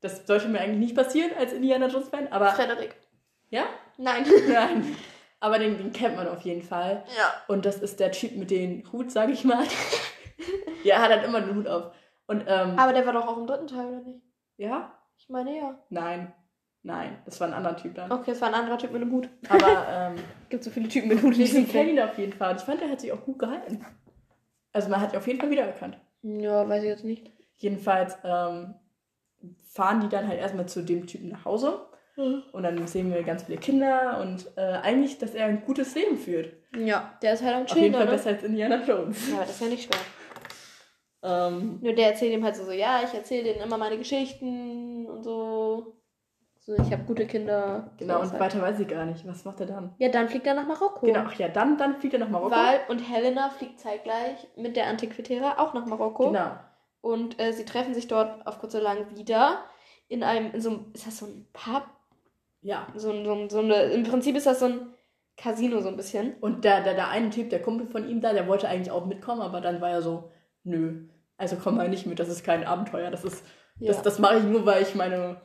Das 0.00 0.26
sollte 0.26 0.48
mir 0.48 0.60
eigentlich 0.60 0.78
nicht 0.78 0.96
passieren 0.96 1.32
als 1.36 1.52
Indiana 1.52 1.88
Jones-Fan, 1.88 2.28
aber. 2.28 2.50
Frederik. 2.52 2.94
Ja? 3.50 3.64
Nein. 3.96 4.24
Nein. 4.48 4.96
Aber 5.40 5.58
den, 5.58 5.78
den 5.78 5.92
kennt 5.92 6.16
man 6.16 6.28
auf 6.28 6.42
jeden 6.42 6.62
Fall. 6.62 7.04
Ja. 7.16 7.32
Und 7.46 7.64
das 7.64 7.78
ist 7.78 8.00
der 8.00 8.10
Typ 8.10 8.36
mit 8.36 8.50
dem 8.50 8.90
Hut, 8.92 9.10
sag 9.10 9.30
ich 9.30 9.44
mal. 9.44 9.64
ja, 10.84 10.96
er 10.96 11.02
hat 11.02 11.10
halt 11.10 11.24
immer 11.24 11.40
den 11.40 11.54
Hut 11.54 11.68
auf. 11.68 11.92
Und, 12.26 12.44
ähm, 12.46 12.78
Aber 12.78 12.92
der 12.92 13.06
war 13.06 13.12
doch 13.12 13.26
auch 13.26 13.38
im 13.38 13.46
dritten 13.46 13.66
Teil, 13.66 13.86
oder 13.86 14.00
nicht? 14.00 14.22
ja? 14.56 14.92
Ich 15.16 15.28
meine 15.28 15.56
ja. 15.56 15.78
Nein. 15.90 16.32
Nein, 16.82 17.18
das 17.24 17.40
war 17.40 17.48
ein 17.48 17.54
anderer 17.54 17.76
Typ 17.76 17.94
dann. 17.96 18.10
Okay, 18.10 18.30
es 18.30 18.40
war 18.40 18.48
ein 18.48 18.54
anderer 18.54 18.78
Typ 18.78 18.92
mit 18.92 19.02
einem 19.02 19.12
Hut. 19.12 19.28
Aber, 19.48 19.86
ähm, 19.90 20.14
Gibt 20.48 20.64
so 20.64 20.70
viele 20.70 20.88
Typen 20.88 21.08
mit 21.08 21.22
Hut 21.22 21.34
kennen 21.34 21.66
Film. 21.66 21.88
ihn 21.88 22.00
auf 22.00 22.16
jeden 22.16 22.32
Fall. 22.32 22.52
Und 22.52 22.60
ich 22.60 22.64
fand, 22.64 22.80
er 22.80 22.90
hat 22.90 23.00
sich 23.00 23.12
auch 23.12 23.24
gut 23.24 23.38
gehalten. 23.38 23.84
Also 24.72 24.88
man 24.88 25.00
hat 25.00 25.12
ihn 25.12 25.18
auf 25.18 25.26
jeden 25.26 25.40
Fall 25.40 25.50
wiedererkannt. 25.50 25.98
Ja, 26.22 26.68
weiß 26.68 26.82
ich 26.82 26.88
jetzt 26.88 27.04
nicht. 27.04 27.30
Jedenfalls 27.56 28.16
ähm, 28.22 28.74
fahren 29.60 30.00
die 30.00 30.08
dann 30.08 30.28
halt 30.28 30.38
erstmal 30.38 30.66
zu 30.66 30.82
dem 30.82 31.06
Typen 31.06 31.28
nach 31.28 31.44
Hause. 31.44 31.86
Und 32.18 32.62
dann 32.62 32.86
sehen 32.86 33.12
wir 33.12 33.22
ganz 33.22 33.44
viele 33.44 33.58
Kinder 33.58 34.18
und 34.20 34.50
äh, 34.56 34.60
eigentlich, 34.82 35.18
dass 35.18 35.34
er 35.34 35.46
ein 35.46 35.62
gutes 35.64 35.94
Leben 35.94 36.16
führt. 36.16 36.52
Ja, 36.76 37.16
der 37.22 37.34
ist 37.34 37.42
halt 37.42 37.54
am 37.54 37.62
Auf 37.62 37.68
jeden 37.68 37.80
Chillen, 37.80 37.94
Fall 37.94 38.04
ne? 38.06 38.10
besser 38.10 38.30
als 38.30 38.42
Indiana 38.42 38.82
Jones. 38.84 39.28
Ja, 39.28 39.36
aber 39.36 39.44
das 39.44 39.54
ist 39.54 39.60
ja 39.60 39.68
nicht 39.68 39.84
schwer. 39.84 40.00
Ähm, 41.22 41.78
Nur 41.80 41.92
der 41.92 42.08
erzählt 42.08 42.32
ihm 42.32 42.44
halt 42.44 42.56
so, 42.56 42.64
so 42.64 42.72
ja, 42.72 43.00
ich 43.04 43.14
erzähle 43.14 43.44
denen 43.44 43.60
immer 43.60 43.78
meine 43.78 43.98
Geschichten 43.98 45.06
und 45.06 45.22
so. 45.22 45.94
So, 46.58 46.74
ich 46.74 46.92
habe 46.92 47.04
gute 47.04 47.26
Kinder. 47.26 47.92
genau, 47.96 48.20
und 48.20 48.30
halt. 48.30 48.40
weiter 48.40 48.60
weiß 48.60 48.78
ich 48.80 48.88
gar 48.88 49.06
nicht. 49.06 49.26
Was 49.26 49.44
macht 49.44 49.60
er 49.60 49.66
dann? 49.66 49.94
Ja, 49.98 50.10
dann 50.10 50.28
fliegt 50.28 50.46
er 50.46 50.54
nach 50.54 50.66
Marokko. 50.66 51.06
Genau, 51.06 51.22
ach 51.26 51.34
ja, 51.34 51.48
dann, 51.48 51.78
dann 51.78 51.96
fliegt 51.96 52.14
er 52.14 52.20
nach 52.20 52.28
Marokko. 52.28 52.54
Weil, 52.54 52.80
und 52.88 52.98
Helena 52.98 53.48
fliegt 53.48 53.80
zeitgleich 53.80 54.46
mit 54.56 54.76
der 54.76 54.86
Antiquitera 54.86 55.58
auch 55.58 55.72
nach 55.72 55.86
Marokko. 55.86 56.26
Genau. 56.26 56.50
Und 57.00 57.40
äh, 57.40 57.52
sie 57.52 57.64
treffen 57.64 57.94
sich 57.94 58.06
dort 58.06 58.46
auf 58.46 58.58
kurz 58.58 58.74
oder 58.74 58.84
lang 58.84 59.16
wieder. 59.16 59.64
In 60.08 60.22
einem, 60.22 60.52
in 60.52 60.60
so 60.60 60.70
einem, 60.70 60.90
ist 60.92 61.06
das 61.06 61.18
so 61.18 61.26
ein 61.26 61.46
Pub? 61.52 61.84
Ja. 62.60 62.86
So, 62.96 63.10
ein- 63.12 63.24
so, 63.24 63.32
ein- 63.34 63.50
so 63.50 63.58
eine, 63.60 63.74
im 63.84 64.02
Prinzip 64.04 64.36
ist 64.36 64.46
das 64.46 64.60
so 64.60 64.66
ein 64.66 64.94
Casino 65.36 65.80
so 65.80 65.88
ein 65.88 65.96
bisschen. 65.96 66.34
Und 66.40 66.64
der, 66.64 66.82
der, 66.82 66.94
der 66.94 67.08
eine 67.08 67.30
Typ, 67.30 67.50
der 67.50 67.62
Kumpel 67.62 67.86
von 67.86 68.08
ihm 68.08 68.20
da, 68.20 68.32
der 68.32 68.48
wollte 68.48 68.68
eigentlich 68.68 68.90
auch 68.90 69.06
mitkommen, 69.06 69.40
aber 69.40 69.60
dann 69.60 69.80
war 69.80 69.90
er 69.90 70.02
so, 70.02 70.32
nö, 70.64 71.06
also 71.36 71.56
komm 71.62 71.76
mal 71.76 71.88
nicht 71.88 72.06
mit, 72.06 72.18
das 72.18 72.28
ist 72.28 72.44
kein 72.44 72.64
Abenteuer. 72.64 73.10
Das 73.12 73.24
ist, 73.24 73.44
Ja. 73.78 73.92
das, 73.92 74.02
das 74.02 74.18
mache 74.18 74.38
ich 74.38 74.44
nur, 74.44 74.66
weil 74.66 74.82
ich 74.82 74.94
meine 74.96 75.40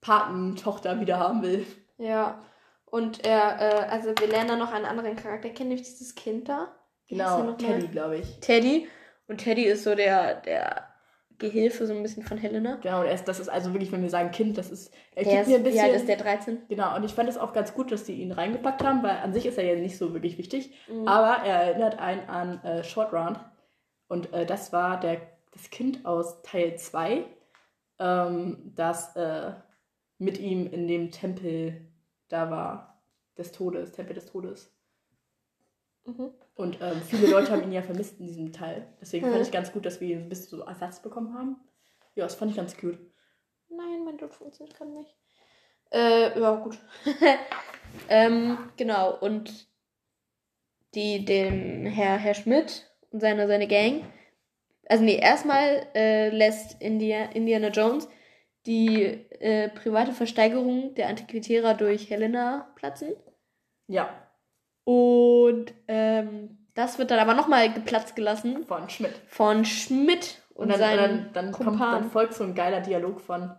Patentochter 0.00 1.00
wieder 1.00 1.18
haben 1.18 1.42
will. 1.42 1.66
Ja. 1.98 2.42
Und 2.84 3.24
er, 3.26 3.60
äh, 3.60 3.88
also 3.90 4.12
wir 4.18 4.26
lernen 4.28 4.48
dann 4.48 4.58
noch 4.58 4.72
einen 4.72 4.84
anderen 4.84 5.16
Charakter 5.16 5.48
kennen, 5.50 5.70
nämlich 5.70 5.86
dieses 5.88 6.14
Kind 6.14 6.48
da. 6.48 6.74
Wie 7.08 7.14
Genau? 7.16 7.52
Teddy, 7.52 7.88
glaube 7.88 8.18
ich. 8.18 8.40
Teddy. 8.40 8.88
Und 9.28 9.38
Teddy 9.38 9.64
ist 9.64 9.84
so 9.84 9.94
der, 9.94 10.36
der 10.40 10.88
Gehilfe 11.38 11.86
so 11.86 11.94
ein 11.94 12.02
bisschen 12.02 12.22
von 12.22 12.38
Helena. 12.38 12.76
Genau, 12.82 13.00
und 13.00 13.06
er 13.06 13.14
ist, 13.14 13.26
das 13.26 13.40
ist 13.40 13.48
also 13.48 13.72
wirklich, 13.72 13.92
wenn 13.92 14.02
wir 14.02 14.10
sagen 14.10 14.30
Kind, 14.30 14.56
das 14.56 14.70
ist, 14.70 14.92
er 15.14 15.24
gibt 15.24 15.36
ist, 15.36 15.48
mir 15.48 15.56
ein 15.56 15.62
bisschen. 15.62 15.84
alt 15.84 15.94
ist 15.94 16.08
der 16.08 16.16
13? 16.16 16.62
Genau, 16.68 16.96
und 16.96 17.04
ich 17.04 17.12
fand 17.12 17.28
es 17.28 17.36
auch 17.36 17.52
ganz 17.52 17.74
gut, 17.74 17.92
dass 17.92 18.04
die 18.04 18.14
ihn 18.14 18.32
reingepackt 18.32 18.84
haben, 18.84 19.02
weil 19.02 19.18
an 19.18 19.32
sich 19.32 19.46
ist 19.46 19.58
er 19.58 19.64
ja 19.64 19.76
nicht 19.76 19.98
so 19.98 20.12
wirklich 20.12 20.38
wichtig. 20.38 20.74
Mhm. 20.88 21.06
Aber 21.06 21.44
er 21.44 21.62
erinnert 21.62 21.98
einen 21.98 22.28
an 22.28 22.62
äh, 22.64 22.84
Short 22.84 23.12
Round. 23.12 23.40
Und 24.08 24.32
äh, 24.32 24.46
das 24.46 24.72
war 24.72 24.98
der, 25.00 25.20
das 25.52 25.70
Kind 25.70 26.06
aus 26.06 26.42
Teil 26.42 26.78
2, 26.78 27.24
ähm, 27.98 28.72
das 28.74 29.14
äh, 29.16 29.52
mit 30.18 30.38
ihm 30.38 30.66
in 30.66 30.88
dem 30.88 31.10
Tempel 31.10 31.86
da 32.28 32.50
war. 32.50 32.92
Des 33.36 33.52
Todes, 33.52 33.92
Tempel 33.92 34.14
des 34.14 34.24
Todes. 34.24 34.72
Mhm. 36.06 36.30
Und 36.56 36.78
ähm, 36.80 37.00
viele 37.02 37.30
Leute 37.30 37.52
haben 37.52 37.62
ihn 37.62 37.72
ja 37.72 37.82
vermisst 37.82 38.18
in 38.18 38.26
diesem 38.26 38.52
Teil. 38.52 38.86
Deswegen 39.00 39.30
fand 39.30 39.42
ich 39.42 39.52
ganz 39.52 39.72
gut, 39.72 39.84
dass 39.84 40.00
wir 40.00 40.08
ihn 40.08 40.22
ein 40.22 40.28
bisschen 40.28 40.58
so 40.58 40.64
Ersatz 40.64 41.02
bekommen 41.02 41.34
haben. 41.34 41.56
Ja, 42.14 42.24
das 42.24 42.34
fand 42.34 42.50
ich 42.50 42.56
ganz 42.56 42.76
gut. 42.76 42.98
Nein, 43.68 44.04
mein 44.04 44.16
Dutt 44.16 44.32
funktioniert 44.32 44.74
gerade 44.76 44.90
nicht. 44.92 45.14
Äh, 45.92 46.40
ja, 46.40 46.54
gut. 46.56 46.78
ähm, 48.08 48.56
genau, 48.78 49.18
und 49.18 49.68
die, 50.94 51.24
den 51.26 51.84
Herr, 51.84 52.16
Herr 52.16 52.34
Schmidt 52.34 52.90
und 53.10 53.20
seine, 53.20 53.46
seine 53.46 53.68
Gang. 53.68 54.04
Also 54.88 55.04
nee, 55.04 55.18
erstmal 55.18 55.86
äh, 55.94 56.30
lässt 56.30 56.80
India, 56.80 57.24
Indiana 57.26 57.68
Jones 57.68 58.08
die 58.66 59.04
äh, 59.40 59.68
private 59.68 60.12
Versteigerung 60.12 60.94
der 60.94 61.08
Antiquitera 61.08 61.74
durch 61.74 62.10
Helena 62.10 62.72
platzen. 62.74 63.14
Ja, 63.86 64.25
Und 64.86 65.74
ähm, 65.88 66.58
das 66.74 66.96
wird 67.00 67.10
dann 67.10 67.18
aber 67.18 67.34
nochmal 67.34 67.72
geplatzt 67.72 68.14
gelassen 68.14 68.64
von 68.66 68.88
Schmidt. 68.88 69.20
von 69.26 69.64
Schmidt 69.64 70.40
und, 70.54 70.70
Und 70.70 70.78
dann, 70.78 70.96
dann, 70.96 71.30
dann, 71.32 71.52
kommt, 71.52 71.80
dann 71.80 72.08
folgt 72.08 72.34
so 72.34 72.44
ein 72.44 72.54
geiler 72.54 72.80
Dialog 72.80 73.20
von 73.20 73.52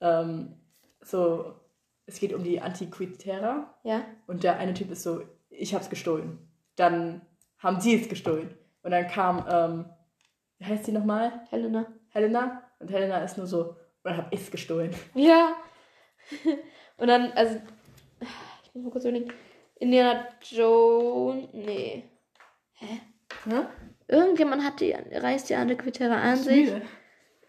ähm, 0.00 0.56
so, 1.00 1.54
es 2.06 2.18
geht 2.18 2.32
um 2.32 2.42
die 2.42 2.60
Antiquitera 2.60 3.72
ja. 3.84 4.04
und 4.26 4.42
der 4.42 4.58
eine 4.58 4.74
Typ 4.74 4.90
ist 4.90 5.04
so, 5.04 5.22
ich 5.48 5.76
hab's 5.76 5.90
gestohlen. 5.90 6.38
Dann 6.74 7.22
haben 7.58 7.80
sie 7.80 7.94
es 7.94 8.08
gestohlen. 8.08 8.52
Und 8.82 8.90
dann 8.90 9.06
kam, 9.06 9.46
ähm, 9.48 9.84
wie 10.58 10.64
heißt 10.64 10.86
sie 10.86 10.92
nochmal? 10.92 11.46
Helena. 11.50 11.86
Helena. 12.08 12.62
Und 12.80 12.90
Helena 12.90 13.18
ist 13.18 13.38
nur 13.38 13.46
so, 13.46 13.76
oder 14.02 14.16
hab 14.16 14.34
ich's 14.34 14.50
gestohlen. 14.50 14.90
Ja. 15.14 15.54
Und 16.96 17.06
dann, 17.06 17.30
also, 17.32 17.60
ich 18.64 18.74
muss 18.74 18.84
mal 18.84 18.90
kurz 18.90 19.04
überlegen. 19.04 19.32
Indiana 19.76 20.28
Jones, 20.40 21.48
nee. 21.52 22.04
Hm? 23.44 23.66
Irgendjemand 24.06 24.64
hat 24.64 24.80
die, 24.80 24.92
reißt 24.92 25.48
die 25.48 25.54
Antiquitera 25.54 26.14
an 26.14 26.36
sich. 26.36 26.70
Müde. 26.70 26.82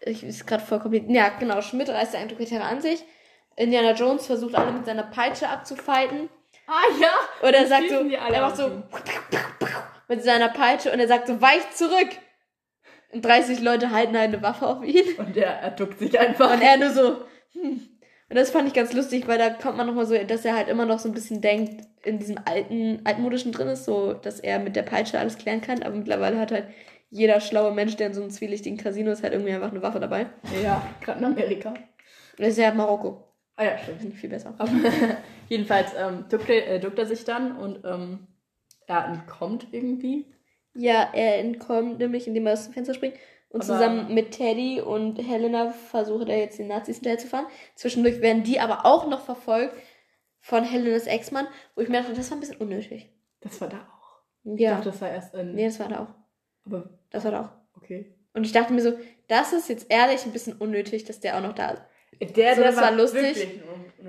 Ich 0.00 0.22
ist 0.22 0.46
gerade 0.46 0.64
voll 0.64 0.80
kompliziert. 0.80 1.10
Ja, 1.10 1.28
genau. 1.30 1.60
Schmidt 1.60 1.88
reißt 1.88 2.14
die 2.14 2.18
Antiquitera 2.18 2.68
an 2.68 2.80
sich. 2.80 3.04
Indiana 3.56 3.92
Jones 3.92 4.26
versucht 4.26 4.54
alle 4.54 4.72
mit 4.72 4.84
seiner 4.84 5.04
Peitsche 5.04 5.48
abzufighten. 5.48 6.28
Ah 6.66 6.82
ja! 7.00 7.12
Und 7.46 7.54
er 7.54 7.66
sagt 7.66 7.88
so, 7.88 8.08
er 8.08 8.40
macht 8.40 8.56
so 8.56 8.82
mit 10.08 10.22
seiner 10.22 10.48
Peitsche 10.48 10.92
und 10.92 11.00
er 11.00 11.08
sagt 11.08 11.26
so, 11.26 11.40
weich 11.40 11.70
zurück. 11.72 12.08
Und 13.12 13.24
30 13.24 13.60
Leute 13.60 13.90
halten 13.90 14.16
eine 14.16 14.42
Waffe 14.42 14.66
auf 14.66 14.84
ihn. 14.84 15.16
Und 15.16 15.36
er 15.36 15.70
duckt 15.70 15.98
sich 15.98 16.18
einfach. 16.18 16.52
Und 16.52 16.60
er 16.60 16.76
nur 16.76 16.90
so, 16.90 17.24
hm. 17.52 17.88
Und 18.28 18.34
das 18.36 18.50
fand 18.50 18.66
ich 18.66 18.74
ganz 18.74 18.92
lustig, 18.92 19.28
weil 19.28 19.38
da 19.38 19.50
kommt 19.50 19.76
man 19.76 19.86
nochmal 19.86 20.06
so, 20.06 20.16
dass 20.18 20.44
er 20.44 20.56
halt 20.56 20.68
immer 20.68 20.84
noch 20.84 20.98
so 20.98 21.08
ein 21.08 21.14
bisschen 21.14 21.40
denkt, 21.40 21.86
in 22.06 22.18
diesem 22.18 22.38
alten, 22.44 23.00
altmodischen 23.04 23.52
drin 23.52 23.68
ist, 23.68 23.84
so, 23.84 24.12
dass 24.14 24.40
er 24.40 24.58
mit 24.58 24.76
der 24.76 24.82
Peitsche 24.82 25.18
alles 25.18 25.38
klären 25.38 25.60
kann. 25.60 25.82
Aber 25.82 25.94
mittlerweile 25.96 26.38
hat 26.38 26.52
halt 26.52 26.66
jeder 27.10 27.40
schlaue 27.40 27.72
Mensch, 27.72 27.96
der 27.96 28.08
in 28.08 28.14
so 28.14 28.20
einem 28.22 28.30
zwielichtigen 28.30 28.78
Casino 28.78 29.10
ist, 29.10 29.22
halt 29.22 29.32
irgendwie 29.32 29.52
einfach 29.52 29.70
eine 29.70 29.82
Waffe 29.82 30.00
dabei. 30.00 30.26
ja, 30.62 30.82
gerade 31.00 31.18
in 31.20 31.24
Amerika. 31.26 31.74
Das 32.38 32.48
ist 32.48 32.58
ja 32.58 32.72
Marokko. 32.72 33.22
Ah 33.56 33.64
ja, 33.64 33.78
stimmt. 33.78 34.02
Ich 34.04 34.20
viel 34.20 34.30
besser. 34.30 34.54
Aber 34.58 34.70
jedenfalls 35.48 35.92
ähm, 35.98 36.24
duckt, 36.28 36.48
er, 36.50 36.68
äh, 36.74 36.80
duckt 36.80 36.98
er 36.98 37.06
sich 37.06 37.24
dann 37.24 37.56
und 37.56 37.84
ähm, 37.84 38.26
er 38.86 39.06
entkommt 39.06 39.68
irgendwie. 39.72 40.26
Ja, 40.74 41.08
er 41.14 41.38
entkommt 41.38 41.98
nämlich, 41.98 42.26
indem 42.28 42.46
er 42.46 42.52
aus 42.52 42.64
dem 42.64 42.74
Fenster 42.74 42.92
springt. 42.94 43.14
Und 43.48 43.62
Aber- 43.62 43.72
zusammen 43.78 44.12
mit 44.12 44.32
Teddy 44.32 44.80
und 44.82 45.16
Helena 45.16 45.70
versucht 45.70 46.28
er 46.28 46.38
jetzt 46.38 46.58
den 46.58 46.66
Nazis 46.66 46.96
hinterher 46.96 47.18
zu 47.18 47.28
fahren. 47.28 47.46
Zwischendurch 47.74 48.20
werden 48.20 48.42
die 48.42 48.60
aber 48.60 48.84
auch 48.84 49.08
noch 49.08 49.24
verfolgt 49.24 49.74
von 50.46 50.62
Helenas 50.64 51.06
Ex-Mann, 51.08 51.48
wo 51.74 51.80
ich 51.82 51.88
mir 51.88 52.00
dachte, 52.00 52.14
das 52.14 52.30
war 52.30 52.36
ein 52.36 52.40
bisschen 52.40 52.58
unnötig. 52.58 53.10
Das 53.40 53.60
war 53.60 53.68
da 53.68 53.78
auch. 53.78 54.20
Ich 54.54 54.60
Ja. 54.60 54.76
dachte, 54.76 54.90
das 54.90 55.00
war 55.00 55.10
erst 55.10 55.34
in. 55.34 55.54
Nee, 55.54 55.66
das 55.66 55.80
war 55.80 55.88
da 55.88 56.00
auch. 56.04 56.14
Aber 56.64 56.88
Das 57.10 57.24
war 57.24 57.32
da 57.32 57.40
auch. 57.42 57.76
okay. 57.76 58.14
Und 58.32 58.44
ich 58.44 58.52
dachte 58.52 58.72
mir 58.72 58.80
so, 58.82 58.92
das 59.28 59.52
ist 59.52 59.68
jetzt 59.68 59.86
ehrlich 59.90 60.24
ein 60.24 60.30
bisschen 60.32 60.52
unnötig, 60.54 61.04
dass 61.04 61.18
der 61.20 61.36
auch 61.36 61.42
noch 61.42 61.54
da 61.54 61.70
ist. 61.70 61.82
Der, 62.36 62.54
So, 62.54 62.62
das 62.62 62.76
war 62.76 62.92
lustig. 62.92 63.60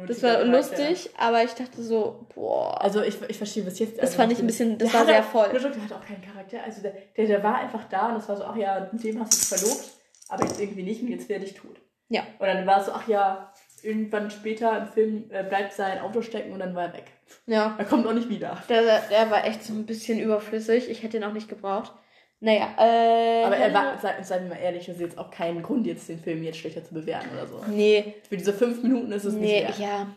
Das 0.07 0.21
war 0.21 0.43
lustig, 0.43 1.09
aber 1.17 1.43
ich 1.43 1.53
dachte 1.53 1.81
so, 1.81 2.27
boah. 2.35 2.79
Also 2.83 3.01
ich, 3.01 3.17
ich 3.27 3.37
verstehe 3.37 3.63
bis 3.63 3.79
jetzt. 3.79 3.97
Das 3.97 4.05
also 4.11 4.17
fand 4.17 4.31
ich 4.31 4.39
ein 4.39 4.45
bisschen- 4.47 4.77
das 4.77 4.91
der 4.91 4.99
war 4.99 5.05
sehr 5.07 5.23
voll. 5.23 5.49
Der 5.49 5.61
hat 5.83 5.93
auch 5.93 6.05
keinen 6.05 6.21
Charakter. 6.21 6.63
Also 6.63 6.81
der, 6.83 6.93
der, 7.17 7.25
der 7.25 7.43
war 7.43 7.55
einfach 7.55 7.85
da 7.89 8.09
und 8.09 8.17
es 8.17 8.29
war 8.29 8.37
so, 8.37 8.43
ach 8.43 8.55
ja, 8.55 8.87
mit 8.91 9.03
dem 9.03 9.19
hast 9.19 9.33
du 9.33 9.37
dich 9.37 9.47
verlobt, 9.47 9.89
aber 10.29 10.45
jetzt 10.45 10.59
irgendwie 10.61 10.83
nicht 10.83 11.01
und 11.01 11.07
jetzt 11.07 11.27
werde 11.29 11.45
ich 11.45 11.55
tot. 11.55 11.81
Ja. 12.09 12.21
Und 12.37 12.45
dann 12.47 12.65
war 12.67 12.79
es 12.79 12.85
so, 12.85 12.91
ach 12.93 13.07
ja, 13.07 13.51
irgendwann 13.83 14.29
später 14.31 14.77
im 14.77 14.87
Film 14.87 15.25
äh, 15.29 15.43
bleibt 15.43 15.73
sein 15.73 15.99
Auto 15.99 16.21
stecken 16.21 16.51
und 16.53 16.59
dann 16.59 16.75
war 16.75 16.85
er 16.87 16.93
weg. 16.93 17.05
Ja. 17.45 17.75
Er 17.77 17.85
kommt 17.85 18.07
auch 18.07 18.13
nicht 18.13 18.29
wieder. 18.29 18.61
Der, 18.69 18.81
der 19.09 19.29
war 19.31 19.45
echt 19.45 19.63
so 19.63 19.73
ein 19.73 19.85
bisschen 19.85 20.19
überflüssig. 20.19 20.89
Ich 20.89 21.03
hätte 21.03 21.17
ihn 21.17 21.23
auch 21.23 21.33
nicht 21.33 21.49
gebraucht. 21.49 21.91
Naja, 22.39 22.67
äh. 22.77 23.43
Aber 23.45 23.57
er 23.57 23.73
war, 23.73 23.97
sei- 23.97 24.21
seien 24.21 24.43
wir 24.43 24.49
mal 24.55 24.61
ehrlich, 24.61 24.85
das 24.85 24.95
ist 24.97 25.01
jetzt 25.01 25.17
auch 25.17 25.31
kein 25.31 25.61
Grund, 25.63 25.87
jetzt 25.87 26.07
den 26.07 26.19
Film 26.19 26.43
jetzt 26.43 26.57
schlechter 26.59 26.83
zu 26.83 26.93
bewerten 26.93 27.29
oder 27.33 27.47
so. 27.47 27.61
Nee, 27.69 28.13
Für 28.29 28.37
diese 28.37 28.53
fünf 28.53 28.83
Minuten 28.83 29.11
ist 29.11 29.25
es 29.25 29.33
nee, 29.33 29.63
nicht 29.65 29.79
wert. 29.79 29.79
ja. 29.79 30.07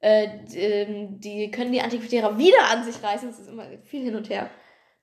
Äh, 0.00 0.28
d- 0.46 0.58
ähm, 0.82 1.20
die 1.20 1.50
können 1.50 1.72
die 1.72 1.80
Antiquitärer 1.80 2.38
wieder 2.38 2.70
an 2.70 2.84
sich 2.84 3.02
reißen. 3.02 3.28
Es 3.30 3.40
ist 3.40 3.48
immer 3.48 3.64
viel 3.84 4.04
hin 4.04 4.14
und 4.14 4.30
her 4.30 4.48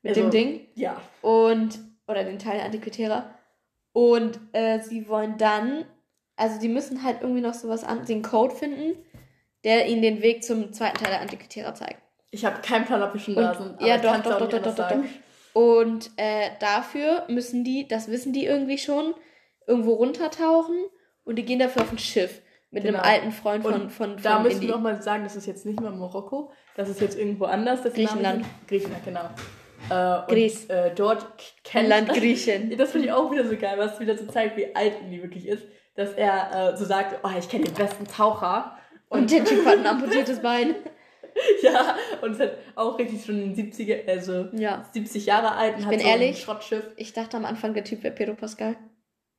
mit 0.02 0.12
Also- 0.12 0.22
dem 0.22 0.32
Ding. 0.32 0.68
Ja. 0.76 1.02
Und, 1.22 1.78
oder 2.08 2.24
den 2.24 2.40
Teil 2.40 2.56
der 2.58 2.66
Antiquitärer. 2.66 3.34
Und 3.92 4.40
äh, 4.54 4.80
sie 4.80 5.08
wollen 5.10 5.38
dann, 5.38 5.84
also 6.36 6.60
die 6.60 6.68
müssen 6.70 7.04
halt 7.04 7.22
irgendwie 7.22 7.42
noch 7.42 7.54
sowas 7.54 7.84
an, 7.84 8.06
den 8.06 8.22
Code 8.22 8.56
finden, 8.56 8.98
der 9.64 9.88
ihnen 9.88 10.02
den 10.02 10.22
Weg 10.22 10.44
zum 10.44 10.74
zweiten 10.74 10.98
Teil 10.98 11.12
der 11.12 11.22
Antiquitärer 11.22 11.74
zeigt. 11.74 12.02
Ich 12.32 12.44
habe 12.46 12.62
keinen 12.62 12.86
Plan, 12.86 13.02
ob 13.02 13.14
wir 13.14 13.20
schon 13.22 13.36
Und- 13.36 13.44
da 13.44 13.54
sind. 13.54 13.82
ja, 13.82 13.96
ich 13.96 14.02
doch, 14.02 14.18
doch, 14.22 14.24
doch, 14.40 14.50
doch, 14.50 14.50
doch, 14.50 14.62
doch, 14.64 14.76
sagen. 14.78 15.10
Und 15.54 16.12
äh, 16.18 16.50
dafür 16.60 17.24
müssen 17.30 17.64
die, 17.64 17.88
das 17.88 18.10
wissen 18.10 18.34
die 18.34 18.46
irgendwie 18.46 18.78
schon, 18.78 19.14
irgendwo 19.68 19.94
runtertauchen 19.94 20.76
und 21.24 21.38
die 21.38 21.44
gehen 21.46 21.60
dafür 21.60 21.84
auf 21.84 21.92
ein 21.92 21.98
Schiff 21.98 22.42
mit 22.72 22.84
Genau. 22.84 23.00
einem 23.00 23.10
alten 23.10 23.32
Freund 23.32 23.64
von, 23.64 23.74
Und 23.74 23.90
von, 23.92 24.14
von 24.16 24.22
Da 24.22 24.40
müssen 24.40 24.56
Indy. 24.58 24.68
wir 24.68 24.76
auch 24.76 24.82
mal 24.82 25.02
sagen, 25.02 25.24
das 25.24 25.36
ist 25.38 25.46
jetzt 25.48 25.66
nicht 25.66 25.80
mehr 25.80 25.92
Marokko, 25.92 26.52
das 26.76 26.90
ist 26.90 27.00
jetzt 27.00 27.18
irgendwo 27.18 27.46
anders. 27.46 27.82
Das 27.84 27.94
Griechenland. 27.94 28.42
Name- 28.42 28.50
Griechenland, 28.68 29.06
genau. 29.06 29.30
Äh, 29.90 30.32
und. 30.32 30.70
Äh, 30.70 30.94
dort 30.94 31.26
kennt 31.64 31.88
Land 31.88 32.10
Griechen. 32.10 32.70
Das 32.78 32.92
finde 32.92 33.08
ich 33.08 33.14
auch 33.14 33.32
wieder 33.32 33.48
so 33.48 33.56
geil, 33.56 33.78
was 33.78 33.98
wieder 34.00 34.18
so 34.18 34.26
zeigt, 34.26 34.58
wie 34.58 34.76
alt 34.76 35.00
Indy 35.02 35.22
wirklich 35.24 35.48
ist. 35.48 35.64
Dass 35.96 36.12
er 36.14 36.74
äh, 36.74 36.78
so 36.78 36.86
sagt, 36.86 37.20
oh, 37.24 37.30
ich 37.38 37.48
kenne 37.50 37.66
den 37.66 37.74
besten 37.74 38.06
Taucher. 38.06 38.78
Und 39.10 39.32
der 39.32 39.46
Typ 39.46 39.66
hat 39.66 39.78
ein 39.78 39.88
amputiertes 39.88 40.42
Bein. 40.42 40.76
ja, 41.62 41.96
und 42.22 42.32
ist 42.34 42.40
halt 42.40 42.58
auch 42.76 42.98
richtig 42.98 43.26
schon 43.26 43.42
in 43.42 43.56
den 43.56 43.72
70er, 43.72 44.08
also 44.10 44.48
Ja. 44.54 44.84
70 44.92 45.26
Jahre 45.26 45.52
alt 45.56 45.74
und 45.76 45.80
Ich 45.80 45.86
hat 45.86 45.92
bin 45.92 46.00
so 46.00 46.06
ein 46.06 46.12
ehrlich. 46.12 46.42
Schrottschiff. 46.42 46.84
Ich 46.98 47.14
dachte 47.14 47.38
am 47.38 47.46
Anfang, 47.46 47.74
der 47.74 47.84
Typ 47.84 48.04
wäre 48.04 48.14
Pedro 48.14 48.36
Pascal. 48.36 48.76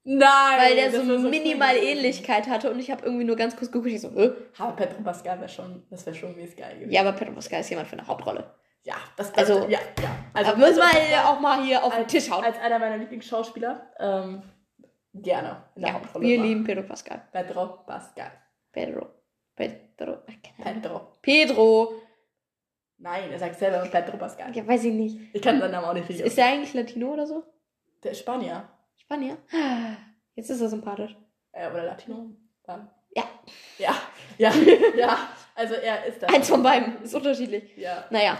Nein! 0.05 0.29
Weil 0.59 0.77
der 0.77 0.93
so, 0.93 0.99
das 0.99 1.23
wär 1.23 1.31
minimal 1.31 1.75
cool. 1.77 1.83
Ähnlichkeit 1.83 2.47
hatte 2.47 2.71
und 2.71 2.79
ich 2.79 2.91
habe 2.93 3.05
irgendwie 3.05 3.25
nur 3.25 3.35
ganz 3.35 3.57
kurz 3.57 3.73
geguckt. 3.73 3.91
Ich 3.91 4.01
so, 4.01 4.09
äh? 4.17 4.33
Aber 4.59 4.73
Petro 4.77 5.03
Pascal 5.03 5.39
wäre 5.41 5.49
schon, 5.49 5.83
das 5.91 6.07
wäre 6.07 6.15
schon 6.15 6.37
mies 6.37 6.55
geil 6.55 6.75
gewesen. 6.77 6.93
Ja, 6.93 7.01
aber 7.01 7.13
Pedro 7.13 7.33
Pascal 7.33 7.61
ist 7.61 7.71
jemand 7.71 7.89
für 7.89 7.99
eine 7.99 8.07
Hauptrolle. 8.07 8.55
Ja, 8.85 8.95
das 9.17 9.35
Also- 9.35 9.67
ja, 9.69 9.81
ja. 10.01 10.17
Also, 10.33 10.53
aber 10.53 10.61
müssen 10.61 10.77
wir 10.79 11.29
auch 11.29 11.41
mal 11.41 11.65
hier 11.65 11.83
auf 11.83 11.93
den 11.93 12.05
als, 12.05 12.13
Tisch 12.13 12.31
hauen. 12.31 12.45
Als 12.45 12.57
einer 12.61 12.79
meiner 12.79 12.99
Lieblingsschauspieler. 12.99 13.91
Ähm, 13.99 14.43
gerne 15.23 15.63
in 15.75 15.83
der 15.83 15.91
Ja, 15.91 15.95
Hauptrolle. 15.97 16.25
wir 16.27 16.39
war. 16.39 16.47
lieben 16.47 16.65
Pedro 16.65 16.83
Pascal. 16.83 17.23
Pedro 17.33 17.67
Pascal. 17.87 18.31
Pedro. 18.73 19.07
Pedro. 19.55 20.19
Pedro. 20.63 21.13
Pedro. 21.23 21.95
Nein, 22.99 23.31
er 23.31 23.39
sagt 23.39 23.57
selber 23.59 23.79
Pedro 23.89 24.17
Pascal. 24.17 24.55
Ja, 24.57 24.67
weiß 24.67 24.85
ich 24.85 24.93
nicht. 24.95 25.19
Ich 25.35 25.43
kann 25.43 25.61
seinen 25.61 25.73
Namen 25.73 25.87
auch 25.87 25.93
nicht 25.95 26.09
richtig 26.09 26.27
Ist 26.27 26.39
er 26.39 26.47
eigentlich 26.47 26.73
Latino 26.75 27.13
oder 27.13 27.27
so? 27.27 27.43
Der 28.03 28.13
ist 28.13 28.21
Spanier. 28.21 28.69
Spanier? 28.97 29.37
Jetzt 30.35 30.51
ist 30.51 30.61
er 30.61 30.69
sympathisch. 30.69 31.15
Äh, 31.53 31.71
oder 31.71 31.85
Latino. 31.85 32.31
Dann. 32.65 32.91
Ja. 33.15 33.25
Ja, 33.79 33.95
ja, 34.39 34.53
ja. 34.97 35.19
Also 35.55 35.75
er 35.75 36.05
ist 36.07 36.23
das. 36.23 36.33
Eins 36.35 36.49
von 36.49 36.63
beiden. 36.63 37.03
Ist 37.03 37.15
unterschiedlich. 37.15 37.77
Ja. 37.77 38.05
Naja. 38.11 38.37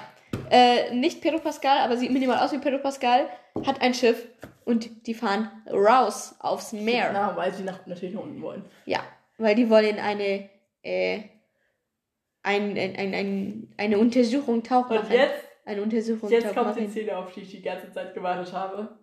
Äh, 0.51 0.95
nicht 0.95 1.21
Pedro 1.21 1.39
Pascal, 1.39 1.79
aber 1.79 1.97
sieht 1.97 2.11
minimal 2.11 2.39
aus 2.39 2.53
wie 2.53 2.59
Pedro 2.59 2.79
Pascal. 2.79 3.29
Hat 3.67 3.81
ein 3.81 3.95
Schiff 3.95 4.27
und 4.65 5.07
die 5.07 5.15
fahren 5.15 5.51
raus 5.71 6.35
aufs 6.41 6.73
Meer. 6.73 7.09
Genau, 7.09 7.37
weil 7.37 7.53
sie 7.55 7.63
nach, 7.63 7.85
natürlich 7.87 8.15
nach 8.15 8.23
unten 8.23 8.43
wollen. 8.43 8.65
Ja, 8.85 9.01
weil 9.39 9.55
die 9.55 9.69
wollen 9.71 9.99
eine, 9.99 10.49
äh, 10.83 11.21
ein, 12.43 12.77
ein, 12.77 12.97
ein, 12.97 13.15
ein, 13.15 13.75
eine 13.77 13.99
Untersuchung 13.99 14.63
tauchen. 14.63 14.99
Und 14.99 15.11
jetzt, 15.11 15.45
Eine 15.65 15.83
Untersuchung 15.83 16.31
jetzt 16.31 16.55
kommt 16.55 16.77
die 16.77 16.83
machen. 16.83 16.91
Szene, 16.91 17.17
auf 17.17 17.33
die 17.33 17.41
ich 17.41 17.51
die 17.51 17.63
ganze 17.63 17.91
Zeit 17.93 18.15
gewartet 18.15 18.53
habe. 18.53 18.99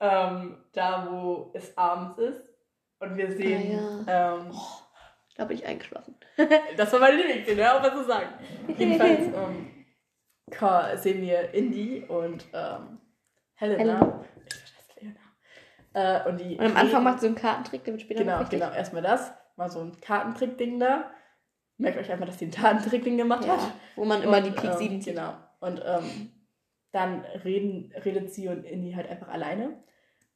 Ähm, 0.00 0.56
da, 0.72 1.08
wo 1.10 1.50
es 1.54 1.76
abends 1.76 2.18
ist. 2.18 2.42
Und 2.98 3.16
wir 3.16 3.30
sehen. 3.32 3.78
Ah, 4.06 4.36
ähm, 4.36 4.52
Da 5.36 5.44
bin 5.44 5.58
ich 5.58 5.66
eingeschlafen. 5.66 6.14
Das 6.76 6.92
war 6.92 7.00
meine 7.00 7.16
Lieblingsszene, 7.16 7.74
auch 7.74 7.82
was 7.82 7.92
zu 7.92 8.04
sagen. 8.04 8.28
Jedenfalls 8.78 9.20
ähm, 9.20 9.70
sehen 10.50 11.22
wir 11.22 11.52
Indy 11.54 12.04
und 12.06 12.46
ähm, 12.52 12.98
Helena. 13.54 13.78
Helena. 13.78 14.24
Ich 14.46 14.54
verstehe 14.54 15.14
Helena. 15.92 16.24
Äh, 16.24 16.28
und, 16.28 16.40
die 16.40 16.56
Und 16.56 16.66
am 16.66 16.76
Anfang 16.76 17.02
macht 17.02 17.20
so 17.20 17.26
einen 17.26 17.34
Kartentrick, 17.34 17.84
der 17.84 17.94
wird 17.94 18.02
später 18.02 18.24
Genau, 18.24 18.44
genau. 18.48 18.70
Erstmal 18.72 19.02
das. 19.02 19.32
Mal 19.56 19.70
so 19.70 19.80
ein 19.80 20.00
Kartentrick-Ding 20.00 20.78
da. 20.78 21.10
Merkt 21.78 21.98
euch 21.98 22.10
einfach, 22.10 22.26
dass 22.26 22.36
die 22.38 22.46
ein 22.46 22.50
Kartentrick-Ding 22.50 23.16
gemacht 23.16 23.46
hat. 23.46 23.60
Ja, 23.60 23.72
wo 23.96 24.04
man 24.04 24.22
immer 24.22 24.38
Und, 24.38 24.46
die 24.46 24.50
Pik 24.50 24.70
ähm, 24.70 24.78
7 24.78 25.00
zieht. 25.02 25.14
Genau. 25.14 25.34
Und 25.60 25.82
ähm, 25.84 26.30
dann 26.92 27.24
reden, 27.44 27.92
redet 28.04 28.32
sie 28.32 28.48
und 28.48 28.64
Indy 28.64 28.92
halt 28.92 29.08
einfach 29.08 29.28
alleine. 29.28 29.82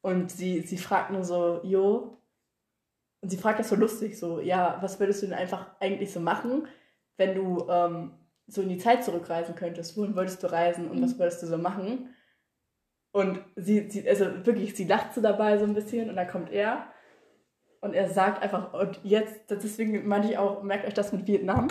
Und 0.03 0.31
sie, 0.31 0.61
sie 0.63 0.79
fragt 0.79 1.11
nur 1.11 1.25
so, 1.25 1.61
Jo. 1.63 2.19
Und 3.23 3.29
sie 3.29 3.37
fragt 3.37 3.59
das 3.59 3.69
so 3.69 3.77
lustig, 3.77 4.19
so, 4.19 4.41
ja, 4.41 4.79
was 4.81 4.99
würdest 4.99 5.23
du 5.23 5.27
denn 5.27 5.37
einfach 5.39 5.67
eigentlich 5.79 6.11
so 6.11 6.21
machen, 6.21 6.67
wenn 7.19 7.35
du 7.35 7.69
ähm, 7.69 8.13
so 8.51 8.63
in 8.63 8.69
die 8.69 8.79
Zeit 8.79 9.05
zurückreisen 9.05 9.55
könntest? 9.55 9.97
Wohin 9.97 10.15
würdest 10.17 10.43
du 10.43 10.51
reisen 10.51 10.89
und 10.89 10.99
Mhm. 10.99 11.05
was 11.05 11.19
würdest 11.19 11.43
du 11.43 11.47
so 11.47 11.59
machen? 11.59 12.15
Und 13.13 13.41
sie, 13.57 13.91
sie, 13.91 14.09
also 14.09 14.47
wirklich, 14.47 14.75
sie 14.77 14.85
lacht 14.85 15.15
so 15.15 15.21
dabei 15.21 15.59
so 15.59 15.65
ein 15.65 15.75
bisschen 15.75 16.09
und 16.11 16.17
dann 16.17 16.29
kommt 16.29 16.53
er 16.53 16.87
und 17.81 17.95
er 17.95 18.09
sagt 18.09 18.43
einfach, 18.43 18.73
und 18.75 19.01
jetzt, 19.03 19.51
deswegen 19.51 20.07
meinte 20.07 20.29
ich 20.29 20.39
auch, 20.39 20.63
merkt 20.63 20.87
euch 20.87 20.95
das 20.95 21.13
mit 21.13 21.27
Vietnam, 21.27 21.69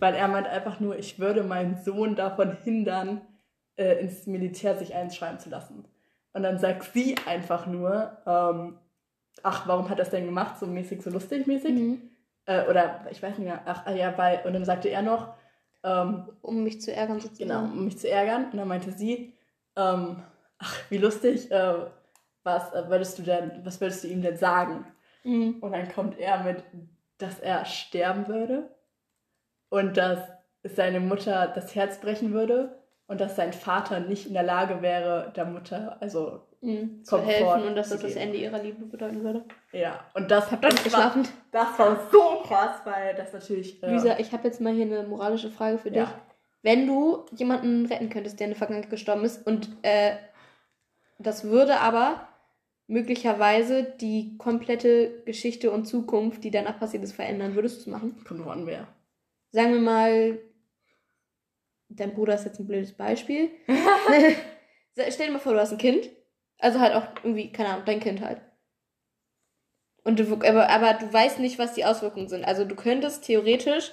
weil 0.00 0.14
er 0.14 0.28
meint 0.28 0.46
einfach 0.46 0.80
nur, 0.80 0.98
ich 0.98 1.18
würde 1.18 1.42
meinen 1.42 1.76
Sohn 1.76 2.16
davon 2.16 2.56
hindern, 2.64 3.20
äh, 3.76 4.00
ins 4.00 4.26
Militär 4.26 4.76
sich 4.76 4.94
einschreiben 4.94 5.38
zu 5.38 5.50
lassen. 5.50 5.84
Und 6.32 6.42
dann 6.42 6.58
sagt 6.58 6.84
sie 6.92 7.14
einfach 7.26 7.66
nur, 7.66 8.18
ähm, 8.26 8.78
ach, 9.42 9.68
warum 9.68 9.88
hat 9.88 9.98
das 9.98 10.10
denn 10.10 10.24
gemacht, 10.24 10.58
so 10.58 10.66
mäßig, 10.66 11.02
so 11.02 11.10
lustig 11.10 11.46
mäßig? 11.46 11.74
Mhm. 11.74 12.10
Äh, 12.46 12.66
oder 12.68 13.06
ich 13.10 13.22
weiß 13.22 13.38
nicht 13.38 13.46
mehr, 13.46 13.62
ach, 13.66 13.86
ah 13.86 13.92
ja, 13.92 14.16
weil, 14.16 14.40
und 14.44 14.52
dann 14.52 14.64
sagte 14.64 14.88
er 14.88 15.02
noch, 15.02 15.34
ähm, 15.82 16.30
Um 16.42 16.64
mich 16.64 16.80
zu 16.80 16.92
ärgern 16.92 17.20
sozusagen. 17.20 17.48
Genau, 17.48 17.64
um 17.64 17.84
mich 17.84 17.98
zu 17.98 18.08
ärgern. 18.08 18.50
Und 18.50 18.56
dann 18.56 18.68
meinte 18.68 18.92
sie, 18.92 19.34
ähm, 19.76 20.22
ach, 20.58 20.78
wie 20.90 20.98
lustig, 20.98 21.50
äh, 21.50 21.74
was 22.42 22.72
äh, 22.72 22.88
würdest 22.88 23.18
du 23.18 23.22
denn, 23.22 23.60
was 23.64 23.80
würdest 23.80 24.04
du 24.04 24.08
ihm 24.08 24.22
denn 24.22 24.36
sagen? 24.36 24.86
Mhm. 25.24 25.58
Und 25.60 25.72
dann 25.72 25.92
kommt 25.92 26.18
er 26.18 26.42
mit, 26.44 26.64
dass 27.18 27.40
er 27.40 27.64
sterben 27.64 28.28
würde 28.28 28.70
und 29.68 29.96
dass 29.96 30.20
seine 30.62 31.00
Mutter 31.00 31.48
das 31.54 31.74
Herz 31.74 32.00
brechen 32.00 32.32
würde 32.32 32.78
und 33.06 33.20
dass 33.20 33.36
sein 33.36 33.52
Vater 33.52 34.00
nicht 34.00 34.26
in 34.26 34.34
der 34.34 34.42
Lage 34.42 34.82
wäre, 34.82 35.32
der 35.36 35.44
Mutter, 35.44 36.00
also 36.00 36.46
Mhm. 36.60 37.04
Zu 37.04 37.16
Komfort 37.16 37.30
helfen 37.32 37.68
und 37.68 37.74
dass 37.76 37.90
das 37.90 38.00
das. 38.00 38.16
Ende 38.16 38.38
ihrer 38.38 38.62
Liebe 38.62 38.84
bedeuten 38.86 39.22
würde. 39.22 39.44
ja. 39.72 40.04
Und 40.14 40.30
das, 40.30 40.50
Habt 40.50 40.64
ihr 40.64 40.68
das, 40.70 40.78
war, 40.78 40.84
geschlafen? 40.84 41.28
das 41.52 41.78
war 41.78 42.08
so 42.10 42.42
krass, 42.44 42.80
weil 42.84 43.14
das 43.14 43.32
natürlich. 43.32 43.82
Äh, 43.82 43.90
Luisa, 43.90 44.18
ich 44.18 44.32
habe 44.32 44.44
jetzt 44.48 44.60
mal 44.60 44.72
hier 44.72 44.84
eine 44.86 45.02
moralische 45.04 45.50
Frage 45.50 45.78
für 45.78 45.90
dich. 45.90 45.98
ja. 45.98 46.20
Wenn 46.62 46.86
du 46.88 47.26
jemanden 47.36 47.86
retten 47.86 48.08
könntest, 48.10 48.40
der 48.40 48.46
in 48.46 48.50
der 48.52 48.58
Vergangenheit 48.58 48.90
gestorben 48.90 49.24
ist 49.24 49.46
und 49.46 49.68
äh, 49.82 50.16
das 51.18 51.44
würde 51.44 51.78
aber 51.80 52.26
möglicherweise 52.88 53.84
die 53.84 54.36
komplette 54.36 55.22
Geschichte 55.24 55.70
und 55.70 55.84
Zukunft, 55.86 56.42
die 56.42 56.50
danach 56.50 56.78
passiert 56.80 57.04
ist, 57.04 57.12
verändern, 57.14 57.54
würdest 57.54 57.76
du 57.76 57.80
es 57.82 57.86
machen? 57.86 58.16
Kommt 58.26 58.40
drauf 58.40 58.48
an, 58.48 58.66
wer. 58.66 58.88
Sagen 59.52 59.74
wir 59.74 59.80
mal, 59.80 60.38
dein 61.88 62.14
Bruder 62.14 62.34
ist 62.34 62.44
jetzt 62.44 62.58
ein 62.58 62.66
blödes 62.66 62.92
Beispiel. 62.92 63.50
Stell 65.08 65.26
dir 65.26 65.32
mal 65.34 65.38
vor, 65.38 65.52
du 65.52 65.60
hast 65.60 65.72
ein 65.72 65.78
Kind. 65.78 66.08
Also 66.58 66.80
halt 66.80 66.94
auch 66.94 67.06
irgendwie, 67.22 67.52
keine 67.52 67.70
Ahnung, 67.70 67.84
dein 67.84 68.00
Kind 68.00 68.20
halt. 68.20 68.40
Und 70.04 70.18
du, 70.18 70.34
aber, 70.34 70.68
aber 70.68 70.94
du 70.94 71.12
weißt 71.12 71.40
nicht, 71.40 71.58
was 71.58 71.74
die 71.74 71.84
Auswirkungen 71.84 72.28
sind. 72.28 72.44
Also 72.44 72.64
du 72.64 72.76
könntest 72.76 73.24
theoretisch 73.24 73.90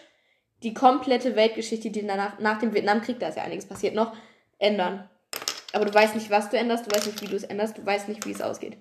die 0.62 0.74
komplette 0.74 1.36
Weltgeschichte, 1.36 1.90
die 1.90 2.06
danach, 2.06 2.40
nach 2.40 2.60
dem 2.60 2.74
Vietnamkrieg, 2.74 3.20
da 3.20 3.30
ist 3.30 3.38
ja 3.38 3.44
einiges 3.44 3.68
passiert 3.68 3.96
noch, 3.96 4.16
ändern. 4.60 5.10
Aber 5.74 5.86
du 5.86 5.94
weißt 5.94 6.16
nicht, 6.16 6.30
was 6.30 6.50
du 6.50 6.58
änderst, 6.58 6.86
du 6.86 6.96
weißt 6.96 7.08
nicht, 7.08 7.22
wie 7.22 7.28
du 7.28 7.36
es 7.36 7.44
änderst, 7.44 7.78
du 7.78 7.86
weißt 7.86 8.08
nicht, 8.08 8.26
wie 8.26 8.32
es 8.32 8.42
ausgeht. 8.42 8.78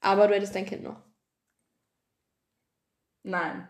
Aber 0.00 0.28
du 0.28 0.34
hättest 0.34 0.54
dein 0.54 0.64
Kind 0.64 0.82
noch. 0.82 1.02
Nein. 3.22 3.68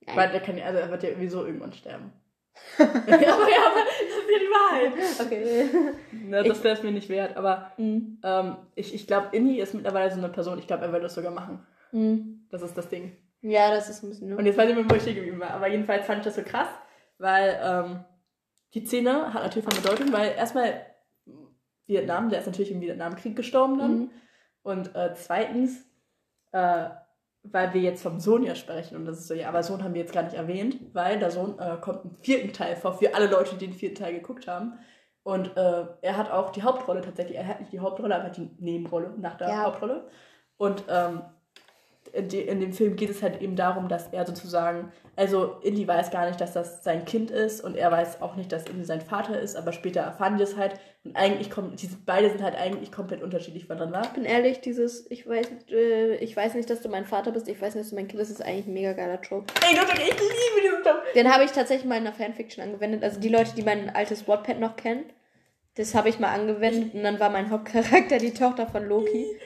Nein. 0.00 0.16
Weil 0.16 0.30
der 0.30 0.40
kann, 0.40 0.58
also 0.60 0.78
er 0.78 0.90
wird 0.90 1.02
ja 1.02 1.14
sowieso 1.14 1.46
irgendwann 1.46 1.72
sterben. 1.72 2.12
aber 2.78 3.10
ja, 3.10 3.34
aber 3.34 3.80
das 3.84 4.00
ist 4.00 4.30
ja 4.30 4.38
die 4.38 4.50
Wahrheit. 4.50 4.92
Okay. 5.20 5.68
Ne, 6.26 6.42
das 6.42 6.64
wäre 6.64 6.74
es 6.74 6.82
mir 6.82 6.90
nicht 6.90 7.08
wert. 7.08 7.36
Aber 7.36 7.70
Mhm. 7.76 8.18
ähm, 8.24 8.56
ich, 8.74 8.92
ich 8.94 9.06
glaube, 9.06 9.28
Inni 9.30 9.60
ist 9.60 9.74
mittlerweile 9.74 10.10
so 10.10 10.18
eine 10.18 10.28
Person, 10.28 10.58
ich 10.58 10.66
glaube, 10.66 10.84
er 10.86 10.90
würde 10.90 11.04
das 11.04 11.14
sogar 11.14 11.30
machen. 11.30 11.64
Mhm. 11.92 12.46
Das 12.50 12.62
ist 12.62 12.76
das 12.76 12.88
Ding. 12.88 13.16
Ja, 13.42 13.70
das 13.70 13.88
ist 13.88 14.02
ein 14.02 14.08
bisschen. 14.08 14.34
Und 14.34 14.44
jetzt 14.44 14.58
weiß 14.58 14.68
ich 14.68 14.74
nicht 14.74 14.84
mehr, 14.84 14.90
wo 14.90 14.96
ich 14.96 15.02
stehen 15.02 15.14
geblieben 15.14 15.38
war. 15.38 15.50
Aber 15.50 15.68
jedenfalls 15.68 16.04
fand 16.04 16.18
ich 16.18 16.24
das 16.24 16.34
so 16.34 16.42
krass, 16.42 16.66
weil 17.18 17.60
ähm, 17.62 18.04
die 18.74 18.84
Szene 18.84 19.32
hat 19.32 19.44
natürlich 19.44 19.64
von 19.72 19.80
Bedeutung, 19.80 20.12
weil 20.12 20.32
erstmal 20.32 20.84
Vietnam, 21.86 22.28
der 22.28 22.40
ist 22.40 22.46
natürlich 22.46 22.72
im 22.72 22.80
Vietnamkrieg 22.80 23.36
gestorben 23.36 23.78
dann. 23.78 23.98
Mhm. 23.98 24.10
Und 24.62 24.96
äh, 24.96 25.14
zweitens, 25.14 25.84
äh, 26.50 26.88
weil 27.52 27.72
wir 27.74 27.80
jetzt 27.80 28.02
vom 28.02 28.20
Sohn 28.20 28.42
ja 28.42 28.54
sprechen 28.54 28.96
und 28.96 29.04
das 29.06 29.18
ist 29.18 29.28
so, 29.28 29.34
ja, 29.34 29.48
aber 29.48 29.62
Sohn 29.62 29.82
haben 29.82 29.94
wir 29.94 30.00
jetzt 30.00 30.12
gar 30.12 30.22
nicht 30.22 30.34
erwähnt, 30.36 30.78
weil 30.92 31.18
der 31.18 31.30
Sohn 31.30 31.58
äh, 31.58 31.76
kommt 31.80 32.04
im 32.04 32.10
vierten 32.20 32.52
Teil 32.52 32.76
vor, 32.76 32.94
für 32.94 33.14
alle 33.14 33.26
Leute, 33.26 33.56
die 33.56 33.66
den 33.66 33.74
vierten 33.74 33.96
Teil 33.96 34.14
geguckt 34.14 34.46
haben. 34.46 34.78
Und 35.22 35.56
äh, 35.56 35.86
er 36.02 36.16
hat 36.16 36.30
auch 36.30 36.50
die 36.50 36.62
Hauptrolle 36.62 37.00
tatsächlich, 37.00 37.36
er 37.36 37.48
hat 37.48 37.60
nicht 37.60 37.72
die 37.72 37.80
Hauptrolle, 37.80 38.14
aber 38.14 38.30
die 38.30 38.48
Nebenrolle 38.58 39.14
nach 39.18 39.36
der 39.36 39.48
Ja. 39.48 39.62
Hauptrolle. 39.64 40.08
Und 40.56 40.84
ähm, 40.88 41.22
in, 42.08 42.28
de, 42.28 42.46
in 42.46 42.60
dem 42.60 42.72
Film 42.72 42.96
geht 42.96 43.10
es 43.10 43.22
halt 43.22 43.40
eben 43.40 43.56
darum, 43.56 43.88
dass 43.88 44.08
er 44.12 44.26
sozusagen, 44.26 44.92
also 45.16 45.56
Indy 45.62 45.86
weiß 45.86 46.10
gar 46.10 46.26
nicht, 46.26 46.40
dass 46.40 46.52
das 46.52 46.82
sein 46.84 47.04
Kind 47.04 47.30
ist 47.30 47.62
und 47.62 47.76
er 47.76 47.90
weiß 47.90 48.22
auch 48.22 48.36
nicht, 48.36 48.52
dass 48.52 48.66
Indy 48.66 48.84
sein 48.84 49.00
Vater 49.00 49.38
ist, 49.40 49.56
aber 49.56 49.72
später 49.72 50.00
erfahren 50.00 50.36
die 50.36 50.40
das 50.40 50.56
halt. 50.56 50.74
Und 51.04 51.16
eigentlich 51.16 51.50
kommen, 51.50 51.76
diese 51.76 51.96
beide 52.04 52.30
sind 52.30 52.42
halt 52.42 52.56
eigentlich 52.56 52.90
komplett 52.90 53.22
unterschiedlich 53.22 53.66
voneinander. 53.66 54.02
Ich 54.02 54.10
bin 54.10 54.24
ehrlich, 54.24 54.60
dieses, 54.60 55.10
ich 55.10 55.28
weiß, 55.28 55.48
äh, 55.70 56.16
ich 56.16 56.36
weiß 56.36 56.54
nicht, 56.54 56.68
dass 56.68 56.82
du 56.82 56.88
mein 56.88 57.04
Vater 57.04 57.30
bist, 57.30 57.48
ich 57.48 57.60
weiß 57.60 57.74
nicht, 57.74 57.84
dass 57.84 57.90
du 57.90 57.96
mein 57.96 58.08
Kind 58.08 58.18
bist, 58.18 58.30
ist 58.30 58.42
eigentlich 58.42 58.66
ein 58.66 58.74
mega 58.74 58.92
geiler 58.92 59.20
Trope. 59.20 59.52
Ey, 59.68 59.76
Leute, 59.76 59.92
ich 59.92 60.08
liebe 60.08 60.62
diesen 60.62 60.82
Film. 60.82 60.96
Den 61.14 61.32
habe 61.32 61.44
ich 61.44 61.52
tatsächlich 61.52 61.86
mal 61.86 61.96
in 61.96 62.06
einer 62.06 62.14
Fanfiction 62.14 62.64
angewendet. 62.64 63.04
Also 63.04 63.20
die 63.20 63.28
Leute, 63.28 63.54
die 63.56 63.62
mein 63.62 63.94
altes 63.94 64.26
Wattpad 64.26 64.58
noch 64.58 64.76
kennen, 64.76 65.04
das 65.76 65.94
habe 65.94 66.08
ich 66.08 66.18
mal 66.18 66.32
angewendet 66.32 66.94
und 66.94 67.02
dann 67.02 67.20
war 67.20 67.30
mein 67.30 67.50
Hauptcharakter 67.50 68.18
die 68.18 68.32
Tochter 68.32 68.66
von 68.66 68.84
Loki. 68.86 69.26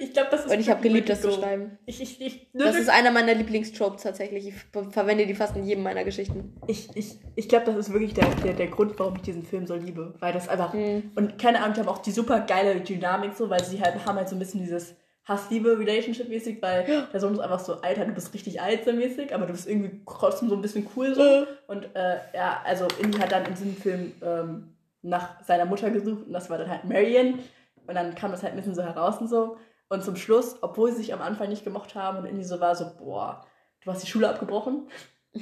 Ich 0.00 0.12
glaube, 0.12 0.28
das 0.32 0.44
ist 0.44 0.52
Und 0.52 0.58
ich 0.60 0.68
habe 0.68 0.82
geliebt, 0.82 1.08
das 1.08 1.22
zu 1.22 1.30
schreiben. 1.30 1.78
Ich, 1.86 2.00
ich, 2.02 2.20
ich, 2.20 2.48
Das 2.52 2.76
ist 2.76 2.88
einer 2.88 3.10
meiner 3.12 3.34
Lieblingstropes 3.34 4.02
tatsächlich. 4.02 4.48
Ich 4.48 4.54
ver- 4.72 4.90
verwende 4.90 5.26
die 5.26 5.34
fast 5.34 5.56
in 5.56 5.64
jedem 5.64 5.82
meiner 5.84 6.02
Geschichten. 6.04 6.54
Ich, 6.66 6.88
ich, 6.94 7.18
ich 7.36 7.48
glaube, 7.48 7.66
das 7.66 7.76
ist 7.76 7.92
wirklich 7.92 8.14
der, 8.14 8.26
der, 8.44 8.52
der 8.54 8.66
Grund, 8.66 8.98
warum 8.98 9.14
ich 9.16 9.22
diesen 9.22 9.44
Film 9.44 9.66
so 9.66 9.74
liebe. 9.76 10.14
Weil 10.18 10.32
das 10.32 10.48
einfach. 10.48 10.74
Mhm. 10.74 11.12
Und 11.14 11.38
keine 11.38 11.60
Ahnung, 11.62 11.74
die 11.74 11.80
haben 11.80 11.88
auch 11.88 11.98
die 11.98 12.10
super 12.10 12.40
geile 12.40 12.80
Dynamik 12.80 13.34
so, 13.34 13.48
weil 13.48 13.62
sie 13.64 13.80
halt 13.80 14.04
haben 14.04 14.16
halt 14.16 14.28
so 14.28 14.34
ein 14.36 14.40
bisschen 14.40 14.60
dieses 14.60 14.94
Hass-Liebe-Relationship-mäßig, 15.26 16.60
weil 16.60 16.84
der 17.12 17.20
Sohn 17.20 17.32
ist 17.34 17.40
einfach 17.40 17.60
so, 17.60 17.80
Alter, 17.80 18.04
du 18.04 18.12
bist 18.12 18.32
richtig 18.34 18.60
alt 18.60 18.84
so 18.84 18.92
mäßig, 18.92 19.34
aber 19.34 19.46
du 19.46 19.52
bist 19.52 19.68
irgendwie 19.68 20.02
trotzdem 20.06 20.48
so 20.48 20.54
ein 20.56 20.62
bisschen 20.62 20.86
cool 20.96 21.14
so. 21.14 21.46
Und 21.66 21.84
äh, 21.94 22.16
ja, 22.34 22.60
also 22.64 22.86
Indy 23.02 23.18
hat 23.18 23.32
dann 23.32 23.46
in 23.46 23.54
diesem 23.54 23.76
Film 23.76 24.12
ähm, 24.22 24.73
nach 25.04 25.44
seiner 25.44 25.66
Mutter 25.66 25.90
gesucht 25.90 26.26
und 26.26 26.32
das 26.32 26.50
war 26.50 26.58
dann 26.58 26.70
halt 26.70 26.84
Marion. 26.84 27.38
Und 27.86 27.94
dann 27.94 28.14
kam 28.14 28.30
das 28.30 28.42
halt 28.42 28.54
ein 28.54 28.56
bisschen 28.56 28.74
so 28.74 28.82
heraus 28.82 29.18
und 29.20 29.28
so. 29.28 29.58
Und 29.88 30.02
zum 30.02 30.16
Schluss, 30.16 30.56
obwohl 30.62 30.90
sie 30.90 30.98
sich 30.98 31.12
am 31.12 31.20
Anfang 31.20 31.50
nicht 31.50 31.64
gemocht 31.64 31.94
haben 31.94 32.18
und 32.18 32.24
Indy 32.24 32.42
so 32.42 32.58
war 32.60 32.74
so, 32.74 32.86
boah, 32.98 33.46
du 33.82 33.90
hast 33.90 34.02
die 34.02 34.10
Schule 34.10 34.28
abgebrochen. 34.28 34.88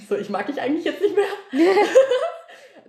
So, 0.09 0.17
ich 0.17 0.31
mag 0.31 0.47
dich 0.47 0.61
eigentlich 0.61 0.85
jetzt 0.85 1.01
nicht 1.01 1.15
mehr. 1.15 1.27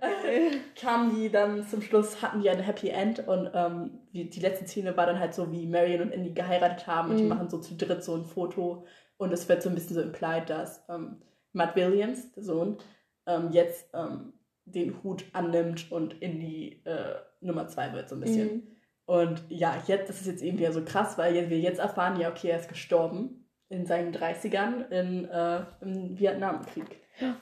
äh, 0.00 0.58
kamen 0.74 1.14
die 1.14 1.30
dann 1.30 1.66
zum 1.66 1.82
Schluss, 1.82 2.22
hatten 2.22 2.40
die 2.40 2.50
ein 2.50 2.58
Happy 2.58 2.88
End 2.88 3.26
und 3.26 3.50
ähm, 3.54 4.00
die, 4.12 4.40
letzte 4.40 4.66
Szene 4.66 4.96
war 4.96 5.06
dann 5.06 5.18
halt 5.18 5.34
so, 5.34 5.52
wie 5.52 5.66
Marion 5.66 6.02
und 6.02 6.12
Indy 6.12 6.32
geheiratet 6.32 6.86
haben 6.86 7.10
und 7.10 7.18
die 7.18 7.22
Mhm. 7.22 7.28
machen 7.28 7.50
so 7.50 7.58
zu 7.58 7.76
dritt 7.76 8.02
so 8.02 8.14
ein 8.16 8.24
Foto 8.24 8.86
und 9.16 9.32
es 9.32 9.48
wird 9.48 9.62
so 9.62 9.68
ein 9.68 9.74
bisschen 9.74 9.94
so 9.94 10.02
implied, 10.02 10.50
dass 10.50 10.84
ähm, 10.88 11.22
Matt 11.52 11.76
Williams, 11.76 12.32
der 12.32 12.42
Sohn, 12.42 12.78
ähm, 13.26 13.50
jetzt 13.52 13.88
ähm, 13.94 14.32
den 14.66 15.02
Hut 15.02 15.24
annimmt 15.32 15.90
und 15.92 16.20
Indy 16.22 16.82
äh, 16.84 17.16
Nummer 17.40 17.68
zwei 17.68 17.92
wird 17.92 18.08
so 18.08 18.16
ein 18.16 18.20
bisschen. 18.20 18.54
Mhm. 18.54 18.62
Und 19.06 19.44
ja, 19.48 19.82
jetzt, 19.86 20.08
das 20.08 20.20
ist 20.20 20.26
jetzt 20.26 20.42
eben 20.42 20.58
wieder 20.58 20.72
so 20.72 20.82
krass, 20.82 21.18
weil 21.18 21.50
wir 21.50 21.58
jetzt 21.58 21.78
erfahren, 21.78 22.18
ja, 22.18 22.30
okay, 22.30 22.48
er 22.48 22.58
ist 22.58 22.68
gestorben 22.68 23.46
in 23.68 23.86
seinen 23.86 24.14
30ern 24.14 24.88
in, 24.90 25.28
äh, 25.28 25.64
im 25.82 26.18
Vietnamkrieg. 26.18 27.00
Ja. 27.20 27.36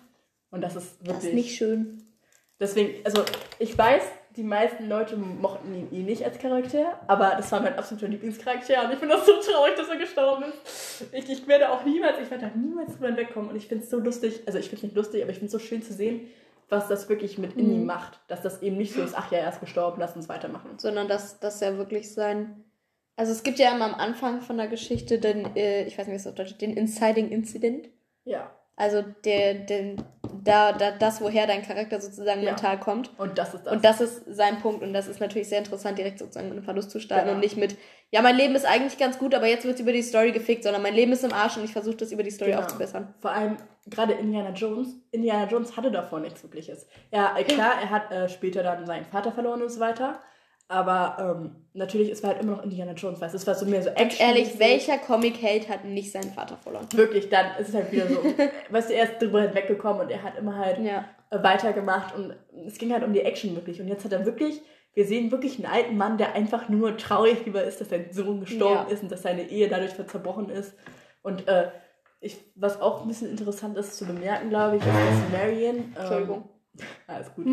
Und 0.50 0.62
das 0.62 0.76
ist 0.76 0.98
Das 1.00 1.08
wirklich. 1.08 1.28
ist 1.28 1.34
nicht 1.34 1.56
schön. 1.56 2.02
Deswegen, 2.58 3.04
also 3.04 3.24
ich 3.58 3.76
weiß, 3.76 4.02
die 4.36 4.42
meisten 4.42 4.88
Leute 4.88 5.16
mochten 5.16 5.74
ihn, 5.74 5.90
ihn 5.90 6.06
nicht 6.06 6.24
als 6.24 6.38
Charakter, 6.38 7.00
aber 7.06 7.34
das 7.36 7.50
war 7.52 7.60
mein 7.60 7.74
absoluter 7.74 8.08
Lieblingscharakter 8.08 8.84
und 8.84 8.92
ich 8.92 8.98
finde 8.98 9.16
das 9.16 9.26
so 9.26 9.32
traurig, 9.32 9.74
dass 9.76 9.88
er 9.88 9.96
gestorben 9.96 10.44
ist. 10.64 11.06
Ich, 11.12 11.28
ich 11.28 11.46
werde 11.46 11.70
auch 11.70 11.84
niemals, 11.84 12.18
ich 12.20 12.30
werde 12.30 12.46
da 12.46 12.56
niemals 12.56 12.96
drüber 12.96 13.16
wegkommen 13.16 13.50
und 13.50 13.56
ich 13.56 13.66
finde 13.66 13.84
es 13.84 13.90
so 13.90 13.98
lustig, 13.98 14.42
also 14.46 14.58
ich 14.58 14.66
finde 14.66 14.76
es 14.76 14.82
nicht 14.84 14.96
lustig, 14.96 15.22
aber 15.22 15.32
ich 15.32 15.38
finde 15.38 15.46
es 15.46 15.52
so 15.52 15.58
schön 15.58 15.82
zu 15.82 15.92
sehen, 15.92 16.28
was 16.72 16.88
das 16.88 17.08
wirklich 17.08 17.38
mit 17.38 17.56
Mhm. 17.56 17.84
macht. 17.86 18.18
Dass 18.28 18.42
das 18.42 18.62
eben 18.62 18.76
nicht 18.76 18.94
so 18.94 19.02
ist, 19.02 19.14
ach 19.16 19.30
ja, 19.30 19.38
er 19.38 19.50
ist 19.50 19.60
gestorben, 19.60 20.00
lass 20.00 20.16
uns 20.16 20.28
weitermachen. 20.28 20.70
Sondern 20.78 21.06
dass, 21.06 21.38
dass 21.38 21.62
er 21.62 21.78
wirklich 21.78 22.12
sein. 22.12 22.64
Also 23.14 23.30
es 23.30 23.42
gibt 23.42 23.58
ja 23.58 23.74
immer 23.74 23.84
am 23.84 23.94
Anfang 23.94 24.40
von 24.40 24.56
der 24.56 24.68
Geschichte 24.68 25.18
den, 25.18 25.54
äh, 25.54 25.84
ich 25.84 25.98
weiß 25.98 26.06
nicht, 26.06 26.14
wie 26.14 26.16
es 26.16 26.26
auf 26.26 26.34
Deutsch 26.34 26.56
den 26.58 26.76
Inciting 26.76 27.28
Incident. 27.30 27.88
Ja. 28.24 28.50
Also 28.76 29.02
der, 29.24 29.54
den, 29.54 30.02
da, 30.44 30.72
da, 30.72 30.90
das, 30.92 31.20
woher 31.20 31.46
dein 31.46 31.62
Charakter 31.62 32.00
sozusagen 32.00 32.40
Ja. 32.42 32.50
mental 32.52 32.80
kommt. 32.80 33.10
Und 33.18 33.36
das 33.38 33.54
ist 33.54 33.64
das. 33.64 33.72
Und 33.74 33.84
das 33.84 34.00
ist 34.00 34.22
sein 34.34 34.58
Punkt. 34.60 34.82
Und 34.82 34.92
das 34.94 35.06
ist 35.08 35.20
natürlich 35.20 35.48
sehr 35.48 35.58
interessant, 35.58 35.98
direkt 35.98 36.18
sozusagen 36.18 36.48
mit 36.48 36.56
einem 36.56 36.64
Verlust 36.64 36.90
zu 36.90 36.98
starten 36.98 37.24
Genau. 37.26 37.34
und 37.34 37.40
nicht 37.40 37.56
mit, 37.56 37.76
ja, 38.10 38.22
mein 38.22 38.36
Leben 38.36 38.54
ist 38.54 38.64
eigentlich 38.66 38.98
ganz 38.98 39.18
gut, 39.18 39.34
aber 39.34 39.46
jetzt 39.46 39.64
wird 39.66 39.78
über 39.78 39.92
die 39.92 40.02
Story 40.02 40.32
gefickt, 40.32 40.64
sondern 40.64 40.82
mein 40.82 40.94
Leben 40.94 41.12
ist 41.12 41.22
im 41.22 41.32
Arsch 41.32 41.56
und 41.58 41.64
ich 41.64 41.72
versuche 41.72 41.96
das 41.96 42.12
über 42.12 42.22
die 42.22 42.30
Story 42.30 42.50
Genau. 42.52 42.62
aufzubessern. 42.62 43.14
Vor 43.20 43.30
allem 43.30 43.56
gerade 43.86 44.14
Indiana 44.14 44.50
Jones. 44.50 44.88
Indiana 45.10 45.46
Jones 45.46 45.76
hatte 45.76 45.90
davor 45.90 46.20
nichts 46.20 46.42
Wirkliches. 46.42 46.86
Ja, 47.12 47.36
äh, 47.36 47.44
klar, 47.44 47.74
er 47.80 47.90
hat 47.90 48.10
äh, 48.10 48.28
später 48.28 48.62
dann 48.62 48.86
seinen 48.86 49.04
Vater 49.04 49.32
verloren 49.32 49.62
und 49.62 49.70
so 49.70 49.80
weiter. 49.80 50.18
Aber 50.68 51.16
ähm, 51.40 51.56
natürlich, 51.74 52.08
es 52.10 52.22
war 52.22 52.30
halt 52.30 52.40
immer 52.42 52.52
noch 52.56 52.64
Indiana 52.64 52.92
Jones, 52.92 53.20
weißt 53.20 53.34
du, 53.34 53.36
es 53.36 53.46
war 53.46 53.54
so 53.54 53.66
mehr 53.66 53.82
so 53.82 53.90
Action. 53.90 54.26
ehrlich, 54.26 54.58
welcher 54.58 54.96
Comic-Held 54.98 55.68
hat 55.68 55.84
nicht 55.84 56.10
seinen 56.12 56.32
Vater 56.32 56.56
verloren? 56.56 56.86
Wirklich, 56.94 57.28
dann 57.28 57.46
ist 57.60 57.68
es 57.68 57.74
halt 57.74 57.92
wieder 57.92 58.06
so, 58.06 58.16
weißt 58.70 58.88
du, 58.88 58.94
er 58.94 59.04
ist 59.04 59.20
drüber 59.20 59.42
hinweggekommen 59.42 60.02
und 60.02 60.10
er 60.10 60.22
hat 60.22 60.38
immer 60.38 60.56
halt 60.56 60.78
Ja. 60.78 61.04
äh, 61.30 61.42
weitergemacht 61.42 62.14
und 62.14 62.34
es 62.66 62.78
ging 62.78 62.92
halt 62.92 63.04
um 63.04 63.12
die 63.12 63.20
Action 63.20 63.54
wirklich. 63.54 63.80
Und 63.82 63.88
jetzt 63.88 64.04
hat 64.06 64.12
er 64.12 64.24
wirklich, 64.24 64.62
wir 64.94 65.04
sehen 65.04 65.30
wirklich 65.30 65.56
einen 65.62 65.70
alten 65.72 65.96
Mann, 65.98 66.16
der 66.16 66.34
einfach 66.34 66.68
nur 66.70 66.96
traurig 66.96 67.40
darüber 67.40 67.62
ist, 67.64 67.80
dass 67.82 67.90
sein 67.90 68.06
Sohn 68.10 68.40
gestorben 68.40 68.86
Ja. 68.88 68.94
ist 68.94 69.02
und 69.02 69.12
dass 69.12 69.22
seine 69.22 69.42
Ehe 69.50 69.68
dadurch 69.68 69.92
zerbrochen 70.06 70.48
ist. 70.48 70.74
Und 71.22 71.48
äh, 71.48 71.68
ich, 72.20 72.38
was 72.54 72.80
auch 72.80 73.02
ein 73.02 73.08
bisschen 73.08 73.30
interessant 73.30 73.76
ist 73.76 73.96
zu 73.98 74.06
bemerken, 74.06 74.48
glaube 74.48 74.76
ich, 74.76 74.82
ist, 74.82 74.88
dass 74.88 75.38
Marion. 75.38 75.76
Ähm, 75.76 75.92
Entschuldigung. 75.96 76.48
Alles 77.06 77.32
gut. 77.34 77.46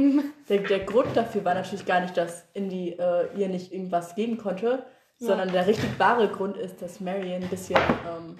Der, 0.48 0.60
der 0.60 0.80
Grund 0.80 1.16
dafür 1.16 1.44
war 1.44 1.54
natürlich 1.54 1.86
gar 1.86 2.00
nicht, 2.02 2.16
dass 2.16 2.46
Indy 2.54 2.92
äh, 2.94 3.28
ihr 3.36 3.50
nicht 3.50 3.74
irgendwas 3.74 4.16
geben 4.16 4.38
konnte, 4.38 4.84
Ja. 5.20 5.28
sondern 5.28 5.52
der 5.52 5.68
richtig 5.68 6.00
wahre 6.00 6.30
Grund 6.30 6.56
ist, 6.58 6.82
dass 6.82 7.00
Marion 7.02 7.44
ein 7.44 7.50
bisschen, 7.50 7.76
ähm, 7.78 8.40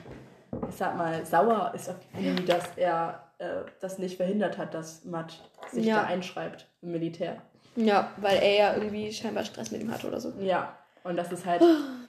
ich 0.70 0.76
sag 0.76 0.96
mal, 0.96 1.26
sauer 1.26 1.74
ist 1.76 1.90
auf 1.90 1.98
Indy, 2.18 2.46
dass 2.46 2.64
er 2.78 3.24
äh, 3.40 3.64
das 3.82 4.00
nicht 4.00 4.16
verhindert 4.18 4.58
hat, 4.58 4.74
dass 4.74 5.04
Matt 5.06 5.42
sich 5.72 5.86
Ja. 5.86 5.98
da 5.98 6.04
einschreibt 6.08 6.68
im 6.82 6.92
Militär. 6.92 7.42
Ja, 7.76 8.12
weil 8.18 8.38
er 8.42 8.56
ja 8.56 8.74
irgendwie 8.76 9.12
scheinbar 9.12 9.44
Stress 9.46 9.72
mit 9.72 9.82
ihm 9.82 9.92
hatte 9.92 10.08
oder 10.08 10.20
so. 10.20 10.34
Ja, 10.40 10.76
und 11.04 11.18
das 11.18 11.32
ist 11.32 11.46
halt, 11.46 11.62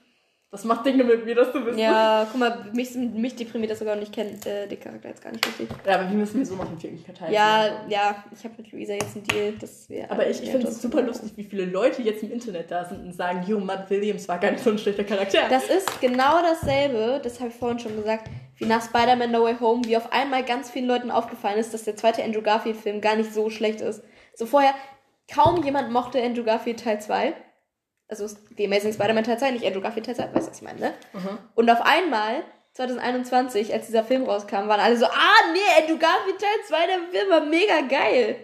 das 0.51 0.65
macht 0.65 0.85
Dinge 0.85 1.05
mit 1.05 1.23
mir, 1.23 1.33
dass 1.33 1.53
du 1.53 1.63
bist. 1.63 1.79
Ja, 1.79 2.27
guck 2.29 2.37
mal, 2.37 2.65
mich, 2.73 2.93
mich 2.93 3.37
deprimiert 3.37 3.71
das 3.71 3.79
sogar 3.79 3.95
und 3.95 4.03
ich 4.03 4.11
kenne 4.11 4.31
äh, 4.45 4.67
den 4.67 4.79
Charakter 4.81 5.07
jetzt 5.07 5.23
gar 5.23 5.31
nicht 5.31 5.47
richtig. 5.47 5.69
ja 5.87 5.95
aber 5.95 6.09
wir 6.09 6.17
müssen 6.17 6.39
mir 6.39 6.45
so 6.45 6.55
noch 6.55 6.67
einen 6.67 6.77
vierten 6.77 7.01
Teil 7.13 7.31
Ja, 7.31 7.69
machen. 7.71 7.89
ja, 7.89 8.23
ich 8.37 8.43
habe 8.43 8.55
mit 8.57 8.69
Luisa 8.71 8.91
jetzt 8.93 9.15
einen 9.15 9.25
Deal, 9.27 9.53
dass 9.53 9.89
wir. 9.89 10.11
Aber 10.11 10.27
ich, 10.27 10.43
ich 10.43 10.49
finde 10.51 10.67
es 10.67 10.81
super 10.81 11.01
lustig, 11.01 11.31
wie 11.37 11.45
viele 11.45 11.63
Leute 11.63 12.01
jetzt 12.01 12.21
im 12.21 12.33
Internet 12.33 12.69
da 12.69 12.83
sind 12.83 13.01
und 13.01 13.13
sagen, 13.13 13.43
yo, 13.47 13.59
Matt 13.59 13.89
Williams 13.89 14.27
war 14.27 14.39
gar 14.39 14.51
nicht 14.51 14.61
so 14.63 14.71
ein 14.71 14.77
schlechter 14.77 15.05
Charakter. 15.05 15.39
Das 15.49 15.69
ist 15.69 16.01
genau 16.01 16.41
dasselbe, 16.41 17.21
das 17.23 17.39
habe 17.39 17.49
ich 17.49 17.55
vorhin 17.55 17.79
schon 17.79 17.95
gesagt, 17.95 18.29
wie 18.57 18.65
nach 18.65 18.83
Spider-Man 18.83 19.31
No 19.31 19.43
Way 19.43 19.55
Home, 19.61 19.83
wie 19.85 19.95
auf 19.95 20.11
einmal 20.11 20.43
ganz 20.43 20.69
vielen 20.69 20.85
Leuten 20.85 21.11
aufgefallen 21.11 21.59
ist, 21.59 21.73
dass 21.73 21.83
der 21.85 21.95
zweite 21.95 22.23
Andrew 22.25 22.41
Garfield-Film 22.41 22.99
gar 22.99 23.15
nicht 23.15 23.33
so 23.33 23.49
schlecht 23.49 23.79
ist. 23.79 24.03
So 24.35 24.45
vorher, 24.45 24.73
kaum 25.33 25.63
jemand 25.63 25.91
mochte 25.91 26.21
Andrew 26.21 26.43
Garfield 26.43 26.83
Teil 26.83 26.99
2. 27.01 27.33
Also 28.11 28.27
die 28.57 28.65
Amazing 28.65 28.91
Spider-Man 28.91 29.23
Teil 29.23 29.39
2, 29.39 29.51
nicht 29.51 29.65
Andrew 29.65 29.79
Garfield 29.79 30.05
Teil 30.05 30.15
2, 30.15 30.23
weißt 30.33 30.47
du, 30.47 30.51
was 30.51 30.57
ich 30.57 30.61
meine, 30.63 30.79
ne? 30.81 30.93
Mhm. 31.13 31.37
Und 31.55 31.69
auf 31.69 31.81
einmal, 31.81 32.43
2021, 32.73 33.73
als 33.73 33.85
dieser 33.87 34.03
Film 34.03 34.25
rauskam, 34.25 34.67
waren 34.67 34.81
alle 34.81 34.97
so, 34.97 35.05
ah, 35.05 35.51
nee, 35.53 35.81
Andrew 35.81 35.97
Garfield 35.97 36.37
Teil 36.37 36.49
2, 36.67 36.87
der 36.87 36.99
Film 37.09 37.29
war 37.29 37.45
mega 37.45 37.79
geil. 37.81 38.35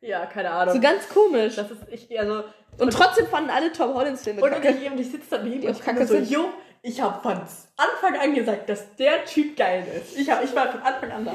Ja, 0.00 0.24
keine 0.24 0.50
Ahnung. 0.50 0.74
So 0.74 0.80
ganz 0.80 1.06
komisch. 1.08 1.56
das 1.56 1.70
ist, 1.70 1.80
ich, 1.90 2.18
also, 2.18 2.44
Und 2.78 2.92
trotzdem 2.94 3.26
fanden 3.26 3.50
alle 3.50 3.70
Tom 3.72 3.92
Hollands 3.92 4.24
Filme 4.24 4.40
und, 4.40 4.50
kacke. 4.50 4.68
und 4.68 4.82
ich, 4.82 4.90
und 4.90 5.04
sitze 5.04 5.26
daneben 5.30 5.60
Die 5.60 5.66
und 5.68 5.76
ich 5.76 5.84
kacke 5.84 6.06
so, 6.06 6.16
jo, 6.16 6.48
ich 6.80 6.98
habe 7.02 7.20
von 7.20 7.32
Anfang 7.76 8.18
an 8.18 8.34
gesagt, 8.34 8.70
dass 8.70 8.96
der 8.96 9.26
Typ 9.26 9.54
geil 9.54 9.86
ist. 10.00 10.16
Ich, 10.18 10.30
hab, 10.30 10.42
ich 10.42 10.54
war 10.56 10.72
von 10.72 10.80
Anfang 10.80 11.10
an 11.12 11.24
da. 11.26 11.34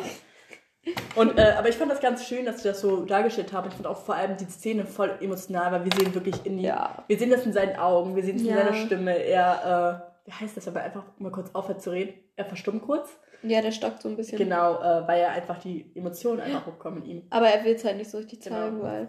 Und, 1.15 1.37
äh, 1.39 1.53
aber 1.57 1.69
ich 1.69 1.75
fand 1.75 1.91
das 1.91 1.99
ganz 1.99 2.25
schön, 2.27 2.45
dass 2.45 2.61
sie 2.61 2.67
das 2.69 2.81
so 2.81 3.05
dargestellt 3.05 3.53
haben. 3.53 3.67
Ich 3.69 3.73
fand 3.73 3.87
auch 3.87 3.97
vor 3.97 4.15
allem 4.15 4.37
die 4.37 4.45
Szene 4.45 4.85
voll 4.85 5.11
emotional, 5.21 5.71
weil 5.71 5.85
wir 5.85 5.91
sehen 5.97 6.13
wirklich 6.13 6.45
in 6.45 6.57
die, 6.57 6.63
Ja. 6.65 7.03
wir 7.07 7.17
sehen 7.17 7.31
das 7.31 7.45
in 7.45 7.53
seinen 7.53 7.75
Augen, 7.77 8.15
wir 8.15 8.23
sehen 8.23 8.35
es 8.35 8.41
in 8.43 8.49
Ja. 8.49 8.57
seiner 8.57 8.73
Stimme. 8.73 9.17
Er, 9.17 10.03
äh, 10.25 10.27
wie 10.29 10.33
heißt 10.33 10.57
das, 10.57 10.67
aber 10.67 10.81
einfach 10.81 11.03
mal 11.17 11.31
kurz 11.31 11.49
aufhört 11.53 11.81
zu 11.81 11.91
reden. 11.91 12.13
Er 12.35 12.45
verstummt 12.45 12.83
kurz. 12.83 13.09
Ja, 13.43 13.61
der 13.61 13.71
stockt 13.71 14.01
so 14.01 14.09
ein 14.09 14.15
bisschen. 14.15 14.37
Genau, 14.37 14.75
äh, 14.81 15.07
weil 15.07 15.21
ja 15.21 15.29
einfach 15.29 15.59
die 15.59 15.91
Emotionen 15.95 16.41
einfach 16.41 16.65
hochkommen 16.65 17.03
in 17.03 17.09
ihm. 17.09 17.23
Aber 17.29 17.47
er 17.47 17.63
will 17.63 17.73
es 17.75 17.85
halt 17.85 17.97
nicht 17.97 18.09
so 18.09 18.17
richtig 18.17 18.41
Genau. 18.41 18.55
zeigen, 18.55 18.81
weil 18.81 19.07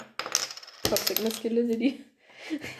Toxic 0.84 1.22
Masculinity. 1.22 2.04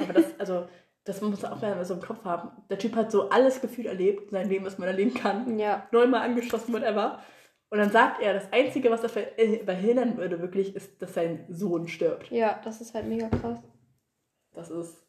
Aber 0.03 0.13
das, 0.13 0.25
also, 0.39 0.67
das 1.05 1.21
muss 1.21 1.41
man 1.43 1.53
auch 1.53 1.61
mal 1.63 1.85
so 1.85 1.95
im 1.95 2.01
Kopf 2.01 2.25
haben. 2.25 2.51
Der 2.71 2.79
Typ 2.79 2.95
hat 2.95 3.11
so 3.11 3.31
alles 3.31 3.61
gefühlt 3.61 3.87
erlebt, 3.89 4.31
sein 4.31 4.49
Leben, 4.49 4.65
was 4.67 4.79
man 4.79 4.89
erleben 4.89 5.15
kann. 5.15 5.59
Ja. 5.59 5.87
Neunmal 5.93 6.23
angeschossen, 6.23 6.73
whatever. 6.75 7.21
Und 7.69 7.79
dann 7.79 7.91
sagt 7.91 8.23
er, 8.23 8.33
das 8.35 8.53
Einzige, 8.53 8.91
was 8.91 9.03
er 9.03 9.39
äh, 9.39 9.65
verhindern 9.65 10.17
würde, 10.17 10.41
wirklich, 10.41 10.75
ist, 10.77 11.03
dass 11.03 11.15
sein 11.15 11.45
Sohn 11.49 11.89
stirbt. 11.89 12.31
Ja, 12.31 12.61
das 12.65 12.81
ist 12.81 12.95
halt 12.95 13.07
mega 13.07 13.29
krass. 13.29 13.59
Das 14.55 14.71
ist. 14.71 15.05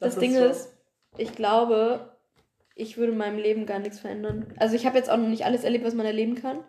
Das, 0.00 0.16
Ding 0.18 0.34
so- 0.34 0.44
ist, 0.44 0.68
ich 1.16 1.34
glaube, 1.34 2.14
ich 2.74 2.96
würde 2.98 3.12
in 3.12 3.18
meinem 3.18 3.38
Leben 3.38 3.64
gar 3.66 3.78
nichts 3.78 4.00
verändern. 4.00 4.52
Also 4.58 4.76
ich 4.76 4.84
habe 4.84 4.98
jetzt 4.98 5.08
auch 5.10 5.16
noch 5.16 5.28
nicht 5.28 5.44
alles 5.46 5.64
erlebt, 5.64 5.84
was 5.84 5.94
man 5.94 6.04
erleben 6.06 6.34
kann. 6.34 6.62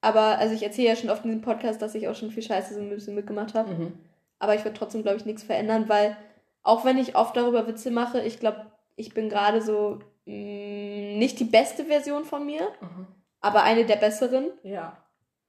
Aber, 0.00 0.38
also 0.38 0.54
ich 0.54 0.62
erzähle 0.62 0.88
ja 0.90 0.96
schon 0.96 1.10
oft 1.10 1.24
in 1.24 1.30
diesem 1.30 1.42
Podcast, 1.42 1.82
dass 1.82 1.94
ich 1.94 2.06
auch 2.06 2.14
schon 2.14 2.30
viel 2.30 2.42
Scheiße 2.42 2.74
so 2.74 2.80
ein 2.80 2.90
bisschen 2.90 3.14
mitgemacht 3.16 3.54
habe. 3.54 3.72
Mhm. 3.74 3.98
Aber 4.38 4.54
ich 4.54 4.64
würde 4.64 4.78
trotzdem, 4.78 5.02
glaube 5.02 5.16
ich, 5.16 5.24
nichts 5.26 5.42
verändern, 5.42 5.88
weil 5.88 6.16
auch 6.62 6.84
wenn 6.84 6.98
ich 6.98 7.16
oft 7.16 7.36
darüber 7.36 7.66
Witze 7.66 7.90
mache, 7.90 8.20
ich 8.20 8.38
glaube, 8.38 8.66
ich 8.94 9.12
bin 9.14 9.28
gerade 9.28 9.60
so 9.62 9.98
mh, 10.26 11.16
nicht 11.18 11.40
die 11.40 11.44
beste 11.44 11.84
Version 11.86 12.24
von 12.24 12.44
mir, 12.46 12.68
Mhm. 12.80 13.06
Aber 13.40 13.62
eine 13.62 13.84
der 13.84 13.96
besseren. 13.96 14.50
Ja. 14.62 15.02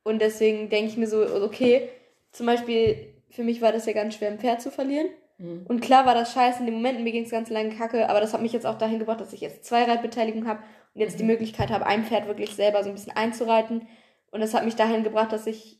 Und 0.03 0.21
deswegen 0.21 0.69
denke 0.69 0.91
ich 0.91 0.97
mir 0.97 1.07
so, 1.07 1.21
okay, 1.43 1.89
zum 2.31 2.45
Beispiel, 2.45 3.13
für 3.29 3.43
mich 3.43 3.61
war 3.61 3.71
das 3.71 3.85
ja 3.85 3.93
ganz 3.93 4.15
schwer, 4.15 4.29
ein 4.31 4.39
Pferd 4.39 4.61
zu 4.61 4.71
verlieren. 4.71 5.07
Mhm. 5.37 5.65
Und 5.67 5.81
klar 5.81 6.05
war 6.05 6.13
das 6.15 6.33
scheiße 6.33 6.59
in 6.59 6.65
dem 6.65 6.75
Moment, 6.75 7.03
mir 7.03 7.11
ging 7.11 7.25
es 7.25 7.31
ganz 7.31 7.49
lange 7.49 7.75
kacke, 7.75 8.09
aber 8.09 8.21
das 8.21 8.33
hat 8.33 8.41
mich 8.41 8.53
jetzt 8.53 8.65
auch 8.65 8.77
dahin 8.77 8.99
gebracht, 8.99 9.21
dass 9.21 9.33
ich 9.33 9.41
jetzt 9.41 9.65
zwei 9.65 9.83
Reitbeteiligungen 9.83 10.47
habe 10.47 10.63
und 10.93 11.01
jetzt 11.01 11.19
die 11.19 11.23
Mhm. 11.23 11.29
Möglichkeit 11.29 11.69
habe, 11.69 11.85
ein 11.85 12.05
Pferd 12.05 12.27
wirklich 12.27 12.55
selber 12.55 12.83
so 12.83 12.89
ein 12.89 12.95
bisschen 12.95 13.15
einzureiten. 13.15 13.87
Und 14.31 14.41
das 14.41 14.53
hat 14.53 14.65
mich 14.65 14.75
dahin 14.75 15.03
gebracht, 15.03 15.31
dass 15.31 15.47
ich 15.47 15.79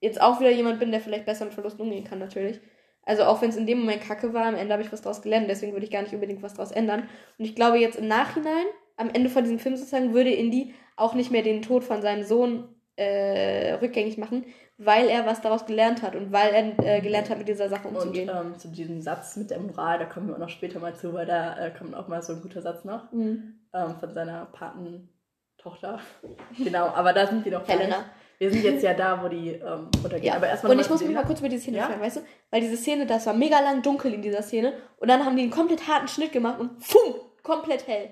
jetzt 0.00 0.20
auch 0.20 0.40
wieder 0.40 0.50
jemand 0.50 0.80
bin, 0.80 0.90
der 0.90 1.00
vielleicht 1.00 1.26
besser 1.26 1.44
mit 1.44 1.54
Verlust 1.54 1.78
umgehen 1.78 2.04
kann, 2.04 2.18
natürlich. 2.18 2.60
Also 3.04 3.24
auch 3.24 3.42
wenn 3.42 3.50
es 3.50 3.56
in 3.56 3.66
dem 3.66 3.80
Moment 3.80 4.02
kacke 4.02 4.32
war, 4.32 4.46
am 4.46 4.54
Ende 4.54 4.72
habe 4.72 4.82
ich 4.82 4.92
was 4.92 5.02
draus 5.02 5.22
gelernt, 5.22 5.48
deswegen 5.48 5.72
würde 5.72 5.84
ich 5.84 5.90
gar 5.92 6.02
nicht 6.02 6.14
unbedingt 6.14 6.42
was 6.42 6.54
draus 6.54 6.70
ändern. 6.72 7.08
Und 7.38 7.44
ich 7.44 7.54
glaube 7.54 7.78
jetzt 7.78 7.98
im 7.98 8.08
Nachhinein, 8.08 8.64
am 8.96 9.10
Ende 9.12 9.30
von 9.30 9.42
diesem 9.44 9.58
Film 9.58 9.76
sozusagen, 9.76 10.14
würde 10.14 10.30
Indy 10.30 10.74
auch 10.96 11.14
nicht 11.14 11.30
mehr 11.30 11.42
den 11.42 11.62
Tod 11.62 11.84
von 11.84 12.02
seinem 12.02 12.22
Sohn 12.24 12.68
äh, 12.96 13.72
rückgängig 13.74 14.18
machen, 14.18 14.44
weil 14.78 15.08
er 15.08 15.24
was 15.26 15.40
daraus 15.40 15.64
gelernt 15.66 16.02
hat 16.02 16.14
und 16.14 16.30
weil 16.32 16.52
er 16.52 16.96
äh, 16.96 17.00
gelernt 17.00 17.30
hat, 17.30 17.38
mit 17.38 17.48
dieser 17.48 17.68
Sache 17.68 17.88
Und 17.88 17.96
umzugehen. 17.96 18.30
ähm, 18.34 18.58
zu 18.58 18.68
diesem 18.68 19.00
Satz 19.00 19.36
mit 19.36 19.50
der 19.50 19.60
Moral, 19.60 19.98
da 19.98 20.04
kommen 20.04 20.28
wir 20.28 20.34
auch 20.34 20.38
noch 20.40 20.48
später 20.50 20.78
mal 20.78 20.94
zu, 20.94 21.12
weil 21.14 21.24
da 21.26 21.56
äh, 21.58 21.70
kommt 21.76 21.94
auch 21.94 22.08
mal 22.08 22.22
so 22.22 22.34
ein 22.34 22.42
guter 22.42 22.60
Satz 22.62 22.84
noch 22.84 23.10
Mhm. 23.12 23.60
ähm, 23.72 23.96
von 23.98 24.12
seiner 24.12 24.46
Patentochter. 24.46 26.00
genau, 26.58 26.86
aber 26.88 27.12
da 27.12 27.26
sind 27.26 27.44
wir 27.44 27.52
noch 27.52 27.66
Helena. 27.66 28.04
Wir 28.38 28.50
sind 28.50 28.64
jetzt 28.64 28.82
ja 28.82 28.92
da, 28.92 29.22
wo 29.22 29.28
die 29.28 29.50
ähm, 29.52 29.88
runtergehen. 30.02 30.24
Ja, 30.24 30.34
Aber 30.34 30.48
erstmal 30.48 30.72
und 30.72 30.80
ich 30.80 30.90
muss 30.90 31.00
mich 31.00 31.14
mal 31.14 31.22
kurz 31.24 31.38
über 31.38 31.48
die 31.48 31.58
Szene 31.58 31.78
Ja? 31.78 31.84
fragen, 31.86 32.00
weißt 32.00 32.16
du? 32.16 32.20
Weil 32.50 32.60
diese 32.60 32.76
Szene, 32.76 33.06
das 33.06 33.24
war 33.26 33.34
mega 33.34 33.60
lang 33.60 33.82
dunkel 33.82 34.12
in 34.12 34.20
dieser 34.22 34.42
Szene 34.42 34.72
und 34.98 35.08
dann 35.08 35.24
haben 35.24 35.36
die 35.36 35.42
einen 35.42 35.52
komplett 35.52 35.86
harten 35.86 36.08
Schnitt 36.08 36.32
gemacht 36.32 36.58
und 36.58 36.82
fumm, 36.82 37.14
komplett 37.44 37.86
hell. 37.86 38.10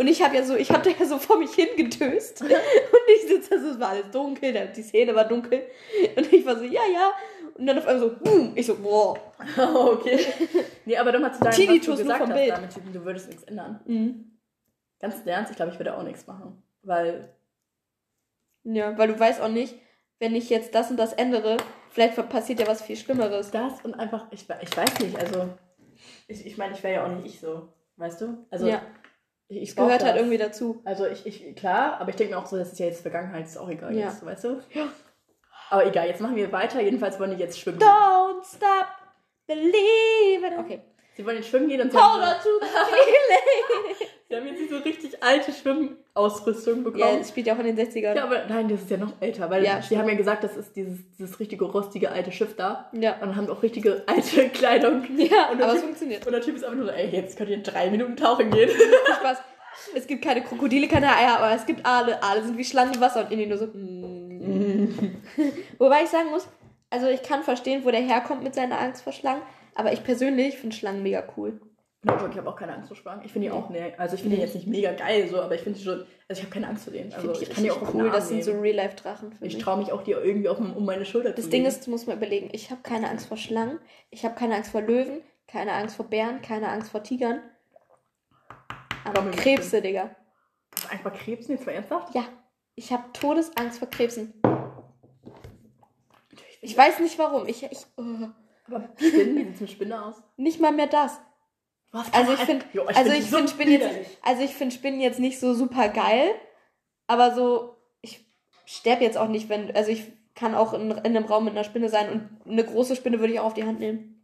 Und 0.00 0.08
ich 0.08 0.22
habe 0.22 0.34
ja 0.34 0.42
so, 0.42 0.56
ich 0.56 0.70
habe 0.70 0.82
da 0.82 0.96
ja 0.98 1.04
so 1.04 1.18
vor 1.18 1.38
mich 1.38 1.52
hingedöst 1.52 2.40
und 2.40 2.50
ich 2.50 3.28
sitze 3.28 3.50
da 3.50 3.58
so, 3.58 3.68
es 3.68 3.78
war 3.78 3.90
alles 3.90 4.10
dunkel, 4.10 4.72
die 4.74 4.82
Szene 4.82 5.14
war 5.14 5.28
dunkel 5.28 5.64
und 6.16 6.32
ich 6.32 6.46
war 6.46 6.56
so, 6.56 6.64
ja, 6.64 6.80
ja. 6.90 7.12
Und 7.52 7.66
dann 7.66 7.76
auf 7.76 7.86
einmal 7.86 8.08
so, 8.08 8.16
boom, 8.16 8.52
ich 8.54 8.64
so, 8.64 8.76
boah. 8.76 9.18
okay. 9.58 10.24
Nee, 10.86 10.96
aber 10.96 11.12
nochmal 11.12 11.34
zu 11.34 11.40
deinem, 11.40 11.50
was 11.50 11.56
Tinnitus 11.56 11.84
du 11.84 11.90
nur 11.90 11.98
gesagt 11.98 12.20
vom 12.20 12.30
hast, 12.30 12.38
Bild. 12.38 12.50
damit 12.50 12.94
du 12.94 13.04
würdest 13.04 13.28
nichts 13.28 13.42
ändern. 13.42 13.80
Mhm. 13.84 14.38
Ganz 15.00 15.16
ernst, 15.26 15.50
ich 15.50 15.56
glaube, 15.56 15.72
ich 15.72 15.78
würde 15.78 15.94
auch 15.94 16.02
nichts 16.02 16.26
machen. 16.26 16.62
Weil, 16.80 17.34
Ja, 18.64 18.96
weil 18.96 19.08
du 19.08 19.20
weißt 19.20 19.42
auch 19.42 19.48
nicht, 19.48 19.74
wenn 20.18 20.34
ich 20.34 20.48
jetzt 20.48 20.74
das 20.74 20.90
und 20.90 20.96
das 20.96 21.12
ändere, 21.12 21.58
vielleicht 21.90 22.16
passiert 22.30 22.58
ja 22.58 22.66
was 22.66 22.80
viel 22.80 22.96
Schlimmeres. 22.96 23.50
das 23.50 23.84
und 23.84 23.92
einfach, 23.92 24.28
ich, 24.30 24.46
ich 24.62 24.76
weiß 24.78 24.98
nicht, 25.00 25.18
also, 25.18 25.50
ich, 26.26 26.46
ich 26.46 26.56
meine, 26.56 26.72
ich 26.72 26.82
wäre 26.82 26.94
ja 26.94 27.04
auch 27.04 27.14
nicht 27.14 27.34
ich 27.34 27.40
so, 27.40 27.68
weißt 27.96 28.22
du? 28.22 28.46
Also, 28.48 28.66
ja, 28.66 28.80
ich, 29.50 29.74
gehört 29.76 30.04
halt 30.04 30.16
irgendwie 30.16 30.38
dazu. 30.38 30.80
Also 30.84 31.06
ich, 31.06 31.26
ich, 31.26 31.56
klar, 31.56 32.00
aber 32.00 32.10
ich 32.10 32.16
denke 32.16 32.34
mir 32.34 32.40
auch 32.40 32.46
so, 32.46 32.56
das 32.56 32.72
ist 32.72 32.78
ja 32.78 32.86
jetzt 32.86 33.02
Vergangenheit, 33.02 33.46
ist 33.46 33.56
auch 33.58 33.68
egal 33.68 33.94
Ja. 33.94 34.06
jetzt, 34.06 34.24
weißt 34.24 34.44
du? 34.44 34.62
Aber 35.70 35.86
egal, 35.86 36.06
jetzt 36.08 36.20
machen 36.20 36.36
wir 36.36 36.50
weiter. 36.52 36.80
Jedenfalls 36.80 37.18
wollen 37.20 37.30
die 37.32 37.36
jetzt 37.42 37.58
schwimmen. 37.58 37.78
Don't 37.78 38.44
stop 38.44 38.86
believing. 39.46 40.58
Okay. 40.58 40.80
Sie 41.16 41.24
wollen 41.26 41.36
jetzt 41.36 41.48
schwimmen 41.48 41.68
gehen 41.68 41.80
und 41.80 41.92
sie 41.92 41.98
haben, 41.98 42.20
Powder 42.20 42.40
to 42.42 42.48
the 42.60 42.66
ceiling. 42.72 44.10
sie 44.28 44.36
haben 44.36 44.46
jetzt 44.46 44.60
diese 44.60 44.84
richtig 44.84 45.08
alte 45.22 45.52
Schwimmausrüstung 45.52 46.76
Ja, 46.78 46.82
bekommen. 46.82 47.18
das 47.18 47.28
spielt 47.30 47.46
ja 47.46 47.54
auch 47.54 47.58
in 47.58 47.74
den 47.74 47.78
60ern. 47.86 48.14
Ja, 48.16 48.24
aber 48.24 48.46
nein, 48.48 48.68
das 48.68 48.82
ist 48.82 48.90
ja 48.90 48.96
noch 48.96 49.12
älter, 49.20 49.48
weil 49.50 49.64
Ja, 49.64 49.80
sie 49.82 49.98
haben 49.98 50.08
ja 50.08 50.14
gesagt, 50.14 50.44
das 50.44 50.56
ist 50.56 50.74
dieses, 50.76 50.98
dieses 51.18 51.38
richtige 51.40 51.64
rostige 51.64 52.10
alte 52.10 52.32
Schiff 52.32 52.56
da. 52.56 52.90
Ja. 52.92 53.16
Und 53.22 53.36
haben 53.36 53.48
auch 53.50 53.62
richtige 53.62 54.02
alte 54.06 54.48
Kleidung. 54.52 55.04
Ja, 55.16 55.50
und 55.50 55.60
aber 55.62 55.68
es 55.72 55.74
typ, 55.74 55.84
funktioniert. 55.84 56.26
Und 56.26 56.32
der 56.32 56.40
Typ 56.42 56.56
ist 56.56 56.64
einfach 56.64 56.76
nur 56.76 56.86
so, 56.86 56.92
ey, 56.92 57.08
jetzt 57.08 57.36
könnt 57.36 57.50
ihr 57.50 57.56
in 57.56 57.62
drei 57.62 57.90
Minuten 57.90 58.16
tauchen 58.16 58.50
gehen. 58.50 58.70
Spaß. 59.20 59.38
Es 59.94 60.06
gibt 60.06 60.22
keine 60.24 60.42
Krokodile, 60.42 60.88
keine 60.88 61.08
Eier, 61.16 61.38
aber 61.38 61.54
es 61.54 61.64
gibt 61.64 61.86
Aale. 61.86 62.22
Aale 62.22 62.42
sind 62.42 62.58
wie 62.58 62.64
Schlangen 62.64 62.94
im 62.94 63.00
Wasser 63.00 63.24
und 63.24 63.30
Inni 63.32 63.46
nur 63.46 63.56
so. 63.58 63.66
mm. 63.66 65.16
Wobei 65.78 66.02
ich 66.02 66.08
sagen 66.08 66.30
muss, 66.30 66.46
also 66.90 67.06
ich 67.06 67.22
kann 67.22 67.42
verstehen, 67.44 67.84
wo 67.84 67.90
der 67.90 68.00
herkommt 68.00 68.42
mit 68.42 68.54
seiner 68.54 68.80
Angst 68.80 69.02
vor 69.02 69.12
Schlangen, 69.12 69.42
aber 69.76 69.92
ich 69.92 70.02
persönlich 70.02 70.58
finde 70.58 70.74
Schlangen 70.76 71.02
mega 71.02 71.22
cool. 71.36 71.60
No, 72.02 72.14
ich 72.30 72.38
habe 72.38 72.48
auch 72.48 72.56
keine 72.56 72.72
Angst 72.72 72.88
vor 72.88 72.96
Schlangen. 72.96 73.22
Ich 73.26 73.32
finde 73.32 73.48
die 73.48 73.52
auch, 73.52 73.68
ne, 73.68 73.92
also 73.98 74.14
ich 74.14 74.22
finde 74.22 74.36
die 74.36 74.42
jetzt 74.42 74.54
nicht 74.54 74.66
mega 74.66 74.92
geil 74.92 75.28
so, 75.28 75.38
aber 75.40 75.54
ich 75.54 75.60
finde 75.60 75.78
die 75.78 75.84
schon, 75.84 76.06
also 76.28 76.40
ich 76.40 76.42
habe 76.42 76.50
keine 76.50 76.68
Angst 76.68 76.84
vor 76.84 76.94
denen. 76.94 77.12
Also 77.12 77.34
Find 77.34 77.42
ich 77.42 77.50
kann 77.50 77.62
die 77.64 77.70
auch 77.70 77.94
cool. 77.94 78.10
Das 78.10 78.28
sind 78.28 78.42
so. 78.42 78.58
Real-Life-Drachen 78.58 79.34
Ich 79.42 79.58
traue 79.58 79.76
mich 79.78 79.92
auch, 79.92 80.02
die 80.02 80.12
irgendwie 80.12 80.48
auf, 80.48 80.58
um 80.58 80.84
meine 80.86 81.04
Schulter 81.04 81.32
Das 81.32 81.44
zu 81.44 81.50
Ding 81.50 81.64
legen. 81.64 81.74
ist, 81.74 81.86
du 81.86 81.90
musst 81.90 82.06
mal 82.08 82.16
überlegen, 82.16 82.48
ich 82.52 82.70
habe 82.70 82.80
keine 82.82 83.10
Angst 83.10 83.26
vor 83.26 83.36
Schlangen, 83.36 83.78
ich 84.08 84.24
habe 84.24 84.34
keine 84.34 84.54
Angst 84.56 84.70
vor 84.70 84.80
Löwen, 84.80 85.20
keine 85.46 85.72
Angst 85.74 85.96
vor 85.96 86.06
Bären, 86.06 86.40
keine 86.40 86.68
Angst 86.68 86.90
vor 86.90 87.02
Tigern. 87.02 87.42
Aber? 89.04 89.30
Krebse, 89.32 89.82
Digga. 89.82 90.16
Einfach 90.88 91.12
Krebsen, 91.12 91.56
jetzt 91.56 91.66
mal 91.66 91.72
ernsthaft? 91.72 92.14
Ja, 92.14 92.24
ich 92.76 92.92
habe 92.92 93.04
Todesangst 93.12 93.78
vor 93.78 93.90
Krebsen. 93.90 94.32
Ich 96.62 96.76
weiß 96.76 97.00
nicht 97.00 97.18
warum. 97.18 97.46
Ich, 97.46 97.62
ich 97.62 97.84
oh. 97.96 98.28
Aber 98.66 98.88
Spinnen, 98.96 99.36
wie 99.36 99.44
sieht's 99.44 99.60
mit 99.60 99.70
Spinne 99.70 100.04
aus? 100.04 100.22
nicht 100.36 100.60
mal 100.60 100.72
mehr 100.72 100.86
das. 100.86 101.20
Was? 101.92 102.12
Also 102.12 102.32
ich 102.32 102.38
finde, 102.40 102.64
also 102.86 103.10
find 103.10 103.24
ich 103.24 103.30
so 103.30 103.36
finde 103.36 103.52
Spinnen 103.52 103.72
jetzt, 103.72 104.18
also 104.22 104.42
ich 104.42 104.54
finde 104.54 104.74
Spinnen 104.74 105.00
jetzt 105.00 105.18
nicht 105.18 105.40
so 105.40 105.54
super 105.54 105.88
geil, 105.88 106.30
aber 107.06 107.34
so 107.34 107.76
ich 108.00 108.24
sterbe 108.64 109.02
jetzt 109.02 109.18
auch 109.18 109.28
nicht, 109.28 109.48
wenn, 109.48 109.74
also 109.74 109.90
ich 109.90 110.04
kann 110.34 110.54
auch 110.54 110.72
in, 110.72 110.90
in 110.90 110.98
einem 110.98 111.24
Raum 111.24 111.44
mit 111.44 111.54
einer 111.54 111.64
Spinne 111.64 111.88
sein 111.88 112.10
und 112.10 112.50
eine 112.52 112.64
große 112.64 112.94
Spinne 112.94 113.18
würde 113.18 113.32
ich 113.32 113.40
auch 113.40 113.46
auf 113.46 113.54
die 113.54 113.64
Hand 113.64 113.80
nehmen. 113.80 114.19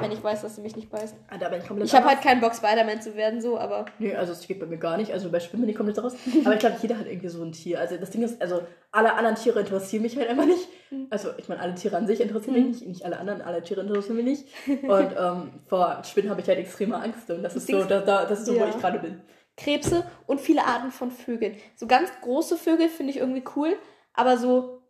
Wenn 0.00 0.12
ich 0.12 0.22
weiß, 0.22 0.42
dass 0.42 0.56
sie 0.56 0.60
mich 0.60 0.76
nicht 0.76 0.90
beißt. 0.90 1.14
Ah, 1.30 1.38
da 1.38 1.48
bin 1.48 1.60
ich 1.60 1.66
komplett 1.66 1.88
Ich 1.88 1.94
habe 1.94 2.06
halt 2.06 2.20
keinen 2.20 2.40
Bock, 2.40 2.54
Spider-Man 2.54 3.00
zu 3.00 3.14
werden, 3.16 3.40
so, 3.40 3.58
aber. 3.58 3.86
Nee, 3.98 4.14
also 4.14 4.32
es 4.32 4.46
geht 4.46 4.60
bei 4.60 4.66
mir 4.66 4.76
gar 4.76 4.96
nicht. 4.96 5.12
Also 5.12 5.30
bei 5.30 5.40
Spinnen 5.40 5.62
bin 5.62 5.70
ich 5.70 5.76
komplett 5.76 6.02
raus. 6.02 6.14
Aber 6.44 6.52
ich 6.54 6.60
glaube, 6.60 6.76
jeder 6.82 6.98
hat 6.98 7.06
irgendwie 7.06 7.28
so 7.28 7.42
ein 7.42 7.52
Tier. 7.52 7.80
Also 7.80 7.96
das 7.96 8.10
Ding 8.10 8.22
ist, 8.22 8.40
also 8.42 8.62
alle 8.92 9.14
anderen 9.14 9.36
Tiere 9.36 9.60
interessieren 9.60 10.02
mich 10.02 10.16
halt 10.16 10.28
einfach 10.28 10.44
nicht. 10.46 10.68
Mhm. 10.90 11.06
Also 11.10 11.30
ich 11.38 11.48
meine, 11.48 11.60
alle 11.62 11.74
Tiere 11.74 11.96
an 11.96 12.06
sich 12.06 12.20
interessieren 12.20 12.54
mich 12.54 12.64
nicht. 12.66 12.86
Nicht 12.86 13.04
alle 13.04 13.18
anderen, 13.18 13.40
alle 13.40 13.62
Tiere 13.62 13.80
interessieren 13.80 14.16
mich 14.16 14.24
nicht. 14.26 14.48
Und 14.82 15.14
ähm, 15.18 15.60
vor 15.66 16.02
Spinnen 16.04 16.30
habe 16.30 16.40
ich 16.40 16.48
halt 16.48 16.58
extreme 16.58 16.96
Angst. 17.00 17.30
Und 17.30 17.42
das 17.42 17.56
ist 17.56 17.66
so, 17.66 17.84
da, 17.84 18.00
da, 18.00 18.24
das 18.26 18.40
ist 18.40 18.46
so, 18.46 18.54
wo 18.54 18.58
Ja. 18.58 18.68
ich 18.68 18.78
gerade 18.78 18.98
bin. 18.98 19.22
Krebse 19.56 20.04
und 20.26 20.40
viele 20.40 20.64
Arten 20.64 20.90
von 20.90 21.10
Vögeln. 21.10 21.56
So 21.76 21.86
ganz 21.86 22.10
große 22.22 22.56
Vögel 22.56 22.88
finde 22.88 23.12
ich 23.12 23.18
irgendwie 23.18 23.44
cool, 23.56 23.76
aber 24.12 24.36
so. 24.36 24.80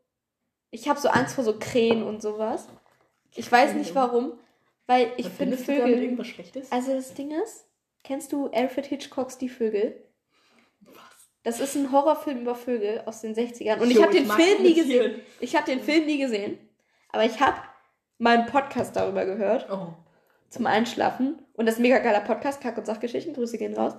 Ich 0.70 0.88
habe 0.88 0.98
so 0.98 1.08
Angst 1.08 1.36
vor 1.36 1.44
so 1.44 1.56
Krähen 1.58 2.02
und 2.02 2.20
sowas. 2.20 2.66
Ich 3.36 3.50
weiß 3.50 3.74
nicht 3.74 3.94
warum, 3.94 4.32
weil 4.86 5.12
ich 5.16 5.26
finde 5.28 5.56
Verbindest 5.56 5.68
du 5.68 5.72
damit 5.72 5.84
Vögel. 5.94 6.02
irgendwas 6.04 6.26
Schlechtes? 6.26 6.72
Also 6.72 6.94
das 6.94 7.14
Ding 7.14 7.30
ist, 7.30 7.66
kennst 8.02 8.32
du 8.32 8.48
Alfred 8.48 8.86
Hitchcocks 8.86 9.38
Die 9.38 9.48
Vögel? 9.48 10.02
Was? 10.80 10.94
Das 11.42 11.60
ist 11.60 11.74
ein 11.76 11.92
Horrorfilm 11.92 12.40
über 12.42 12.54
Vögel 12.54 13.02
aus 13.06 13.20
den 13.20 13.34
60ern. 13.34 13.78
Und 13.80 13.90
Jo, 13.90 13.98
ich 13.98 14.02
habe 14.02 14.12
den 14.12 14.26
Film 14.30 14.62
nie 14.62 14.74
gesehen. 14.74 15.20
Ich 15.40 15.56
habe 15.56 15.66
den 15.66 15.80
Film 15.80 16.06
nie 16.06 16.18
gesehen. 16.18 16.58
Aber 17.10 17.24
ich 17.24 17.40
habe 17.40 17.56
mal 18.18 18.36
einen 18.38 18.46
Podcast 18.46 18.96
darüber 18.96 19.24
gehört. 19.24 19.68
Oh. 19.70 19.94
zum 20.50 20.66
Einschlafen. 20.66 21.42
Und 21.54 21.66
das 21.66 21.74
ist 21.74 21.78
ein 21.80 21.82
mega 21.82 21.98
geiler 21.98 22.20
Podcast, 22.20 22.60
Kack- 22.60 22.78
und 22.78 22.86
Sachgeschichten, 22.86 23.34
Grüße 23.34 23.58
gehen 23.58 23.74
raus. 23.76 23.94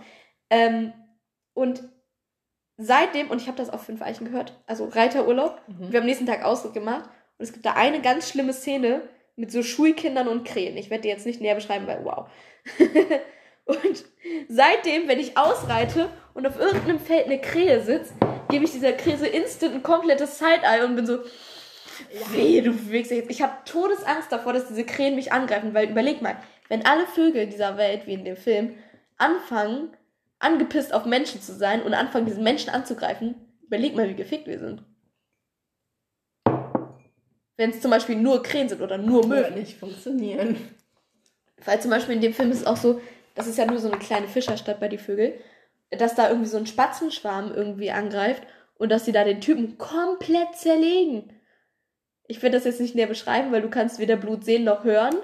Ähm, 0.50 0.94
und 1.54 1.84
seitdem, 2.78 3.30
und 3.30 3.42
ich 3.42 3.48
habe 3.48 3.58
das 3.58 3.70
auf 3.70 3.84
fünf 3.84 4.02
Eichen 4.02 4.26
gehört, 4.26 4.58
also 4.68 4.86
Reiterurlaub, 4.86 5.62
Mhm. 5.68 5.80
wir 5.80 5.86
haben 5.88 6.04
am 6.04 6.06
nächsten 6.06 6.26
Tag 6.26 6.44
Ausdruck 6.46 6.74
gemacht 6.74 7.10
und 7.38 7.44
es 7.44 7.52
gibt 7.54 7.66
da 7.66 7.74
eine 7.74 8.02
ganz 8.02 8.30
schlimme 8.30 8.54
Szene 8.54 9.02
mit 9.36 9.52
so 9.52 9.64
Schulkindern 9.64 10.28
und 10.28 10.46
Krähen. 10.46 10.78
Ich 10.78 10.90
werde 10.90 11.04
die 11.04 11.10
jetzt 11.10 11.26
nicht 11.26 11.42
näher 11.42 11.56
beschreiben, 11.56 11.88
weil 11.88 12.04
wow. 12.04 12.30
und 13.66 14.06
seitdem, 14.48 15.08
wenn 15.08 15.20
ich 15.20 15.38
ausreite 15.38 16.10
und 16.34 16.48
auf 16.48 16.60
irgendeinem 16.60 17.00
Feld 17.00 17.26
eine 17.26 17.42
Krähe 17.42 17.82
sitzt, 17.82 18.14
gebe 18.50 18.66
ich 18.66 18.72
dieser 18.72 18.94
Krähe 18.94 19.18
so 19.18 19.26
instant 19.26 19.76
ein 19.76 19.84
komplettes 19.84 20.40
Side-Eye 20.40 20.86
und 20.86 20.96
bin 20.96 21.06
so, 21.06 21.20
Weh, 22.32 22.62
du 22.62 22.72
bewegst 22.72 23.12
dich 23.12 23.20
jetzt. 23.20 23.32
Ich 23.32 23.42
habe 23.42 23.54
Todesangst 23.66 24.32
davor, 24.32 24.54
dass 24.54 24.68
diese 24.68 24.86
Krähen 24.86 25.16
mich 25.16 25.32
angreifen, 25.32 25.74
weil 25.74 25.90
überleg 25.90 26.22
mal, 26.22 26.38
wenn 26.68 26.86
alle 26.86 27.08
Vögel 27.08 27.48
dieser 27.48 27.78
Welt, 27.78 28.06
wie 28.06 28.14
in 28.14 28.26
dem 28.26 28.36
Film, 28.36 28.76
anfangen, 29.18 29.96
angepisst 30.40 30.94
auf 30.94 31.06
Menschen 31.06 31.42
zu 31.42 31.54
sein 31.54 31.82
und 31.82 31.94
anfangen, 31.94 32.26
diesen 32.26 32.44
Menschen 32.44 32.70
anzugreifen, 32.70 33.36
überleg 33.64 33.96
mal, 33.96 34.10
wie 34.10 34.16
gefickt 34.16 34.48
wir 34.48 34.60
sind. 34.60 34.84
Wenn 37.58 37.70
es 37.70 37.82
zum 37.82 37.92
Beispiel 37.92 38.16
nur 38.16 38.44
Krähen 38.44 38.70
sind 38.70 38.82
oder 38.82 38.98
nur 38.98 39.26
Möwen. 39.28 39.54
nicht 39.56 39.78
funktionieren. 39.78 40.58
Weil 41.64 41.82
zum 41.82 41.92
Beispiel 41.92 42.16
in 42.16 42.22
dem 42.22 42.34
Film 42.34 42.52
ist 42.52 42.62
es 42.62 42.68
auch 42.68 42.78
so, 42.78 43.00
das 43.34 43.48
ist 43.48 43.58
ja 43.58 43.66
nur 43.66 43.80
so 43.80 43.90
eine 43.90 44.00
kleine 44.00 44.28
Fischerstadt 44.28 44.80
bei 44.80 44.88
die 44.88 44.98
Vögel, 44.98 45.40
dass 45.92 46.16
da 46.16 46.30
irgendwie 46.30 46.50
so 46.50 46.58
ein 46.58 46.68
Spatzenschwarm 46.68 47.54
irgendwie 47.54 47.92
angreift 47.92 48.44
und 48.78 48.92
dass 48.92 49.06
sie 49.06 49.12
da 49.12 49.24
den 49.24 49.42
Typen 49.42 49.78
komplett 49.78 50.56
zerlegen. 50.56 51.32
Ich 52.28 52.42
will 52.42 52.52
das 52.52 52.66
jetzt 52.66 52.82
nicht 52.82 52.96
näher 52.96 53.08
beschreiben, 53.08 53.52
weil 53.52 53.62
du 53.62 53.70
kannst 53.70 54.00
weder 54.00 54.16
Blut 54.18 54.44
sehen 54.44 54.64
noch 54.64 54.84
hören. 54.84 55.16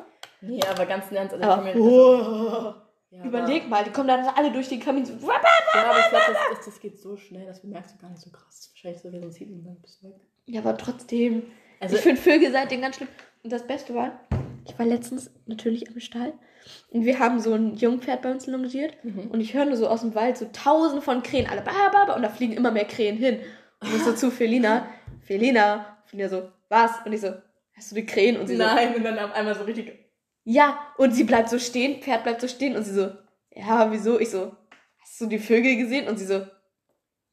Nee, 0.41 0.61
aber 0.69 0.85
ganz 0.85 1.09
im 1.11 1.17
Ernst, 1.17 1.33
also 1.33 1.45
Aber, 1.45 1.65
also, 1.65 2.75
Ja, 3.11 3.25
Überleg 3.25 3.67
mal, 3.67 3.83
die 3.83 3.91
kommen 3.91 4.07
dann 4.07 4.25
alle 4.25 4.51
durch 4.51 4.69
den 4.69 4.79
Kamin. 4.79 5.05
So, 5.05 5.13
ja, 5.13 5.35
aber 5.73 5.99
ich 5.99 6.09
glaube, 6.09 6.25
das, 6.27 6.57
das, 6.57 6.65
das 6.65 6.79
geht 6.79 6.99
so 6.99 7.17
schnell, 7.17 7.45
das 7.45 7.61
bemerkst 7.61 7.95
du 7.95 7.97
gar 7.99 8.09
nicht 8.09 8.21
so 8.21 8.29
krass. 8.31 8.71
Wahrscheinlich 8.71 9.01
so 9.01 9.09
ein 9.09 9.31
Ziel 9.31 9.51
und 9.51 9.65
dann 9.65 9.81
bist 9.81 10.01
du 10.01 10.07
weg. 10.07 10.15
ja, 10.45 10.61
aber 10.61 10.77
trotzdem. 10.77 11.43
Also, 11.81 11.95
ich 11.97 12.01
finde 12.01 12.21
Vögel 12.21 12.51
seitdem 12.51 12.81
ganz 12.81 12.95
schlimm. 12.97 13.09
Und 13.43 13.51
das 13.51 13.65
Beste 13.67 13.93
war, 13.95 14.19
ich 14.67 14.77
war 14.77 14.85
letztens 14.85 15.31
natürlich 15.47 15.89
am 15.89 15.99
Stall 15.99 16.33
und 16.91 17.05
wir 17.05 17.17
haben 17.17 17.39
so 17.39 17.53
ein 17.55 17.75
Jungpferd 17.75 18.21
bei 18.21 18.29
uns 18.31 18.45
longiert 18.45 18.93
Mhm. 19.03 19.31
und 19.31 19.41
ich 19.41 19.53
höre 19.55 19.65
nur 19.65 19.75
so 19.77 19.87
aus 19.87 20.01
dem 20.01 20.13
Wald 20.13 20.37
so 20.37 20.45
tausende 20.53 21.01
von 21.01 21.23
Krähen, 21.23 21.47
alle 21.49 21.61
ba, 21.61 21.71
ba, 21.91 22.05
ba, 22.05 22.13
und 22.15 22.21
da 22.21 22.29
fliegen 22.29 22.53
immer 22.53 22.69
mehr 22.71 22.85
Krähen 22.85 23.17
hin. 23.17 23.39
Und 23.81 23.95
ich 23.95 24.03
so 24.03 24.13
zu 24.13 24.29
Felina, 24.29 24.87
Felina, 25.21 25.97
Felina 26.05 26.29
so, 26.29 26.49
was? 26.69 26.91
Und 27.03 27.13
ich 27.13 27.21
so, 27.21 27.33
hast 27.75 27.89
du 27.91 27.95
die 27.95 28.05
Krähen? 28.05 28.37
Und 28.39 28.45
sie 28.47 28.55
so, 28.57 28.63
nein, 28.63 28.93
und 28.95 29.03
dann 29.03 29.17
auf 29.17 29.33
einmal 29.33 29.55
so 29.55 29.63
richtig. 29.63 29.97
ja. 30.43 30.77
Und 30.97 31.13
sie 31.15 31.23
bleibt 31.23 31.49
so 31.49 31.57
stehen, 31.57 31.99
Pferd 32.03 32.23
bleibt 32.23 32.41
so 32.41 32.47
stehen 32.47 32.75
und 32.75 32.83
sie 32.83 32.93
so, 32.93 33.09
ja, 33.55 33.91
wieso? 33.91 34.19
Ich 34.19 34.29
so, 34.29 34.55
hast 35.01 35.19
du 35.19 35.25
die 35.25 35.39
Vögel 35.39 35.77
gesehen? 35.77 36.07
Und 36.07 36.17
sie 36.19 36.25
so, 36.25 36.45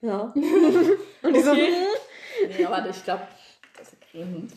ja. 0.00 0.32
und 1.22 1.36
ich 1.36 1.44
so, 1.44 1.50
Okay. 1.52 1.66
"Hm." 1.66 2.54
Nee, 2.56 2.64
aber 2.64 2.88
ich 2.88 3.04
glaube, 3.04 3.22
Krähen. 4.10 4.48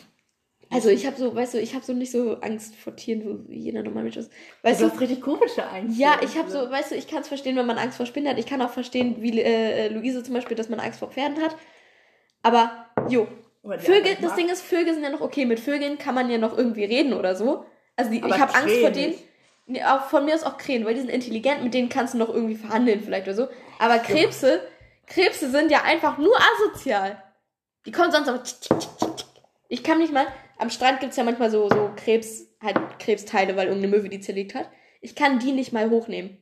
Also 0.70 0.90
ich 0.90 1.06
habe 1.06 1.18
so, 1.18 1.36
weißt 1.36 1.56
du, 1.56 1.60
ich 1.60 1.76
habe 1.76 1.84
so 1.84 1.92
nicht 1.92 2.12
so 2.12 2.40
Angst 2.40 2.76
vor 2.78 2.96
Tieren, 2.96 3.22
so 3.24 3.50
wie 3.50 3.58
jeder 3.60 3.84
normale 3.84 4.04
Mensch 4.04 4.16
ist. 4.16 4.32
Weißt 4.62 4.80
Du 4.80 4.86
du, 4.86 4.92
hast 4.92 5.02
richtig 5.02 5.20
komische 5.22 5.68
Angst. 5.68 6.00
ja, 6.00 6.20
ich 6.24 6.38
habe 6.38 6.50
so, 6.50 6.70
weißt 6.72 6.92
du, 6.92 6.96
ich 6.96 7.08
kann 7.08 7.22
es 7.22 7.28
verstehen, 7.28 7.58
wenn 7.58 7.66
man 7.66 7.78
Angst 7.78 7.98
vor 7.98 8.06
Spinnen 8.06 8.30
hat. 8.30 8.40
Ich 8.40 8.46
kann 8.46 8.62
auch 8.62 8.70
verstehen, 8.70 9.18
wie 9.20 9.42
äh, 9.42 9.88
äh, 9.88 9.90
Luise 9.90 10.24
zum 10.24 10.34
Beispiel, 10.34 10.56
dass 10.56 10.70
man 10.70 10.80
Angst 10.80 11.00
vor 11.00 11.10
Pferden 11.12 11.42
hat. 11.42 11.58
Aber, 12.42 12.86
jo, 13.10 13.28
Vögel, 13.64 14.16
das. 14.22 14.36
Ding 14.36 14.50
ist, 14.50 14.62
Vögel 14.62 14.94
sind 14.94 15.04
ja 15.04 15.10
noch 15.10 15.22
okay. 15.22 15.46
Mit 15.46 15.60
Vögeln 15.60 15.98
kann 15.98 16.16
man 16.16 16.32
ja 16.32 16.38
noch 16.38 16.58
irgendwie 16.58 16.86
reden 16.86 17.14
oder 17.14 17.36
so. 17.36 17.66
Also 17.98 18.10
die, 18.10 18.18
ich 18.18 18.40
habe 18.40 18.56
Angst 18.56 18.76
vor 18.78 18.90
denen. 18.92 19.16
Nee, 19.68 19.84
auch 19.84 20.06
von 20.06 20.26
mir 20.26 20.34
ist 20.34 20.46
auch 20.46 20.58
Krähen, 20.58 20.86
weil 20.86 20.96
die 20.96 21.02
sind 21.02 21.10
intelligent, 21.10 21.64
mit 21.64 21.74
denen 21.74 21.90
kannst 21.90 22.14
du 22.14 22.18
noch 22.18 22.30
irgendwie 22.30 22.56
verhandeln 22.56 23.02
vielleicht 23.02 23.28
oder 23.28 23.36
so. 23.36 23.48
Aber 23.78 24.00
Krebse, 24.00 24.62
Krebse 25.06 25.52
sind 25.52 25.70
ja 25.70 25.84
einfach 25.84 26.18
nur 26.18 26.36
asozial. 26.36 27.22
Die 27.86 27.92
kommen 27.92 28.12
sonst 28.12 28.28
aber. 28.30 28.42
Ich 29.72 29.84
kann 29.84 30.00
nicht 30.00 30.12
mal. 30.12 30.28
Am 30.58 30.70
Strand 30.70 31.00
gibt's 31.00 31.16
ja 31.16 31.24
manchmal 31.24 31.50
so, 31.50 31.70
so 31.70 31.92
Krebs, 31.96 32.46
halt 32.62 32.76
Krebsteile, 33.00 33.56
weil 33.56 33.70
irgendeine 33.70 33.96
Möwe 33.96 34.10
die 34.10 34.20
zerlegt 34.20 34.54
hat. 34.54 34.70
Ich 35.00 35.16
kann 35.16 35.40
die 35.40 35.54
nicht 35.54 35.72
mal 35.72 35.90
hochnehmen. 35.90 36.38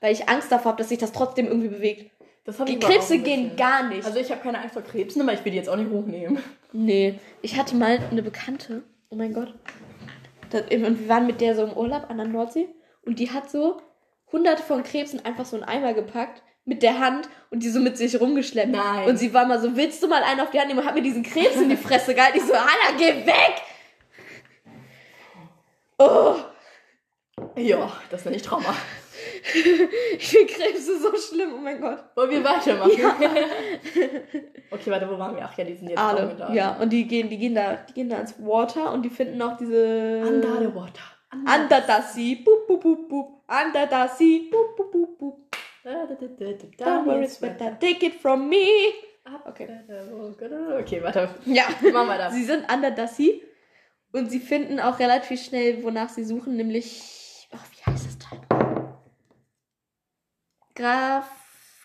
Weil 0.00 0.12
ich 0.12 0.28
Angst 0.28 0.52
davor 0.52 0.72
habe, 0.72 0.78
dass 0.78 0.88
sich 0.88 0.98
das 0.98 1.10
trotzdem 1.10 1.48
irgendwie 1.48 1.68
bewegt. 1.68 2.12
Das 2.44 2.60
hab 2.60 2.66
Die 2.66 2.74
ich 2.74 2.80
Krebse 2.80 3.18
gehen 3.18 3.56
gar 3.56 3.88
nicht. 3.88 4.06
Also 4.06 4.20
ich 4.20 4.30
habe 4.30 4.40
keine 4.40 4.60
Angst 4.60 4.74
vor 4.74 4.82
Krebsen, 4.82 5.20
aber 5.20 5.32
ich 5.32 5.44
will 5.44 5.50
die 5.50 5.58
jetzt 5.58 5.68
auch 5.68 5.76
nicht 5.76 5.90
hochnehmen. 5.90 6.38
Nee, 6.72 7.18
ich 7.42 7.58
hatte 7.58 7.74
mal 7.74 7.98
eine 8.08 8.22
Bekannte, 8.22 8.84
oh 9.08 9.16
mein 9.16 9.34
Gott. 9.34 9.52
Das, 10.50 10.62
und 10.62 11.00
wir 11.00 11.08
waren 11.08 11.26
mit 11.26 11.40
der 11.40 11.56
so 11.56 11.64
im 11.64 11.72
Urlaub 11.72 12.08
an 12.08 12.18
der 12.18 12.28
Nordsee 12.28 12.68
und 13.04 13.18
die 13.18 13.32
hat 13.32 13.50
so 13.50 13.82
hunderte 14.30 14.62
von 14.62 14.84
Krebsen 14.84 15.24
einfach 15.24 15.44
so 15.44 15.56
in 15.56 15.64
einen 15.64 15.84
Eimer 15.84 15.94
gepackt 15.94 16.44
mit 16.70 16.84
der 16.84 17.00
Hand 17.00 17.28
und 17.50 17.64
die 17.64 17.68
so 17.68 17.80
mit 17.80 17.98
sich 17.98 18.18
rumgeschleppt. 18.18 18.70
Nein. 18.70 19.08
Und 19.08 19.16
sie 19.18 19.34
war 19.34 19.44
mal 19.44 19.60
so, 19.60 19.76
willst 19.76 20.00
du 20.04 20.06
mal 20.06 20.22
einen 20.22 20.38
auf 20.38 20.52
die 20.52 20.58
Hand 20.60 20.68
nehmen 20.68 20.78
und 20.78 20.86
hat 20.86 20.94
mir 20.94 21.02
diesen 21.02 21.24
Krebs 21.24 21.56
in 21.56 21.68
die 21.68 21.76
Fresse 21.76 22.14
gehalten. 22.14 22.38
Ich 22.38 22.44
so, 22.44 22.54
Anna, 22.54 22.96
geh 22.96 23.26
weg! 23.26 23.54
Oh, 25.98 26.36
Ja, 27.56 27.92
das 28.10 28.24
nenne 28.24 28.36
ich 28.36 28.42
Trauma. 28.42 28.72
ich 30.16 30.28
finde 30.28 30.52
Krebse 30.52 31.00
so 31.00 31.10
schlimm, 31.16 31.50
oh 31.56 31.58
mein 31.58 31.80
Gott. 31.80 32.04
Wollen 32.14 32.30
wir 32.30 32.44
weitermachen? 32.44 32.92
Ja. 32.96 33.16
okay, 34.70 34.90
warte, 34.90 35.10
wo 35.10 35.18
waren 35.18 35.34
wir? 35.34 35.44
Ach 35.44 35.58
ja, 35.58 35.64
die 35.64 35.74
sind 35.74 35.90
jetzt 35.90 35.98
Alle, 35.98 36.34
da. 36.38 36.52
ja, 36.52 36.76
und 36.80 36.90
die 36.90 37.04
gehen, 37.08 37.28
die 37.28 37.36
gehen 37.36 37.56
da, 37.56 37.78
die 37.88 37.94
gehen 37.94 38.08
da 38.08 38.18
ins 38.18 38.36
Water 38.38 38.92
und 38.92 39.02
die 39.02 39.10
finden 39.10 39.42
auch 39.42 39.56
diese... 39.56 40.22
Under 40.24 40.60
the 40.60 40.72
water. 40.72 41.02
Under 41.32 41.82
the 41.84 42.12
sea, 42.12 42.44
boop, 42.44 42.68
boop, 42.68 42.82
boop, 42.82 43.08
boop. 43.08 43.42
Under 43.48 43.88
the 43.90 44.16
sea, 44.16 44.50
boop, 44.50 44.76
boop, 44.76 44.92
boop, 44.92 45.18
boop. 45.18 45.49
Don't 45.84 47.06
worry, 47.06 47.28
sweater, 47.28 47.78
take 47.80 48.04
it 48.06 48.20
from 48.20 48.48
me. 48.48 48.66
Okay. 49.46 49.68
Okay, 50.80 51.02
warte. 51.02 51.28
Ja. 51.46 51.64
Machen 51.92 52.08
wir 52.08 52.18
das. 52.18 52.34
Sie 52.34 52.44
sind 52.44 52.70
under 52.72 52.94
the 52.94 53.06
sea 53.06 53.40
und 54.12 54.30
sie 54.30 54.40
finden 54.40 54.80
auch 54.80 54.98
relativ 54.98 55.42
schnell, 55.42 55.82
wonach 55.82 56.08
sie 56.08 56.24
suchen, 56.24 56.56
nämlich. 56.56 57.48
Ach, 57.52 57.64
wie 57.72 57.90
heißt 57.90 58.06
das 58.06 58.18
Teil? 58.18 58.40
Graf. 60.74 61.30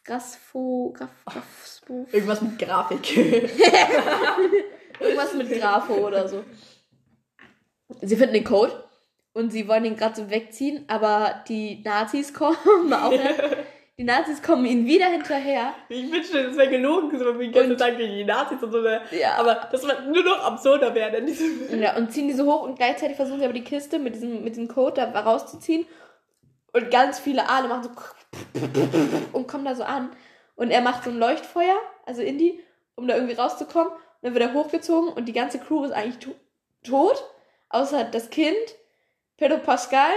Grasfo. 0.03 0.93
Graf. 0.95 1.09
Grafspo. 1.25 2.05
Irgendwas 2.11 2.41
mit 2.41 2.59
Grafik. 2.59 3.17
Irgendwas 4.99 5.33
mit 5.33 5.51
Grafo 5.51 5.93
oder 5.93 6.27
so. 6.27 6.43
Sie 8.01 8.15
finden 8.15 8.33
den 8.33 8.43
Code 8.43 8.83
und 9.33 9.51
sie 9.51 9.67
wollen 9.67 9.85
ihn 9.85 9.95
gerade 9.95 10.15
so 10.15 10.29
wegziehen, 10.29 10.85
aber 10.87 11.43
die 11.47 11.81
Nazis 11.83 12.33
kommen 12.33 12.93
auch. 12.93 13.13
Die 13.97 14.03
Nazis 14.03 14.43
kommen 14.43 14.65
ihnen 14.65 14.85
wieder 14.85 15.05
hinterher. 15.05 15.73
Ich 15.87 16.11
wünschte, 16.11 16.43
das 16.43 16.57
wäre 16.57 16.69
gelogen, 16.69 17.17
so 17.17 17.39
wie 17.39 17.49
ganze 17.49 17.77
Tag 17.77 17.97
gegen 17.97 18.13
die 18.13 18.25
Nazis 18.25 18.61
und 18.61 18.71
so. 18.71 18.81
ne? 18.81 19.01
Ja. 19.11 19.35
Aber 19.37 19.69
das 19.71 19.83
wird 19.83 20.05
nur 20.07 20.21
noch 20.21 20.43
absurder 20.43 20.93
werden 20.93 21.19
in 21.21 21.25
diesem. 21.27 21.81
Ja, 21.81 21.95
und 21.95 22.11
ziehen 22.11 22.27
die 22.27 22.33
so 22.33 22.45
hoch 22.45 22.63
und 22.63 22.75
gleichzeitig 22.75 23.15
versuchen 23.15 23.39
sie 23.39 23.45
aber 23.45 23.53
die 23.53 23.63
Kiste 23.63 23.97
mit 23.97 24.15
diesem, 24.15 24.43
mit 24.43 24.55
diesem 24.55 24.67
Code 24.67 24.95
da 24.95 25.19
rauszuziehen. 25.21 25.85
Und 26.73 26.91
ganz 26.91 27.19
viele 27.19 27.47
Aale 27.47 27.69
machen 27.69 27.83
so 27.83 27.89
und 29.31 29.47
kommen 29.47 29.63
da 29.63 29.75
so 29.75 29.83
an. 29.83 30.09
Und 30.57 30.71
er 30.71 30.81
macht 30.81 31.05
so 31.05 31.09
ein 31.09 31.17
Leuchtfeuer, 31.17 31.77
also 32.05 32.21
Indy, 32.21 32.61
um 32.95 33.07
da 33.07 33.15
irgendwie 33.15 33.35
rauszukommen. 33.35 33.93
Und 33.93 33.99
dann 34.23 34.33
wird 34.33 34.43
er 34.43 34.53
hochgezogen 34.53 35.13
und 35.13 35.25
die 35.25 35.33
ganze 35.33 35.57
Crew 35.57 35.85
ist 35.85 35.91
eigentlich 35.91 36.19
to 36.19 36.31
tot. 36.83 37.23
Außer 37.69 38.03
das 38.03 38.29
Kind, 38.29 38.57
Pedro 39.37 39.57
Pascal 39.59 40.11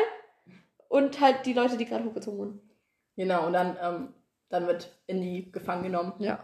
und 0.88 1.20
halt 1.20 1.46
die 1.46 1.52
Leute, 1.52 1.76
die 1.76 1.84
gerade 1.84 2.04
hochgezogen 2.04 2.38
wurden. 2.40 2.67
Genau, 3.18 3.48
und 3.48 3.52
dann, 3.52 3.76
ähm, 3.82 4.14
dann 4.48 4.68
wird 4.68 4.96
Indy 5.08 5.50
gefangen 5.50 5.82
genommen. 5.82 6.12
Ja. 6.20 6.38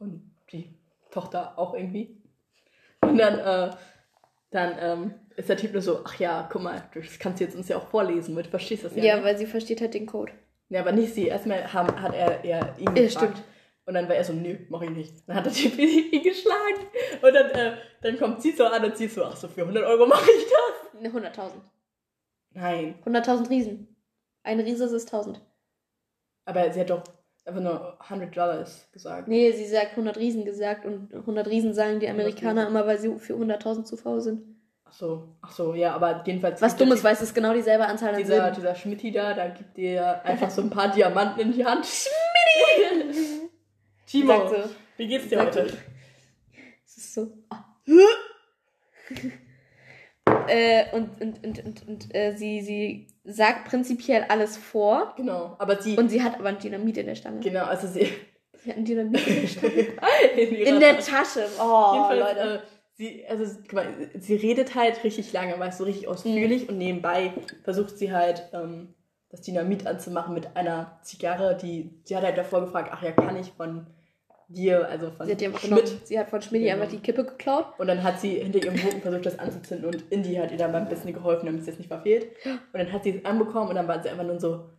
Und 0.00 0.34
die 0.50 0.76
Tochter 1.12 1.56
auch 1.56 1.74
irgendwie. 1.74 2.20
Und 3.02 3.16
dann, 3.18 3.38
äh, 3.38 3.70
dann 4.50 4.76
ähm, 4.80 5.14
ist 5.36 5.48
der 5.48 5.56
Typ 5.56 5.72
nur 5.74 5.80
so, 5.80 6.00
ach 6.04 6.18
ja, 6.18 6.48
guck 6.50 6.62
mal, 6.62 6.82
das 6.92 7.20
kannst 7.20 7.38
du 7.38 7.44
jetzt 7.44 7.54
uns 7.54 7.68
ja 7.68 7.76
auch 7.76 7.86
vorlesen, 7.86 8.34
weil 8.34 8.42
du 8.42 8.50
verstehst 8.50 8.82
das 8.84 8.96
ja. 8.96 9.04
Ja, 9.04 9.16
ne? 9.18 9.22
weil 9.22 9.38
sie 9.38 9.46
versteht 9.46 9.80
halt 9.80 9.94
den 9.94 10.06
Code. 10.06 10.32
Ja, 10.70 10.80
aber 10.80 10.90
nicht 10.90 11.14
sie. 11.14 11.28
Erstmal 11.28 11.72
haben, 11.72 12.02
hat 12.02 12.12
er, 12.12 12.44
er 12.44 12.76
ihn 12.78 12.86
Ja, 12.86 12.92
gefragt. 12.94 13.12
stimmt. 13.12 13.44
Und 13.86 13.94
dann 13.94 14.08
war 14.08 14.16
er 14.16 14.24
so, 14.24 14.32
nö, 14.32 14.58
mach 14.70 14.82
ich 14.82 14.90
nicht. 14.90 15.28
Dann 15.28 15.36
hat 15.36 15.46
der 15.46 15.52
Typ 15.52 15.78
ihn 15.78 16.20
geschlagen. 16.20 16.82
Und 17.22 17.32
dann, 17.32 17.50
äh, 17.52 17.76
dann 18.02 18.18
kommt 18.18 18.42
sie 18.42 18.50
so 18.50 18.64
an 18.64 18.84
und 18.84 18.96
sie 18.96 19.06
so, 19.06 19.24
ach 19.24 19.36
so, 19.36 19.46
für 19.46 19.60
100 19.60 19.84
Euro 19.84 20.04
mache 20.04 20.28
ich 20.36 20.46
das. 20.46 21.00
Ne, 21.00 21.10
100.000. 21.10 21.52
Nein. 22.54 22.98
100.000 23.04 23.48
Riesen. 23.48 23.96
Ein 24.42 24.58
Riese 24.58 24.84
ist 24.84 25.06
1000. 25.14 25.40
Aber 26.48 26.72
sie 26.72 26.80
hat 26.80 26.88
doch 26.88 27.02
einfach 27.44 27.60
nur 27.60 28.00
100 28.00 28.34
Dollars 28.34 28.88
gesagt. 28.90 29.28
Nee, 29.28 29.52
sie 29.52 29.66
sagt 29.66 29.90
100 29.90 30.16
Riesen 30.16 30.46
gesagt 30.46 30.86
und 30.86 31.12
100 31.12 31.46
Riesen 31.46 31.74
sagen 31.74 32.00
die 32.00 32.08
Amerikaner 32.08 32.66
immer, 32.66 32.86
weil 32.86 32.98
sie 32.98 33.14
für 33.18 33.34
100.000 33.34 33.84
zu 33.84 33.98
faul 33.98 34.22
sind. 34.22 34.40
Ach 34.86 34.92
so, 34.94 35.28
ach 35.42 35.52
so, 35.52 35.74
ja, 35.74 35.94
aber 35.94 36.22
jedenfalls. 36.26 36.62
Was 36.62 36.74
dummes, 36.74 37.04
weil 37.04 37.12
es 37.12 37.20
ist 37.20 37.34
genau 37.34 37.52
dieselbe 37.52 37.84
Anzahl 37.84 38.14
an 38.14 38.16
Dieser, 38.16 38.36
Silben. 38.36 38.54
dieser 38.54 38.74
Schmidti 38.74 39.12
da, 39.12 39.34
da 39.34 39.48
gibt 39.48 39.76
dir 39.76 40.24
einfach 40.24 40.48
so 40.48 40.62
ein 40.62 40.70
paar 40.70 40.90
Diamanten 40.90 41.40
in 41.42 41.52
die 41.52 41.66
Hand. 41.66 41.84
Schmidti! 41.84 43.50
Timo, 44.06 44.48
so. 44.48 44.70
wie 44.96 45.06
geht's 45.06 45.28
dir 45.28 45.40
heute? 45.40 45.68
so. 45.68 45.76
Es 46.86 46.96
ist 46.96 47.14
so. 47.14 47.28
Ah. 47.50 47.62
äh, 50.48 50.84
und 50.92 51.20
und, 51.20 51.44
und, 51.44 51.64
und, 51.64 51.88
und 51.88 52.14
äh, 52.14 52.34
sie, 52.36 52.60
sie 52.62 53.06
sagt 53.24 53.68
prinzipiell 53.68 54.24
alles 54.28 54.56
vor 54.56 55.14
Genau, 55.16 55.56
aber 55.58 55.80
sie. 55.80 55.96
und 55.96 56.08
sie 56.08 56.22
hat 56.22 56.38
aber 56.38 56.48
ein 56.50 56.58
Dynamit 56.58 56.96
in 56.98 57.06
der 57.06 57.14
Stange. 57.14 57.40
genau, 57.40 57.64
also 57.64 57.86
sie. 57.86 58.08
Sie 58.60 58.70
hat 58.70 58.76
ein 58.78 58.84
Dynamit 58.84 59.26
in 59.26 59.40
der 59.42 59.46
Stange. 59.48 59.86
in, 60.36 60.54
In 60.74 60.80
der 60.80 60.98
Tasche. 60.98 61.46
Oh, 61.62 61.92
Jedenfalls, 61.94 62.20
Leute. 62.20 62.54
äh, 62.54 62.58
sie, 62.94 63.24
also, 63.28 63.44
guck 63.62 63.72
mal, 63.74 63.86
sie 64.18 64.34
redet 64.34 64.74
halt 64.74 65.04
richtig 65.04 65.32
lange, 65.32 65.58
weißt 65.58 65.78
du, 65.78 65.84
richtig 65.84 66.08
ausführlich 66.08 66.62
Mhm. 66.64 66.68
und 66.70 66.78
nebenbei 66.78 67.32
versucht 67.62 67.96
sie 67.98 68.12
halt, 68.12 68.48
ähm, 68.52 68.94
das 69.30 69.42
Dynamit 69.42 69.86
anzumachen 69.86 70.34
mit 70.34 70.56
einer 70.56 70.98
Zigarre, 71.02 71.54
die, 71.56 72.00
sie 72.04 72.16
hat 72.16 72.24
halt 72.24 72.38
davor 72.38 72.62
gefragt, 72.62 72.90
ach 72.92 73.02
ja, 73.02 73.12
kann 73.12 73.36
ich 73.36 73.52
von 73.52 73.86
dir, 74.48 74.88
also 74.88 75.10
von 75.10 75.26
Sie 75.26 75.32
hat 75.32 75.40
Schmidt. 75.40 75.60
genommen. 75.62 76.00
Sie 76.04 76.18
hat 76.18 76.30
von 76.30 76.42
Schmidt 76.42 76.62
Genau. 76.62 76.74
einfach 76.74 76.88
die 76.90 77.00
Kippe 77.00 77.24
geklaut. 77.24 77.66
Und 77.78 77.86
dann 77.86 78.02
hat 78.02 78.20
sie 78.20 78.36
hinter 78.40 78.58
ihrem 78.64 78.74
Rücken 78.74 79.00
versucht, 79.02 79.26
das 79.26 79.38
anzuzünden 79.38 79.86
und 79.86 80.04
Indy 80.10 80.34
hat 80.36 80.50
ihr 80.50 80.56
dann 80.58 80.72
beim 80.72 80.88
bisschen 80.88 81.12
geholfen, 81.12 81.46
damit 81.46 81.60
es 81.60 81.66
jetzt 81.66 81.78
nicht 81.78 81.88
verfehlt. 81.88 82.28
Und 82.44 82.80
dann 82.80 82.92
hat 82.92 83.04
sie 83.04 83.10
es 83.18 83.24
anbekommen 83.24 83.68
und 83.68 83.74
dann 83.76 83.86
war 83.88 84.02
sie 84.02 84.08
einfach 84.08 84.24
nur 84.24 84.40
so, 84.40 84.70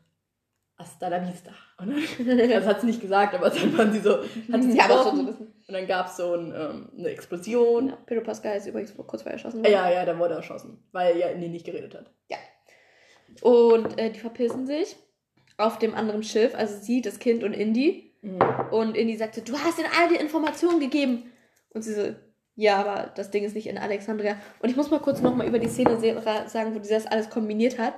hasta 0.77 1.07
la 1.09 1.21
vista. 1.27 1.51
Und 1.77 1.91
dann, 1.91 2.49
das 2.49 2.65
hat 2.65 2.81
sie 2.81 2.87
nicht 2.87 3.01
gesagt, 3.01 3.35
aber 3.35 3.49
dann 3.49 3.77
waren 3.77 3.91
sie 3.93 3.99
so, 3.99 4.17
hat 4.51 4.63
sie 4.63 4.75
Ja, 4.77 4.85
aber 4.85 5.03
schon 5.03 5.17
so 5.17 5.23
bisschen. 5.25 5.47
Und 5.67 5.73
dann 5.73 5.85
gab 5.87 6.07
es 6.07 6.17
so 6.17 6.33
ein, 6.33 6.51
ähm, 6.55 6.89
eine 6.97 7.09
Explosion. 7.09 7.89
Ja, 7.89 7.97
Pedro 8.07 8.23
Pascal 8.23 8.57
ist 8.57 8.65
übrigens 8.65 8.95
kurz 8.97 9.21
vorher 9.21 9.33
erschossen 9.33 9.63
Ja, 9.63 9.83
worden. 9.83 9.93
ja, 9.93 10.05
da 10.05 10.17
wurde 10.17 10.33
er 10.33 10.37
erschossen, 10.37 10.83
weil 10.91 11.15
ja 11.17 11.27
Indy 11.27 11.49
nicht 11.49 11.65
geredet 11.65 11.93
hat. 11.95 12.11
Und 13.41 13.99
äh, 13.99 14.09
die 14.11 14.19
verpissen 14.19 14.65
sich 14.65 14.95
auf 15.57 15.77
dem 15.77 15.93
anderen 15.93 16.23
Schiff, 16.23 16.55
also 16.55 16.75
sie, 16.81 17.01
das 17.01 17.19
Kind 17.19 17.43
und 17.43 17.53
Indy. 17.53 18.08
Und 18.21 18.97
Indy 18.97 19.15
sagte, 19.15 19.41
du 19.41 19.57
hast 19.57 19.79
ihnen 19.79 19.89
all 19.99 20.09
die 20.09 20.15
Informationen 20.15 20.79
gegeben. 20.79 21.31
Und 21.73 21.83
sie 21.83 21.93
so, 21.93 22.15
ja, 22.55 22.77
aber 22.77 23.11
das 23.15 23.31
Ding 23.31 23.43
ist 23.43 23.55
nicht 23.55 23.67
in 23.67 23.77
Alexandria. 23.77 24.35
Und 24.59 24.69
ich 24.69 24.75
muss 24.75 24.91
mal 24.91 24.99
kurz 24.99 25.21
nochmal 25.21 25.47
über 25.47 25.59
die 25.59 25.69
Szene 25.69 25.97
sagen, 26.47 26.75
wo 26.75 26.83
sie 26.83 26.93
das 26.93 27.07
alles 27.07 27.29
kombiniert 27.29 27.79
hat. 27.79 27.93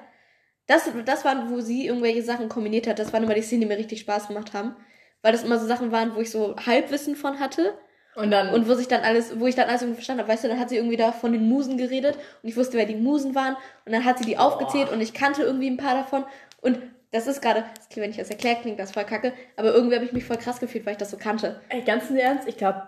Das, 0.68 0.90
das 1.06 1.26
waren, 1.26 1.50
wo 1.50 1.62
sie 1.62 1.88
irgendwelche 1.88 2.22
Sachen 2.22 2.48
kombiniert 2.48 2.88
hat. 2.88 3.00
Das 3.00 3.12
waren 3.12 3.24
immer 3.24 3.34
die 3.34 3.42
Szenen, 3.42 3.62
die 3.62 3.68
mir 3.68 3.78
richtig 3.78 4.02
Spaß 4.02 4.28
gemacht 4.28 4.54
haben. 4.54 4.76
Weil 5.24 5.32
das 5.32 5.44
immer 5.44 5.60
so 5.60 5.68
Sachen 5.68 5.92
waren, 5.92 6.16
wo 6.16 6.22
ich 6.22 6.30
so 6.30 6.56
Halbwissen 6.56 7.16
von 7.16 7.40
hatte. 7.40 7.74
Und 8.16 8.30
dann. 8.30 8.54
Und 8.54 8.68
wo 8.68 8.76
sich 8.76 8.88
dann 8.88 9.02
alles, 9.02 9.40
wo 9.40 9.48
ich 9.48 9.56
dann 9.56 9.70
alles 9.70 9.82
irgendwie 9.82 9.96
verstanden 9.96 10.22
habe, 10.22 10.32
weißt 10.32 10.44
du, 10.44 10.48
dann 10.50 10.60
hat 10.60 10.70
sie 10.70 10.76
irgendwie 10.76 10.98
da 10.98 11.12
von 11.12 11.32
den 11.32 11.48
Musen 11.48 11.78
geredet 11.78 12.16
und 12.44 12.50
ich 12.50 12.58
wusste, 12.58 12.78
wer 12.78 12.86
die 12.86 12.96
Musen 12.96 13.36
waren. 13.36 13.56
Und 13.86 13.94
dann 13.94 14.06
hat 14.06 14.20
sie 14.20 14.26
die 14.26 14.38
aufgezählt 14.38 14.92
und 14.92 15.02
ich 15.02 15.14
kannte 15.14 15.44
irgendwie 15.44 15.70
ein 15.70 15.78
paar 15.78 15.96
davon. 15.96 16.26
Und 16.62 16.78
das 17.12 17.28
ist 17.28 17.42
gerade, 17.42 17.64
wenn 17.96 18.10
ich 18.10 18.18
das 18.18 18.30
erkläre, 18.30 18.58
klingt 18.62 18.80
das 18.80 18.92
voll 18.92 19.04
kacke, 19.04 19.34
aber 19.58 19.74
irgendwie 19.74 19.96
habe 19.96 20.06
ich 20.06 20.14
mich 20.14 20.24
voll 20.26 20.38
krass 20.38 20.60
gefühlt, 20.60 20.86
weil 20.86 20.94
ich 20.94 20.98
das 20.98 21.12
so 21.12 21.18
kannte. 21.18 21.60
Ey, 21.70 21.82
ganz 21.82 22.10
im 22.10 22.16
Ernst, 22.18 22.48
ich 22.48 22.58
glaube, 22.58 22.84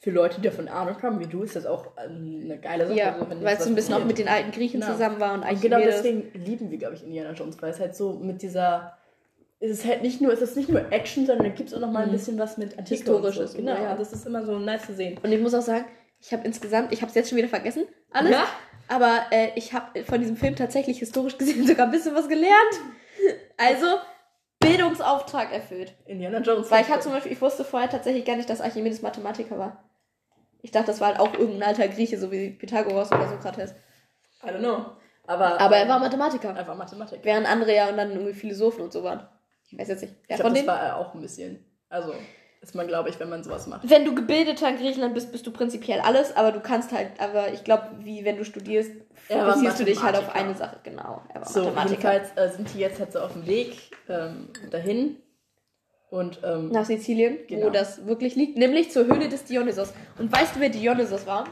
für 0.00 0.10
Leute, 0.10 0.40
die 0.40 0.48
davon 0.48 0.68
Ahnung 0.68 0.96
haben, 1.02 1.18
wie 1.20 1.26
du, 1.26 1.42
ist 1.42 1.56
das 1.56 1.66
auch 1.66 1.88
ähm, 2.02 2.42
eine 2.44 2.58
geile 2.58 2.86
Sache. 2.86 2.96
Ja, 2.98 3.14
also, 3.14 3.28
wenn 3.30 3.42
weil 3.44 3.56
es 3.56 3.64
so 3.64 3.68
ein 3.68 3.74
bisschen 3.74 3.94
auch 3.94 4.04
mit 4.04 4.18
den 4.18 4.28
alten 4.28 4.52
Griechen 4.52 4.80
Genau. 4.80 4.92
zusammen 4.92 5.18
war 5.20 5.34
und 5.34 5.42
Und 5.42 5.60
genau 5.60 5.78
deswegen 5.78 6.30
lieben 6.34 6.70
wir, 6.70 6.78
glaube 6.78 6.94
ich, 6.94 7.02
Indiana 7.02 7.32
Jones, 7.32 7.60
weil 7.60 7.70
es 7.70 7.80
halt 7.80 7.94
so 7.96 8.12
mit 8.14 8.40
dieser. 8.42 8.96
Es 9.60 9.72
ist 9.72 9.84
halt 9.84 10.02
nicht 10.02 10.20
nur, 10.20 10.32
es 10.32 10.40
ist 10.40 10.56
nicht 10.56 10.68
nur 10.68 10.92
Action, 10.92 11.26
sondern 11.26 11.46
da 11.48 11.52
gibt 11.52 11.70
es 11.70 11.74
auch 11.74 11.80
noch 11.80 11.90
mal 11.90 12.04
ein 12.04 12.10
Mhm. 12.10 12.12
bisschen 12.12 12.38
was 12.38 12.56
mit 12.58 12.78
Antike 12.78 12.94
Historisches, 13.00 13.40
Und 13.40 13.48
so. 13.50 13.56
Genau, 13.58 13.74
ja. 13.74 13.96
das 13.96 14.12
ist 14.12 14.24
immer 14.24 14.44
so 14.46 14.56
nice 14.56 14.86
zu 14.86 14.94
sehen. 14.94 15.18
Und 15.20 15.32
ich 15.32 15.40
muss 15.40 15.52
auch 15.52 15.62
sagen, 15.62 15.84
ich 16.20 16.32
habe 16.32 16.46
insgesamt, 16.46 16.92
ich 16.92 17.00
habe 17.02 17.08
es 17.10 17.16
jetzt 17.16 17.28
schon 17.30 17.38
wieder 17.38 17.48
vergessen, 17.48 17.84
alles. 18.12 18.30
Ja? 18.30 18.44
Aber 18.86 19.22
äh, 19.32 19.48
ich 19.56 19.72
habe 19.72 20.04
von 20.04 20.20
diesem 20.20 20.36
Film 20.36 20.54
tatsächlich 20.54 21.00
historisch 21.00 21.36
gesehen 21.38 21.66
sogar 21.66 21.86
ein 21.86 21.90
bisschen 21.92 22.14
was 22.14 22.28
gelernt. 22.28 22.54
Also 23.56 23.86
Bildungsauftrag 24.60 25.52
erfüllt. 25.52 25.94
Indiana 26.06 26.40
Jones. 26.40 26.70
Weil 26.70 26.82
ich 26.82 26.88
hatte 26.88 27.00
zum 27.00 27.12
Beispiel, 27.12 27.32
ich 27.32 27.40
wusste 27.40 27.64
vorher 27.64 27.88
tatsächlich 27.88 28.24
gar 28.24 28.36
nicht, 28.36 28.48
dass 28.48 28.60
Archimedes 28.60 29.02
Mathematiker 29.02 29.58
war. 29.58 29.84
Ich 30.62 30.70
dachte, 30.70 30.86
das 30.88 31.00
war 31.00 31.08
halt 31.08 31.20
auch 31.20 31.34
irgendein 31.34 31.68
alter 31.68 31.88
Grieche, 31.88 32.18
so 32.18 32.32
wie 32.32 32.50
Pythagoras 32.50 33.12
oder 33.12 33.28
Sokrates. 33.28 33.74
I 34.42 34.48
don't 34.48 34.58
know. 34.58 34.86
Aber, 35.26 35.60
Aber 35.60 35.76
er 35.76 35.88
war 35.88 35.98
Mathematiker. 35.98 36.54
einfach 36.54 36.76
Mathematik. 36.76 37.20
Während 37.22 37.46
andere 37.46 37.74
ja 37.74 37.88
und 37.88 37.96
dann 37.96 38.12
irgendwie 38.12 38.32
Philosophen 38.32 38.82
und 38.82 38.92
so 38.92 39.04
waren. 39.04 39.28
Ich 39.68 39.78
weiß 39.78 39.88
jetzt 39.88 40.00
nicht. 40.00 40.14
Wer 40.26 40.36
ich 40.36 40.42
von 40.42 40.52
glaube, 40.52 40.66
das 40.66 40.76
war 40.76 40.82
er 40.82 40.96
auch 40.96 41.14
ein 41.14 41.20
bisschen. 41.20 41.64
Also, 41.90 42.14
ist 42.60 42.74
man, 42.74 42.86
glaube 42.88 43.08
ich, 43.08 43.18
wenn 43.20 43.28
man 43.28 43.42
sowas 43.44 43.66
macht. 43.66 43.88
Wenn 43.88 44.04
du 44.04 44.14
gebildeter 44.14 44.68
in 44.68 44.76
Griechenland 44.76 45.14
bist, 45.14 45.30
bist 45.32 45.46
du 45.46 45.50
prinzipiell 45.52 46.00
alles, 46.00 46.36
aber 46.36 46.52
du 46.52 46.60
kannst 46.60 46.92
halt, 46.92 47.08
aber 47.18 47.52
ich 47.52 47.64
glaube, 47.64 47.84
wie 48.00 48.24
wenn 48.24 48.36
du 48.36 48.44
studierst, 48.44 48.90
Er 49.28 49.44
fokussierst 49.46 49.80
du 49.80 49.84
dich 49.84 50.02
halt 50.02 50.16
auf 50.16 50.34
eine 50.34 50.54
Sache. 50.54 50.78
Genau, 50.82 51.22
er 51.32 51.40
war 51.40 51.48
So, 51.48 51.64
Mathematiker. 51.64 52.12
jedenfalls 52.14 52.52
äh, 52.52 52.56
sind 52.56 52.74
die 52.74 52.78
jetzt 52.78 52.98
halt 53.00 53.12
so 53.12 53.20
auf 53.20 53.32
dem 53.32 53.46
Weg 53.46 53.76
ähm, 54.08 54.48
dahin. 54.70 55.16
Und, 56.10 56.40
ähm, 56.42 56.70
Nach 56.70 56.86
Sizilien, 56.86 57.38
wo 57.48 57.54
Genau. 57.54 57.70
das 57.70 58.06
wirklich 58.06 58.34
liegt, 58.34 58.56
nämlich 58.56 58.90
zur 58.90 59.04
Höhle 59.06 59.28
des 59.28 59.44
Dionysos. 59.44 59.92
Und 60.18 60.32
weißt 60.32 60.56
du, 60.56 60.60
wer 60.60 60.70
Dionysos 60.70 61.26
war? 61.26 61.44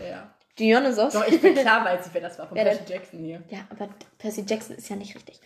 ja. 0.00 0.30
Dionysos. 0.58 1.12
Doch, 1.12 1.26
ich 1.28 1.38
bin 1.40 1.54
klar, 1.56 1.84
weiß 1.84 2.06
ich, 2.06 2.14
wer 2.14 2.20
das 2.22 2.38
war. 2.38 2.46
Von 2.48 2.56
Wer 2.56 2.64
Percy? 2.64 2.80
Jackson 2.90 3.18
hier. 3.20 3.42
Ja, 3.50 3.58
aber 3.68 3.88
Percy 4.16 4.42
Jackson 4.48 4.76
ist 4.76 4.88
ja 4.88 4.96
nicht 4.96 5.14
richtig. 5.14 5.38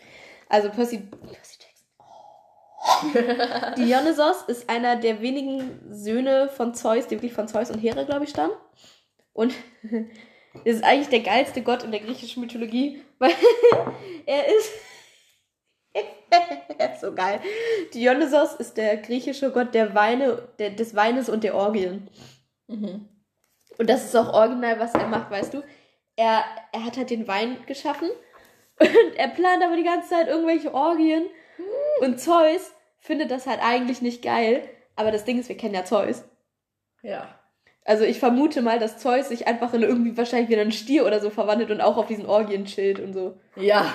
Also 0.48 0.68
Percy, 0.70 0.98
Percy 0.98 1.56
Jackson. 1.60 1.69
Dionysos 3.76 4.42
ist 4.48 4.70
einer 4.70 4.96
der 4.96 5.20
wenigen 5.20 5.80
Söhne 5.90 6.48
von 6.48 6.74
Zeus, 6.74 7.06
die 7.06 7.16
wirklich 7.16 7.32
von 7.32 7.48
Zeus 7.48 7.70
und 7.70 7.78
Hera, 7.78 8.04
glaube 8.04 8.24
ich, 8.24 8.30
stammen. 8.30 8.54
Und 9.32 9.54
ist 10.64 10.84
eigentlich 10.84 11.08
der 11.08 11.20
geilste 11.20 11.62
Gott 11.62 11.82
in 11.82 11.90
der 11.90 12.00
griechischen 12.00 12.40
Mythologie, 12.40 13.02
weil 13.18 13.32
er 14.26 14.46
ist. 14.48 14.70
er 16.78 16.94
ist 16.94 17.00
so 17.00 17.14
geil. 17.14 17.40
Dionysos 17.92 18.54
ist 18.54 18.76
der 18.76 18.96
griechische 18.98 19.50
Gott 19.50 19.74
der 19.74 19.94
Weine, 19.94 20.48
der, 20.58 20.70
des 20.70 20.94
Weines 20.94 21.28
und 21.28 21.42
der 21.42 21.56
Orgien. 21.56 22.08
Mhm. 22.68 23.08
Und 23.76 23.90
das 23.90 24.04
ist 24.04 24.14
auch 24.14 24.32
original, 24.32 24.78
was 24.78 24.94
er 24.94 25.08
macht, 25.08 25.30
weißt 25.30 25.54
du? 25.54 25.62
Er, 26.16 26.44
er 26.72 26.84
hat 26.84 26.96
halt 26.96 27.10
den 27.10 27.26
Wein 27.26 27.56
geschaffen 27.66 28.08
und 28.78 29.14
er 29.16 29.28
plant 29.28 29.64
aber 29.64 29.76
die 29.76 29.82
ganze 29.82 30.10
Zeit 30.10 30.28
irgendwelche 30.28 30.72
Orgien. 30.72 31.26
Und 32.00 32.20
Zeus 32.20 32.72
findet 32.98 33.30
das 33.30 33.46
halt 33.46 33.60
eigentlich 33.62 34.02
nicht 34.02 34.22
geil. 34.22 34.62
Aber 34.96 35.10
das 35.10 35.24
Ding 35.24 35.38
ist, 35.38 35.48
wir 35.48 35.56
kennen 35.56 35.74
ja 35.74 35.84
Zeus. 35.84 36.24
Ja. 37.02 37.34
Also 37.84 38.04
ich 38.04 38.18
vermute 38.18 38.62
mal, 38.62 38.78
dass 38.78 38.98
Zeus 38.98 39.28
sich 39.28 39.46
einfach 39.46 39.72
in 39.72 39.82
irgendwie 39.82 40.16
wahrscheinlich 40.16 40.50
wieder 40.50 40.60
einen 40.60 40.72
Stier 40.72 41.06
oder 41.06 41.20
so 41.20 41.30
verwandelt 41.30 41.70
und 41.70 41.80
auch 41.80 41.96
auf 41.96 42.06
diesen 42.06 42.26
Orgien 42.26 42.66
chillt 42.66 43.00
und 43.00 43.12
so. 43.14 43.38
Ja. 43.56 43.92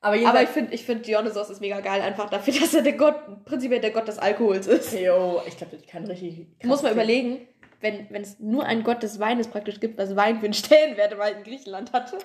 Aber 0.00 0.16
Aber 0.28 0.42
ich 0.42 0.50
finde 0.50 0.74
ich 0.74 0.84
find 0.84 1.06
Dionysos 1.06 1.50
ist 1.50 1.60
mega 1.60 1.80
geil, 1.80 2.02
einfach 2.02 2.28
dafür, 2.28 2.54
dass 2.60 2.74
er 2.74 2.82
der 2.82 2.92
Gott, 2.92 3.44
prinzipiell 3.44 3.80
der 3.80 3.90
Gott 3.90 4.06
des 4.06 4.18
Alkohols 4.18 4.66
ist. 4.66 4.92
Jo, 4.92 5.40
ich 5.46 5.56
glaube, 5.56 5.76
das 5.76 5.86
kann 5.86 6.04
richtig. 6.04 6.46
Du 6.60 6.68
musst 6.68 6.82
mal 6.82 6.92
überlegen, 6.92 7.48
wenn, 7.80 8.06
wenn 8.10 8.22
es 8.22 8.38
nur 8.38 8.64
einen 8.64 8.84
Gott 8.84 9.02
des 9.02 9.18
Weines 9.18 9.48
praktisch 9.48 9.80
gibt, 9.80 9.98
was 9.98 10.14
Wein 10.14 10.38
für 10.38 10.44
einen 10.44 10.54
Stellenwert 10.54 11.12
im 11.12 11.20
alten 11.20 11.42
Griechenland 11.42 11.92
hatte. 11.92 12.18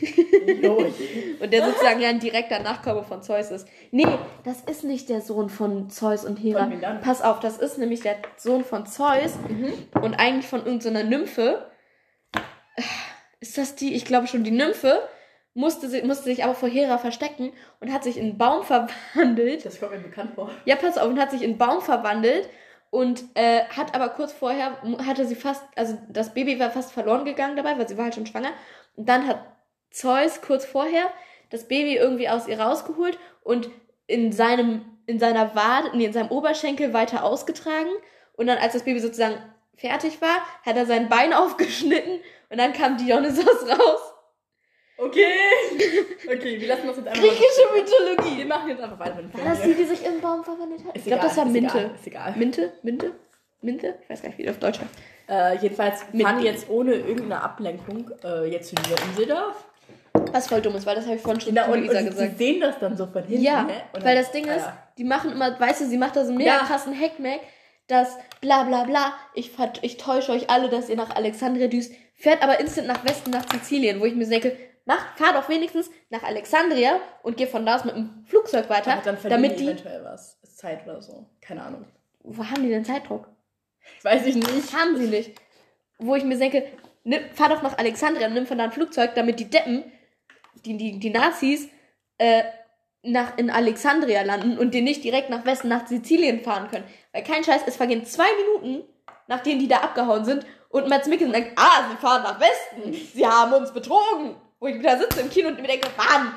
Und 1.40 1.52
der 1.52 1.64
sozusagen 1.64 2.00
ja 2.00 2.08
ein 2.08 2.20
direkter 2.20 2.60
Nachkomme 2.60 3.02
von 3.02 3.22
Zeus 3.22 3.50
ist. 3.50 3.66
Nee, 3.90 4.06
das 4.44 4.60
ist 4.62 4.84
nicht 4.84 5.08
der 5.08 5.20
Sohn 5.20 5.48
von 5.48 5.90
Zeus 5.90 6.24
und 6.24 6.36
Hera. 6.36 6.70
Pass 7.02 7.22
auf, 7.22 7.40
das 7.40 7.58
ist 7.58 7.78
nämlich 7.78 8.00
der 8.00 8.16
Sohn 8.36 8.64
von 8.64 8.86
Zeus 8.86 9.38
und 10.00 10.14
eigentlich 10.14 10.46
von 10.46 10.64
irgendeiner 10.64 11.04
Nymphe. 11.04 11.66
Ist 13.40 13.58
das 13.58 13.74
die? 13.74 13.94
Ich 13.94 14.04
glaube 14.04 14.26
schon, 14.26 14.44
die 14.44 14.50
Nymphe 14.50 15.00
musste, 15.54 15.88
sie, 15.88 16.02
musste 16.02 16.24
sich 16.24 16.44
aber 16.44 16.54
vor 16.54 16.68
Hera 16.68 16.98
verstecken 16.98 17.52
und 17.80 17.92
hat 17.92 18.04
sich 18.04 18.16
in 18.16 18.24
einen 18.24 18.38
Baum 18.38 18.62
verwandelt. 18.62 19.64
das 19.64 19.80
kommt 19.80 19.92
mir 19.92 19.98
bekannt 19.98 20.34
vor. 20.34 20.50
Ja, 20.64 20.76
pass 20.76 20.98
auf, 20.98 21.08
und 21.08 21.18
hat 21.18 21.30
sich 21.30 21.42
in 21.42 21.50
einen 21.50 21.58
Baum 21.58 21.80
verwandelt 21.80 22.48
und 22.90 23.24
äh, 23.34 23.64
hat 23.64 23.94
aber 23.94 24.10
kurz 24.10 24.32
vorher, 24.32 24.76
hatte 25.06 25.26
sie 25.26 25.34
fast, 25.34 25.62
also 25.76 25.98
das 26.08 26.34
Baby 26.34 26.58
war 26.58 26.70
fast 26.70 26.92
verloren 26.92 27.24
gegangen 27.24 27.56
dabei, 27.56 27.78
weil 27.78 27.88
sie 27.88 27.96
war 27.96 28.04
halt 28.04 28.14
schon 28.14 28.26
schwanger. 28.26 28.50
Und 28.96 29.08
dann 29.08 29.26
hat 29.26 29.40
Zeus 29.90 30.40
kurz 30.42 30.64
vorher 30.64 31.10
das 31.50 31.66
Baby 31.68 31.96
irgendwie 31.96 32.28
aus 32.28 32.46
ihr 32.48 32.60
rausgeholt 32.60 33.18
und 33.42 33.68
in 34.06 34.32
seinem, 34.32 34.84
in 35.06 35.18
seiner 35.18 35.54
Wade, 35.54 35.90
nee, 35.94 36.04
in 36.04 36.12
seinem 36.12 36.28
Oberschenkel 36.30 36.92
weiter 36.92 37.24
ausgetragen. 37.24 37.90
Und 38.34 38.46
dann, 38.46 38.58
als 38.58 38.72
das 38.72 38.84
Baby 38.84 39.00
sozusagen 39.00 39.36
fertig 39.76 40.20
war, 40.22 40.38
hat 40.64 40.76
er 40.76 40.86
sein 40.86 41.08
Bein 41.08 41.32
aufgeschnitten 41.34 42.20
und 42.50 42.58
dann 42.58 42.72
kam 42.72 42.96
Dionysos 42.96 43.68
raus. 43.68 44.00
Okay. 44.96 45.24
Okay, 46.26 46.60
wir 46.60 46.68
lassen 46.68 46.86
das 46.86 46.96
jetzt 46.98 47.08
einfach. 47.08 47.20
Griechische 47.22 47.62
Wir 47.72 47.82
Mythologie. 47.82 48.44
machen 48.44 48.68
jetzt 48.68 48.82
einfach 48.82 48.98
weiter 48.98 49.22
mit 49.22 49.32
dem 49.32 49.40
War 49.44 49.50
das 49.54 49.62
die, 49.62 49.74
die 49.74 49.84
sich 49.84 50.04
im 50.04 50.20
Baum 50.20 50.44
verwandelt 50.44 50.84
hat? 50.84 50.94
Ist 50.94 51.02
Ich 51.02 51.06
glaube, 51.06 51.22
das 51.22 51.36
war 51.38 51.46
ist 51.46 51.52
Minte. 51.52 51.78
Egal, 51.78 51.94
ist 51.94 52.06
egal. 52.06 52.34
Minte? 52.36 52.72
Minte? 52.82 53.12
Minte? 53.62 53.98
Ich 54.02 54.10
weiß 54.10 54.22
gar 54.22 54.28
nicht, 54.28 54.38
wie 54.38 54.42
das 54.44 54.54
auf 54.56 54.60
Deutsch 54.60 54.78
heißt. 54.80 54.90
Äh, 55.28 55.62
jedenfalls 55.62 56.00
Mit- 56.12 56.22
fahren 56.26 56.42
jetzt 56.42 56.68
ohne 56.68 56.94
irgendeine 56.94 57.42
Ablenkung 57.42 58.10
äh, 58.22 58.44
jetzt 58.50 58.68
zu 58.68 58.74
dieser 58.76 59.02
Insel 59.04 59.26
da. 59.26 59.54
Was 60.32 60.48
voll 60.48 60.60
dumm 60.60 60.74
ist, 60.76 60.86
weil 60.86 60.94
das 60.96 61.06
habe 61.06 61.16
ich 61.16 61.22
vorhin 61.22 61.40
schon 61.40 61.54
Genau, 61.54 61.66
zu 61.66 61.72
und, 61.72 61.80
Luisa 61.80 61.98
und 61.98 62.06
gesagt. 62.06 62.30
sie 62.30 62.36
sehen 62.36 62.60
das 62.60 62.78
dann 62.78 62.96
so 62.96 63.06
von 63.06 63.24
hinten. 63.24 63.42
Ja, 63.42 63.62
ne? 63.64 63.74
Weil 64.00 64.16
das 64.16 64.30
Ding 64.32 64.48
ah, 64.48 64.54
ist, 64.54 64.64
ja. 64.66 64.78
die 64.98 65.04
machen 65.04 65.32
immer, 65.32 65.58
weißt 65.58 65.80
du, 65.82 65.86
sie 65.86 65.98
macht 65.98 66.16
da 66.16 66.22
so 66.22 66.28
einen 66.28 66.38
mega 66.38 66.56
Ja. 66.56 66.64
krassen 66.64 66.98
Hackmack, 66.98 67.40
dass 67.88 68.16
bla 68.40 68.62
bla 68.64 68.84
bla, 68.84 69.12
ich, 69.34 69.50
ich 69.82 69.96
täusche 69.96 70.32
euch 70.32 70.48
alle, 70.50 70.68
dass 70.68 70.88
ihr 70.88 70.96
nach 70.96 71.14
Alexandria 71.16 71.66
düst, 71.66 71.92
fährt 72.14 72.42
aber 72.42 72.60
instant 72.60 72.86
nach 72.86 73.04
Westen, 73.04 73.30
nach 73.30 73.44
Sizilien, 73.50 74.00
wo 74.00 74.04
ich 74.04 74.14
mir 74.14 74.26
denke, 74.28 74.56
mach, 74.84 75.16
fahr 75.16 75.32
doch 75.32 75.48
wenigstens 75.48 75.90
nach 76.10 76.22
Alexandria 76.22 77.00
und 77.22 77.36
geh 77.36 77.46
von 77.46 77.66
da 77.66 77.76
aus 77.76 77.84
mit 77.84 77.96
dem 77.96 78.24
Flugzeug 78.26 78.68
weiter, 78.70 78.92
Aber 78.92 79.02
dann 79.02 79.16
damit 79.28 79.52
die 79.52 79.56
die, 79.64 79.64
eventuell 79.70 80.04
was. 80.04 80.38
Zeit 80.42 80.84
oder 80.84 81.00
so. 81.00 81.26
Keine 81.40 81.62
Ahnung. 81.62 81.86
wo 82.22 82.44
haben 82.44 82.62
die 82.62 82.68
denn 82.68 82.84
Zeitdruck? 82.84 83.26
Weiß 84.02 84.26
ich 84.26 84.34
nicht. 84.36 84.74
Haben 84.76 84.96
sie 84.96 85.06
nicht. 85.06 85.32
Wo 85.98 86.14
ich 86.14 86.24
mir 86.24 86.36
denke, 86.38 86.64
nimm, 87.04 87.22
fahr 87.32 87.48
doch 87.48 87.62
nach 87.62 87.78
Alexandria 87.78 88.26
und 88.26 88.34
nimm 88.34 88.46
von 88.46 88.58
da 88.58 88.64
ein 88.64 88.72
Flugzeug, 88.72 89.14
damit 89.14 89.40
die 89.40 89.48
Deppen, 89.48 89.84
die, 90.64 90.76
die, 90.76 90.98
die 90.98 91.10
Nazis, 91.10 91.68
äh, 92.18 92.42
nach, 93.02 93.38
in 93.38 93.50
Alexandria 93.50 94.22
landen 94.22 94.58
und 94.58 94.74
die 94.74 94.82
nicht 94.82 95.02
direkt 95.04 95.30
nach 95.30 95.44
Westen, 95.44 95.68
nach 95.68 95.86
Sizilien 95.86 96.40
fahren 96.40 96.68
können. 96.68 96.84
Weil 97.12 97.24
kein 97.24 97.44
Scheiß, 97.44 97.62
es 97.66 97.76
vergehen 97.76 98.04
zwei 98.04 98.28
Minuten, 98.36 98.84
nachdem 99.26 99.58
die 99.58 99.68
da 99.68 99.78
abgehauen 99.78 100.24
sind 100.24 100.44
und 100.68 100.88
Mats 100.88 101.08
Mikkelsen 101.08 101.32
denkt, 101.32 101.52
ah, 101.56 101.88
sie 101.90 101.96
fahren 101.96 102.22
nach 102.22 102.40
Westen, 102.40 102.92
sie 102.92 103.26
haben 103.26 103.52
uns 103.52 103.72
betrogen. 103.72 104.36
Wo 104.60 104.66
ich 104.66 104.82
da 104.82 104.98
sitze 104.98 105.20
im 105.20 105.30
Kino 105.30 105.48
und 105.48 105.58
mir 105.58 105.66
denke, 105.66 105.88
Mann, 105.96 106.32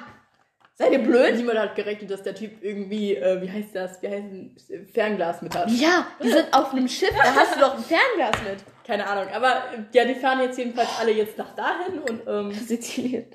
seid 0.76 0.94
ihr 0.94 1.00
blöd? 1.00 1.36
Niemand 1.36 1.60
hat 1.60 1.76
gerechnet, 1.76 2.10
dass 2.10 2.24
der 2.24 2.34
Typ 2.34 2.64
irgendwie, 2.64 3.18
äh, 3.18 3.42
wie 3.42 3.52
heißt 3.52 3.76
das, 3.76 4.02
wie 4.02 4.08
heißt 4.08 4.24
ein 4.24 4.88
Fernglas 4.94 5.42
mit 5.42 5.54
hat. 5.54 5.70
Ja, 5.70 6.08
die 6.24 6.30
sind 6.30 6.48
auf 6.54 6.72
einem 6.72 6.88
Schiff, 6.88 7.12
da 7.12 7.36
hast 7.36 7.56
du 7.56 7.60
doch 7.60 7.76
ein 7.76 7.84
Fernglas 7.84 8.42
mit. 8.50 8.64
Keine 8.88 9.06
Ahnung. 9.06 9.28
Aber 9.34 9.64
ja, 9.92 10.06
die 10.06 10.16
fahren 10.16 10.40
jetzt 10.40 10.58
jedenfalls 10.58 10.88
alle 11.02 11.12
jetzt 11.12 11.38
nach 11.38 11.54
dahin 11.54 12.00
und 12.00 12.22
ähm, 12.26 12.52
Sizilien. 12.54 13.26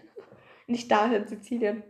Nicht 0.69 0.91
dahin, 0.91 1.27
Sizilien. 1.27 1.83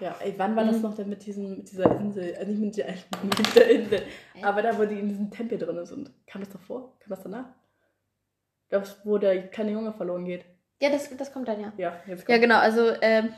ja, 0.00 0.14
ey, 0.20 0.34
wann 0.36 0.54
war 0.56 0.64
Mhm. 0.64 0.68
das 0.72 0.82
noch 0.82 0.94
denn 0.94 1.08
mit, 1.08 1.24
diesem, 1.24 1.56
mit 1.58 1.70
dieser 1.70 1.98
Insel? 1.98 2.34
Also 2.38 2.50
nicht 2.52 2.60
mit 2.60 2.76
der, 2.76 2.86
mit 3.22 3.56
der 3.56 3.70
Insel, 3.70 4.02
aber 4.42 4.60
da, 4.62 4.76
wo 4.78 4.84
die 4.84 4.98
in 4.98 5.08
diesem 5.08 5.30
Tempel 5.30 5.56
drin 5.58 5.86
sind. 5.86 6.10
Kam 6.26 6.42
das 6.42 6.50
davor? 6.50 6.92
Kam 7.00 7.10
das 7.10 7.22
danach? 7.22 7.46
Das, 8.68 8.98
wo 9.04 9.16
der 9.16 9.46
kleine 9.48 9.70
Junge 9.70 9.92
verloren 9.92 10.24
geht. 10.24 10.44
Ja, 10.82 10.90
das, 10.90 11.08
das 11.16 11.32
kommt 11.32 11.48
dann 11.48 11.60
ja. 11.60 11.72
Ja, 11.78 11.96
jetzt 12.06 12.20
Ja, 12.28 12.34
kommt. 12.34 12.40
genau, 12.42 12.58
also, 12.58 12.92
ähm, 13.00 13.30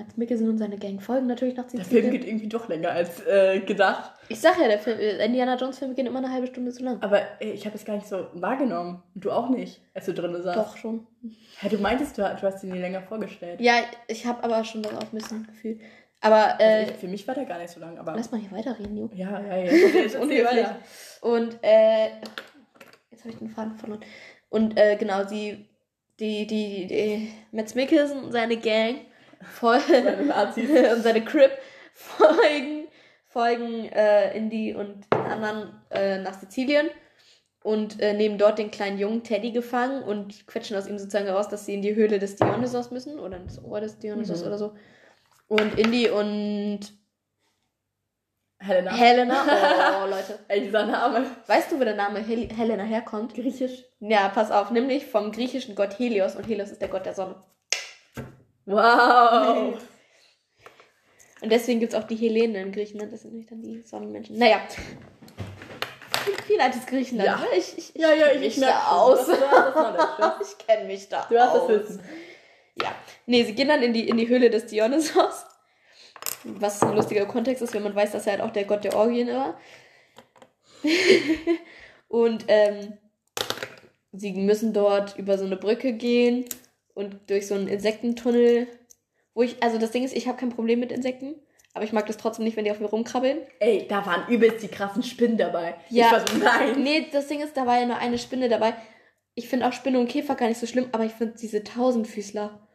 Mads 0.00 0.16
Mikkelsen 0.16 0.48
und 0.48 0.58
seine 0.58 0.78
Gang 0.78 1.00
folgen 1.02 1.26
natürlich 1.26 1.56
nach 1.56 1.66
Der 1.66 1.84
Film 1.84 2.10
geht 2.10 2.24
irgendwie 2.26 2.48
doch 2.48 2.68
länger 2.68 2.90
als 2.90 3.24
äh, 3.26 3.60
gedacht. 3.60 4.12
Ich 4.28 4.40
sag 4.40 4.58
ja, 4.58 4.66
der 4.68 4.78
Film, 4.78 4.98
äh, 4.98 5.24
Indiana 5.24 5.56
Jones 5.56 5.78
Film 5.78 5.94
geht 5.94 6.06
immer 6.06 6.18
eine 6.20 6.30
halbe 6.32 6.46
Stunde 6.46 6.72
zu 6.72 6.82
lang. 6.82 7.02
Aber 7.02 7.20
ey, 7.40 7.50
ich 7.52 7.66
habe 7.66 7.76
es 7.76 7.84
gar 7.84 7.94
nicht 7.96 8.08
so 8.08 8.26
wahrgenommen. 8.32 9.02
Und 9.14 9.24
du 9.24 9.30
auch 9.30 9.50
nicht, 9.50 9.80
als 9.94 10.06
du 10.06 10.14
drin 10.14 10.34
saßt. 10.42 10.56
Doch 10.58 10.76
schon. 10.76 11.06
Ja, 11.62 11.68
du 11.68 11.78
meintest, 11.78 12.16
du, 12.16 12.22
du 12.22 12.42
hast 12.42 12.64
ihn 12.64 12.72
dir 12.72 12.80
länger 12.80 13.02
vorgestellt. 13.02 13.60
Ja, 13.60 13.74
ich 14.08 14.24
habe 14.26 14.42
aber 14.42 14.64
schon 14.64 14.82
darauf 14.82 15.12
ein 15.12 15.18
bisschen 15.18 15.46
Gefühl. 15.46 15.78
Aber 16.22 16.56
äh, 16.58 16.80
Also 16.80 16.92
ich, 16.92 16.98
für 16.98 17.08
mich 17.08 17.28
war 17.28 17.34
der 17.34 17.44
gar 17.44 17.58
nicht 17.58 17.70
so 17.70 17.80
lang, 17.80 17.98
aber. 17.98 18.14
lass 18.16 18.30
mal 18.30 18.40
hier 18.40 18.50
weiterreden, 18.52 18.96
Jo. 18.96 19.10
Ja, 19.14 19.40
ja, 19.40 19.56
ja. 19.56 19.64
Okay, 19.64 20.02
Das 20.04 20.14
ist 20.14 20.20
unhöflich. 20.20 20.66
Und 21.20 21.58
äh, 21.62 22.08
jetzt 23.10 23.20
habe 23.20 23.30
ich 23.30 23.36
den 23.36 23.48
Faden 23.50 23.76
verloren. 23.76 24.00
Und 24.48 24.78
äh, 24.78 24.96
genau, 24.96 25.26
sie, 25.26 25.66
die, 26.18 26.46
die, 26.46 26.86
die 26.86 27.32
Mads 27.52 27.74
Mikkelsen 27.74 28.24
und 28.24 28.32
seine 28.32 28.56
Gang 28.56 28.96
Nazis. 30.26 30.70
und 30.94 31.02
seine 31.02 31.24
Crip 31.24 31.50
folgen, 31.94 32.88
folgen 33.26 33.84
äh, 33.86 34.36
Indy 34.36 34.74
und 34.74 35.06
den 35.12 35.20
anderen 35.20 35.80
äh, 35.90 36.18
nach 36.18 36.34
Sizilien 36.38 36.88
und 37.62 38.00
äh, 38.00 38.14
nehmen 38.14 38.38
dort 38.38 38.58
den 38.58 38.70
kleinen 38.70 38.98
Jungen 38.98 39.22
Teddy 39.22 39.50
gefangen 39.52 40.02
und 40.02 40.46
quetschen 40.46 40.76
aus 40.76 40.86
ihm 40.86 40.98
sozusagen 40.98 41.26
heraus, 41.26 41.48
dass 41.48 41.66
sie 41.66 41.74
in 41.74 41.82
die 41.82 41.94
Höhle 41.94 42.18
des 42.18 42.36
Dionysos 42.36 42.90
müssen 42.90 43.18
oder 43.18 43.36
ins 43.36 43.62
Ohr 43.62 43.80
des 43.80 43.98
Dionysos 43.98 44.40
Mhm. 44.40 44.46
oder 44.46 44.58
so. 44.58 44.74
Und 45.48 45.78
Indy 45.78 46.08
und 46.08 46.80
Helena. 48.58 48.92
Helena, 48.94 49.44
oh 50.04 50.08
Leute, 50.08 50.38
Ey, 50.48 50.60
dieser 50.62 50.84
Name. 50.86 51.24
weißt 51.46 51.72
du, 51.72 51.80
wo 51.80 51.84
der 51.84 51.96
Name 51.96 52.20
Hel 52.20 52.48
Helena 52.54 52.84
herkommt? 52.84 53.34
Griechisch. 53.34 53.84
Ja, 54.00 54.28
pass 54.28 54.50
auf, 54.50 54.70
nämlich 54.70 55.06
vom 55.06 55.32
griechischen 55.32 55.74
Gott 55.74 55.98
Helios 55.98 56.36
und 56.36 56.46
Helios 56.46 56.70
ist 56.70 56.80
der 56.82 56.88
Gott 56.88 57.06
der 57.06 57.14
Sonne. 57.14 57.42
Wow. 58.70 59.78
Und 61.40 61.50
deswegen 61.50 61.80
gibt 61.80 61.92
es 61.92 61.98
auch 61.98 62.06
die 62.06 62.14
Hellenen 62.14 62.66
in 62.66 62.72
Griechenland, 62.72 63.12
das 63.12 63.22
sind 63.22 63.32
nämlich 63.32 63.48
dann 63.48 63.62
die 63.62 63.82
Sonnenmenschen. 63.82 64.38
Naja. 64.38 64.60
Viel 66.46 66.60
altes 66.60 66.86
Griechenland. 66.86 67.26
Ja. 67.26 67.36
ne? 67.38 67.46
Ich, 67.56 67.78
ich, 67.78 67.94
Ja, 67.94 68.12
ja, 68.12 68.30
ich, 68.32 68.42
ich 68.46 68.56
merke 68.58 68.74
da 68.74 68.90
aus. 68.92 69.26
Du 69.26 69.32
das 69.32 69.72
Knowledge. 69.74 70.34
ich 70.42 70.66
kenne 70.66 70.86
mich 70.86 71.08
da 71.08 71.26
Du 71.28 71.38
hast 71.38 71.54
das 71.54 71.62
aus. 71.62 71.68
Wissen. 71.68 72.02
Ja. 72.80 72.94
Nee, 73.26 73.44
sie 73.44 73.54
gehen 73.54 73.68
dann 73.68 73.82
in 73.82 73.92
die, 73.92 74.08
in 74.08 74.16
die 74.16 74.28
Höhle 74.28 74.50
des 74.50 74.66
Dionysos. 74.66 75.46
Was 76.44 76.82
ein 76.82 76.94
lustiger 76.94 77.26
Kontext 77.26 77.62
ist, 77.62 77.74
wenn 77.74 77.82
man 77.82 77.94
weiß, 77.94 78.12
dass 78.12 78.26
er 78.26 78.34
halt 78.34 78.42
auch 78.42 78.52
der 78.52 78.64
Gott 78.64 78.84
der 78.84 78.94
Orgien 78.94 79.28
war. 79.28 79.58
und 82.08 82.44
ähm, 82.48 82.98
sie 84.12 84.32
müssen 84.32 84.72
dort 84.72 85.18
über 85.18 85.38
so 85.38 85.44
eine 85.44 85.56
Brücke 85.56 85.92
gehen 85.94 86.44
und 86.94 87.18
durch 87.28 87.46
so 87.46 87.54
einen 87.54 87.68
Insektentunnel. 87.68 88.66
Wo 89.34 89.42
ich, 89.42 89.62
also 89.62 89.78
das 89.78 89.92
Ding 89.92 90.04
ist, 90.04 90.16
ich 90.16 90.26
habe 90.26 90.38
kein 90.38 90.50
Problem 90.50 90.80
mit 90.80 90.90
Insekten, 90.92 91.34
aber 91.72 91.84
ich 91.84 91.92
mag 91.92 92.06
das 92.06 92.16
trotzdem 92.16 92.44
nicht, 92.44 92.56
wenn 92.56 92.64
die 92.64 92.70
auf 92.72 92.80
mir 92.80 92.86
rumkrabbeln. 92.88 93.38
Ey, 93.60 93.86
da 93.88 94.04
waren 94.04 94.28
übelst 94.28 94.62
die 94.62 94.68
krassen 94.68 95.02
Spinnen 95.02 95.36
dabei. 95.36 95.76
Ja. 95.88 96.06
Ich 96.06 96.12
war 96.12 96.26
so, 96.26 96.36
nein. 96.38 96.82
Nee, 96.82 97.06
das 97.12 97.28
Ding 97.28 97.40
ist, 97.40 97.56
da 97.56 97.66
war 97.66 97.78
ja 97.78 97.86
nur 97.86 97.96
eine 97.96 98.18
Spinne 98.18 98.48
dabei. 98.48 98.74
Ich 99.34 99.48
finde 99.48 99.66
auch 99.66 99.72
Spinne 99.72 100.00
und 100.00 100.08
Käfer 100.08 100.34
gar 100.34 100.48
nicht 100.48 100.60
so 100.60 100.66
schlimm, 100.66 100.88
aber 100.92 101.04
ich 101.04 101.12
finde 101.12 101.34
diese 101.40 101.62
Tausendfüßler. 101.62 102.66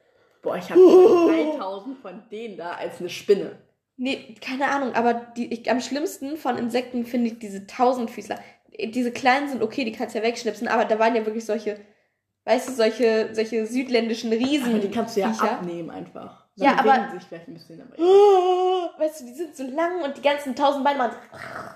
Boah, 0.42 0.58
ich 0.58 0.70
habe 0.70 0.80
3000 1.60 1.98
von 2.00 2.24
denen 2.32 2.58
da 2.58 2.72
als 2.72 3.00
eine 3.00 3.10
Spinne. 3.10 3.58
Nee, 3.98 4.36
keine 4.42 4.70
Ahnung, 4.70 4.94
aber 4.94 5.14
die, 5.14 5.54
ich, 5.54 5.70
am 5.72 5.80
schlimmsten 5.80 6.38
von 6.38 6.58
Insekten 6.58 7.06
finde 7.06 7.28
ich 7.28 7.40
diese 7.40 7.66
Tausendfüßler. 7.66 8.40
Diese 8.90 9.12
kleinen 9.12 9.48
sind 9.48 9.64
okay, 9.64 9.86
die 9.86 9.94
kannst 9.94 10.16
du 10.16 10.20
ja 10.20 10.26
wegschnipsen, 10.26 10.68
aber 10.68 10.86
da 10.86 11.00
waren 11.00 11.16
ja 11.16 11.26
wirklich 11.26 11.46
solche, 11.46 11.80
weißt 12.46 12.70
du, 12.70 12.74
solche, 12.74 13.30
solche 13.34 13.66
südländischen 13.66 14.32
Riesen. 14.32 14.70
Aber 14.72 14.80
die 14.80 14.92
kannst 14.92 15.16
du 15.16 15.22
ja 15.22 15.34
Viecher. 15.34 15.52
abnehmen 15.52 15.90
einfach. 15.90 16.46
Ja, 16.56 16.76
Dann 16.76 16.80
aber- 16.80 16.94
bewegen 17.00 17.20
sich 17.20 17.28
vielleicht 17.28 17.48
ein 17.50 17.54
bisschen 17.56 17.78
dabei. 17.80 17.98
Weißt 18.98 19.20
du, 19.22 19.26
die 19.26 19.34
sind 19.34 19.56
so 19.58 19.64
lang 19.68 20.02
und 20.04 20.16
die 20.16 20.22
ganzen 20.22 20.56
tausend 20.56 20.84
Beine 20.86 20.98
machen. 21.00 21.16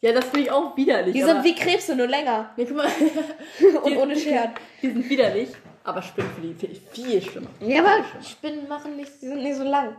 Ja, 0.00 0.12
das 0.12 0.26
finde 0.26 0.42
ich 0.42 0.50
auch 0.52 0.76
widerlich. 0.76 1.12
Die 1.12 1.24
aber- 1.24 1.32
sind 1.32 1.44
wie 1.44 1.54
Krebse, 1.56 1.96
nur 1.96 2.06
länger. 2.06 2.50
Ja, 2.56 2.64
guck 2.68 2.76
mal. 2.76 2.86
Und 3.82 3.96
ohne 3.96 4.14
Scheren. 4.16 4.52
Die 4.80 4.86
sind 4.92 5.10
widerlich, 5.10 5.48
aber 5.82 6.00
Spinnen 6.02 6.30
finde 6.56 6.66
ich 6.66 6.80
viel 6.92 7.20
schlimmer. 7.20 7.48
Ja, 7.58 7.80
aber. 7.82 8.04
Spinnen 8.22 8.68
machen 8.68 8.94
nicht, 8.96 9.10
die 9.20 9.26
sind 9.26 9.42
nicht 9.42 9.56
so 9.56 9.64
lang. 9.64 9.96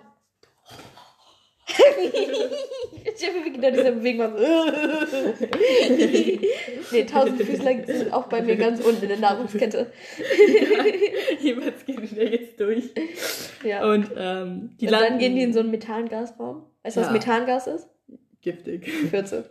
Ich 1.70 3.28
habe 3.28 3.46
wie 3.46 3.52
genau 3.52 3.72
diese 3.72 3.92
Bewegung 3.92 4.32
macht. 4.34 4.42
nee, 6.92 7.04
Tausendfüßler 7.06 7.86
sind 7.86 8.14
auch 8.14 8.28
bei 8.28 8.42
mir 8.42 8.56
ganz 8.56 8.80
unten 8.84 9.04
in 9.04 9.10
der 9.10 9.20
Nahrungskette. 9.20 9.92
Jeweils 11.40 11.86
gehen 11.86 12.10
wir 12.12 12.30
jetzt 12.30 12.60
durch. 12.60 12.90
Ja. 13.64 13.90
Und 13.90 14.12
ähm, 14.18 14.76
die 14.80 14.86
Und 14.86 14.92
dann 14.92 15.02
landen 15.02 15.20
gehen 15.20 15.36
die 15.36 15.44
in 15.44 15.54
so 15.54 15.60
einen 15.60 15.72
Methangasraum. 15.72 16.64
Weißt 16.84 16.98
du, 16.98 17.02
was 17.02 17.08
Ja. 17.08 17.14
Methangas 17.14 17.68
ist? 17.68 17.88
giftig. 18.42 18.90
Fürze. 19.10 19.50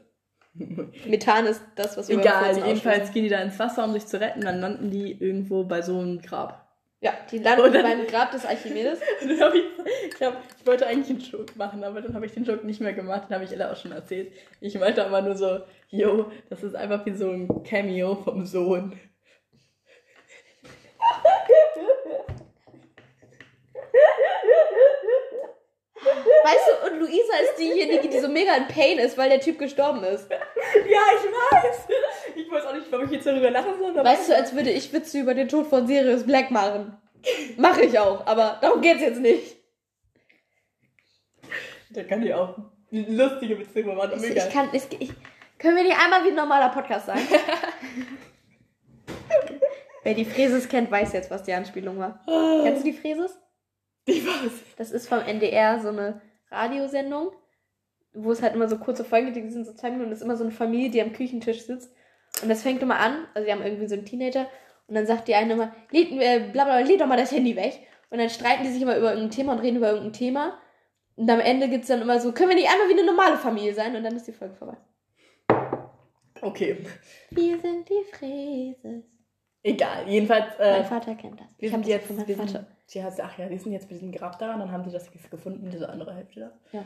Methan 1.07 1.47
ist 1.47 1.62
das, 1.77 1.97
was 1.97 2.09
wir 2.09 2.19
Egal, 2.19 2.57
jedenfalls 2.66 3.12
gehen 3.12 3.23
die 3.24 3.28
da 3.28 3.40
ins 3.43 3.59
Wasser, 3.59 3.85
um 3.85 3.93
sich 3.93 4.07
zu 4.07 4.20
retten. 4.20 4.40
Dann 4.40 4.61
landen 4.61 4.90
die 4.90 5.12
irgendwo 5.12 5.65
bei 5.65 5.82
so 5.82 5.99
einem 5.99 6.20
Grab. 6.20 6.68
Ja, 7.01 7.12
die 7.31 7.39
landen 7.39 7.73
dann- 7.73 7.83
beim 7.83 8.07
Grab 8.09 8.33
des 8.33 8.45
Archimedes. 8.45 8.99
Hab 9.41 9.55
ich, 9.55 9.62
ich, 10.09 10.20
hab, 10.20 10.43
ich 10.59 10.66
wollte 10.66 10.87
eigentlich 10.87 11.11
einen 11.11 11.20
Joke 11.20 11.53
machen, 11.57 11.85
aber 11.85 12.03
dann 12.03 12.12
habe 12.15 12.27
ich 12.27 12.33
den 12.33 12.45
Joke 12.45 12.66
nicht 12.66 12.81
mehr 12.81 12.93
gemacht. 12.93 13.29
Den 13.29 13.35
habe 13.37 13.45
ich 13.45 13.53
Ella 13.53 13.70
auch 13.73 13.77
schon 13.77 13.93
erzählt. 13.93 14.33
Ich 14.61 14.77
meinte 14.79 15.05
aber 15.07 15.23
nur 15.23 15.37
so, 15.37 15.61
yo, 15.89 16.31
das 16.51 16.62
ist 16.65 16.75
einfach 16.75 17.07
wie 17.07 17.15
so 17.15 17.31
ein 17.31 17.62
Cameo 17.62 18.16
vom 18.16 18.45
Sohn. 18.45 18.99
Weißt 26.45 26.69
du, 26.69 26.91
und 26.91 27.01
Luisa 27.01 27.37
ist 27.43 27.59
diejenige, 27.59 28.09
die 28.09 28.20
so 28.20 28.29
mega 28.29 28.55
in 28.55 28.69
Pain 28.69 28.99
ist, 28.99 29.19
weil 29.19 29.31
der 29.31 29.41
Typ 29.41 29.59
gestorben 29.59 30.05
ist. 30.05 30.31
Ja, 30.31 30.39
ich 31.16 31.25
weiß. 31.25 31.89
Ich 32.37 32.51
weiß 32.51 32.66
auch 32.66 32.75
nicht, 32.75 32.87
warum 32.91 33.07
ich 33.07 33.12
jetzt 33.12 33.27
darüber 33.27 33.51
lachen 33.51 33.75
soll. 33.79 33.95
Weißt 33.97 34.29
du, 34.29 34.37
als 34.37 34.55
würde 34.55 34.70
ich 34.70 34.93
Witze 34.93 35.19
über 35.19 35.35
den 35.35 35.49
Tod 35.49 35.66
von 35.66 35.87
Sirius 35.87 36.25
Black 36.25 36.51
machen. 36.51 36.97
Mache 37.57 37.83
ich 37.85 37.99
auch, 37.99 38.27
aber 38.27 38.59
darum 38.61 38.81
geht's 38.81 39.01
jetzt 39.01 39.20
nicht. 39.20 39.57
Der 41.91 42.07
kann 42.07 42.20
dir 42.20 42.39
auch 42.39 42.57
lustige 42.91 43.59
Witze 43.59 43.81
über 43.81 43.95
machen. 43.95 44.23
Ich, 44.23 44.37
ich 44.37 44.51
kann, 44.51 44.69
ich, 44.73 44.85
ich, 44.99 45.11
können 45.59 45.77
wir 45.77 45.83
nicht 45.83 45.99
einmal 45.99 46.25
wie 46.25 46.29
ein 46.29 46.35
normaler 46.35 46.69
Podcast 46.69 47.07
sein? 47.07 47.19
Wer 50.05 50.15
die 50.15 50.25
Fräses 50.25 50.69
kennt, 50.69 50.91
weiß 50.91 51.12
jetzt, 51.12 51.31
was 51.31 51.43
die 51.43 51.53
Anspielung 51.53 51.99
war. 51.99 52.25
Kennst 52.62 52.83
du 52.83 52.93
die 52.93 52.97
Fräses? 52.97 53.39
Ich 54.14 54.26
weiß. 54.26 54.52
Das 54.76 54.90
ist 54.90 55.09
vom 55.09 55.20
NDR 55.20 55.80
so 55.80 55.89
eine 55.89 56.20
Radiosendung, 56.51 57.32
wo 58.14 58.32
es 58.32 58.43
halt 58.43 58.55
immer 58.55 58.68
so 58.68 58.78
kurze 58.78 59.05
Folgen 59.05 59.32
gibt, 59.32 59.47
die 59.47 59.51
sind 59.52 59.66
so 59.66 59.74
zwei 59.74 59.90
Minuten, 59.90 60.10
das 60.10 60.20
ist 60.20 60.24
immer 60.24 60.36
so 60.36 60.44
eine 60.44 60.52
Familie, 60.52 60.90
die 60.90 61.02
am 61.02 61.12
Küchentisch 61.12 61.62
sitzt. 61.66 61.93
Und 62.43 62.48
das 62.48 62.62
fängt 62.62 62.82
immer 62.82 62.98
an, 62.98 63.26
also 63.35 63.47
die 63.47 63.52
haben 63.52 63.62
irgendwie 63.62 63.86
so 63.89 63.94
einen 63.94 64.05
Teenager, 64.06 64.47
und 64.86 64.94
dann 64.94 65.06
sagt 65.06 65.28
die 65.28 65.35
eine 65.35 65.52
immer, 65.52 65.74
leg, 65.90 66.10
äh, 66.12 66.48
bla 66.51 66.64
bla, 66.64 66.78
leg 66.80 66.98
doch 66.98 67.06
mal 67.06 67.18
das 67.18 67.32
Handy 67.32 67.55
weg. 67.56 67.80
Und 68.10 68.18
dann 68.18 68.30
streiten 68.30 68.62
die 68.64 68.70
sich 68.70 68.80
immer 68.80 68.97
über 68.97 69.10
irgendein 69.10 69.30
Thema 69.30 69.52
und 69.52 69.59
reden 69.59 69.76
über 69.76 69.89
irgendein 69.89 70.14
Thema. 70.14 70.59
Und 71.16 71.28
am 71.28 71.40
Ende 71.40 71.68
gibt's 71.68 71.89
dann 71.89 72.01
immer 72.01 72.18
so, 72.20 72.32
können 72.32 72.48
wir 72.48 72.56
nicht 72.56 72.70
einmal 72.70 72.89
wie 72.89 72.93
eine 72.94 73.05
normale 73.05 73.36
Familie 73.36 73.74
sein? 73.74 73.94
Und 73.94 74.02
dann 74.05 74.16
ist 74.16 74.26
die 74.26 74.32
Folge 74.32 74.55
vorbei. 74.55 74.78
Okay. 76.40 76.78
Wir 77.30 77.59
sind 77.59 77.86
die 77.89 78.05
Fräses. 78.16 79.05
Egal. 79.62 80.09
Jedenfalls. 80.09 80.47
Mein 80.59 80.80
Äh, 80.80 80.85
Vater 80.85 81.14
kennt 81.16 81.40
das. 81.40 81.48
wir 81.59 81.68
Ich 81.68 81.74
hab 81.74 81.85
sind 81.85 81.94
das 81.94 82.01
jetzt. 82.01 82.06
von 82.06 82.16
meinem 82.16 82.48
Vater. 82.48 82.66
Die 82.94 83.02
hat, 83.02 83.20
ach 83.20 83.39
ja, 83.39 83.48
die 83.48 83.59
sind 83.59 83.73
jetzt 83.73 83.89
bei 83.89 83.94
diesem 83.94 84.12
Grab 84.12 84.39
da 84.39 84.55
und 84.55 84.60
dann 84.60 84.73
haben 84.73 84.85
sie 84.85 84.90
das 84.90 85.10
gefunden, 85.31 85.70
diese 85.70 85.89
andere 85.89 86.15
Hälfte 86.15 86.40
da. 86.40 86.78
Ja. 86.78 86.85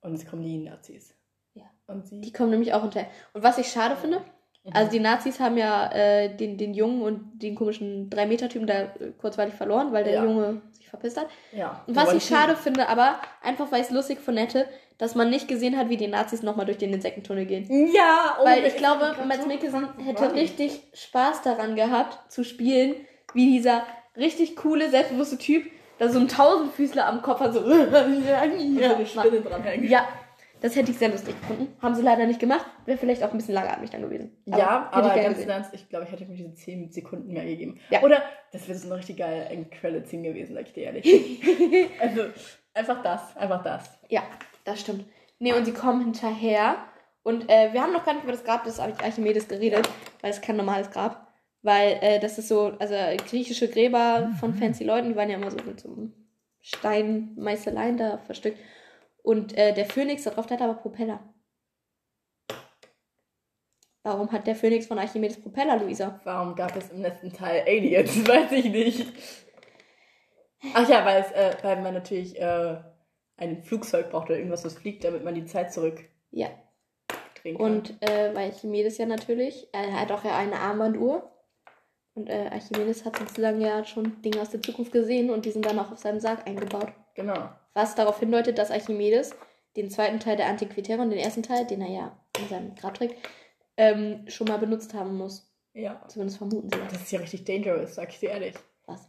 Und 0.00 0.12
jetzt 0.14 0.28
kommen 0.28 0.42
die 0.42 0.58
Nazis. 0.58 1.14
Ja. 1.54 1.64
Und 1.86 2.06
sie. 2.06 2.20
Die 2.20 2.32
kommen 2.32 2.50
nämlich 2.50 2.72
auch 2.74 2.82
hinterher. 2.82 3.08
Und 3.32 3.42
was 3.42 3.58
ich 3.58 3.66
schade 3.68 3.96
finde, 3.96 4.20
Mhm. 4.66 4.70
also 4.72 4.90
die 4.92 5.00
Nazis 5.00 5.40
haben 5.40 5.58
ja 5.58 5.92
äh, 5.92 6.34
den, 6.34 6.56
den 6.56 6.72
Jungen 6.72 7.02
und 7.02 7.38
den 7.42 7.54
komischen 7.54 8.08
3-Meter-Typen 8.08 8.66
da 8.66 8.74
äh, 8.84 9.12
kurzweilig 9.18 9.52
verloren, 9.54 9.92
weil 9.92 10.04
der 10.04 10.14
Ja. 10.14 10.24
Junge 10.24 10.62
sich 10.72 10.88
verpisst 10.88 11.18
hat. 11.20 11.26
ja. 11.52 11.84
Und 11.86 11.94
was 11.96 12.14
ich 12.14 12.26
die- 12.26 12.32
schade 12.34 12.56
finde, 12.56 12.88
aber 12.88 13.18
einfach 13.42 13.70
weil 13.70 13.80
ich 13.82 13.88
es 13.88 13.92
lustig 13.92 14.20
von 14.20 14.34
nette, 14.34 14.66
dass 14.96 15.14
man 15.14 15.28
nicht 15.28 15.48
gesehen 15.48 15.76
hat, 15.76 15.90
wie 15.90 15.96
die 15.98 16.06
Nazis 16.06 16.42
nochmal 16.42 16.64
durch 16.64 16.78
den 16.78 16.94
Insektentunnel 16.94 17.44
gehen. 17.44 17.66
Ja, 17.94 18.38
oh, 18.40 18.44
Weil 18.46 18.64
ich 18.64 18.72
bin 18.74 18.78
glaube, 18.82 19.14
Mads 19.26 19.46
Mikkelsen 19.46 19.88
hätte 20.02 20.28
die? 20.32 20.38
richtig 20.40 20.82
Spaß 20.94 21.42
daran 21.42 21.74
gehabt, 21.76 22.32
zu 22.32 22.42
spielen, 22.44 22.94
wie 23.34 23.46
dieser 23.50 23.82
richtig 24.16 24.56
coole, 24.56 24.90
selbstbewusste 24.90 25.38
Typ, 25.38 25.64
der 26.00 26.10
so 26.10 26.18
einen 26.18 26.28
Tausendfüßler 26.28 27.06
am 27.06 27.22
Kopf 27.22 27.40
hat, 27.40 27.54
so. 27.54 27.60
So 27.64 27.70
eine 27.70 29.06
Spinne 29.06 29.40
dranhängen. 29.40 29.88
Ja, 29.88 30.08
das 30.64 30.76
hätte 30.76 30.92
ich 30.92 30.98
sehr 30.98 31.10
lustig 31.10 31.38
gefunden. 31.38 31.76
Haben 31.82 31.94
sie 31.94 32.00
leider 32.00 32.24
nicht 32.24 32.40
gemacht. 32.40 32.64
Wäre 32.86 32.96
vielleicht 32.96 33.22
auch 33.22 33.30
ein 33.30 33.36
bisschen 33.36 33.52
langatmig 33.52 33.90
dann 33.90 34.00
gewesen. 34.00 34.34
Ja, 34.46 34.90
hätte 34.90 35.06
ich 35.06 35.12
aber 35.12 35.22
ganz 35.22 35.36
gesehen. 35.36 35.50
ernst, 35.50 35.74
ich 35.74 35.88
glaube, 35.90 36.06
ich 36.06 36.12
hätte 36.12 36.24
mir 36.24 36.36
diese 36.36 36.54
10 36.54 36.90
Sekunden 36.90 37.34
mehr 37.34 37.44
gegeben. 37.44 37.78
Ja. 37.90 38.02
Oder 38.02 38.22
das 38.50 38.66
wäre 38.66 38.78
so 38.78 38.86
eine 38.86 38.96
richtig 38.96 39.18
geile 39.18 39.44
End-Credit-Scene 39.44 40.28
gewesen, 40.28 40.54
sag 40.54 40.66
ich 40.66 40.72
dir 40.72 40.84
ehrlich. 40.84 41.04
also, 42.00 42.22
einfach 42.72 43.02
das, 43.02 43.36
einfach 43.36 43.62
das. 43.62 43.90
Ja, 44.08 44.22
das 44.64 44.80
stimmt. 44.80 45.04
Nee, 45.38 45.52
und 45.52 45.66
sie 45.66 45.72
kommen 45.72 46.00
hinterher. 46.00 46.76
Und 47.22 47.50
äh, 47.50 47.74
wir 47.74 47.82
haben 47.82 47.92
noch 47.92 48.06
gar 48.06 48.14
nicht 48.14 48.22
über 48.22 48.32
das 48.32 48.44
Grab 48.44 48.64
des 48.64 48.80
Archimedes 48.80 49.48
geredet, 49.48 49.86
weil 50.22 50.30
es 50.30 50.40
kein 50.40 50.56
normales 50.56 50.90
Grab. 50.90 51.23
Weil 51.64 51.98
äh, 52.02 52.20
das 52.20 52.38
ist 52.38 52.48
so, 52.48 52.76
also 52.78 52.94
griechische 53.26 53.68
Gräber 53.68 54.30
von 54.38 54.52
fancy 54.54 54.84
Leuten, 54.84 55.08
die 55.08 55.16
waren 55.16 55.30
ja 55.30 55.36
immer 55.36 55.50
so 55.50 55.56
mit 55.64 55.80
so 55.80 55.88
einem 55.88 56.12
Steinmeißeleien 56.60 57.96
da 57.96 58.18
versteckt. 58.18 58.58
Und 59.22 59.56
äh, 59.56 59.72
der 59.72 59.86
Phönix 59.86 60.24
da 60.24 60.30
drauf, 60.30 60.46
der 60.46 60.58
hat 60.58 60.64
aber 60.64 60.74
Propeller. 60.74 61.20
Warum 64.02 64.30
hat 64.30 64.46
der 64.46 64.54
Phönix 64.54 64.86
von 64.86 64.98
Archimedes 64.98 65.40
Propeller, 65.40 65.78
Luisa? 65.78 66.20
Warum 66.24 66.54
gab 66.54 66.76
es 66.76 66.90
im 66.90 67.00
letzten 67.00 67.32
Teil 67.32 67.64
Aliens? 67.66 68.14
Weiß 68.28 68.52
ich 68.52 68.66
nicht. 68.66 69.06
Ach 70.74 70.86
ja, 70.86 71.06
weil, 71.06 71.22
es, 71.22 71.32
äh, 71.32 71.56
weil 71.62 71.80
man 71.80 71.94
natürlich 71.94 72.38
äh, 72.38 72.76
ein 73.38 73.62
Flugzeug 73.62 74.10
braucht 74.10 74.26
oder 74.26 74.36
irgendwas, 74.36 74.66
was 74.66 74.74
fliegt, 74.74 75.04
damit 75.04 75.24
man 75.24 75.34
die 75.34 75.46
Zeit 75.46 75.72
zurück 75.72 76.04
Ja. 76.30 76.48
Und 77.56 78.02
äh, 78.02 78.34
weil 78.34 78.50
Archimedes 78.50 78.98
ja 78.98 79.06
natürlich, 79.06 79.68
er 79.72 80.00
hat 80.00 80.12
auch 80.12 80.24
ja 80.24 80.36
eine 80.36 80.56
Armbanduhr. 80.56 81.30
Und 82.14 82.28
äh, 82.28 82.48
Archimedes 82.52 83.04
hat 83.04 83.18
sozusagen 83.18 83.60
ja 83.60 83.84
schon 83.84 84.22
Dinge 84.22 84.40
aus 84.40 84.50
der 84.50 84.62
Zukunft 84.62 84.92
gesehen 84.92 85.30
und 85.30 85.44
die 85.44 85.50
sind 85.50 85.66
dann 85.66 85.78
auch 85.78 85.90
auf 85.90 85.98
seinem 85.98 86.20
Sarg 86.20 86.46
eingebaut. 86.46 86.92
Genau. 87.14 87.50
Was 87.74 87.94
darauf 87.96 88.20
hindeutet, 88.20 88.58
dass 88.58 88.70
Archimedes 88.70 89.34
den 89.76 89.90
zweiten 89.90 90.20
Teil 90.20 90.36
der 90.36 90.46
Antiquitäre 90.46 91.02
und 91.02 91.10
den 91.10 91.18
ersten 91.18 91.42
Teil, 91.42 91.66
den 91.66 91.80
er 91.82 91.90
ja 91.90 92.18
in 92.40 92.48
seinem 92.48 92.74
Grab 92.76 92.94
trägt, 92.94 93.16
ähm, 93.76 94.24
schon 94.28 94.46
mal 94.46 94.58
benutzt 94.58 94.94
haben 94.94 95.16
muss. 95.16 95.50
Ja. 95.72 96.00
Zumindest 96.06 96.38
vermuten 96.38 96.70
sie 96.70 96.78
das. 96.78 96.92
Das 96.92 97.02
ist 97.02 97.10
ja 97.12 97.18
richtig 97.18 97.44
dangerous, 97.44 97.96
sag 97.96 98.10
ich 98.10 98.20
dir 98.20 98.30
ehrlich. 98.30 98.54
Was? 98.86 99.04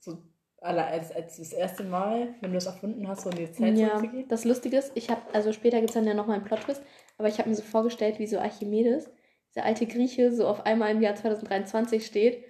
So, 0.00 0.18
als, 0.60 1.12
als 1.12 1.38
das 1.38 1.52
erste 1.54 1.84
Mal, 1.84 2.34
wenn 2.42 2.50
du 2.52 2.58
es 2.58 2.66
erfunden 2.66 3.08
hast, 3.08 3.22
so 3.22 3.30
in 3.30 3.36
die 3.36 3.50
Zeit 3.52 3.78
Ja, 3.78 3.94
zurückzugehen. 3.96 4.28
das 4.28 4.44
Lustige 4.44 4.76
ist, 4.76 4.92
ich 4.94 5.08
habe, 5.08 5.22
also 5.32 5.54
später 5.54 5.78
gibt 5.78 5.90
es 5.90 5.94
dann 5.94 6.06
ja 6.06 6.12
nochmal 6.12 6.36
einen 6.36 6.44
Plot-Twist, 6.44 6.82
aber 7.16 7.28
ich 7.28 7.38
habe 7.38 7.48
mir 7.48 7.54
so 7.54 7.62
vorgestellt, 7.62 8.18
wie 8.18 8.26
so 8.26 8.38
Archimedes, 8.38 9.10
dieser 9.56 9.64
alte 9.66 9.86
Grieche, 9.86 10.32
so 10.32 10.46
auf 10.46 10.66
einmal 10.66 10.90
im 10.92 11.00
Jahr 11.00 11.14
2023 11.14 12.04
steht 12.04 12.44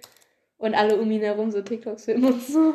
und 0.57 0.75
alle 0.75 0.97
um 0.99 1.09
ihn 1.09 1.21
herum 1.21 1.51
so 1.51 1.61
TikToks 1.61 2.05
filmen 2.05 2.33
und 2.33 2.41
so. 2.43 2.73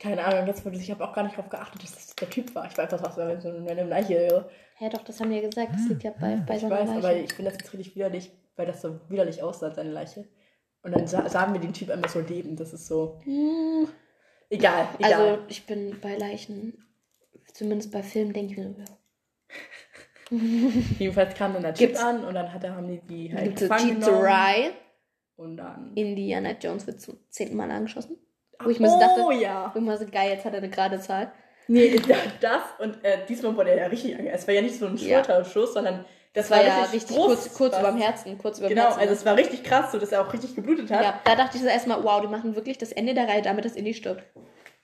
Keine 0.00 0.24
Ahnung, 0.24 0.48
jetzt 0.48 0.64
wurde 0.64 0.76
ich 0.78 0.90
habe 0.90 1.04
auch 1.08 1.12
gar 1.12 1.22
nicht 1.22 1.36
darauf 1.38 1.48
geachtet, 1.48 1.82
dass 1.84 1.94
das 1.94 2.16
der 2.16 2.28
Typ 2.28 2.52
war. 2.56 2.66
Ich 2.66 2.76
weiß, 2.76 2.90
das 2.90 3.02
war 3.02 3.12
so 3.12 3.20
eine 3.20 3.84
Leiche. 3.84 4.50
Hä, 4.78 4.88
doch, 4.88 5.04
das 5.04 5.20
haben 5.20 5.30
wir 5.30 5.40
ja 5.40 5.48
gesagt, 5.48 5.72
das 5.72 5.88
liegt 5.88 6.02
ja 6.02 6.10
bei, 6.10 6.36
bei 6.44 6.56
Ich 6.56 6.62
seiner 6.62 6.74
weiß, 6.74 6.88
Leiche. 6.88 6.98
aber 6.98 7.16
ich 7.18 7.32
finde 7.32 7.50
das 7.52 7.60
jetzt 7.60 7.72
richtig 7.72 7.94
widerlich, 7.94 8.32
weil 8.56 8.66
das 8.66 8.80
so 8.82 8.98
widerlich 9.08 9.42
aussah, 9.44 9.70
seine 9.72 9.92
Leiche. 9.92 10.28
Und 10.82 10.90
dann 10.96 11.06
sa 11.06 11.28
sagen 11.28 11.52
wir 11.52 11.60
den 11.60 11.72
Typ 11.72 11.90
einfach 11.90 12.10
so 12.10 12.18
leben. 12.18 12.56
Das 12.56 12.72
ist 12.72 12.88
so. 12.88 13.20
Hm, 13.22 13.86
Egal, 14.50 14.88
egal. 14.98 15.12
also, 15.14 15.42
ich 15.48 15.64
bin 15.66 16.00
bei 16.00 16.16
Leichen, 16.16 16.84
zumindest 17.54 17.92
bei 17.92 18.02
Filmen, 18.02 18.32
denke 18.32 18.52
ich 18.52 18.58
mir 18.58 18.72
so, 18.72 18.80
ja. 18.80 18.84
Jedenfalls 20.98 21.34
kam 21.34 21.52
dann 21.54 21.62
der 21.62 21.72
Gibt's- 21.72 22.00
an 22.02 22.24
und 22.24 22.34
dann 22.34 22.52
hat 22.52 22.64
er, 22.64 22.74
haben 22.76 22.88
die 22.88 23.00
die 23.00 23.34
halt 23.34 23.56
gefangen 23.56 24.00
genommen. 24.00 24.24
G3, 24.24 24.70
Und 25.36 25.56
dann. 25.56 25.92
Indiana 25.94 26.52
Jones 26.60 26.86
wird 26.86 27.00
zum 27.00 27.18
zehnten 27.30 27.56
Mal 27.56 27.70
angeschossen. 27.70 28.16
Wo 28.62 28.70
ich 28.70 28.78
mir 28.80 28.88
so 28.90 28.98
dachte, 29.00 29.20
oh 29.26 29.30
ja. 29.32 29.72
irgendwann 29.74 29.98
so 29.98 30.06
geil, 30.06 30.30
jetzt 30.30 30.44
hat 30.44 30.52
er 30.52 30.58
eine 30.58 30.70
gerade 30.70 31.00
Zahl. 31.00 31.32
Nee, 31.68 32.00
das 32.40 32.62
und 32.78 33.04
äh, 33.04 33.18
diesmal 33.28 33.56
wurde 33.56 33.70
er 33.70 33.76
ja 33.78 33.86
richtig 33.86 34.16
ange... 34.16 34.30
Es 34.30 34.46
war 34.46 34.54
ja 34.54 34.62
nicht 34.62 34.78
so 34.78 34.86
ein 34.86 34.96
Ja. 34.96 35.16
Schulterschuss, 35.24 35.74
sondern 35.74 36.04
das 36.32 36.48
Das 36.48 36.50
war 36.58 36.64
ja 36.64 36.80
richtig, 36.82 37.02
richtig 37.02 37.16
kurz, 37.16 37.54
kurz 37.54 37.78
über 37.78 37.90
dem 37.90 38.00
Herzen, 38.00 38.38
kurz 38.38 38.58
über 38.58 38.68
Genau, 38.68 38.82
Herzen. 38.84 39.00
also 39.00 39.12
es 39.12 39.24
war 39.26 39.36
richtig 39.36 39.62
krass, 39.64 39.92
so 39.92 39.98
dass 39.98 40.12
er 40.12 40.22
auch 40.26 40.32
richtig 40.32 40.54
geblutet 40.54 40.90
hat. 40.90 41.02
Ja, 41.04 41.20
da 41.24 41.34
dachte 41.34 41.56
ich 41.56 41.62
so 41.62 41.68
erstmal, 41.68 42.02
wow, 42.04 42.20
die 42.20 42.28
machen 42.28 42.54
wirklich 42.56 42.78
das 42.78 42.90
Ende 42.92 43.14
der 43.14 43.28
Reihe 43.28 43.42
damit, 43.42 43.64
dass 43.64 43.74
Indy 43.76 43.94
stirbt. 43.94 44.22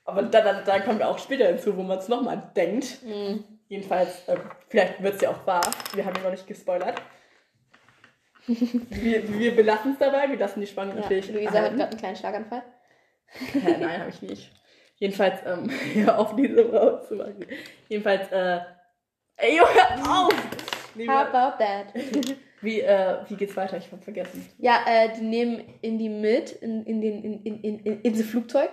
Aber 0.05 0.23
dann, 0.23 0.43
dann, 0.43 0.63
dann 0.65 0.83
kommt 0.83 1.01
auch 1.03 1.19
später 1.19 1.47
hinzu, 1.47 1.75
wo 1.77 1.83
man 1.83 1.97
es 1.99 2.07
nochmal 2.07 2.51
denkt. 2.55 2.99
Mhm. 3.03 3.43
Jedenfalls, 3.69 4.23
ähm, 4.27 4.39
vielleicht 4.67 5.01
wird 5.01 5.15
es 5.15 5.21
ja 5.21 5.29
auch 5.29 5.47
wahr. 5.47 5.61
Wir 5.93 6.03
haben 6.05 6.15
ihn 6.17 6.23
noch 6.23 6.31
nicht 6.31 6.47
gespoilert. 6.47 7.01
wir 8.47 9.39
wir 9.39 9.55
belassen 9.55 9.93
es 9.93 9.99
dabei, 9.99 10.27
wir 10.29 10.37
lassen 10.37 10.59
die 10.59 10.67
Spannung 10.67 10.95
Ja, 10.95 11.01
natürlich. 11.01 11.31
Luisa 11.31 11.49
hat 11.49 11.55
erhalten. 11.55 11.77
gerade 11.77 11.91
einen 11.91 11.99
kleinen 11.99 12.15
Schlaganfall. 12.15 12.63
Hä, 13.27 13.59
nein, 13.79 13.99
habe 13.99 14.09
ich 14.09 14.21
nicht. 14.23 14.51
Jedenfalls, 14.97 15.39
ähm, 15.45 15.69
hör 15.93 16.17
auf, 16.19 16.35
diese 16.35 16.67
Frau 16.67 16.99
zu 17.01 17.15
machen. 17.15 17.45
Jedenfalls, 17.87 18.31
äh, 18.31 18.59
ey, 19.37 19.57
Junge, 19.57 20.09
auf! 20.09 20.33
Nee, 20.95 21.07
How 21.07 21.27
about 21.31 21.63
that? 21.63 21.93
wie, 22.61 22.81
äh, 22.81 23.17
wie 23.27 23.35
geht's 23.35 23.55
weiter? 23.55 23.77
Ich 23.77 23.91
hab 23.91 24.03
vergessen. 24.03 24.49
ja, 24.57 24.79
äh, 24.87 25.13
die 25.15 25.21
nehmen 25.21 25.59
Indy 25.81 26.09
mit 26.09 26.51
in, 26.53 26.83
in, 26.85 27.01
den, 27.01 27.23
in, 27.23 27.43
in, 27.43 27.61
in, 27.61 27.79
in, 27.79 28.01
in 28.01 28.13
das 28.17 28.25
Flugzeug. 28.25 28.71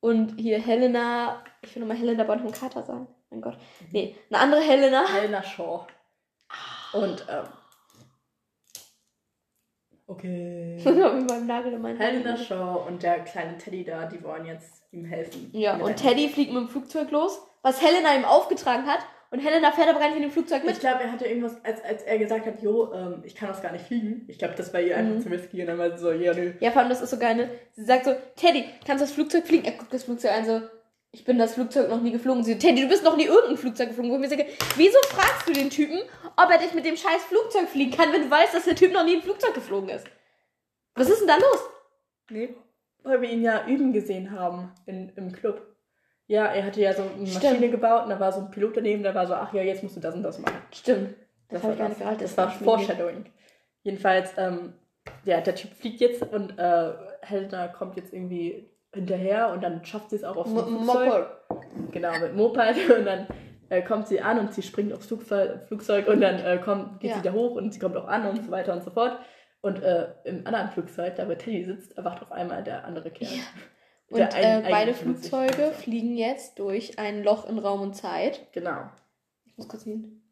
Und 0.00 0.38
hier 0.38 0.60
Helena, 0.60 1.42
ich 1.62 1.74
will 1.74 1.80
nochmal 1.80 1.96
Helena 1.96 2.24
Bonham 2.24 2.52
Carter 2.52 2.84
sagen. 2.84 3.08
Mein 3.30 3.40
Gott. 3.42 3.58
Nee, 3.92 4.16
eine 4.30 4.40
andere 4.40 4.60
Helena. 4.62 5.06
Helena 5.06 5.42
Shaw. 5.42 5.86
Und, 6.94 7.26
ähm, 7.28 7.44
okay. 10.06 10.80
mit 10.84 11.28
meinem 11.28 11.46
Nagel 11.46 11.72
in 11.74 11.82
meinen 11.82 11.98
Helena 11.98 12.30
Haaren. 12.32 12.44
Shaw 12.44 12.84
und 12.86 13.02
der 13.02 13.20
kleine 13.24 13.58
Teddy 13.58 13.84
da, 13.84 14.06
die 14.06 14.22
wollen 14.22 14.46
jetzt 14.46 14.82
ihm 14.92 15.04
helfen. 15.04 15.50
Ja, 15.52 15.76
und 15.76 15.96
Teddy 15.96 16.28
fliegt 16.28 16.52
mit 16.52 16.62
dem 16.62 16.68
Flugzeug 16.68 17.10
los, 17.10 17.40
was 17.62 17.82
Helena 17.82 18.14
ihm 18.14 18.24
aufgetragen 18.24 18.86
hat. 18.86 19.00
Und 19.30 19.40
Helena 19.40 19.70
fährt 19.72 19.90
aber 19.90 19.98
gar 19.98 20.06
nicht 20.08 20.16
in 20.16 20.22
dem 20.22 20.30
Flugzeug 20.30 20.62
Ich 20.62 20.70
mit. 20.70 20.80
glaube, 20.80 21.02
er 21.02 21.12
hatte 21.12 21.26
irgendwas, 21.26 21.62
als, 21.62 21.84
als 21.84 22.02
er 22.04 22.16
gesagt 22.18 22.46
hat, 22.46 22.62
jo, 22.62 22.90
ähm, 22.94 23.22
ich 23.26 23.34
kann 23.34 23.48
das 23.50 23.60
gar 23.60 23.72
nicht 23.72 23.84
fliegen. 23.84 24.24
Ich 24.26 24.38
glaube, 24.38 24.54
das 24.54 24.72
war 24.72 24.80
ihr 24.80 24.96
einfach 24.96 25.16
Mhm. 25.16 25.20
zu 25.20 25.28
risky. 25.28 25.60
Und 25.60 25.66
dann 25.66 25.76
war 25.78 25.90
sie 25.90 25.98
so, 26.02 26.12
ja, 26.12 26.32
nö. 26.32 26.54
Ja, 26.60 26.70
vor 26.70 26.80
allem, 26.80 26.88
das 26.88 27.02
ist 27.02 27.10
so 27.10 27.18
geil, 27.18 27.34
ne? 27.34 27.50
Sie 27.74 27.84
sagt 27.84 28.06
so, 28.06 28.14
Teddy, 28.36 28.64
kannst 28.86 29.02
du 29.02 29.06
das 29.06 29.12
Flugzeug 29.12 29.46
fliegen? 29.46 29.66
Er 29.66 29.72
guckt 29.72 29.92
das 29.92 30.04
Flugzeug 30.04 30.32
an, 30.32 30.46
so, 30.46 30.60
ich 31.12 31.24
bin 31.24 31.38
das 31.38 31.54
Flugzeug 31.54 31.88
noch 31.88 32.00
nie 32.02 32.12
geflogen. 32.12 32.44
Sie 32.44 32.58
Teddy, 32.58 32.82
du 32.82 32.88
bist 32.88 33.02
noch 33.04 33.16
nie 33.16 33.24
irgendein 33.24 33.56
Flugzeug 33.56 33.88
geflogen. 33.88 34.10
Wo 34.10 34.14
ich 34.16 34.20
mir 34.20 34.28
sage, 34.28 34.46
wieso 34.76 34.98
fragst 35.08 35.48
du 35.48 35.52
den 35.52 35.70
Typen, 35.70 35.98
ob 36.36 36.50
er 36.50 36.58
dich 36.58 36.74
mit 36.74 36.84
dem 36.84 36.96
scheiß 36.96 37.24
Flugzeug 37.24 37.68
fliegen 37.68 37.92
kann, 37.96 38.12
wenn 38.12 38.22
du 38.24 38.30
weißt, 38.30 38.54
dass 38.54 38.64
der 38.64 38.76
Typ 38.76 38.92
noch 38.92 39.04
nie 39.04 39.16
ein 39.16 39.22
Flugzeug 39.22 39.54
geflogen 39.54 39.88
ist? 39.88 40.06
Was 40.94 41.08
ist 41.08 41.20
denn 41.20 41.28
da 41.28 41.36
los? 41.36 41.60
Nee. 42.30 42.54
Weil 43.02 43.22
wir 43.22 43.30
ihn 43.30 43.42
ja 43.42 43.66
üben 43.66 43.92
gesehen 43.92 44.32
haben 44.32 44.72
in, 44.86 45.10
im 45.16 45.32
Club. 45.32 45.62
Ja, 46.26 46.46
er 46.46 46.64
hatte 46.66 46.80
ja 46.82 46.92
so 46.92 47.02
eine 47.02 47.26
Stimmt. 47.26 47.44
Maschine 47.44 47.70
gebaut 47.70 48.04
und 48.04 48.10
da 48.10 48.20
war 48.20 48.32
so 48.32 48.40
ein 48.40 48.50
Pilot 48.50 48.76
daneben, 48.76 49.02
der 49.02 49.14
war 49.14 49.26
so, 49.26 49.32
ach 49.34 49.54
ja, 49.54 49.62
jetzt 49.62 49.82
musst 49.82 49.96
du 49.96 50.00
das 50.00 50.14
und 50.14 50.22
das 50.22 50.38
machen. 50.38 50.60
Stimmt. 50.74 51.14
Das, 51.48 51.62
Das, 51.62 51.62
habe 51.62 51.72
ich 51.72 51.78
gar 51.78 51.88
nicht 51.88 52.00
das. 52.00 52.04
gehalten. 52.04 52.22
Das 52.22 52.36
war 52.36 52.50
Foreshadowing. 52.50 53.24
Jedenfalls, 53.82 54.32
ähm, 54.36 54.74
ja, 55.24 55.40
der 55.40 55.54
Typ 55.54 55.72
fliegt 55.72 56.00
jetzt 56.00 56.20
und 56.22 56.58
äh, 56.58 56.92
Helena 57.22 57.68
kommt 57.68 57.96
jetzt 57.96 58.12
irgendwie 58.12 58.68
hinterher 58.94 59.50
und 59.52 59.62
dann 59.62 59.84
schafft 59.84 60.10
sie 60.10 60.16
es 60.16 60.24
auch 60.24 60.36
aufs 60.36 60.50
Flugzeug. 60.50 61.26
Genau, 61.92 62.18
mit 62.20 62.34
Moped 62.34 62.76
und 62.98 63.04
dann 63.04 63.26
äh, 63.68 63.82
kommt 63.82 64.08
sie 64.08 64.20
an 64.20 64.38
und 64.38 64.52
sie 64.54 64.62
springt 64.62 64.92
aufs 64.92 65.06
Flugzeug, 65.06 65.62
Flugzeug 65.68 66.08
und 66.08 66.20
dann 66.20 66.38
äh, 66.38 66.58
kommt, 66.58 67.00
geht 67.00 67.10
Ja. 67.10 67.16
sie 67.16 67.22
da 67.22 67.32
hoch 67.32 67.54
und 67.56 67.72
sie 67.72 67.78
kommt 67.80 67.96
auch 67.96 68.06
an 68.08 68.26
und 68.26 68.44
so 68.44 68.50
weiter 68.50 68.72
und 68.72 68.82
so 68.82 68.90
fort. 68.90 69.18
Und 69.60 69.82
äh, 69.82 70.08
im 70.24 70.46
anderen 70.46 70.68
Flugzeug, 70.70 71.16
da 71.16 71.28
wo 71.28 71.34
Teddy 71.34 71.64
sitzt, 71.64 71.98
erwacht 71.98 72.22
auf 72.22 72.30
einmal 72.32 72.62
der 72.62 72.84
andere 72.84 73.10
Kerl. 73.10 73.30
Ja. 73.32 73.42
Und 74.10 74.22
ein- 74.34 74.64
äh, 74.64 74.68
beide 74.70 74.94
Flugzeuge 74.94 75.52
Flugzeug. 75.52 75.74
fliegen 75.74 76.16
jetzt 76.16 76.58
durch 76.58 76.98
ein 76.98 77.22
Loch 77.24 77.46
in 77.48 77.58
Raum 77.58 77.82
und 77.82 77.94
Zeit. 77.94 78.46
Genau. 78.52 78.88
Ich 79.44 79.56
muss 79.58 79.68
kurz 79.68 79.82
hin. 79.84 80.22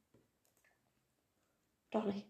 Doch 1.91 2.05
nicht. 2.05 2.27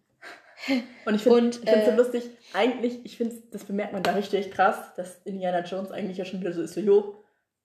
Und 1.04 1.14
ich 1.14 1.22
finde 1.22 1.48
ich 1.50 1.70
find's 1.70 1.84
so 1.86 1.90
äh, 1.92 1.96
lustig, 1.96 2.30
eigentlich, 2.52 3.04
ich 3.04 3.16
finde, 3.16 3.36
das 3.52 3.64
bemerkt 3.64 3.92
man 3.92 4.02
da 4.02 4.12
richtig 4.12 4.50
krass, 4.50 4.76
dass 4.96 5.20
Indiana 5.24 5.60
Jones 5.60 5.90
eigentlich 5.92 6.18
ja 6.18 6.24
schon 6.24 6.40
wieder 6.40 6.52
so 6.52 6.62
ist, 6.62 6.74
so, 6.74 6.80
jo, 6.80 7.14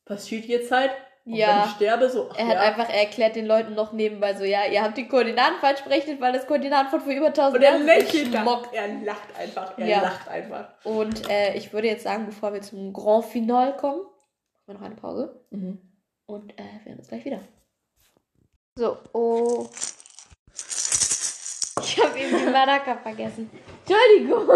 passiert 0.05 0.45
jetzt 0.45 0.71
halt. 0.71 0.91
Und 1.25 1.35
Ja. 1.35 1.47
wenn 1.61 1.69
ich 1.69 1.75
sterbe, 1.75 2.09
so, 2.09 2.29
ach 2.31 2.37
Er 2.37 2.47
hat 2.47 2.55
ja. 2.55 2.61
einfach 2.61 2.89
er 2.89 3.01
erklärt 3.01 3.35
den 3.35 3.45
Leuten 3.45 3.75
noch 3.75 3.91
nebenbei 3.93 4.33
so, 4.35 4.43
ja, 4.43 4.65
ihr 4.65 4.81
habt 4.81 4.97
die 4.97 5.07
Koordinaten 5.07 5.59
falsch 5.61 5.81
berechnet, 5.81 6.19
weil 6.19 6.33
das 6.33 6.47
Koordinaten 6.47 6.89
von 6.89 7.01
vor 7.01 7.11
über 7.13 7.27
1000 7.27 7.57
Und 7.57 7.63
er 7.63 7.71
Jahren 7.73 7.85
lächelt. 7.85 8.33
Er 8.33 8.87
lacht 9.03 9.37
einfach, 9.37 9.77
er 9.77 9.87
Ja. 9.87 10.01
lacht 10.01 10.27
einfach. 10.27 10.69
Und 10.83 11.29
äh, 11.29 11.53
ich 11.55 11.71
würde 11.73 11.87
jetzt 11.87 12.03
sagen, 12.03 12.25
bevor 12.25 12.53
wir 12.53 12.61
zum 12.61 12.91
Grand 12.93 13.25
Final 13.25 13.75
kommen, 13.77 14.01
machen 14.01 14.65
wir 14.67 14.73
noch 14.73 14.81
eine 14.81 14.95
Pause 14.95 15.45
und 16.25 16.51
äh, 16.59 16.63
wir 16.83 16.91
hören 16.91 16.99
uns 16.99 17.07
gleich 17.07 17.25
wieder. 17.25 17.39
So, 18.77 18.97
oh. 19.13 19.67
Ich 21.91 22.03
habe 22.03 22.17
eben 22.17 22.37
die 22.37 22.51
Madaka 22.51 22.95
vergessen. 22.97 23.49
Entschuldigung. 23.85 24.47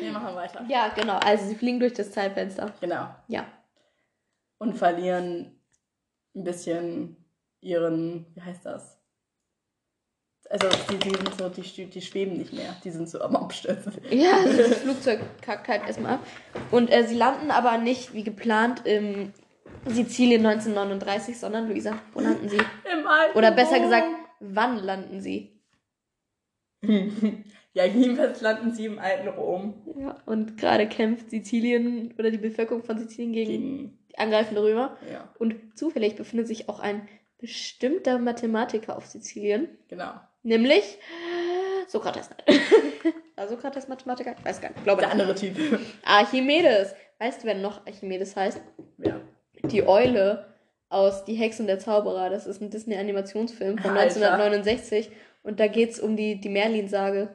Wir 0.00 0.12
machen 0.12 0.34
weiter. 0.34 0.64
Ja, 0.68 0.88
genau. 0.88 1.16
Also 1.18 1.46
sie 1.46 1.54
fliegen 1.54 1.80
durch 1.80 1.94
das 1.94 2.12
Zeitfenster. 2.12 2.74
Genau. 2.80 3.08
Ja. 3.28 3.46
Und 4.58 4.76
verlieren 4.76 5.58
ein 6.34 6.44
bisschen 6.44 7.16
ihren, 7.60 8.26
wie 8.34 8.42
heißt 8.42 8.66
das? 8.66 8.98
Also, 10.48 10.68
die, 10.90 10.98
die 10.98 11.10
sind 11.10 11.34
so, 11.36 11.48
die, 11.48 11.86
die 11.86 12.00
schweben 12.00 12.36
nicht 12.36 12.52
mehr. 12.52 12.76
Die 12.84 12.90
sind 12.90 13.08
so 13.08 13.20
am 13.20 13.34
Abstürzen. 13.34 13.92
Ja, 14.10 14.30
also 14.44 14.56
das 14.58 14.78
Flugzeug 14.78 15.20
kackt 15.40 15.66
halt 15.66 15.82
erstmal 15.86 16.14
ab. 16.14 16.26
Und 16.70 16.92
äh, 16.92 17.04
sie 17.04 17.16
landen 17.16 17.50
aber 17.50 17.78
nicht 17.78 18.14
wie 18.14 18.22
geplant 18.22 18.86
im 18.86 19.32
Sizilien 19.86 20.46
1939, 20.46 21.38
sondern 21.40 21.68
Luisa, 21.68 21.98
wo 22.12 22.20
landen 22.20 22.48
sie? 22.48 22.58
Im 22.58 23.06
alten 23.06 23.36
Oder 23.36 23.50
besser 23.50 23.76
Rom. 23.76 23.82
gesagt, 23.82 24.06
wann 24.40 24.76
landen 24.76 25.20
sie? 25.20 25.55
ja, 27.72 27.84
jedenfalls 27.84 28.40
landen 28.40 28.72
sie 28.72 28.86
im 28.86 28.98
alten 28.98 29.28
Rom 29.28 29.74
Ja, 29.98 30.16
und 30.26 30.56
gerade 30.56 30.86
kämpft 30.88 31.30
Sizilien 31.30 32.14
oder 32.18 32.30
die 32.30 32.38
Bevölkerung 32.38 32.82
von 32.84 32.98
Sizilien 32.98 33.32
gegen 33.32 33.50
gegen. 33.50 33.98
die 34.10 34.18
angreifende 34.18 34.62
Römer. 34.62 34.96
Ja, 35.12 35.32
Und 35.38 35.56
zufällig 35.76 36.16
befindet 36.16 36.46
sich 36.48 36.68
auch 36.68 36.80
ein 36.80 37.08
bestimmter 37.38 38.18
Mathematiker 38.18 38.96
auf 38.96 39.06
Sizilien, 39.06 39.68
genau. 39.88 40.12
nämlich 40.42 40.98
Sokrates. 41.88 42.30
War 43.36 43.48
Sokrates 43.48 43.88
Mathematiker? 43.88 44.34
Ich 44.38 44.44
weiß 44.44 44.60
gar 44.60 44.70
nicht. 44.70 44.82
Glaube 44.84 45.02
Der 45.02 45.14
nicht. 45.14 45.20
andere 45.22 45.34
Typ. 45.36 45.56
Archimedes. 46.04 46.94
Weißt 47.18 47.42
du, 47.42 47.46
wer 47.46 47.54
noch 47.54 47.86
Archimedes 47.86 48.36
heißt? 48.36 48.60
ja. 48.98 49.20
die 49.64 49.86
Eule 49.86 50.54
aus 50.88 51.24
Die 51.24 51.34
Hexe 51.34 51.62
und 51.62 51.66
der 51.66 51.78
Zauberer. 51.78 52.30
Das 52.30 52.46
ist 52.46 52.60
ein 52.62 52.70
Disney-Animationsfilm 52.70 53.78
von 53.78 53.90
Alter. 53.92 54.02
1969. 54.02 55.10
Und 55.46 55.60
da 55.60 55.68
geht's 55.68 56.00
um 56.00 56.16
die, 56.16 56.40
die 56.40 56.48
Merlin-Sage. 56.48 57.28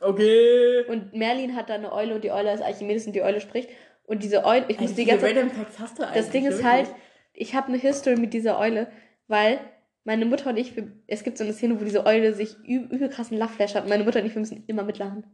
Okay. 0.00 0.86
Und 0.88 1.12
Merlin 1.12 1.54
hat 1.54 1.68
da 1.68 1.74
eine 1.74 1.92
Eule 1.92 2.14
und 2.14 2.24
die 2.24 2.32
Eule 2.32 2.54
ist 2.54 2.62
Archimedes 2.62 3.06
und 3.06 3.12
die 3.12 3.20
Eule 3.20 3.42
spricht. 3.42 3.68
Und 4.04 4.22
diese 4.22 4.46
Eule, 4.46 4.64
ich 4.68 4.80
muss 4.80 4.92
Ey, 4.92 4.96
die 4.96 5.04
ganze 5.04 5.26
Random 5.26 5.50
Facts 5.50 5.78
hast 5.78 5.98
du 5.98 6.04
eigentlich? 6.04 6.16
Das 6.16 6.30
Ding 6.30 6.46
ist 6.46 6.64
halt, 6.64 6.88
ich 7.34 7.54
habe 7.54 7.68
eine 7.68 7.76
History 7.76 8.16
mit 8.16 8.32
dieser 8.32 8.58
Eule, 8.58 8.90
weil 9.28 9.60
meine 10.04 10.24
Mutter 10.24 10.48
und 10.48 10.56
ich, 10.56 10.72
es 11.06 11.22
gibt 11.22 11.36
so 11.36 11.44
eine 11.44 11.52
Szene, 11.52 11.78
wo 11.78 11.84
diese 11.84 12.06
Eule 12.06 12.32
sich 12.32 12.56
üb 12.66 12.90
übel 12.90 13.10
krassen 13.10 13.36
Lachflash 13.36 13.74
hat 13.74 13.82
und 13.84 13.90
meine 13.90 14.04
Mutter 14.04 14.20
und 14.20 14.26
ich, 14.26 14.34
wir 14.34 14.40
müssen 14.40 14.64
immer 14.66 14.82
mitlachen. 14.82 15.24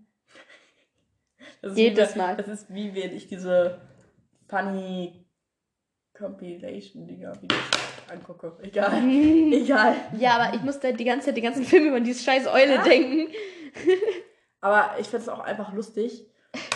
Jedes 1.63 2.17
wie, 2.17 2.19
Mal. 2.19 2.37
Das 2.37 2.49
ist 2.49 2.75
wie 2.75 2.93
wenn 2.93 3.15
ich 3.15 3.29
diese 3.29 3.81
funny 4.49 5.25
Compilation-Dinger 6.19 7.33
Videos 7.41 7.61
angucke. 8.11 8.53
Egal. 8.63 9.03
Egal. 9.53 9.97
Ja, 10.19 10.39
aber 10.39 10.55
ich 10.57 10.63
musste 10.63 10.93
die 10.95 11.05
ganze 11.05 11.27
Zeit 11.27 11.37
die 11.37 11.43
ganzen 11.43 11.65
Filme 11.65 11.89
über 11.89 12.01
diese 12.01 12.23
scheiß 12.23 12.47
Eule 12.49 12.81
Ah. 12.81 12.83
denken. 12.83 13.33
Aber 14.61 14.91
ich 14.99 15.07
finde 15.07 15.23
es 15.23 15.29
auch 15.29 15.41
einfach 15.41 15.73
lustig, 15.73 16.27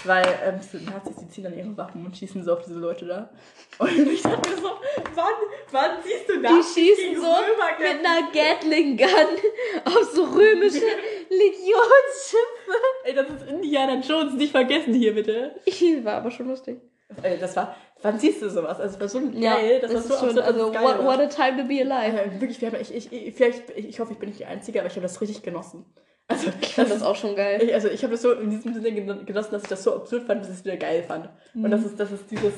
weil 0.05 0.25
ähm, 0.45 0.61
sind 0.61 0.87
Nazis, 0.87 1.17
die 1.17 1.29
ziehen 1.29 1.45
dann 1.45 1.57
ihre 1.57 1.77
Waffen 1.77 2.05
und 2.07 2.17
schießen 2.17 2.45
so 2.45 2.53
auf 2.53 2.63
diese 2.63 2.79
Leute 2.79 3.07
da. 3.07 3.31
Und 3.79 3.91
ich 4.13 4.23
dachte 4.23 4.51
mir 4.51 4.57
so, 4.57 4.71
wann, 5.15 5.27
wann 5.73 5.91
siehst 6.05 6.29
du 6.29 6.35
Die 6.35 6.39
Nazis 6.43 6.75
schießen 6.75 7.17
so 7.21 7.35
mit 7.79 8.07
einer 8.07 8.31
Gatling-Gun 8.33 9.07
auf 9.87 10.05
so 10.15 10.25
römische 10.25 10.85
Legionsschiffe. 11.29 12.79
Ey, 13.05 13.15
das 13.15 13.29
ist 13.31 13.49
Indiana 13.49 14.01
Jones, 14.01 14.35
nicht 14.35 14.53
vergessen 14.53 14.95
hier 14.95 15.15
bitte. 15.15 15.57
War 16.05 16.15
aber 16.15 16.31
schon 16.31 16.49
lustig. 16.49 16.81
Ey, 17.23 17.39
das 17.39 17.57
war, 17.57 17.75
wann 18.03 18.19
siehst 18.19 18.43
du 18.43 18.51
sowas? 18.51 18.79
Also, 18.81 19.01
war 19.01 19.09
so 19.09 19.21
Ja, 19.35 19.57
geil, 19.57 19.79
das, 19.81 19.93
das 19.93 20.11
war 20.11 20.19
so 20.19 20.27
ist 20.27 20.35
schon, 20.35 20.39
absurd, 20.41 20.47
also 20.61 20.73
geil 20.73 20.83
what, 20.85 21.05
what 21.05 21.21
a 21.21 21.27
time 21.27 21.63
to 21.63 21.69
be 21.69 21.81
alive. 21.81 22.21
Äh, 22.21 22.41
wirklich, 22.41 22.61
wir 22.61 22.71
haben, 22.71 22.81
ich, 22.81 22.95
ich, 22.95 23.13
ich, 23.13 23.35
vielleicht, 23.35 23.71
ich 23.71 24.01
hoffe, 24.01 24.13
ich 24.13 24.19
bin 24.19 24.29
nicht 24.29 24.41
die 24.41 24.47
Einzige, 24.47 24.81
aber 24.81 24.89
ich 24.89 24.95
habe 24.95 25.03
das 25.03 25.21
richtig 25.21 25.43
genossen. 25.43 25.85
Also, 26.29 26.51
Ich 26.61 26.75
fand 26.75 26.91
das 26.91 27.03
auch 27.03 27.17
schon 27.17 27.35
geil. 27.37 27.63
ich, 27.63 27.75
also 27.75 27.89
ich 27.89 28.03
habe 28.03 28.13
das 28.13 28.23
so 28.23 28.33
in 28.33 28.51
diesem 28.51 28.73
Sinne 28.75 28.93
gen- 28.93 29.27
genossen, 29.27 29.53
dass 29.53 29.63
ich 29.65 29.69
das 29.69 29.83
so 29.83 29.95
absurd 29.97 30.25
fand, 30.25 30.41
dass 30.43 30.49
ich 30.51 30.57
es 30.59 30.65
wieder 30.65 30.77
geil 30.77 31.03
fand. 31.03 31.29
Und 31.55 31.71
das 31.71 31.85
ist, 31.85 31.99
das 31.99 32.11
ist 32.13 32.31
dieses, 32.31 32.55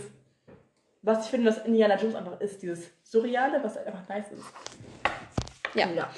was 1.02 1.24
ich 1.24 1.30
finde, 1.30 1.50
dass 1.50 1.64
Indiana 1.66 1.96
Jones 1.96 2.14
einfach 2.14 2.40
ist, 2.40 2.62
dieses 2.62 2.90
Surreale, 3.02 3.62
was 3.62 3.76
einfach 3.76 4.08
nice 4.08 4.26
ist. 4.32 4.42
Ja. 5.74 5.88
ja. 5.90 6.08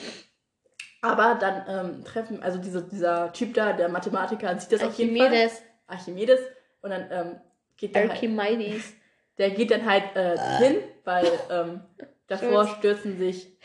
Aber 1.03 1.37
dann 1.41 1.65
ähm, 1.69 2.05
treffen, 2.05 2.43
also 2.43 2.59
diese, 2.59 2.83
dieser 2.83 3.33
Typ 3.33 3.55
da, 3.55 3.73
der 3.73 3.89
Mathematiker, 3.89 4.59
sieht 4.59 4.73
das 4.73 4.83
auf 4.83 4.95
jeden 4.99 5.17
Fall. 5.17 5.27
Archimedes, 5.29 5.63
Archimedes. 5.87 6.41
Und 6.83 6.91
dann 6.91 7.07
ähm, 7.11 7.37
geht 7.77 7.95
der 7.95 8.03
halt, 8.03 8.11
Archimedes. 8.13 8.93
Der 9.39 9.51
geht 9.51 9.71
dann 9.71 9.85
halt 9.85 10.05
äh, 10.15 10.37
hin, 10.59 10.77
weil 11.05 11.27
ähm, 11.51 11.81
davor 12.29 12.67
stürzen 12.67 13.19
sich, 13.19 13.57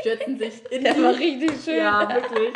stürzen 0.00 0.38
sich 0.38 0.70
in 0.70 0.84
Der 0.84 0.94
die- 0.94 1.02
war 1.02 1.14
richtig 1.18 1.52
schön. 1.64 1.78
Ja, 1.78 2.08
wirklich. 2.14 2.52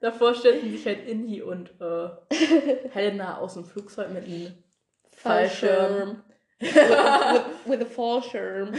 Davor 0.00 0.34
stürzen 0.34 0.70
sich 0.70 0.84
halt 0.86 1.06
Indy 1.08 1.42
und 1.42 1.70
äh, 1.80 2.08
Helena 2.92 3.38
aus 3.38 3.54
dem 3.54 3.64
Flugzeug 3.64 4.10
mit 4.10 4.24
einem 4.24 4.52
Fallschirm. 5.10 6.22
with, 6.60 6.74
with, 6.74 7.42
with 7.66 7.80
a 7.82 7.84
Fallschirm. 7.84 8.72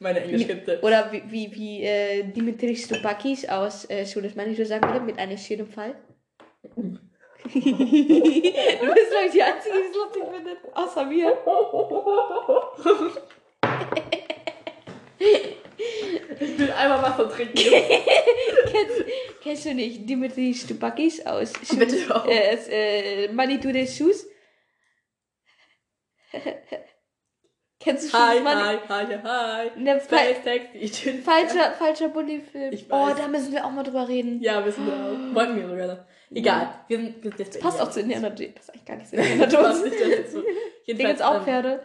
Meine 0.00 0.20
Englischkette. 0.20 0.80
Oder 0.82 1.10
wie, 1.12 1.22
wie, 1.30 1.52
wie 1.54 1.82
äh, 1.82 2.22
Dimitris 2.24 2.84
Stupakis 2.84 3.48
aus 3.48 3.88
äh, 3.90 4.06
Schule 4.06 4.28
des 4.28 4.36
Mannes 4.36 4.56
sagen 4.68 4.86
würde, 4.88 5.00
mit 5.04 5.18
einem 5.18 5.36
schönen 5.38 5.66
Fall. 5.66 5.94
Du 7.44 7.50
bist, 7.50 9.10
glaube 9.10 9.26
ich, 9.26 9.32
die 9.32 9.42
Einzige, 9.42 9.74
die 9.74 9.88
es 9.90 9.96
lustig 9.96 10.22
findet. 10.32 10.58
Außer 10.74 11.04
mir. 11.04 11.36
Ich 16.40 16.58
will 16.58 16.72
einmal 16.72 17.02
Wasser 17.02 17.28
trinken. 17.30 17.54
kennst, 17.54 19.04
kennst 19.42 19.64
du 19.66 19.74
nicht 19.74 20.08
Dimitris 20.08 20.62
Stupakis 20.62 21.24
aus 21.26 21.52
Schule 21.64 21.86
Bitte 21.86 22.14
auch. 22.14 22.26
äh, 22.26 23.24
äh, 23.26 23.32
Manitou 23.32 23.72
des 23.72 23.96
Schuss? 23.96 24.26
kennst 27.78 28.06
du 28.06 28.08
schon 28.10 28.20
Hi, 28.20 28.38
hi, 28.40 28.78
hi, 28.88 29.18
hi. 29.22 29.70
Ne, 29.80 30.00
Space 30.00 30.42
Taxi. 30.44 31.12
Falscher, 31.22 31.72
falscher 31.72 32.08
Bulli-Film. 32.08 32.74
Oh, 32.90 33.10
da 33.16 33.28
müssen 33.28 33.52
wir 33.52 33.64
auch 33.66 33.70
mal 33.70 33.82
drüber 33.82 34.08
reden. 34.08 34.40
Ja, 34.40 34.64
wissen 34.64 34.86
wir 34.86 34.94
auch. 34.94 35.34
Wollten 35.34 35.56
wir 35.56 35.68
sogar. 35.68 36.06
Egal. 36.34 36.74
Wir 36.88 36.98
sind 36.98 37.22
wir 37.22 37.30
sind 37.30 37.38
jetzt 37.40 37.54
bei 37.54 37.60
Passt 37.60 37.80
auch 37.80 37.90
zu 37.90 38.00
Indiana 38.00 38.28
Jones. 38.28 38.54
Das 38.54 38.64
ist 38.64 38.70
eigentlich 38.70 38.84
gar 38.84 38.96
nicht 38.96 39.08
zu 39.08 39.16
Indiana 39.16 39.46
Das 39.46 39.54
passt 39.54 39.84
Jones. 39.84 40.00
nicht 40.00 40.18
dazu. 40.26 40.36
Ding 40.42 40.46
Jedenfalls, 40.84 41.10
jetzt 41.18 41.22
auch 41.22 41.34
ähm, 41.36 41.42
Pferde. 41.44 41.82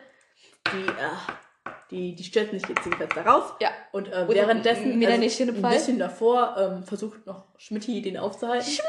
die, 0.74 0.88
äh, 0.88 1.72
die, 1.92 2.16
die 2.16 2.24
stürzen 2.24 2.60
sich 2.60 2.68
jetzt 2.70 2.86
jedenfalls 2.86 3.14
da 3.16 3.22
raus. 3.22 3.54
Ja. 3.62 3.70
Und 3.92 4.12
äh, 4.12 4.28
währenddessen, 4.28 4.98
mit 5.00 5.08
also, 5.10 5.22
ein 5.44 5.62
bisschen 5.74 6.00
davor, 6.00 6.56
ähm, 6.58 6.84
versucht 6.84 7.26
noch 7.26 7.46
Schmidti 7.58 8.02
den 8.02 8.18
aufzuhalten. 8.18 8.66
Schmidti! 8.66 8.84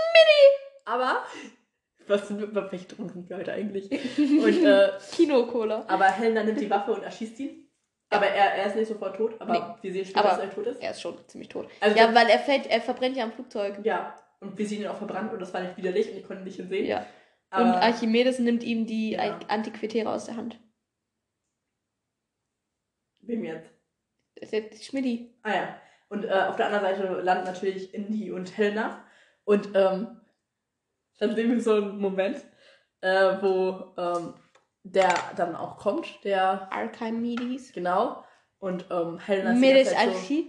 Aber, 0.84 1.22
was 2.06 2.26
sind 2.28 2.40
wir, 2.40 2.70
welche 2.72 2.86
Drogen 2.86 3.10
sind 3.10 3.28
wir 3.28 3.36
heute 3.36 3.52
eigentlich? 3.52 3.90
Und, 4.18 4.64
äh, 4.64 4.90
Kino-Cola. 5.12 5.84
aber 5.88 6.04
Helena 6.06 6.42
nimmt 6.42 6.60
die 6.60 6.70
Waffe 6.70 6.92
und 6.92 7.02
erschießt 7.02 7.38
ihn. 7.40 7.64
Aber 8.10 8.26
er, 8.26 8.54
er 8.54 8.66
ist 8.68 8.76
nicht 8.76 8.88
sofort 8.88 9.16
tot, 9.16 9.34
aber 9.38 9.52
Nee. 9.52 9.60
wir 9.82 9.92
sehen 9.92 10.06
später, 10.06 10.22
dass 10.22 10.38
er 10.38 10.50
tot 10.54 10.66
ist. 10.66 10.80
Er 10.82 10.92
ist 10.92 11.00
schon 11.02 11.18
ziemlich 11.28 11.50
tot. 11.50 11.68
Also 11.80 11.94
ja, 11.94 12.06
das- 12.06 12.14
weil 12.14 12.28
er 12.30 12.38
fällt, 12.38 12.66
er 12.66 12.80
verbrennt 12.80 13.16
ja 13.18 13.24
am 13.24 13.32
Flugzeug. 13.32 13.80
Ja, 13.82 14.14
und 14.40 14.56
wir 14.58 14.66
sehen 14.66 14.82
ihn 14.82 14.88
auch 14.88 14.98
verbrannt 14.98 15.32
und 15.32 15.40
das 15.40 15.52
war 15.54 15.62
nicht 15.62 15.76
widerlich 15.76 16.10
und 16.10 16.16
ich 16.18 16.26
konnte 16.26 16.44
nicht 16.44 16.56
sehen. 16.56 16.86
Ja. 16.86 17.06
aber, 17.50 17.64
Und 17.64 17.70
Archimedes 17.76 18.38
nimmt 18.38 18.62
ihm 18.62 18.86
die 18.86 19.12
Ja. 19.12 19.38
Antiquitäre 19.48 20.10
aus 20.10 20.26
der 20.26 20.36
Hand. 20.36 20.58
wem 23.20 23.44
jetzt? 23.44 23.70
Das 24.36 24.44
ist 24.44 24.52
jetzt 24.52 24.84
Schmidti. 24.84 25.34
Ah 25.42 25.54
ja. 25.54 25.80
Und 26.08 26.24
äh, 26.24 26.30
auf 26.30 26.56
der 26.56 26.66
anderen 26.66 26.84
Seite 26.96 27.20
landen 27.20 27.44
natürlich 27.44 27.92
Indy 27.92 28.30
und 28.30 28.56
Helena. 28.56 29.04
Und 29.44 29.66
ähm, 29.74 30.20
dann 31.18 31.34
sehen 31.34 31.50
wir 31.50 31.60
so 31.60 31.74
einen 31.74 31.98
Moment, 31.98 32.42
äh, 33.02 33.36
wo 33.42 33.92
ähm, 33.98 34.34
der 34.84 35.12
dann 35.36 35.54
auch 35.54 35.76
kommt, 35.76 36.24
der 36.24 36.72
Archimedes. 36.72 37.72
genau. 37.72 38.24
Und 38.58 38.86
ähm, 38.90 39.18
Helena 39.18 39.50
ist 39.50 39.56
die 39.56 39.60
Medes 39.60 39.92
ganze 39.92 40.12
Zeit 40.12 40.16
so. 40.16 40.44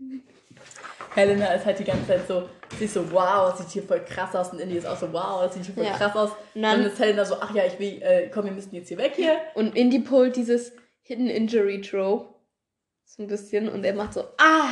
Helena 1.14 1.46
ist 1.54 1.66
halt 1.66 1.78
die 1.78 1.84
ganze 1.84 2.06
Zeit 2.06 2.26
so, 2.26 2.48
sie 2.78 2.84
ist 2.86 2.94
so, 2.94 3.10
wow, 3.12 3.50
das 3.50 3.58
sieht 3.58 3.68
hier 3.70 3.82
voll 3.82 4.04
krass 4.04 4.34
aus. 4.34 4.52
Und 4.52 4.58
Indy 4.60 4.76
ist 4.76 4.86
auch 4.86 4.96
so, 4.98 5.12
wow, 5.12 5.42
das 5.42 5.54
sieht 5.54 5.64
hier 5.66 5.74
voll 5.74 5.84
Ja. 5.84 5.92
krass 5.96 6.14
aus. 6.16 6.30
Und 6.30 6.36
Und 6.56 6.62
dann 6.62 6.82
dann, 6.82 6.90
ist 6.90 6.98
Helena 6.98 7.24
so, 7.24 7.36
ach 7.40 7.54
ja, 7.54 7.64
ich 7.66 7.78
will, 7.78 8.00
äh, 8.02 8.28
komm, 8.28 8.44
wir 8.46 8.52
müssen 8.52 8.74
jetzt 8.74 8.88
hier 8.88 8.98
weg 8.98 9.12
hier. 9.16 9.38
und 9.54 9.76
Indy 9.76 10.00
pullt 10.00 10.36
dieses 10.36 10.72
Hidden 11.02 11.28
Injury 11.28 11.80
Throw. 11.80 12.26
So 13.04 13.22
ein 13.22 13.26
bisschen. 13.28 13.68
Und 13.68 13.84
er 13.84 13.94
macht 13.94 14.14
so, 14.14 14.22
ah! 14.38 14.70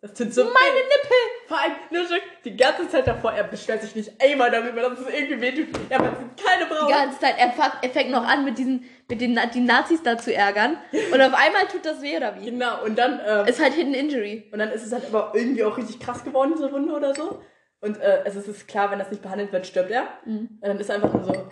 Das 0.00 0.12
tut 0.14 0.32
so 0.34 0.44
meine 0.44 0.54
Nippel! 0.54 1.16
Vor 1.46 1.58
allem, 1.58 1.72
nur 1.90 2.04
schon 2.06 2.16
die 2.44 2.56
ganze 2.56 2.88
Zeit 2.88 3.06
davor, 3.06 3.32
er 3.32 3.44
beschwert 3.44 3.82
sich 3.82 3.94
nicht 3.94 4.12
einmal 4.22 4.50
darüber, 4.50 4.80
dass 4.82 4.98
es 5.00 5.08
irgendwie 5.12 5.40
wehtut. 5.40 5.66
Ja, 5.90 5.98
es 5.98 6.18
sind 6.18 6.42
keine 6.42 6.64
Die 6.64 6.72
Brauen. 6.74 6.88
ganze 6.90 7.18
Zeit. 7.20 7.34
Er, 7.38 7.50
fang, 7.52 7.70
er 7.82 7.90
fängt 7.90 8.10
noch 8.10 8.24
an, 8.26 8.44
mit 8.44 8.56
diesen, 8.56 8.84
mit 9.08 9.20
den 9.20 9.38
die 9.52 9.60
Nazis 9.60 10.02
da 10.02 10.16
zu 10.16 10.32
ärgern. 10.34 10.78
Und 11.12 11.20
auf 11.20 11.34
einmal 11.34 11.66
tut 11.70 11.84
das 11.84 12.00
weh, 12.00 12.16
oder 12.16 12.34
wie? 12.40 12.46
Genau, 12.46 12.82
und 12.84 12.96
dann, 12.96 13.20
ähm, 13.26 13.46
Ist 13.46 13.60
halt 13.62 13.74
Hidden 13.74 13.92
Injury. 13.94 14.48
und 14.52 14.58
dann 14.58 14.70
ist 14.70 14.86
es 14.86 14.92
halt 14.92 15.04
aber 15.06 15.32
irgendwie 15.34 15.64
auch 15.64 15.76
richtig 15.76 16.00
krass 16.00 16.24
geworden, 16.24 16.52
diese 16.56 16.72
Wunde 16.72 16.94
oder 16.94 17.14
so. 17.14 17.42
Und 17.80 17.98
äh, 18.00 18.22
es 18.24 18.34
ist- 18.36 18.48
es 18.48 18.56
ist 18.58 18.68
klar, 18.68 18.90
wenn 18.90 18.98
das 18.98 19.10
nicht 19.10 19.22
behandelt 19.22 19.52
wird, 19.52 19.66
stirbt 19.66 19.90
er. 19.90 20.04
Mhm. 20.24 20.58
Und 20.60 20.66
dann 20.66 20.80
ist 20.80 20.88
er 20.88 20.94
einfach 20.96 21.12
nur 21.12 21.24
so, 21.24 21.48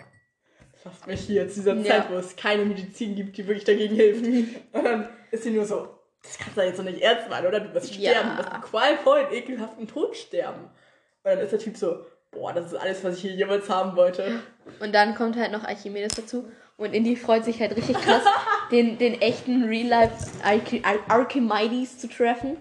lasst 0.85 1.05
mich 1.07 1.21
hier 1.21 1.47
zu 1.47 1.55
dieser 1.61 1.75
Ja. 1.75 1.83
Zeit, 1.83 2.11
wo 2.11 2.15
es 2.17 2.35
keine 2.35 2.65
Medizin 2.65 3.15
gibt, 3.15 3.37
die 3.37 3.47
wirklich 3.47 3.63
dagegen 3.65 3.95
hilft. 3.95 4.25
und 4.73 4.83
dann 4.83 5.07
ist 5.29 5.43
sie 5.43 5.51
nur 5.51 5.65
so, 5.65 5.92
das 6.23 6.37
kannst 6.37 6.57
du 6.57 6.61
jetzt 6.61 6.77
so 6.77 6.83
nicht 6.83 7.01
ernst 7.01 7.29
meinen, 7.29 7.45
oder? 7.47 7.59
Du 7.59 7.73
wirst 7.73 7.95
Ja. 7.95 8.11
sterben, 8.11 8.29
du 8.31 8.37
wirst 8.39 8.51
einen 8.51 8.63
qualvollen, 8.63 9.27
ekelhaften 9.31 9.87
Tod 9.87 10.15
sterben. 10.17 10.61
Und 10.63 10.71
dann 11.31 11.39
ist 11.39 11.51
der 11.51 11.59
Typ 11.59 11.77
so, 11.77 12.05
boah, 12.31 12.51
das 12.53 12.67
ist 12.67 12.75
alles, 12.75 13.03
was 13.03 13.15
ich 13.17 13.21
hier 13.21 13.33
jemals 13.33 13.69
haben 13.69 13.95
wollte. 13.95 14.39
Und 14.79 14.93
dann 14.95 15.13
kommt 15.15 15.35
halt 15.37 15.51
noch 15.51 15.63
Archimedes 15.63 16.15
dazu. 16.15 16.47
Und 16.77 16.93
Indy 16.93 17.15
freut 17.15 17.45
sich 17.45 17.59
halt 17.61 17.75
richtig 17.77 17.97
krass, 17.97 18.23
den, 18.71 18.97
den 18.97 19.21
echten 19.21 19.63
Real-Life 19.65 20.15
Archi 20.43 20.81
Ar 20.83 20.95
Archimedes 21.07 21.99
zu 21.99 22.07
treffen. 22.09 22.57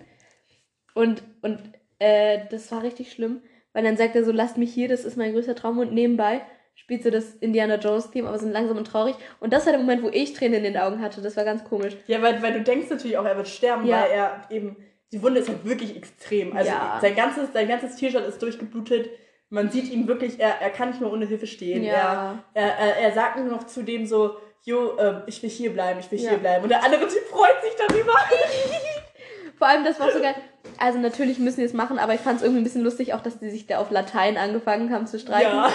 Und, 0.94 1.22
und 1.40 1.58
äh, 1.98 2.40
das 2.50 2.70
war 2.70 2.82
richtig 2.82 3.10
schlimm, 3.12 3.42
weil 3.72 3.84
dann 3.84 3.96
sagt 3.96 4.14
er 4.14 4.24
so, 4.24 4.32
lasst 4.32 4.58
mich 4.58 4.72
hier, 4.74 4.88
das 4.88 5.04
ist 5.04 5.16
mein 5.16 5.32
größter 5.32 5.54
Traum. 5.54 5.78
Und 5.78 5.92
nebenbei 5.92 6.42
spielt 6.74 7.02
so 7.04 7.10
das 7.10 7.34
Indiana 7.34 7.76
Jones-Theme, 7.76 8.28
aber 8.28 8.38
so 8.38 8.48
langsam 8.48 8.76
und 8.76 8.86
traurig. 8.86 9.14
Und 9.40 9.52
das 9.52 9.66
war 9.66 9.72
der 9.72 9.80
Moment, 9.80 10.02
wo 10.02 10.08
ich 10.08 10.32
Tränen 10.34 10.64
in 10.64 10.72
den 10.72 10.76
Augen 10.76 11.00
hatte. 11.00 11.20
Das 11.22 11.36
war 11.36 11.44
ganz 11.44 11.64
komisch. 11.64 11.96
Ja, 12.06 12.20
weil, 12.22 12.42
weil 12.42 12.52
du 12.54 12.62
denkst 12.62 12.88
natürlich 12.90 13.16
auch, 13.18 13.24
er 13.24 13.36
wird 13.36 13.48
sterben, 13.48 13.86
Ja. 13.86 14.02
weil 14.02 14.10
er 14.10 14.42
eben, 14.50 14.76
die 15.12 15.22
Wunde 15.22 15.40
ist 15.40 15.48
halt 15.48 15.64
wirklich 15.64 15.96
extrem. 15.96 16.56
Also 16.56 16.70
Ja. 16.70 16.98
sein 17.00 17.14
ganzes, 17.14 17.52
sein 17.52 17.68
ganzes 17.68 17.96
T-Shirt 17.96 18.26
ist 18.26 18.42
durchgeblutet. 18.42 19.10
Man 19.48 19.70
sieht 19.70 19.90
ihn 19.92 20.08
wirklich, 20.08 20.40
er, 20.40 20.60
er 20.60 20.70
kann 20.70 20.88
nicht 20.90 21.00
mehr 21.00 21.12
ohne 21.12 21.26
Hilfe 21.26 21.46
stehen. 21.46 21.84
Ja. 21.84 22.42
Er, 22.54 22.76
er, 22.78 22.96
er, 22.96 23.12
sagt 23.12 23.36
nur 23.36 23.46
noch 23.46 23.64
zu 23.66 23.82
dem 23.82 24.06
so, 24.06 24.36
jo, 24.64 24.98
ähm, 24.98 25.22
ich 25.26 25.42
will 25.42 25.50
hier 25.50 25.72
bleiben, 25.72 26.00
ich 26.00 26.10
will 26.10 26.18
Ja. 26.20 26.30
hier 26.30 26.38
bleiben. 26.38 26.62
Und 26.64 26.70
der 26.70 26.82
andere 26.82 27.06
Typ 27.06 27.22
freut 27.30 27.62
sich 27.62 27.72
darüber. 27.86 28.12
Vor 29.58 29.68
allem, 29.68 29.84
das 29.84 30.00
war 30.00 30.10
so 30.10 30.20
geil. 30.20 30.34
Also 30.78 30.98
natürlich 30.98 31.38
müssen 31.38 31.60
die 31.60 31.66
es 31.66 31.72
machen, 31.72 31.98
aber 31.98 32.14
ich 32.14 32.20
fand 32.20 32.36
es 32.38 32.42
irgendwie 32.42 32.60
ein 32.60 32.64
bisschen 32.64 32.82
lustig, 32.82 33.14
auch 33.14 33.20
dass 33.22 33.38
die 33.38 33.50
sich 33.50 33.66
da 33.66 33.78
auf 33.78 33.90
Latein 33.90 34.36
angefangen 34.36 34.92
haben 34.92 35.06
zu 35.06 35.18
streiten. 35.18 35.56
Ja. 35.56 35.70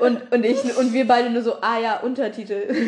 Und, 0.00 0.32
und 0.32 0.44
ich 0.44 0.76
und 0.76 0.92
wir 0.92 1.06
beide 1.06 1.30
nur 1.30 1.42
so, 1.42 1.60
ah 1.60 1.78
ja, 1.78 2.00
Untertitel. 2.00 2.66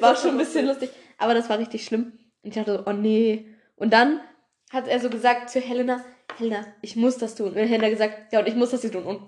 war 0.00 0.16
schon 0.16 0.30
ein 0.32 0.38
bisschen 0.38 0.66
lustig. 0.66 0.90
Aber 1.18 1.34
das 1.34 1.48
war 1.48 1.58
richtig 1.58 1.84
schlimm. 1.84 2.12
Und 2.42 2.50
ich 2.50 2.54
dachte 2.54 2.76
so, 2.76 2.82
oh 2.90 2.92
nee. 2.92 3.46
Und 3.76 3.92
dann 3.92 4.20
hat 4.72 4.88
er 4.88 5.00
so 5.00 5.08
gesagt 5.10 5.50
zu 5.50 5.60
Helena, 5.60 6.04
Helena, 6.38 6.66
ich 6.82 6.96
muss 6.96 7.18
das 7.18 7.34
tun. 7.34 7.48
Und 7.48 7.56
Helena 7.56 7.88
gesagt, 7.88 8.32
ja, 8.32 8.40
und 8.40 8.48
ich 8.48 8.54
muss 8.54 8.70
das 8.70 8.80
hier 8.82 8.92
tun. 8.92 9.04
Und 9.04 9.20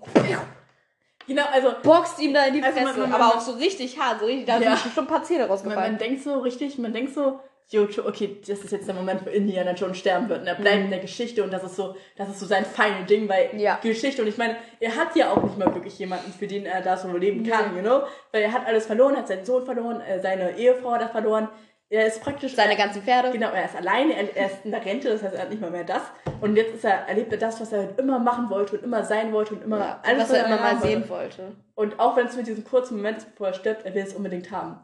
Genau, 1.28 1.42
also 1.52 1.72
boxt 1.82 2.20
ihm 2.20 2.32
da 2.32 2.44
in 2.46 2.54
die 2.54 2.62
Also 2.62 2.78
Fresse. 2.78 2.98
man- 3.00 3.10
man- 3.10 3.12
aber 3.20 3.24
man- 3.28 3.36
auch 3.36 3.40
so 3.40 3.52
richtig 3.52 3.98
hart. 3.98 4.20
So 4.20 4.26
richtig, 4.26 4.46
da 4.46 4.58
Ja. 4.60 4.76
sind 4.76 4.92
schon 4.94 5.04
ein 5.04 5.08
paar 5.08 5.24
Zähne 5.24 5.40
man, 5.40 5.48
man 5.48 5.56
rausgefallen. 5.58 5.98
denkt 5.98 6.22
so 6.22 6.38
richtig, 6.38 6.78
man 6.78 6.92
denkt 6.92 7.14
so, 7.14 7.40
jo, 7.68 7.84
jo, 7.86 8.06
okay, 8.06 8.36
das 8.46 8.60
ist 8.60 8.70
jetzt 8.72 8.86
der 8.86 8.94
Moment, 8.94 9.24
wo 9.26 9.30
Indiana 9.30 9.72
Jones 9.72 9.98
sterben 9.98 10.28
wird. 10.28 10.40
Und 10.42 10.46
er 10.46 10.54
bleibt 10.54 10.84
in 10.84 10.90
der 10.90 11.00
Geschichte 11.00 11.42
und 11.42 11.52
das 11.52 11.64
ist 11.64 11.76
so, 11.76 11.96
das 12.16 12.28
ist 12.28 12.38
so 12.40 12.46
sein 12.46 12.64
final 12.64 13.04
Ding, 13.04 13.28
weil 13.28 13.48
Mhm. 13.52 13.58
Ja. 13.58 13.78
Geschichte 13.82 14.22
und 14.22 14.28
ich 14.28 14.38
meine, 14.38 14.56
er 14.80 14.94
hat 14.96 15.14
ja 15.16 15.30
auch 15.32 15.42
nicht 15.42 15.58
mal 15.58 15.72
wirklich 15.74 15.98
jemanden, 15.98 16.32
für 16.32 16.46
den 16.46 16.66
er 16.66 16.80
da 16.80 16.96
so 16.96 17.08
leben 17.16 17.44
kann, 17.44 17.74
you 17.76 17.82
know? 17.82 18.02
Weil 18.32 18.42
er 18.42 18.52
hat 18.52 18.66
alles 18.66 18.86
verloren, 18.86 19.14
er 19.14 19.20
hat 19.20 19.28
seinen 19.28 19.44
Sohn 19.44 19.64
verloren, 19.64 20.00
äh, 20.00 20.20
seine 20.20 20.56
Ehefrau 20.56 20.92
hat 20.92 21.02
er 21.02 21.08
verloren. 21.08 21.48
Er 21.88 22.04
ist 22.06 22.20
praktisch 22.20 22.56
Seine 22.56 22.74
ganzen 22.76 23.02
Pferde. 23.02 23.30
Genau, 23.30 23.50
er 23.50 23.64
ist 23.66 23.76
alleine, 23.76 24.12
er, 24.16 24.36
er 24.36 24.46
ist 24.46 24.64
in 24.64 24.72
der 24.72 24.84
Rente, 24.84 25.08
das 25.08 25.22
heißt, 25.22 25.36
er 25.36 25.42
hat 25.42 25.50
nicht 25.50 25.60
mal 25.60 25.70
mehr 25.70 25.84
das. 25.84 26.02
Und 26.40 26.56
jetzt 26.56 26.74
ist 26.74 26.84
er, 26.84 27.06
erlebt 27.06 27.30
er 27.30 27.38
das, 27.38 27.60
was 27.60 27.70
er 27.72 27.78
halt 27.80 27.98
immer 28.00 28.18
machen 28.18 28.50
wollte 28.50 28.76
und 28.76 28.82
immer 28.82 29.04
sein 29.04 29.32
wollte 29.32 29.54
und 29.54 29.62
immer 29.62 29.78
Ja, 29.78 30.00
alles, 30.02 30.24
was 30.24 30.32
er 30.32 30.46
immer 30.46 30.56
mal 30.58 30.80
sehen 30.80 31.08
wollte. 31.08 31.38
wollte. 31.44 31.52
Und 31.76 32.00
auch 32.00 32.16
wenn 32.16 32.26
es 32.26 32.34
mit 32.36 32.48
diesem 32.48 32.64
kurzen 32.64 32.96
Moment, 32.96 33.24
bevor 33.30 33.48
er 33.48 33.54
stirbt, 33.54 33.86
er 33.86 33.94
will 33.94 34.02
es 34.02 34.14
unbedingt 34.14 34.50
haben. 34.50 34.80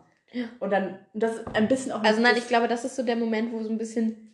Und 0.61 0.71
dann, 0.71 0.99
das 1.15 1.37
ist 1.37 1.55
ein 1.55 1.69
bisschen 1.69 1.93
auch. 1.93 2.03
Also 2.03 2.21
nein, 2.21 2.37
ich 2.37 2.49
glaube, 2.49 2.69
das 2.69 2.85
ist 2.85 2.97
so 2.97 3.03
der 3.03 3.17
Moment, 3.17 3.53
wo 3.53 3.63
so 3.63 3.69
ein 3.71 3.79
bisschen 3.79 4.29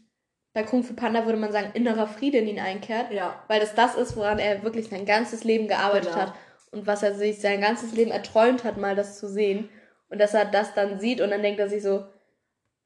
bei 0.55 0.63
Kung 0.63 0.83
Fu 0.83 0.95
Panda 0.95 1.25
würde 1.27 1.39
man 1.39 1.53
sagen, 1.53 1.71
innerer 1.75 2.07
Friede 2.07 2.39
in 2.39 2.49
ihn 2.49 2.59
einkehrt. 2.61 3.13
Ja, 3.13 3.43
Weil 3.49 3.61
das 3.61 3.75
das 3.75 3.95
ist, 3.95 4.17
woran 4.17 4.39
er 4.39 4.63
wirklich 4.63 4.89
sein 4.89 5.05
ganzes 5.07 5.45
Leben 5.45 5.69
gearbeitet 5.69 6.11
Genau. 6.13 6.23
hat. 6.23 6.35
Und 6.71 6.87
was 6.87 7.03
er 7.03 7.15
sich 7.15 7.41
sein 7.41 7.61
ganzes 7.61 7.93
Leben 7.93 8.11
erträumt 8.11 8.65
hat, 8.65 8.77
mal 8.77 8.95
das 8.97 9.19
zu 9.19 9.29
sehen. 9.29 9.69
Und 10.11 10.21
dass 10.21 10.35
er 10.35 10.45
das 10.45 10.75
dann 10.75 10.99
sieht 10.99 11.21
und 11.21 11.31
dann 11.31 11.43
denkt 11.43 11.61
er 11.61 11.69
sich 11.69 11.83
so, 11.83 12.05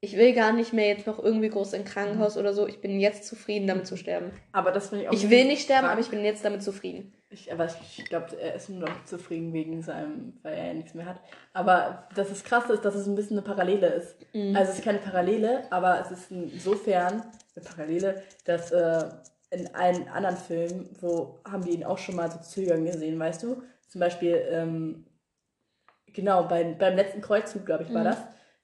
ich 0.03 0.17
will 0.17 0.33
gar 0.33 0.51
nicht 0.51 0.73
mehr 0.73 0.87
jetzt 0.89 1.07
noch 1.07 1.17
irgendwie 1.23 1.47
groß 1.47 1.71
im 1.73 1.85
Krankenhaus 1.85 2.35
oder 2.35 2.53
so. 2.53 2.67
Ich 2.67 2.81
bin 2.81 2.99
jetzt 2.99 3.23
zufrieden, 3.25 3.67
damit 3.67 3.87
zu 3.87 3.95
sterben. 3.95 4.31
aber 4.51 4.71
das 4.71 4.89
finde 4.89 5.03
ich 5.05 5.09
auch. 5.09 5.13
Ich 5.13 5.29
will 5.29 5.45
nicht 5.45 5.61
sterben, 5.63 5.83
krank. 5.85 5.93
aber 5.93 6.01
ich 6.01 6.09
bin 6.09 6.25
jetzt 6.25 6.43
damit 6.43 6.61
zufrieden. 6.61 7.13
Ich, 7.29 7.51
aber 7.51 7.65
ich 7.65 8.03
glaube, 8.05 8.27
er 8.39 8.53
ist 8.55 8.69
nur 8.69 8.81
noch 8.81 9.05
zufrieden 9.05 9.53
wegen 9.53 9.81
seinem, 9.81 10.33
weil 10.43 10.53
er 10.55 10.67
ja 10.67 10.73
nichts 10.73 10.93
mehr 10.93 11.05
hat. 11.05 11.21
Aber 11.53 12.07
das 12.15 12.29
ist 12.29 12.45
krass 12.45 12.69
ist, 12.69 12.83
dass 12.83 12.95
es 12.95 13.07
ein 13.07 13.15
bisschen 13.15 13.37
eine 13.37 13.47
Parallele 13.47 13.87
ist. 13.87 14.17
Mhm. 14.33 14.55
Also 14.55 14.71
es 14.73 14.79
ist 14.79 14.83
keine 14.85 14.99
Parallele, 14.99 15.63
aber 15.71 16.01
es 16.01 16.11
ist 16.11 16.29
insofern 16.31 17.23
eine 17.55 17.65
Parallele, 17.65 18.21
dass 18.43 18.71
äh, 18.71 19.05
in 19.51 19.73
allen 19.73 20.07
anderen 20.09 20.35
Filmen, 20.37 20.89
wo 20.99 21.39
haben 21.49 21.65
wir 21.65 21.71
ihn 21.73 21.85
auch 21.85 21.97
schon 21.97 22.15
mal 22.17 22.29
so 22.29 22.39
zögern 22.39 22.83
gesehen, 22.85 23.17
weißt 23.17 23.41
du? 23.43 23.63
Zum 23.87 23.99
Beispiel, 23.99 24.43
ähm, 24.49 25.05
genau, 26.07 26.43
beim, 26.43 26.77
beim 26.77 26.95
letzten 26.95 27.21
Kreuzzug, 27.21 27.65
glaube 27.65 27.83
ich, 27.83 27.93
war 27.93 28.01
Mhm. 28.01 28.05
das, 28.05 28.17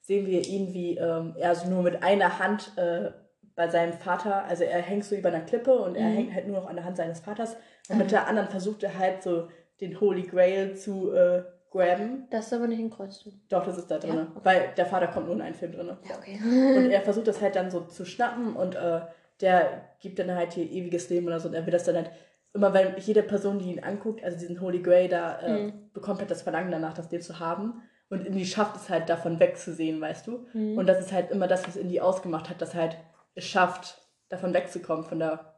sehen 0.10 0.26
wir 0.26 0.42
ihn, 0.46 0.74
wie 0.74 0.98
ähm, 0.98 1.36
er 1.38 1.54
so 1.54 1.70
nur 1.70 1.84
mit 1.84 2.02
einer 2.02 2.40
Hand 2.40 2.72
äh, 2.78 3.12
bei 3.56 3.68
seinem 3.70 3.94
Vater, 3.94 4.44
also 4.46 4.64
er 4.64 4.82
hängt 4.82 5.04
so 5.06 5.16
über 5.16 5.30
einer 5.30 5.42
Klippe 5.42 5.74
und 5.78 5.96
er 5.96 6.08
Mhm. 6.10 6.16
hängt 6.16 6.34
halt 6.34 6.48
nur 6.48 6.58
noch 6.62 6.68
an 6.70 6.76
der 6.78 6.86
Hand 6.86 6.98
seines 6.98 7.20
Vaters 7.20 7.56
und 7.90 7.98
mit 8.00 8.12
der 8.12 8.28
anderen 8.28 8.50
versucht 8.50 8.82
er 8.84 8.98
halt 8.98 9.22
so 9.22 9.48
den 9.82 10.00
Holy 10.02 10.24
Grail 10.24 10.76
zu 10.76 11.12
äh, 11.14 11.44
grabben. 11.70 12.26
Das 12.32 12.48
ist 12.48 12.54
aber 12.54 12.66
nicht 12.68 12.80
ein 12.80 12.90
Kreuzzug. 12.90 13.34
Doch, 13.50 13.64
das 13.66 13.78
ist 13.78 13.92
da 13.92 14.00
drin, 14.00 14.16
Ja, 14.16 14.28
okay. 14.34 14.40
weil 14.44 14.62
der 14.78 14.86
Vater 14.88 15.08
kommt 15.08 15.28
nur 15.28 15.36
in 15.36 15.42
einen 15.44 15.54
Film 15.56 15.74
drin. 15.74 15.88
Ja, 15.88 16.16
okay. 16.18 16.40
Und 16.76 16.90
er 16.92 17.02
versucht 17.02 17.28
das 17.28 17.40
halt 17.42 17.56
dann 17.56 17.70
so 17.70 17.82
zu 17.82 18.06
schnappen 18.06 18.56
und 18.56 18.76
äh, 18.76 19.02
der 19.42 19.84
gibt 20.00 20.18
dann 20.20 20.34
halt 20.34 20.54
hier 20.54 20.66
ewiges 20.70 21.10
Leben 21.12 21.28
oder 21.28 21.40
so 21.40 21.48
und 21.50 21.54
er 21.54 21.66
will 21.66 21.72
das 21.72 21.84
dann 21.84 21.96
halt 21.98 22.12
immer, 22.54 22.74
weil 22.74 22.96
jede 23.00 23.22
Person, 23.24 23.60
die 23.60 23.72
ihn 23.72 23.84
anguckt, 23.84 24.24
also 24.24 24.38
diesen 24.40 24.60
Holy 24.62 24.82
Grail 24.82 25.08
da, 25.08 25.40
äh, 25.42 25.64
Mhm. 25.66 25.74
bekommt 25.94 26.20
halt 26.20 26.32
das 26.32 26.42
Verlangen 26.42 26.72
danach, 26.72 26.94
das 26.94 27.10
Ding 27.10 27.22
zu 27.22 27.40
haben. 27.40 27.82
Und 28.10 28.26
Indy 28.26 28.46
schafft 28.46 28.76
es 28.76 28.90
halt 28.90 29.08
davon 29.08 29.40
wegzusehen, 29.40 30.02
weißt 30.02 30.28
du? 30.28 30.48
Mhm. 30.54 30.78
Und 30.78 30.88
das 30.88 31.00
ist 31.00 31.12
halt 31.12 31.30
immer 31.32 31.48
das, 31.48 31.68
was 31.68 31.76
Indy 31.76 32.00
ausgemacht 32.00 32.50
hat, 32.50 32.62
dass 32.62 32.74
halt 32.74 32.98
es 33.36 33.46
schafft, 33.46 34.02
davon 34.30 34.54
wegzukommen, 34.54 35.06
von 35.06 35.20
der, 35.20 35.54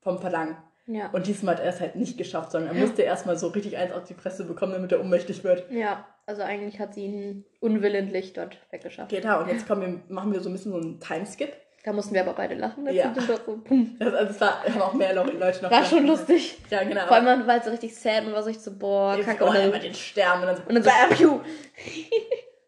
vom 0.00 0.18
Verlangen. 0.18 0.56
Ja. 0.86 1.10
Und 1.10 1.26
diesmal 1.26 1.56
hat 1.56 1.62
er 1.62 1.70
es 1.70 1.80
halt 1.80 1.96
nicht 1.96 2.16
geschafft, 2.16 2.52
sondern 2.52 2.74
er 2.74 2.80
musste 2.80 3.02
erstmal 3.02 3.36
so 3.36 3.48
richtig 3.48 3.76
eins 3.76 3.92
auf 3.92 4.04
die 4.04 4.14
Fresse 4.14 4.44
bekommen, 4.44 4.72
damit 4.72 4.92
er 4.92 5.00
ohnmächtig 5.00 5.42
wird. 5.42 5.70
Ja, 5.70 6.06
also 6.26 6.42
eigentlich 6.42 6.78
hat 6.78 6.94
sie 6.94 7.06
ihn 7.06 7.44
unwillentlich 7.60 8.32
dort 8.32 8.58
weggeschafft. 8.70 9.10
Genau, 9.10 9.40
und 9.40 9.48
jetzt 9.48 9.66
kommen 9.66 10.04
wir, 10.08 10.14
machen 10.14 10.32
wir 10.32 10.40
so 10.40 10.48
ein 10.48 10.52
bisschen 10.52 10.72
so 10.72 10.78
einen 10.78 11.00
Timeskip. 11.00 11.52
Da 11.86 11.92
mussten 11.92 12.14
wir 12.14 12.22
aber 12.22 12.32
beide 12.32 12.56
lachen. 12.56 12.84
Das 12.84 12.92
Ja. 12.96 13.14
sind 13.14 13.30
doch 13.30 13.38
so. 13.46 13.60
Das, 14.00 14.12
also 14.12 14.30
es 14.32 14.40
war, 14.40 14.64
haben 14.64 14.82
auch 14.82 14.92
mehr 14.94 15.14
Leute 15.14 15.36
noch 15.36 15.70
War 15.70 15.84
schon 15.84 16.02
gelacht. 16.02 16.18
lustig. 16.28 16.58
Ja, 16.68 16.82
genau. 16.82 17.06
Vor 17.06 17.16
allem 17.16 17.46
war 17.46 17.58
es 17.58 17.64
so 17.64 17.70
richtig 17.70 17.94
sad 17.96 18.24
und 18.26 18.32
war 18.32 18.42
so 18.42 18.50
so, 18.50 18.76
boah, 18.76 19.16
kacke. 19.24 19.44
oh, 19.44 19.50
Und 19.50 19.54
dann, 19.54 19.80
den 19.80 19.94
sterben 19.94 20.40
und 20.40 20.46
dann 20.48 20.56
so, 20.56 20.62
und 20.68 20.74
dann 20.74 20.82
so, 20.82 20.90
piu. 21.14 21.40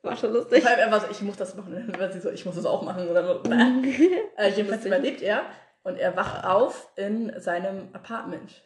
War 0.03 0.17
schon 0.17 0.33
lustig. 0.33 0.63
Vor 0.63 0.71
allem 0.71 0.79
er 0.81 0.91
war 0.93 1.01
so, 1.01 1.09
ich 1.11 1.21
muss 1.23 1.37
das 1.37 1.57
machen. 1.57 1.75
Und 1.75 1.89
dann 1.93 2.01
war 2.01 2.13
sie 2.13 2.21
so, 2.21 2.31
ich 2.31 2.47
muss 2.47 2.55
das 2.55 2.65
auch 2.65 2.83
machen. 2.83 3.09
Oder 3.09 3.27
so, 3.27 3.43
bam. 3.43 3.83
äh, 4.37 4.51
jedenfalls 4.51 4.87
überlebt 4.87 5.21
er 5.21 5.43
und 5.83 5.99
er 5.99 6.15
wacht 6.17 6.45
auf 6.45 6.87
in 6.95 7.33
seinem 7.41 7.89
Apartment 7.95 8.63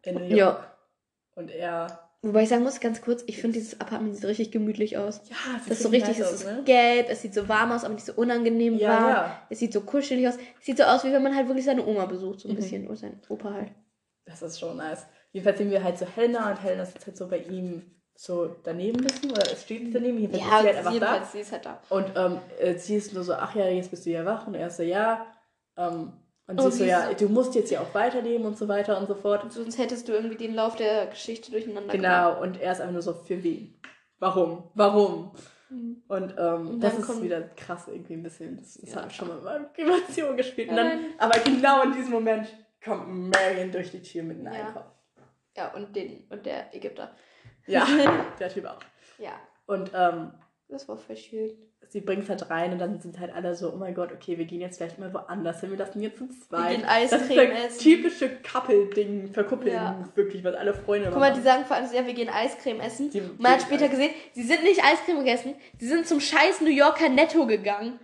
in 0.00 0.14
New 0.14 0.24
York. 0.34 0.60
Ja. 0.60 0.74
Und 1.34 1.50
er, 1.50 2.09
Wobei 2.22 2.42
ich 2.42 2.50
sagen 2.50 2.64
muss, 2.64 2.80
ganz 2.80 3.00
kurz, 3.00 3.22
ich 3.26 3.38
finde 3.40 3.58
dieses 3.58 3.80
Apartment 3.80 4.14
sieht 4.14 4.26
richtig 4.26 4.50
gemütlich 4.50 4.98
aus. 4.98 5.22
ja, 5.30 5.36
Das 5.66 5.78
ist 5.78 5.82
so 5.84 5.88
richtig, 5.88 6.18
es 6.18 6.32
ist 6.42 6.64
gelb, 6.66 7.06
es 7.08 7.22
sieht 7.22 7.32
so 7.32 7.48
warm 7.48 7.72
aus, 7.72 7.82
aber 7.84 7.94
nicht 7.94 8.04
so 8.04 8.12
unangenehm 8.12 8.74
Ja, 8.76 8.88
warm. 8.90 9.08
ja. 9.08 9.42
Es 9.48 9.58
sieht 9.58 9.72
so 9.72 9.80
kuschelig 9.80 10.28
aus. 10.28 10.34
Es 10.58 10.66
sieht 10.66 10.76
so 10.76 10.84
aus, 10.84 11.02
wie 11.04 11.12
wenn 11.12 11.22
man 11.22 11.34
halt 11.34 11.46
wirklich 11.48 11.64
seine 11.64 11.86
Oma 11.86 12.04
besucht, 12.04 12.40
so 12.40 12.48
ein 12.48 12.52
Mhm. 12.52 12.56
bisschen. 12.56 12.86
Oder 12.88 12.96
sein 12.96 13.20
Opa 13.30 13.54
halt. 13.54 13.70
Das 14.26 14.42
ist 14.42 14.60
schon 14.60 14.76
nice. 14.76 15.06
Jedenfalls 15.32 15.58
sehen 15.58 15.70
wir 15.70 15.82
halt 15.82 15.96
so 15.98 16.04
Helena 16.14 16.50
und 16.50 16.62
Helena 16.62 16.84
sitzt 16.84 17.06
halt 17.06 17.16
so 17.16 17.26
bei 17.26 17.38
ihm 17.38 17.90
so 18.14 18.54
daneben 18.64 19.00
ein 19.00 19.06
bisschen 19.06 19.30
oder 19.30 19.50
es 19.50 19.62
steht 19.62 19.94
daneben. 19.94 20.18
Jedenfalls 20.18 20.44
ist 20.44 20.60
sie 20.60 20.66
halt 20.66 20.76
einfach 20.76 21.20
da. 21.20 21.24
sie 21.24 21.40
ist 21.40 21.52
halt 21.52 21.64
da. 21.64 21.80
Und 21.88 22.06
ähm, 22.16 22.38
äh, 22.58 22.74
sie 22.76 22.96
ist 22.96 23.14
nur 23.14 23.24
so, 23.24 23.32
ach 23.32 23.54
ja, 23.56 23.66
jetzt 23.68 23.90
bist 23.90 24.04
du 24.04 24.10
ja 24.10 24.26
wach. 24.26 24.46
Und 24.46 24.54
er 24.56 24.66
ist 24.66 24.76
so, 24.76 24.82
ja. 24.82 25.24
Ähm, 25.78 26.12
und 26.50 26.60
Oh, 26.60 26.70
sie 26.70 26.78
so, 26.78 26.84
ja, 26.84 27.12
du 27.14 27.28
musst 27.28 27.54
jetzt 27.54 27.70
ja 27.70 27.80
auch 27.80 27.94
weiterleben 27.94 28.44
und 28.46 28.56
so 28.58 28.68
weiter 28.68 28.98
und 28.98 29.06
so 29.06 29.14
fort. 29.14 29.50
Sonst 29.52 29.78
hättest 29.78 30.08
du 30.08 30.12
irgendwie 30.12 30.36
den 30.36 30.54
Lauf 30.54 30.76
der 30.76 31.06
Geschichte 31.06 31.50
durcheinander 31.50 31.92
Genau, 31.92 32.40
und 32.42 32.60
er 32.60 32.72
ist 32.72 32.80
einfach 32.80 32.92
nur 32.92 33.02
so, 33.02 33.14
für 33.14 33.42
wen? 33.42 33.80
Warum? 34.18 34.70
Warum? 34.74 35.32
Mhm. 35.70 36.02
Und, 36.08 36.34
ähm, 36.36 36.68
Und 36.68 36.80
das 36.80 36.98
ist 36.98 37.06
kommt- 37.06 37.22
wieder 37.22 37.40
krass 37.42 37.86
irgendwie 37.88 38.14
ein 38.14 38.22
bisschen. 38.22 38.56
Das, 38.56 38.74
das 38.74 38.92
Ja. 38.92 39.02
hat 39.02 39.12
schon 39.12 39.28
mal 39.28 39.38
in 39.38 39.44
meiner 39.44 39.68
Emotion 39.76 40.36
gespielt. 40.36 40.68
Und 40.70 40.76
dann, 40.76 41.00
aber 41.18 41.38
genau 41.40 41.82
in 41.84 41.92
diesem 41.92 42.10
Moment 42.10 42.48
kommt 42.84 43.08
Marion 43.30 43.70
durch 43.70 43.90
die 43.92 44.02
Tür 44.02 44.22
mit 44.24 44.38
einem 44.38 44.52
Ja. 44.52 44.66
Einkauf. 44.66 44.84
Ja, 45.56 45.72
und 45.74 45.94
den 45.94 46.24
und 46.30 46.44
der 46.46 46.74
Ägypter. 46.74 47.14
Ja, 47.66 47.86
der 48.40 48.48
Typ 48.48 48.64
auch. 48.66 48.78
Ja, 49.18 49.32
Und 49.66 49.90
ähm, 49.94 50.32
das 50.70 50.88
war 50.88 50.96
voll 50.96 51.16
schön. 51.16 51.50
sie 51.88 52.00
bringt 52.00 52.28
halt 52.28 52.48
rein 52.50 52.72
und 52.72 52.78
dann 52.78 53.00
sind 53.00 53.18
halt 53.18 53.34
alle 53.34 53.54
so, 53.56 53.72
oh 53.72 53.76
mein 53.76 53.94
Gott, 53.94 54.12
okay, 54.12 54.38
wir 54.38 54.44
gehen 54.44 54.60
jetzt 54.60 54.76
vielleicht 54.78 54.98
mal 54.98 55.12
woanders 55.12 55.60
hin, 55.60 55.70
wir 55.70 55.78
lassen 55.78 56.00
jetzt 56.00 56.18
zu 56.18 56.28
zweit. 56.28 56.70
gehen 56.70 56.82
das 56.82 57.02
ist 57.04 57.12
Eiscreme 57.14 57.50
das 57.50 57.64
essen. 57.66 57.80
typische 57.80 58.30
Couple-Ding, 58.42 59.28
verkuppeln, 59.32 59.74
Ja. 59.74 60.08
wirklich, 60.14 60.44
was 60.44 60.54
alle 60.54 60.72
Freunde 60.74 61.08
Guck 61.10 61.18
mal, 61.18 61.32
die 61.32 61.40
sagen 61.40 61.64
vor 61.64 61.76
allem 61.76 61.86
so, 61.86 61.96
ja, 61.96 62.06
wir 62.06 62.14
gehen 62.14 62.28
Eiscreme 62.28 62.80
essen. 62.80 63.10
Die- 63.10 63.20
Und 63.20 63.40
man 63.40 63.52
hat 63.52 63.62
später 63.62 63.88
gesehen, 63.88 64.10
sie 64.34 64.42
sind 64.44 64.62
nicht 64.62 64.84
Eiscreme 64.84 65.18
gegessen, 65.18 65.54
sie 65.78 65.88
sind 65.88 66.06
zum 66.06 66.20
scheiß 66.20 66.60
New 66.60 66.70
Yorker 66.70 67.08
Netto 67.08 67.46
gegangen, 67.46 67.98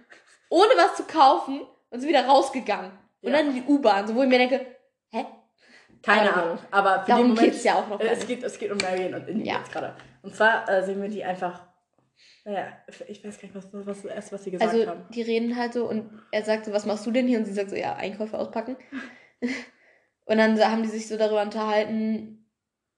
ohne 0.50 0.70
was 0.76 0.96
zu 0.96 1.04
kaufen 1.04 1.60
und 1.90 2.00
sind 2.00 2.08
wieder 2.08 2.26
rausgegangen. 2.26 2.90
Und 3.22 3.30
Ja. 3.32 3.38
dann 3.38 3.48
in 3.48 3.54
die 3.54 3.62
U-Bahn, 3.70 4.06
so 4.08 4.14
wo 4.16 4.22
ich 4.22 4.28
mir 4.28 4.38
denke, 4.38 4.66
hä? 5.10 5.26
Keine 6.02 6.32
Aber- 6.32 6.42
Ahnung, 6.42 6.58
aber 6.70 7.00
für 7.02 7.08
Darum 7.10 7.22
den 7.26 7.34
Moment, 7.34 7.52
geht's 7.52 7.64
ja 7.64 7.74
auch 7.76 7.88
noch 7.88 8.00
äh, 8.00 8.08
es 8.08 8.26
geht, 8.26 8.42
es 8.42 8.58
geht 8.58 8.70
um 8.70 8.78
Marion 8.78 9.14
und 9.14 9.28
Indy 9.28 9.46
Ja. 9.48 9.58
jetzt 9.58 9.72
gerade. 9.72 9.94
Und 10.22 10.34
zwar 10.34 10.68
äh, 10.68 10.84
sehen 10.84 11.00
wir 11.02 11.08
die 11.08 11.24
einfach, 11.24 11.66
naja, 12.46 12.68
ich 13.08 13.24
weiß 13.24 13.40
gar 13.40 13.48
nicht, 13.48 13.54
was, 13.56 13.66
was, 13.72 14.04
was 14.04 14.32
was 14.32 14.44
sie 14.44 14.52
gesagt 14.52 14.72
Also, 14.72 14.86
haben. 14.88 15.04
die 15.10 15.22
reden 15.22 15.56
halt 15.56 15.72
so 15.72 15.88
und 15.88 16.08
er 16.30 16.44
sagt 16.44 16.64
so, 16.64 16.72
was 16.72 16.86
machst 16.86 17.04
du 17.04 17.10
denn 17.10 17.26
hier? 17.26 17.38
Und 17.38 17.44
sie 17.44 17.52
sagt 17.52 17.70
so, 17.70 17.76
ja, 17.76 17.96
Einkäufe 17.96 18.38
auspacken. 18.38 18.76
und 20.26 20.38
dann 20.38 20.58
haben 20.60 20.82
die 20.82 20.88
sich 20.88 21.08
so 21.08 21.16
darüber 21.16 21.42
unterhalten, 21.42 22.46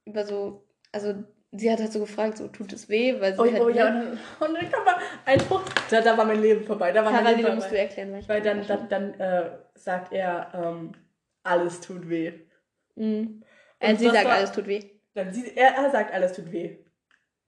über 0.05 0.25
so, 0.25 0.67
also 0.93 1.15
sie 1.53 1.71
hat 1.73 1.81
halt 1.81 1.93
so 1.93 2.01
gefragt, 2.01 2.37
so, 2.37 2.49
tut 2.49 2.73
es 2.75 2.89
weh? 2.91 3.19
Weil 3.21 3.35
sie 3.35 3.41
Oh, 3.41 3.51
halt, 3.51 3.61
oh 3.63 3.69
ja, 3.71 3.87
und 3.89 3.95
dann, 3.95 4.13
und 4.51 4.55
dann 4.55 4.71
kam 4.71 4.85
mal 4.85 4.97
ein 5.25 5.41
Spruch, 5.41 5.63
da, 5.91 6.01
da 6.03 6.17
war 6.19 6.27
mein 6.27 6.43
Leben 6.43 6.65
vorbei, 6.65 6.93
da 6.93 7.03
war 7.05 7.11
mein 7.11 7.23
Parallel 7.25 7.45
Leben 7.45 7.55
musst 7.57 7.69
du 7.71 7.77
vorbei. 7.77 7.83
erklären, 7.85 8.13
weil 8.13 8.29
Weil 8.29 8.43
dann, 8.43 8.67
dann, 8.67 8.89
dann 8.91 9.15
äh, 9.21 9.51
sagt 9.75 10.13
er, 10.13 10.51
ähm, 10.55 10.93
alles 11.43 11.81
tut 11.81 12.09
weh. 12.11 12.33
Mhm. 12.97 13.43
Und 13.81 13.99
sie 13.99 14.11
sagt, 14.11 14.25
war- 14.27 14.33
alles 14.35 14.53
tut 14.53 14.67
weh. 14.67 14.83
Dann 15.15 15.33
sie, 15.33 15.57
er, 15.57 15.71
er 15.75 15.91
sagt, 15.91 16.13
alles 16.13 16.35
tut 16.35 16.53
weh. 16.53 16.77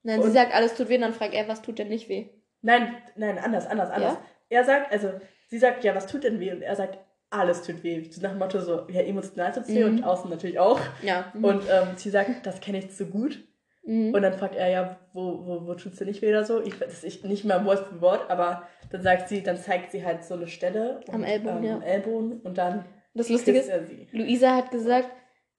Nein, 0.02 0.20
sie 0.22 0.28
Und- 0.28 0.34
sagt, 0.34 0.54
alles 0.54 0.74
tut 0.74 0.88
weh, 0.88 0.94
und 0.96 1.02
dann 1.02 1.12
fragt 1.12 1.34
er, 1.34 1.46
was 1.48 1.62
tut 1.62 1.78
denn 1.78 1.88
nicht 1.88 2.08
weh? 2.08 2.28
Nein, 2.62 2.94
nein, 3.16 3.38
anders, 3.38 3.66
anders, 3.66 3.90
anders. 3.90 4.14
Ja? 4.14 4.22
Er 4.58 4.64
sagt, 4.64 4.92
also, 4.92 5.12
sie 5.48 5.58
sagt, 5.58 5.84
ja, 5.84 5.94
was 5.94 6.06
tut 6.06 6.24
denn 6.24 6.40
weh? 6.40 6.52
Und 6.52 6.62
er 6.62 6.76
sagt, 6.76 6.98
alles 7.30 7.62
tut 7.62 7.82
weh. 7.84 8.04
So 8.10 8.20
nach 8.22 8.30
dem 8.30 8.38
Motto 8.38 8.60
so, 8.60 8.86
ja, 8.90 9.02
emotional 9.02 9.52
tut's 9.52 9.68
weh 9.68 9.84
Mhm. 9.84 9.98
und 9.98 10.04
außen 10.04 10.28
natürlich 10.30 10.58
auch. 10.58 10.80
Ja. 11.02 11.30
Mhm. 11.34 11.44
Und 11.44 11.62
ähm, 11.70 11.88
sie 11.96 12.10
sagt, 12.10 12.44
das 12.44 12.60
kenne 12.60 12.78
ich 12.78 12.90
zu 12.90 13.06
gut. 13.06 13.38
mhm. 13.84 14.12
Und 14.12 14.22
dann 14.22 14.34
fragt 14.34 14.56
er, 14.56 14.68
ja, 14.68 14.98
wo, 15.12 15.46
wo, 15.46 15.66
wo 15.66 15.74
tut's 15.74 15.98
dir 15.98 16.04
nicht 16.06 16.20
weh 16.22 16.28
oder 16.28 16.44
so? 16.44 16.60
Ich 16.62 16.78
weiß 16.80 17.04
ich, 17.04 17.22
nicht 17.24 17.44
mehr 17.44 17.64
Wort 17.64 17.86
für 17.88 18.00
Wort, 18.00 18.28
aber 18.30 18.66
dann 18.90 19.02
sagt 19.02 19.28
sie, 19.28 19.42
dann 19.42 19.56
zeigt 19.56 19.92
sie 19.92 20.04
halt 20.04 20.24
so 20.24 20.34
eine 20.34 20.48
Stelle. 20.48 21.00
Am 21.12 21.22
Ellbogen, 21.24 21.62
ja. 21.64 21.74
Am 21.76 21.82
Ellbogen 21.82 22.40
und 22.40 22.58
dann 22.58 22.84
Das 23.14 23.28
Lustige 23.28 23.58
ist, 23.58 23.70
sie. 23.88 24.08
Luisa 24.12 24.56
hat 24.56 24.70
gesagt, 24.70 25.08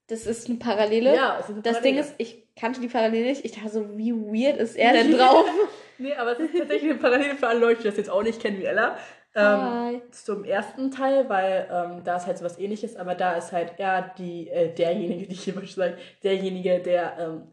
das 0.07 0.25
ist 0.27 0.49
eine 0.49 0.59
Parallele. 0.59 1.15
Ja, 1.15 1.37
es 1.39 1.45
ist 1.45 1.53
eine 1.53 1.61
Das 1.61 1.73
Parallele. 1.77 1.95
Ding 1.95 2.03
ist, 2.03 2.15
ich 2.17 2.40
kannte 2.59 2.79
die 2.81 2.87
Parallele 2.87 3.29
nicht. 3.29 3.45
Ich 3.45 3.51
dachte 3.53 3.69
so, 3.69 3.97
wie 3.97 4.13
weird 4.13 4.57
ist 4.57 4.75
er 4.75 4.93
denn 4.93 5.11
drauf? 5.17 5.45
Nee, 5.97 6.15
aber 6.15 6.31
es 6.31 6.39
ist 6.39 6.57
tatsächlich 6.57 6.89
eine 6.89 6.99
Parallele 6.99 7.35
für 7.35 7.47
alle 7.47 7.59
Leute, 7.59 7.83
die 7.83 7.87
das 7.87 7.95
jetzt 7.97 8.09
auch 8.09 8.23
nicht 8.23 8.41
kennen 8.41 8.57
wie 8.59 8.65
Ella. 8.65 8.97
Ähm, 9.35 10.01
zum 10.09 10.43
ersten 10.43 10.89
Teil, 10.89 11.29
weil 11.29 11.69
ähm, 11.71 12.03
da 12.03 12.15
ist 12.17 12.25
halt 12.25 12.39
so 12.39 12.43
was 12.45 12.57
ähnliches, 12.57 12.95
aber 12.95 13.13
da 13.13 13.33
ist 13.33 13.51
halt 13.51 13.73
er 13.77 14.11
die, 14.17 14.49
äh, 14.49 14.73
derjenige, 14.73 15.27
die 15.27 15.33
ich 15.33 15.43
hier 15.43 15.53
möchte 15.53 15.75
sagen, 15.75 15.93
derjenige, 16.23 16.79
der 16.79 17.17
ähm, 17.19 17.43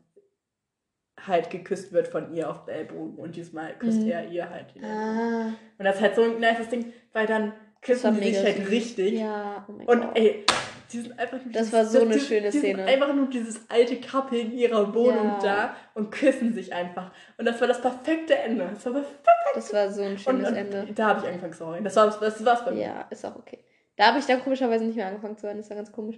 halt 1.26 1.50
geküsst 1.50 1.92
wird 1.92 2.08
von 2.08 2.32
ihr 2.34 2.48
auf 2.48 2.64
den 2.64 2.74
Ellbogen 2.74 3.16
und 3.16 3.36
diesmal 3.36 3.74
küsst 3.78 4.00
Mhm. 4.00 4.10
er 4.10 4.28
ihr 4.28 4.48
halt. 4.48 4.74
den. 4.74 4.84
Ah, 4.84 5.48
Und 5.78 5.84
das 5.84 5.96
ist 5.96 6.02
halt 6.02 6.14
so 6.14 6.22
ein 6.22 6.38
nices 6.38 6.68
Ding, 6.70 6.92
weil 7.12 7.26
dann 7.26 7.52
küssen 7.82 8.18
die 8.20 8.32
sich 8.32 8.42
halt 8.44 8.70
richtig. 8.70 9.12
Ja, 9.20 9.66
oh 9.68 9.72
mein 9.72 9.86
Und 9.86 10.00
Gott. 10.02 10.16
ey, 10.18 10.44
die 10.92 11.00
sind 11.00 11.18
einfach 11.18 11.38
nur 11.44 11.52
Das 11.52 11.72
war 11.72 11.84
so 11.84 12.00
eine 12.02 12.14
die- 12.14 12.20
schöne 12.20 12.50
die 12.50 12.58
Szene. 12.58 12.78
Sind 12.84 12.88
einfach 12.94 13.14
nur 13.14 13.26
dieses 13.28 13.60
alte 13.70 14.00
Couple 14.00 14.38
in 14.38 14.52
ihrer 14.52 14.94
Wohnung 14.94 15.26
Ja. 15.26 15.38
da 15.42 15.76
und 15.94 16.10
küssen 16.10 16.54
sich 16.54 16.72
einfach. 16.72 17.10
Und 17.36 17.44
das 17.44 17.60
war 17.60 17.68
das 17.68 17.80
perfekte 17.80 18.36
Ende. 18.36 18.68
Das 18.72 18.84
war 18.86 18.92
perfekt. 18.92 19.20
Das 19.54 19.72
war 19.72 19.90
so 19.90 20.02
ein 20.02 20.12
Und, 20.12 20.20
schönes 20.20 20.48
und 20.48 20.56
Ende. 20.56 20.86
da 20.94 21.06
habe 21.08 21.20
ich 21.20 21.26
angefangen 21.26 21.52
zu 21.52 21.66
heulen. 21.66 21.84
Das 21.84 21.96
war 21.96 22.06
das 22.06 22.44
war's 22.44 22.64
bei 22.64 22.70
mir. 22.72 22.82
Ja, 22.82 23.06
ist 23.10 23.24
auch 23.26 23.36
okay. 23.36 23.64
Da 23.96 24.06
habe 24.08 24.18
ich 24.18 24.26
dann 24.26 24.42
komischerweise 24.42 24.84
nicht 24.84 24.96
mehr 24.96 25.06
angefangen 25.08 25.36
zu 25.36 25.46
hören. 25.46 25.56
Das 25.58 25.68
war 25.70 25.76
ganz 25.76 25.90
komisch. 25.92 26.16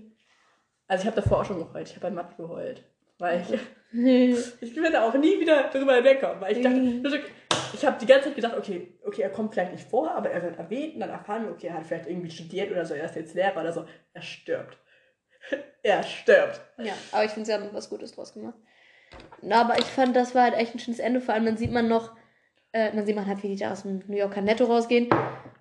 Also 0.86 1.02
ich 1.02 1.06
habe 1.06 1.20
davor 1.20 1.40
auch 1.40 1.44
schon 1.44 1.58
geheult. 1.58 1.88
Ich 1.88 1.94
habe 1.96 2.08
bei 2.08 2.10
Mathe 2.10 2.34
geheult. 2.36 2.82
Weil 3.20 3.42
ich, 3.42 3.56
ich 4.60 4.76
werde 4.76 5.02
auch 5.02 5.14
nie 5.14 5.38
wieder 5.40 5.70
darüber 5.72 5.94
hinwegkommen. 5.96 6.40
Weil 6.40 6.56
ich 6.56 6.62
dachte, 6.62 6.76
Mhm. 6.76 7.04
ich 7.74 7.86
habe 7.86 7.98
die 8.00 8.06
ganze 8.06 8.26
Zeit 8.28 8.36
gedacht, 8.36 8.56
okay, 8.58 8.94
okay, 9.04 9.22
er 9.22 9.30
kommt 9.30 9.52
vielleicht 9.54 9.72
nicht 9.72 9.88
vor, 9.88 10.10
aber 10.12 10.30
er 10.30 10.42
wird 10.42 10.58
erwähnt 10.58 10.94
und 10.94 11.00
dann 11.00 11.10
erfahren 11.10 11.44
wir, 11.44 11.52
okay, 11.52 11.68
er 11.68 11.74
hat 11.74 11.86
vielleicht 11.86 12.06
irgendwie 12.08 12.30
studiert 12.30 12.70
oder 12.70 12.84
so, 12.84 12.94
er 12.94 13.04
ist 13.04 13.16
jetzt 13.16 13.34
Lehrer 13.34 13.60
oder 13.60 13.72
so. 13.72 13.84
Er 14.12 14.22
stirbt. 14.22 14.78
er 15.82 16.02
stirbt. 16.02 16.60
Ja, 16.78 16.92
aber 17.12 17.24
ich 17.24 17.30
finde, 17.30 17.46
sie 17.46 17.54
haben 17.54 17.68
was 17.72 17.88
Gutes 17.90 18.12
draus 18.12 18.32
gemacht. 18.34 18.54
Na, 19.42 19.62
aber 19.62 19.78
ich 19.78 19.84
fand, 19.86 20.14
das 20.16 20.34
war 20.34 20.44
halt 20.44 20.54
echt 20.54 20.74
ein 20.74 20.78
schönes 20.78 21.00
Ende. 21.00 21.20
Vor 21.20 21.34
allem, 21.34 21.44
dann 21.44 21.56
sieht 21.56 21.72
man 21.72 21.88
noch, 21.88 22.14
äh, 22.72 22.92
dann 22.94 23.06
sieht 23.06 23.16
man 23.16 23.26
halt, 23.26 23.42
wie 23.42 23.48
die 23.48 23.56
da 23.56 23.72
aus 23.72 23.82
dem 23.82 24.02
New 24.06 24.16
Yorker 24.16 24.40
Netto 24.42 24.64
rausgehen. 24.64 25.08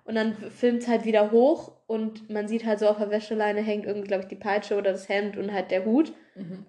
Und 0.04 0.14
dann 0.14 0.34
filmt 0.36 0.82
es 0.82 0.88
halt 0.88 1.04
wieder 1.04 1.30
hoch 1.30 1.72
und 1.86 2.30
man 2.30 2.48
sieht 2.48 2.64
halt 2.64 2.78
so 2.80 2.88
auf 2.88 2.98
der 2.98 3.10
Wäscheleine 3.10 3.60
hängt 3.60 3.86
irgendwie, 3.86 4.08
glaube 4.08 4.22
ich, 4.24 4.28
die 4.28 4.36
Peitsche 4.36 4.76
oder 4.76 4.92
das 4.92 5.08
Hemd 5.08 5.36
und 5.36 5.52
halt 5.52 5.70
der 5.70 5.84
Hut. 5.84 6.12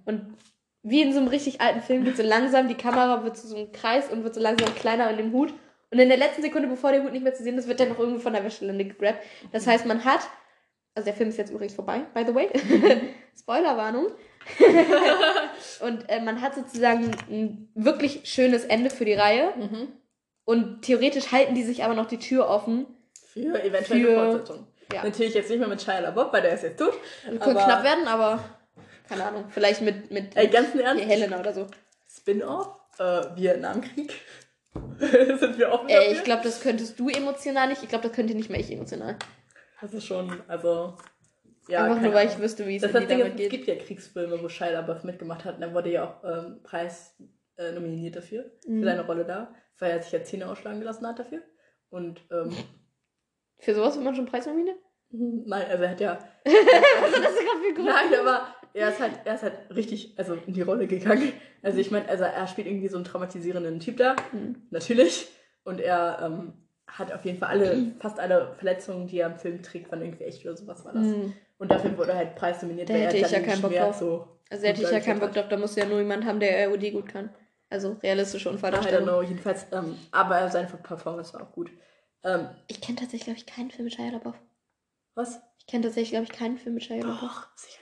Und 0.05 0.37
wie 0.83 1.01
in 1.01 1.13
so 1.13 1.19
einem 1.19 1.27
richtig 1.27 1.61
alten 1.61 1.81
Film 1.81 2.03
geht 2.03 2.17
so 2.17 2.23
langsam, 2.23 2.67
die 2.67 2.75
Kamera 2.75 3.23
wird 3.23 3.37
zu 3.37 3.47
so 3.47 3.55
einem 3.55 3.71
Kreis 3.71 4.09
und 4.09 4.23
wird 4.23 4.33
so 4.33 4.41
langsam 4.41 4.73
kleiner 4.75 5.09
in 5.09 5.17
dem 5.17 5.31
Hut. 5.31 5.53
Und 5.91 5.99
in 5.99 6.07
der 6.09 6.17
letzten 6.17 6.41
Sekunde, 6.41 6.67
bevor 6.67 6.91
der 6.91 7.03
Hut 7.03 7.11
nicht 7.11 7.23
mehr 7.23 7.33
zu 7.33 7.43
sehen 7.43 7.57
ist, 7.57 7.67
wird 7.67 7.79
der 7.79 7.89
noch 7.89 7.99
irgendwie 7.99 8.21
von 8.21 8.33
der 8.33 8.43
Wäscheleine 8.43 8.85
gegrabt. 8.85 9.19
Das 9.51 9.67
heißt, 9.67 9.85
man 9.85 10.05
hat, 10.05 10.21
also 10.95 11.05
der 11.05 11.13
Film 11.13 11.29
ist 11.29 11.37
jetzt 11.37 11.51
übrigens 11.51 11.73
vorbei, 11.75 12.01
by 12.13 12.23
the 12.25 12.33
way. 12.33 12.49
Spoilerwarnung. 13.39 14.07
und 15.81 16.09
äh, 16.09 16.21
man 16.21 16.41
hat 16.41 16.55
sozusagen 16.55 17.11
ein 17.29 17.69
wirklich 17.75 18.21
schönes 18.23 18.65
Ende 18.65 18.89
für 18.89 19.05
die 19.05 19.13
Reihe. 19.13 19.53
Und 20.45 20.81
theoretisch 20.81 21.31
halten 21.31 21.53
die 21.53 21.63
sich 21.63 21.83
aber 21.83 21.93
noch 21.93 22.07
die 22.07 22.17
Tür 22.17 22.49
offen. 22.49 22.87
Für 23.27 23.61
eventuelle 23.63 24.07
Für- 24.07 24.15
Fortsetzung. 24.15 24.67
Ja. 24.93 25.03
Natürlich 25.03 25.33
jetzt 25.33 25.49
nicht 25.49 25.59
mehr 25.59 25.69
mit 25.69 25.81
Shia 25.81 25.99
LaBeouf, 25.99 26.33
weil 26.33 26.41
der 26.41 26.53
es 26.53 26.63
jetzt 26.63 26.77
tut. 26.79 26.93
Könnte 27.23 27.53
knapp 27.53 27.83
werden, 27.83 28.07
aber 28.07 28.43
keine 29.11 29.25
Ahnung. 29.25 29.45
Vielleicht 29.49 29.81
mit, 29.81 30.09
mit 30.11 30.35
Ey, 30.35 30.47
ganz 30.47 30.73
Ernst, 30.75 31.03
Helena 31.05 31.39
oder 31.39 31.53
so. 31.53 31.67
Spin-off, 32.09 32.67
äh, 32.99 33.35
Vietnamkrieg. 33.35 34.13
Sind 34.99 35.57
wir 35.57 35.71
offen 35.71 35.89
Ey, 35.89 36.13
ich 36.13 36.23
glaube, 36.23 36.43
das 36.43 36.61
könntest 36.61 36.99
du 36.99 37.09
emotional 37.09 37.67
nicht. 37.67 37.83
Ich 37.83 37.89
glaube, 37.89 38.07
das 38.07 38.15
könnte 38.15 38.33
nicht 38.35 38.49
mehr 38.49 38.59
ich 38.59 38.71
emotional. 38.71 39.17
Das 39.81 39.93
ist 39.93 40.05
schon, 40.05 40.41
also... 40.47 40.95
Ja, 41.67 41.83
Einfach 41.85 42.01
nur, 42.01 42.13
weil 42.13 42.27
ich 42.27 42.39
wüsste, 42.39 42.65
wie 42.67 42.75
es 42.77 42.81
Das, 42.81 42.91
Ding 42.91 43.07
damit 43.07 43.27
ist, 43.27 43.31
es 43.33 43.37
geht. 43.37 43.51
gibt 43.51 43.67
ja 43.67 43.75
Kriegsfilme, 43.75 44.41
wo 44.41 44.49
Shia 44.49 44.71
LaBeouf 44.71 45.03
mitgemacht 45.03 45.45
hat 45.45 45.57
und 45.57 45.61
er 45.61 45.73
wurde 45.73 45.91
ja 45.91 46.03
auch 46.05 46.23
ähm, 46.23 46.59
Preis 46.63 47.15
äh, 47.57 47.71
nominiert 47.71 48.15
dafür, 48.15 48.51
Mhm. 48.65 48.79
für 48.79 48.85
seine 48.85 49.05
Rolle 49.05 49.25
da, 49.25 49.53
weil 49.79 49.91
er 49.91 50.01
sich 50.01 50.11
ja 50.11 50.23
Zähne 50.23 50.49
ausschlagen 50.49 50.79
gelassen 50.79 51.05
hat 51.07 51.19
dafür. 51.19 51.41
Und, 51.89 52.21
ähm, 52.31 52.51
Für 53.59 53.75
sowas 53.75 53.93
wird 53.95 54.03
man 54.03 54.15
schon 54.15 54.25
Preis 54.25 54.47
nominiert? 54.47 54.77
nein, 55.11 55.65
also 55.69 55.83
er 55.83 55.89
hat 55.91 55.99
ja, 56.01 56.15
das 56.43 56.53
ist 56.53 56.61
gerade 57.21 57.61
viel 57.63 57.73
größer. 57.75 57.89
nein, 57.89 58.19
aber 58.19 58.47
er 58.73 58.89
ist 58.89 58.99
halt, 58.99 59.13
er 59.25 59.35
ist 59.35 59.43
halt 59.43 59.53
richtig, 59.75 60.13
also 60.17 60.35
in 60.47 60.53
die 60.53 60.61
Rolle 60.61 60.87
gegangen. 60.87 61.31
Also 61.63 61.79
ich 61.79 61.91
meine, 61.91 62.07
also 62.09 62.23
er 62.23 62.47
spielt 62.47 62.67
irgendwie 62.67 62.87
so 62.87 62.95
einen 62.97 63.05
traumatisierenden 63.05 63.79
Typ 63.79 63.97
da, 63.97 64.15
Mhm. 64.31 64.55
natürlich. 64.71 65.27
Und 65.63 65.79
er 65.79 66.19
ähm, 66.23 66.53
hat 66.87 67.11
auf 67.13 67.23
jeden 67.25 67.37
Fall 67.37 67.49
alle, 67.49 67.91
fast 67.99 68.19
alle 68.19 68.53
Verletzungen, 68.57 69.07
die 69.07 69.19
er 69.19 69.27
im 69.27 69.35
Film 69.37 69.61
trägt, 69.61 69.91
waren 69.91 70.01
irgendwie 70.01 70.23
echt 70.23 70.45
oder 70.45 70.57
sowas 70.57 70.83
war 70.85 70.93
das. 70.93 71.07
Mhm. 71.07 71.33
Und 71.59 71.69
dafür 71.71 71.95
wurde 71.97 72.11
er 72.11 72.17
halt 72.17 72.35
Preis 72.35 72.61
nominiert, 72.61 72.89
Da 72.89 72.93
hätte 72.95 73.17
ich 73.17 73.29
ja 73.31 73.39
keinen 73.39 73.61
Bock 73.61 73.71
drauf. 73.75 73.95
so 73.95 74.27
Also 74.49 74.65
hätte 74.65 74.81
ich 74.81 74.89
ja 74.91 74.99
keinen 74.99 75.19
Bock 75.19 75.33
drauf, 75.33 75.47
da 75.49 75.57
muss 75.57 75.75
ja 75.75 75.85
nur 75.85 75.99
jemand 75.99 76.25
haben, 76.25 76.39
der 76.39 76.67
ROD 76.67 76.91
gut 76.91 77.07
kann. 77.07 77.29
Also 77.69 77.97
realistische 78.03 78.49
I 78.49 78.51
don't 78.51 78.55
Unfalldarstellung. 78.55 79.03
know, 79.07 79.21
jedenfalls, 79.21 79.67
ähm, 79.71 79.95
aber 80.11 80.49
seine 80.49 80.67
Performance 80.67 81.33
war 81.33 81.43
auch 81.43 81.51
gut. 81.53 81.69
Ähm, 82.23 82.49
Ich 82.67 82.81
kenne 82.81 82.97
tatsächlich, 82.97 83.23
glaube 83.25 83.37
ich, 83.39 83.45
keinen 83.45 83.69
Film 83.71 83.85
mit 83.85 83.93
Shia 83.93 84.09
LaBeouf. 84.09 84.35
was? 85.15 85.39
Ich 85.59 85.67
kenne 85.67 85.83
tatsächlich, 85.85 86.09
glaube 86.11 86.25
ich, 86.25 86.31
keinen 86.31 86.57
Film 86.57 86.75
mit 86.75 86.83
Shia 86.83 86.97
LaBeouf. 86.97 87.19
Doch, 87.21 87.47
sicherlich. 87.55 87.80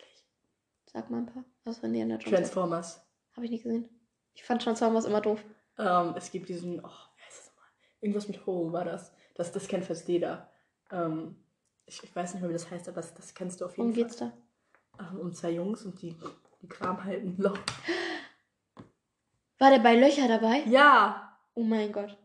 Sag 0.92 1.10
mal 1.10 1.18
ein 1.20 1.26
paar. 1.28 1.44
Was 1.66 1.78
von 1.80 1.90
Indiana 1.90 2.16
Jones? 2.16 2.30
Transformers. 2.30 3.02
Habe 3.36 3.46
ich 3.46 3.52
nicht 3.52 3.64
gesehen. 3.64 3.88
Ich 4.34 4.44
fand 4.44 4.62
Transformers 4.62 5.06
immer 5.06 5.22
doof. 5.22 5.44
Ähm, 5.78 6.14
es 6.18 6.32
gibt 6.32 6.50
diesen, 6.50 6.80
oh, 6.80 6.88
wie 7.16 7.22
heißt 7.24 7.38
das 7.40 7.48
nochmal? 7.50 7.70
Irgendwas 8.02 8.28
mit 8.28 8.46
Ho 8.46 8.72
war 8.72 8.86
das. 8.86 9.14
Das, 9.36 9.52
das 9.52 9.68
kennt 9.68 9.86
fast 9.86 10.08
jeder. 10.08 10.50
Ähm, 10.92 11.36
ich, 11.86 12.04
ich 12.04 12.16
weiß 12.16 12.34
nicht 12.34 12.42
mehr, 12.42 12.50
wie 12.50 12.54
das 12.54 12.70
heißt, 12.70 12.88
aber 12.88 13.02
das, 13.02 13.14
das 13.14 13.34
kennst 13.34 13.62
du 13.62 13.66
auf 13.66 13.78
jeden 13.78 13.90
Worum 13.90 13.94
Fall. 13.94 14.04
geht's 14.04 14.18
da? 14.18 14.32
Ähm, 15.00 15.20
um 15.20 15.34
zwei 15.34 15.52
Jungs 15.52 15.84
und 15.86 16.02
die, 16.02 16.16
die 16.62 16.68
Kram 16.68 17.04
halten 17.04 17.36
Loch. 17.38 17.58
War 19.60 19.72
der 19.72 19.80
bei 19.80 19.96
Löcher 19.96 20.28
dabei? 20.28 20.64
Ja! 20.68 21.38
Oh 21.54 21.64
mein 21.64 21.92
Gott. 21.92 22.18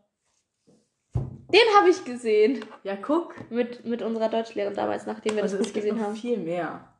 Den 1.13 1.75
habe 1.77 1.89
ich 1.89 2.03
gesehen. 2.03 2.65
Ja, 2.83 2.95
guck. 2.95 3.49
Mit, 3.51 3.85
mit 3.85 4.01
unserer 4.01 4.29
Deutschlehrerin 4.29 4.75
damals, 4.75 5.05
nachdem 5.05 5.35
wir 5.35 5.43
Also 5.43 5.57
das 5.57 5.67
es 5.67 5.73
gesehen 5.73 5.99
haben. 6.01 6.15
viel 6.15 6.37
mehr. 6.37 6.93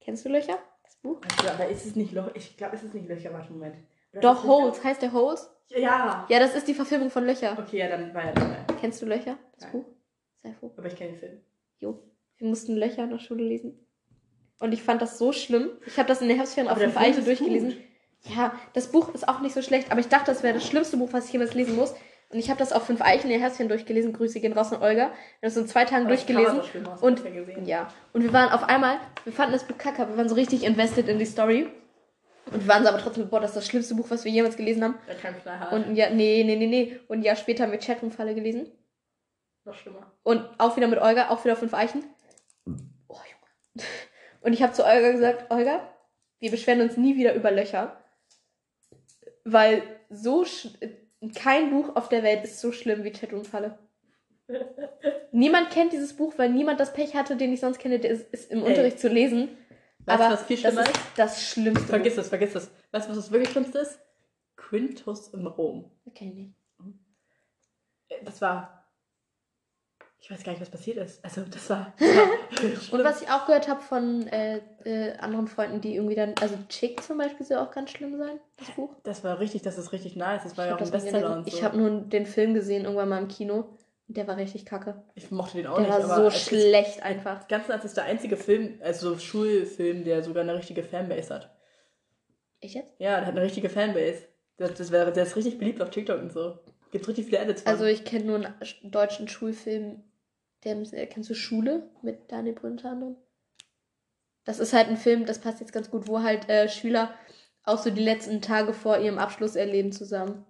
Kennst 0.00 0.24
du 0.24 0.28
Löcher? 0.28 0.58
Buch? 1.04 1.20
Also, 1.38 1.50
aber 1.52 1.68
ist 1.68 1.86
es 1.86 1.94
nicht 1.94 2.12
Loch? 2.12 2.30
Ich 2.34 2.56
glaube, 2.56 2.74
ist 2.74 2.82
es 2.82 2.94
nicht 2.94 3.06
Löcher? 3.06 3.32
Warte, 3.32 3.52
Moment. 3.52 3.76
Oder 4.12 4.20
Doch? 4.20 4.42
Holes. 4.44 4.82
Heißt 4.82 5.02
der 5.02 5.12
Holes? 5.12 5.48
Ja! 5.68 6.26
Ja, 6.28 6.38
das 6.38 6.54
ist 6.54 6.66
die 6.66 6.74
Verfilmung 6.74 7.10
von 7.10 7.24
Löcher. 7.24 7.56
Okay, 7.58 7.78
ja, 7.78 7.88
dann 7.88 8.12
war 8.14 8.24
er 8.24 8.32
dabei. 8.32 8.56
Kennst 8.80 9.00
du 9.02 9.06
Löcher? 9.06 9.38
Das 9.54 9.64
Nein. 9.64 9.72
Buch? 9.72 9.84
Sehr 10.36 10.54
froh. 10.54 10.72
Aber 10.76 10.86
ich 10.86 10.96
kenne 10.96 11.12
den 11.12 11.18
Film. 11.20 11.40
Jo. 11.78 12.02
Wir 12.38 12.48
mussten 12.48 12.74
Löcher 12.76 13.04
in 13.04 13.10
der 13.10 13.18
Schule 13.18 13.44
lesen. 13.44 13.78
Und 14.60 14.72
ich 14.72 14.82
fand 14.82 15.02
das 15.02 15.18
so 15.18 15.32
schlimm. 15.32 15.70
Ich 15.86 15.98
habe 15.98 16.08
das 16.08 16.22
in 16.22 16.28
der 16.28 16.36
Herbstferien 16.36 16.72
auf 16.72 16.78
fünf 16.78 16.96
ist 17.00 17.26
durchgelesen. 17.26 17.70
gut. 17.70 18.34
Ja, 18.34 18.58
das 18.72 18.90
Buch 18.90 19.12
ist 19.12 19.28
auch 19.28 19.40
nicht 19.40 19.54
so 19.54 19.60
schlecht, 19.60 19.90
aber 19.90 20.00
ich 20.00 20.08
dachte, 20.08 20.30
das 20.30 20.42
wäre 20.42 20.54
das 20.54 20.66
schlimmste 20.66 20.96
Buch, 20.96 21.12
was 21.12 21.26
ich 21.26 21.32
jemals 21.32 21.54
lesen 21.54 21.76
muss. 21.76 21.94
Und 22.30 22.38
ich 22.38 22.50
habe 22.50 22.58
das 22.58 22.72
auf 22.72 22.84
fünf 22.84 23.00
Eichen 23.00 23.24
in 23.24 23.30
der 23.30 23.40
Herbstferien 23.40 23.68
durchgelesen. 23.68 24.12
Grüße 24.12 24.40
gehen 24.40 24.52
raus 24.52 24.72
an 24.72 24.82
Olga. 24.82 24.94
Wir 24.94 25.04
haben 25.04 25.12
das 25.42 25.56
in 25.56 25.66
zwei 25.66 25.84
Tagen 25.84 26.06
Aber 26.06 26.14
durchgelesen. 26.14 26.60
Aus, 26.60 27.02
Und 27.02 27.24
ich 27.24 27.34
ja 27.34 27.64
ja, 27.64 27.88
und 28.12 28.22
wir 28.22 28.32
waren 28.32 28.50
auf 28.50 28.64
einmal, 28.64 28.98
wir 29.24 29.32
fanden 29.32 29.52
das 29.52 29.64
Buch 29.64 29.78
kacke, 29.78 30.08
wir 30.08 30.16
waren 30.16 30.28
so 30.28 30.34
richtig 30.34 30.64
invested 30.64 31.08
in 31.08 31.18
die 31.18 31.26
Story. 31.26 31.68
Und 32.46 32.62
wir 32.62 32.68
waren 32.68 32.82
so 32.82 32.88
aber 32.88 32.98
trotzdem, 32.98 33.28
boah, 33.28 33.40
das 33.40 33.50
ist 33.50 33.56
das 33.56 33.66
schlimmste 33.66 33.94
Buch, 33.94 34.06
was 34.10 34.24
wir 34.24 34.32
jemals 34.32 34.56
gelesen 34.56 34.84
haben. 34.84 34.98
Der 35.08 35.14
kam 35.14 35.40
knallhart. 35.40 35.72
Und 35.72 35.86
ein 35.86 35.96
Jahr, 35.96 36.10
nee, 36.10 36.44
nee, 36.44 36.56
nee, 36.56 36.66
nee. 36.66 37.00
Und 37.08 37.18
ein 37.18 37.22
Jahr 37.22 37.36
später 37.36 37.64
haben 37.64 37.72
wir 37.72 37.78
Chatroom-Falle 37.78 38.34
gelesen. 38.34 38.70
noch 39.64 39.74
schlimmer. 39.74 40.12
Und 40.22 40.44
auch 40.58 40.76
wieder 40.76 40.88
mit 40.88 41.00
Olga, 41.00 41.30
auch 41.30 41.44
wieder 41.44 41.56
fünf 41.56 41.72
Eichen. 41.72 42.04
Oh, 42.66 43.16
Junge. 43.16 43.86
Und 44.42 44.52
ich 44.52 44.62
habe 44.62 44.72
zu 44.72 44.84
Olga 44.84 45.12
gesagt, 45.12 45.50
Olga, 45.50 45.88
wir 46.38 46.50
beschweren 46.50 46.82
uns 46.82 46.96
nie 46.96 47.16
wieder 47.16 47.34
über 47.34 47.50
Löcher. 47.50 47.96
Weil 49.44 49.82
so 50.10 50.44
kein 51.32 51.70
Buch 51.70 51.94
auf 51.96 52.08
der 52.08 52.22
Welt 52.22 52.44
ist 52.44 52.60
so 52.60 52.72
schlimm 52.72 53.04
wie 53.04 53.12
Chatroom-Falle. 53.12 53.78
niemand 55.32 55.70
kennt 55.70 55.92
dieses 55.92 56.14
Buch, 56.16 56.34
weil 56.36 56.50
niemand 56.50 56.80
das 56.80 56.92
Pech 56.92 57.14
hatte, 57.14 57.36
den 57.36 57.52
ich 57.52 57.60
sonst 57.60 57.78
kenne, 57.78 57.98
der 57.98 58.10
ist, 58.10 58.32
ist 58.32 58.50
im 58.50 58.60
Ey. 58.62 58.68
Unterricht 58.68 58.98
zu 58.98 59.08
lesen. 59.08 59.48
Weißt 60.06 60.20
du, 60.20 60.24
Aber 60.24 60.34
was 60.34 60.42
viel 60.44 60.60
das 60.60 60.72
schlimmer 60.72 60.86
ist 60.90 61.00
das 61.16 61.42
Schlimmste. 61.50 61.86
Vergiss 61.86 62.16
es, 62.18 62.28
vergiss 62.28 62.54
es. 62.54 62.70
Weißt 62.92 63.06
du, 63.06 63.10
was 63.10 63.16
das 63.16 63.30
wirklich 63.30 63.50
Schlimmste 63.50 63.78
ist? 63.78 63.98
Quintus 64.56 65.28
in 65.28 65.46
Rom. 65.46 65.90
Okay. 66.06 66.52
Äh, 68.08 68.24
Das 68.24 68.40
war. 68.40 68.83
Ich 70.26 70.30
weiß 70.30 70.42
gar 70.42 70.52
nicht, 70.52 70.62
was 70.62 70.70
passiert 70.70 70.96
ist. 70.96 71.22
Also, 71.22 71.42
das 71.42 71.68
war. 71.68 71.92
War. 72.00 72.28
Und 72.92 73.04
was 73.04 73.20
ich 73.20 73.28
auch 73.28 73.44
gehört 73.44 73.68
habe 73.68 73.82
von 73.82 74.26
äh, 74.28 74.60
äh, 74.86 75.12
anderen 75.18 75.48
Freunden, 75.48 75.82
die 75.82 75.96
irgendwie 75.96 76.14
dann, 76.14 76.32
also 76.40 76.54
Chick 76.70 77.02
zum 77.02 77.18
Beispiel 77.18 77.44
soll 77.44 77.58
auch 77.58 77.70
ganz 77.70 77.90
schlimm 77.90 78.16
sein, 78.16 78.40
das 78.56 78.70
Buch. 78.70 78.94
das 79.02 79.22
war 79.22 79.38
richtig, 79.38 79.60
das 79.60 79.76
ist 79.76 79.92
richtig 79.92 80.16
nice. 80.16 80.42
Das 80.44 80.56
war 80.56 80.64
Ich 80.64 80.70
ja 80.70 80.76
auch 80.76 80.80
ein 80.80 80.90
Bestseller 80.90 81.36
und 81.36 81.50
so. 81.50 81.54
Ich 81.54 81.62
habe 81.62 81.76
nur 81.76 81.90
den 82.00 82.24
Film 82.24 82.54
gesehen, 82.54 82.84
irgendwann 82.84 83.10
mal 83.10 83.18
im 83.20 83.28
Kino. 83.28 83.76
Und 84.08 84.16
der 84.16 84.26
war 84.26 84.38
richtig 84.38 84.64
kacke. 84.64 85.02
ich 85.14 85.30
mochte 85.30 85.58
den 85.58 85.66
auch 85.66 85.76
Der 85.76 85.86
nicht. 85.86 85.92
war 85.98 86.04
aber 86.04 86.14
so 86.22 86.26
es 86.28 86.34
ist- 86.36 86.48
schlecht 86.48 87.02
einfach. 87.02 87.46
Ganz 87.48 87.66
das 87.66 87.84
ist 87.84 87.96
der 87.98 88.04
einzige 88.04 88.38
Film, 88.38 88.78
also 88.82 89.18
Schulfilm, 89.18 90.04
der 90.04 90.22
sogar 90.22 90.42
eine 90.42 90.54
richtige 90.56 90.82
Fanbase 90.82 91.34
hat. 91.34 91.54
Ich 92.60 92.72
jetzt? 92.72 92.94
Ja, 92.98 93.16
der 93.18 93.26
hat 93.26 93.34
eine 93.34 93.42
richtige 93.42 93.68
Fanbase. 93.68 94.26
Das, 94.56 94.72
das 94.72 94.90
wäre, 94.90 95.12
der 95.12 95.24
ist 95.24 95.36
richtig 95.36 95.58
beliebt 95.58 95.82
auf 95.82 95.90
TikTok 95.90 96.18
und 96.18 96.32
so. 96.32 96.58
Gibt 96.92 97.06
richtig 97.08 97.26
viele 97.26 97.38
Edits 97.38 97.60
von. 97.62 97.70
Also 97.72 97.84
ich 97.84 98.04
kenne 98.04 98.24
nur 98.24 98.36
einen 98.36 98.54
sch- 98.62 98.88
deutschen 98.90 99.28
Schulfilm. 99.28 100.02
Der, 100.64 100.76
äh, 100.92 101.06
kennst 101.06 101.30
du 101.30 101.34
Schule 101.34 101.90
mit 102.02 102.30
Daniel 102.32 102.54
Brühl 102.54 102.72
unter 102.72 102.90
anderem? 102.90 103.16
Das 104.44 104.58
ist 104.58 104.72
halt 104.72 104.88
ein 104.88 104.96
Film, 104.96 105.26
das 105.26 105.40
passt 105.40 105.60
jetzt 105.60 105.72
ganz 105.72 105.90
gut, 105.90 106.06
wo 106.06 106.22
halt 106.22 106.48
äh, 106.48 106.68
Schüler 106.68 107.14
auch 107.64 107.78
so 107.78 107.90
die 107.90 108.02
letzten 108.02 108.42
Tage 108.42 108.74
vor 108.74 108.98
ihrem 108.98 109.18
Abschluss 109.18 109.56
erleben 109.56 109.92
zusammen. 109.92 110.44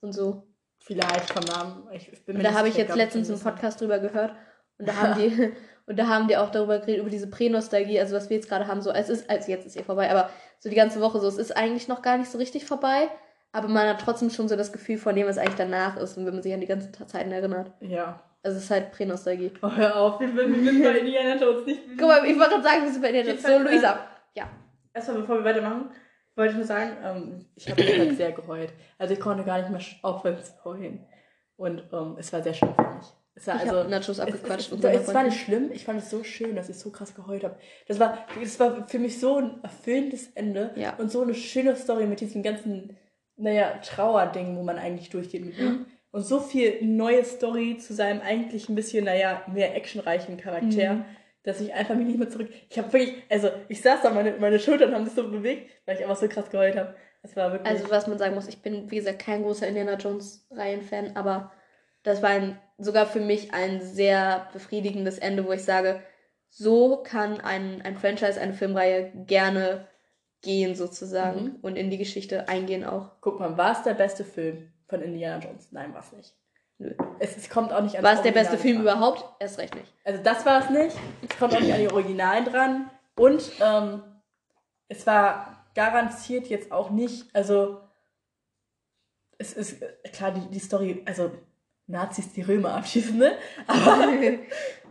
Und 0.00 0.12
so. 0.12 0.46
Vielleicht 0.80 1.32
vom 1.32 1.44
Namen. 1.44 1.88
Ich, 1.92 2.12
ich 2.12 2.24
bin 2.26 2.36
und 2.36 2.42
da 2.42 2.52
habe 2.52 2.68
ich 2.68 2.76
jetzt 2.76 2.94
letztens 2.94 3.30
einen 3.30 3.40
Podcast 3.40 3.80
drüber 3.80 3.98
gehört. 3.98 4.34
Und 4.78 4.86
da 4.86 4.96
haben 5.00 5.18
die, 5.18 5.52
und 5.86 5.98
da 5.98 6.08
haben 6.08 6.28
die 6.28 6.36
auch 6.36 6.50
darüber 6.50 6.78
geredet, 6.78 7.00
über 7.00 7.10
diese 7.10 7.30
Pränostalgie, 7.30 7.98
also 8.00 8.14
was 8.14 8.28
wir 8.28 8.36
jetzt 8.36 8.48
gerade 8.48 8.66
haben, 8.66 8.82
so, 8.82 8.90
es 8.90 9.08
ist, 9.08 9.30
also 9.30 9.50
jetzt 9.50 9.66
ist 9.66 9.76
eh 9.76 9.82
vorbei, 9.82 10.10
aber 10.10 10.28
so 10.58 10.68
die 10.68 10.76
ganze 10.76 11.00
Woche 11.00 11.20
so, 11.20 11.28
es 11.28 11.38
ist 11.38 11.56
eigentlich 11.56 11.88
noch 11.88 12.02
gar 12.02 12.18
nicht 12.18 12.30
so 12.30 12.36
richtig 12.36 12.66
vorbei, 12.66 13.08
aber 13.52 13.68
man 13.68 13.88
hat 13.88 14.00
trotzdem 14.00 14.30
schon 14.30 14.48
so 14.48 14.56
das 14.56 14.72
Gefühl 14.72 14.98
von 14.98 15.14
dem, 15.14 15.26
was 15.26 15.38
eigentlich 15.38 15.56
danach 15.56 15.96
ist 15.96 16.18
und 16.18 16.26
wenn 16.26 16.34
man 16.34 16.42
sich 16.42 16.52
an 16.52 16.60
die 16.60 16.66
ganzen 16.66 16.92
Zeiten 16.92 17.32
erinnert. 17.32 17.72
Ja. 17.80 18.22
Also 18.44 18.58
es 18.58 18.64
ist 18.64 18.70
halt 18.70 18.92
Pränostalgie. 18.92 19.52
Oh, 19.62 19.70
hör 19.74 19.96
auf, 19.96 20.20
wir 20.20 20.28
sind 20.28 20.82
bei 20.82 20.98
Indiana 20.98 21.40
Jones 21.40 21.64
nicht. 21.64 21.80
Guck 21.98 22.08
mal, 22.08 22.26
ich 22.26 22.38
wollte 22.38 22.50
gerade 22.50 22.62
sagen, 22.62 22.84
wir 22.84 22.92
sind 22.92 23.00
bei 23.00 23.08
Indiana 23.08 23.30
Jones. 23.30 23.42
So, 23.42 23.58
Luisa. 23.58 23.98
Ja. 24.34 24.50
Erstmal, 24.92 25.20
bevor 25.22 25.38
wir 25.38 25.44
weitermachen, 25.44 25.90
wollte 26.36 26.50
ich 26.50 26.56
nur 26.58 26.66
sagen, 26.66 26.92
ähm, 27.02 27.46
ich 27.54 27.70
habe 27.70 27.82
halt 27.82 28.16
sehr 28.18 28.32
geheult. 28.32 28.74
Also 28.98 29.14
ich 29.14 29.20
konnte 29.20 29.44
gar 29.44 29.58
nicht 29.58 29.70
mehr 29.70 29.80
aufhören 30.02 30.44
zu 30.44 30.52
heulen. 30.62 31.06
Und 31.56 31.84
ähm, 31.90 32.16
es 32.18 32.32
war 32.34 32.42
sehr 32.42 32.52
schön 32.52 32.74
für 32.74 32.82
mich. 32.82 33.06
Es 33.34 33.46
war 33.46 33.56
ich 33.56 33.62
also 33.62 33.88
Nachos 33.88 34.20
abgequatscht. 34.20 34.72
Es, 34.72 34.84
es, 34.84 35.08
es 35.08 35.14
war 35.14 35.24
nicht 35.24 35.40
schlimm. 35.40 35.70
Ich 35.72 35.84
fand 35.84 36.00
es 36.00 36.10
so 36.10 36.22
schön, 36.22 36.54
dass 36.54 36.68
ich 36.68 36.78
so 36.78 36.90
krass 36.90 37.14
geheult 37.14 37.44
habe. 37.44 37.56
Das 37.88 37.98
war, 37.98 38.18
das 38.38 38.60
war 38.60 38.86
für 38.86 38.98
mich 38.98 39.18
so 39.18 39.38
ein 39.38 39.62
erfüllendes 39.62 40.28
Ende 40.34 40.72
ja. 40.76 40.94
und 40.96 41.10
so 41.10 41.22
eine 41.22 41.34
schöne 41.34 41.74
Story 41.76 42.06
mit 42.06 42.20
diesem 42.20 42.42
ganzen, 42.42 42.98
naja, 43.36 43.78
Trauerding, 43.78 44.56
wo 44.58 44.62
man 44.62 44.78
eigentlich 44.78 45.08
durchgeht 45.08 45.46
mit 45.46 45.58
ihm. 45.58 45.86
Und 46.14 46.24
so 46.24 46.38
viel 46.38 46.78
neue 46.80 47.24
Story 47.24 47.76
zu 47.76 47.92
seinem 47.92 48.20
eigentlich 48.20 48.68
ein 48.68 48.76
bisschen, 48.76 49.04
naja, 49.04 49.42
mehr 49.52 49.74
actionreichen 49.74 50.36
Charakter. 50.36 50.94
Mhm 50.94 51.04
dass 51.44 51.60
ich 51.60 51.74
einfach 51.74 51.94
mich 51.94 52.06
nicht 52.06 52.18
mehr 52.18 52.30
zurück. 52.30 52.48
Ich 52.70 52.78
habe 52.78 52.90
wirklich, 52.92 53.22
also 53.28 53.50
ich 53.68 53.80
saß 53.82 54.00
da, 54.02 54.10
meine, 54.10 54.32
meine 54.38 54.58
Schultern 54.58 54.94
haben 54.94 55.04
sich 55.04 55.14
so 55.14 55.30
bewegt, 55.30 55.70
weil 55.84 55.96
ich 55.96 56.02
einfach 56.02 56.16
so 56.16 56.26
krass 56.26 56.50
geheult 56.50 56.74
habe. 56.74 56.96
Das 57.22 57.36
war 57.36 57.52
wirklich. 57.52 57.70
Also 57.70 57.90
was 57.90 58.06
man 58.06 58.18
sagen 58.18 58.34
muss, 58.34 58.48
ich 58.48 58.62
bin 58.62 58.90
wie 58.90 58.96
gesagt 58.96 59.18
kein 59.18 59.42
großer 59.42 59.68
Indiana 59.68 59.96
Jones 59.96 60.46
Reihenfan, 60.50 61.16
aber 61.16 61.52
das 62.02 62.22
war 62.22 62.30
ein, 62.30 62.58
sogar 62.78 63.06
für 63.06 63.20
mich 63.20 63.52
ein 63.52 63.82
sehr 63.82 64.48
befriedigendes 64.54 65.18
Ende, 65.18 65.46
wo 65.46 65.52
ich 65.52 65.64
sage, 65.64 66.02
so 66.48 67.02
kann 67.02 67.40
ein, 67.40 67.82
ein 67.82 67.96
Franchise, 67.96 68.40
eine 68.40 68.54
Filmreihe 68.54 69.12
gerne 69.26 69.86
gehen 70.40 70.74
sozusagen 70.74 71.44
mhm. 71.44 71.58
und 71.60 71.76
in 71.76 71.90
die 71.90 71.98
Geschichte 71.98 72.48
eingehen 72.48 72.84
auch. 72.84 73.20
Guck 73.20 73.38
mal, 73.38 73.58
war 73.58 73.72
es 73.72 73.82
der 73.82 73.94
beste 73.94 74.24
Film 74.24 74.73
von 74.86 75.02
Indiana 75.02 75.42
Jones? 75.44 75.68
Nein, 75.72 75.92
war 75.94 76.00
es 76.00 76.12
nicht. 76.12 76.34
Nö. 76.78 76.92
Es, 77.18 77.36
es 77.36 77.48
kommt 77.48 77.72
auch 77.72 77.82
nicht 77.82 77.96
an 77.96 78.02
War 78.02 78.14
es 78.14 78.22
der 78.22 78.32
beste 78.32 78.58
Film 78.58 78.82
dran. 78.82 78.96
überhaupt? 78.96 79.24
Erst 79.40 79.58
recht 79.58 79.74
nicht. 79.74 79.92
Also 80.04 80.22
das 80.22 80.44
war 80.44 80.62
es 80.64 80.70
nicht. 80.70 80.96
Es 81.28 81.38
kommt 81.38 81.54
auch 81.54 81.60
nicht 81.60 81.72
an 81.72 81.80
die 81.80 81.90
Originalen 81.90 82.44
dran. 82.44 82.90
Und 83.16 83.52
ähm, 83.60 84.02
es 84.88 85.06
war 85.06 85.64
garantiert 85.74 86.48
jetzt 86.48 86.72
auch 86.72 86.90
nicht, 86.90 87.26
also 87.34 87.80
es 89.38 89.52
ist 89.52 89.82
klar, 90.12 90.32
die, 90.32 90.48
die 90.50 90.58
Story, 90.60 91.02
also 91.04 91.32
Nazis 91.86 92.32
die 92.32 92.42
Römer 92.42 92.74
abschießen, 92.74 93.18
ne? 93.18 93.36
Aber, 93.66 94.08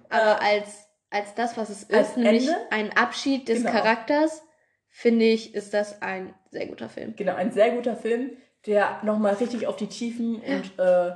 Aber 0.09 0.41
als, 0.41 0.87
als 1.09 1.33
das, 1.35 1.57
was 1.57 1.69
es 1.69 1.83
ist, 1.83 2.17
nämlich 2.17 2.47
Ende? 2.47 2.71
ein 2.71 2.95
Abschied 2.95 3.47
des 3.47 3.59
genau. 3.59 3.71
Charakters, 3.71 4.43
finde 4.89 5.25
ich, 5.25 5.55
ist 5.55 5.73
das 5.73 6.01
ein 6.01 6.33
sehr 6.51 6.67
guter 6.67 6.89
Film. 6.89 7.15
Genau, 7.15 7.35
ein 7.35 7.51
sehr 7.51 7.71
guter 7.71 7.95
Film, 7.95 8.37
der 8.65 8.99
nochmal 9.03 9.33
richtig 9.35 9.67
auf 9.67 9.75
die 9.75 9.87
Tiefen 9.87 10.41
ja. 10.45 10.55
und 10.55 10.79
äh, 10.79 11.15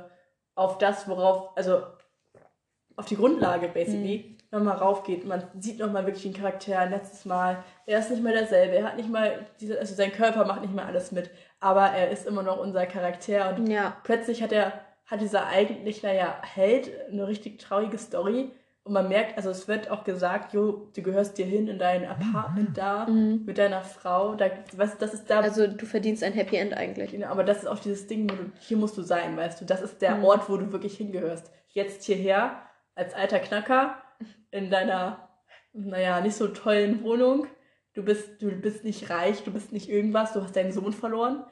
auf 0.54 0.78
das, 0.78 1.08
worauf, 1.08 1.56
also 1.56 1.82
auf 2.96 3.06
die 3.06 3.16
Grundlage 3.16 3.68
basically, 3.68 4.36
mhm. 4.50 4.58
nochmal 4.58 4.76
raufgeht. 4.76 5.24
Man 5.24 5.44
sieht 5.58 5.78
nochmal 5.78 6.04
wirklich 6.04 6.24
den 6.24 6.34
Charakter 6.34 6.84
letztes 6.86 7.24
Mal. 7.24 7.62
Er 7.86 8.00
ist 8.00 8.10
nicht 8.10 8.22
mehr 8.22 8.32
derselbe. 8.32 8.76
Er 8.76 8.84
hat 8.84 8.96
nicht 8.96 9.08
mal 9.08 9.46
diese, 9.60 9.78
also 9.78 9.94
sein 9.94 10.12
Körper 10.12 10.44
macht 10.44 10.62
nicht 10.62 10.74
mehr 10.74 10.86
alles 10.86 11.12
mit, 11.12 11.30
aber 11.60 11.86
er 11.86 12.10
ist 12.10 12.26
immer 12.26 12.42
noch 12.42 12.58
unser 12.58 12.86
Charakter 12.86 13.54
und 13.54 13.68
ja. 13.68 13.96
plötzlich 14.02 14.42
hat 14.42 14.52
er, 14.52 14.72
hat 15.06 15.20
dieser 15.20 15.46
eigentlich, 15.46 16.02
naja, 16.02 16.40
Held 16.42 16.90
eine 17.10 17.28
richtig 17.28 17.60
traurige 17.60 17.98
Story 17.98 18.50
und 18.88 18.94
man 18.94 19.08
merkt, 19.08 19.36
also 19.36 19.50
es 19.50 19.68
wird 19.68 19.90
auch 19.90 20.02
gesagt, 20.02 20.54
jo, 20.54 20.88
du 20.96 21.02
gehörst 21.02 21.36
dir 21.36 21.44
hin 21.44 21.68
in 21.68 21.78
dein 21.78 22.06
Apartment 22.06 22.78
da 22.78 23.06
mhm. 23.06 23.42
mit 23.44 23.58
deiner 23.58 23.82
Frau. 23.82 24.34
Da, 24.34 24.46
weißt, 24.74 25.00
das 25.02 25.12
ist 25.12 25.28
da. 25.28 25.40
Also 25.40 25.66
du 25.66 25.84
verdienst 25.84 26.24
ein 26.24 26.32
Happy 26.32 26.56
End 26.56 26.72
eigentlich. 26.72 27.10
Genau, 27.10 27.26
aber 27.26 27.44
das 27.44 27.58
ist 27.58 27.66
auch 27.66 27.78
dieses 27.78 28.06
Ding, 28.06 28.30
wo 28.30 28.34
du, 28.34 28.50
hier 28.60 28.78
musst 28.78 28.96
du 28.96 29.02
sein, 29.02 29.36
weißt 29.36 29.60
du. 29.60 29.66
Das 29.66 29.82
ist 29.82 30.00
der 30.00 30.16
mhm. 30.16 30.24
Ort, 30.24 30.48
wo 30.48 30.56
du 30.56 30.72
wirklich 30.72 30.96
hingehörst. 30.96 31.52
Jetzt 31.68 32.04
hierher, 32.04 32.62
als 32.94 33.12
alter 33.12 33.40
Knacker, 33.40 33.96
in 34.50 34.70
deiner, 34.70 35.28
naja, 35.74 36.22
nicht 36.22 36.36
so 36.36 36.48
tollen 36.48 37.02
Wohnung. 37.02 37.46
Du 37.92 38.02
bist, 38.02 38.40
du 38.40 38.50
bist 38.50 38.84
nicht 38.84 39.10
reich, 39.10 39.44
du 39.44 39.52
bist 39.52 39.70
nicht 39.70 39.90
irgendwas, 39.90 40.32
du 40.32 40.42
hast 40.42 40.56
deinen 40.56 40.72
Sohn 40.72 40.94
verloren, 40.94 41.44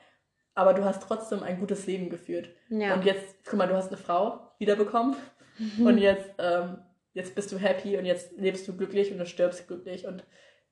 aber 0.55 0.73
du 0.73 0.87
hast 0.87 1.03
trotzdem 1.03 1.43
ein 1.43 1.61
gutes 1.61 1.87
Leben 1.87 2.09
geführt. 2.09 2.49
Ja. 2.71 2.95
Und 2.95 3.05
jetzt, 3.05 3.45
guck 3.45 3.59
mal, 3.59 3.69
du 3.69 3.77
hast 3.77 3.89
eine 3.89 3.99
Frau 3.99 4.53
wiederbekommen. 4.59 5.17
Und 5.79 5.99
jetzt 5.99 6.31
ähm, 6.39 6.79
jetzt 7.17 7.35
bist 7.35 7.51
du 7.51 7.57
happy 7.57 7.97
und 7.97 8.05
jetzt 8.05 8.33
lebst 8.37 8.69
du 8.69 8.77
glücklich 8.77 9.11
und 9.11 9.19
du 9.19 9.27
stirbst 9.27 9.67
glücklich. 9.67 10.07
Und 10.07 10.23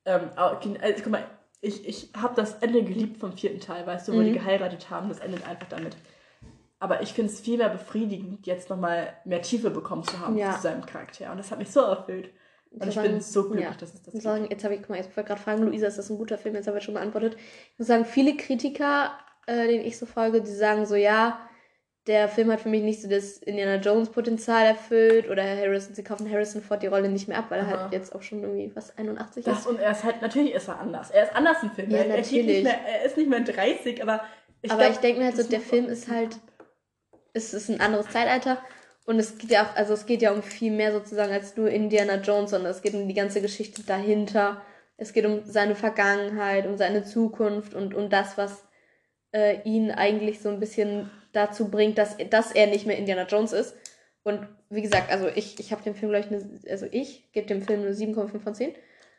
ähm, 0.05 0.29
also, 0.35 0.59
guck 1.03 1.07
mal, 1.07 1.25
ich, 1.59 1.87
ich 1.87 2.09
habe 2.15 2.35
das 2.35 2.53
Ende 2.61 2.83
geliebt 2.83 3.17
vom 3.17 3.33
vierten 3.33 3.59
Teil, 3.59 3.85
weißt 3.87 4.07
du, 4.07 4.13
wo 4.13 4.17
mhm. 4.17 4.25
die 4.25 4.33
geheiratet 4.33 4.91
haben, 4.91 5.09
das 5.09 5.19
endet 5.19 5.47
einfach 5.47 5.67
damit. 5.67 5.97
Aber 6.79 7.01
ich 7.01 7.13
finde 7.13 7.31
es 7.31 7.39
viel 7.39 7.57
mehr 7.57 7.69
befriedigend, 7.69 8.45
jetzt 8.45 8.69
nochmal 8.69 9.13
mehr 9.25 9.41
Tiefe 9.41 9.71
bekommen 9.71 10.03
zu 10.03 10.19
haben 10.19 10.37
ja. 10.37 10.53
zu 10.53 10.61
seinem 10.61 10.85
Charakter. 10.85 11.31
Und 11.31 11.37
das 11.37 11.49
hat 11.49 11.57
mich 11.57 11.71
so 11.71 11.79
erfüllt. 11.79 12.29
Und 12.69 12.87
ich 12.87 12.93
sagen, 12.93 13.09
bin 13.09 13.21
so 13.21 13.45
glücklich, 13.45 13.65
ja. 13.65 13.71
dass 13.71 13.95
es 13.95 14.03
das 14.03 14.13
gibt. 14.13 14.23
Sagen, 14.23 14.47
jetzt 14.51 14.63
habe 14.63 14.75
ich, 14.75 14.81
guck 14.81 14.89
mal, 14.91 14.97
jetzt 14.97 15.17
wollte 15.17 15.29
gerade 15.29 15.41
fragen, 15.41 15.63
Luisa, 15.63 15.87
ist 15.87 15.97
das 15.97 16.11
ein 16.11 16.17
guter 16.17 16.37
Film? 16.37 16.53
Jetzt 16.53 16.67
habe 16.67 16.77
ich 16.77 16.83
schon 16.83 16.93
beantwortet. 16.93 17.37
Ich 17.73 17.79
muss 17.79 17.87
sagen, 17.87 18.05
viele 18.05 18.37
Kritiker, 18.37 19.17
äh, 19.47 19.67
denen 19.67 19.83
ich 19.83 19.97
so 19.97 20.05
folge, 20.05 20.41
die 20.41 20.51
sagen 20.51 20.85
so, 20.85 20.93
ja, 20.93 21.39
der 22.07 22.29
Film 22.29 22.51
hat 22.51 22.61
für 22.61 22.69
mich 22.69 22.83
nicht 22.83 23.01
so 23.01 23.09
das 23.09 23.37
Indiana 23.37 23.77
Jones 23.77 24.09
Potenzial 24.09 24.65
erfüllt 24.65 25.27
oder 25.29 25.43
Harrison, 25.43 25.95
sie 25.95 26.03
kaufen 26.03 26.29
Harrison 26.31 26.61
Ford 26.61 26.83
die 26.83 26.87
Rolle 26.87 27.09
nicht 27.09 27.27
mehr 27.27 27.39
ab, 27.39 27.45
weil 27.49 27.59
er 27.59 27.67
halt 27.67 27.91
jetzt 27.91 28.13
auch 28.13 28.21
schon 28.21 28.43
irgendwie 28.43 28.71
was 28.75 28.95
81 28.97 29.43
das 29.43 29.59
ist. 29.59 29.67
Und 29.67 29.79
er 29.79 29.91
ist 29.91 30.03
halt, 30.03 30.21
natürlich 30.21 30.53
ist 30.53 30.67
er 30.67 30.79
anders. 30.79 31.09
Er 31.09 31.23
ist 31.23 31.35
anders 31.35 31.63
im 31.63 31.71
Film. 31.71 31.89
Ja, 31.89 31.99
er, 31.99 32.17
natürlich. 32.17 32.63
Mehr, 32.63 32.79
er 32.87 33.05
ist 33.05 33.17
nicht 33.17 33.29
mehr 33.29 33.41
30, 33.41 34.03
aber 34.03 34.21
ich 34.61 34.71
Aber 34.71 34.81
glaub, 34.81 34.93
ich 34.93 34.99
denke 34.99 35.19
mir 35.19 35.25
halt 35.25 35.37
so, 35.37 35.43
der 35.43 35.59
Film 35.59 35.87
ist 35.87 36.09
halt, 36.09 36.37
es 37.33 37.53
ist 37.53 37.69
ein 37.69 37.81
anderes 37.81 38.07
Zeitalter 38.09 38.59
und 39.05 39.19
es 39.19 39.37
geht 39.39 39.49
ja 39.49 39.63
auch, 39.63 39.75
also 39.75 39.93
es 39.93 40.05
geht 40.05 40.21
ja 40.21 40.31
um 40.31 40.43
viel 40.43 40.71
mehr 40.71 40.91
sozusagen 40.91 41.33
als 41.33 41.57
nur 41.57 41.69
Indiana 41.69 42.15
Jones, 42.15 42.51
sondern 42.51 42.71
es 42.71 42.83
geht 42.83 42.93
um 42.93 43.07
die 43.07 43.13
ganze 43.15 43.41
Geschichte 43.41 43.83
dahinter. 43.83 44.61
Es 44.97 45.11
geht 45.11 45.25
um 45.25 45.43
seine 45.43 45.75
Vergangenheit, 45.75 46.67
um 46.67 46.77
seine 46.77 47.03
Zukunft 47.03 47.73
und 47.73 47.93
um 47.95 48.09
das, 48.09 48.37
was 48.37 48.63
äh, 49.33 49.61
ihn 49.63 49.91
eigentlich 49.91 50.39
so 50.39 50.49
ein 50.49 50.59
bisschen 50.59 51.11
dazu 51.35 51.69
bringt, 51.69 51.97
dass, 51.97 52.17
dass 52.29 52.51
er 52.51 52.67
nicht 52.67 52.85
mehr 52.85 52.97
Indiana 52.97 53.23
Jones 53.23 53.53
ist. 53.53 53.75
Und 54.23 54.47
wie 54.69 54.81
gesagt, 54.81 55.11
also 55.11 55.27
ich, 55.27 55.59
ich 55.59 55.71
habe 55.71 55.83
dem 55.83 55.93
Film, 55.93 56.11
glaube 56.11 56.25
ich, 56.25 56.31
eine, 56.31 56.59
also 56.71 56.87
ich 56.91 57.31
gebe 57.31 57.45
dem 57.47 57.61
Film 57.61 57.81
eine 57.81 57.91
7,5 57.91 58.39
von 58.39 58.55
10. 58.55 58.73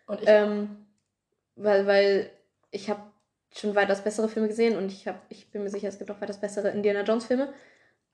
Und 0.07 0.23
ich 0.23 0.29
ähm, 0.29 0.87
weil, 1.57 1.87
weil 1.87 2.31
ich 2.71 2.91
habe 2.91 3.01
schon 3.55 3.75
weitaus 3.75 4.03
bessere 4.03 4.29
Filme 4.29 4.49
gesehen 4.49 4.77
und 4.77 4.93
ich, 4.93 5.09
hab, 5.09 5.21
ich 5.29 5.51
bin 5.51 5.63
mir 5.63 5.71
sicher, 5.71 5.89
es 5.89 5.99
gibt 5.99 6.11
auch 6.11 6.21
weitaus 6.21 6.41
bessere 6.41 6.71
Indiana 6.71 7.03
Jones 7.03 7.25
Filme. 7.25 7.53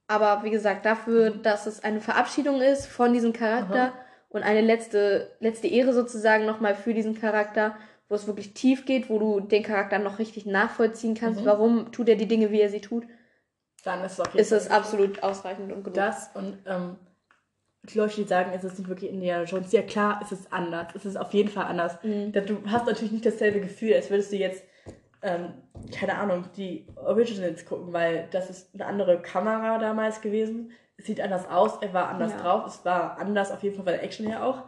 Aber 0.07 0.45
wie 0.45 0.51
gesagt, 0.51 0.85
dafür, 0.85 1.31
dass 1.31 1.67
es 1.67 1.83
eine 1.83 2.01
Verabschiedung 2.01 2.61
ist 2.61 2.87
von 2.87 3.13
diesem 3.13 3.33
Charakter 3.33 3.89
Aha. 3.89 3.95
und 4.29 4.43
eine 4.43 4.61
letzte, 4.61 5.33
letzte 5.41 5.69
Ehre 5.69 5.93
sozusagen 5.93 6.45
nochmal 6.45 6.75
für 6.75 6.93
diesen 6.93 7.19
Charakter, 7.19 7.77
wo 8.09 8.15
es 8.15 8.27
wirklich 8.27 8.53
tief 8.53 8.85
geht, 8.85 9.09
wo 9.09 9.19
du 9.19 9.41
den 9.41 9.63
Charakter 9.63 9.99
noch 9.99 10.19
richtig 10.19 10.45
nachvollziehen 10.45 11.15
kannst, 11.15 11.41
mhm. 11.41 11.47
warum 11.47 11.93
tut 11.93 12.09
er 12.09 12.17
die 12.17 12.29
Dinge, 12.29 12.51
wie 12.51 12.61
er 12.61 12.69
sie 12.69 12.81
tut 12.81 13.05
dann 13.83 14.05
ist 14.05 14.13
es, 14.13 14.21
auf 14.21 14.35
ist 14.35 14.53
es 14.53 14.71
absolut 14.71 15.23
ausreichend 15.23 15.73
und 15.73 15.83
genug. 15.85 15.95
Das 15.95 16.31
und 16.35 16.59
ähm, 16.67 16.97
die 17.85 17.99
Leute, 17.99 18.17
die 18.17 18.25
sagen, 18.25 18.53
es 18.55 18.63
ist 18.63 18.79
nicht 18.79 18.89
wirklich 18.89 19.11
Indiana 19.11 19.45
Jones, 19.45 19.73
ja 19.73 19.83
klar, 19.83 20.21
es 20.23 20.31
ist 20.31 20.53
anders. 20.53 20.95
Es 20.95 21.05
ist 21.05 21.17
auf 21.17 21.33
jeden 21.35 21.49
Fall 21.49 21.65
anders. 21.65 21.99
Mhm. 22.03 22.33
Du 22.33 22.63
hast 22.67 22.87
natürlich 22.87 23.13
nicht 23.13 23.27
dasselbe 23.27 23.61
Gefühl, 23.61 23.95
als 23.95 24.09
würdest 24.09 24.31
du 24.31 24.37
jetzt, 24.37 24.63
ähm, 25.23 25.55
keine 25.93 26.17
Ahnung, 26.17 26.45
die 26.57 26.87
Originals 26.95 27.67
gucken, 27.67 27.93
weil 27.93 28.29
das 28.31 28.51
ist 28.51 28.73
eine 28.75 28.87
andere 28.87 29.21
Kamera 29.21 29.79
damals 29.79 30.21
gewesen. 30.21 30.71
Es 30.97 31.07
sieht 31.07 31.21
anders 31.21 31.49
aus, 31.49 31.83
er 31.83 31.93
war 31.93 32.09
anders 32.09 32.33
ja. 32.33 32.39
drauf, 32.39 32.67
es 32.67 32.85
war 32.85 33.19
anders 33.19 33.51
auf 33.51 33.63
jeden 33.65 33.75
Fall 33.75 33.85
bei 33.85 33.93
der 33.93 34.05
Action 34.05 34.27
her 34.27 34.45
auch. 34.47 34.63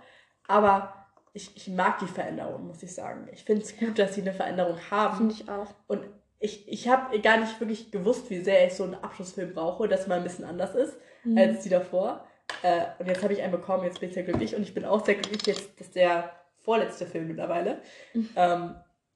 Aber 0.49 1.07
ich, 1.33 1.57
ich 1.57 1.69
mag 1.69 1.99
die 2.01 2.07
Veränderung, 2.07 2.67
muss 2.67 2.83
ich 2.83 2.93
sagen. 2.93 3.29
Ich 3.33 3.45
finde 3.45 3.63
es 3.63 3.77
gut, 3.77 3.99
dass 3.99 4.15
sie 4.15 4.23
eine 4.23 4.33
Veränderung 4.33 4.79
haben. 4.91 5.17
Finde 5.17 5.35
ich 5.35 5.49
auch. 5.49 5.73
Und 5.87 6.05
ich, 6.39 6.69
ich 6.69 6.89
habe 6.89 7.19
gar 7.21 7.39
nicht 7.39 7.59
wirklich 7.61 7.91
gewusst, 7.91 8.31
wie 8.31 8.41
sehr 8.41 8.67
ich 8.67 8.75
so 8.75 8.85
einen 8.85 8.95
Abschlussfilm 8.95 9.55
brauche, 9.55 9.89
dass 9.89 10.07
mal 10.07 10.19
ein 10.19 10.25
bisschen 10.25 10.45
anders 10.45 10.75
ist 10.75 10.97
mhm. 11.25 11.39
als 11.39 11.63
die 11.63 11.69
davor. 11.69 12.27
Äh, 12.63 12.83
und 12.99 13.07
jetzt 13.07 13.23
habe 13.23 13.33
ich 13.33 13.43
einen 13.43 13.53
bekommen, 13.53 13.85
jetzt 13.85 14.01
bin 14.01 14.09
ich 14.09 14.15
sehr 14.15 14.25
glücklich 14.25 14.55
und 14.55 14.63
ich 14.63 14.75
bin 14.75 14.85
auch 14.85 15.05
sehr 15.05 15.15
glücklich, 15.15 15.47
jetzt, 15.47 15.81
dass 15.81 15.91
der 15.91 16.31
vorletzte 16.63 17.07
Film 17.07 17.29
mittlerweile 17.29 17.81
mhm. 18.13 18.29
ähm, 18.37 18.75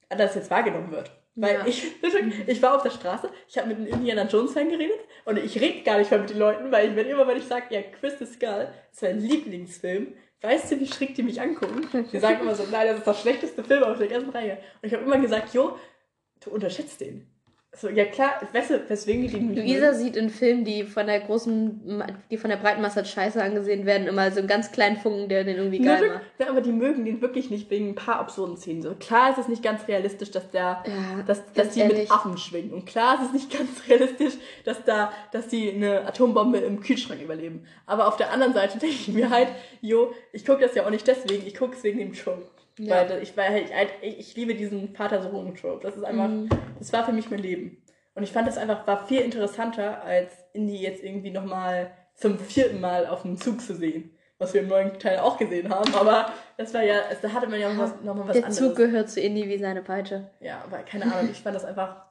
anders 0.08 0.34
jetzt 0.34 0.50
wahrgenommen 0.50 0.90
wird. 0.90 1.10
Weil 1.34 1.54
ja. 1.54 1.66
ich, 1.66 1.84
ich 2.46 2.62
war 2.62 2.74
auf 2.74 2.82
der 2.82 2.90
Straße, 2.90 3.30
ich 3.48 3.58
habe 3.58 3.68
mit 3.68 3.78
einem 3.78 3.86
Indiana 3.86 4.26
Jones 4.26 4.52
Fan 4.52 4.68
geredet 4.68 4.98
und 5.24 5.38
ich 5.38 5.60
rede 5.60 5.82
gar 5.82 5.98
nicht 5.98 6.10
mehr 6.10 6.20
mit 6.20 6.30
den 6.30 6.38
Leuten, 6.38 6.72
weil 6.72 6.90
ich, 6.90 6.96
wenn 6.96 7.06
immer, 7.06 7.26
wenn 7.26 7.36
ich 7.36 7.44
sage, 7.44 7.66
ja, 7.70 7.82
Crystal 7.82 8.26
Skull 8.26 8.68
ist 8.90 9.02
mein 9.02 9.20
Lieblingsfilm, 9.20 10.14
weißt 10.40 10.72
du, 10.72 10.80
wie 10.80 10.86
schräg 10.86 11.14
die 11.14 11.22
mich 11.22 11.40
angucken? 11.40 11.88
Die 12.12 12.18
sagen 12.18 12.40
immer 12.40 12.54
so, 12.54 12.64
nein, 12.70 12.88
das 12.88 12.98
ist 12.98 13.06
der 13.06 13.14
schlechteste 13.14 13.62
Film 13.64 13.82
auf 13.84 13.98
der 13.98 14.08
ganzen 14.08 14.30
Reihe. 14.30 14.58
Und 14.82 14.88
ich 14.88 14.94
habe 14.94 15.04
immer 15.04 15.18
gesagt, 15.18 15.54
jo, 15.54 15.76
du 16.44 16.50
unterschätzt 16.50 17.00
den. 17.00 17.26
So, 17.76 17.88
ja 17.90 18.06
klar, 18.06 18.40
weißt 18.54 18.70
du, 18.70 18.88
weswegen 18.88 19.22
die 19.22 19.28
den 19.28 19.54
Luisa 19.54 19.92
sieht 19.92 20.16
in 20.16 20.30
Filmen, 20.30 20.64
die 20.64 20.84
von 20.84 21.06
der 21.06 21.20
großen, 21.20 22.02
die 22.30 22.38
von 22.38 22.48
der 22.48 22.56
breiten 22.56 22.80
Masse 22.80 23.00
als 23.00 23.10
scheiße 23.10 23.40
angesehen 23.42 23.84
werden, 23.84 24.08
immer 24.08 24.30
so 24.32 24.38
einen 24.38 24.48
ganz 24.48 24.72
kleinen 24.72 24.96
Funken, 24.96 25.28
der 25.28 25.44
den 25.44 25.58
irgendwie 25.58 25.78
geil 25.80 26.00
Mögen- 26.00 26.14
macht. 26.14 26.24
Ja, 26.38 26.48
aber 26.48 26.62
die 26.62 26.72
mögen 26.72 27.04
den 27.04 27.20
wirklich 27.20 27.50
nicht 27.50 27.70
wegen 27.70 27.90
ein 27.90 27.94
paar 27.94 28.16
absurden 28.20 28.56
Szenen. 28.56 28.80
So, 28.82 28.94
klar 28.94 29.30
ist 29.30 29.38
es 29.38 29.48
nicht 29.48 29.62
ganz 29.62 29.86
realistisch, 29.86 30.30
dass 30.30 30.50
der, 30.50 30.82
Ja, 30.86 31.22
dass, 31.26 31.42
dass 31.52 31.68
die 31.74 31.80
ehrlich. 31.80 31.98
mit 31.98 32.10
Affen 32.10 32.38
schwingen. 32.38 32.72
Und 32.72 32.86
klar 32.86 33.16
ist 33.20 33.26
es 33.26 33.32
nicht 33.34 33.50
ganz 33.56 33.68
realistisch, 33.86 34.34
dass 34.64 34.82
da, 34.84 35.12
dass 35.30 35.46
die 35.48 35.70
eine 35.70 36.06
Atombombe 36.06 36.58
im 36.58 36.80
Kühlschrank 36.80 37.20
überleben. 37.22 37.64
Aber 37.84 38.08
auf 38.08 38.16
der 38.16 38.32
anderen 38.32 38.54
Seite 38.54 38.78
denke 38.80 38.96
ich 38.96 39.08
mir 39.08 39.28
halt, 39.28 39.48
jo, 39.82 40.14
ich 40.32 40.44
gucke 40.46 40.62
das 40.62 40.74
ja 40.74 40.86
auch 40.86 40.90
nicht 40.90 41.06
deswegen, 41.06 41.46
ich 41.46 41.54
gucke 41.54 41.76
es 41.76 41.84
wegen 41.84 41.98
dem 41.98 42.14
Trope. 42.14 42.46
Ja. 42.78 43.08
Weil 43.08 43.22
ich, 43.22 43.36
weil 43.36 43.50
halt, 43.50 43.74
halt- 43.74 43.90
ich, 44.02 44.18
ich 44.18 44.36
liebe 44.36 44.54
diesen 44.54 44.94
Vater-Sohn-Trope. 44.94 45.80
Das 45.82 45.96
ist 45.96 46.04
einfach, 46.04 46.28
Mhm. 46.28 46.48
das 46.78 46.92
war 46.92 47.04
für 47.04 47.12
mich 47.12 47.30
mein 47.30 47.40
Leben. 47.40 47.82
Und 48.14 48.22
ich 48.22 48.32
fand 48.32 48.48
das 48.48 48.58
einfach, 48.58 48.86
war 48.86 49.06
viel 49.06 49.20
interessanter, 49.20 50.02
als 50.02 50.32
Indie 50.52 50.78
jetzt 50.82 51.02
irgendwie 51.02 51.30
nochmal 51.30 51.90
zum 52.14 52.38
vierten 52.38 52.80
Mal 52.80 53.06
auf 53.06 53.22
dem 53.22 53.36
Zug 53.36 53.60
zu 53.60 53.74
sehen. 53.74 54.14
Was 54.40 54.54
wir 54.54 54.60
im 54.60 54.68
neuen 54.68 54.96
Teil 55.00 55.18
auch 55.18 55.36
gesehen 55.36 55.68
haben, 55.68 55.92
aber 55.96 56.32
das 56.56 56.72
war 56.72 56.82
ja, 56.84 57.00
da 57.20 57.32
hatte 57.32 57.48
man 57.48 57.58
ja 57.58 57.72
noch 57.72 57.82
was, 57.82 57.94
noch 58.04 58.16
was 58.18 58.26
Der 58.36 58.44
anderes. 58.44 58.56
Zug 58.56 58.76
gehört 58.76 59.10
zu 59.10 59.20
Indie 59.20 59.48
wie 59.48 59.58
seine 59.58 59.82
Peitsche. 59.82 60.30
Ja, 60.38 60.62
aber 60.64 60.78
keine 60.84 61.12
Ahnung, 61.12 61.28
ich 61.32 61.40
fand 61.42 61.56
das 61.56 61.64
einfach, 61.64 62.04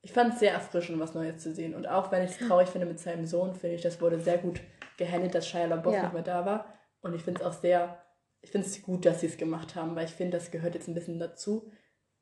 ich 0.00 0.12
fand 0.12 0.34
es 0.34 0.38
sehr 0.38 0.52
erfrischend, 0.52 1.00
was 1.00 1.14
Neues 1.14 1.38
zu 1.38 1.52
sehen. 1.52 1.74
Und 1.74 1.88
auch 1.88 2.12
wenn 2.12 2.22
ich 2.22 2.30
es 2.30 2.46
traurig 2.46 2.68
finde 2.68 2.86
mit 2.86 3.00
seinem 3.00 3.26
Sohn, 3.26 3.56
finde 3.56 3.74
ich, 3.74 3.82
das 3.82 4.00
wurde 4.00 4.20
sehr 4.20 4.38
gut 4.38 4.60
gehandelt, 4.98 5.34
dass 5.34 5.48
Shia 5.48 5.66
LaBeouf 5.66 5.94
Ja. 5.94 6.02
nicht 6.04 6.12
mehr 6.12 6.22
da 6.22 6.46
war. 6.46 6.66
Und 7.00 7.12
ich 7.16 7.22
finde 7.22 7.40
es 7.40 7.46
auch 7.46 7.52
sehr, 7.52 7.98
ich 8.44 8.50
finde 8.50 8.66
es 8.66 8.82
gut, 8.82 9.06
dass 9.06 9.20
sie 9.20 9.26
es 9.26 9.38
gemacht 9.38 9.74
haben, 9.74 9.96
weil 9.96 10.04
ich 10.04 10.12
finde, 10.12 10.36
das 10.36 10.50
gehört 10.50 10.74
jetzt 10.74 10.86
ein 10.86 10.94
bisschen 10.94 11.18
dazu, 11.18 11.70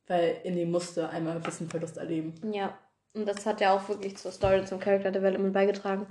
weil 0.06 0.36
Indie 0.44 0.64
musste 0.64 1.08
einmal 1.10 1.36
ein 1.36 1.42
bisschen 1.42 1.68
Verlust 1.68 1.96
erleben. 1.96 2.34
Ja. 2.52 2.78
Und 3.14 3.28
das 3.28 3.44
hat 3.44 3.60
ja 3.60 3.74
auch 3.74 3.88
wirklich 3.88 4.16
zur 4.16 4.32
Story 4.32 4.60
und 4.60 4.68
zum 4.68 4.80
Character 4.80 5.10
Development 5.10 5.52
beigetragen. 5.52 6.06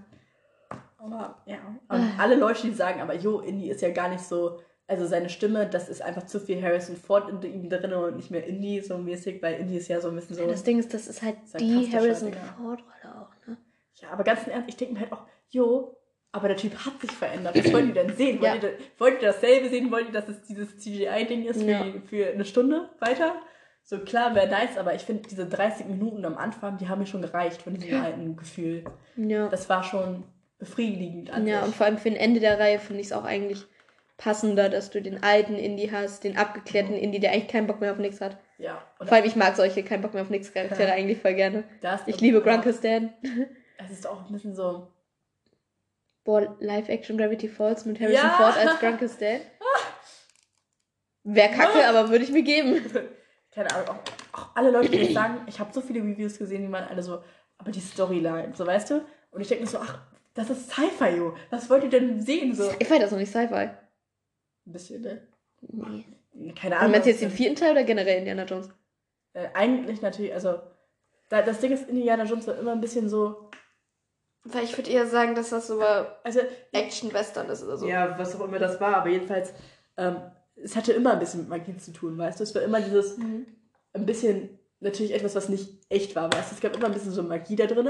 Aber 0.97 1.41
ja. 1.45 1.59
Und 1.87 2.19
alle 2.19 2.35
Leute, 2.35 2.61
die 2.61 2.73
sagen, 2.73 3.01
aber 3.01 3.15
jo, 3.15 3.39
Indie 3.39 3.71
ist 3.71 3.81
ja 3.81 3.89
gar 3.89 4.09
nicht 4.09 4.23
so, 4.23 4.59
also 4.85 5.07
seine 5.07 5.29
Stimme, 5.29 5.65
das 5.67 5.89
ist 5.89 6.01
einfach 6.01 6.25
zu 6.27 6.39
viel 6.39 6.61
Harrison 6.61 6.95
Ford 6.97 7.29
in 7.29 7.41
ihm 7.41 7.69
drin 7.69 7.93
und 7.93 8.17
nicht 8.17 8.29
mehr 8.29 8.45
Indie 8.45 8.81
so 8.81 8.97
mäßig, 8.97 9.41
weil 9.41 9.55
Indie 9.61 9.77
ist 9.77 9.87
ja 9.87 9.99
so 10.01 10.09
ein 10.09 10.15
bisschen 10.15 10.35
so. 10.35 10.45
Das 10.45 10.63
Ding 10.63 10.77
ist, 10.77 10.93
das 10.93 11.07
ist 11.07 11.21
halt 11.21 11.37
die 11.59 11.89
Harrison. 11.91 12.33
Ford-Rolle 12.33 13.21
auch, 13.21 13.47
ne? 13.47 13.57
Ja, 13.95 14.11
aber 14.11 14.23
ganz 14.23 14.45
im 14.45 14.51
Ernst, 14.51 14.69
ich 14.69 14.75
denke 14.75 14.93
mir 14.93 14.99
halt 14.99 15.13
auch, 15.13 15.25
jo, 15.49 15.97
aber 16.31 16.47
der 16.47 16.57
Typ 16.57 16.73
hat 16.85 16.99
sich 17.01 17.11
verändert. 17.11 17.55
Was 17.57 17.73
wollt 17.73 17.87
ihr 17.87 17.93
denn 17.93 18.15
sehen? 18.15 18.41
Wollt, 18.41 18.63
Ja. 18.63 18.69
ihr, 18.69 18.73
wollt 18.97 19.21
ihr 19.21 19.27
dasselbe 19.29 19.69
sehen? 19.69 19.91
Wollt 19.91 20.07
ihr, 20.07 20.13
dass 20.13 20.27
es 20.29 20.41
dieses 20.43 20.77
CGI-Ding 20.77 21.45
ist 21.45 21.61
Ja. 21.61 21.85
für 22.09 22.27
eine 22.27 22.45
Stunde 22.45 22.89
weiter? 22.99 23.35
So 23.83 23.99
klar, 23.99 24.33
wäre 24.35 24.47
nice, 24.47 24.77
aber 24.77 24.93
ich 24.95 25.01
finde, 25.01 25.27
diese 25.27 25.45
30 25.47 25.87
Minuten 25.87 26.23
am 26.25 26.37
Anfang, 26.37 26.77
die 26.77 26.87
haben 26.87 26.99
mir 26.99 27.07
schon 27.07 27.21
gereicht 27.23 27.61
von 27.63 27.73
diesem 27.73 28.01
alten 28.01 28.35
Gefühl. 28.37 28.85
Ja. 29.17 29.47
Das 29.49 29.69
war 29.69 29.83
schon 29.83 30.23
befriedigend 30.59 31.31
an 31.31 31.47
Ja, 31.47 31.59
und 31.61 31.67
sich. 31.67 31.75
vor 31.75 31.87
allem 31.87 31.97
für 31.97 32.09
ein 32.09 32.15
Ende 32.15 32.39
der 32.39 32.59
Reihe 32.59 32.79
finde 32.79 33.01
ich 33.01 33.07
es 33.07 33.13
auch 33.13 33.25
eigentlich 33.25 33.65
passender, 34.17 34.69
dass 34.69 34.91
du 34.91 35.01
den 35.01 35.23
alten 35.23 35.55
Indie 35.55 35.91
hast, 35.91 36.23
den 36.23 36.37
abgeklärten 36.37 36.93
Indie, 36.95 37.19
der 37.19 37.31
eigentlich 37.31 37.47
keinen 37.47 37.65
Bock 37.65 37.81
mehr 37.81 37.91
auf 37.91 37.97
nichts 37.97 38.21
hat. 38.21 38.37
Ja, 38.59 38.83
und 38.99 39.07
Vor 39.07 39.17
allem, 39.17 39.25
ich 39.25 39.35
mag 39.35 39.55
solche 39.55 39.81
keinen 39.83 40.03
Bock 40.03 40.13
mehr 40.13 40.21
auf 40.21 40.29
nichts 40.29 40.53
Charaktere 40.53 40.89
Ja. 40.89 40.93
eigentlich 40.93 41.17
voll 41.17 41.33
gerne. 41.33 41.63
das 41.81 42.01
Ich 42.05 42.21
liebe 42.21 42.41
Grunkle 42.41 42.73
Stan. 42.73 43.11
Es 43.83 43.89
ist 43.91 44.07
auch 44.07 44.27
ein 44.27 44.31
bisschen 44.31 44.53
so, 44.55 44.87
Boah, 46.23 46.55
Live-Action 46.59 47.17
Gravity 47.17 47.47
Falls 47.49 47.85
mit 47.85 47.99
Harrison 47.99 48.23
Ja. 48.23 48.29
Ford 48.37 48.57
als 48.57 48.79
Grunkle 48.79 49.09
Stan. 49.09 49.41
Wäre 51.23 51.53
kacke, 51.53 51.85
aber 51.87 52.09
würde 52.09 52.23
ich 52.23 52.31
mir 52.31 52.41
geben. 52.43 52.81
keine 53.53 53.71
Ahnung, 53.73 53.89
auch, 53.89 54.39
auch 54.39 54.55
alle 54.55 54.71
Leute, 54.71 54.89
die 54.89 55.13
sagen, 55.13 55.41
ich 55.47 55.59
habe 55.59 55.71
so 55.73 55.81
viele 55.81 55.99
Reviews 56.01 56.37
gesehen, 56.39 56.63
die 56.65 56.71
waren 56.71 56.85
alle 56.87 57.03
so, 57.03 57.21
aber 57.57 57.71
die 57.71 57.79
Storyline, 57.79 58.53
so 58.55 58.65
weißt 58.65 58.89
du? 58.91 59.05
Und 59.31 59.41
ich 59.41 59.47
denke 59.47 59.63
mir 59.65 59.69
so, 59.69 59.77
ach, 59.79 59.99
das 60.33 60.49
ist 60.49 60.71
Sci-Fi, 60.71 61.09
jo. 61.17 61.35
Was 61.49 61.69
wollt 61.69 61.83
ihr 61.83 61.89
denn 61.89 62.19
sehen? 62.21 62.55
So. 62.55 62.69
Ein 62.69 62.75
Ich 62.79 62.87
fand 62.87 63.03
das 63.03 63.11
noch 63.11 63.19
nicht 63.19 63.31
Sci-Fi. 63.31 63.69
bisschen, 64.65 65.01
ne? 65.01 65.27
Nee. 65.61 66.05
Keine 66.53 66.75
Du 66.75 66.81
Ahnung. 66.81 66.91
meinst 66.93 67.07
jetzt 67.07 67.21
den 67.21 67.29
vierten 67.29 67.55
Teil 67.55 67.71
oder 67.71 67.83
generell 67.83 68.17
Indiana 68.19 68.45
Jones? 68.45 68.69
äh, 69.33 69.47
eigentlich 69.53 70.01
natürlich, 70.01 70.33
also, 70.33 70.59
da, 71.29 71.41
das 71.43 71.59
Ding 71.59 71.71
ist, 71.71 71.87
Indiana 71.87 72.23
Jones 72.23 72.47
war 72.47 72.57
immer 72.57 72.71
ein 72.71 72.81
bisschen 72.81 73.09
so, 73.09 73.49
Weil 74.43 74.63
ich 74.63 74.75
würde 74.77 74.89
eher 74.89 75.05
sagen, 75.05 75.35
dass 75.35 75.49
das 75.51 75.67
so 75.67 75.79
also, 76.23 76.39
Action-Western 76.71 77.49
ist 77.49 77.63
oder 77.63 77.77
so. 77.77 77.87
ja, 77.87 78.17
was 78.17 78.35
auch 78.35 78.45
immer 78.45 78.59
das 78.59 78.79
war, 78.81 78.95
aber 78.97 79.09
jedenfalls, 79.09 79.53
ähm, 79.97 80.17
es 80.55 80.75
hatte 80.75 80.93
immer 80.93 81.13
ein 81.13 81.19
bisschen 81.19 81.41
mit 81.41 81.49
Magie 81.49 81.77
zu 81.77 81.91
tun, 81.93 82.17
weißt 82.17 82.39
du? 82.39 82.43
Es 82.43 82.55
war 82.55 82.61
immer 82.61 82.81
dieses, 82.81 83.17
Mhm. 83.17 83.45
ein 83.93 84.05
bisschen 84.05 84.57
natürlich 84.79 85.13
etwas, 85.13 85.35
was 85.35 85.47
nicht 85.49 85.69
echt 85.89 86.15
war, 86.15 86.31
weißt 86.33 86.51
du? 86.51 86.55
Es 86.55 86.61
gab 86.61 86.75
immer 86.75 86.87
ein 86.87 86.93
bisschen 86.93 87.11
so 87.11 87.21
Magie 87.23 87.55
da 87.55 87.67
drin. 87.67 87.89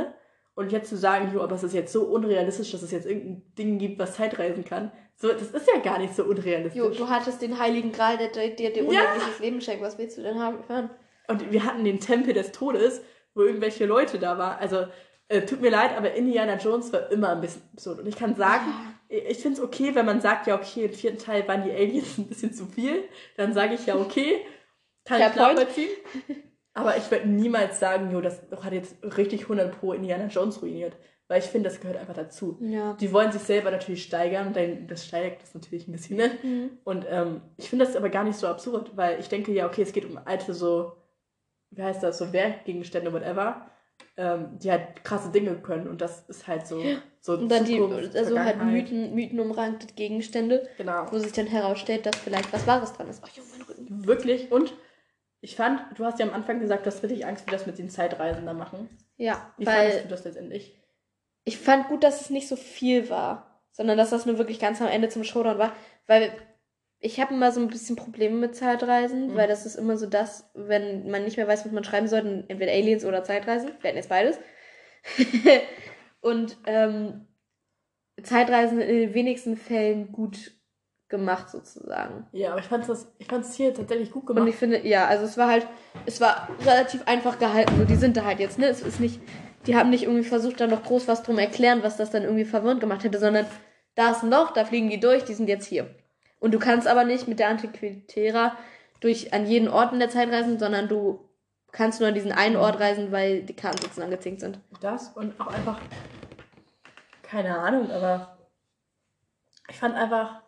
Und 0.54 0.74
jetzt 0.74 0.90
zu 0.90 0.98
sagen, 0.98 1.32
jo, 1.34 1.42
aber 1.42 1.56
es 1.56 1.64
ist 1.64 1.74
jetzt 1.74 1.94
so 1.94 2.04
unrealistisch, 2.04 2.72
dass 2.72 2.82
es 2.82 2.92
jetzt 2.92 3.06
irgendein 3.08 3.44
Ding 3.58 3.78
gibt, 3.80 3.98
was 4.00 4.16
Zeitreisen 4.16 4.66
kann, 4.66 4.92
so, 5.16 5.32
das 5.32 5.52
ist 5.52 5.68
ja 5.74 5.80
gar 5.80 6.00
nicht 6.00 6.16
so 6.16 6.24
unrealistisch. 6.24 6.76
Jo, 6.78 6.90
du 6.90 7.08
hattest 7.08 7.42
den 7.42 7.60
heiligen 7.60 7.92
Gral, 7.92 8.18
der 8.18 8.30
dir 8.30 8.74
dir 8.74 8.86
unendliches 8.88 9.40
Leben 9.40 9.62
schenkt. 9.62 9.84
Was 9.84 9.98
willst 10.00 10.18
du 10.18 10.24
denn 10.24 10.40
haben? 10.40 10.58
hören? 10.68 10.90
Und 11.28 11.52
wir 11.52 11.64
hatten 11.64 11.86
den 11.86 12.00
Tempel 12.00 12.34
des 12.34 12.52
Todes, 12.52 13.02
wo 13.36 13.44
irgendwelche 13.44 13.86
Leute 13.86 14.18
da 14.20 14.38
waren. 14.40 14.58
Also, 14.60 14.88
äh, 15.32 15.46
tut 15.46 15.62
mir 15.62 15.72
leid, 15.72 15.96
aber 15.96 16.14
Indiana 16.14 16.58
Jones 16.58 16.92
war 16.92 17.12
immer 17.12 17.30
ein 17.30 17.42
bisschen 17.42 17.64
absurd. 17.74 18.00
Und 18.00 18.08
ich 18.08 18.16
kann 18.16 18.36
sagen, 18.36 18.66
ich 19.08 19.26
ich 19.26 19.38
finde 19.40 19.60
es 19.60 19.64
okay, 19.64 19.96
wenn 19.96 20.06
man 20.06 20.22
sagt, 20.22 20.48
ja, 20.48 20.56
okay, 20.56 20.86
im 20.86 20.94
vierten 20.94 21.18
Teil 21.18 21.48
waren 21.48 21.64
die 21.64 21.72
Aliens 21.72 22.18
ein 22.18 22.28
bisschen 22.28 22.54
zu 22.54 22.66
viel. 22.66 23.04
Dann 23.38 23.54
sage 23.54 23.76
ich 23.76 23.86
ja, 23.86 23.96
okay, 23.96 24.42
kann 25.06 25.20
Fair 25.20 25.30
ich 25.30 25.36
nachvollziehen. 25.36 25.90
Aber 26.74 26.96
ich 26.98 27.10
würde 27.12 27.28
niemals 27.28 27.80
sagen, 27.80 28.12
jo, 28.12 28.22
das 28.22 28.42
hat 28.62 28.74
jetzt 28.74 28.96
richtig 29.18 29.44
100 29.44 29.78
pro 29.78 29.94
Indiana 29.94 30.28
Jones 30.28 30.62
ruiniert. 30.62 30.96
Weil 31.28 31.40
ich 31.40 31.46
finde, 31.46 31.70
das 31.70 31.80
gehört 31.80 31.98
einfach 31.98 32.14
dazu. 32.14 32.58
Ja. 32.60 32.94
Die 33.00 33.14
wollen 33.14 33.32
sich 33.32 33.42
selber 33.42 33.72
natürlich 33.72 34.04
steigern 34.04 34.48
und 34.48 34.56
dann, 34.56 34.88
das 34.88 35.06
steigt 35.06 35.44
das 35.44 35.54
natürlich 35.54 35.88
ein 35.88 35.94
bisschen. 35.94 36.18
Ne? 36.18 36.32
Mhm. 36.44 36.70
Und 36.84 37.06
ähm, 37.10 37.42
ich 37.56 37.70
finde 37.70 37.86
das 37.86 37.96
aber 37.96 38.10
gar 38.10 38.26
nicht 38.26 38.38
so 38.38 38.48
absurd, 38.48 38.98
weil 38.98 39.18
ich 39.20 39.30
denke, 39.30 39.54
ja, 39.54 39.66
okay, 39.66 39.82
es 39.82 39.94
geht 39.94 40.06
um 40.06 40.20
alte 40.26 40.54
so, 40.54 40.92
wie 41.70 41.84
heißt 41.84 42.04
das, 42.04 42.18
so 42.18 42.34
Werkgegenstände, 42.34 43.14
whatever, 43.14 43.66
ähm, 44.18 44.60
die 44.60 44.70
halt 44.72 45.04
krasse 45.04 45.32
Dinge 45.32 45.56
können 45.56 45.88
und 45.88 46.02
das 46.02 46.22
ist 46.28 46.48
halt 46.48 46.68
so, 46.68 46.84
so 47.20 47.34
Und 47.34 47.50
dann 47.50 47.66
die, 47.66 47.78
Zukunft, 47.78 48.16
also 48.16 48.38
halt. 48.40 48.62
Mythen, 48.64 49.16
mythenumrankte 49.16 49.88
Gegenstände, 49.94 50.68
Genau. 50.78 51.06
wo 51.12 51.18
sich 51.18 51.32
dann 51.32 51.48
herausstellt, 51.48 52.06
dass 52.06 52.18
vielleicht 52.18 52.52
was 52.52 52.68
Wahres 52.68 52.94
dran 52.94 53.10
ist. 53.10 53.24
Oh, 53.24 53.30
Junge, 53.36 53.50
mein 53.58 53.62
Rücken. 53.68 54.08
Wirklich. 54.08 54.52
Und 54.52 54.74
ich 55.40 55.56
fand, 55.56 55.82
du 55.98 56.06
hast 56.06 56.20
ja 56.20 56.26
am 56.28 56.34
Anfang 56.34 56.60
gesagt, 56.60 56.86
du 56.86 56.92
hast 56.92 57.02
richtig 57.04 57.26
Angst, 57.26 57.48
wie 57.48 57.52
das 57.52 57.66
mit 57.66 57.78
den 57.80 57.90
Zeitreisen 57.90 58.46
da 58.46 58.54
machen. 58.54 58.90
Ja, 59.18 59.54
Wie 59.58 59.66
fandest 59.66 59.96
weil 59.98 60.04
du 60.04 60.10
das 60.10 60.24
letztendlich? 60.26 60.78
ich 61.44 61.58
fand 61.58 61.88
gut, 61.88 62.04
dass 62.04 62.22
es 62.22 62.30
nicht 62.30 62.48
so 62.48 62.56
viel 62.56 63.10
war, 63.10 63.62
sondern 63.72 63.98
dass 63.98 64.12
das 64.12 64.26
nur 64.28 64.38
wirklich 64.38 64.60
ganz 64.60 64.82
am 64.82 64.88
Ende 64.88 65.10
zum 65.10 65.24
Showdown 65.24 65.58
war, 65.58 65.74
weil 66.06 66.32
ich 67.04 67.20
habe 67.20 67.34
immer 67.34 67.52
so 67.52 67.60
ein 67.60 67.68
bisschen 67.68 67.96
Probleme 67.96 68.36
mit 68.36 68.56
Zeitreisen, 68.56 69.32
Mhm. 69.32 69.36
weil 69.36 69.48
das 69.48 69.66
ist 69.66 69.76
immer 69.76 69.98
so 69.98 70.06
das, 70.06 70.50
wenn 70.54 71.10
man 71.10 71.24
nicht 71.26 71.36
mehr 71.38 71.48
weiß, 71.48 71.66
was 71.66 71.72
man 71.72 71.84
schreiben 71.84 72.08
sollte, 72.08 72.46
entweder 72.48 72.72
Aliens 72.72 73.04
oder 73.06 73.24
Zeitreisen, 73.24 73.72
wir 73.82 73.88
hatten 73.90 73.98
jetzt 73.98 74.10
beides. 74.10 74.38
Und 76.22 76.58
ähm, 76.68 77.28
Zeitreisen 78.22 78.80
in 78.80 78.96
den 78.98 79.14
wenigsten 79.14 79.58
Fällen 79.58 80.12
gut 80.12 80.52
gemacht 81.10 81.50
sozusagen. 81.50 82.28
Ja, 82.32 82.52
aber 82.52 82.60
ich 82.60 82.68
fand 82.68 82.88
es 82.88 83.08
ich 83.18 83.28
fand's 83.28 83.56
hier 83.56 83.74
tatsächlich 83.74 84.12
gut 84.12 84.22
Und 84.30 84.36
gemacht. 84.36 84.50
ich 84.50 84.56
finde, 84.56 84.88
ja, 84.88 85.08
also 85.08 85.26
es 85.26 85.38
war 85.38 85.50
halt, 85.50 85.68
es 86.06 86.22
war 86.22 86.48
relativ 86.66 87.06
einfach 87.08 87.38
gehalten. 87.40 87.74
So, 87.78 87.84
die 87.86 87.96
sind 87.96 88.16
da 88.16 88.24
halt 88.26 88.40
jetzt, 88.40 88.60
ne? 88.60 88.68
Es 88.68 88.82
ist 88.82 89.00
nicht, 89.00 89.20
die 89.68 89.76
haben 89.76 89.90
nicht 89.90 90.04
irgendwie 90.04 90.24
versucht, 90.24 90.62
da 90.62 90.68
noch 90.68 90.84
groß 90.84 91.08
was 91.08 91.24
drum 91.24 91.38
erklären, 91.40 91.84
was 91.84 91.98
das 91.98 92.12
dann 92.12 92.24
irgendwie 92.24 92.46
verwirrend 92.46 92.80
gemacht 92.80 93.04
hätte, 93.04 93.20
sondern 93.20 93.46
da 93.96 94.12
ist 94.12 94.24
ein 94.24 94.30
Loch, 94.30 94.52
da 94.52 94.64
fliegen 94.64 94.90
die 94.90 95.00
durch, 95.02 95.26
die 95.26 95.34
sind 95.34 95.50
jetzt 95.50 95.66
hier. 95.66 95.90
Und 96.42 96.54
du 96.54 96.60
kannst 96.60 96.88
aber 96.88 97.06
nicht 97.06 97.28
mit 97.28 97.40
der 97.40 97.50
Antiquitera 97.50 98.58
durch 99.00 99.32
an 99.32 99.46
jeden 99.46 99.70
Ort 99.70 99.94
in 99.94 100.00
der 100.00 100.10
Zeit 100.10 100.30
reisen, 100.30 100.60
sondern 100.60 100.88
du 100.88 101.30
kannst 101.72 102.00
nur 102.00 102.10
an 102.10 102.16
diesen 102.16 102.32
einen 102.32 102.58
Ort 102.58 102.80
reisen, 102.80 103.12
weil 103.12 103.44
die 103.44 103.56
Karten 103.56 103.78
sozusagen 103.78 104.12
gezinkt 104.12 104.42
sind. 104.42 104.60
Das 104.82 105.10
und 105.10 105.40
auch 105.40 105.48
einfach, 105.48 105.80
keine 107.22 107.58
Ahnung, 107.58 107.92
aber 107.92 108.40
ich 109.70 109.78
fand 109.78 109.96
einfach 109.96 110.42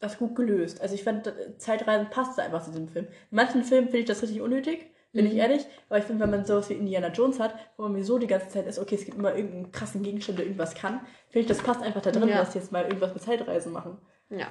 das 0.00 0.16
gut 0.18 0.34
gelöst. 0.34 0.80
Also 0.80 0.94
ich 0.94 1.04
fand, 1.04 1.26
äh, 1.26 1.58
Zeitreisen 1.58 2.08
passte 2.08 2.42
einfach 2.42 2.62
zu 2.62 2.70
diesem 2.70 2.88
Film. 2.88 3.06
In 3.30 3.36
manchen 3.36 3.64
Filmen 3.64 3.88
finde 3.88 4.00
ich 4.00 4.06
das 4.06 4.22
richtig 4.22 4.40
unnötig, 4.40 4.90
bin 5.16 5.26
ich 5.26 5.34
ehrlich, 5.34 5.66
aber 5.88 5.98
ich 5.98 6.04
finde, 6.04 6.22
wenn 6.22 6.30
man 6.30 6.44
sowas 6.44 6.68
wie 6.70 6.74
Indiana 6.74 7.08
Jones 7.08 7.40
hat, 7.40 7.54
wo 7.76 7.82
man 7.84 7.92
mir 7.92 8.04
so 8.04 8.18
die 8.18 8.26
ganze 8.26 8.48
Zeit 8.48 8.66
ist, 8.66 8.78
okay, 8.78 8.94
es 8.94 9.04
gibt 9.04 9.18
immer 9.18 9.34
irgendeinen 9.34 9.72
krassen 9.72 10.02
Gegenstand, 10.02 10.38
der 10.38 10.46
irgendwas 10.46 10.74
kann, 10.74 11.00
finde 11.28 11.40
ich, 11.40 11.46
das 11.46 11.58
passt 11.62 11.82
einfach 11.82 12.02
da 12.02 12.10
drin, 12.12 12.28
Ja. 12.28 12.38
dass 12.38 12.50
die 12.50 12.58
jetzt 12.58 12.70
mal 12.72 12.84
irgendwas 12.84 13.12
mit 13.14 13.22
Zeitreisen 13.22 13.72
machen. 13.72 13.98
Ja. 14.30 14.46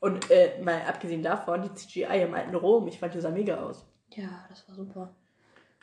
Und 0.00 0.30
äh, 0.30 0.58
mal 0.62 0.82
abgesehen 0.86 1.22
davon, 1.22 1.62
die 1.62 1.72
CGI 1.72 2.22
im 2.22 2.34
alten 2.34 2.54
Rom, 2.54 2.86
ich 2.88 2.98
fand 2.98 3.14
die 3.14 3.20
sah 3.20 3.30
mega 3.30 3.56
aus. 3.62 3.86
Ja, 4.10 4.44
das 4.50 4.68
war 4.68 4.74
super. 4.74 5.14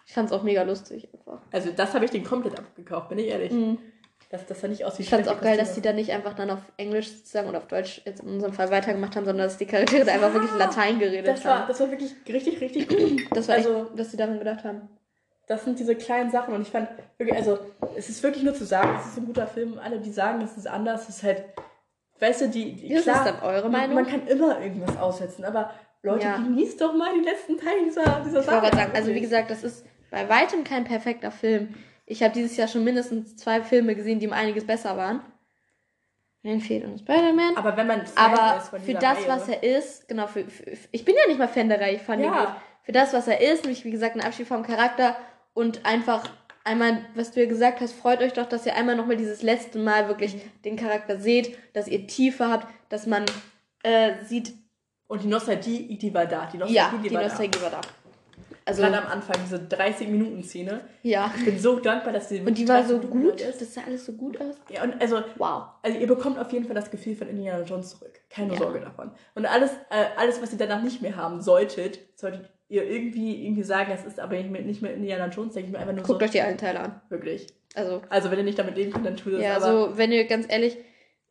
Ich 0.05 0.13
fand's 0.13 0.31
auch 0.31 0.43
mega 0.43 0.61
lustig 0.63 1.07
einfach. 1.13 1.41
Also 1.51 1.71
das 1.71 1.93
habe 1.93 2.05
ich 2.05 2.11
den 2.11 2.23
komplett 2.23 2.59
abgekauft, 2.59 3.09
bin 3.09 3.17
ich 3.19 3.27
ehrlich. 3.27 3.51
Mhm. 3.51 3.79
Dass 4.31 4.45
das 4.45 4.63
nicht 4.63 4.85
aussieht. 4.85 5.01
Ich 5.01 5.09
fand 5.09 5.23
es 5.25 5.27
auch 5.27 5.41
geil, 5.41 5.57
dass 5.57 5.73
die 5.75 5.81
da 5.81 5.91
nicht 5.93 6.11
einfach 6.11 6.33
dann 6.33 6.49
auf 6.49 6.59
Englisch 6.77 7.09
sozusagen 7.09 7.49
oder 7.49 7.57
auf 7.57 7.67
Deutsch 7.67 8.01
jetzt 8.05 8.21
in 8.23 8.29
unserem 8.29 8.53
Fall 8.53 8.71
weitergemacht 8.71 9.15
haben, 9.15 9.25
sondern 9.25 9.45
dass 9.45 9.57
die 9.57 9.65
Charaktere 9.65 10.05
da 10.05 10.13
einfach 10.13 10.33
wirklich 10.33 10.51
Latein 10.57 10.99
geredet 10.99 11.27
das 11.27 11.43
haben. 11.45 11.61
war, 11.61 11.67
das 11.67 11.79
war 11.81 11.91
wirklich 11.91 12.13
richtig, 12.29 12.61
richtig 12.61 12.87
gut. 12.87 13.21
Das 13.33 13.47
war 13.49 13.55
also, 13.55 13.87
echt, 13.89 13.99
dass 13.99 14.11
sie 14.11 14.17
daran 14.17 14.39
gedacht 14.39 14.63
haben. 14.63 14.87
das 15.47 15.65
sind 15.65 15.77
diese 15.79 15.95
kleinen 15.95 16.31
Sachen 16.31 16.53
und 16.53 16.61
ich 16.61 16.69
fand 16.69 16.87
wirklich, 17.17 17.37
also 17.37 17.59
es 17.97 18.07
ist 18.09 18.23
wirklich 18.23 18.43
nur 18.43 18.53
zu 18.53 18.65
sagen, 18.65 18.97
es 18.99 19.07
ist 19.11 19.17
ein 19.17 19.25
guter 19.25 19.47
Film. 19.47 19.77
Alle, 19.83 19.99
die 19.99 20.11
sagen, 20.11 20.41
es 20.41 20.55
ist 20.55 20.67
anders, 20.67 21.09
es 21.09 21.17
ist 21.17 21.23
halt, 21.23 21.43
weißt 22.19 22.41
du, 22.41 22.49
die, 22.49 22.73
die 22.75 22.93
Das 22.93 23.03
klar, 23.03 23.25
ist 23.27 23.33
dann 23.33 23.41
eure 23.43 23.69
Meinung. 23.69 23.95
man 23.95 24.07
kann 24.07 24.25
immer 24.27 24.61
irgendwas 24.61 24.95
aussetzen, 24.97 25.43
aber 25.43 25.71
Leute, 26.03 26.25
Ja. 26.25 26.37
genießt 26.37 26.79
doch 26.79 26.93
mal 26.95 27.09
die 27.19 27.23
letzten 27.25 27.57
Teile 27.57 27.83
dieser, 27.83 28.21
dieser 28.25 28.39
Ich 28.39 28.45
gerade 28.47 28.75
sagen, 28.77 28.91
also 28.95 29.13
wie 29.13 29.21
gesagt, 29.21 29.51
das 29.51 29.63
ist 29.63 29.85
bei 30.09 30.27
weitem 30.29 30.63
kein 30.63 30.83
perfekter 30.85 31.31
Film. 31.31 31.75
Ich 32.11 32.21
habe 32.23 32.33
dieses 32.33 32.57
Jahr 32.57 32.67
schon 32.67 32.83
mindestens 32.83 33.37
zwei 33.37 33.63
Filme 33.63 33.95
gesehen, 33.95 34.19
die 34.19 34.27
um 34.27 34.33
einiges 34.33 34.65
besser 34.65 34.97
waren. 34.97 35.21
Mir 36.43 36.59
fehlt 36.59 36.83
uns 36.85 37.01
Spider-Man. 37.01 37.55
aber 37.55 37.77
wenn 37.77 37.85
man 37.87 38.05
Fan 38.05 38.33
Aber 38.33 38.57
ist 38.57 38.69
von 38.69 38.81
für 38.81 38.93
das, 38.95 39.19
Reihe, 39.19 39.27
was 39.27 39.47
er 39.47 39.61
ist, 39.63 40.07
genau, 40.07 40.25
für, 40.27 40.43
für, 40.45 40.71
ich 40.91 41.05
bin 41.05 41.15
ja 41.15 41.27
nicht 41.27 41.37
mal 41.37 41.47
Fan 41.47 41.69
der 41.69 41.79
Reihe, 41.79 41.95
ich 41.95 42.01
fand 42.01 42.21
ihn 42.23 42.25
Ja. 42.33 42.45
gut. 42.45 42.55
Für 42.83 42.91
das, 42.93 43.13
was 43.13 43.27
er 43.27 43.39
ist, 43.41 43.63
nämlich 43.63 43.85
wie 43.85 43.91
gesagt 43.91 44.15
ein 44.15 44.21
Abschied 44.21 44.47
vom 44.47 44.63
Charakter 44.63 45.15
und 45.53 45.85
einfach 45.85 46.23
einmal, 46.63 47.05
was 47.13 47.31
du 47.31 47.41
ja 47.41 47.47
gesagt 47.47 47.79
hast, 47.79 47.93
freut 47.93 48.21
euch 48.21 48.33
doch, 48.33 48.47
dass 48.49 48.65
ihr 48.65 48.75
einmal 48.75 48.95
nochmal 48.95 49.17
dieses 49.17 49.43
letzte 49.43 49.77
Mal 49.77 50.07
wirklich 50.07 50.33
Mhm. 50.35 50.41
den 50.65 50.75
Charakter 50.77 51.17
seht, 51.19 51.55
dass 51.75 51.87
ihr 51.87 52.07
Tiefe 52.07 52.49
habt, 52.49 52.67
dass 52.89 53.05
man 53.05 53.23
äh, 53.83 54.13
sieht, 54.25 54.53
Und 55.07 55.23
die 55.23 55.27
Nostalgie, 55.27 55.95
die 55.97 56.13
war 56.13 56.25
da. 56.25 56.47
Die 56.51 56.57
Nostalgie, 56.57 56.75
ja, 56.75 56.91
die, 57.03 57.09
die 57.09 57.15
war 57.15 57.23
Nostalgie 57.23 57.61
war 57.61 57.69
da. 57.69 57.81
Also. 58.71 58.81
Gerade 58.83 59.05
am 59.05 59.11
Anfang, 59.11 59.35
diese 59.43 59.57
30-Minuten-Szene. 59.57 60.81
ja. 61.03 61.31
Ich 61.37 61.45
bin 61.45 61.57
so 61.59 61.79
dankbar, 61.79 62.13
dass 62.13 62.27
die 62.29 62.39
Und 62.41 62.57
die 62.57 62.67
war 62.67 62.83
so 62.83 62.95
30 62.97 63.09
Minuten 63.13 63.29
gut, 63.31 63.41
ist. 63.41 63.61
das 63.61 63.73
sah 63.73 63.81
alles 63.85 64.05
so 64.05 64.13
gut 64.13 64.39
aus. 64.41 64.55
Ja, 64.69 64.83
und 64.83 64.99
also, 65.01 65.21
Wow. 65.37 65.63
also 65.81 65.97
ihr 65.97 66.07
bekommt 66.07 66.39
auf 66.39 66.51
jeden 66.51 66.65
Fall 66.65 66.75
das 66.75 66.89
Gefühl 66.91 67.15
von 67.15 67.27
Indiana 67.27 67.63
Jones 67.63 67.89
zurück. 67.91 68.19
Keine 68.29 68.53
Ja. 68.53 68.59
Sorge 68.59 68.79
davon. 68.79 69.11
Und 69.35 69.45
alles, 69.45 69.71
äh, 69.89 70.05
alles, 70.17 70.41
was 70.41 70.51
ihr 70.51 70.57
danach 70.57 70.81
nicht 70.83 71.01
mehr 71.01 71.15
haben 71.15 71.41
solltet, 71.41 71.99
solltet 72.15 72.49
ihr 72.69 72.83
irgendwie, 72.89 73.43
irgendwie 73.45 73.63
sagen, 73.63 73.91
das 73.91 74.05
ist 74.05 74.19
aber 74.19 74.35
nicht 74.37 74.49
mehr, 74.49 74.61
nicht 74.61 74.81
mehr 74.81 74.93
Indiana 74.93 75.27
Jones, 75.27 75.53
denke 75.53 75.67
ich 75.67 75.73
mir 75.73 75.79
einfach 75.79 75.93
nur 75.93 76.03
Guckt 76.03 76.19
so, 76.21 76.25
euch 76.25 76.31
die 76.31 76.41
alten 76.41 76.57
Teile 76.57 76.79
an. 76.79 77.01
wirklich. 77.09 77.47
Also, 77.75 78.01
Also 78.09 78.31
wenn 78.31 78.37
ihr 78.39 78.43
nicht 78.45 78.59
damit 78.59 78.75
leben 78.77 78.91
könnt, 78.93 79.05
dann 79.05 79.17
tut 79.17 79.33
es. 79.33 79.41
ja, 79.43 79.57
aber 79.57 79.65
also, 79.65 79.97
wenn 79.97 80.11
ihr 80.11 80.25
ganz 80.25 80.45
ehrlich, 80.49 80.77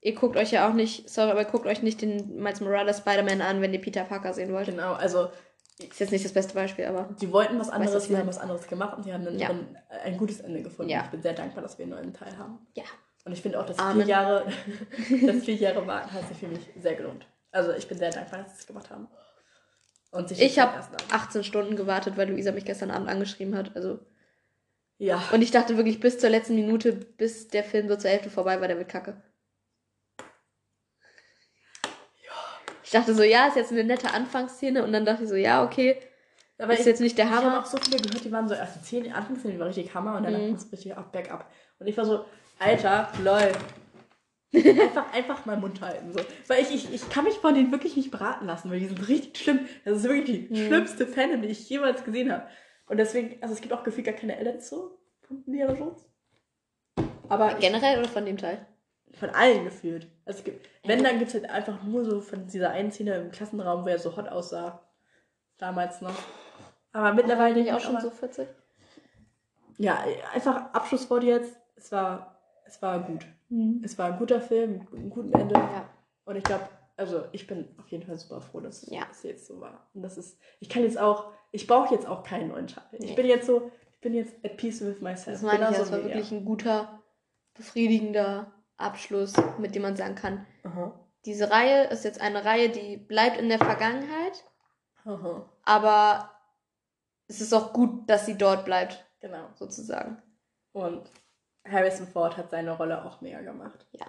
ihr 0.02 0.14
guckt 0.14 0.36
euch 0.36 0.50
ja 0.52 0.68
auch 0.68 0.74
nicht, 0.74 1.08
sorry, 1.08 1.30
aber 1.30 1.44
guckt 1.44 1.66
euch 1.66 1.82
nicht 1.82 2.02
den 2.02 2.36
Miles 2.42 2.60
Morales 2.60 2.98
Spider-Man 2.98 3.40
an, 3.42 3.60
wenn 3.62 3.72
ihr 3.72 3.80
Peter 3.80 4.04
Parker 4.04 4.32
sehen 4.34 4.52
wollt. 4.52 4.66
genau, 4.66 4.92
also 4.94 5.28
Ist 5.82 6.00
jetzt 6.00 6.12
nicht 6.12 6.24
das 6.24 6.32
beste 6.32 6.54
Beispiel, 6.54 6.84
aber 6.86 7.08
die 7.20 7.32
wollten 7.32 7.58
was 7.58 7.70
anderes, 7.70 7.94
was 7.94 8.02
ich 8.04 8.10
die 8.10 8.16
haben 8.16 8.26
was 8.28 8.38
anderes 8.38 8.66
gemacht 8.66 8.96
und 8.96 9.04
sie 9.04 9.12
haben 9.12 9.24
dann 9.24 9.38
Ja. 9.38 9.50
ein 10.04 10.16
gutes 10.16 10.40
Ende 10.40 10.62
gefunden. 10.62 10.90
Ja. 10.90 11.02
Ich 11.04 11.10
bin 11.10 11.22
sehr 11.22 11.32
dankbar, 11.34 11.62
dass 11.62 11.78
wir 11.78 11.84
einen 11.84 11.92
neuen 11.94 12.12
Teil 12.12 12.36
haben. 12.38 12.58
ja. 12.74 12.84
Und 13.26 13.32
ich 13.32 13.42
finde 13.42 13.60
auch, 13.60 13.66
dass 13.66 13.78
Amen. 13.78 13.96
vier 13.98 14.06
Jahre, 14.06 14.46
das 15.26 15.44
vier 15.44 15.54
Jahre 15.54 15.86
warten 15.86 16.10
hat 16.10 16.26
sich 16.28 16.38
für 16.38 16.48
mich 16.48 16.60
sehr 16.80 16.94
gelohnt. 16.94 17.26
Also 17.52 17.72
ich 17.72 17.86
bin 17.86 17.98
sehr 17.98 18.10
dankbar, 18.10 18.42
dass 18.44 18.52
sie 18.54 18.60
es 18.60 18.66
gemacht 18.66 18.88
haben. 18.90 19.08
Und 20.10 20.30
sich 20.30 20.40
Ich 20.40 20.58
habe 20.58 20.74
erst 20.76 20.90
an- 20.90 21.20
18 21.20 21.44
Stunden 21.44 21.76
gewartet, 21.76 22.16
weil 22.16 22.30
Luisa 22.30 22.50
mich 22.50 22.64
gestern 22.64 22.90
Abend 22.90 23.08
angeschrieben 23.10 23.54
hat. 23.56 23.76
Also 23.76 23.98
Ja. 24.96 25.22
und 25.32 25.42
ich 25.42 25.50
dachte 25.50 25.76
wirklich 25.76 26.00
bis 26.00 26.18
zur 26.18 26.30
letzten 26.30 26.54
Minute, 26.54 26.92
bis 26.94 27.48
der 27.48 27.62
Film 27.62 27.88
so 27.88 27.96
zur 27.96 28.08
Hälfte 28.10 28.30
vorbei 28.30 28.58
war, 28.60 28.68
der 28.68 28.78
wird 28.78 28.88
kacke. 28.88 29.22
Ich 32.90 32.98
dachte 32.98 33.14
so, 33.14 33.22
ja, 33.22 33.46
ist 33.46 33.54
jetzt 33.54 33.70
eine 33.70 33.84
nette 33.84 34.12
Anfangsszene 34.12 34.82
und 34.82 34.92
dann 34.92 35.04
dachte 35.04 35.22
ich 35.22 35.28
so, 35.28 35.36
ja, 35.36 35.62
okay, 35.64 35.96
Aber 36.58 36.72
ist 36.72 36.80
ich, 36.80 36.86
jetzt 36.86 37.00
nicht 37.00 37.16
der 37.16 37.26
ich 37.26 37.30
habe 37.30 37.46
Hammer. 37.46 37.60
auch 37.60 37.64
so 37.64 37.78
viele 37.78 37.98
gehört, 37.98 38.24
die 38.24 38.32
waren 38.32 38.48
so 38.48 38.54
erst 38.56 38.74
die 38.78 38.82
10, 38.82 39.12
Anfangsszene, 39.12 39.54
die 39.54 39.60
war 39.60 39.68
richtig 39.68 39.94
Hammer 39.94 40.16
und 40.16 40.24
dann 40.24 40.32
Mhm. 40.32 40.46
ging 40.46 40.54
es 40.56 40.72
richtig 40.72 40.96
ab, 40.96 41.12
bergab. 41.12 41.48
Und 41.78 41.86
ich 41.86 41.96
war 41.96 42.04
so, 42.04 42.24
Alter, 42.58 43.08
lol. 43.22 43.52
einfach, 44.52 45.12
einfach 45.12 45.46
mal 45.46 45.56
Mund 45.56 45.80
halten. 45.80 46.12
So. 46.12 46.18
Weil 46.48 46.62
ich, 46.62 46.74
ich, 46.74 46.92
ich 46.92 47.08
kann 47.10 47.22
mich 47.22 47.34
von 47.34 47.54
denen 47.54 47.70
wirklich 47.70 47.96
nicht 47.96 48.10
beraten 48.10 48.46
lassen, 48.46 48.68
weil 48.72 48.80
die 48.80 48.86
sind 48.86 49.06
richtig 49.06 49.38
schlimm. 49.38 49.60
Das 49.84 49.98
ist 49.98 50.02
wirklich 50.08 50.24
die 50.48 50.52
Mhm. 50.52 50.66
schlimmste 50.66 51.06
Fan, 51.06 51.40
die 51.42 51.46
ich 51.48 51.70
jemals 51.70 52.02
gesehen 52.02 52.32
habe. 52.32 52.48
Und 52.88 52.96
deswegen, 52.96 53.40
also 53.40 53.54
es 53.54 53.60
gibt 53.60 53.72
auch 53.72 53.84
gefühlt 53.84 54.06
gar 54.06 54.14
keine 54.16 54.36
Edits 54.36 54.68
so 54.68 54.98
von 55.28 55.44
Indiana 55.46 55.74
Jones. 55.74 56.04
Aber 57.28 57.52
ich, 57.52 57.60
Generell 57.60 58.00
oder 58.00 58.08
von 58.08 58.26
dem 58.26 58.36
Teil? 58.36 58.66
von 59.12 59.30
allen 59.30 59.62
gefühlt. 59.64 60.08
Also 60.30 60.44
wenn, 60.84 61.02
dann 61.02 61.18
gibt 61.18 61.28
es 61.28 61.34
halt 61.34 61.50
einfach 61.50 61.82
nur 61.82 62.04
so 62.04 62.20
von 62.20 62.46
dieser 62.46 62.70
einen 62.70 62.92
Szene 62.92 63.16
im 63.16 63.32
Klassenraum, 63.32 63.84
wo 63.84 63.88
er 63.88 63.98
so 63.98 64.16
hot 64.16 64.28
aussah. 64.28 64.80
Damals 65.58 66.00
noch. 66.00 66.14
Aber 66.92 67.12
mittlerweile 67.14 67.54
Bin 67.54 67.64
ich 67.64 67.72
auch 67.72 67.80
schon 67.80 68.00
so 68.00 68.10
40. 68.10 68.46
Ja, 69.78 70.04
einfach 70.32 70.72
Abschlusswort 70.72 71.24
jetzt. 71.24 71.56
Es 71.74 71.90
war, 71.90 72.40
es 72.64 72.80
war 72.80 73.00
gut. 73.00 73.26
Es 73.82 73.98
war 73.98 74.12
ein 74.12 74.18
guter 74.18 74.40
Film, 74.40 74.86
mit 74.92 75.00
einem 75.00 75.10
guten 75.10 75.32
Ende. 75.32 75.54
Ja. 75.56 75.88
Und 76.24 76.36
ich 76.36 76.44
glaube, 76.44 76.68
also 76.96 77.24
ich 77.32 77.48
bin 77.48 77.68
auf 77.78 77.88
jeden 77.88 78.06
Fall 78.06 78.16
super 78.16 78.40
froh, 78.40 78.60
dass 78.60 78.88
Ja. 78.88 79.02
es 79.10 79.24
jetzt 79.24 79.46
so 79.48 79.60
war. 79.60 79.88
Und 79.94 80.02
das 80.02 80.16
ist, 80.16 80.38
ich 80.60 80.68
kann 80.68 80.84
jetzt 80.84 80.98
auch, 80.98 81.32
ich 81.50 81.66
brauche 81.66 81.92
jetzt 81.92 82.06
auch 82.06 82.22
keinen 82.22 82.48
neuen 82.50 82.68
Teil. 82.68 82.84
Ich 82.92 83.00
Nee. 83.00 83.14
bin 83.16 83.26
jetzt 83.26 83.46
so, 83.48 83.72
ich 83.94 84.00
bin 84.00 84.14
jetzt 84.14 84.32
at 84.44 84.56
peace 84.56 84.80
with 84.82 85.00
myself. 85.00 85.40
Das 85.40 85.42
meine 85.42 85.70
ich, 85.72 85.76
das 85.76 85.90
war 85.90 86.04
wirklich 86.04 86.30
ein 86.30 86.44
guter, 86.44 87.00
befriedigender 87.54 88.52
Abschluss, 88.80 89.34
mit 89.58 89.74
dem 89.74 89.82
man 89.82 89.96
sagen 89.96 90.14
kann, 90.14 90.46
Aha. 90.64 90.98
diese 91.24 91.50
Reihe 91.50 91.84
ist 91.88 92.04
jetzt 92.04 92.20
eine 92.20 92.44
Reihe, 92.44 92.68
die 92.70 92.96
bleibt 92.96 93.38
in 93.38 93.48
der 93.48 93.58
Vergangenheit, 93.58 94.44
Aha. 95.04 95.48
aber 95.64 96.30
es 97.28 97.40
ist 97.40 97.52
auch 97.52 97.72
gut, 97.72 98.08
dass 98.10 98.26
sie 98.26 98.36
dort 98.38 98.64
bleibt, 98.64 99.04
Genau. 99.20 99.48
sozusagen. 99.54 100.20
Und 100.72 101.02
Harrison 101.68 102.06
Ford 102.06 102.36
hat 102.36 102.50
seine 102.50 102.72
Rolle 102.76 103.04
auch 103.04 103.20
mega 103.20 103.40
gemacht. 103.40 103.86
Ja. 103.92 104.06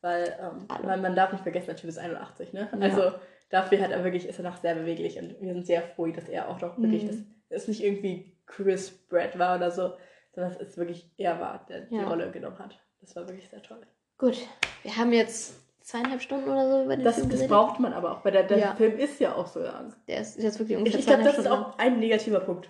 Weil, 0.00 0.36
ähm, 0.40 0.66
man, 0.84 1.00
man 1.02 1.14
darf 1.16 1.32
nicht 1.32 1.42
vergessen, 1.42 1.66
der 1.68 1.76
Typ 1.76 1.88
ist 1.88 1.98
81, 1.98 2.52
ne? 2.52 2.68
Ja. 2.72 2.78
Also 2.80 3.12
dafür 3.50 3.80
hat 3.80 3.90
er 3.90 4.04
wirklich, 4.04 4.26
ist 4.26 4.38
er 4.38 4.44
noch 4.44 4.56
sehr 4.56 4.74
beweglich 4.74 5.18
und 5.18 5.40
wir 5.40 5.52
sind 5.54 5.66
sehr 5.66 5.82
froh, 5.82 6.06
dass 6.08 6.28
er 6.28 6.48
auch 6.48 6.60
noch 6.60 6.78
wirklich, 6.78 7.04
Mhm. 7.04 7.08
das 7.50 7.62
es 7.62 7.68
nicht 7.68 7.82
irgendwie 7.84 8.36
Chris 8.46 8.90
Pratt 9.08 9.38
war 9.38 9.56
oder 9.56 9.70
so, 9.70 9.92
sondern 10.32 10.52
es 10.52 10.58
ist 10.60 10.76
wirklich 10.76 11.10
er 11.16 11.40
war, 11.40 11.64
der 11.68 11.82
die 11.82 11.94
Ja. 11.96 12.08
Rolle 12.08 12.30
genommen 12.30 12.58
hat. 12.58 12.78
Das 13.00 13.14
war 13.16 13.26
wirklich 13.28 13.48
sehr 13.48 13.62
toll. 13.62 13.86
Gut, 14.18 14.36
wir 14.82 14.96
haben 14.96 15.12
jetzt 15.12 15.54
zweieinhalb 15.82 16.22
Stunden 16.22 16.48
oder 16.48 16.70
so 16.70 16.84
über 16.84 16.96
den 16.96 17.04
Das, 17.04 17.16
Film 17.16 17.28
das 17.28 17.40
geredet. 17.40 17.54
braucht 17.56 17.80
man 17.80 17.92
aber 17.92 18.12
auch, 18.12 18.24
weil 18.24 18.32
der, 18.32 18.44
der 18.44 18.58
Ja. 18.58 18.74
Film 18.74 18.96
ist 18.98 19.20
ja 19.20 19.34
auch 19.34 19.46
so 19.46 19.60
lang. 19.60 19.92
Der 20.08 20.20
ist 20.20 20.38
jetzt 20.38 20.58
wirklich 20.58 20.72
Ich, 20.72 20.78
ungefähr 20.78 21.00
ich 21.00 21.06
glaube, 21.06 21.22
zweieinhalb 21.22 21.36
das 21.36 21.44
ist 21.44 21.50
Stunden 21.52 21.72
auch 21.72 21.78
ein 21.78 21.98
negativer 21.98 22.40
Punkt. 22.40 22.68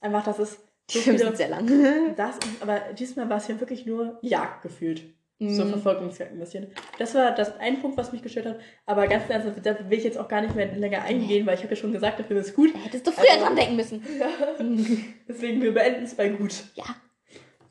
Einfach, 0.00 0.24
dass 0.24 0.38
es 0.38 0.50
lang. 0.58 0.58
so 0.90 0.98
Die 0.98 0.98
Filme 1.04 1.18
sind 1.18 1.36
sehr 1.36 1.48
lang. 1.48 2.14
Das, 2.16 2.36
aber 2.60 2.80
diesmal 2.98 3.28
war 3.28 3.38
es 3.38 3.48
ja 3.48 3.58
wirklich 3.58 3.86
nur 3.86 4.18
Jagd 4.22 4.62
gefühlt. 4.62 5.02
So 5.40 5.64
Mhm. 5.64 5.70
Verfolgungsjagd 5.70 6.30
ein 6.32 6.38
bisschen. 6.38 6.68
Das 7.00 7.16
war 7.16 7.32
das 7.32 7.58
ein 7.58 7.80
Punkt, 7.80 7.96
was 7.96 8.12
mich 8.12 8.22
gestört 8.22 8.46
hat. 8.46 8.60
Aber 8.86 9.08
ganz 9.08 9.28
ernsthaft, 9.28 9.66
da 9.66 9.76
will 9.90 9.98
ich 9.98 10.04
jetzt 10.04 10.16
auch 10.16 10.28
gar 10.28 10.40
nicht 10.40 10.54
mehr 10.54 10.66
länger 10.76 11.02
eingehen, 11.02 11.44
weil 11.46 11.54
ich 11.56 11.62
habe 11.64 11.74
ja 11.74 11.80
schon 11.80 11.90
gesagt, 11.90 12.18
der 12.20 12.24
Film 12.26 12.38
ist 12.38 12.54
gut. 12.54 12.70
Hättest 12.84 13.08
du 13.08 13.10
früher 13.10 13.28
Also- 13.32 13.46
dran 13.46 13.56
denken 13.56 13.74
müssen. 13.74 14.04
Deswegen, 15.28 15.60
wir 15.62 15.74
beenden 15.74 16.04
es 16.04 16.14
bei 16.14 16.28
gut. 16.28 16.62
Ja. 16.76 16.84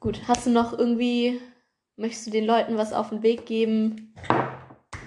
Gut, 0.02 0.20
hast 0.28 0.48
du 0.48 0.50
noch 0.50 0.78
irgendwie, 0.78 1.40
möchtest 2.02 2.28
du 2.28 2.32
den 2.32 2.46
Leuten 2.46 2.78
was 2.78 2.92
auf 2.92 3.10
den 3.10 3.24
Weg 3.24 3.46
geben? 3.46 4.14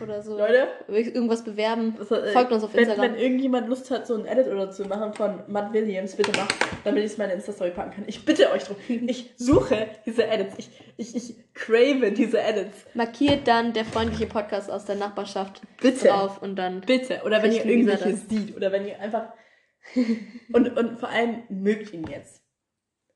Oder 0.02 0.22
so? 0.22 0.36
Leute, 0.36 0.68
Irgendwas 0.88 1.44
bewerben? 1.44 1.94
das, 1.96 2.10
äh, 2.10 2.32
Folgt 2.32 2.52
uns 2.52 2.64
auf 2.64 2.74
wenn, 2.74 2.84
Instagram. 2.84 3.12
wenn 3.12 3.20
irgendjemand 3.20 3.68
Lust 3.68 3.90
hat, 3.90 4.06
so 4.06 4.14
ein 4.14 4.26
Edit 4.26 4.48
oder 4.48 4.70
zu 4.70 4.84
machen 4.86 5.12
von 5.12 5.42
Matt 5.46 5.72
Williams, 5.72 6.16
bitte 6.16 6.32
macht, 6.32 6.54
damit 6.84 7.04
ich 7.04 7.12
es 7.12 7.18
meine 7.18 7.32
Insta-Story 7.32 7.70
packen 7.70 7.92
kann. 7.92 8.04
Ich 8.06 8.24
bitte 8.24 8.50
euch 8.50 8.64
drum. 8.64 8.76
Ich 9.06 9.34
suche 9.36 9.88
diese 10.04 10.26
Edits. 10.26 10.54
Ich, 10.58 10.70
ich, 10.96 11.14
ich 11.16 11.54
crave 11.54 12.12
diese 12.12 12.40
Edits. 12.40 12.86
Markiert 12.94 13.46
dann 13.46 13.72
der 13.72 13.84
freundliche 13.84 14.26
Podcast 14.26 14.70
aus 14.70 14.84
der 14.84 14.96
Nachbarschaft 14.96 15.62
Bitte. 15.80 16.08
drauf 16.08 16.42
und 16.42 16.56
dann. 16.56 16.80
Bitte. 16.80 17.22
Oder 17.24 17.42
wenn 17.42 17.52
ihr 17.52 17.64
irgendwelche 17.64 18.14
sieht. 18.16 18.56
Oder 18.56 18.72
wenn 18.72 18.86
ihr 18.86 18.98
einfach. 19.00 19.32
und, 20.52 20.76
und 20.76 20.98
vor 20.98 21.08
allem 21.08 21.42
mögt 21.48 21.92
ihn 21.92 22.06
jetzt. 22.08 22.43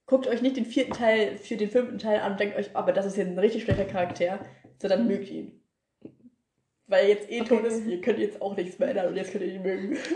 Guckt 0.09 0.27
euch 0.27 0.43
nicht 0.43 0.57
den 0.57 0.65
vierten 0.65 0.93
Teil 0.93 1.37
für 1.37 1.57
den 1.57 1.71
fünften 1.71 1.99
Teil 1.99 2.19
an 2.21 2.33
und 2.33 2.41
denkt 2.41 2.57
euch, 2.57 2.71
aber 2.75 2.93
das 2.93 3.07
ist 3.07 3.17
jetzt 3.17 3.29
ein 3.29 3.39
richtig 3.39 3.63
schlechter 3.63 3.85
Charakter, 3.85 4.41
sondern 4.83 5.07
mögt 5.07 5.29
ihn. 5.31 5.53
Weil 6.87 7.09
jetzt 7.09 7.31
eh 7.31 7.41
tot 7.41 7.59
Okay. 7.61 7.69
ist, 7.69 7.87
ihr 7.87 8.01
könnt 8.01 8.19
jetzt 8.19 8.41
auch 8.43 8.57
nichts 8.57 8.79
mehr 8.79 8.89
ändern 8.89 9.09
und 9.09 9.17
jetzt 9.17 9.31
könnt 9.31 9.45
ihr 9.45 9.55
ihn 9.55 9.63
mögen. 9.63 9.97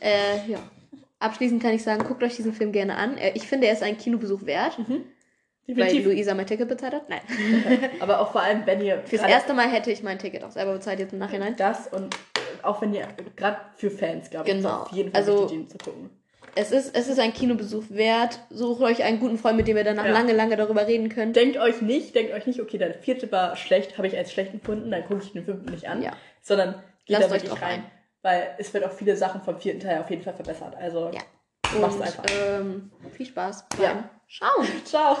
Äh, 0.00 0.50
ja. 0.50 0.58
Abschließend 1.18 1.62
kann 1.62 1.74
ich 1.74 1.82
sagen, 1.82 2.04
guckt 2.04 2.22
euch 2.22 2.36
diesen 2.36 2.52
Film 2.52 2.72
gerne 2.72 2.96
an. 2.96 3.18
Äh, 3.18 3.32
Ich 3.34 3.46
finde, 3.46 3.66
er 3.66 3.72
ist 3.74 3.82
einen 3.82 3.98
Kinobesuch 3.98 4.46
wert, 4.46 4.78
weil 4.78 5.02
Definitiv. 5.66 6.04
Luisa 6.06 6.34
mein 6.34 6.46
Ticket 6.46 6.68
bezahlt 6.68 6.94
hat. 6.94 7.08
Nein. 7.10 7.20
aber 8.00 8.20
auch 8.20 8.32
vor 8.32 8.40
allem, 8.42 8.64
wenn 8.66 8.80
ihr 8.80 9.02
Fürs 9.04 9.22
erste 9.22 9.52
Mal 9.54 9.68
hätte 9.70 9.90
ich 9.90 10.02
mein 10.02 10.18
Ticket 10.18 10.42
auch 10.44 10.50
selber 10.52 10.72
bezahlt, 10.74 11.00
jetzt 11.00 11.12
im 11.12 11.18
Nachhinein. 11.18 11.54
das 11.56 11.88
und 11.88 12.16
auch 12.62 12.80
wenn 12.80 12.94
ihr 12.94 13.08
gerade 13.36 13.58
für 13.76 13.90
Fans, 13.90 14.30
glaube 14.30 14.48
ich, 14.48 14.54
Genau. 14.56 14.82
auf 14.82 14.92
jeden 14.92 15.10
Fall 15.12 15.20
Also- 15.20 15.48
ihn 15.52 15.68
zu 15.68 15.76
gucken. 15.78 16.10
Es 16.60 16.72
ist, 16.72 16.96
es 16.96 17.06
ist 17.06 17.20
ein 17.20 17.32
Kinobesuch 17.32 17.84
wert. 17.88 18.40
Sucht 18.50 18.82
euch 18.82 19.04
einen 19.04 19.20
guten 19.20 19.38
Freund, 19.38 19.56
mit 19.56 19.68
dem 19.68 19.76
ihr 19.76 19.84
danach 19.84 20.04
Ja. 20.04 20.10
lange, 20.10 20.32
lange 20.32 20.56
darüber 20.56 20.88
reden 20.88 21.08
könnt. 21.08 21.36
Denkt 21.36 21.56
euch 21.56 21.82
nicht, 21.82 22.16
denkt 22.16 22.32
euch 22.32 22.46
nicht, 22.46 22.60
okay, 22.60 22.78
der 22.78 22.94
vierte 22.94 23.30
war 23.30 23.54
schlecht, 23.54 23.96
habe 23.96 24.08
ich 24.08 24.16
als 24.16 24.32
schlecht 24.32 24.52
empfunden, 24.52 24.90
dann 24.90 25.04
gucke 25.06 25.22
ich 25.22 25.32
den 25.32 25.44
fünften 25.44 25.70
nicht 25.70 25.86
an, 25.88 26.02
Ja. 26.02 26.14
sondern 26.42 26.74
geht 27.06 27.16
Lasst 27.18 27.30
da 27.30 27.36
euch 27.36 27.42
wirklich 27.44 27.62
rein. 27.62 27.80
ein. 27.80 27.90
Weil 28.22 28.56
es 28.58 28.74
wird 28.74 28.82
auch 28.84 28.90
viele 28.90 29.16
Sachen 29.16 29.40
vom 29.42 29.56
vierten 29.60 29.78
Teil 29.78 30.00
auf 30.00 30.10
jeden 30.10 30.22
Fall 30.22 30.34
verbessert. 30.34 30.74
Also 30.76 31.12
Ja. 31.14 31.20
macht's 31.80 32.00
einfach. 32.00 32.24
ähm, 32.42 32.90
viel 33.16 33.26
Spaß 33.26 33.64
Ja. 33.80 33.92
beim 33.94 34.04
Schauen. 34.26 34.66
Ciao. 34.84 35.16